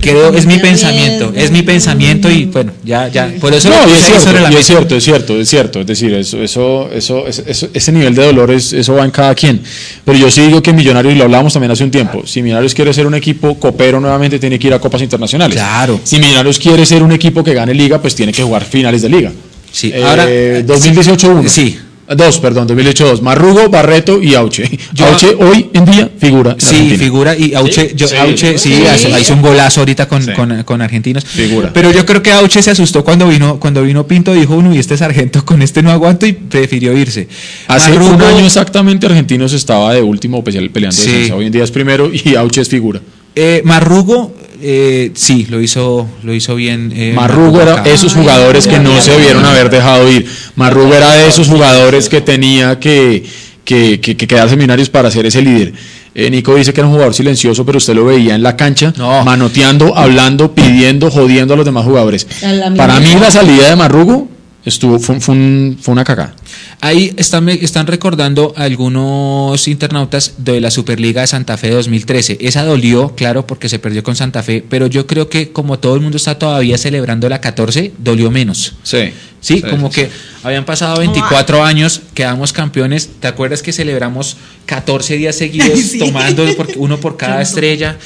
Creo, 0.00 0.32
es 0.32 0.46
mi 0.46 0.58
pensamiento, 0.58 1.32
es 1.34 1.50
mi 1.50 1.62
pensamiento 1.62 2.30
y 2.30 2.44
bueno, 2.44 2.70
ya, 2.84 3.08
ya, 3.08 3.32
por 3.40 3.52
eso 3.52 3.68
No, 3.68 3.82
lo 3.84 3.88
y 3.90 3.94
es 3.94 4.04
cierto, 4.06 4.24
sobre 4.26 4.40
la 4.40 4.52
y 4.52 4.54
es 4.56 4.64
cierto, 4.66 4.94
es 4.96 5.02
cierto, 5.04 5.40
es 5.40 5.48
cierto. 5.48 5.80
Es 5.80 5.86
decir, 5.88 6.14
eso, 6.14 6.40
eso, 6.40 6.88
eso, 6.92 7.26
eso- 7.26 7.42
eso- 7.46 7.68
ese 7.74 7.90
nivel 7.92 8.14
de 8.14 8.24
dolor, 8.26 8.48
es, 8.52 8.72
eso 8.72 8.94
va 8.94 9.04
en 9.04 9.10
cada 9.10 9.34
quien. 9.34 9.60
Pero 10.04 10.16
yo 10.16 10.30
sí 10.30 10.42
digo 10.42 10.62
que 10.62 10.72
Millonarios, 10.72 11.14
y 11.14 11.16
lo 11.18 11.24
hablábamos 11.24 11.52
también 11.52 11.72
hace 11.72 11.82
un 11.82 11.90
tiempo, 11.90 12.22
si 12.26 12.42
Millonarios 12.42 12.74
quiere 12.74 12.92
ser 12.94 13.08
un 13.08 13.14
equipo 13.16 13.58
copero 13.58 13.98
nuevamente, 13.98 14.38
tiene 14.38 14.56
que 14.56 14.68
ir 14.68 14.74
a 14.74 14.78
Copas 14.78 15.02
Internacionales. 15.02 15.56
Claro. 15.56 15.98
Si 16.04 16.20
Millonarios 16.20 16.60
quiere 16.60 16.86
ser 16.86 17.02
un 17.02 17.10
equipo 17.10 17.42
que 17.42 17.52
gane 17.54 17.74
Liga, 17.74 18.00
pues 18.00 18.14
tiene 18.14 18.30
que 18.32 18.42
jugar 18.44 18.64
finales 18.64 19.02
de 19.02 19.08
Liga. 19.08 19.32
Sí, 19.72 19.90
Eh, 19.92 20.02
ahora- 20.04 20.26
2018-1. 20.62 21.48
Sí. 21.48 21.76
Dos, 22.16 22.38
perdón, 22.38 22.66
2008-2. 22.68 23.20
Marrugo, 23.20 23.68
Barreto 23.68 24.22
y 24.22 24.34
Auche. 24.34 24.68
Yo- 24.94 25.06
Auche 25.06 25.36
hoy 25.38 25.68
en 25.74 25.84
día 25.84 26.10
figura. 26.18 26.52
en 26.52 26.60
Sí, 26.60 26.74
Argentina. 26.76 26.98
figura 26.98 27.36
y 27.36 27.54
Auche, 27.54 27.92
yo, 27.94 28.08
Sí. 28.08 28.16
Auche, 28.16 28.56
sí, 28.58 28.74
Sí. 28.76 28.86
hace- 28.86 29.20
hizo 29.20 29.34
un 29.34 29.42
golazo 29.42 29.80
ahorita 29.80 30.08
con, 30.08 30.22
Sí. 30.22 30.32
con, 30.32 30.62
con 30.62 30.80
argentinos. 30.80 31.24
Figura. 31.24 31.70
Pero 31.74 31.90
yo 31.92 32.06
creo 32.06 32.22
que 32.22 32.32
Auche 32.32 32.62
se 32.62 32.70
asustó 32.70 33.04
cuando 33.04 33.28
vino, 33.28 33.60
cuando 33.60 33.82
vino 33.82 34.06
Pinto, 34.06 34.32
dijo, 34.32 34.56
uno, 34.56 34.74
y 34.74 34.78
este 34.78 34.96
sargento 34.96 35.44
con 35.44 35.60
este 35.60 35.82
no 35.82 35.90
aguanto 35.90 36.24
y 36.26 36.32
prefirió 36.32 36.96
irse. 36.96 37.28
Hace 37.66 37.90
Marrugo- 37.92 38.14
un 38.14 38.22
año 38.22 38.46
exactamente 38.46 39.06
Argentinos 39.06 39.52
estaba 39.52 39.92
de 39.92 40.00
último 40.02 40.42
pues, 40.42 40.56
peleando 40.72 40.96
defensa. 41.02 41.34
Hoy 41.34 41.46
en 41.46 41.52
día 41.52 41.64
es 41.64 41.70
primero 41.70 42.10
y 42.12 42.34
Auche 42.36 42.62
es 42.62 42.68
figura. 42.68 43.00
Eh, 43.34 43.60
Marrugo, 43.64 44.34
eh, 44.60 45.10
sí, 45.14 45.46
lo 45.50 45.60
hizo, 45.60 46.06
lo 46.22 46.34
hizo 46.34 46.54
bien. 46.54 46.92
eh, 46.94 47.12
Marrugo 47.14 47.60
era 47.60 47.82
esos 47.84 48.14
jugadores 48.14 48.66
que 48.66 48.78
no 48.78 49.00
se 49.00 49.12
debieron 49.12 49.44
haber 49.44 49.70
dejado 49.70 50.10
ir. 50.10 50.26
Marrugo 50.56 50.94
era 50.94 51.12
de 51.14 51.28
esos 51.28 51.48
jugadores 51.48 52.08
que 52.08 52.20
tenía 52.20 52.78
que, 52.78 53.24
que, 53.64 54.00
que, 54.00 54.16
que 54.16 54.26
quedar 54.26 54.48
seminarios 54.48 54.88
para 54.88 55.10
ser 55.10 55.26
ese 55.26 55.42
líder. 55.42 55.72
Eh, 56.14 56.30
Nico 56.30 56.54
dice 56.56 56.72
que 56.72 56.80
era 56.80 56.86
un 56.88 56.92
jugador 56.94 57.14
silencioso, 57.14 57.64
pero 57.64 57.78
usted 57.78 57.94
lo 57.94 58.04
veía 58.06 58.34
en 58.34 58.42
la 58.42 58.56
cancha, 58.56 58.92
No. 58.96 59.24
manoteando, 59.24 59.96
hablando, 59.96 60.52
pidiendo, 60.52 61.10
jodiendo 61.10 61.54
a 61.54 61.56
los 61.56 61.64
demás 61.66 61.84
jugadores. 61.84 62.26
Para 62.76 62.98
mí 62.98 63.14
la 63.20 63.30
salida 63.30 63.70
de 63.70 63.76
Marrugo 63.76 64.28
estuvo, 64.64 64.98
fue, 64.98 65.20
fue 65.20 65.34
un- 65.34 65.78
fue 65.80 65.92
una 65.92 66.04
cagada. 66.04 66.34
Ahí 66.80 67.12
están, 67.16 67.48
están 67.48 67.86
recordando 67.86 68.52
algunos 68.56 69.66
internautas 69.68 70.34
de 70.38 70.60
la 70.60 70.70
Superliga 70.70 71.20
de 71.22 71.26
Santa 71.26 71.56
Fe 71.56 71.70
2013. 71.70 72.38
Esa 72.40 72.64
dolió, 72.64 73.14
claro, 73.16 73.46
porque 73.46 73.68
se 73.68 73.78
perdió 73.78 74.02
con 74.02 74.16
Santa 74.16 74.42
Fe, 74.42 74.64
pero 74.68 74.86
yo 74.86 75.06
creo 75.06 75.28
que 75.28 75.50
como 75.52 75.78
todo 75.78 75.94
el 75.94 76.00
mundo 76.00 76.16
está 76.16 76.38
todavía 76.38 76.76
celebrando 76.78 77.28
la 77.28 77.40
14, 77.40 77.92
dolió 77.98 78.30
menos. 78.30 78.74
Sí. 78.82 79.12
Sí, 79.40 79.62
como 79.62 79.88
que 79.88 80.10
habían 80.42 80.64
pasado 80.64 80.98
24 80.98 81.62
años, 81.64 82.00
quedamos 82.12 82.52
campeones. 82.52 83.08
¿Te 83.20 83.28
acuerdas 83.28 83.62
que 83.62 83.72
celebramos 83.72 84.36
14 84.66 85.16
días 85.16 85.36
seguidos 85.38 85.78
Sí. 85.78 85.98
tomando 86.00 86.44
por- 86.56 86.68
uno 86.76 86.98
por 86.98 87.16
cada 87.16 87.40
estrella? 87.40 87.96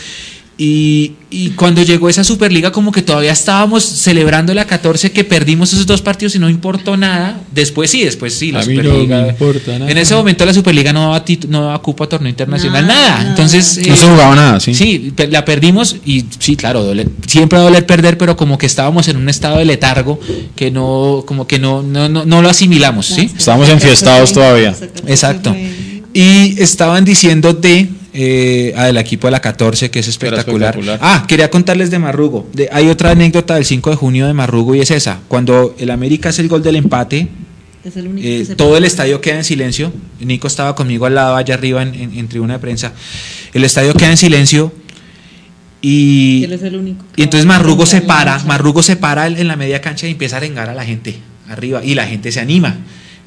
Y, 0.59 1.13
y 1.31 1.51
cuando 1.51 1.83
llegó 1.83 2.11
esa 2.11 2.23
Superliga, 2.25 2.71
como 2.71 2.93
que 2.93 3.01
todavía 3.01 3.33
estábamos 3.33 3.83
celebrando 3.85 4.53
la 4.53 4.67
14, 4.67 5.11
que 5.11 5.25
perdimos 5.25 5.73
esos 5.73 5.87
dos 5.87 6.03
partidos 6.03 6.35
y 6.35 6.39
no 6.39 6.49
importó 6.51 6.97
nada. 6.97 7.41
Después 7.53 7.91
sí, 7.91 8.05
después 8.05 8.35
sí, 8.35 8.53
la 8.53 8.61
A 8.61 8.67
mí 8.67 8.77
no 8.77 8.83
Superliga. 8.83 9.23
me 9.23 9.29
importa 9.31 9.79
nada. 9.79 9.91
En 9.91 9.97
ese 9.99 10.15
momento 10.15 10.45
la 10.45 10.53
Superliga 10.53 10.93
no 10.93 11.05
daba, 11.11 11.25
no 11.49 11.65
daba 11.65 11.81
cupo 11.81 12.05
a 12.05 12.09
torneo 12.09 12.29
internacional, 12.29 12.87
Nada, 12.87 13.01
nada. 13.01 13.19
nada. 13.19 13.31
Entonces. 13.31 13.81
No 13.89 13.97
se 13.97 14.07
jugaba 14.07 14.37
nada, 14.37 14.61
sí. 14.61 14.75
Sí, 14.75 15.13
la 15.31 15.45
perdimos 15.45 15.97
y 16.05 16.25
sí, 16.39 16.55
claro, 16.55 16.93
siempre 17.27 17.59
va 17.59 17.65
a 17.65 17.69
doler 17.69 17.87
perder, 17.87 18.19
pero 18.19 18.37
como 18.37 18.59
que 18.59 18.67
estábamos 18.67 19.09
en 19.09 19.17
un 19.17 19.29
estado 19.31 19.57
de 19.59 19.65
letargo 19.65 20.21
que 20.55 20.71
no, 20.71 21.25
como 21.27 21.47
que 21.47 21.59
no, 21.59 21.83
no, 21.83 22.09
no, 22.11 22.27
no 22.27 22.43
lo 22.43 22.51
asimilamos, 22.51 23.07
¿sí? 23.07 23.31
Estamos 23.37 23.69
enfiestados 23.71 24.33
todavía. 24.33 24.77
Exacto. 25.07 25.57
Y 26.15 26.61
estaban 26.63 27.07
diciendo 27.07 27.55
de 27.55 27.89
eh, 28.15 28.73
ah, 28.77 28.87
del 28.87 28.99
equipo 28.99 29.27
de 29.27 29.31
la 29.33 29.41
14, 29.41 29.91
que 29.91 29.99
es 30.01 30.09
espectacular. 30.09 30.77
espectacular. 30.77 30.99
Ah, 31.03 31.25
quería 31.27 31.49
contarles 31.51 31.91
de 31.91 31.99
Marrugo. 31.99 32.47
De- 32.53 32.69
hay 32.73 32.89
otra 32.89 33.11
anécdota 33.11 33.55
del 33.55 33.65
5 33.65 33.91
de 33.91 33.97
junio 33.97 34.27
de 34.27 34.33
Marrugo 34.35 34.75
y 34.75 34.81
es 34.81 34.91
esa. 34.91 35.21
Cuando 35.29 35.75
el 35.79 35.91
América 35.91 36.29
hace 36.29 36.43
el 36.43 36.49
gol 36.49 36.63
del 36.63 36.77
empate, 36.77 37.29
Es 37.85 37.97
el 37.97 38.07
único 38.09 38.27
eh, 38.29 38.47
todo 38.57 38.77
el 38.77 38.85
estadio 38.85 39.21
queda 39.21 39.37
en 39.39 39.45
silencio. 39.45 39.93
Nico 40.21 40.47
estaba 40.47 40.75
conmigo 40.75 41.07
al 41.07 41.15
lado, 41.15 41.37
allá 41.37 41.55
arriba 41.55 41.83
en, 41.83 41.95
en- 41.95 42.19
en 42.19 42.29
tribuna 42.29 42.55
de 42.55 42.59
prensa. 42.61 42.93
El 43.55 43.65
estadio 43.65 43.95
queda 43.95 44.11
en 44.11 44.17
silencio 44.17 44.73
y, 45.81 46.45
Él 46.45 46.53
es 46.53 46.63
el 46.63 46.77
único 46.77 47.05
que 47.13 47.21
y 47.23 47.25
entonces 47.25 47.47
Marrugo 47.47 47.87
se 47.87 48.03
para. 48.03 48.39
Marrugo 48.45 48.83
se 48.83 48.97
para 48.97 49.27
en 49.27 49.37
en 49.37 49.49
la 49.49 49.57
media 49.57 49.81
cancha 49.81 50.07
y 50.07 50.13
empieza 50.13 50.37
a 50.37 50.39
arengar 50.39 50.69
a 50.69 50.75
la 50.75 50.85
gente 50.85 51.17
arriba 51.49 51.85
y 51.85 51.95
la 51.95 52.07
gente 52.07 52.31
se 52.31 52.41
anima. 52.41 52.77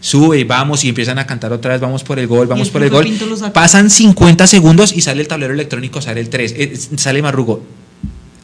Sube, 0.06 0.44
vamos 0.44 0.84
y 0.84 0.90
empiezan 0.90 1.18
a 1.18 1.26
cantar 1.26 1.52
otra 1.52 1.72
vez, 1.72 1.82
vamos 1.82 2.04
por 2.04 2.20
el 2.20 2.28
gol, 2.28 2.46
vamos 2.46 2.68
el 2.68 2.72
por 2.74 2.84
el 2.84 2.90
gol. 2.92 3.06
Pasan 3.54 3.90
50 3.90 4.46
segundos 4.46 4.94
y 4.96 5.02
sale 5.02 5.22
el 5.22 5.28
tablero 5.28 5.52
electrónico, 5.52 6.00
sale 6.00 6.22
el 6.22 6.30
3, 6.30 6.90
sale 6.96 7.24
Marrugo. 7.24 7.64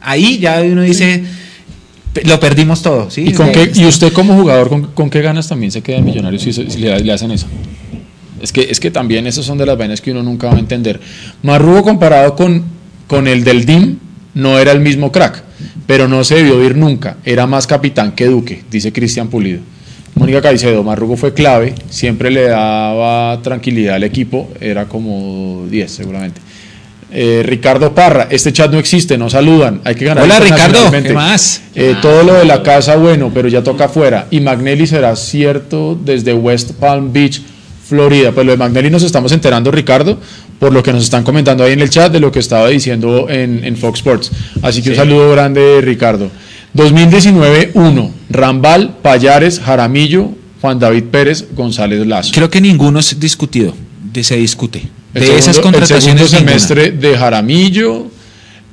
Ahí 0.01 0.39
ya 0.39 0.59
uno 0.63 0.81
dice, 0.81 1.23
"Pe- 2.13 2.23
lo 2.25 2.39
perdimos 2.39 2.81
todo, 2.81 3.11
¿sí? 3.11 3.25
¿Y, 3.27 3.33
con 3.33 3.49
Eh, 3.49 3.51
qué, 3.51 3.71
y 3.79 3.85
usted 3.85 4.11
como 4.11 4.33
jugador, 4.35 4.69
¿con, 4.69 4.88
con 4.88 5.09
qué 5.11 5.21
ganas 5.21 5.47
también 5.47 5.71
se 5.71 5.83
queda 5.83 5.97
en 5.97 6.05
Millonarios 6.05 6.41
si, 6.41 6.51
se- 6.51 6.67
si 6.71 6.79
le, 6.79 6.99
le 6.99 7.13
hacen 7.13 7.29
eso? 7.29 7.45
Es 8.41 8.51
que, 8.51 8.61
es 8.71 8.79
que 8.79 8.89
también 8.89 9.27
esas 9.27 9.45
son 9.45 9.59
de 9.59 9.67
las 9.67 9.77
vainas 9.77 10.01
que 10.01 10.09
uno 10.09 10.23
nunca 10.23 10.47
va 10.47 10.55
a 10.55 10.59
entender. 10.59 10.99
Marrugo 11.43 11.83
comparado 11.83 12.35
con, 12.35 12.63
con 13.05 13.27
el 13.27 13.43
del 13.43 13.65
DIM 13.65 13.97
no 14.33 14.57
era 14.57 14.71
el 14.71 14.79
mismo 14.79 15.11
crack, 15.11 15.43
pero 15.85 16.07
no 16.07 16.23
se 16.23 16.35
debió 16.38 16.63
ir 16.65 16.75
nunca. 16.75 17.17
Era 17.23 17.45
más 17.45 17.67
capitán 17.67 18.13
que 18.13 18.25
Duque, 18.25 18.63
dice 18.71 18.91
Cristian 18.91 19.27
Pulido. 19.27 19.59
Mónica 20.22 20.39
Caicedo, 20.39 20.84
Marrugo 20.84 21.18
fue 21.18 21.34
clave, 21.34 21.73
siempre 21.89 22.30
le 22.30 22.43
daba 22.43 23.41
tranquilidad 23.41 23.95
al 23.95 24.03
equipo, 24.03 24.52
era 24.61 24.85
como 24.85 25.65
10 25.68 25.91
seguramente. 25.91 26.39
Eh, 27.11 27.41
Ricardo 27.43 27.95
Parra, 27.95 28.27
este 28.30 28.53
chat 28.53 28.72
no 28.72 28.77
existe, 28.77 29.18
no 29.18 29.31
saludan, 29.31 29.81
hay 29.84 29.95
que 29.95 30.06
ganar. 30.06 30.23
Hola, 30.23 30.39
Ricardo, 30.39 30.77
internacionalmente. 30.77 31.10
¿qué 31.10 31.15
más? 31.15 31.61
Eh, 31.73 31.95
todo 32.03 32.22
lo 32.22 32.35
de 32.35 32.45
la 32.45 32.61
casa, 32.61 32.98
bueno, 32.98 33.31
pero 33.34 33.48
ya 33.48 33.64
toca 33.64 33.85
afuera. 33.85 34.27
Y 34.30 34.41
Magnelli 34.41 34.85
será 34.85 35.15
cierto 35.15 35.99
desde 35.99 36.35
West 36.35 36.73
Palm 36.73 37.11
Beach, 37.11 37.41
Florida. 37.88 38.31
Pues 38.31 38.45
lo 38.45 38.52
de 38.52 38.60
Magnelli 38.60 38.91
nos 38.91 39.02
estamos 39.02 39.31
enterando, 39.31 39.72
Ricardo, 39.72 40.19
por 40.60 40.72
lo 40.72 40.84
que 40.84 40.93
nos 40.93 41.03
están 41.03 41.23
comentando 41.23 41.64
ahí 41.64 41.73
en 41.73 41.81
el 41.81 41.89
chat 41.89 42.11
de 42.11 42.19
lo 42.19 42.31
que 42.31 42.38
estaba 42.38 42.68
diciendo 42.68 43.26
en, 43.27 43.64
en 43.64 43.76
Fox 43.76 44.02
Sports. 44.02 44.31
Así 44.61 44.84
que 44.84 44.91
un 44.91 44.98
saludo 44.98 45.31
grande, 45.31 45.81
Ricardo. 45.81 46.30
2019-1, 46.73 48.11
Rambal, 48.30 48.98
Payares, 49.02 49.60
Jaramillo, 49.60 50.30
Juan 50.61 50.80
David 50.80 51.06
Pérez, 51.06 51.45
González 51.53 52.06
Lazo. 52.06 52.31
Creo 52.34 52.49
que 52.49 52.61
ninguno 52.61 52.99
es 52.99 53.19
discutido, 53.19 53.73
de- 54.14 54.23
se 54.23 54.38
discute. 54.38 54.80
El 54.80 54.88
De 55.14 55.19
segundo- 55.22 55.39
esas 55.39 55.57
El 55.57 55.64
contrataciones 55.64 56.03
segundo 56.03 56.23
ninguna. 56.23 56.60
semestre 56.60 56.91
de 56.91 57.18
Jaramillo, 57.18 58.07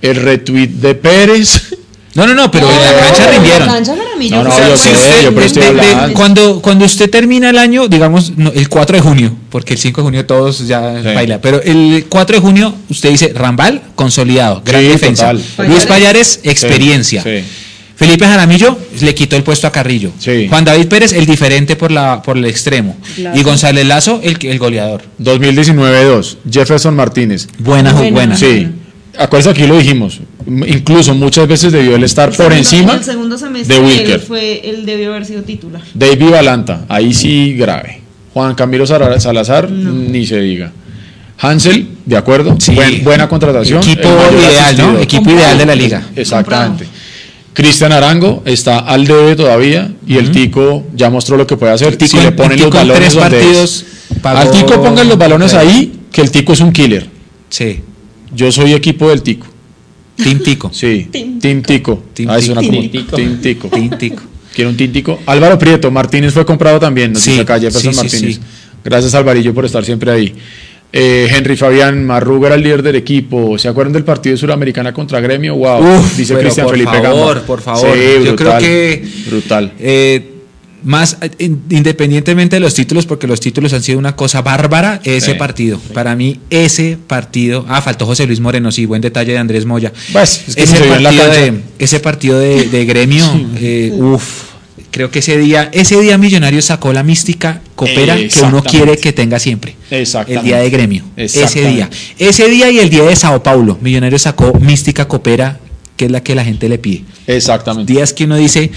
el 0.03 0.17
retweet 0.17 0.69
de 0.69 0.95
Pérez. 0.95 1.75
No, 2.15 2.27
no, 2.27 2.35
no, 2.35 2.51
pero 2.51 2.69
en 2.69 2.75
la 2.81 2.91
No, 2.93 2.99
cancha 3.07 3.25
en 3.29 3.35
rindieron. 3.35 3.67
La 3.69 3.73
cancha 3.75 3.95
Jaramillo 3.95 4.37
No, 4.37 4.45
no, 4.45 4.59
yo 4.69 4.77
sé, 4.77 4.91
yo 5.23 5.33
por 5.33 5.43
estoy 5.45 5.63
de- 5.63 5.73
de- 5.75 5.81
hablando. 5.93 6.15
cuando, 6.15 6.63
cuando 6.63 6.85
usted 6.87 7.09
termina 7.09 7.51
el 7.51 7.59
año, 7.59 7.87
digamos, 7.87 8.33
no, 8.37 8.51
el 8.51 8.69
4 8.69 8.97
de 8.97 9.03
junio, 9.03 9.37
porque 9.51 9.75
el 9.75 9.79
5 9.79 10.01
de 10.01 10.05
junio 10.07 10.27
todos 10.27 10.67
ya 10.67 11.01
Sí. 11.01 11.15
baila, 11.15 11.41
pero 11.41 11.63
el 11.63 12.07
4 12.09 12.37
de 12.37 12.41
junio 12.41 12.75
usted 12.89 13.11
dice 13.11 13.33
Rambal, 13.35 13.83
consolidado, 13.95 14.63
gran 14.65 14.81
Sí, 14.83 14.89
defensa. 14.89 15.31
total. 15.31 15.69
Luis 15.69 15.85
Payares, 15.87 16.41
experiencia. 16.43 17.23
Sí, 17.23 17.29
sí. 17.39 17.45
Felipe 17.99 18.25
Jaramillo 18.27 18.79
le 19.01 19.13
quitó 19.15 19.35
el 19.37 19.43
puesto 19.43 19.67
a 19.67 19.73
Carrillo. 19.73 20.13
Sí. 20.21 20.47
Juan 20.49 20.65
David 20.65 20.87
Pérez, 20.87 21.13
el 21.13 21.27
diferente 21.27 21.75
por, 21.75 21.91
la, 21.91 22.23
por 22.23 22.39
el 22.39 22.45
extremo. 22.45 22.97
Lazo. 23.19 23.39
Y 23.39 23.43
González 23.43 23.85
Lazo, 23.87 24.21
el, 24.23 24.39
el 24.41 24.59
goleador. 24.59 25.03
2019-2, 25.21 26.37
Jefferson 26.51 26.95
Martínez. 26.95 27.49
Buena, 27.59 27.93
Buena. 27.93 28.11
buena. 28.13 28.37
Sí, 28.37 28.69
acuérdense 29.19 29.51
aquí 29.51 29.67
lo 29.67 29.79
dijimos. 29.79 30.21
Incluso 30.47 31.13
muchas 31.15 31.49
veces 31.49 31.73
debió 31.73 31.97
él 31.97 32.05
estar 32.05 32.29
El 32.31 32.37
por 32.37 32.47
segundo- 32.47 32.57
encima 32.57 32.95
El 32.95 33.05
segundo 33.05 33.37
semestre 33.39 33.75
de 33.75 33.81
él 33.81 33.87
Wilker. 33.87 34.21
fue, 34.21 34.61
él 34.71 34.87
debió 34.87 35.11
haber 35.11 35.27
sido 35.27 35.43
titular. 35.43 35.83
David 35.93 36.31
Balanta, 36.31 36.85
ahí 36.89 37.13
sí 37.13 37.55
grave. 37.55 38.01
Juan 38.33 38.55
Camilo 38.55 38.87
Salazar, 38.87 39.69
ni 39.71 40.25
se 40.25 40.39
diga. 40.41 40.71
Hansel, 41.41 41.89
de 42.05 42.17
acuerdo. 42.17 42.57
Sí. 42.61 42.73
Buen- 42.75 43.03
buena 43.05 43.29
contratación. 43.29 43.79
Equipo 43.83 44.09
ideal, 44.39 44.77
¿no? 44.77 44.99
Equipo 44.99 45.23
Comprado. 45.25 45.39
ideal 45.41 45.59
de 45.59 45.67
la 45.67 45.75
liga. 45.75 46.03
Exactamente. 46.17 46.85
Cristian 47.63 47.93
Arango 47.93 48.43
está 48.47 48.79
al 48.79 49.07
debe 49.07 49.35
todavía 49.37 49.93
y 50.07 50.17
el 50.17 50.31
Tico 50.31 50.85
ya 50.95 51.11
mostró 51.11 51.37
lo 51.37 51.47
que 51.47 51.57
puede 51.57 51.73
hacer. 51.73 51.97
Tico 51.97 52.11
si 52.17 52.17
le 52.23 52.29
en- 52.29 52.37
ponen 52.37 52.59
los 52.59 52.67
Tico 52.67 52.79
balones 52.79 53.15
donde 53.15 53.31
partidos 53.39 53.85
pagó- 54.23 54.39
Al 54.39 54.51
Tico 54.53 54.83
pongan 54.83 55.09
los 55.09 55.19
balones 55.19 55.53
Pero- 55.53 55.63
ahí, 55.69 55.93
que 56.13 56.21
el 56.21 56.31
Tico 56.31 56.53
es 56.53 56.61
un 56.61 56.73
killer. 56.73 57.09
Sí. 57.51 57.81
Yo 58.35 58.53
soy 58.53 58.73
equipo 58.75 59.09
del 59.11 59.23
Tico. 59.23 59.47
Team 60.17 60.39
Tico. 60.43 60.71
Sí. 60.73 61.09
Team 61.11 61.39
Team 61.41 61.63
Tico. 61.63 62.03
Team 62.15 62.31
Ah, 62.31 62.39
Tico. 62.39 62.61
Team 62.61 62.91
Tico. 62.91 63.17
Team 63.17 63.41
Tico. 63.41 63.69
Team 63.69 63.91
Tico. 63.99 64.23
Quiero 64.55 64.71
un 64.71 64.77
tintico. 64.77 65.21
Álvaro 65.27 65.57
Prieto, 65.59 65.91
Martínez 65.91 66.33
fue 66.33 66.45
comprado 66.45 66.81
también, 66.81 67.13
nos 67.13 67.23
Sí, 67.23 67.31
dice 67.31 67.43
acá 67.43 67.61
Jefferson 67.61 67.93
sí, 67.93 67.99
sí, 67.99 68.05
Martínez. 68.05 68.35
sí. 68.37 68.41
Gracias 68.85 69.15
Alvarillo 69.15 69.53
por 69.55 69.65
estar 69.65 69.85
siempre 69.85 70.11
ahí. 70.11 70.35
Eh, 70.93 71.29
Henry 71.31 71.55
Fabián 71.57 72.07
Marruga 72.07 72.47
era 72.49 72.57
el 72.57 72.63
líder 72.63 72.83
del 72.83 72.97
equipo. 72.97 73.59
¿Se 73.59 73.69
acuerdan 73.69 73.93
del 73.93 74.05
partido 74.05 74.35
de 74.35 74.39
Suramericana 74.39 74.93
contra 74.95 75.21
Gremio? 75.21 75.55
Wow, 75.55 75.99
Uf, 75.99 76.17
dice 76.17 76.35
Cristian 76.37 76.67
por 76.67 76.75
Felipe 76.77 76.91
favor, 77.03 77.35
Gama. 77.35 77.47
por 77.47 77.61
favor. 77.61 77.93
Sí, 77.95 78.25
Yo 78.25 78.35
creo 78.37 78.59
que 78.59 79.05
brutal. 79.27 79.73
eh, 79.79 80.33
más 80.85 81.19
eh, 81.21 81.29
in- 81.41 81.61
independientemente 81.71 82.57
de 82.57 82.61
los 82.61 82.73
títulos, 82.73 83.05
porque 83.05 83.27
los 83.27 83.41
títulos 83.41 83.73
han 83.75 83.83
sido 83.83 83.99
una 83.99 84.17
cosa 84.17 84.41
bárbara, 84.43 85.01
ese 85.05 85.33
Sí, 85.33 85.39
partido. 85.39 85.79
Para 85.93 86.17
mí, 86.17 86.39
ese 86.49 86.97
partido. 87.07 87.67
Ah, 87.69 87.83
faltó 87.83 88.07
José 88.07 88.27
Luis 88.27 88.41
Moreno, 88.41 88.73
sí, 88.73 88.87
buen 88.87 89.03
detalle 89.03 89.33
de 89.33 89.39
Andrés 89.39 89.67
Moya. 89.67 89.93
Pues, 90.13 90.45
es 90.49 90.55
que 90.57 90.63
ese, 90.63 90.77
partido 90.85 91.25
de, 91.31 91.61
ese 91.81 92.01
partido 92.01 92.39
de, 92.39 92.85
gremio, 92.87 93.25
eh, 93.61 93.93
uf, 93.95 94.48
creo 94.91 95.11
que 95.11 95.21
ese 95.21 95.37
día, 95.39 95.69
ese 95.73 96.01
día 96.01 96.19
Millonario 96.19 96.63
sacó 96.63 96.93
la 96.93 97.03
mística 97.03 97.61
copera 97.75 98.17
que 98.17 98.41
uno 98.43 98.63
quiere 98.63 98.97
que 98.97 99.13
tenga 99.13 99.39
siempre. 99.39 99.77
El 99.91 100.43
día 100.43 100.59
de 100.59 100.71
gremio. 100.71 101.05
Ese 101.17 101.69
día. 101.69 101.89
Ese 102.19 102.49
día 102.49 102.71
y 102.71 102.79
el 102.79 102.91
día 102.91 103.03
de 103.03 103.17
Sao 103.17 103.43
Paulo. 103.43 103.79
Millonario 103.81 104.19
sacó 104.19 104.53
mística 104.61 105.07
copera, 105.07 105.61
que 105.97 106.05
es 106.05 106.11
la 106.11 106.23
que 106.23 106.35
la 106.35 106.45
gente 106.45 106.69
le 106.69 106.79
pide. 106.79 107.05
Exactamente. 107.27 107.93
Días 107.93 108.13
que 108.13 108.25
uno 108.25 108.37
dice, 108.37 108.71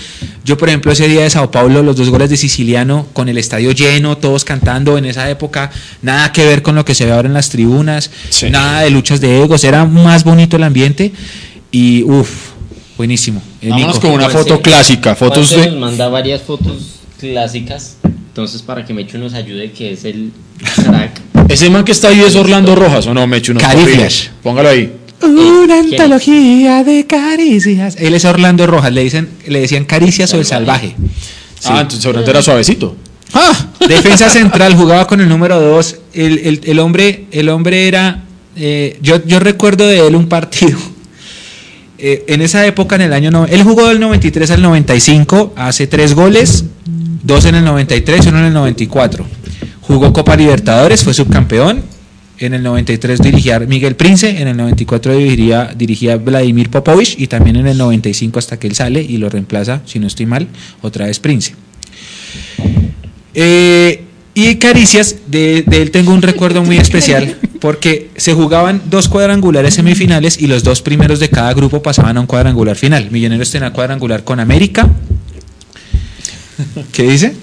yo 0.44 0.58
por 0.58 0.70
ejemplo 0.70 0.92
ese 0.92 1.08
día 1.08 1.22
de 1.22 1.30
Sao 1.30 1.52
Paulo, 1.52 1.84
los 1.84 1.96
dos 1.96 2.10
goles 2.10 2.30
de 2.30 2.38
Siciliano, 2.38 3.08
con 3.14 3.30
el 3.30 3.38
estadio 3.38 3.72
lleno, 3.72 4.18
todos 4.18 4.44
cantando 4.44 4.98
en 4.98 5.06
esa 5.06 5.30
época, 5.30 5.72
nada 6.02 6.32
que 6.34 6.46
ver 6.46 6.62
con 6.62 6.76
lo 6.76 6.84
que 6.84 6.96
se 6.96 7.06
ve 7.06 7.12
ahora 7.12 7.28
en 7.28 7.34
las 7.34 7.50
tribunas, 7.50 8.10
Sí. 8.30 8.50
nada 8.50 8.82
de 8.82 8.90
luchas 8.90 9.22
de 9.22 9.44
egos, 9.44 9.64
era 9.64 9.86
más 9.86 10.24
bonito 10.24 10.58
el 10.58 10.64
ambiente 10.64 11.12
y 11.72 12.04
uff, 12.04 12.51
buenísimo. 13.02 13.42
Eh, 13.62 13.70
Vámonos 13.70 13.96
Nico. 13.96 14.02
con 14.08 14.12
una 14.12 14.26
Juanse- 14.30 14.32
foto 14.44 14.62
clásica, 14.62 15.16
fotos 15.16 15.48
Juanse 15.50 15.66
de... 15.66 15.72
nos 15.72 15.80
manda 15.80 16.08
varias 16.08 16.42
fotos 16.44 17.00
clásicas. 17.20 17.98
Entonces, 18.04 18.62
para 18.62 18.86
que 18.86 18.94
Mechu 18.94 19.18
nos 19.18 19.34
ayude, 19.34 19.72
que 19.72 19.94
es 19.94 20.06
el 20.06 20.32
crack. 20.86 21.20
Ese 21.50 21.70
man 21.70 21.84
que 21.84 21.92
está 21.92 22.10
ahí 22.10 22.22
es 22.22 22.36
Orlando 22.36 22.76
Rojas, 22.76 23.08
¿o 23.08 23.14
no, 23.14 23.26
Mechu? 23.28 23.54
Caricias. 23.56 24.30
Póngalo 24.44 24.70
ahí. 24.70 24.94
Una 25.24 25.82
¿Quién 25.82 25.94
es? 25.94 26.00
antología 26.00 26.84
de 26.84 27.06
caricias. 27.08 27.96
Él 28.00 28.14
es 28.14 28.24
Orlando 28.26 28.66
Rojas, 28.68 28.92
le 28.94 29.04
dicen, 29.04 29.30
le 29.48 29.60
decían 29.62 29.86
caricias 29.86 30.34
o 30.34 30.38
el 30.38 30.46
salvaje. 30.46 30.96
Sí. 31.60 31.70
Ah, 31.72 31.82
entonces 31.82 32.02
seguramente 32.02 32.32
era 32.32 32.42
suavecito. 32.42 32.96
Ah, 33.34 33.54
defensa 33.88 34.30
central, 34.30 34.76
jugaba 34.76 35.08
con 35.08 35.22
el 35.22 35.28
número 35.30 35.60
2. 35.60 35.96
El, 36.14 36.38
el- 36.40 36.62
el 36.64 36.80
hombre, 36.80 37.26
el 37.32 37.50
hombre 37.50 37.88
era. 37.88 38.24
eh, 38.56 38.98
yo, 39.02 39.24
yo 39.26 39.40
recuerdo 39.40 39.88
de 39.88 40.06
él 40.08 40.16
un 40.16 40.28
partido. 40.28 40.78
Eh, 42.04 42.24
en 42.28 42.42
esa 42.42 42.66
época, 42.66 42.96
en 42.96 43.02
el 43.02 43.14
año. 43.14 43.30
no- 43.30 43.46
él 43.46 43.62
jugó 43.64 43.88
del 43.88 44.00
93 44.00 44.50
al 44.52 44.62
95, 44.64 45.54
hace 45.56 45.86
tres 45.86 46.16
goles, 46.16 46.66
dos 47.24 47.46
en 47.46 47.54
el 47.56 47.64
93 47.64 48.26
y 48.26 48.30
uno 48.30 48.40
en 48.40 48.46
el 48.46 48.54
94. 48.54 49.26
Jugó 49.82 50.12
Copa 50.12 50.36
Libertadores, 50.36 51.04
fue 51.04 51.14
subcampeón. 51.14 51.84
En 52.40 52.56
el 52.56 52.64
93 52.64 53.20
dirigía 53.22 53.60
Miguel 53.60 53.96
Prince, 53.96 54.28
en 54.42 54.48
el 54.48 54.58
94 54.58 55.14
dirigiría, 55.16 55.72
dirigía 55.78 56.16
Vladimir 56.18 56.72
Popovich 56.72 57.14
y 57.20 57.28
también 57.28 57.56
en 57.58 57.68
el 57.68 57.78
95 57.78 58.40
hasta 58.40 58.58
que 58.58 58.66
él 58.66 58.74
sale 58.74 59.00
y 59.04 59.18
lo 59.18 59.30
reemplaza, 59.30 59.82
si 59.86 60.00
no 60.00 60.08
estoy 60.08 60.26
mal, 60.26 60.48
otra 60.82 61.06
vez 61.06 61.20
Prince. 61.20 61.54
Eh, 63.36 64.04
y 64.34 64.56
Caricias, 64.56 65.16
de, 65.28 65.64
de 65.68 65.82
él 65.82 65.92
tengo 65.92 66.14
un 66.14 66.22
recuerdo 66.22 66.64
muy 66.64 66.78
especial, 66.86 67.38
porque 67.60 68.10
se 68.16 68.34
jugaban 68.34 68.82
dos 68.90 69.08
cuadrangulares 69.10 69.74
semifinales 69.76 70.40
y 70.40 70.48
los 70.48 70.64
dos 70.64 70.82
primeros 70.82 71.20
de 71.20 71.30
cada 71.30 71.54
grupo 71.54 71.82
pasaban 71.84 72.18
a 72.18 72.22
un 72.22 72.28
cuadrangular 72.28 72.76
final. 72.76 73.12
Millonarios 73.12 73.52
tenía 73.52 73.72
cuadrangular 73.74 74.24
con 74.24 74.40
América. 74.40 74.90
¿Qué 76.92 77.04
dice? 77.04 77.36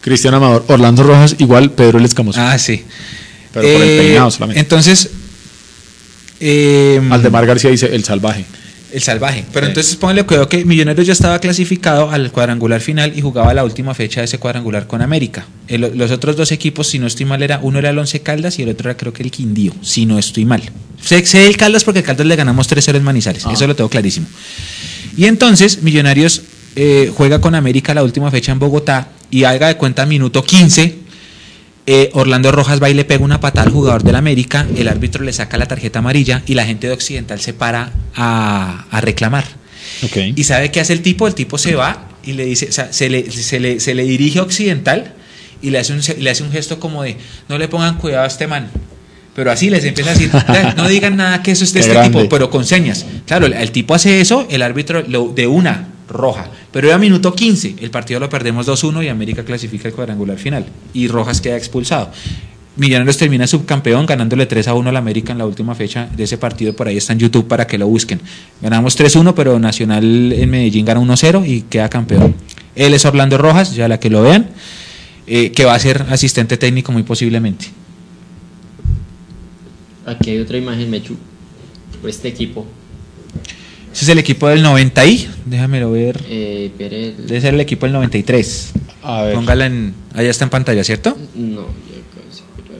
Cristian 0.00 0.34
Amador, 0.34 0.64
Orlando 0.68 1.02
Rojas, 1.02 1.36
igual 1.38 1.70
Pedro 1.72 1.98
El 1.98 2.04
Escamoso. 2.04 2.40
Ah, 2.40 2.58
sí. 2.58 2.84
pero 3.52 3.66
por 3.66 3.82
el 3.82 3.88
Eh, 3.88 3.98
peinado 3.98 4.30
solamente. 4.30 4.60
Entonces, 4.60 5.10
eh, 6.40 7.00
Aldemar 7.10 7.46
García 7.46 7.70
dice 7.70 7.86
El 7.94 8.04
Salvaje. 8.04 8.44
El 8.92 9.02
salvaje. 9.02 9.44
Pero 9.52 9.66
Sí. 9.66 9.70
entonces 9.70 9.96
póngale 9.96 10.22
cuidado 10.24 10.48
que 10.48 10.64
Millonarios 10.64 11.06
ya 11.06 11.12
estaba 11.12 11.38
clasificado 11.40 12.10
al 12.10 12.30
cuadrangular 12.32 12.80
final 12.80 13.12
y 13.16 13.20
jugaba 13.20 13.52
la 13.54 13.64
última 13.64 13.94
fecha 13.94 14.20
de 14.20 14.24
ese 14.26 14.38
cuadrangular 14.38 14.86
con 14.86 15.02
América. 15.02 15.46
El- 15.68 15.92
los 15.96 16.10
otros 16.10 16.36
dos 16.36 16.52
equipos, 16.52 16.86
si 16.88 16.98
no 16.98 17.06
estoy 17.06 17.26
mal, 17.26 17.42
era 17.42 17.60
uno 17.62 17.78
era 17.78 17.90
el 17.90 17.98
Once 17.98 18.20
Caldas 18.20 18.58
y 18.58 18.62
el 18.62 18.70
otro 18.70 18.88
era 18.90 18.96
creo 18.96 19.12
que 19.12 19.22
el 19.22 19.30
Quindío, 19.30 19.72
si 19.82 20.06
no 20.06 20.18
estoy 20.18 20.44
mal. 20.44 20.62
Sé, 21.02 21.24
sé 21.26 21.46
el 21.46 21.56
Caldas 21.56 21.84
porque 21.84 22.00
el 22.00 22.04
Caldas 22.04 22.26
le 22.26 22.36
ganamos 22.36 22.66
3-0 22.68 22.96
en 22.96 23.04
Manizales, 23.04 23.44
Ah. 23.46 23.52
eso 23.52 23.66
lo 23.66 23.76
tengo 23.76 23.90
clarísimo. 23.90 24.26
Y 25.16 25.24
entonces 25.26 25.82
Millonarios 25.82 26.42
eh, 26.76 27.10
juega 27.16 27.40
con 27.40 27.54
América 27.56 27.92
la 27.94 28.04
última 28.04 28.30
fecha 28.30 28.52
en 28.52 28.58
Bogotá 28.60 29.08
y 29.30 29.44
haga 29.44 29.66
de 29.68 29.76
cuenta 29.76 30.06
minuto 30.06 30.44
15. 30.44 30.94
Eh, 31.90 32.10
Orlando 32.12 32.52
Rojas 32.52 32.82
va 32.82 32.90
y 32.90 32.94
le 32.94 33.04
pega 33.06 33.24
una 33.24 33.40
patada 33.40 33.66
al 33.66 33.72
jugador 33.72 34.02
del 34.02 34.14
América, 34.14 34.66
el 34.76 34.88
árbitro 34.88 35.24
le 35.24 35.32
saca 35.32 35.56
la 35.56 35.64
tarjeta 35.66 36.00
amarilla 36.00 36.42
y 36.46 36.52
la 36.54 36.66
gente 36.66 36.86
de 36.86 36.92
Occidental 36.92 37.40
se 37.40 37.54
para 37.54 37.92
a, 38.14 38.84
a 38.90 39.00
reclamar. 39.00 39.44
¿Y 40.36 40.44
sabe 40.44 40.70
qué 40.70 40.80
hace 40.80 40.92
el 40.92 41.00
tipo? 41.00 41.26
El 41.26 41.34
tipo 41.34 41.56
se 41.56 41.74
va 41.74 42.08
y 42.22 42.34
le 42.34 42.44
dice, 42.44 42.66
o 42.68 42.72
sea, 42.72 42.92
se 42.92 43.08
le, 43.08 43.30
se 43.30 43.58
le, 43.58 43.80
se 43.80 43.94
le 43.94 44.04
dirige 44.04 44.38
a 44.38 44.42
Occidental 44.42 45.14
y 45.62 45.70
le 45.70 45.78
hace, 45.78 45.94
un, 45.94 46.00
le 46.18 46.30
hace 46.30 46.42
un 46.42 46.52
gesto 46.52 46.78
como 46.78 47.02
de, 47.04 47.16
no 47.48 47.56
le 47.58 47.68
pongan 47.68 47.96
cuidado 47.96 48.24
a 48.24 48.26
este 48.26 48.46
man. 48.46 48.68
Pero 49.34 49.50
así 49.50 49.70
les 49.70 49.84
empieza 49.84 50.10
a 50.10 50.14
decir, 50.14 50.30
"Ya, 50.32 50.74
no 50.76 50.88
digan 50.88 51.16
nada 51.16 51.42
que 51.42 51.52
eso 51.52 51.64
es 51.64 51.72
de 51.72 51.80
Qué 51.80 51.86
este 51.86 51.94
grande. 51.94 52.18
tipo, 52.18 52.28
pero 52.28 52.50
con 52.50 52.64
señas. 52.66 53.06
Claro, 53.26 53.46
el, 53.46 53.52
el 53.54 53.70
tipo 53.70 53.94
hace 53.94 54.20
eso, 54.20 54.46
el 54.50 54.62
árbitro 54.62 55.02
lo- 55.08 55.28
de 55.34 55.46
una 55.46 55.88
roja. 56.08 56.50
Pero 56.72 56.88
era 56.88 56.98
minuto 56.98 57.34
15, 57.34 57.76
el 57.80 57.90
partido 57.90 58.20
lo 58.20 58.28
perdemos 58.28 58.68
2-1 58.68 59.04
y 59.04 59.08
América 59.08 59.44
clasifica 59.44 59.88
el 59.88 59.94
cuadrangular 59.94 60.38
final. 60.38 60.66
Y 60.92 61.08
Rojas 61.08 61.40
queda 61.40 61.56
expulsado. 61.56 62.10
Millonarios 62.76 63.16
termina 63.16 63.46
subcampeón 63.46 64.06
ganándole 64.06 64.46
3 64.46 64.68
a 64.68 64.74
1 64.74 64.90
al 64.90 64.96
América 64.96 65.32
en 65.32 65.38
la 65.38 65.46
última 65.46 65.74
fecha 65.74 66.08
de 66.16 66.24
ese 66.24 66.38
partido. 66.38 66.76
Por 66.76 66.86
ahí 66.86 66.96
está 66.96 67.12
en 67.12 67.18
YouTube 67.18 67.48
para 67.48 67.66
que 67.66 67.76
lo 67.76 67.88
busquen. 67.88 68.20
Ganamos 68.62 68.96
3-1, 68.96 69.34
pero 69.34 69.58
Nacional 69.58 70.32
en 70.32 70.48
Medellín 70.48 70.84
gana 70.84 71.00
1-0 71.00 71.44
y 71.44 71.62
queda 71.62 71.88
campeón. 71.88 72.36
Él 72.76 72.94
es 72.94 73.04
Orlando 73.04 73.36
Rojas, 73.36 73.74
ya 73.74 73.88
la 73.88 73.98
que 73.98 74.10
lo 74.10 74.22
vean, 74.22 74.50
eh, 75.26 75.50
que 75.50 75.64
va 75.64 75.74
a 75.74 75.78
ser 75.80 76.06
asistente 76.10 76.56
técnico 76.56 76.92
muy 76.92 77.02
posiblemente. 77.02 77.66
Aquí 80.06 80.30
hay 80.30 80.38
otra 80.38 80.56
imagen, 80.56 80.88
Mechu. 80.88 81.16
Este 82.06 82.28
equipo. 82.28 82.64
Ese 83.92 84.04
es 84.04 84.08
el 84.10 84.18
equipo 84.18 84.48
del 84.48 84.62
90 84.62 85.06
y, 85.06 85.28
déjamelo 85.46 85.90
ver. 85.90 86.20
Eh, 86.28 86.70
Pérez- 86.78 87.16
Debe 87.16 87.40
ser 87.40 87.54
el 87.54 87.60
equipo 87.60 87.86
del 87.86 87.92
93. 87.94 88.72
A 89.02 89.22
ver. 89.22 89.34
Póngala 89.34 89.66
en. 89.66 89.94
Allá 90.14 90.30
está 90.30 90.44
en 90.44 90.50
pantalla, 90.50 90.84
¿cierto? 90.84 91.16
No, 91.34 91.62
yo 91.62 91.66
casi 92.14 92.42
quiero 92.56 92.74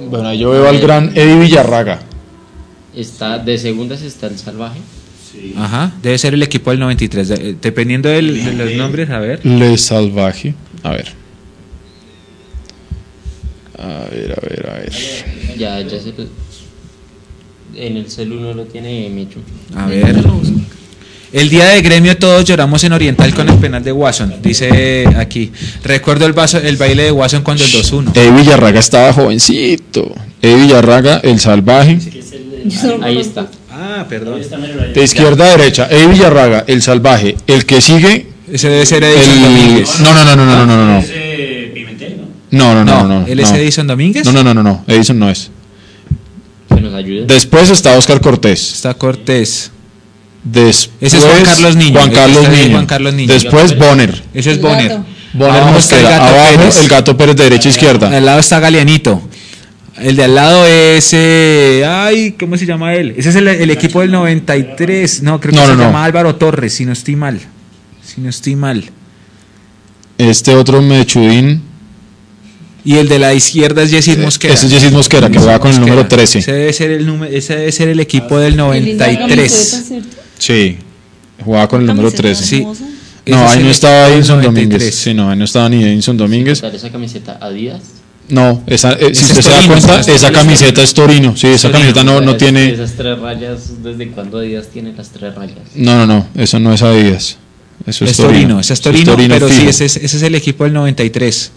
ver. 0.00 0.08
Bueno, 0.10 0.28
ahí 0.28 0.38
yo 0.38 0.50
veo 0.50 0.68
al 0.68 0.78
gran 0.80 1.10
Eddie 1.16 1.38
Villarraga. 1.38 2.00
Está, 2.94 3.38
de 3.38 3.58
segundas 3.58 4.02
está 4.02 4.26
el 4.26 4.38
salvaje. 4.38 4.80
Ajá. 5.56 5.92
Debe 6.02 6.18
ser 6.18 6.34
el 6.34 6.42
equipo 6.42 6.70
del 6.70 6.80
93. 6.80 7.28
de- 7.28 7.56
dependiendo 7.60 8.08
del- 8.08 8.44
de 8.44 8.52
los 8.54 8.72
nombres, 8.74 9.08
a 9.10 9.18
ver. 9.20 9.44
Le 9.46 9.76
Salvaje. 9.78 10.54
A 10.82 10.90
ver. 10.90 11.12
A 13.78 14.08
ver, 14.10 14.32
a 14.32 14.40
ver, 14.48 14.70
a 14.70 14.72
ver. 14.80 14.92
Ya, 15.56 15.80
ya 15.82 16.00
se 16.00 16.08
lo- 16.16 16.47
En 17.80 17.96
el 17.96 18.10
celu 18.10 18.40
no 18.40 18.52
lo 18.54 18.64
tiene 18.64 19.08
Micho. 19.08 19.38
A 19.76 19.86
ver. 19.86 20.16
El 21.32 21.48
día 21.48 21.66
de 21.66 21.82
gremio 21.82 22.16
todos 22.16 22.44
lloramos 22.44 22.82
en 22.82 22.92
Oriental 22.92 23.32
con 23.34 23.48
el 23.48 23.56
penal 23.58 23.84
de 23.84 23.92
Watson, 23.92 24.34
dice 24.42 25.06
aquí. 25.16 25.52
Recuerdo 25.84 26.26
el, 26.26 26.32
vaso, 26.32 26.58
el 26.58 26.76
baile 26.76 27.04
de 27.04 27.12
Watson 27.12 27.42
cuando 27.42 27.64
el 27.64 27.70
2-1. 27.70 28.16
Eddie 28.16 28.30
Villarraga 28.32 28.80
estaba 28.80 29.12
jovencito. 29.12 30.12
Eddie 30.42 30.56
Villarraga, 30.56 31.18
el 31.18 31.38
salvaje. 31.38 31.98
Ahí 33.02 33.18
está. 33.18 33.46
Ah, 33.70 34.06
perdón. 34.08 34.40
De 34.92 35.04
izquierda 35.04 35.44
a 35.44 35.56
derecha, 35.56 35.86
Eddie 35.88 36.08
Villarraga, 36.08 36.64
el 36.66 36.82
salvaje. 36.82 37.36
El 37.46 37.64
que 37.64 37.80
sigue, 37.80 38.26
Ese 38.50 38.70
debe 38.70 38.86
ser 38.86 39.04
Edison 39.04 39.34
el. 39.34 39.42
Domínguez. 39.42 40.00
No, 40.00 40.14
no, 40.14 40.24
no, 40.24 40.34
no, 40.34 40.46
no, 40.46 40.66
no, 40.66 40.76
no, 40.76 40.86
no. 40.94 40.98
Es 40.98 41.10
eh, 41.12 41.70
Pimentel, 41.74 42.16
¿no? 42.16 42.26
No, 42.50 42.74
no, 42.74 42.84
no, 42.84 43.06
no. 43.06 43.20
no, 43.20 43.26
¿Él 43.26 43.38
es. 43.38 43.52
Edison 43.52 43.86
Domínguez? 43.86 44.24
No, 44.24 44.32
no, 44.32 44.42
no, 44.42 44.54
no, 44.54 44.62
no. 44.62 44.84
Edison 44.88 45.18
no 45.18 45.30
es. 45.30 45.50
Que 46.74 46.80
nos 46.80 46.94
ayude. 46.94 47.24
Después 47.26 47.70
está 47.70 47.96
Oscar 47.96 48.20
Cortés. 48.20 48.74
Está 48.74 48.94
Cortés. 48.94 49.70
Después, 50.44 50.90
Ese 51.00 51.18
es 51.18 51.24
Juan 51.24 51.44
Carlos 51.44 51.76
Niño. 51.76 51.98
Juan 51.98 52.10
Carlos 52.12 52.48
Niño. 52.48 52.70
Juan 52.72 52.86
Carlos 52.86 53.14
Niño. 53.14 53.32
Después 53.32 53.76
Bonner. 53.78 54.22
Ese 54.34 54.52
es 54.52 54.60
Bonner. 54.60 54.98
Bonner 55.32 55.60
Abajo 55.62 55.78
está 55.78 55.96
el. 55.98 56.02
Gato 56.04 56.24
Abajo 56.24 56.56
Pérez. 56.58 56.80
el 56.80 56.88
gato 56.88 57.16
Pérez 57.16 57.36
de 57.36 57.44
derecha 57.44 57.68
a 57.68 57.72
izquierda. 57.72 58.08
Al 58.16 58.24
lado 58.24 58.40
está 58.40 58.60
Galeanito. 58.60 59.20
El 59.98 60.14
de 60.16 60.24
al 60.24 60.34
lado 60.34 60.64
es. 60.66 61.10
eh, 61.12 61.84
ay, 61.86 62.32
¿cómo 62.38 62.56
se 62.56 62.64
llama 62.66 62.94
él? 62.94 63.14
Ese 63.16 63.30
es 63.30 63.36
el, 63.36 63.48
el 63.48 63.70
equipo 63.70 64.00
del 64.00 64.12
93. 64.12 65.22
No, 65.22 65.40
creo 65.40 65.52
que 65.52 65.56
No, 65.56 65.62
se 65.66 65.72
no, 65.72 65.76
no. 65.76 65.84
llama 65.84 66.04
Álvaro 66.04 66.36
Torres, 66.36 66.72
si 66.74 66.84
no 66.84 66.92
estoy 66.92 67.16
mal. 67.16 67.40
Si 68.04 68.20
no 68.20 68.30
estoy 68.30 68.54
mal. 68.54 68.84
Este 70.16 70.54
otro 70.54 70.80
Mechudín. 70.82 71.62
Y 72.84 72.96
el 72.96 73.08
de 73.08 73.18
la 73.18 73.34
izquierda 73.34 73.82
es 73.82 73.90
Jesús 73.90 74.18
Mosquera. 74.18 74.54
Ese 74.54 74.66
es 74.66 74.72
Jesús 74.72 74.92
Mosquera, 74.92 75.28
que 75.28 75.38
juega 75.38 75.58
con 75.58 75.72
el 75.72 75.80
número 75.80 76.06
13. 76.06 76.38
Ese 76.38 76.52
debe 76.52 76.72
ser 76.72 76.90
el, 76.92 77.06
número, 77.06 77.32
ese 77.34 77.56
debe 77.56 77.72
ser 77.72 77.88
el 77.88 78.00
equipo 78.00 78.38
del 78.38 78.56
Qué 78.56 78.80
linda 78.80 79.06
camiseta, 79.06 79.20
93. 79.26 79.84
¿cierto? 79.88 80.16
Sí, 80.38 80.78
jugaba 81.44 81.68
con 81.68 81.80
el 81.80 81.86
número 81.86 82.10
Camiseta 82.10 82.22
13. 82.34 82.44
Sí. 82.44 82.62
No, 83.26 83.44
es 83.44 83.50
ahí 83.50 83.62
no 83.62 83.70
estaba 83.70 84.08
93. 84.08 84.42
Domínguez. 84.42 84.94
Sí, 84.94 85.14
no, 85.14 85.30
ahí 85.30 85.36
no 85.38 85.44
estaba 85.44 85.68
ni 85.68 85.84
Edison 85.84 86.16
Domínguez. 86.16 86.60
Dar 86.62 86.74
esa 86.74 86.90
camiseta 86.90 87.38
Adidas. 87.40 87.82
No, 88.28 88.62
esa, 88.66 88.92
eh, 88.92 89.14
si 89.14 89.24
usted 89.24 89.38
es 89.38 89.44
se 89.44 89.50
da 89.50 89.56
Torino, 89.56 89.74
cuenta, 89.74 90.00
es 90.00 90.08
esa 90.08 90.32
camiseta 90.32 90.82
es 90.82 90.94
Torino. 90.94 91.36
Sí, 91.36 91.46
esa 91.46 91.68
Torino. 91.70 91.92
camiseta 91.94 92.04
no, 92.04 92.20
no 92.20 92.32
Es- 92.32 92.38
tiene. 92.38 92.70
Esas 92.72 92.92
tres 92.92 93.18
rayas, 93.18 93.82
¿desde 93.82 94.08
cuándo 94.08 94.38
Adidas 94.38 94.68
tiene 94.68 94.92
las 94.92 95.08
tres 95.08 95.34
rayas? 95.34 95.56
No, 95.74 95.96
no, 95.96 96.06
no, 96.06 96.26
eso 96.34 96.58
no 96.58 96.72
es 96.72 96.82
Adidas. 96.82 97.38
Eso 97.86 98.04
es, 98.04 98.10
Es 98.12 98.16
Torino, 98.18 98.60
ese 98.60 98.74
es 98.74 98.80
Torino, 98.80 99.16
pero 99.16 99.48
sí, 99.48 99.66
ese 99.66 99.86
es, 99.86 99.96
ese 99.96 100.16
es 100.16 100.22
el 100.22 100.34
equipo 100.34 100.64
del 100.64 100.74
93. 100.74 101.52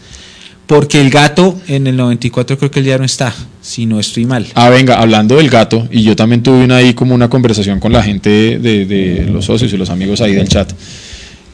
Porque 0.72 1.02
el 1.02 1.10
gato 1.10 1.60
en 1.68 1.85
el 1.85 1.98
94 1.98 2.57
creo 2.57 2.72
que 2.72 2.80
él 2.80 2.85
ya 2.85 2.98
no 2.98 3.03
está, 3.03 3.35
si 3.61 3.85
no 3.85 3.99
estoy 3.99 4.23
mal. 4.26 4.48
Ah, 4.56 4.69
venga, 4.69 5.02
hablando 5.02 5.35
del 5.35 5.49
gato, 5.49 5.85
y 5.91 6.02
yo 6.02 6.15
también 6.15 6.43
tuve 6.43 6.64
una, 6.64 6.77
ahí 6.77 6.93
como 6.93 7.14
una 7.14 7.30
conversación 7.30 7.81
con 7.81 7.91
la 7.91 8.02
gente 8.02 8.30
de, 8.57 8.85
de 8.85 9.26
los 9.30 9.43
socios 9.43 9.73
y 9.73 9.76
los 9.77 9.89
amigos 9.89 10.22
ahí 10.22 10.34
del 10.34 10.48
chat. 10.48 10.72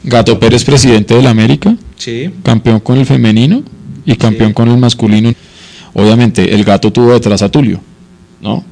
Gato 0.04 0.38
Pérez, 0.38 0.62
presidente 0.62 1.14
del 1.16 1.26
América, 1.26 1.74
Sí. 1.96 2.30
campeón 2.44 2.78
con 2.78 2.96
el 2.96 3.06
femenino 3.06 3.64
y 4.06 4.14
campeón 4.14 4.50
Sí. 4.50 4.54
con 4.54 4.68
el 4.68 4.78
masculino. 4.78 5.34
Obviamente, 5.94 6.54
el 6.54 6.62
gato 6.62 6.92
tuvo 6.92 7.12
detrás 7.12 7.42
a 7.42 7.48
Tulio, 7.50 7.80
¿no? 8.40 8.64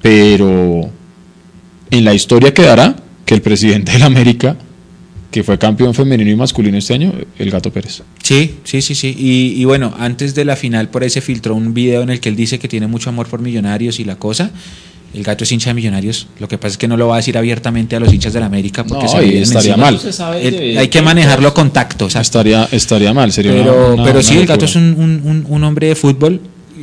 Pero 0.00 0.88
en 1.90 2.04
la 2.06 2.14
historia 2.14 2.54
quedará 2.54 2.96
que 3.26 3.34
el 3.34 3.42
presidente 3.42 3.92
del 3.92 4.04
América, 4.04 4.56
que 5.32 5.42
fue 5.42 5.58
campeón 5.58 5.94
femenino 5.94 6.30
y 6.30 6.36
masculino 6.36 6.78
este 6.78 6.94
año, 6.94 7.12
el 7.38 7.50
gato 7.50 7.72
Pérez. 7.72 8.02
Sí, 8.22 8.56
sí, 8.62 8.82
sí, 8.82 8.94
sí. 8.94 9.16
Y, 9.18 9.60
y 9.60 9.64
bueno, 9.64 9.92
antes 9.98 10.34
de 10.36 10.44
la 10.44 10.54
final 10.54 10.88
por 10.90 11.02
ahí 11.02 11.10
se 11.10 11.20
filtró 11.20 11.54
un 11.56 11.74
video 11.74 12.02
en 12.02 12.10
el 12.10 12.20
que 12.20 12.28
él 12.28 12.36
dice 12.36 12.58
que 12.60 12.68
tiene 12.68 12.86
mucho 12.86 13.10
amor 13.10 13.26
por 13.26 13.40
Millonarios 13.40 13.98
y 13.98 14.04
la 14.04 14.16
cosa. 14.16 14.50
El 15.14 15.22
gato 15.24 15.44
es 15.44 15.52
hincha 15.52 15.68
de 15.70 15.74
Millonarios. 15.74 16.26
Lo 16.38 16.48
que 16.48 16.56
pasa 16.56 16.72
es 16.72 16.78
que 16.78 16.88
no 16.88 16.96
lo 16.96 17.06
va 17.08 17.14
a 17.14 17.16
decir 17.18 17.36
abiertamente 17.36 17.96
a 17.96 18.00
los 18.00 18.12
hinchas 18.14 18.32
de 18.32 18.40
la 18.40 18.46
América 18.46 18.84
porque 18.84 19.04
No, 19.04 19.10
se 19.10 19.38
estaría 19.42 19.72
encima. 19.72 19.76
mal. 19.76 19.94
Eso 19.96 20.04
se 20.04 20.12
sabe 20.12 20.46
El- 20.48 20.54
de- 20.56 20.78
hay 20.78 20.88
que 20.88 21.02
manejarlo 21.02 21.52
con 21.52 21.70
tacto. 21.70 22.06
o 22.06 22.10
sea, 22.10 22.20
Estaría, 22.22 22.66
estaría 22.72 23.12
mal, 23.12 23.30
sería 23.32 23.52
pero, 23.52 23.94
una- 23.94 24.04
pero 24.04 24.18
una 24.20 24.22
sí, 24.22 24.38
el 24.38 24.46
gato 24.46 24.64
es 24.64 24.74
un- 24.76 24.94
un- 25.24 25.44
un 25.48 25.64
hombre 25.64 25.88
de 25.88 25.94
fútbol 25.96 26.40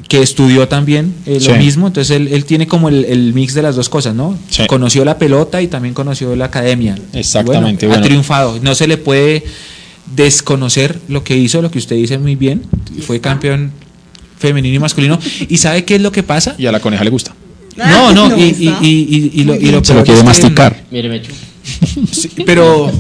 que 0.08 0.22
estudió 0.22 0.68
también 0.68 1.14
eh, 1.26 1.36
lo 1.42 1.54
Sí. 1.54 1.60
mismo, 1.60 1.88
entonces 1.88 2.16
él, 2.16 2.28
él 2.30 2.46
tiene 2.46 2.68
como 2.68 2.90
el, 2.90 3.06
el 3.06 3.34
mix 3.34 3.54
de 3.54 3.62
las 3.62 3.76
dos 3.76 3.90
cosas, 3.90 4.16
¿no? 4.16 4.38
Sí. 4.50 4.66
Conoció 4.68 5.04
la 5.06 5.18
pelota 5.18 5.62
y 5.62 5.68
también 5.68 5.94
conoció 5.94 6.36
la 6.36 6.46
academia. 6.46 6.96
Exactamente, 7.14 7.86
Bueno, 7.86 7.96
bueno. 8.00 8.06
Ha 8.06 8.08
triunfado, 8.08 8.60
no 8.62 8.76
se 8.76 8.88
le 8.88 8.98
puede 8.98 9.44
desconocer 10.16 11.00
lo 11.08 11.24
que 11.24 11.38
hizo, 11.38 11.62
lo 11.62 11.70
que 11.72 11.78
usted 11.80 11.96
dice 11.96 12.18
muy 12.18 12.36
bien, 12.36 12.64
fue 13.06 13.20
campeón 13.22 13.72
femenino 14.38 14.76
y 14.76 14.80
masculino. 14.80 15.20
¿Y 15.48 15.58
sabe 15.58 15.84
qué 15.86 15.96
es 15.96 16.02
lo 16.02 16.12
que 16.12 16.24
pasa? 16.24 16.56
Y 16.58 16.66
a 16.66 16.72
la 16.72 16.80
coneja 16.80 17.04
le 17.04 17.10
gusta. 17.10 17.36
No, 17.78 18.12
no, 18.14 18.30
No, 18.30 18.38
y, 18.38 18.42
y- 18.42 18.76
y- 18.82 19.32
y- 19.36 19.42
y 19.42 19.44
lo, 19.44 19.56
y 19.56 19.72
lo 19.72 19.84
Se 19.84 19.94
lo 19.94 20.04
quiere 20.04 20.14
es 20.20 20.20
que- 20.20 20.26
masticar. 20.26 20.84
Mire, 20.92 21.10
Mecho. 21.10 21.32
Sí, 22.12 22.30
pero 22.46 22.92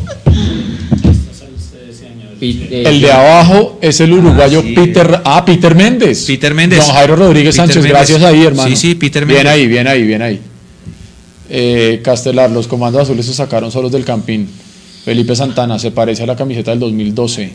El 2.41 3.01
de 3.01 3.11
abajo 3.11 3.77
es 3.81 3.99
el 3.99 4.13
uruguayo 4.13 4.59
Ah, 4.59 4.67
sí. 4.67 4.73
Peter. 4.73 5.21
Ah, 5.25 5.43
Peter 5.45 5.75
Méndez. 5.75 6.25
Peter 6.25 6.53
Méndez. 6.53 6.85
Don 6.85 6.95
Jairo 6.95 7.15
Rodríguez 7.15 7.55
Peter 7.55 7.73
Sánchez, 7.73 7.85
gracias 7.89 8.23
ahí, 8.23 8.43
hermano. 8.43 8.69
Sí, 8.69 8.75
sí, 8.75 8.95
Peter 8.95 9.25
Bien 9.25 9.39
Méndez. 9.39 9.53
ahí, 9.53 9.67
bien 9.67 9.87
ahí, 9.87 10.03
bien 10.03 10.21
ahí. 10.21 10.39
Eh, 11.49 12.01
Castelar, 12.03 12.51
los 12.51 12.67
comandos 12.67 13.01
azules 13.01 13.25
se 13.25 13.33
sacaron 13.33 13.71
solos 13.71 13.91
del 13.91 14.05
campín. 14.05 14.47
Felipe 15.03 15.35
Santana, 15.35 15.79
se 15.79 15.91
parece 15.91 16.23
a 16.23 16.27
la 16.27 16.35
camiseta 16.35 16.71
del 16.71 16.79
2012. 16.79 17.51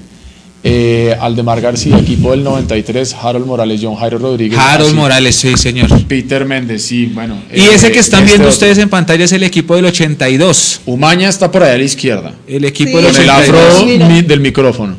Eh, 0.67 1.15
Aldemar 1.21 1.61
García, 1.61 1.99
equipo 1.99 2.31
del 2.31 2.43
93. 2.43 3.15
Harold 3.21 3.45
Morales, 3.47 3.81
John 3.83 3.97
Jairo 3.97 4.19
Rodríguez. 4.19 4.59
Harold 4.59 4.89
así. 4.89 4.97
Morales, 4.97 5.37
sí, 5.37 5.53
señor. 5.59 5.89
Peter 6.07 6.47
Méndez, 6.47 6.83
sí, 6.87 7.05
bueno. 7.15 7.37
Y 7.55 7.61
eh, 7.61 7.75
ese 7.75 7.93
que 7.93 7.99
están 7.99 8.21
este 8.21 8.33
viendo 8.33 8.49
otro. 8.49 8.55
ustedes 8.55 8.79
en 8.79 8.89
pantalla 8.89 9.27
es 9.27 9.33
el 9.33 9.43
equipo 9.43 9.77
del 9.77 9.85
82. 9.85 10.81
Umaña 10.87 11.29
está 11.29 11.51
por 11.53 11.63
allá 11.65 11.75
a 11.75 11.79
la 11.79 11.85
izquierda. 11.85 12.33
El 12.49 12.65
equipo 12.65 12.99
Sí. 12.99 13.05
del 13.05 13.13
Con 13.13 13.23
el 13.23 13.31
82. 13.31 13.75
afro 14.09 14.23
del 14.29 14.41
micrófono. 14.41 14.97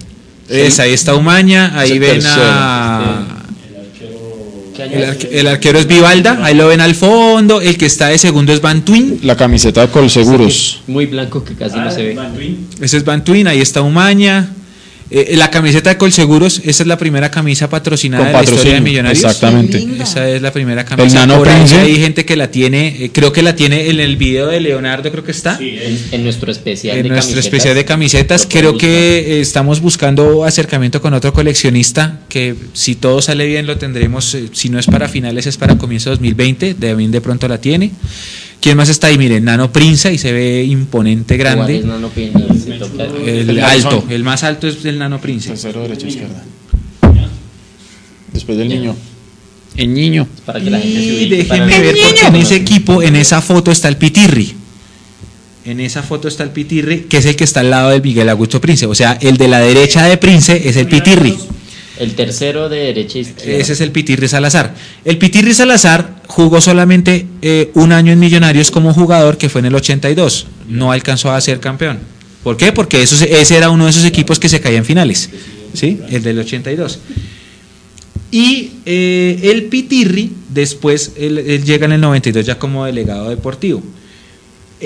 Es, 0.47 0.79
ahí 0.79 0.93
está 0.93 1.15
Umaña, 1.15 1.73
ahí 1.75 1.97
ven 1.97 2.11
tercero. 2.19 2.33
a... 2.43 3.25
¿qué 4.75 4.83
año 4.83 4.91
El, 4.97 5.03
arque- 5.05 5.29
el 5.31 5.47
arquero 5.47 5.79
es 5.79 5.87
Vivalda, 5.87 6.37
ahí 6.43 6.53
lo 6.53 6.67
ven 6.67 6.81
al 6.81 6.93
fondo. 6.93 7.61
El 7.61 7.75
que 7.77 7.87
está 7.87 8.09
de 8.09 8.19
segundo 8.19 8.53
es 8.53 8.61
Bantuin. 8.61 9.19
La 9.23 9.35
camiseta 9.35 9.81
de 9.81 9.87
Colseguros. 9.87 10.81
Muy 10.85 11.07
blanco 11.07 11.43
que 11.43 11.55
casi 11.55 11.77
no 11.79 11.89
se 11.89 12.03
ve. 12.03 12.55
Ese 12.81 12.97
es 12.97 13.03
Bantuin, 13.03 13.47
ahí 13.47 13.61
está 13.61 13.81
Umaña. 13.81 14.51
Eh, 15.11 15.35
la 15.37 15.51
camiseta 15.51 15.91
de 15.91 15.97
Colseguros, 15.97 16.61
esa 16.65 16.81
es 16.83 16.87
la 16.87 16.97
primera 16.97 17.29
camisa 17.29 17.69
patrocinada 17.69 18.23
Con 18.23 18.31
de 18.33 18.37
la 18.39 18.43
historia 18.43 18.73
de. 18.73 18.81
Millonarios. 18.81 19.23
Exactamente. 19.23 19.85
Esa 20.01 20.27
es 20.27 20.41
la 20.41 20.51
primera 20.51 20.83
camisa. 20.83 21.05
El 21.07 21.13
Nano 21.13 21.37
Por 21.37 21.47
ahí 21.47 21.57
Prince. 21.57 21.75
hay 21.77 21.95
gente 21.97 22.25
que 22.25 22.35
la 22.35 22.49
tiene, 22.49 22.87
eh, 23.05 23.11
creo 23.13 23.31
que 23.31 23.43
la 23.43 23.55
tiene 23.55 23.89
en 23.89 23.99
el 23.99 24.17
video 24.17 24.47
de 24.47 24.59
Leonardo, 24.59 25.11
creo 25.11 25.23
que 25.23 25.29
está. 25.31 25.57
Sí, 25.59 25.77
En, 25.79 25.93
es- 25.93 26.01
en 26.13 26.23
nuestro 26.23 26.51
especial 26.51 26.97
en 26.97 27.03
de 27.03 27.09
nuestro 27.09 27.33
camisetas. 27.33 27.45
especial 27.45 27.75
de 27.75 27.85
camisetas. 27.85 28.47
Creo 28.49 28.77
que 28.79 29.19
eh, 29.37 29.41
estamos 29.41 29.79
buscando 29.79 30.43
acercamiento 30.43 30.99
con 31.01 31.13
otro 31.13 31.31
coleccionista 31.33 32.19
que 32.27 32.55
si 32.73 32.95
todo 32.95 33.21
sale 33.21 33.45
bien 33.45 33.67
lo 33.67 33.77
tendremos, 33.77 34.33
eh, 34.33 34.49
si 34.53 34.69
no 34.69 34.79
es 34.79 34.87
para 34.87 35.07
finales 35.07 35.45
es 35.45 35.57
para 35.57 35.77
comienzo 35.77 36.09
de 36.09 36.15
2020, 36.15 36.73
Devin 36.79 37.11
de 37.11 37.21
pronto 37.21 37.47
la 37.47 37.59
tiene. 37.59 37.91
¿Quién 38.61 38.77
más 38.77 38.89
está 38.89 39.07
ahí? 39.07 39.17
Miren, 39.17 39.43
Nano 39.45 39.71
Prinza 39.71 40.11
y 40.11 40.17
se 40.17 40.31
ve 40.31 40.63
imponente, 40.63 41.37
grande. 41.37 41.77
es 41.79 41.85
Nano. 41.85 42.09
El 42.15 43.49
El 43.49 43.59
alto, 43.63 44.03
el 44.09 44.23
más 44.23 44.43
alto 44.43 44.67
es 44.67 44.83
el 44.85 44.97
Nano 44.97 45.21
Prince. 45.21 45.49
Tercero, 45.49 45.81
derecha, 45.83 46.07
izquierda. 46.07 46.43
Después 48.33 48.57
del 48.57 48.69
niño. 48.69 48.95
El 49.77 49.93
niño. 49.93 50.27
Para 50.45 50.59
que 50.61 50.69
la 50.69 50.79
gente 50.79 50.99
se 50.99 51.05
Y 51.05 51.15
ubique. 51.17 51.35
déjenme 51.37 51.79
ver 51.79 51.95
porque 52.01 52.25
en 52.27 52.35
ese 52.37 52.55
equipo, 52.55 53.01
en 53.03 53.15
esa 53.15 53.41
foto 53.41 53.71
está 53.71 53.87
el 53.87 53.97
Pitirri. 53.97 54.53
En 55.65 55.79
esa 55.79 56.03
foto 56.03 56.27
está 56.27 56.43
el 56.43 56.51
Pitirri, 56.51 57.01
que 57.01 57.17
es 57.17 57.25
el 57.25 57.35
que 57.35 57.43
está 57.43 57.59
al 57.61 57.69
lado 57.71 57.89
del 57.89 58.01
Miguel 58.01 58.29
Augusto 58.29 58.61
Prince. 58.61 58.85
O 58.85 58.95
sea, 58.95 59.17
el 59.21 59.37
de 59.37 59.47
la 59.47 59.59
derecha 59.59 60.03
de 60.05 60.17
Prince 60.17 60.67
es 60.67 60.75
el 60.77 60.87
Pitirri. 60.87 61.35
El 61.97 62.15
tercero 62.15 62.69
de 62.69 62.77
derecha 62.77 63.19
izquierda. 63.19 63.61
Ese 63.61 63.73
es 63.73 63.81
el 63.81 63.91
Pitirri 63.91 64.27
Salazar. 64.27 64.73
El 65.05 65.17
Pitirri 65.17 65.53
Salazar 65.53 66.21
jugó 66.27 66.59
solamente 66.59 67.25
eh, 67.41 67.71
un 67.73 67.91
año 67.91 68.11
en 68.11 68.19
Millonarios 68.19 68.71
como 68.71 68.93
jugador, 68.93 69.37
que 69.37 69.49
fue 69.49 69.59
en 69.59 69.67
el 69.67 69.75
82. 69.75 70.47
No 70.67 70.91
alcanzó 70.91 71.31
a 71.31 71.39
ser 71.39 71.59
campeón. 71.59 71.99
¿Por 72.43 72.57
qué? 72.57 72.71
Porque 72.71 73.01
eso, 73.01 73.23
ese 73.23 73.55
era 73.55 73.69
uno 73.69 73.85
de 73.85 73.91
esos 73.91 74.05
equipos 74.05 74.39
que 74.39 74.49
se 74.49 74.59
caía 74.59 74.77
en 74.77 74.85
finales. 74.85 75.29
¿Sí? 75.73 75.99
El 76.09 76.21
del 76.23 76.39
82. 76.39 76.99
Y 78.31 78.71
eh, 78.85 79.39
el 79.43 79.63
Pitirri, 79.65 80.31
después, 80.49 81.13
él 81.17 81.63
llega 81.63 81.85
en 81.85 81.93
el 81.93 82.01
92 82.01 82.45
ya 82.45 82.59
como 82.59 82.85
delegado 82.85 83.29
deportivo. 83.29 83.81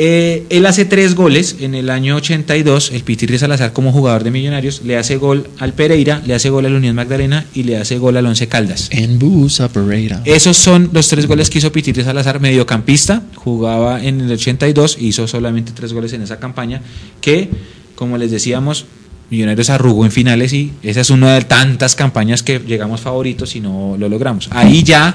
Eh, 0.02 0.46
él 0.50 0.66
hace 0.66 0.86
tres 0.86 1.14
goles 1.14 1.58
en 1.60 1.76
el 1.76 1.90
año 1.90 2.16
82, 2.16 2.92
el 2.94 3.04
Pitirri 3.04 3.38
Salazar 3.38 3.74
como 3.74 3.92
jugador 3.92 4.24
de 4.24 4.32
Millonarios, 4.32 4.82
le 4.86 4.96
hace 4.96 5.18
gol 5.18 5.50
al 5.60 5.74
Pereira, 5.74 6.22
le 6.26 6.34
hace 6.34 6.50
gol 6.50 6.66
al 6.66 6.74
Unión 6.74 6.96
Magdalena 6.96 7.46
y 7.54 7.64
le 7.64 7.76
hace 7.76 7.98
gol 7.98 8.16
al 8.16 8.26
Once 8.26 8.48
Caldas. 8.48 8.88
En 8.94 9.20
Busa 9.20 9.68
Pereira. 9.68 10.22
Esos 10.24 10.56
son 10.56 10.90
los 10.94 11.10
tres 11.10 11.28
goles 11.28 11.50
que 11.50 11.58
hizo 11.58 11.74
Pitirri 11.74 12.06
Salazar, 12.06 12.40
mediocampista, 12.40 13.24
jugaba 13.36 14.02
en 14.02 14.22
el 14.22 14.32
82, 14.32 15.00
hizo 15.02 15.28
solamente 15.28 15.74
tres 15.76 15.92
goles 15.92 16.14
en 16.14 16.22
esa 16.22 16.40
campaña, 16.40 16.82
que, 17.20 17.50
como 17.96 18.18
les 18.18 18.32
decíamos, 18.32 18.86
Millonarios 19.30 19.70
arrugó 19.70 20.06
en 20.06 20.14
finales 20.14 20.54
y 20.54 20.72
esa 20.82 21.02
es 21.02 21.10
una 21.10 21.34
de 21.34 21.42
tantas 21.42 21.96
campañas 21.96 22.42
que 22.42 22.60
llegamos 22.60 23.02
favoritos 23.02 23.54
y 23.58 23.60
no 23.60 23.98
lo 24.00 24.08
logramos. 24.08 24.48
Ahí 24.52 24.82
ya 24.82 25.14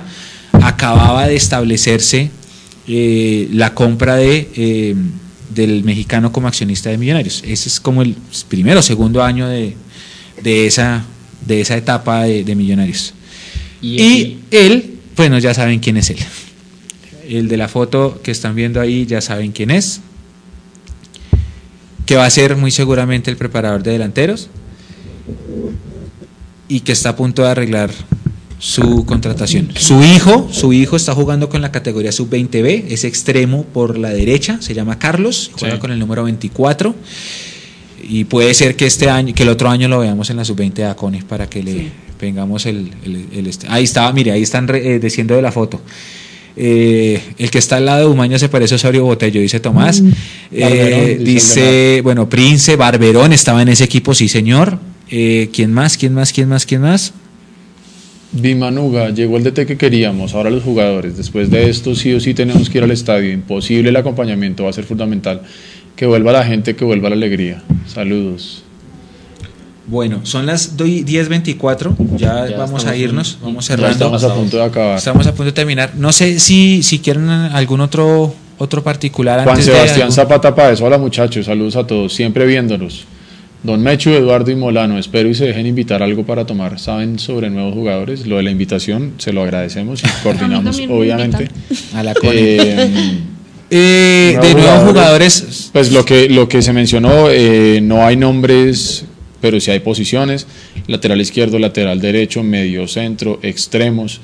acababa 0.52 1.26
de 1.26 1.36
establecerse 1.36 2.30
eh, 2.86 3.48
la 3.52 3.74
compra 3.74 4.16
de, 4.16 4.50
eh, 4.54 4.94
del 5.54 5.84
mexicano 5.84 6.32
como 6.32 6.48
accionista 6.48 6.90
de 6.90 6.98
Millonarios. 6.98 7.42
Ese 7.46 7.68
es 7.68 7.80
como 7.80 8.02
el 8.02 8.16
primero 8.48 8.80
o 8.80 8.82
segundo 8.82 9.22
año 9.22 9.48
de, 9.48 9.74
de, 10.42 10.66
esa, 10.66 11.04
de 11.46 11.60
esa 11.60 11.76
etapa 11.76 12.24
de, 12.24 12.44
de 12.44 12.54
Millonarios. 12.54 13.14
Y, 13.80 14.02
Y 14.02 14.38
él, 14.50 14.98
bueno, 15.16 15.38
ya 15.38 15.54
saben 15.54 15.80
quién 15.80 15.96
es 15.96 16.10
él. 16.10 16.18
El 17.28 17.48
de 17.48 17.56
la 17.56 17.68
foto 17.68 18.20
que 18.22 18.30
están 18.30 18.54
viendo 18.54 18.80
ahí, 18.80 19.06
ya 19.06 19.20
saben 19.20 19.52
quién 19.52 19.70
es. 19.70 20.00
Que 22.04 22.16
va 22.16 22.26
a 22.26 22.30
ser 22.30 22.56
muy 22.56 22.70
seguramente 22.70 23.30
el 23.30 23.38
preparador 23.38 23.82
de 23.82 23.92
delanteros. 23.92 24.50
Y 26.68 26.80
que 26.80 26.92
está 26.92 27.10
a 27.10 27.16
punto 27.16 27.42
de 27.42 27.48
arreglar 27.48 27.90
su 28.58 29.04
contratación. 29.04 29.70
Su 29.76 30.02
hijo, 30.02 30.48
su 30.52 30.72
hijo 30.72 30.96
está 30.96 31.14
jugando 31.14 31.48
con 31.48 31.60
la 31.60 31.70
categoría 31.72 32.12
sub-20B, 32.12 32.84
es 32.88 33.04
extremo 33.04 33.64
por 33.64 33.98
la 33.98 34.10
derecha, 34.10 34.58
se 34.60 34.74
llama 34.74 34.98
Carlos, 34.98 35.50
juega 35.58 35.74
Sí. 35.76 35.80
con 35.80 35.90
el 35.92 35.98
número 35.98 36.24
24 36.24 36.94
y 38.08 38.24
puede 38.24 38.54
ser 38.54 38.76
que 38.76 38.86
este 38.86 39.08
año, 39.10 39.34
que 39.34 39.42
el 39.42 39.48
otro 39.50 39.68
año 39.70 39.88
lo 39.88 39.98
veamos 39.98 40.30
en 40.30 40.36
la 40.36 40.44
sub-20 40.44 40.90
a 40.90 40.94
Cone 40.96 41.22
para 41.28 41.48
que 41.48 41.62
le 41.62 41.88
vengamos 42.20 42.64
el, 42.66 42.90
el- 43.04 43.26
el 43.32 43.46
este. 43.46 43.66
Ahí 43.68 43.84
estaba, 43.84 44.12
mire, 44.12 44.30
ahí 44.32 44.42
están 44.42 44.66
re- 44.68 44.94
eh, 44.94 44.98
diciendo 44.98 45.34
de 45.34 45.42
la 45.42 45.52
foto. 45.52 45.80
Eh, 46.56 47.20
el 47.38 47.50
que 47.50 47.58
está 47.58 47.76
al 47.78 47.86
lado 47.86 48.00
de 48.06 48.06
Umaña 48.14 48.38
se 48.38 48.48
parece 48.48 48.74
a 48.74 48.76
Osorio 48.76 49.04
Botello, 49.04 49.40
dice 49.40 49.58
Tomás. 49.60 50.02
Eh, 50.52 50.60
Barberón, 50.60 51.24
dice 51.24 52.00
bueno, 52.02 52.28
Prince, 52.28 52.76
Barberón 52.76 53.32
estaba 53.32 53.60
en 53.62 53.68
ese 53.68 53.84
equipo, 53.84 54.14
sí 54.14 54.28
señor. 54.28 54.78
Eh, 55.10 55.50
¿Quién 55.52 55.72
más? 55.72 55.96
¿Quién 55.98 56.14
más? 56.14 56.32
¿Quién 56.32 56.48
más? 56.48 56.64
¿Quién 56.64 56.80
más? 56.82 57.12
Bimanuga, 58.34 59.10
llegó 59.10 59.36
el 59.36 59.44
DT 59.44 59.66
que 59.66 59.76
queríamos, 59.76 60.34
ahora 60.34 60.50
los 60.50 60.62
jugadores. 60.62 61.16
Después 61.16 61.50
de 61.50 61.70
esto 61.70 61.94
sí 61.94 62.12
o 62.12 62.20
sí 62.20 62.34
tenemos 62.34 62.68
que 62.68 62.78
ir 62.78 62.84
al 62.84 62.90
estadio. 62.90 63.30
Imposible 63.32 63.90
el 63.90 63.96
acompañamiento, 63.96 64.64
va 64.64 64.70
a 64.70 64.72
ser 64.72 64.84
fundamental. 64.84 65.42
Que 65.96 66.06
vuelva 66.06 66.32
la 66.32 66.44
gente, 66.44 66.74
que 66.74 66.84
vuelva 66.84 67.08
la 67.08 67.14
alegría. 67.14 67.62
Saludos. 67.86 68.62
Bueno, 69.86 70.20
son 70.24 70.46
las 70.46 70.76
do- 70.76 70.86
10.24, 70.86 71.94
ya, 72.16 72.48
Ya 72.48 72.56
vamos 72.56 72.86
a 72.86 72.96
irnos, 72.96 73.34
en- 73.38 73.44
vamos 73.46 73.66
Ya 73.68 73.76
cerrando. 73.76 73.92
estamos 73.92 74.24
a 74.24 74.34
punto 74.34 74.56
de 74.56 74.62
acabar. 74.64 74.96
Estamos 74.98 75.26
a 75.26 75.30
punto 75.30 75.44
de 75.44 75.52
terminar. 75.52 75.92
No 75.96 76.10
sé 76.10 76.40
si, 76.40 76.82
si 76.82 76.98
quieren 77.00 77.28
algún 77.28 77.80
otro 77.80 78.34
otro 78.56 78.82
particular 78.84 79.42
Juan 79.42 79.48
antes 79.50 79.66
de 79.66 79.72
Sebastián 79.72 80.02
algún- 80.02 80.14
Zapata 80.14 80.54
Páez, 80.54 80.80
hola 80.80 80.96
muchachos, 80.96 81.46
saludos 81.46 81.74
a 81.76 81.86
todos, 81.86 82.14
siempre 82.14 82.46
viéndonos. 82.46 83.04
Don 83.64 83.82
Mechu, 83.82 84.10
Eduardo 84.10 84.50
y 84.50 84.56
Molano, 84.56 84.98
espero 84.98 85.30
y 85.30 85.34
se 85.34 85.46
dejen 85.46 85.66
invitar 85.66 86.02
algo 86.02 86.24
para 86.24 86.44
tomar. 86.44 86.78
¿Saben 86.78 87.18
sobre 87.18 87.48
nuevos 87.48 87.72
jugadores? 87.72 88.26
Lo 88.26 88.36
de 88.36 88.42
la 88.42 88.50
invitación 88.50 89.14
se 89.16 89.32
lo 89.32 89.42
agradecemos 89.42 90.02
y 90.04 90.06
coordinamos, 90.22 90.78
obviamente. 90.88 91.48
a 91.94 92.02
la. 92.02 92.14
Eh, 92.22 93.14
Eh, 93.70 94.34
nuevos 94.34 94.46
de 94.46 94.54
nuevos 94.54 94.88
jugadores. 94.88 95.34
jugadores, 95.40 95.70
Pues 95.72 95.90
lo 95.90 96.04
que, 96.04 96.28
lo 96.28 96.48
que 96.48 96.62
se 96.62 96.72
mencionó, 96.72 97.30
eh, 97.30 97.80
no 97.82 98.06
hay 98.06 98.16
nombres, 98.16 99.04
pero 99.40 99.58
sí 99.58 99.70
hay 99.70 99.80
posiciones. 99.80 100.46
Lateral 100.86 101.20
izquierdo, 101.20 101.58
lateral 101.58 102.00
derecho, 102.00 102.42
medio 102.42 102.86
centro, 102.86 103.40
extremos. 103.42 104.20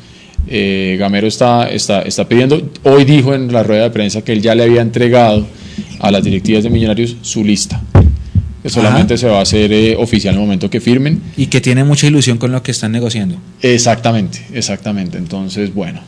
Eh, 0.46 0.96
Gamero 1.00 1.26
está, 1.26 1.68
está, 1.68 2.02
está 2.02 2.28
pidiendo, 2.28 2.70
hoy 2.84 3.04
dijo 3.04 3.34
en 3.34 3.52
la 3.52 3.62
rueda 3.62 3.84
de 3.84 3.90
prensa 3.90 4.22
que 4.22 4.32
él 4.32 4.40
ya 4.40 4.54
le 4.54 4.62
había 4.62 4.82
entregado 4.82 5.46
a 5.98 6.10
las 6.10 6.22
directivas 6.22 6.62
de 6.62 6.70
Millonarios 6.70 7.16
su 7.22 7.42
lista. 7.42 7.82
Que 8.62 8.68
solamente 8.68 9.16
se 9.16 9.26
va 9.26 9.38
a 9.38 9.42
hacer 9.42 9.72
eh, 9.72 9.96
oficial 9.96 10.34
en 10.34 10.40
el 10.40 10.46
momento 10.46 10.68
que 10.68 10.80
firmen. 10.80 11.22
y 11.36 11.46
que 11.46 11.60
tiene 11.60 11.82
mucha 11.84 12.06
ilusión 12.06 12.36
con 12.38 12.52
lo 12.52 12.62
que 12.62 12.70
están 12.72 12.92
negociando. 12.92 13.36
Exactamente, 13.62 14.46
exactamente. 14.52 15.16
Entonces, 15.18 15.74
bueno. 15.74 16.00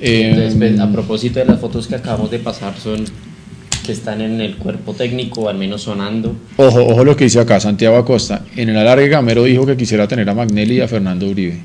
Eh, 0.00 0.28
Entonces, 0.30 0.54
pues, 0.58 0.78
a 0.80 0.92
propósito 0.92 1.38
de 1.38 1.46
las 1.46 1.58
fotos 1.58 1.86
que 1.86 1.94
acabamos 1.94 2.30
de 2.30 2.38
pasar, 2.38 2.74
son 2.78 3.04
que 3.84 3.92
están 3.92 4.20
en 4.20 4.40
el 4.40 4.56
cuerpo 4.56 4.94
técnico, 4.94 5.42
o 5.42 5.48
al 5.48 5.56
menos 5.56 5.82
sonando. 5.82 6.34
Ojo, 6.56 6.84
ojo 6.84 7.04
lo 7.04 7.16
que 7.16 7.24
dice 7.24 7.38
acá 7.38 7.60
Santiago 7.60 7.96
Acosta. 7.96 8.42
En 8.56 8.68
el 8.68 8.76
alargue 8.76 9.08
Gamero 9.08 9.44
dijo 9.44 9.64
que 9.64 9.76
quisiera 9.76 10.08
tener 10.08 10.28
a 10.28 10.34
Magnelli 10.34 10.78
y 10.78 10.80
a 10.80 10.88
Fernando 10.88 11.26
Uribe. 11.28 11.60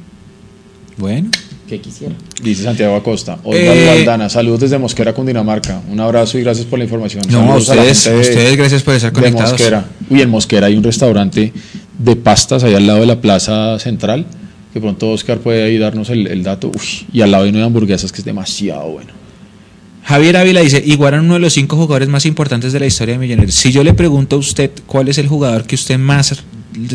Bueno, 0.98 1.30
que 1.72 1.82
quisiera. 1.82 2.14
Dice 2.44 2.64
Santiago 2.64 2.96
Acosta. 2.96 3.36
Osvaldo 3.44 3.58
Eh, 3.60 3.90
Aldana, 3.90 4.30
saludos 4.30 4.60
desde 4.62 4.78
Mosquera, 4.78 5.14
Cundinamarca. 5.14 5.82
Un 5.90 6.00
abrazo 6.00 6.38
y 6.38 6.44
gracias 6.44 6.66
por 6.68 6.78
la 6.80 6.86
información. 6.86 7.24
no, 7.30 7.40
a 7.40 7.42
Saludos 7.62 7.68
la 7.68 7.74
ustedes, 7.76 8.04
gente 8.04 8.16
de- 8.16 8.22
ustedes 8.30 8.58
gracias 8.58 8.84
por 8.84 8.94
estar 8.96 9.12
de 9.12 9.20
conectados. 9.20 9.52
Mosquera. 9.54 9.86
Uy, 10.10 10.22
en 10.22 10.30
Mosquera 10.30 10.68
hay 10.68 10.76
un 10.76 10.84
restaurante 10.84 11.54
de 11.98 12.16
pastas 12.16 12.64
ahí 12.64 12.74
al 12.76 12.86
lado 12.88 13.00
de 13.00 13.06
la 13.08 13.22
plaza 13.22 13.80
central. 13.80 14.26
Que 14.74 14.80
pronto 14.80 15.10
Oscar 15.10 15.40
puede 15.40 15.64
ahí 15.64 15.78
darnos 15.78 16.10
el, 16.10 16.28
el 16.28 16.44
dato. 16.44 16.70
Uy, 16.74 17.06
y 17.12 17.22
al 17.22 17.32
lado 17.32 17.44
hay 17.44 17.50
una 17.50 17.60
de 17.60 17.66
hamburguesas 17.66 18.12
que 18.12 18.20
es 18.20 18.26
demasiado 18.26 18.90
bueno. 18.90 19.12
Javier 20.04 20.38
Ávila 20.38 20.62
dice, 20.62 20.82
Iguaran 20.86 21.26
uno 21.26 21.36
de 21.36 21.40
los 21.40 21.54
cinco 21.54 21.76
jugadores 21.76 22.10
más 22.10 22.26
importantes 22.26 22.74
de 22.74 22.80
la 22.80 22.86
historia 22.86 23.14
de 23.14 23.20
Millonarios. 23.20 23.56
Si 23.56 23.72
yo 23.72 23.84
le 23.84 23.94
pregunto 23.94 24.36
a 24.36 24.40
usted 24.40 24.72
cuál 24.86 25.08
es 25.10 25.18
el 25.18 25.28
jugador 25.28 25.66
que 25.66 25.76
usted 25.76 25.98
más 25.98 26.44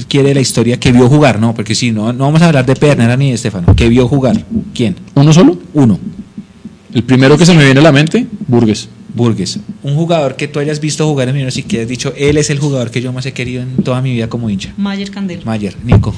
quiere 0.08 0.28
de 0.28 0.34
la 0.34 0.40
historia 0.40 0.80
que 0.80 0.92
vio 0.92 1.08
jugar, 1.08 1.38
no, 1.38 1.54
porque 1.54 1.74
si 1.74 1.92
no, 1.92 2.12
no 2.12 2.24
vamos 2.24 2.42
a 2.42 2.48
hablar 2.48 2.66
de 2.66 2.74
Pernera 2.74 3.16
ni 3.16 3.28
de 3.28 3.34
Estefano, 3.34 3.74
que 3.76 3.88
vio 3.88 4.08
jugar. 4.08 4.44
¿Quién? 4.74 4.96
¿Uno 5.14 5.32
solo? 5.32 5.58
Uno. 5.74 5.98
El 6.92 7.04
primero 7.04 7.36
que 7.36 7.46
se 7.46 7.54
me 7.54 7.64
viene 7.64 7.80
a 7.80 7.82
la 7.82 7.92
mente, 7.92 8.26
Burgues. 8.46 8.88
Burgues. 9.14 9.60
Un 9.82 9.94
jugador 9.94 10.36
que 10.36 10.48
tú 10.48 10.58
hayas 10.58 10.80
visto 10.80 11.06
jugar 11.06 11.28
en 11.28 11.34
Millonarios 11.34 11.58
y 11.58 11.62
que 11.62 11.82
has 11.82 11.88
dicho, 11.88 12.12
él 12.16 12.36
es 12.36 12.50
el 12.50 12.58
jugador 12.58 12.90
que 12.90 13.00
yo 13.00 13.12
más 13.12 13.24
he 13.26 13.32
querido 13.32 13.62
en 13.62 13.76
toda 13.82 14.02
mi 14.02 14.12
vida 14.12 14.28
como 14.28 14.50
hincha. 14.50 14.72
Mayer 14.76 15.10
Candelo. 15.10 15.42
Mayer, 15.44 15.76
Nico. 15.84 16.14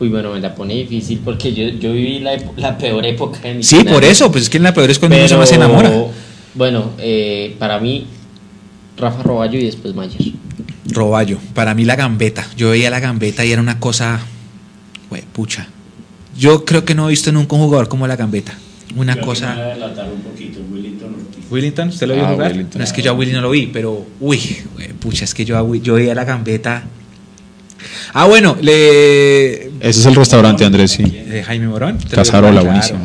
Uy, 0.00 0.08
bueno, 0.08 0.32
me 0.32 0.40
la 0.40 0.54
pone 0.54 0.74
difícil 0.74 1.20
porque 1.24 1.52
yo, 1.54 1.68
yo 1.68 1.92
viví 1.92 2.18
la, 2.18 2.36
la 2.56 2.76
peor 2.76 3.06
época 3.06 3.38
de 3.40 3.54
mi 3.54 3.62
Sí, 3.62 3.78
vida. 3.78 3.92
por 3.92 4.04
eso, 4.04 4.30
pues 4.32 4.44
es 4.44 4.50
que 4.50 4.56
en 4.56 4.64
la 4.64 4.74
peor 4.74 4.90
es 4.90 4.98
cuando 4.98 5.16
uno 5.16 5.24
Pero, 5.26 5.38
más 5.38 5.48
se 5.48 5.54
enamora. 5.54 5.90
Bueno, 6.54 6.90
eh, 6.98 7.54
para 7.58 7.78
mí, 7.78 8.06
Rafa 8.96 9.22
Roballo 9.22 9.58
y 9.58 9.64
después 9.64 9.94
Mayer. 9.94 10.32
Roballo, 10.90 11.38
para 11.54 11.74
mí 11.74 11.84
la 11.84 11.96
gambeta. 11.96 12.46
Yo 12.56 12.70
veía 12.70 12.90
la 12.90 13.00
gambeta 13.00 13.44
y 13.44 13.52
era 13.52 13.60
una 13.62 13.78
cosa, 13.80 14.20
güey, 15.10 15.22
pucha. 15.32 15.68
Yo 16.36 16.64
creo 16.64 16.84
que 16.84 16.94
no 16.94 17.06
he 17.06 17.10
visto 17.10 17.30
nunca 17.32 17.54
un 17.56 17.62
jugador 17.62 17.88
como 17.88 18.06
la 18.08 18.16
gambeta. 18.16 18.52
Una 18.96 19.14
Yo 19.14 19.20
aquí 19.20 19.30
me 19.30 19.34
voy 19.34 19.36
a 19.36 19.40
cosa. 19.46 19.52
adelantar 19.52 20.08
un 20.12 20.20
poquito, 20.22 20.60
Willington 20.72 21.14
Ortiz. 21.14 21.44
Willington, 21.50 21.88
¿usted 21.88 22.06
lo 22.08 22.14
vio 22.14 22.26
Ah, 22.26 22.32
jugar? 22.32 22.50
Willington. 22.52 22.78
No 22.78 22.84
es 22.84 22.92
que 22.92 23.02
yo 23.02 23.10
a 23.12 23.14
Willy 23.14 23.32
no 23.32 23.40
lo 23.40 23.50
vi, 23.50 23.66
pero 23.72 24.04
uy, 24.20 24.40
güey, 24.74 24.88
pucha, 24.92 25.24
es 25.24 25.34
que 25.34 25.44
yo, 25.44 25.74
yo 25.76 25.94
veía 25.94 26.14
la 26.14 26.24
gambeta. 26.24 26.84
Ah, 28.12 28.24
bueno, 28.26 28.56
le 28.60 29.54
Ese 29.80 30.00
es 30.00 30.06
el 30.06 30.14
restaurante, 30.14 30.64
Andrés, 30.64 30.92
sí. 30.92 31.02
de 31.04 31.42
Jaime 31.42 31.66
Morón. 31.68 31.96
¿Usted 31.96 32.10
lo 32.10 32.16
vio 32.16 32.16
Casarola, 32.24 32.60
buenísimo. 32.62 33.00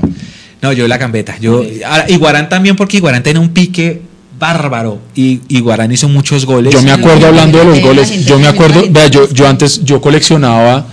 No, 0.61 0.73
yo 0.73 0.88
la 0.88 0.97
gambeta. 0.97 1.38
Yo, 1.39 1.64
ahora, 1.85 2.06
Iguarán 2.10 2.49
también, 2.49 2.76
porque 2.76 2.97
Iguarán 2.97 3.23
tiene 3.23 3.39
un 3.39 3.49
pique 3.49 4.01
bárbaro. 4.38 4.99
Y 5.15 5.41
Iguarán 5.49 5.91
hizo 5.91 6.07
muchos 6.10 6.45
goles. 6.45 6.73
Yo 6.73 6.81
me 6.81 6.91
acuerdo 6.91 7.27
hablando 7.27 7.57
de 7.60 7.65
los 7.65 7.81
goles, 7.81 8.26
yo 8.26 8.39
me 8.39 8.47
acuerdo, 8.47 8.84
vea, 8.89 9.07
yo, 9.07 9.27
yo 9.31 9.47
antes, 9.47 9.84
yo 9.84 10.01
coleccionaba 10.01 10.85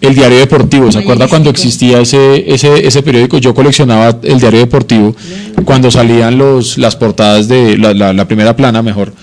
el 0.00 0.14
diario 0.14 0.38
deportivo, 0.38 0.92
¿se 0.92 0.98
acuerda 0.98 1.28
cuando 1.28 1.48
existía 1.48 1.98
ese, 2.00 2.44
ese, 2.52 2.86
ese 2.86 3.02
periódico? 3.02 3.38
Yo 3.38 3.54
coleccionaba 3.54 4.18
el 4.22 4.38
diario 4.38 4.60
deportivo 4.60 5.16
cuando 5.64 5.90
salían 5.90 6.36
los, 6.36 6.76
las 6.76 6.94
portadas 6.96 7.48
de, 7.48 7.78
la, 7.78 7.94
la- 7.94 8.12
la 8.12 8.28
primera 8.28 8.54
plana, 8.54 8.82
mejor, 8.82 9.14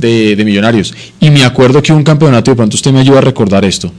de, 0.00 0.36
de 0.36 0.44
Millonarios. 0.44 0.94
Y 1.20 1.30
me 1.30 1.44
acuerdo 1.44 1.82
que 1.82 1.92
hubo 1.92 1.98
un 1.98 2.04
campeonato, 2.04 2.50
de 2.50 2.56
pronto 2.56 2.76
usted 2.76 2.92
me 2.92 3.00
ayuda 3.00 3.18
a 3.18 3.22
recordar 3.22 3.64
esto, 3.64 3.92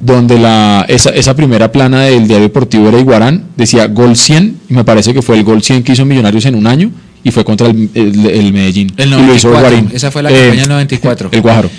donde 0.00 0.38
la, 0.38 0.84
esa, 0.88 1.10
esa 1.10 1.34
primera 1.34 1.70
plana 1.72 2.02
del 2.04 2.26
diario 2.28 2.44
deportivo 2.46 2.88
era 2.88 2.98
Iguarán, 2.98 3.44
decía 3.56 3.86
gol 3.88 4.16
100, 4.16 4.56
y 4.70 4.74
me 4.74 4.84
parece 4.84 5.12
que 5.14 5.22
fue 5.22 5.36
el 5.36 5.44
gol 5.44 5.62
100 5.62 5.82
que 5.82 5.92
hizo 5.92 6.04
Millonarios 6.04 6.44
en 6.46 6.54
un 6.54 6.66
año, 6.66 6.90
y 7.22 7.30
fue 7.30 7.44
contra 7.44 7.66
el, 7.68 7.90
el- 7.94 8.26
el 8.26 8.52
Medellín. 8.52 8.92
El 8.96 9.08
Y 9.08 9.10
lo 9.10 9.34
hizo 9.34 9.48
94, 9.50 9.60
Guarín. 9.60 9.90
esa 9.94 10.10
fue 10.10 10.22
la 10.22 10.30
Eh, 10.30 10.34
campaña 10.34 10.60
del 10.62 10.68
94. 10.70 11.28
El 11.32 11.40
Guájaro. 11.42 11.70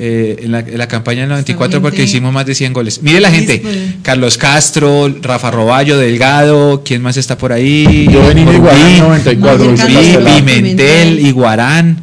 Eh, 0.00 0.42
en, 0.44 0.52
la, 0.52 0.60
en 0.60 0.78
la 0.78 0.86
campaña 0.86 1.22
del 1.22 1.30
94 1.30 1.82
porque 1.82 2.04
hicimos 2.04 2.32
más 2.32 2.46
de 2.46 2.54
100 2.54 2.72
goles. 2.72 3.02
Mire 3.02 3.20
la 3.20 3.32
gente. 3.32 3.60
Carlos 4.02 4.38
Castro, 4.38 5.12
Rafa 5.22 5.50
Roballo, 5.50 5.98
Delgado, 5.98 6.82
¿quién 6.84 7.02
más 7.02 7.16
está 7.16 7.36
por 7.36 7.52
ahí? 7.52 8.06
Yo 8.08 8.24
venía 8.26 8.44
de 8.44 8.54
Iguarán 8.56 8.80
Urbí, 8.86 9.00
94, 9.00 9.58
Mayer 9.58 9.70
dice 9.72 9.84
Urbí, 9.86 9.94
Castelar. 9.94 10.14
Castelar. 10.24 10.44
Pimentel, 10.44 11.18
Iguarán, 11.26 12.00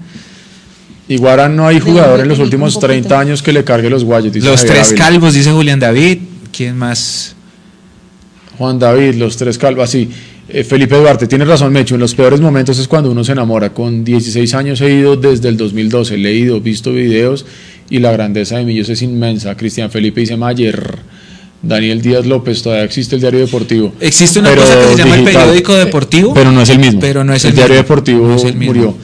Igual 1.07 1.55
no 1.55 1.67
hay 1.67 1.79
jugador 1.79 2.19
en 2.21 2.27
los 2.27 2.39
últimos 2.39 2.75
un 2.75 2.81
poquito. 2.81 2.87
30 3.07 3.19
años 3.19 3.43
que 3.43 3.53
le 3.53 3.63
cargue 3.63 3.89
los 3.89 4.03
guayos. 4.03 4.33
dice 4.33 4.47
los 4.47 4.61
Javier 4.61 4.75
tres 4.75 4.87
Ávila. 4.89 5.05
calvos, 5.05 5.33
dice 5.35 5.51
Julián 5.51 5.79
David, 5.79 6.17
¿quién 6.51 6.77
más? 6.77 7.35
Juan 8.57 8.79
David, 8.79 9.15
los 9.15 9.37
tres 9.37 9.57
calvas, 9.57 9.89
sí. 9.91 10.09
Eh, 10.47 10.63
Felipe 10.63 10.95
Duarte, 10.95 11.27
tiene 11.27 11.43
razón, 11.45 11.73
Mecho. 11.73 11.95
En 11.95 12.01
los 12.01 12.13
peores 12.15 12.39
momentos 12.39 12.77
es 12.79 12.87
cuando 12.87 13.11
uno 13.11 13.23
se 13.23 13.31
enamora. 13.33 13.71
Con 13.73 14.03
16 14.03 14.53
años 14.53 14.79
he 14.81 14.91
ido 14.93 15.15
desde 15.15 15.49
el 15.49 15.57
2012, 15.57 16.15
he 16.15 16.17
leído, 16.17 16.61
visto 16.61 16.91
videos 16.93 17.45
y 17.89 17.99
la 17.99 18.11
grandeza 18.11 18.57
de 18.57 18.65
Millos 18.65 18.89
es 18.89 19.01
inmensa. 19.01 19.55
Cristian 19.57 19.91
Felipe 19.91 20.21
dice 20.21 20.37
Mayer. 20.37 20.99
Daniel 21.61 22.01
Díaz 22.01 22.27
López, 22.27 22.61
todavía 22.61 22.83
existe 22.85 23.15
el 23.15 23.21
diario 23.21 23.39
deportivo. 23.39 23.91
Existe 23.99 24.37
una 24.39 24.49
Pero 24.49 24.61
cosa 24.61 24.75
que 24.79 24.85
se 24.91 24.97
llama 24.97 25.15
el 25.15 25.21
digital. 25.21 25.41
periódico 25.43 25.73
deportivo. 25.75 26.33
Pero 26.35 26.51
no 26.51 26.61
es 26.61 26.69
el 26.69 26.77
mismo. 26.79 26.99
Pero 26.99 27.23
no 27.23 27.33
es 27.33 27.43
el, 27.43 27.49
el 27.51 27.55
diario 27.55 27.75
deportivo 27.77 28.27
No 28.27 28.35
es 28.35 28.43
el 28.43 28.55
mismo. 28.55 28.73
murió. 28.73 28.95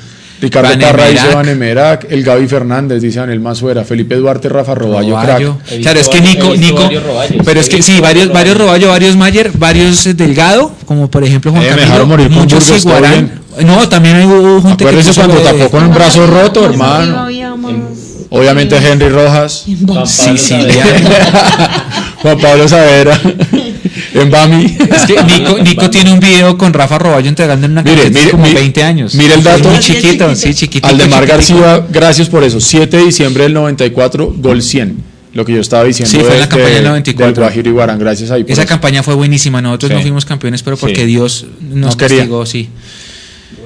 Ricardo. 0.42 0.80
Parra 0.80 1.08
dice 1.08 1.28
Vanemerac, 1.34 2.08
el 2.10 2.24
Gaby 2.24 2.48
Fernández 2.48 3.02
dice 3.02 3.20
Daniel 3.20 3.40
Masuera, 3.40 3.84
Felipe 3.84 4.16
Duarte, 4.16 4.50
Rafa 4.50 4.74
Roballo, 4.76 5.12
Roballo. 5.20 5.58
crack. 5.60 5.82
Claro, 5.82 6.00
es 6.00 6.10
que 6.10 6.22
Nico, 6.22 6.56
Nico, 6.56 6.90
Roballos. 7.06 7.42
pero 7.46 7.60
es 7.60 7.70
que 7.70 7.82
sí, 7.82 8.00
varios, 8.00 8.32
varios 8.34 8.58
Roballo, 8.58 8.90
varios 8.90 9.16
Mayer, 9.16 9.52
varios 9.54 10.06
eh, 10.08 10.14
Delgado, 10.14 10.72
como 10.86 11.10
por 11.10 11.24
ejemplo 11.24 11.52
Juan 11.52 11.64
Eh, 11.64 11.66
me 11.66 11.70
Camilo, 11.72 11.86
dejaron 11.88 12.08
morir 12.10 12.28
con 12.30 12.38
muchos 12.40 12.66
Burgos, 12.68 12.86
Iguarán. 12.86 13.32
No, 13.66 13.88
también 13.90 14.16
hay 14.16 14.26
hubo 14.26 14.62
gente 14.62 14.78
que 14.78 14.90
Acuérdese 14.90 15.10
puso 15.10 15.22
cuando 15.22 15.38
de- 15.38 15.44
tapó 15.60 15.70
con 15.72 15.84
un 15.84 15.94
brazo 15.94 16.26
roto, 16.28 16.66
hermano. 16.66 17.28
Obviamente 18.34 18.78
Henry 18.78 19.10
Rojas, 19.10 19.64
Juan 19.66 19.86
Pablo 19.88 20.06
Siciliano. 20.08 20.90
Juan 22.22 22.38
Pablo 22.40 22.68
Savera, 22.68 23.20
en 24.14 24.30
Bami. 24.32 24.66
Es 24.92 25.06
que 25.06 25.24
Nico, 25.24 25.58
Nico 25.60 25.90
tiene 25.90 26.12
un 26.14 26.20
video 26.20 26.58
con 26.58 26.74
Rafa 26.74 26.98
Roballo 27.00 27.28
entregando 27.30 27.66
en 27.66 27.72
una 27.74 27.84
Mire, 27.84 27.96
camiseta 28.04 28.20
mire, 28.20 28.32
como 28.32 28.44
mire, 28.44 28.60
20 28.60 28.84
años. 28.84 29.16
mire 29.16 29.34
el 29.36 29.44
dato. 29.44 29.70
Muy 29.70 29.80
chiquito, 29.80 30.08
chiquito. 30.08 30.36
sí, 30.36 30.54
chiquitito. 30.54 30.88
Aldemar 30.88 31.26
chiquitico. 31.26 31.60
García, 31.62 31.86
gracias 31.90 32.30
por 32.30 32.44
eso. 32.44 32.60
7 32.60 32.98
de 32.98 33.04
diciembre 33.06 33.44
del 33.44 33.54
94, 33.54 34.34
gol 34.38 34.62
100. 34.62 35.12
Lo 35.34 35.46
que 35.46 35.54
yo 35.54 35.62
estaba 35.62 35.86
diciendo 35.86 36.12
Sí, 36.12 36.18
fue 36.18 36.28
en 36.34 36.40
la 36.42 36.46
de- 36.46 36.50
campaña 36.50 36.74
del 36.76 36.84
de- 36.84 36.90
94. 36.90 37.28
del 37.34 37.44
Guajiro 37.44 37.70
Iguarán, 37.70 38.00
gracias 38.00 38.32
ahí 38.32 38.44
por 38.44 38.52
Esa 38.52 38.64
eso. 38.64 38.70
campaña 38.70 39.02
fue 39.02 39.14
buenísima. 39.16 39.62
Nosotros 39.62 39.90
Sí. 39.92 39.96
no 39.96 40.02
fuimos 40.02 40.26
campeones, 40.26 40.62
pero 40.62 40.76
porque 40.76 40.96
Sí. 41.02 41.06
Dios 41.06 41.46
nos 41.62 41.92
No 41.92 41.98
quería. 41.98 42.18
castigó, 42.18 42.46
sí. 42.46 42.68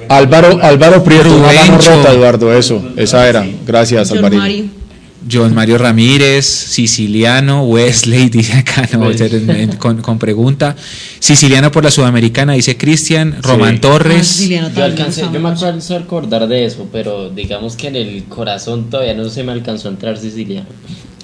Álvaro, 0.08 0.60
Álvaro 0.62 1.02
Prieto, 1.02 1.34
una 1.36 1.52
mano 1.52 1.78
rota, 1.78 2.12
Eduardo, 2.12 2.56
eso, 2.56 2.80
esa 2.96 3.28
era. 3.28 3.44
Gracias. 3.66 4.12
Mario. 4.14 4.66
John 5.30 5.54
Mario 5.54 5.78
Ramírez, 5.78 6.44
Siciliano, 6.46 7.64
Wesley, 7.64 8.28
dice 8.30 8.54
acá, 8.58 8.88
no, 8.92 9.10
con, 9.78 10.00
con 10.02 10.18
pregunta. 10.18 10.76
Siciliano 11.18 11.70
por 11.72 11.84
la 11.84 11.90
Sudamericana, 11.90 12.52
dice 12.52 12.76
Cristian. 12.76 13.36
Román 13.42 13.76
Ah, 13.76 13.80
Torres. 13.80 14.26
Siciliano 14.26 14.70
Yo 14.74 14.84
alcancé, 14.84 15.28
me 15.28 15.48
alcanzo 15.48 15.94
a 15.96 15.98
acordar 15.98 16.46
de 16.46 16.64
eso, 16.64 16.88
pero 16.92 17.30
digamos 17.30 17.76
que 17.76 17.88
en 17.88 17.96
el 17.96 18.24
corazón 18.24 18.90
todavía 18.90 19.14
no 19.14 19.28
se 19.28 19.42
me 19.42 19.52
alcanzó 19.52 19.88
a 19.88 19.92
entrar 19.92 20.16
siciliano. 20.18 20.66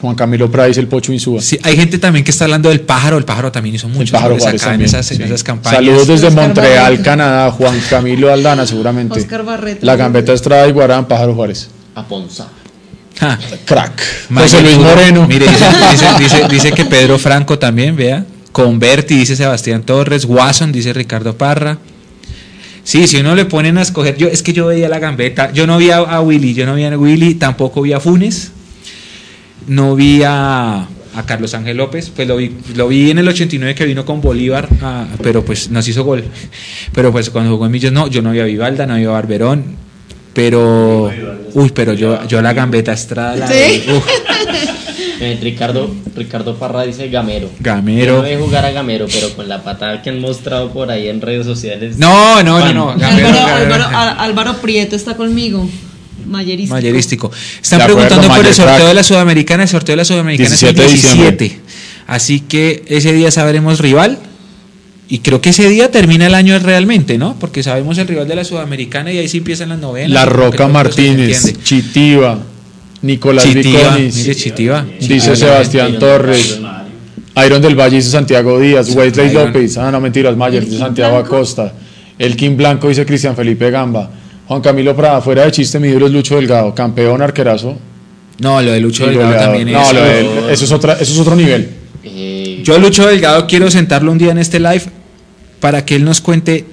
Juan 0.01 0.16
Camilo 0.16 0.51
Price, 0.51 0.81
el 0.81 0.89
Pocho 0.89 1.12
Insúa. 1.12 1.40
Sí, 1.40 1.60
hay 1.62 1.77
gente 1.77 1.97
también 1.97 2.24
que 2.24 2.32
está 2.32 2.44
hablando 2.44 2.69
del 2.70 2.81
pájaro. 2.81 3.19
El 3.19 3.24
pájaro 3.24 3.52
también 3.52 3.77
hizo 3.77 3.86
El 3.86 4.09
pájaro 4.10 4.31
goles 4.31 4.43
Juárez 4.43 4.62
acá 4.64 4.74
en 4.74 4.81
esas, 4.81 5.09
en 5.12 5.16
sí. 5.19 5.23
esas 5.23 5.44
campañas. 5.44 5.77
Saludos 5.77 6.09
desde 6.09 6.27
Oscar 6.27 6.44
Montreal, 6.48 6.82
Barreto. 6.82 7.02
Canadá. 7.05 7.51
Juan 7.52 7.81
Camilo 7.89 8.32
Aldana, 8.32 8.66
seguramente. 8.66 9.20
Oscar 9.20 9.44
Barreto. 9.44 9.86
La 9.86 9.94
Gambeta 9.94 10.32
Estrada, 10.32 10.66
Iguarán, 10.66 11.06
Pájaro 11.06 11.35
Juárez. 11.36 11.69
A 11.94 12.02
Ponza. 12.05 12.48
Ja. 13.23 13.39
Crack. 13.65 14.03
Mayer 14.28 14.51
José 14.51 14.62
Luis. 14.62 14.78
Moreno. 14.78 15.27
Mire, 15.27 15.47
dice, 15.47 15.65
dice, 15.93 16.07
dice- 16.19 16.49
dice 16.49 16.73
que 16.73 16.85
Pedro 16.85 17.19
Franco 17.19 17.59
también, 17.59 17.97
vea. 17.97 18.27
Converti, 18.53 19.16
dice 19.16 19.35
Sebastián 19.36 19.82
Torres. 19.85 20.24
Watson, 20.27 20.73
dice 20.73 20.93
Ricardo 20.93 21.36
Parra. 21.39 21.78
Sí, 22.85 23.07
si 23.07 23.19
uno 23.19 23.35
le 23.36 23.44
ponen 23.44 23.78
a 23.78 23.82
escoger, 23.82 24.16
yo 24.16 24.27
es 24.27 24.43
que 24.43 24.53
yo 24.53 24.66
veía 24.66 24.89
la 24.89 24.99
gambeta, 24.99 25.53
yo 25.53 25.69
no 25.69 25.78
vi 25.78 25.90
a, 25.90 25.99
a 25.99 26.20
Willy, 26.20 26.53
yo 26.53 26.66
no 26.66 26.74
vi 26.74 26.82
a 26.85 26.99
Willy, 26.99 27.35
tampoco 27.36 27.81
vi 27.81 27.93
a 27.93 28.01
Funes, 28.01 28.51
no 29.69 29.94
vi 29.94 30.24
a, 30.24 30.81
a 31.15 31.23
Carlos 31.24 31.55
Ángel 31.55 31.77
López, 31.77 32.11
pues 32.11 32.27
lo 32.27 32.36
vi, 32.36 32.51
lo 32.74 32.89
vi 32.89 33.12
en 33.12 33.19
el 33.19 33.28
89 33.28 33.77
que 33.77 33.85
vino 33.86 34.05
con 34.05 34.20
Bolívar, 34.20 34.69
ah, 34.82 35.07
pero 35.23 35.44
pues 35.44 35.70
nos 35.70 35.86
hizo 35.86 36.03
gol. 36.03 36.24
Pero 36.93 37.12
pues 37.12 37.31
cuando 37.31 37.53
jugó 37.53 37.66
en 37.66 37.73
Millos, 37.73 37.93
no, 37.93 38.09
yo 38.09 38.20
no 38.20 38.32
vi 38.32 38.40
a 38.40 38.44
Vivalda, 38.44 38.85
no 38.85 38.97
vi 38.97 39.05
a 39.05 39.11
Barberón, 39.11 39.77
pero, 40.35 41.09
uy, 41.55 41.70
pero 41.74 41.93
yo, 41.95 42.27
yo 42.27 42.41
la 42.43 42.53
gambeta 42.53 42.93
Estrada, 42.93 43.37
la- 43.37 43.47
¿Sí? 43.49 43.85
uf, 43.89 44.05
Eh, 45.20 45.39
Ricardo, 45.41 45.89
Ricardo 46.16 46.57
Parra 46.57 46.83
dice 46.83 47.09
Gamero. 47.09 47.49
Gamero. 47.61 48.07
Yo 48.07 48.16
no 48.16 48.23
voy 48.23 48.33
a 48.33 48.39
jugar 48.41 48.65
a 48.65 48.73
Gamero, 48.73 49.07
pero 49.12 49.33
con 49.37 49.49
la 49.49 49.62
patada 49.62 50.03
que 50.03 50.11
han 50.11 50.19
mostrado 50.20 50.73
por 50.73 50.91
ahí 50.91 51.07
en 51.09 51.20
redes 51.20 51.47
sociales. 51.47 51.97
No, 51.97 52.43
no, 52.43 52.59
no, 52.59 52.73
no. 52.74 52.99
Gamero, 52.99 53.29
Álvaro, 53.29 53.85
Gamero. 53.89 54.19
Álvaro- 54.20 54.57
Prieto 54.61 54.97
está 54.97 55.16
conmigo. 55.16 55.69
Mayerístico. 56.27 56.74
Mayerístico. 56.74 57.31
Están 57.62 57.79
De 57.79 57.85
acuerdo, 57.85 58.01
preguntando 58.09 58.35
por 58.37 58.47
el 58.47 58.53
sorteo 58.55 58.74
Crack. 58.77 58.89
de 58.89 58.95
la 58.95 59.03
Sudamericana. 59.05 59.62
El 59.62 59.69
sorteo 59.69 59.93
de 59.93 59.97
la 59.99 60.05
Sudamericana 60.05 60.55
es 60.55 60.62
el 60.62 60.74
17 60.74 60.83
de 60.83 60.93
diciembre. 60.93 61.31
17. 61.49 61.61
Así 62.09 62.41
que 62.41 62.83
ese 62.89 63.12
día 63.12 63.31
sabremos 63.31 63.79
rival. 63.79 64.19
Y 65.12 65.18
creo 65.18 65.43
que 65.43 65.51
ese 65.51 65.68
día 65.68 65.90
termina 65.90 66.26
el 66.26 66.34
año 66.34 66.59
realmente, 66.59 67.18
¿no? 67.18 67.36
Porque 67.39 67.62
sabemos 67.62 67.98
el 67.98 68.09
rival 68.09 68.26
de 68.26 68.34
la 68.34 68.44
Sudamericana 68.44 69.12
y 69.12 69.18
ahí 69.18 69.28
sí 69.28 69.39
empiezan 69.39 69.68
las 69.68 69.78
novenas. 69.78 70.10
La 70.10 70.24
Roca 70.24 70.68
Martínez. 70.68 71.52
Chitiva, 71.62 72.39
Nicolás 73.02 73.44
Chitiva, 73.44 73.78
Viconis, 73.90 74.16
mire 74.16 74.34
Chitiva. 74.34 74.86
dice 74.98 75.14
Chitiva. 75.20 75.36
Sebastián 75.36 75.98
Torres, 75.98 76.59
Iron 77.44 77.60
del 77.60 77.78
Valle 77.78 77.97
dice 77.97 78.09
Santiago 78.09 78.59
Díaz, 78.59 78.89
Wesley 78.97 79.30
Iron. 79.32 79.48
López, 79.48 79.76
ah 79.76 79.90
no 79.90 80.01
mentiras, 80.01 80.34
Mayer 80.34 80.64
dice 80.64 80.78
Santiago 80.78 81.16
Blanco. 81.16 81.34
Acosta, 81.36 81.74
Elkin 82.18 82.56
Blanco 82.56 82.89
dice 82.89 83.05
Cristian 83.05 83.36
Felipe 83.36 83.70
Gamba, 83.70 84.10
Juan 84.48 84.62
Camilo 84.62 84.97
Prada, 84.97 85.20
fuera 85.20 85.44
de 85.44 85.52
chiste, 85.52 85.78
mi 85.78 85.89
ídolo 85.89 86.06
es 86.06 86.12
Lucho 86.14 86.36
Delgado, 86.36 86.74
campeón 86.74 87.20
arquerazo. 87.20 87.76
No, 88.39 88.62
lo 88.62 88.70
de 88.72 88.80
Lucho 88.80 89.05
Delgado 89.06 89.34
también 89.34 89.68
es. 89.68 89.74
No, 89.74 89.93
lo 89.93 90.01
de- 90.02 90.52
eso, 90.55 90.64
es 90.64 90.72
otra, 90.72 90.94
eso 90.94 91.12
es 91.12 91.18
otro 91.18 91.36
nivel. 91.36 91.68
Yo 92.64 92.76
a 92.76 92.78
Lucho 92.78 93.06
Delgado 93.06 93.47
quiero 93.47 93.70
sentarlo 93.70 94.10
un 94.10 94.16
día 94.16 94.30
en 94.32 94.39
este 94.39 94.59
live 94.59 94.84
para 95.62 95.86
que 95.86 95.94
él 95.94 96.05
nos 96.05 96.20
cuente, 96.20 96.66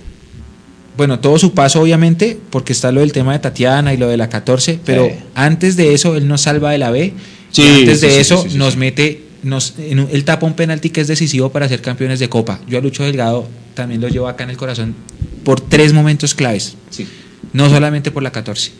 bueno, 0.97 1.19
todo 1.19 1.37
su 1.39 1.53
paso 1.53 1.79
obviamente, 1.81 2.37
porque 2.49 2.73
está 2.73 2.91
lo 2.91 2.99
del 3.01 3.11
tema 3.13 3.31
de 3.33 3.39
Tatiana 3.39 3.93
y 3.93 3.97
lo 3.97 4.09
de 4.09 4.17
la 4.17 4.27
14, 4.29 4.79
pero 4.83 5.05
Sí. 5.05 5.11
antes 5.35 5.75
de 5.77 5.93
eso 5.93 6.15
él 6.17 6.27
nos 6.27 6.41
salva 6.41 6.71
de 6.71 6.79
la 6.79 6.89
B 6.91 7.13
Sí, 7.51 7.61
y 7.61 7.67
antes 7.67 7.99
sí, 8.01 8.07
de 8.07 8.13
sí, 8.13 8.19
eso 8.19 8.41
sí, 8.43 8.49
sí, 8.49 8.57
nos 8.57 8.73
sí. 8.73 8.79
mete, 8.79 9.23
nos, 9.43 9.75
en 9.77 9.99
un- 10.01 10.09
él 10.11 10.25
tapa 10.25 10.45
un 10.47 10.53
penalti 10.55 10.89
que 10.89 11.01
es 11.01 11.07
decisivo 11.07 11.49
para 11.51 11.69
ser 11.69 11.81
campeones 11.81 12.19
de 12.19 12.29
Copa. 12.29 12.59
Yo 12.67 12.79
a 12.79 12.81
Lucho 12.81 13.03
Delgado 13.03 13.47
también 13.75 14.01
lo 14.01 14.07
llevo 14.09 14.27
acá 14.27 14.43
en 14.43 14.49
el 14.49 14.57
corazón 14.57 14.95
por 15.43 15.61
tres 15.61 15.93
momentos 15.93 16.33
claves, 16.33 16.75
sí. 16.89 17.07
no 17.53 17.69
solamente 17.69 18.09
por 18.11 18.23
la 18.23 18.31
14. 18.31 18.71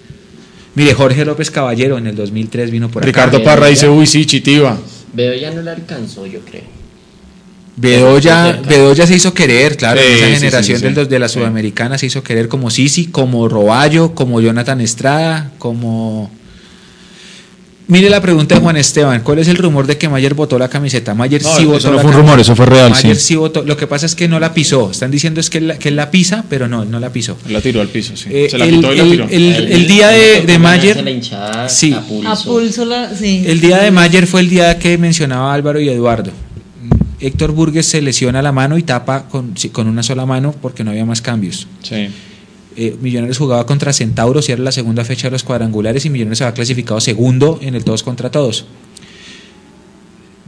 Mire, 0.76 0.94
Jorge 0.96 1.24
López 1.24 1.52
Caballero 1.52 1.98
en 2.00 2.08
el 2.08 2.16
2003 2.16 2.70
vino 2.72 2.90
por 2.90 3.04
acá. 3.04 3.08
Ricardo 3.08 3.44
Parra 3.44 3.68
dice, 3.68 3.88
uy 3.90 4.06
sí, 4.08 4.26
Chitiva. 4.26 4.78
Veo 5.14 5.34
ya 5.36 5.52
no 5.52 5.62
le 5.62 5.70
alcanzó, 5.72 6.26
yo 6.26 6.40
creo. 6.42 6.79
Bedoya. 7.82 8.60
Bedoya 8.68 9.08
se 9.08 9.16
hizo 9.16 9.34
querer, 9.34 9.78
claro, 9.78 10.00
Sí, 10.02 10.08
esa 10.08 10.26
sí, 10.28 10.34
generación 10.36 10.80
sí, 10.80 10.88
del 10.90 11.08
de 11.08 11.20
la 11.20 11.28
sí. 11.30 11.36
Sudamericana 11.36 11.98
se 11.98 12.08
hizo 12.08 12.22
querer 12.24 12.48
como 12.48 12.70
Sisi, 12.70 13.06
como 13.08 13.48
Roballo, 13.48 14.14
como 14.16 14.42
Jonathan 14.42 14.82
Estrada, 14.82 15.52
como... 15.58 16.32
Mire 17.88 18.08
la 18.12 18.22
pregunta 18.22 18.54
de 18.54 18.62
Juan 18.62 18.78
Esteban, 18.78 19.22
¿cuál 19.24 19.40
es 19.40 19.48
el 19.48 19.56
rumor 19.58 19.88
de 19.88 19.98
que 19.98 20.08
Mayer 20.08 20.36
votó 20.36 20.60
la 20.60 20.70
camiseta? 20.70 21.16
Mayer 21.16 21.42
No, 21.42 21.50
sí 21.56 21.64
eso 21.64 21.72
votó 21.72 21.90
no 21.90 21.96
la 21.96 22.02
fue 22.04 22.12
un 22.12 22.18
rumor, 22.18 22.40
eso 22.40 22.56
fue 22.56 22.68
real, 22.68 22.92
Mayer 22.92 23.16
sí. 23.16 23.30
sí 23.30 23.36
votó, 23.36 23.64
lo 23.64 23.76
que 23.78 23.88
pasa 23.88 24.06
es 24.06 24.14
que 24.14 24.28
no 24.28 24.40
la 24.40 24.54
pisó, 24.54 24.92
están 24.92 25.10
diciendo 25.10 25.40
es 25.40 25.50
que 25.50 25.58
él, 25.58 25.70
la- 25.70 25.80
que 25.80 25.90
la 25.90 26.12
pisa, 26.12 26.44
pero 26.48 26.68
no, 26.68 26.84
él 26.84 26.92
no 26.92 27.00
la 27.00 27.12
pisó. 27.12 27.36
La 27.50 27.62
tiró 27.62 27.82
al 27.82 27.88
piso, 27.88 28.16
sí. 28.16 28.30
Eh, 28.32 28.48
Se 28.48 28.60
la 28.60 28.66
el, 28.66 28.76
quitó 28.76 28.94
y 28.94 28.98
la 28.98 29.04
el- 29.04 29.10
tiró. 29.10 29.28
el- 29.28 29.72
el 29.72 29.88
día 29.88 30.10
de, 30.10 30.42
de 30.42 30.60
Mayer... 30.60 31.04
La 31.04 31.10
hinchada 31.10 31.68
Sí. 31.68 31.92
a 31.94 32.02
pulso. 32.02 32.30
A 32.30 32.36
pulso 32.36 32.86
la. 32.86 33.16
Sí. 33.16 33.44
El 33.48 33.60
día 33.60 33.80
de 33.80 33.90
Mayer 33.90 34.28
fue 34.28 34.42
el 34.42 34.50
día 34.52 34.78
que 34.78 34.96
mencionaba 35.00 35.52
Álvaro 35.52 35.80
y 35.82 35.90
Eduardo. 35.90 36.30
Héctor 37.20 37.52
Burgues 37.52 37.86
se 37.86 38.02
lesiona 38.02 38.42
la 38.42 38.52
mano 38.52 38.78
y 38.78 38.84
tapa 38.84 39.28
con, 39.28 39.54
con 39.72 39.88
una 39.88 40.04
sola 40.04 40.26
mano 40.26 40.54
porque 40.62 40.84
no 40.84 40.92
había 40.92 41.06
más 41.06 41.22
cambios. 41.22 41.68
Sí. 41.84 42.08
Eh, 42.78 42.96
Millonarios 43.02 43.38
jugaba 43.38 43.66
contra 43.66 43.92
Centauros 43.92 44.48
y 44.48 44.54
era 44.54 44.62
la 44.64 44.72
segunda 44.72 45.04
fecha 45.04 45.28
de 45.28 45.32
los 45.32 45.44
cuadrangulares 45.44 46.06
y 46.06 46.10
Millonarios 46.10 46.38
se 46.38 46.44
había 46.46 46.54
clasificado 46.54 47.00
segundo 47.02 47.60
en 47.62 47.76
el 47.76 47.84
todos 47.84 48.04
contra 48.04 48.32
todos. 48.32 48.66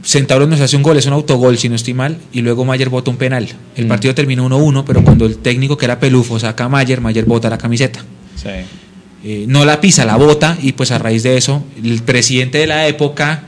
Centauros 0.04 0.48
nos 0.48 0.60
hace 0.60 0.76
un 0.76 0.82
gol, 0.82 0.96
es 0.96 1.06
un 1.06 1.12
autogol 1.12 1.56
si 1.58 1.68
no 1.68 1.76
estoy 1.76 1.94
mal, 1.94 2.18
y 2.32 2.40
luego 2.40 2.64
Mayer 2.64 2.88
bota 2.88 3.10
un 3.10 3.16
penal. 3.16 3.48
El 3.76 3.84
Mm. 3.84 3.88
partido 3.88 4.14
terminó 4.14 4.44
1-1, 4.46 4.84
pero 4.84 5.04
cuando 5.04 5.26
el 5.26 5.36
técnico 5.38 5.76
que 5.76 5.84
era 5.84 6.00
Pelufo 6.00 6.40
saca 6.40 6.64
a 6.64 6.68
Mayer, 6.68 7.00
Mayer 7.00 7.24
bota 7.24 7.48
la 7.48 7.56
camiseta. 7.58 8.04
Sí. 8.34 8.48
Eh, 9.24 9.44
no 9.46 9.64
la 9.64 9.80
pisa, 9.80 10.04
la 10.04 10.16
bota, 10.16 10.58
y 10.60 10.72
pues 10.72 10.90
a 10.90 10.98
raíz 10.98 11.22
de 11.22 11.36
eso, 11.36 11.62
el 11.84 12.02
presidente 12.02 12.58
de 12.58 12.66
la 12.66 12.88
época, 12.88 13.44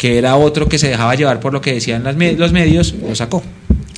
que 0.00 0.16
era 0.16 0.34
otro 0.36 0.66
que 0.66 0.78
se 0.78 0.88
dejaba 0.88 1.14
llevar 1.14 1.40
por 1.40 1.52
lo 1.52 1.60
que 1.60 1.74
decían 1.74 2.02
las 2.02 2.16
me- 2.16 2.32
los 2.32 2.52
medios, 2.52 2.94
lo 3.06 3.14
sacó. 3.14 3.42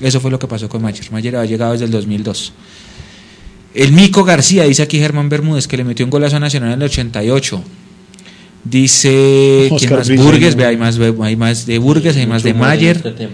Eso 0.00 0.18
fue 0.18 0.32
lo 0.32 0.38
que 0.40 0.48
pasó 0.48 0.68
con 0.68 0.82
Mayer. 0.82 1.12
Mayer 1.12 1.36
había 1.36 1.48
llegado 1.48 1.72
desde 1.72 1.84
el 1.84 1.92
2002. 1.92 2.52
El 3.72 3.92
Mico 3.92 4.24
García, 4.24 4.64
dice 4.64 4.82
aquí 4.82 4.98
Germán 4.98 5.28
Bermúdez, 5.28 5.68
que 5.68 5.76
le 5.76 5.84
metió 5.84 6.04
un 6.04 6.10
golazo 6.10 6.36
a 6.36 6.40
Nacional 6.40 6.70
en 6.72 6.82
el 6.82 6.86
88. 6.86 7.62
Dice, 8.64 9.66
¿quién 9.68 9.74
Oscar 9.74 9.98
más? 9.98 10.08
Briceño. 10.08 10.28
Burgues, 10.28 10.56
ve, 10.56 10.66
hay 10.66 10.76
más, 10.76 10.98
hay 10.98 11.36
más 11.36 11.66
de 11.66 11.78
Burgues, 11.78 12.16
hay 12.16 12.26
más 12.26 12.42
de 12.42 12.52
Mayer. 12.52 12.96
este. 12.96 13.28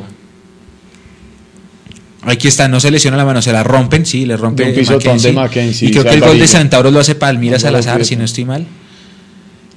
Aquí 2.20 2.48
está, 2.48 2.68
no 2.68 2.80
se 2.80 2.90
lesiona 2.90 3.16
la 3.16 3.24
mano, 3.24 3.40
se 3.40 3.52
la 3.52 3.62
rompen, 3.64 4.04
sí, 4.04 4.26
le 4.26 4.36
rompe 4.36 4.64
De 4.64 4.68
un 4.70 4.74
de 4.76 5.32
Mackenzie, 5.32 5.88
Y 5.88 5.90
creo 5.92 6.04
que 6.04 6.10
el 6.10 6.20
gol 6.20 6.38
de. 6.38 6.46
Centauros 6.46 6.92
lo 6.92 7.00
hace 7.00 7.14
Palmira 7.14 7.58
Salazar, 7.58 8.04
si 8.04 8.16
no 8.16 8.24
estoy 8.24 8.44
mal. 8.44 8.66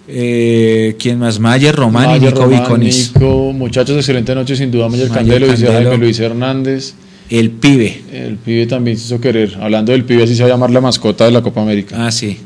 Eh, 0.07 0.95
¿Quién 0.99 1.19
más? 1.19 1.39
Mayer, 1.39 1.75
Román 1.75 2.17
y 2.17 2.25
Nico 2.25 2.41
Román, 2.41 2.63
Viconis. 2.63 3.11
Nico, 3.15 3.53
muchachos, 3.53 3.95
excelente 3.97 4.35
noche, 4.35 4.55
sin 4.55 4.71
duda, 4.71 4.89
Mayer 4.89 5.09
Mayer 5.09 5.25
Candelo, 5.25 5.47
Candelo. 5.47 5.71
Jaime 5.73 5.97
Luis 5.97 6.19
Hernández. 6.19 6.93
El 7.29 7.49
pibe. 7.51 8.01
El 8.11 8.35
pibe 8.35 8.65
también 8.65 8.97
se 8.97 9.05
hizo 9.05 9.21
querer. 9.21 9.57
Hablando 9.61 9.93
del 9.93 10.03
pibe, 10.03 10.23
así 10.23 10.35
se 10.35 10.43
va 10.43 10.49
a 10.49 10.51
llamar 10.51 10.69
la 10.71 10.81
mascota 10.81 11.25
de 11.25 11.31
la 11.31 11.41
Copa 11.41 11.61
América. 11.61 11.95
Ah, 11.97 12.11
sí. 12.11 12.37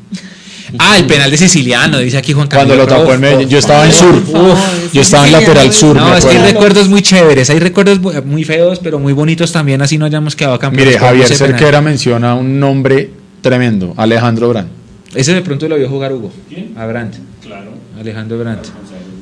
Ah, 0.77 0.97
el 0.97 1.05
penal 1.05 1.31
de 1.31 1.37
Siciliano, 1.37 1.99
dice 1.99 2.17
aquí 2.17 2.33
Juan 2.33 2.47
Cuando 2.47 2.75
Camilo 2.75 2.83
lo 2.83 2.87
tapó 2.87 3.13
en 3.13 3.21
Medellín, 3.21 3.49
yo 3.49 3.59
estaba 3.59 3.85
en 3.85 3.93
sur. 3.93 4.13
Uf, 4.13 4.93
yo 4.93 5.01
estaba 5.01 5.25
en 5.25 5.31
lateral 5.31 5.71
sur. 5.71 5.95
No, 5.95 6.15
es 6.15 6.25
que 6.25 6.37
hay 6.37 6.51
recuerdos 6.51 6.89
muy 6.89 7.01
chéveres, 7.01 7.49
hay 7.49 7.59
recuerdos 7.59 7.99
muy 8.25 8.43
feos, 8.43 8.79
pero 8.79 8.99
muy 8.99 9.13
bonitos 9.13 9.51
también, 9.51 9.81
así 9.81 9.97
no 9.97 10.05
hayamos 10.05 10.35
quedado 10.35 10.59
campeones. 10.59 10.95
Mire, 10.95 10.99
Javier. 10.99 11.27
Cerquera 11.27 11.81
menciona 11.81 12.35
un 12.35 12.59
nombre 12.59 13.09
tremendo, 13.41 13.93
Alejandro 13.97 14.49
Brand. 14.49 14.69
Ese 15.13 15.33
de 15.33 15.41
pronto 15.41 15.67
lo 15.69 15.77
vio 15.77 15.87
jugar 15.87 16.11
Hugo. 16.13 16.31
¿Quién? 16.49 16.73
A 16.77 16.85
Brandt. 16.85 17.15
Alejandro 17.99 18.37
Brandt. 18.39 18.65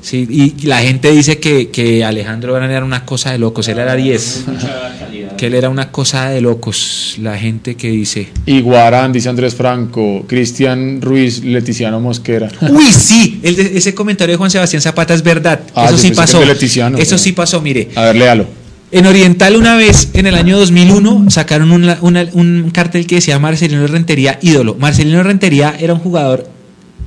Sí, 0.02 0.28
y 0.30 0.66
la 0.68 0.80
gente 0.80 1.12
dice 1.12 1.40
que, 1.40 1.70
que 1.70 2.04
Alejandro 2.04 2.54
Brandt 2.54 2.72
era 2.74 2.84
una 2.84 3.06
cosa 3.06 3.32
de 3.32 3.38
locos, 3.38 3.68
él 3.70 3.80
era 3.80 3.96
10. 3.96 4.44
Mucha 4.48 4.96
calidad. 5.00 5.36
Que 5.38 5.48
él 5.48 5.54
era 5.54 5.70
una 5.70 5.92
cosa 5.92 6.30
de 6.30 6.42
locos, 6.42 7.16
la 7.22 7.38
gente 7.38 7.76
que 7.76 7.90
dice. 7.90 8.28
Iguarán, 8.46 9.14
dice 9.14 9.30
Andrés 9.30 9.56
Franco, 9.56 10.26
Cristian 10.28 11.02
Ruiz, 11.02 11.44
Leticiano 11.44 12.02
Mosquera. 12.02 12.50
Uy, 12.70 12.92
sí, 12.92 13.40
el 13.44 13.56
de- 13.56 13.78
ese 13.78 13.94
comentario 13.96 14.34
de 14.34 14.38
Juan 14.38 14.52
Sebastián 14.52 14.82
Zapata 14.82 15.14
es 15.14 15.24
verdad. 15.24 15.62
Ah, 15.74 15.86
Eso 15.88 15.98
sí 15.98 16.12
pasó. 16.12 16.42
Eso 16.98 17.18
sí 17.18 17.32
pasó, 17.32 17.62
mire. 17.62 17.90
A 17.96 18.02
ver, 18.04 18.16
léalo. 18.18 18.46
En 18.92 19.08
Oriental 19.08 19.56
una 19.56 19.76
vez, 19.76 20.10
en 20.14 20.28
el 20.28 20.36
año 20.36 20.58
2001, 20.60 21.32
sacaron 21.32 21.72
una- 21.72 21.98
una- 22.02 22.28
un 22.34 22.70
cartel 22.72 23.08
que 23.08 23.16
decía 23.16 23.40
Marcelino 23.40 23.88
Rentería 23.88 24.38
ídolo. 24.42 24.76
Marcelino 24.78 25.24
Rentería 25.24 25.74
era 25.80 25.94
un 25.94 26.00
jugador 26.00 26.48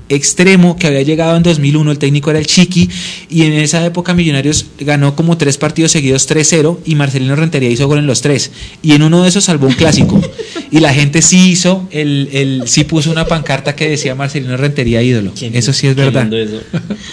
extremo 0.08 0.76
que 0.76 0.86
había 0.86 1.02
llegado 1.02 1.36
en 1.36 1.42
2001, 1.42 1.90
el 1.90 1.98
técnico 1.98 2.30
era 2.30 2.38
el 2.38 2.46
Chiqui, 2.46 2.88
y 3.28 3.42
en 3.42 3.54
esa 3.54 3.84
época 3.84 4.14
Millonarios 4.14 4.66
ganó 4.78 5.16
como 5.16 5.36
tres 5.36 5.58
partidos 5.58 5.92
seguidos 5.92 6.28
3-0 6.28 6.78
y 6.84 6.94
Marcelino 6.94 7.36
Rentería 7.36 7.70
hizo 7.70 7.86
gol 7.86 7.98
en 7.98 8.06
los 8.06 8.20
tres. 8.22 8.50
Y 8.82 8.92
en 8.92 9.02
uno 9.02 9.22
de 9.22 9.28
esos 9.28 9.44
salvó 9.44 9.66
un 9.66 9.74
clásico. 9.74 10.20
Y 10.70 10.80
la 10.80 10.92
gente 10.92 11.22
sí 11.22 11.50
hizo, 11.50 11.88
el, 11.92 12.28
el, 12.32 12.62
sí 12.66 12.84
puso 12.84 13.10
una 13.10 13.26
pancarta 13.26 13.76
que 13.76 13.88
decía 13.88 14.14
Marcelino 14.14 14.56
Rentería 14.56 15.00
ídolo. 15.02 15.32
Eso 15.52 15.72
sí 15.72 15.86
es 15.86 15.94
verdad. 15.94 16.32
eso. 16.32 16.60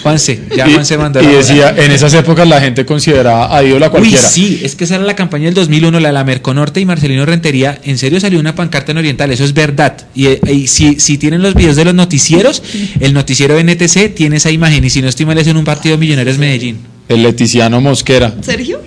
Juanse, 0.02 0.42
ya 0.56 0.68
y, 0.68 0.74
Juanse 0.74 0.98
mandó 0.98 1.22
y 1.22 1.26
la 1.26 1.32
decía, 1.32 1.76
en 1.78 1.92
esas 1.92 2.14
épocas 2.14 2.48
la 2.48 2.60
gente 2.60 2.86
consideraba 2.86 3.56
a 3.56 3.64
ídolo 3.64 3.86
a 3.86 3.90
cualquiera. 3.92 4.22
Uy, 4.22 4.30
sí, 4.32 4.62
es 4.64 4.76
que 4.76 4.86
esa 4.86 4.96
era 4.96 5.04
la 5.04 5.16
campaña 5.16 5.46
del 5.46 5.54
2001, 5.54 6.00
la 6.00 6.10
de 6.10 6.14
la 6.14 6.24
Merconorte 6.24 6.80
y 6.80 6.86
Marcelino 6.86 7.26
Rentería. 7.26 7.80
En 7.84 7.98
serio 7.98 8.20
salió 8.20 8.40
una 8.40 8.56
pancarta 8.56 8.92
en 8.92 8.98
Oriental, 8.98 9.32
eso 9.32 9.44
es 9.44 9.54
verdad. 9.54 9.98
Y, 10.16 10.28
eh, 10.28 10.40
y 10.52 10.68
si, 10.68 11.00
si 11.00 11.18
tienen 11.18 11.42
los 11.42 11.54
videos 11.54 11.76
de 11.76 11.86
los 11.86 11.94
noticieros, 11.94 12.64
el 13.00 13.14
noticiero 13.14 13.60
NTC 13.62 14.14
tiene 14.16 14.38
esa 14.38 14.52
imagen. 14.52 14.84
Y 14.84 14.90
si 14.90 15.02
no 15.02 15.08
estoy 15.08 15.26
mal, 15.26 15.38
es 15.38 15.48
en 15.48 15.58
un 15.58 15.64
partido 15.64 15.96
de 15.96 16.00
Millonarios 16.00 16.38
Medellín. 16.38 16.80
El 17.10 17.24
Leticiano 17.24 17.82
Mosquera. 17.82 18.34
¿Sergio? 18.42 18.82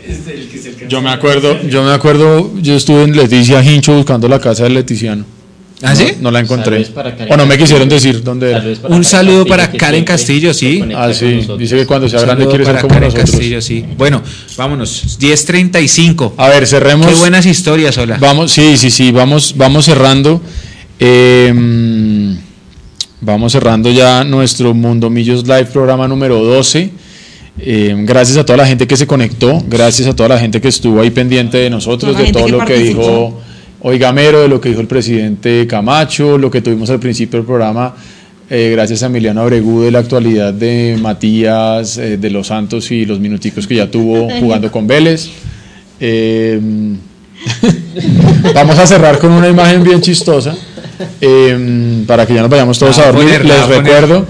Yo 0.88 1.02
me 1.02 1.10
acuerdo, 1.10 1.60
yo 1.68 1.84
me 1.84 1.92
acuerdo, 1.92 2.52
yo 2.60 2.76
estuve 2.76 3.02
en 3.02 3.16
Leticia 3.16 3.62
Hincho 3.62 3.94
buscando 3.94 4.28
la 4.28 4.40
casa 4.40 4.64
del 4.64 4.74
Leticiano. 4.74 5.24
¿Ah, 5.82 5.94
sí? 5.94 6.06
No, 6.16 6.22
no 6.22 6.30
la 6.30 6.40
encontré. 6.40 6.86
O 7.28 7.36
no 7.36 7.44
me 7.44 7.58
quisieron 7.58 7.88
decir 7.88 8.22
dónde 8.22 8.50
era. 8.50 8.60
Un 8.60 8.74
Karen 8.82 9.04
saludo 9.04 9.44
Castillo, 9.44 9.46
para 9.46 9.72
Karen 9.72 10.04
Castillo, 10.04 10.54
sí. 10.54 10.82
Ah, 10.94 11.12
sí. 11.12 11.46
Dice 11.58 11.76
que 11.76 11.86
cuando 11.86 12.08
sea 12.08 12.20
Un 12.20 12.26
grande 12.26 12.46
quiere 12.46 12.64
ser 12.64 12.74
para 12.74 12.80
como 12.80 12.94
Karen 12.94 13.08
nosotros. 13.08 13.30
Castillo, 13.30 13.60
sí. 13.60 13.84
Bueno, 13.98 14.22
vámonos. 14.56 15.18
10.35. 15.20 16.32
A 16.38 16.48
ver, 16.48 16.66
cerremos. 16.66 17.06
Qué 17.06 17.14
buenas 17.14 17.44
historias, 17.44 17.98
hola. 17.98 18.16
Vamos, 18.18 18.52
sí, 18.52 18.78
sí, 18.78 18.90
sí, 18.90 19.12
vamos, 19.12 19.54
vamos 19.56 19.84
cerrando. 19.84 20.40
Eh, 20.98 21.52
vamos 23.20 23.52
cerrando 23.52 23.90
ya 23.90 24.24
nuestro 24.24 24.74
Mundo 24.74 25.10
Millos 25.10 25.44
Live 25.44 25.66
programa 25.66 26.06
número 26.08 26.42
12. 26.42 26.90
Eh, 27.58 27.94
gracias 28.00 28.36
a 28.36 28.44
toda 28.44 28.58
la 28.58 28.66
gente 28.66 28.86
que 28.86 28.96
se 28.96 29.06
conectó, 29.06 29.62
gracias 29.66 30.08
a 30.08 30.14
toda 30.14 30.30
la 30.30 30.38
gente 30.38 30.60
que 30.60 30.68
estuvo 30.68 31.00
ahí 31.00 31.10
pendiente 31.10 31.56
de 31.56 31.70
nosotros, 31.70 32.16
de 32.16 32.30
todo 32.30 32.44
que 32.44 32.52
lo 32.52 32.64
que 32.64 32.78
dijo 32.78 33.40
Oigamero, 33.80 34.40
de 34.40 34.48
lo 34.48 34.60
que 34.60 34.68
dijo 34.68 34.80
el 34.80 34.86
presidente 34.86 35.66
Camacho, 35.66 36.36
lo 36.36 36.50
que 36.50 36.60
tuvimos 36.60 36.90
al 36.90 37.00
principio 37.00 37.38
del 37.38 37.46
programa. 37.46 37.94
eh, 38.50 38.70
gracias 38.72 39.02
a 39.02 39.06
Emiliano 39.06 39.40
Abregú 39.40 39.82
de 39.82 39.90
la 39.90 40.00
actualidad 40.00 40.52
de 40.52 40.98
Matías, 41.00 41.96
eh, 41.96 42.18
de 42.18 42.30
los 42.30 42.48
Santos 42.48 42.90
y 42.90 43.06
los 43.06 43.18
minuticos 43.18 43.66
que 43.66 43.76
ya 43.76 43.90
tuvo 43.90 44.28
jugando 44.40 44.70
con 44.70 44.86
Vélez. 44.86 45.30
Eh, 45.98 46.60
Vamos 48.54 48.78
a 48.78 48.86
cerrar 48.86 49.18
con 49.18 49.32
una 49.32 49.48
imagen 49.48 49.82
bien 49.82 50.00
chistosa 50.00 50.56
eh, 51.20 52.04
para 52.06 52.26
que 52.26 52.34
ya 52.34 52.40
nos 52.42 52.50
vayamos 52.50 52.78
todos 52.78 52.96
La 52.98 53.04
a 53.04 53.12
dormir. 53.12 53.44
Les 53.44 53.58
a 53.60 53.66
recuerdo, 53.66 54.26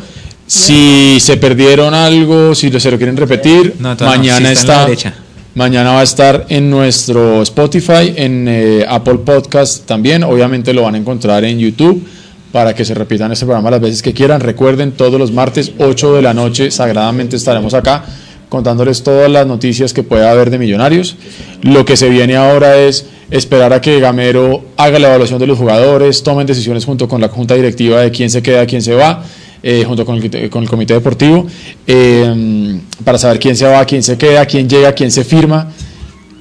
si 0.46 1.18
se 1.20 1.36
perdieron 1.36 1.94
algo, 1.94 2.54
si 2.54 2.70
lo- 2.70 2.80
se 2.80 2.90
lo 2.90 2.96
quieren 2.96 3.16
repetir, 3.16 3.74
No, 3.78 3.96
todavía 3.96 4.16
no, 4.16 4.22
mañana 4.34 4.52
está 4.52 4.90
está, 4.90 5.14
mañana 5.54 5.92
va 5.92 6.00
a 6.00 6.04
estar 6.04 6.46
en 6.48 6.70
nuestro 6.70 7.42
Spotify, 7.42 8.14
en 8.16 8.46
eh, 8.48 8.86
Apple 8.88 9.18
Podcast 9.24 9.86
también. 9.86 10.22
Obviamente 10.24 10.72
lo 10.72 10.82
van 10.82 10.94
a 10.94 10.98
encontrar 10.98 11.44
en 11.44 11.58
YouTube 11.58 12.06
para 12.52 12.74
que 12.74 12.84
se 12.84 12.94
repitan 12.94 13.32
este 13.32 13.44
programa 13.44 13.70
las 13.70 13.80
veces 13.80 14.02
que 14.02 14.12
quieran. 14.14 14.40
Recuerden, 14.40 14.92
todos 14.92 15.18
los 15.18 15.32
martes, 15.32 15.72
8 15.78 16.14
de 16.14 16.22
la 16.22 16.32
noche, 16.32 16.70
sagradamente 16.70 17.36
estaremos 17.36 17.74
acá 17.74 18.04
contándoles 18.49 19.02
todas 19.02 19.31
las 19.31 19.47
noticias 19.47 19.92
que 19.92 20.02
pueda 20.02 20.31
haber 20.31 20.50
de 20.50 20.58
Millonarios. 20.58 21.16
Lo 21.62 21.84
que 21.84 21.97
se 21.97 22.08
viene 22.08 22.36
ahora 22.36 22.76
es 22.76 23.07
esperar 23.31 23.73
a 23.73 23.81
que 23.81 23.99
Gamero 24.00 24.65
haga 24.76 24.99
la 24.99 25.08
evaluación 25.08 25.41
de 25.41 25.47
los 25.47 25.58
jugadores, 25.58 26.23
tomen 26.23 26.47
decisiones 26.47 26.84
junto 26.84 27.08
con 27.08 27.20
la 27.20 27.28
junta 27.28 27.55
directiva 27.55 28.00
de 28.00 28.10
quién 28.10 28.31
se 28.31 28.42
queda, 28.42 28.66
quién 28.66 28.83
se 28.83 28.94
va, 28.94 29.25
eh, 29.62 29.84
junto 29.86 30.07
con 30.07 30.16
el, 30.16 30.50
comité 30.68 30.94
deportivo, 30.94 31.47
eh, 31.86 32.78
para 33.05 33.18
saber 33.18 33.39
quién 33.39 33.57
se 33.57 33.66
va, 33.66 33.84
quién 33.84 34.02
se 34.02 34.16
queda, 34.16 34.47
quién 34.47 34.68
llega, 34.68 34.92
quién 34.92 35.10
se 35.10 35.25
firma. 35.25 35.73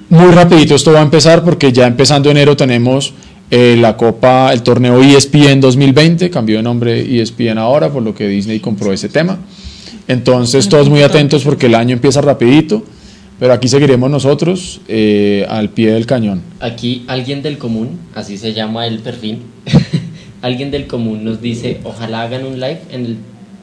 Muy 0.10 0.32
rapidito 0.32 0.76
esto 0.76 0.92
va 0.92 1.00
a 1.00 1.04
empezar 1.04 1.44
porque 1.44 1.72
ya 1.72 1.88
empezando 1.88 2.30
enero 2.30 2.56
tenemos 2.56 3.14
eh, 3.50 3.76
la 3.80 3.98
Copa, 3.98 4.52
el 4.54 4.62
torneo 4.62 5.02
ESPN 5.02 5.60
2020, 5.60 6.30
cambió 6.30 6.58
de 6.58 6.64
nombre 6.64 7.22
ESPN 7.22 7.58
ahora, 7.58 7.90
por 7.90 8.04
lo 8.04 8.14
que 8.14 8.28
Disney 8.28 8.60
compró 8.60 8.94
ese 8.94 9.10
tema. 9.10 9.40
Entonces 10.08 10.70
todos 10.70 10.90
muy 10.90 11.02
atentos 11.02 11.44
porque 11.44 11.66
el 11.66 11.76
año 11.76 11.94
empieza 11.94 12.22
rapidito, 12.22 12.84
pero 13.40 13.54
aquí 13.54 13.68
seguiremos 13.68 14.10
nosotros 14.10 14.82
eh, 14.88 15.46
al 15.50 15.70
pie 15.70 15.92
del 15.92 16.06
cañón. 16.06 16.42
Aquí 16.60 17.04
alguien 17.08 17.42
del 17.42 17.58
común, 17.58 18.00
así 18.14 18.38
se 18.38 18.54
llama 18.54 18.88
el 18.88 19.00
perfil, 19.00 19.40
alguien 20.42 20.72
del 20.72 20.88
común 20.88 21.24
nos 21.24 21.42
dice, 21.42 21.80
ojalá 21.84 22.22
hagan 22.22 22.46
un 22.46 22.60
live 22.60 22.82
en 22.92 23.06
el, 23.06 23.18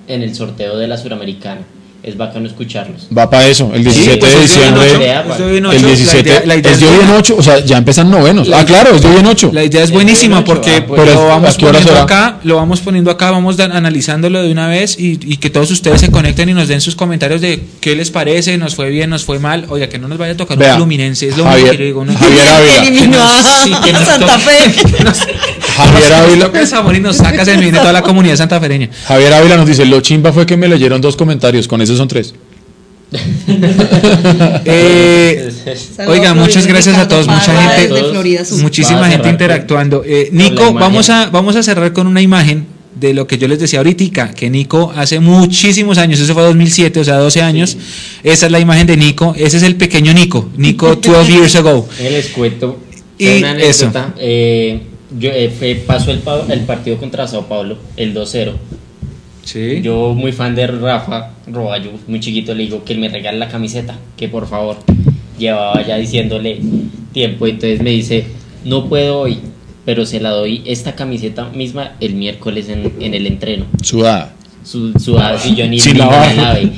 en 0.08 0.22
el 0.22 0.34
sorteo 0.34 0.76
de 0.76 0.88
la 0.88 0.96
Suramericana. 0.96 1.62
Es 2.02 2.16
bacano 2.16 2.48
escucharlos. 2.48 3.06
Va 3.16 3.30
para 3.30 3.46
eso, 3.46 3.70
el 3.72 3.84
17 3.84 4.16
pues 4.18 4.32
de 4.32 4.42
es 4.44 4.50
de 4.54 4.56
diciembre. 4.60 4.86
es 4.92 4.98
de 4.98 5.10
en 5.56 5.64
El 5.66 5.66
ocho. 5.66 5.86
17 5.86 6.28
La 6.30 6.34
idea- 6.36 6.46
la 6.46 6.56
idea 6.56 6.72
es 6.72 6.80
de 6.80 6.88
hoy 6.88 6.96
en 7.00 7.10
8, 7.10 7.36
o 7.38 7.42
sea, 7.44 7.58
ya 7.60 7.78
empiezan 7.78 8.10
novenos. 8.10 8.48
La- 8.48 8.58
ah, 8.58 8.64
claro, 8.66 8.96
es 8.96 9.02
de 9.02 9.08
hoy 9.08 9.16
en 9.20 9.26
8. 9.26 9.50
La 9.52 9.62
idea 9.62 9.82
es 9.82 9.88
Es 9.90 9.94
buenísima 9.94 10.38
bien 10.38 10.44
porque 10.44 10.76
ah, 10.78 10.84
pues, 10.84 11.00
pero 11.00 11.14
lo 11.14 11.20
¿a 11.22 11.28
vamos 11.28 11.56
poniendo 11.56 11.96
acá, 11.96 12.38
lo 12.42 12.56
vamos 12.56 12.80
poniendo 12.80 13.10
acá, 13.12 13.30
vamos 13.30 13.56
analizándolo 13.60 14.42
de 14.42 14.50
una 14.50 14.66
vez 14.66 14.98
y, 14.98 15.12
y 15.22 15.36
que 15.36 15.48
todos 15.48 15.70
ustedes 15.70 16.00
se 16.00 16.10
conecten 16.10 16.48
y 16.48 16.54
nos 16.54 16.66
den 16.66 16.80
sus 16.80 16.96
comentarios 16.96 17.40
de 17.40 17.62
qué 17.80 17.94
les 17.94 18.10
parece, 18.10 18.58
nos 18.58 18.74
fue 18.74 18.90
bien, 18.90 19.08
nos 19.08 19.24
fue 19.24 19.38
mal. 19.38 19.66
Oiga, 19.68 19.88
que 19.88 20.00
no 20.00 20.08
nos 20.08 20.18
vaya 20.18 20.32
a 20.32 20.36
tocar 20.36 20.58
Vea, 20.58 20.72
un 20.72 20.78
Fluminense, 20.78 21.28
es 21.28 21.36
lo 21.36 21.44
Javier- 21.44 21.58
único 21.60 21.70
que 21.70 21.78
yo 21.78 21.84
digo. 21.84 22.04
¿no? 22.04 22.14
Javier 22.16 22.48
Ávila. 22.48 23.28
Sí, 23.62 23.70
Santa 24.04 24.38
Fe. 24.40 24.52
Javier 25.76 26.12
Ávila, 26.12 26.50
el 26.90 26.96
y 26.96 27.00
nos 27.00 27.16
saca, 27.16 27.44
se 27.44 27.56
viene 27.56 27.78
toda 27.78 27.92
la 27.92 28.02
comunidad 28.02 28.36
santafereña. 28.36 28.88
Javier 29.06 29.32
Ávila 29.34 29.56
nos 29.56 29.66
dice, 29.66 29.86
lo 29.86 30.00
chimba 30.00 30.32
fue 30.32 30.44
que 30.46 30.56
me 30.56 30.68
leyeron 30.68 31.00
dos 31.00 31.16
comentarios, 31.16 31.66
con 31.68 31.80
esos 31.92 31.98
son 31.98 32.08
tres. 32.08 32.34
Eh, 34.64 35.52
Oiga, 36.06 36.34
muchas 36.34 36.66
gracias 36.66 36.96
a 36.96 37.06
todos, 37.06 37.26
mucha 37.26 37.76
gente-. 37.76 38.02
Muchísima 38.62 39.08
gente 39.08 39.28
interactuando. 39.28 40.02
Eh, 40.06 40.30
Nico, 40.32 40.72
vamos 40.72 41.10
a, 41.10 41.26
vamos 41.26 41.56
a 41.56 41.62
cerrar 41.62 41.92
con 41.92 42.06
una 42.06 42.22
imagen 42.22 42.66
de 42.94 43.14
lo 43.14 43.26
que 43.26 43.38
yo 43.38 43.48
les 43.48 43.58
decía 43.58 43.80
ahorita, 43.80 44.32
que 44.32 44.48
Nico 44.50 44.92
hace 44.94 45.18
muchísimos 45.18 45.98
años, 45.98 46.20
eso 46.20 46.34
fue 46.34 46.42
2007, 46.44 47.00
o 47.00 47.04
sea, 47.04 47.16
12 47.16 47.42
años, 47.42 47.76
esa 48.22 48.46
es 48.46 48.52
la 48.52 48.60
imagen 48.60 48.86
de 48.86 48.96
Nico, 48.96 49.34
ese 49.36 49.56
es 49.56 49.62
el 49.62 49.76
pequeño 49.76 50.12
Nico, 50.12 50.50
Nico 50.56 50.94
12 51.02 51.32
years 51.32 51.56
ago. 51.56 51.88
Les 52.00 52.28
cuento 52.28 52.78
Y 53.18 53.38
una 53.38 53.58
eso. 53.58 53.90
Eh, 54.18 54.82
yo, 55.18 55.30
eh, 55.32 55.82
pasó 55.86 56.10
el, 56.10 56.22
el 56.50 56.60
partido 56.60 56.96
contra 56.98 57.26
Sao 57.26 57.46
Paulo, 57.46 57.76
el 57.96 58.14
2-0. 58.14 58.52
Sí. 59.44 59.80
Yo, 59.82 60.14
muy 60.14 60.32
fan 60.32 60.54
de 60.54 60.66
Rafa 60.66 61.30
Roballo, 61.46 61.90
muy 62.06 62.20
chiquito, 62.20 62.54
le 62.54 62.64
digo 62.64 62.84
que 62.84 62.92
él 62.92 63.00
me 63.00 63.08
regale 63.08 63.38
la 63.38 63.48
camiseta, 63.48 63.96
que 64.16 64.28
por 64.28 64.46
favor. 64.46 64.76
Llevaba 65.38 65.84
ya 65.84 65.96
diciéndole 65.96 66.60
tiempo, 67.12 67.46
entonces 67.46 67.82
me 67.82 67.90
dice, 67.90 68.26
no 68.64 68.88
puedo 68.88 69.20
hoy, 69.20 69.38
pero 69.84 70.06
se 70.06 70.20
la 70.20 70.30
doy 70.30 70.62
esta 70.66 70.94
camiseta 70.94 71.48
misma 71.48 71.92
el 72.00 72.14
miércoles 72.14 72.68
en, 72.68 72.92
en 73.00 73.14
el 73.14 73.26
entreno. 73.26 73.66
Sudada. 73.82 74.34
Su, 74.64 74.92
su 74.92 75.18
si 75.38 75.56
yo 75.56 75.66
ni, 75.66 75.78
me 75.78 75.94
la 75.94 76.06
lavar. 76.06 76.36
lave. 76.36 76.72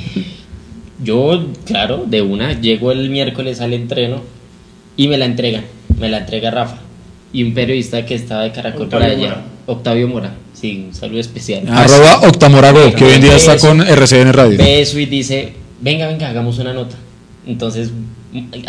Yo, 1.03 1.45
claro, 1.65 2.05
de 2.07 2.21
una, 2.23 2.59
llego 2.59 2.91
el 2.91 3.09
miércoles 3.11 3.61
al 3.61 3.73
entreno 3.73 4.21
y 4.97 5.07
me 5.07 5.17
la 5.17 5.25
entrega, 5.25 5.61
me 5.99 6.09
la 6.09 6.19
entrega 6.19 6.49
Rafa. 6.49 6.77
Y 7.31 7.43
un 7.43 7.53
periodista 7.53 8.05
que 8.05 8.15
estaba 8.15 8.43
de 8.43 8.51
Caracol 8.51 8.83
Octavio 8.83 9.07
allá, 9.07 9.17
Mora. 9.17 9.43
Octavio 9.67 10.07
Mora, 10.07 10.33
sí, 10.65 10.85
un 10.87 10.95
saludo 10.95 11.19
especial. 11.19 11.63
Ah, 11.69 11.83
Arroba 11.83 12.27
Octamorago, 12.27 12.93
que 12.93 13.05
hoy 13.05 13.13
en 13.13 13.21
día 13.21 13.35
está 13.35 13.55
Eso. 13.55 13.67
con 13.67 13.81
RCN 13.81 14.33
Radio. 14.33 14.57
Ve 14.57 14.81
eso 14.81 14.99
y 14.99 15.05
dice, 15.05 15.53
venga, 15.81 16.07
venga, 16.07 16.29
hagamos 16.29 16.57
una 16.59 16.73
nota. 16.73 16.95
Entonces 17.47 17.91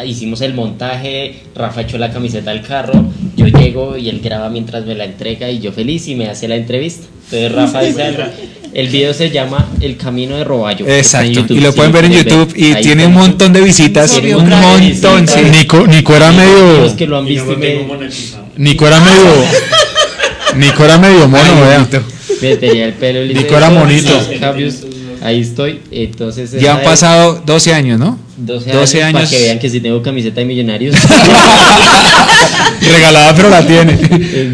hicimos 0.04 0.42
el 0.42 0.54
montaje, 0.54 1.42
Rafa 1.54 1.80
echó 1.80 1.98
la 1.98 2.12
camiseta 2.12 2.52
al 2.52 2.62
carro, 2.62 3.04
yo 3.36 3.46
llego 3.46 3.96
y 3.96 4.08
él 4.08 4.20
graba 4.22 4.48
mientras 4.48 4.86
me 4.86 4.94
la 4.94 5.04
entrega 5.06 5.50
y 5.50 5.58
yo 5.58 5.72
feliz 5.72 6.06
y 6.06 6.14
me 6.14 6.28
hace 6.28 6.46
la 6.46 6.56
entrevista. 6.56 7.06
Entonces 7.24 7.52
Rafa 7.52 7.82
dice 7.82 8.02
algo. 8.02 8.22
El 8.74 8.88
video 8.88 9.14
se 9.14 9.30
llama 9.30 9.70
El 9.80 9.96
Camino 9.96 10.36
de 10.36 10.44
Roballo. 10.44 10.86
Exacto. 10.86 11.30
YouTube, 11.30 11.56
Y 11.56 11.60
lo 11.60 11.70
si 11.70 11.76
pueden 11.76 11.92
ver 11.92 12.04
en 12.04 12.12
YouTube 12.12 12.52
y 12.54 12.72
Ahí 12.74 12.82
tiene 12.82 13.06
un 13.06 13.14
montón 13.14 13.50
de 13.54 13.62
visitas. 13.62 14.10
Tiene 14.12 14.36
Un 14.36 14.50
montón, 14.50 15.26
sí. 15.26 15.40
Nico, 15.50 15.86
Nico 15.86 16.14
era 16.14 16.30
medio. 16.30 16.80
Los 16.80 16.92
que 16.92 17.06
lo 17.06 17.16
han 17.16 17.24
no 17.24 17.28
visto 17.30 17.52
lo 17.52 17.56
me. 17.56 17.86
Nico 18.58 18.86
era 18.86 19.00
medio. 19.00 19.32
Nico 20.58 20.84
era 20.84 20.98
medio 20.98 21.28
mono, 21.28 21.42
Ay, 21.44 21.86
vea. 21.88 22.02
me 22.42 22.56
tenía 22.56 22.84
el 22.86 22.92
pelo 22.94 23.22
liso. 23.22 23.40
Nico 23.40 23.56
era 23.56 23.70
monito. 23.70 24.12
Cambios, 24.40 24.76
ahí 25.22 25.40
estoy. 25.40 25.80
Entonces, 25.90 26.52
Ya 26.52 26.74
han 26.76 26.82
pasado 26.82 27.42
12 27.44 27.74
años, 27.74 27.98
¿no? 27.98 28.18
12, 28.38 28.70
12 28.72 29.02
años, 29.02 29.22
para 29.22 29.30
que 29.30 29.42
vean 29.42 29.58
que 29.58 29.70
si 29.70 29.80
tengo 29.80 30.02
camiseta 30.02 30.40
de 30.40 30.46
millonarios. 30.46 30.94
Regalada, 32.80 33.34
pero 33.34 33.48
la 33.50 33.66
tiene. 33.66 33.98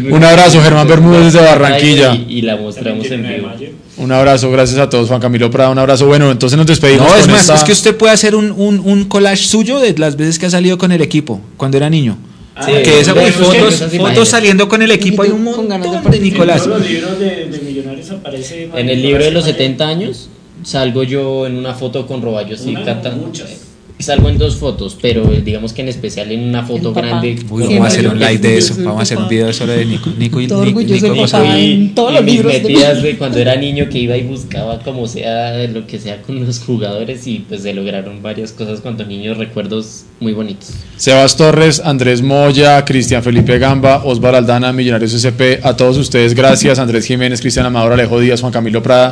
Un 0.09 0.23
abrazo, 0.23 0.61
Germán 0.61 0.87
Bermúdez 0.87 1.25
desde 1.33 1.41
Barranquilla. 1.45 2.15
Y, 2.15 2.37
y 2.39 2.41
la 2.41 2.55
mostramos 2.57 3.05
en 3.05 3.21
29 3.23 3.33
de 3.33 3.39
vivo. 3.41 3.47
mayo. 3.53 3.67
Un 3.97 4.11
abrazo, 4.11 4.49
gracias 4.49 4.79
a 4.79 4.89
todos. 4.89 5.07
Juan 5.07 5.19
Camilo 5.21 5.51
Prada, 5.51 5.69
un 5.69 5.77
abrazo. 5.77 6.07
Bueno, 6.07 6.31
entonces 6.31 6.57
nos 6.57 6.65
despedimos. 6.65 7.07
No, 7.07 7.15
es 7.15 7.21
con 7.23 7.31
más, 7.31 7.41
esta- 7.41 7.55
es 7.55 7.63
que 7.63 7.71
usted 7.73 7.95
puede 7.95 8.13
hacer 8.13 8.35
un, 8.35 8.51
un, 8.51 8.79
un 8.83 9.03
collage 9.05 9.43
suyo 9.45 9.79
de 9.79 9.93
las 9.97 10.15
veces 10.17 10.39
que 10.39 10.47
ha 10.47 10.49
salido 10.49 10.77
con 10.77 10.91
el 10.91 11.01
equipo, 11.01 11.41
cuando 11.57 11.77
era 11.77 11.89
niño. 11.89 12.17
Ah, 12.55 12.67
que 12.67 12.99
esa, 12.99 13.13
vemos 13.13 13.35
uy, 13.39 13.51
que 13.51 13.59
fotos, 13.61 13.83
fotos 13.97 14.29
saliendo 14.29 14.67
con 14.67 14.81
el 14.81 14.91
equipo, 14.91 15.23
hay 15.23 15.31
un 15.31 15.43
montón 15.43 15.69
de 15.69 16.17
En 16.17 16.23
Nicolás. 16.23 16.63
todos 16.63 16.79
los 16.79 16.89
libros 16.89 17.19
de, 17.19 17.45
de 17.47 17.59
millonarios 17.59 18.11
aparece. 18.11 18.69
En 18.75 18.89
el 18.89 19.01
libro 19.01 19.23
de 19.23 19.31
los 19.31 19.45
70 19.45 19.87
años 19.87 20.29
salgo 20.63 21.03
yo 21.03 21.47
en 21.47 21.57
una 21.57 21.73
foto 21.73 22.05
con 22.05 22.21
Roballo 22.21 22.55
sí, 22.57 22.73
cantando. 22.85 23.25
muchas. 23.27 23.72
Salgo 24.03 24.29
en 24.29 24.37
dos 24.37 24.57
fotos, 24.57 24.97
pero 25.01 25.31
eh, 25.31 25.41
digamos 25.43 25.73
que 25.73 25.81
en 25.81 25.89
especial 25.89 26.31
en 26.31 26.41
una 26.41 26.63
foto 26.63 26.93
grande. 26.93 27.37
Uy, 27.49 27.63
vamos 27.63 27.81
a 27.81 27.87
hacer 27.87 28.07
un 28.07 28.19
lo 28.19 28.27
live 28.27 28.37
de 28.39 28.57
eso. 28.57 28.75
Vamos 28.77 28.99
a 28.99 29.03
hacer 29.03 29.17
un 29.17 29.27
video 29.29 29.51
solo 29.53 29.71
de 29.73 29.85
Nico. 29.85 30.09
Nico 30.17 30.41
y 30.41 30.47
Todo 30.47 30.65
Nico, 30.65 30.81
Nico 30.81 31.07
González. 31.15 31.31
papá. 31.31 31.59
en 31.59 31.95
todos 31.95 32.11
y 32.11 32.15
los 32.15 32.23
mis 32.25 32.33
libros 32.35 32.53
de- 32.53 32.59
metidas 32.61 33.01
de 33.03 33.17
cuando 33.17 33.39
era 33.39 33.55
niño 33.55 33.87
que 33.89 33.99
iba 33.99 34.17
y 34.17 34.23
buscaba 34.23 34.79
como 34.79 35.07
sea 35.07 35.65
lo 35.67 35.87
que 35.87 35.99
sea 35.99 36.21
con 36.21 36.45
los 36.45 36.59
jugadores 36.59 37.25
y 37.27 37.39
pues 37.47 37.61
se 37.61 37.73
lograron 37.73 38.21
varias 38.21 38.51
cosas 38.51 38.81
cuando 38.81 39.05
niño 39.05 39.33
recuerdos 39.33 40.03
muy 40.19 40.33
bonitos 40.33 40.71
Sebas 40.97 41.35
Torres, 41.35 41.81
Andrés 41.83 42.21
Moya, 42.21 42.83
Cristian 42.85 43.23
Felipe 43.23 43.57
Gamba, 43.59 44.03
Osvar 44.05 44.35
Aldana, 44.35 44.71
Millonarios 44.73 45.13
SP, 45.15 45.59
a 45.63 45.75
todos 45.75 45.97
ustedes 45.97 46.33
gracias, 46.33 46.79
Andrés 46.79 47.05
Jiménez, 47.05 47.41
Cristian 47.41 47.65
Amador, 47.65 47.93
Alejo 47.93 48.19
Díaz, 48.19 48.41
Juan 48.41 48.51
Camilo 48.53 48.81
Prada 48.83 49.11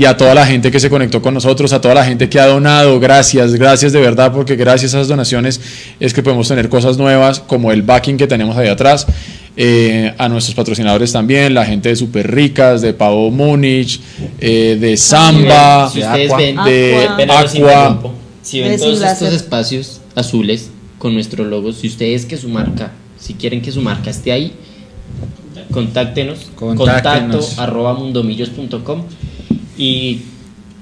y 0.00 0.06
a 0.06 0.16
toda 0.16 0.34
la 0.34 0.46
gente 0.46 0.70
que 0.70 0.80
se 0.80 0.88
conectó 0.88 1.20
con 1.20 1.34
nosotros, 1.34 1.74
a 1.74 1.80
toda 1.82 1.92
la 1.94 2.02
gente 2.06 2.30
que 2.30 2.40
ha 2.40 2.46
donado, 2.46 2.98
gracias, 2.98 3.52
gracias 3.52 3.92
de 3.92 4.00
verdad, 4.00 4.32
porque 4.32 4.56
gracias 4.56 4.94
a 4.94 4.96
esas 4.96 5.08
donaciones 5.08 5.60
es 6.00 6.14
que 6.14 6.22
podemos 6.22 6.48
tener 6.48 6.70
cosas 6.70 6.96
nuevas 6.96 7.38
como 7.40 7.70
el 7.70 7.82
backing 7.82 8.16
que 8.16 8.26
tenemos 8.26 8.56
ahí 8.56 8.68
atrás. 8.68 9.06
eh, 9.58 10.14
a 10.16 10.26
nuestros 10.30 10.54
patrocinadores 10.54 11.12
también, 11.12 11.52
la 11.52 11.66
gente 11.66 11.90
de 11.90 11.96
Super 11.96 12.34
Ricas, 12.34 12.80
de 12.80 12.94
Pavo 12.94 13.30
Múnich, 13.30 14.00
eh, 14.40 14.78
de 14.80 14.96
Samba, 14.96 15.90
si 15.92 16.00
Aqua. 16.02 16.36
ven, 16.38 16.56
de 16.64 17.06
Aqua. 17.28 17.44
Interrumpo. 17.54 18.14
Si 18.40 18.60
ven 18.62 18.78
todos 18.78 19.02
estos 19.02 19.34
espacios 19.34 20.00
azules 20.14 20.70
con 20.98 21.12
nuestro 21.12 21.44
logo, 21.44 21.74
si 21.74 21.88
ustedes 21.88 22.24
que 22.24 22.38
su 22.38 22.48
marca, 22.48 22.92
si 23.18 23.34
quieren 23.34 23.60
que 23.60 23.70
su 23.70 23.82
marca 23.82 24.08
esté 24.08 24.32
ahí, 24.32 24.54
contáctenos, 25.70 26.50
Contáctenos. 26.56 26.78
contacto 26.78 27.60
arroba 27.60 27.92
mundomillos.com 27.92 29.02
y 29.80 30.20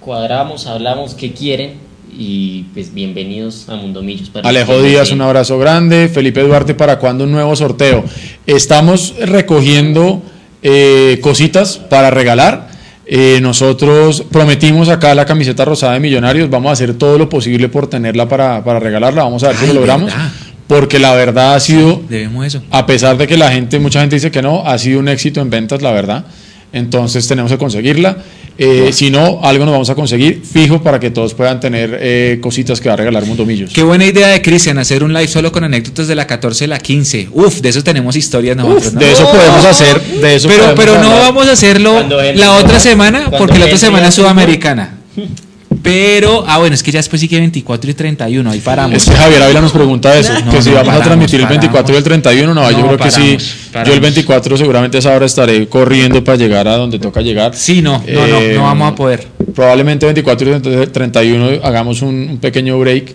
cuadramos, 0.01 0.67
hablamos 0.67 1.15
qué 1.15 1.33
quieren 1.33 1.75
y 2.12 2.65
pues 2.75 2.93
bienvenidos 2.93 3.68
a 3.68 3.77
Mundomillos. 3.77 4.28
para 4.28 4.49
Alejo 4.49 4.83
Díaz, 4.83 5.12
un 5.12 5.20
abrazo 5.20 5.57
grande. 5.57 6.09
Felipe 6.09 6.41
Duarte, 6.43 6.75
¿para 6.75 6.99
cuándo 6.99 7.23
un 7.23 7.31
nuevo 7.31 7.55
sorteo? 7.55 8.05
Estamos 8.44 9.15
recogiendo 9.20 10.20
eh, 10.65 11.20
cositas 11.23 11.78
para 11.78 12.10
regalar. 12.10 12.70
Eh, 13.07 13.39
nosotros 13.41 14.25
prometimos 14.33 14.89
acá 14.89 15.15
la 15.15 15.27
camiseta 15.27 15.65
rosada 15.65 15.93
de 15.93 16.01
Millonarios. 16.01 16.51
Vamos 16.51 16.70
a 16.70 16.73
hacer 16.73 16.94
todo 16.94 17.18
lo 17.18 17.28
posible 17.28 17.68
por 17.68 17.89
tenerla 17.89 18.28
para, 18.28 18.65
para 18.65 18.81
regalarla. 18.81 19.23
Vamos 19.23 19.44
a 19.44 19.49
ver 19.49 19.59
si 19.59 19.67
lo 19.68 19.75
logramos. 19.75 20.10
verdad. 20.12 20.33
Porque 20.67 20.99
la 20.99 21.15
verdad 21.15 21.55
ha 21.55 21.60
sido, 21.60 22.02
Debemos 22.09 22.47
eso. 22.47 22.62
a 22.73 22.85
pesar 22.85 23.17
de 23.17 23.28
que 23.28 23.39
la 23.39 23.52
gente, 23.52 23.78
mucha 23.78 24.01
gente 24.01 24.17
dice 24.17 24.33
que 24.33 24.43
no, 24.43 24.67
ha 24.67 24.77
sido 24.77 24.99
un 24.99 25.07
éxito 25.09 25.41
en 25.41 25.51
ventas, 25.51 25.83
la 25.83 25.93
verdad. 25.93 26.25
Entonces 26.72 27.26
tenemos 27.26 27.50
que 27.50 27.58
conseguirla. 27.58 28.18
Eh, 28.60 28.90
si 28.92 29.10
no, 29.10 29.38
algo 29.44 29.64
nos 29.64 29.72
vamos 29.72 29.90
a 29.90 29.94
conseguir 29.94 30.42
fijo 30.42 30.82
para 30.82 30.98
que 30.98 31.10
todos 31.10 31.32
puedan 31.32 31.60
tener 31.60 31.97
eh, 32.00 32.38
cositas 32.40 32.80
que 32.80 32.88
va 32.88 32.94
a 32.94 32.97
regalar 32.97 33.24
Mundo 33.24 33.47
Millos. 33.47 33.72
Qué 33.72 33.84
buena 33.84 34.05
idea 34.05 34.28
de 34.28 34.42
Cristian 34.42 34.78
hacer 34.78 35.05
un 35.05 35.12
live 35.12 35.28
solo 35.28 35.52
con 35.52 35.62
anécdotas 35.62 36.08
de 36.08 36.16
la 36.16 36.26
14 36.26 36.64
y 36.64 36.66
la 36.66 36.78
15. 36.80 37.28
Uf, 37.32 37.60
de 37.60 37.68
eso 37.68 37.84
tenemos 37.84 38.16
historias 38.16 38.56
nosotros, 38.56 38.94
¿no? 38.94 39.00
De 39.00 39.12
eso 39.12 39.30
podemos 39.30 39.64
hacer, 39.64 40.00
de 40.02 40.34
eso 40.34 40.48
pero 40.48 40.74
podemos 40.74 40.84
pero 40.84 41.00
no 41.00 41.10
vamos 41.20 41.47
a 41.47 41.52
hacerlo 41.52 42.02
la 42.34 42.56
otra 42.56 42.80
semana, 42.80 43.30
porque 43.30 43.58
la 43.58 43.66
otra 43.66 43.78
semana 43.78 44.08
es 44.08 44.14
sudamericana. 44.14 44.98
Pero, 45.82 46.44
ah, 46.47 46.58
bueno, 46.58 46.74
es 46.74 46.82
que 46.82 46.90
ya 46.90 46.98
después 46.98 47.20
sigue 47.20 47.39
24 47.39 47.90
y 47.90 47.94
31, 47.94 48.50
ahí 48.50 48.60
paramos. 48.60 48.97
Es 48.97 49.05
que 49.08 49.15
Javier 49.16 49.42
Ávila 49.42 49.60
nos 49.60 49.73
pregunta 49.73 50.16
eso, 50.18 50.32
No, 50.44 50.50
que 50.50 50.62
si 50.62 50.70
no, 50.70 50.76
vamos 50.76 50.89
a 50.94 50.98
paramos, 50.98 51.05
transmitir 51.07 51.40
el 51.40 51.47
24 51.47 51.94
y 51.94 51.98
el 51.98 52.02
31, 52.05 52.55
no, 52.55 52.70
yo 52.70 52.86
creo 52.86 52.97
que 52.98 53.10
sí. 53.10 53.36
Yo 53.36 53.36
el 53.36 53.73
paramos. 53.73 54.00
24 54.00 54.57
seguramente 54.57 54.97
a 54.98 55.00
esa 55.00 55.15
hora 55.15 55.26
estaré 55.26 55.68
corriendo 55.68 56.23
para 56.24 56.36
llegar 56.36 56.66
a 56.68 56.76
donde 56.76 56.98
toca 56.98 57.20
llegar. 57.20 57.55
Sí, 57.55 57.81
no, 57.82 58.02
no, 58.07 58.26
no, 58.26 58.39
Eh, 58.40 58.52
no 58.57 58.62
vamos 58.65 58.92
a 58.92 58.94
poder. 58.94 59.26
Probablemente 59.55 60.05
24 60.07 60.57
y 60.57 60.86
31 60.89 61.60
hagamos 61.62 62.02
un, 62.02 62.28
un 62.31 62.39
pequeño 62.39 62.78
break, 62.78 63.15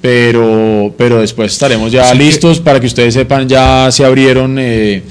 pero, 0.00 0.94
pero 0.98 1.20
después 1.20 1.52
estaremos 1.52 1.90
ya 1.92 2.04
Sí, 2.12 2.18
que- 2.18 2.24
listos 2.24 2.60
para 2.60 2.80
que 2.80 2.86
ustedes 2.86 3.14
sepan, 3.14 3.48
ya 3.48 3.88
se 3.90 4.04
abrieron 4.04 4.56
eh, 4.58 5.02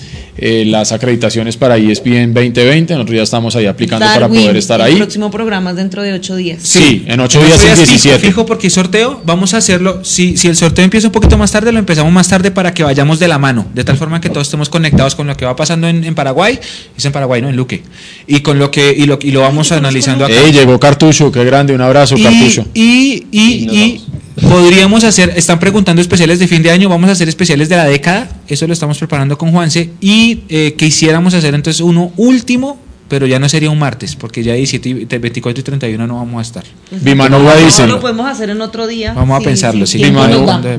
eh, 0.44 0.66
las 0.66 0.92
acreditaciones 0.92 1.56
para 1.56 1.78
ESPN 1.78 2.34
2020, 2.34 2.96
nosotros 2.96 3.16
ya 3.16 3.22
estamos 3.22 3.56
ahí 3.56 3.68
aplicando 3.68 4.06
para 4.08 4.22
Darwin, 4.22 4.42
poder 4.42 4.58
estar 4.58 4.82
El 4.82 4.88
ahí. 4.88 4.96
próximo 4.96 5.30
programa 5.30 5.70
es 5.70 5.76
dentro 5.76 6.02
de 6.02 6.14
ocho 6.14 6.36
días. 6.36 6.64
Sí, 6.64 7.04
en 7.08 7.20
8 7.20 7.40
En 7.40 7.46
días 7.46 7.60
ocho 7.60 7.68
es 7.74 7.80
fijo, 7.80 7.92
17. 7.92 8.20
Fijo, 8.20 8.46
porque 8.48 8.66
hay 8.68 8.72
sorteo, 8.72 9.22
vamos 9.24 9.54
a 9.54 9.58
hacerlo. 9.58 10.04
Si, 10.04 10.38
si 10.38 10.48
el 10.48 10.56
sorteo 10.56 10.84
empieza 10.84 11.08
un 11.10 11.14
poquito 11.14 11.38
más 11.38 11.52
tarde, 11.52 11.72
lo 11.72 11.78
empezamos 11.78 12.12
más 12.12 12.28
tarde 12.28 12.50
para 12.50 12.74
que 12.74 12.84
vayamos 12.84 13.20
de 13.20 13.28
la 13.28 13.38
mano, 13.38 13.68
de 13.76 13.84
tal 13.84 13.98
forma 13.98 14.20
que 14.20 14.30
todos 14.30 14.48
estemos 14.48 14.68
conectados 14.70 15.14
con 15.14 15.28
lo 15.28 15.38
que 15.38 15.46
va 15.46 15.56
pasando 15.56 15.88
en, 15.88 16.04
en 16.04 16.16
Paraguay. 16.16 16.60
Es 16.98 17.06
en 17.06 17.12
Paraguay, 17.12 17.42
no 17.44 17.50
en 17.50 17.56
Luque. 17.56 17.84
Y 18.26 18.40
con 18.40 18.58
lo 18.58 18.72
que 18.72 18.92
y 18.98 19.06
lo, 19.06 19.20
y 19.22 19.30
lo 19.30 19.42
vamos 19.42 19.72
analizando 19.72 20.26
acá. 20.26 20.34
Ey, 20.34 20.52
llegó 20.52 20.80
Cartucho, 20.80 21.32
qué 21.32 21.44
grande, 21.46 21.76
un 21.76 21.82
abrazo, 21.82 22.18
y, 22.18 22.24
Cartucho. 22.24 22.66
y, 22.74 23.26
y, 23.32 23.42
Y 23.72 23.72
y 23.72 24.02
podríamos 24.42 25.04
hacer, 25.04 25.34
están 25.36 25.60
preguntando 25.60 26.02
especiales 26.02 26.40
de 26.40 26.48
fin 26.48 26.62
de 26.64 26.72
año, 26.72 26.90
vamos 26.90 27.10
a 27.10 27.14
hacer 27.14 27.30
especiales 27.30 27.70
de 27.70 27.78
la 27.78 27.86
década, 27.86 28.30
eso 28.48 28.68
lo 28.68 28.74
estamos 28.74 28.98
preparando 28.98 29.38
con 29.38 29.52
Juanse, 29.52 29.92
y 30.02 30.42
eh, 30.50 30.76
quisiéramos 30.78 31.34
hacer 31.34 31.54
entonces 31.54 31.82
uno 31.82 32.12
último, 32.18 32.80
pero 33.08 33.28
ya 33.28 33.40
no 33.40 33.50
sería 33.50 33.70
un 33.70 33.78
martes, 33.78 34.16
porque 34.16 34.42
ya 34.42 34.54
17, 34.54 34.88
y- 34.90 35.06
24 35.06 35.60
y 35.60 35.64
31 35.64 36.08
no 36.08 36.16
vamos 36.16 36.40
a 36.40 36.42
estar. 36.44 36.64
Bimanuga 36.92 37.58
dice, 37.58 37.86
lo 37.86 38.00
podemos 38.00 38.26
hacer 38.26 38.50
en 38.52 38.62
otro 38.62 38.88
día. 38.88 39.12
Vamos 39.12 39.42
a 39.42 39.44
pensarlo, 39.44 39.86
sí. 39.86 40.02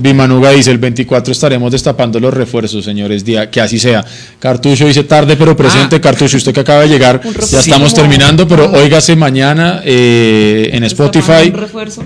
Bimanuga 0.00 0.50
dice, 0.50 0.70
el 0.70 0.78
24 0.78 1.31
estaremos 1.31 1.70
destapando 1.70 2.18
los 2.18 2.32
refuerzos, 2.32 2.86
señores, 2.86 3.23
día, 3.23 3.50
que 3.50 3.60
así 3.60 3.78
sea. 3.78 4.02
Cartucho 4.39 4.86
dice, 4.86 5.05
tarde 5.05 5.36
pero 5.36 5.55
presente, 5.55 5.97
Ah. 5.97 6.00
Cartucho, 6.00 6.39
usted 6.39 6.55
que 6.55 6.60
acaba 6.60 6.81
de 6.81 6.89
llegar, 6.89 7.20
ya 7.50 7.60
estamos 7.60 7.92
terminando, 7.92 8.49
pero 8.49 8.73
óigase 8.73 9.15
mañana 9.15 9.82
eh, 9.84 10.70
en 10.73 10.84
Destapando 10.84 10.84
Spotify 10.84 11.52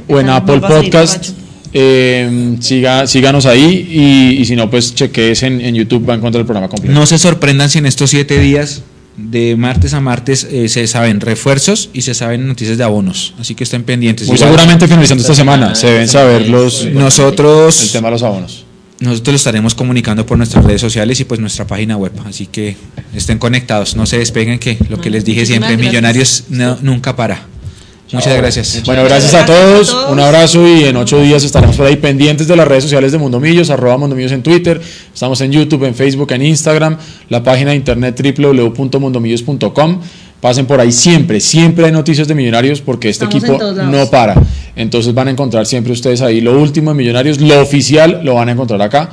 o 0.08 0.18
en 0.18 0.28
Apple 0.28 0.58
Podcast. 0.60 1.24
Eh, 1.78 2.56
siga, 2.60 3.06
síganos 3.06 3.44
ahí 3.44 3.86
y, 3.90 4.40
y 4.40 4.44
si 4.46 4.56
no, 4.56 4.70
pues 4.70 4.94
chequees 4.94 5.42
en, 5.42 5.60
en 5.60 5.74
YouTube, 5.74 6.08
va 6.08 6.14
a 6.14 6.16
encontrar 6.16 6.40
el 6.40 6.46
programa 6.46 6.68
completo. 6.70 6.98
No 6.98 7.04
se 7.04 7.18
sorprendan 7.18 7.68
si 7.68 7.78
en 7.78 7.84
estos 7.86 8.08
siete 8.08 8.40
días, 8.40 8.82
de 9.18 9.56
martes 9.56 9.92
a 9.92 10.00
martes, 10.00 10.46
eh, 10.50 10.70
se 10.70 10.86
saben 10.86 11.20
refuerzos 11.20 11.90
y 11.92 12.00
se 12.02 12.14
saben 12.14 12.46
noticias 12.48 12.78
de 12.78 12.84
abonos, 12.84 13.34
así 13.38 13.54
que 13.54 13.64
estén 13.64 13.82
pendientes. 13.82 14.26
Muy 14.26 14.36
Igual, 14.36 14.50
seguramente 14.52 14.86
finalizando 14.88 15.20
esta 15.20 15.34
semana, 15.34 15.74
se 15.74 15.86
deben 15.88 16.08
saber 16.08 16.48
los, 16.48 16.84
el 16.84 16.94
Nosotros... 16.94 17.90
tema 17.92 18.08
de 18.08 18.12
los 18.12 18.22
abonos. 18.22 18.64
Nosotros 18.98 19.32
lo 19.34 19.36
estaremos 19.36 19.74
comunicando 19.74 20.24
por 20.24 20.38
nuestras 20.38 20.64
redes 20.64 20.80
sociales 20.80 21.20
y 21.20 21.24
pues 21.26 21.38
nuestra 21.38 21.66
página 21.66 21.98
web. 21.98 22.12
Así 22.24 22.46
que 22.46 22.76
estén 23.14 23.36
conectados, 23.38 23.94
no 23.96 24.06
se 24.06 24.16
despeguen 24.18 24.58
que 24.58 24.78
lo 24.88 24.98
que 24.98 25.10
les 25.10 25.22
dije 25.26 25.44
siempre. 25.44 25.76
Millonarios 25.76 26.44
no- 26.48 26.78
nunca 26.80 27.14
para. 27.14 27.46
Muchas 28.12 28.36
gracias. 28.36 28.82
Bueno, 28.86 29.02
gracias 29.04 29.34
a 29.34 29.44
todos, 29.44 29.96
un 30.10 30.20
abrazo 30.20 30.66
y 30.66 30.84
en 30.84 30.96
ocho 30.96 31.20
días 31.20 31.42
estaremos 31.42 31.76
por 31.76 31.86
ahí 31.86 31.96
pendientes 31.96 32.46
de 32.46 32.54
las 32.54 32.68
redes 32.68 32.84
sociales 32.84 33.10
de 33.10 33.18
Mundo 33.18 33.40
Millos, 33.40 33.68
arroba 33.70 33.98
Mundo 33.98 34.14
Millos 34.14 34.30
en 34.30 34.42
Twitter, 34.42 34.80
estamos 35.12 35.40
en 35.40 35.50
YouTube, 35.50 35.84
en 35.84 35.94
Facebook, 35.94 36.30
en 36.32 36.42
Instagram, 36.42 36.98
la 37.28 37.42
página 37.42 37.70
de 37.70 37.76
internet 37.76 38.20
www.mundomillos.com. 38.38 40.00
Pasen 40.40 40.66
por 40.66 40.80
ahí 40.80 40.92
siempre, 40.92 41.40
siempre 41.40 41.86
hay 41.86 41.92
noticias 41.92 42.28
de 42.28 42.34
Millonarios 42.34 42.80
porque 42.80 43.08
este 43.08 43.24
Estamos 43.24 43.44
equipo 43.44 43.72
no 43.82 44.06
para. 44.08 44.40
Entonces 44.76 45.12
van 45.12 45.28
a 45.28 45.30
encontrar 45.32 45.66
siempre 45.66 45.92
ustedes 45.92 46.20
ahí 46.20 46.40
lo 46.40 46.60
último 46.60 46.90
de 46.90 46.96
Millonarios, 46.96 47.40
lo 47.40 47.60
oficial 47.60 48.20
lo 48.22 48.34
van 48.34 48.50
a 48.50 48.52
encontrar 48.52 48.80
acá. 48.82 49.10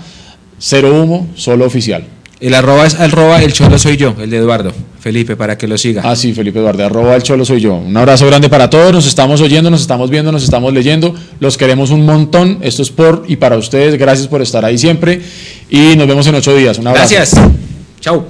Cero 0.60 1.02
humo, 1.02 1.28
solo 1.36 1.66
oficial. 1.66 2.04
El 2.44 2.54
arroba 2.56 2.86
es 2.86 2.96
arroba 2.96 3.42
el 3.42 3.54
cholo 3.54 3.80
soy 3.80 3.96
yo, 3.96 4.14
el 4.20 4.30
de 4.30 4.36
Eduardo. 4.36 4.74
Felipe, 5.00 5.38
para 5.38 5.58
que 5.58 5.66
lo 5.66 5.78
siga. 5.78 6.02
Ah, 6.04 6.14
sí, 6.14 6.34
Felipe 6.34 6.60
Eduardo, 6.60 6.86
arroba 6.86 7.16
el 7.16 7.24
cholo 7.24 7.46
soy 7.46 7.62
yo. 7.62 7.76
Un 7.76 7.96
abrazo 7.96 8.28
grande 8.28 8.50
para 8.50 8.70
todos, 8.70 8.92
nos 8.92 9.08
estamos 9.08 9.40
oyendo, 9.40 9.70
nos 9.70 9.80
estamos 9.80 10.10
viendo, 10.10 10.30
nos 10.30 10.44
estamos 10.44 10.74
leyendo, 10.74 11.16
los 11.40 11.58
queremos 11.58 11.90
un 11.90 12.06
montón, 12.06 12.58
esto 12.60 12.82
es 12.82 12.90
por 12.90 13.24
y 13.30 13.38
para 13.38 13.56
ustedes, 13.56 13.98
gracias 13.98 14.28
por 14.28 14.42
estar 14.42 14.66
ahí 14.66 14.78
siempre 14.78 15.22
y 15.70 15.96
nos 15.96 16.06
vemos 16.06 16.28
en 16.28 16.36
ocho 16.36 16.54
días. 16.54 16.78
Un 16.80 16.88
abrazo. 16.88 17.16
Gracias. 17.16 17.42
Chao. 18.02 18.26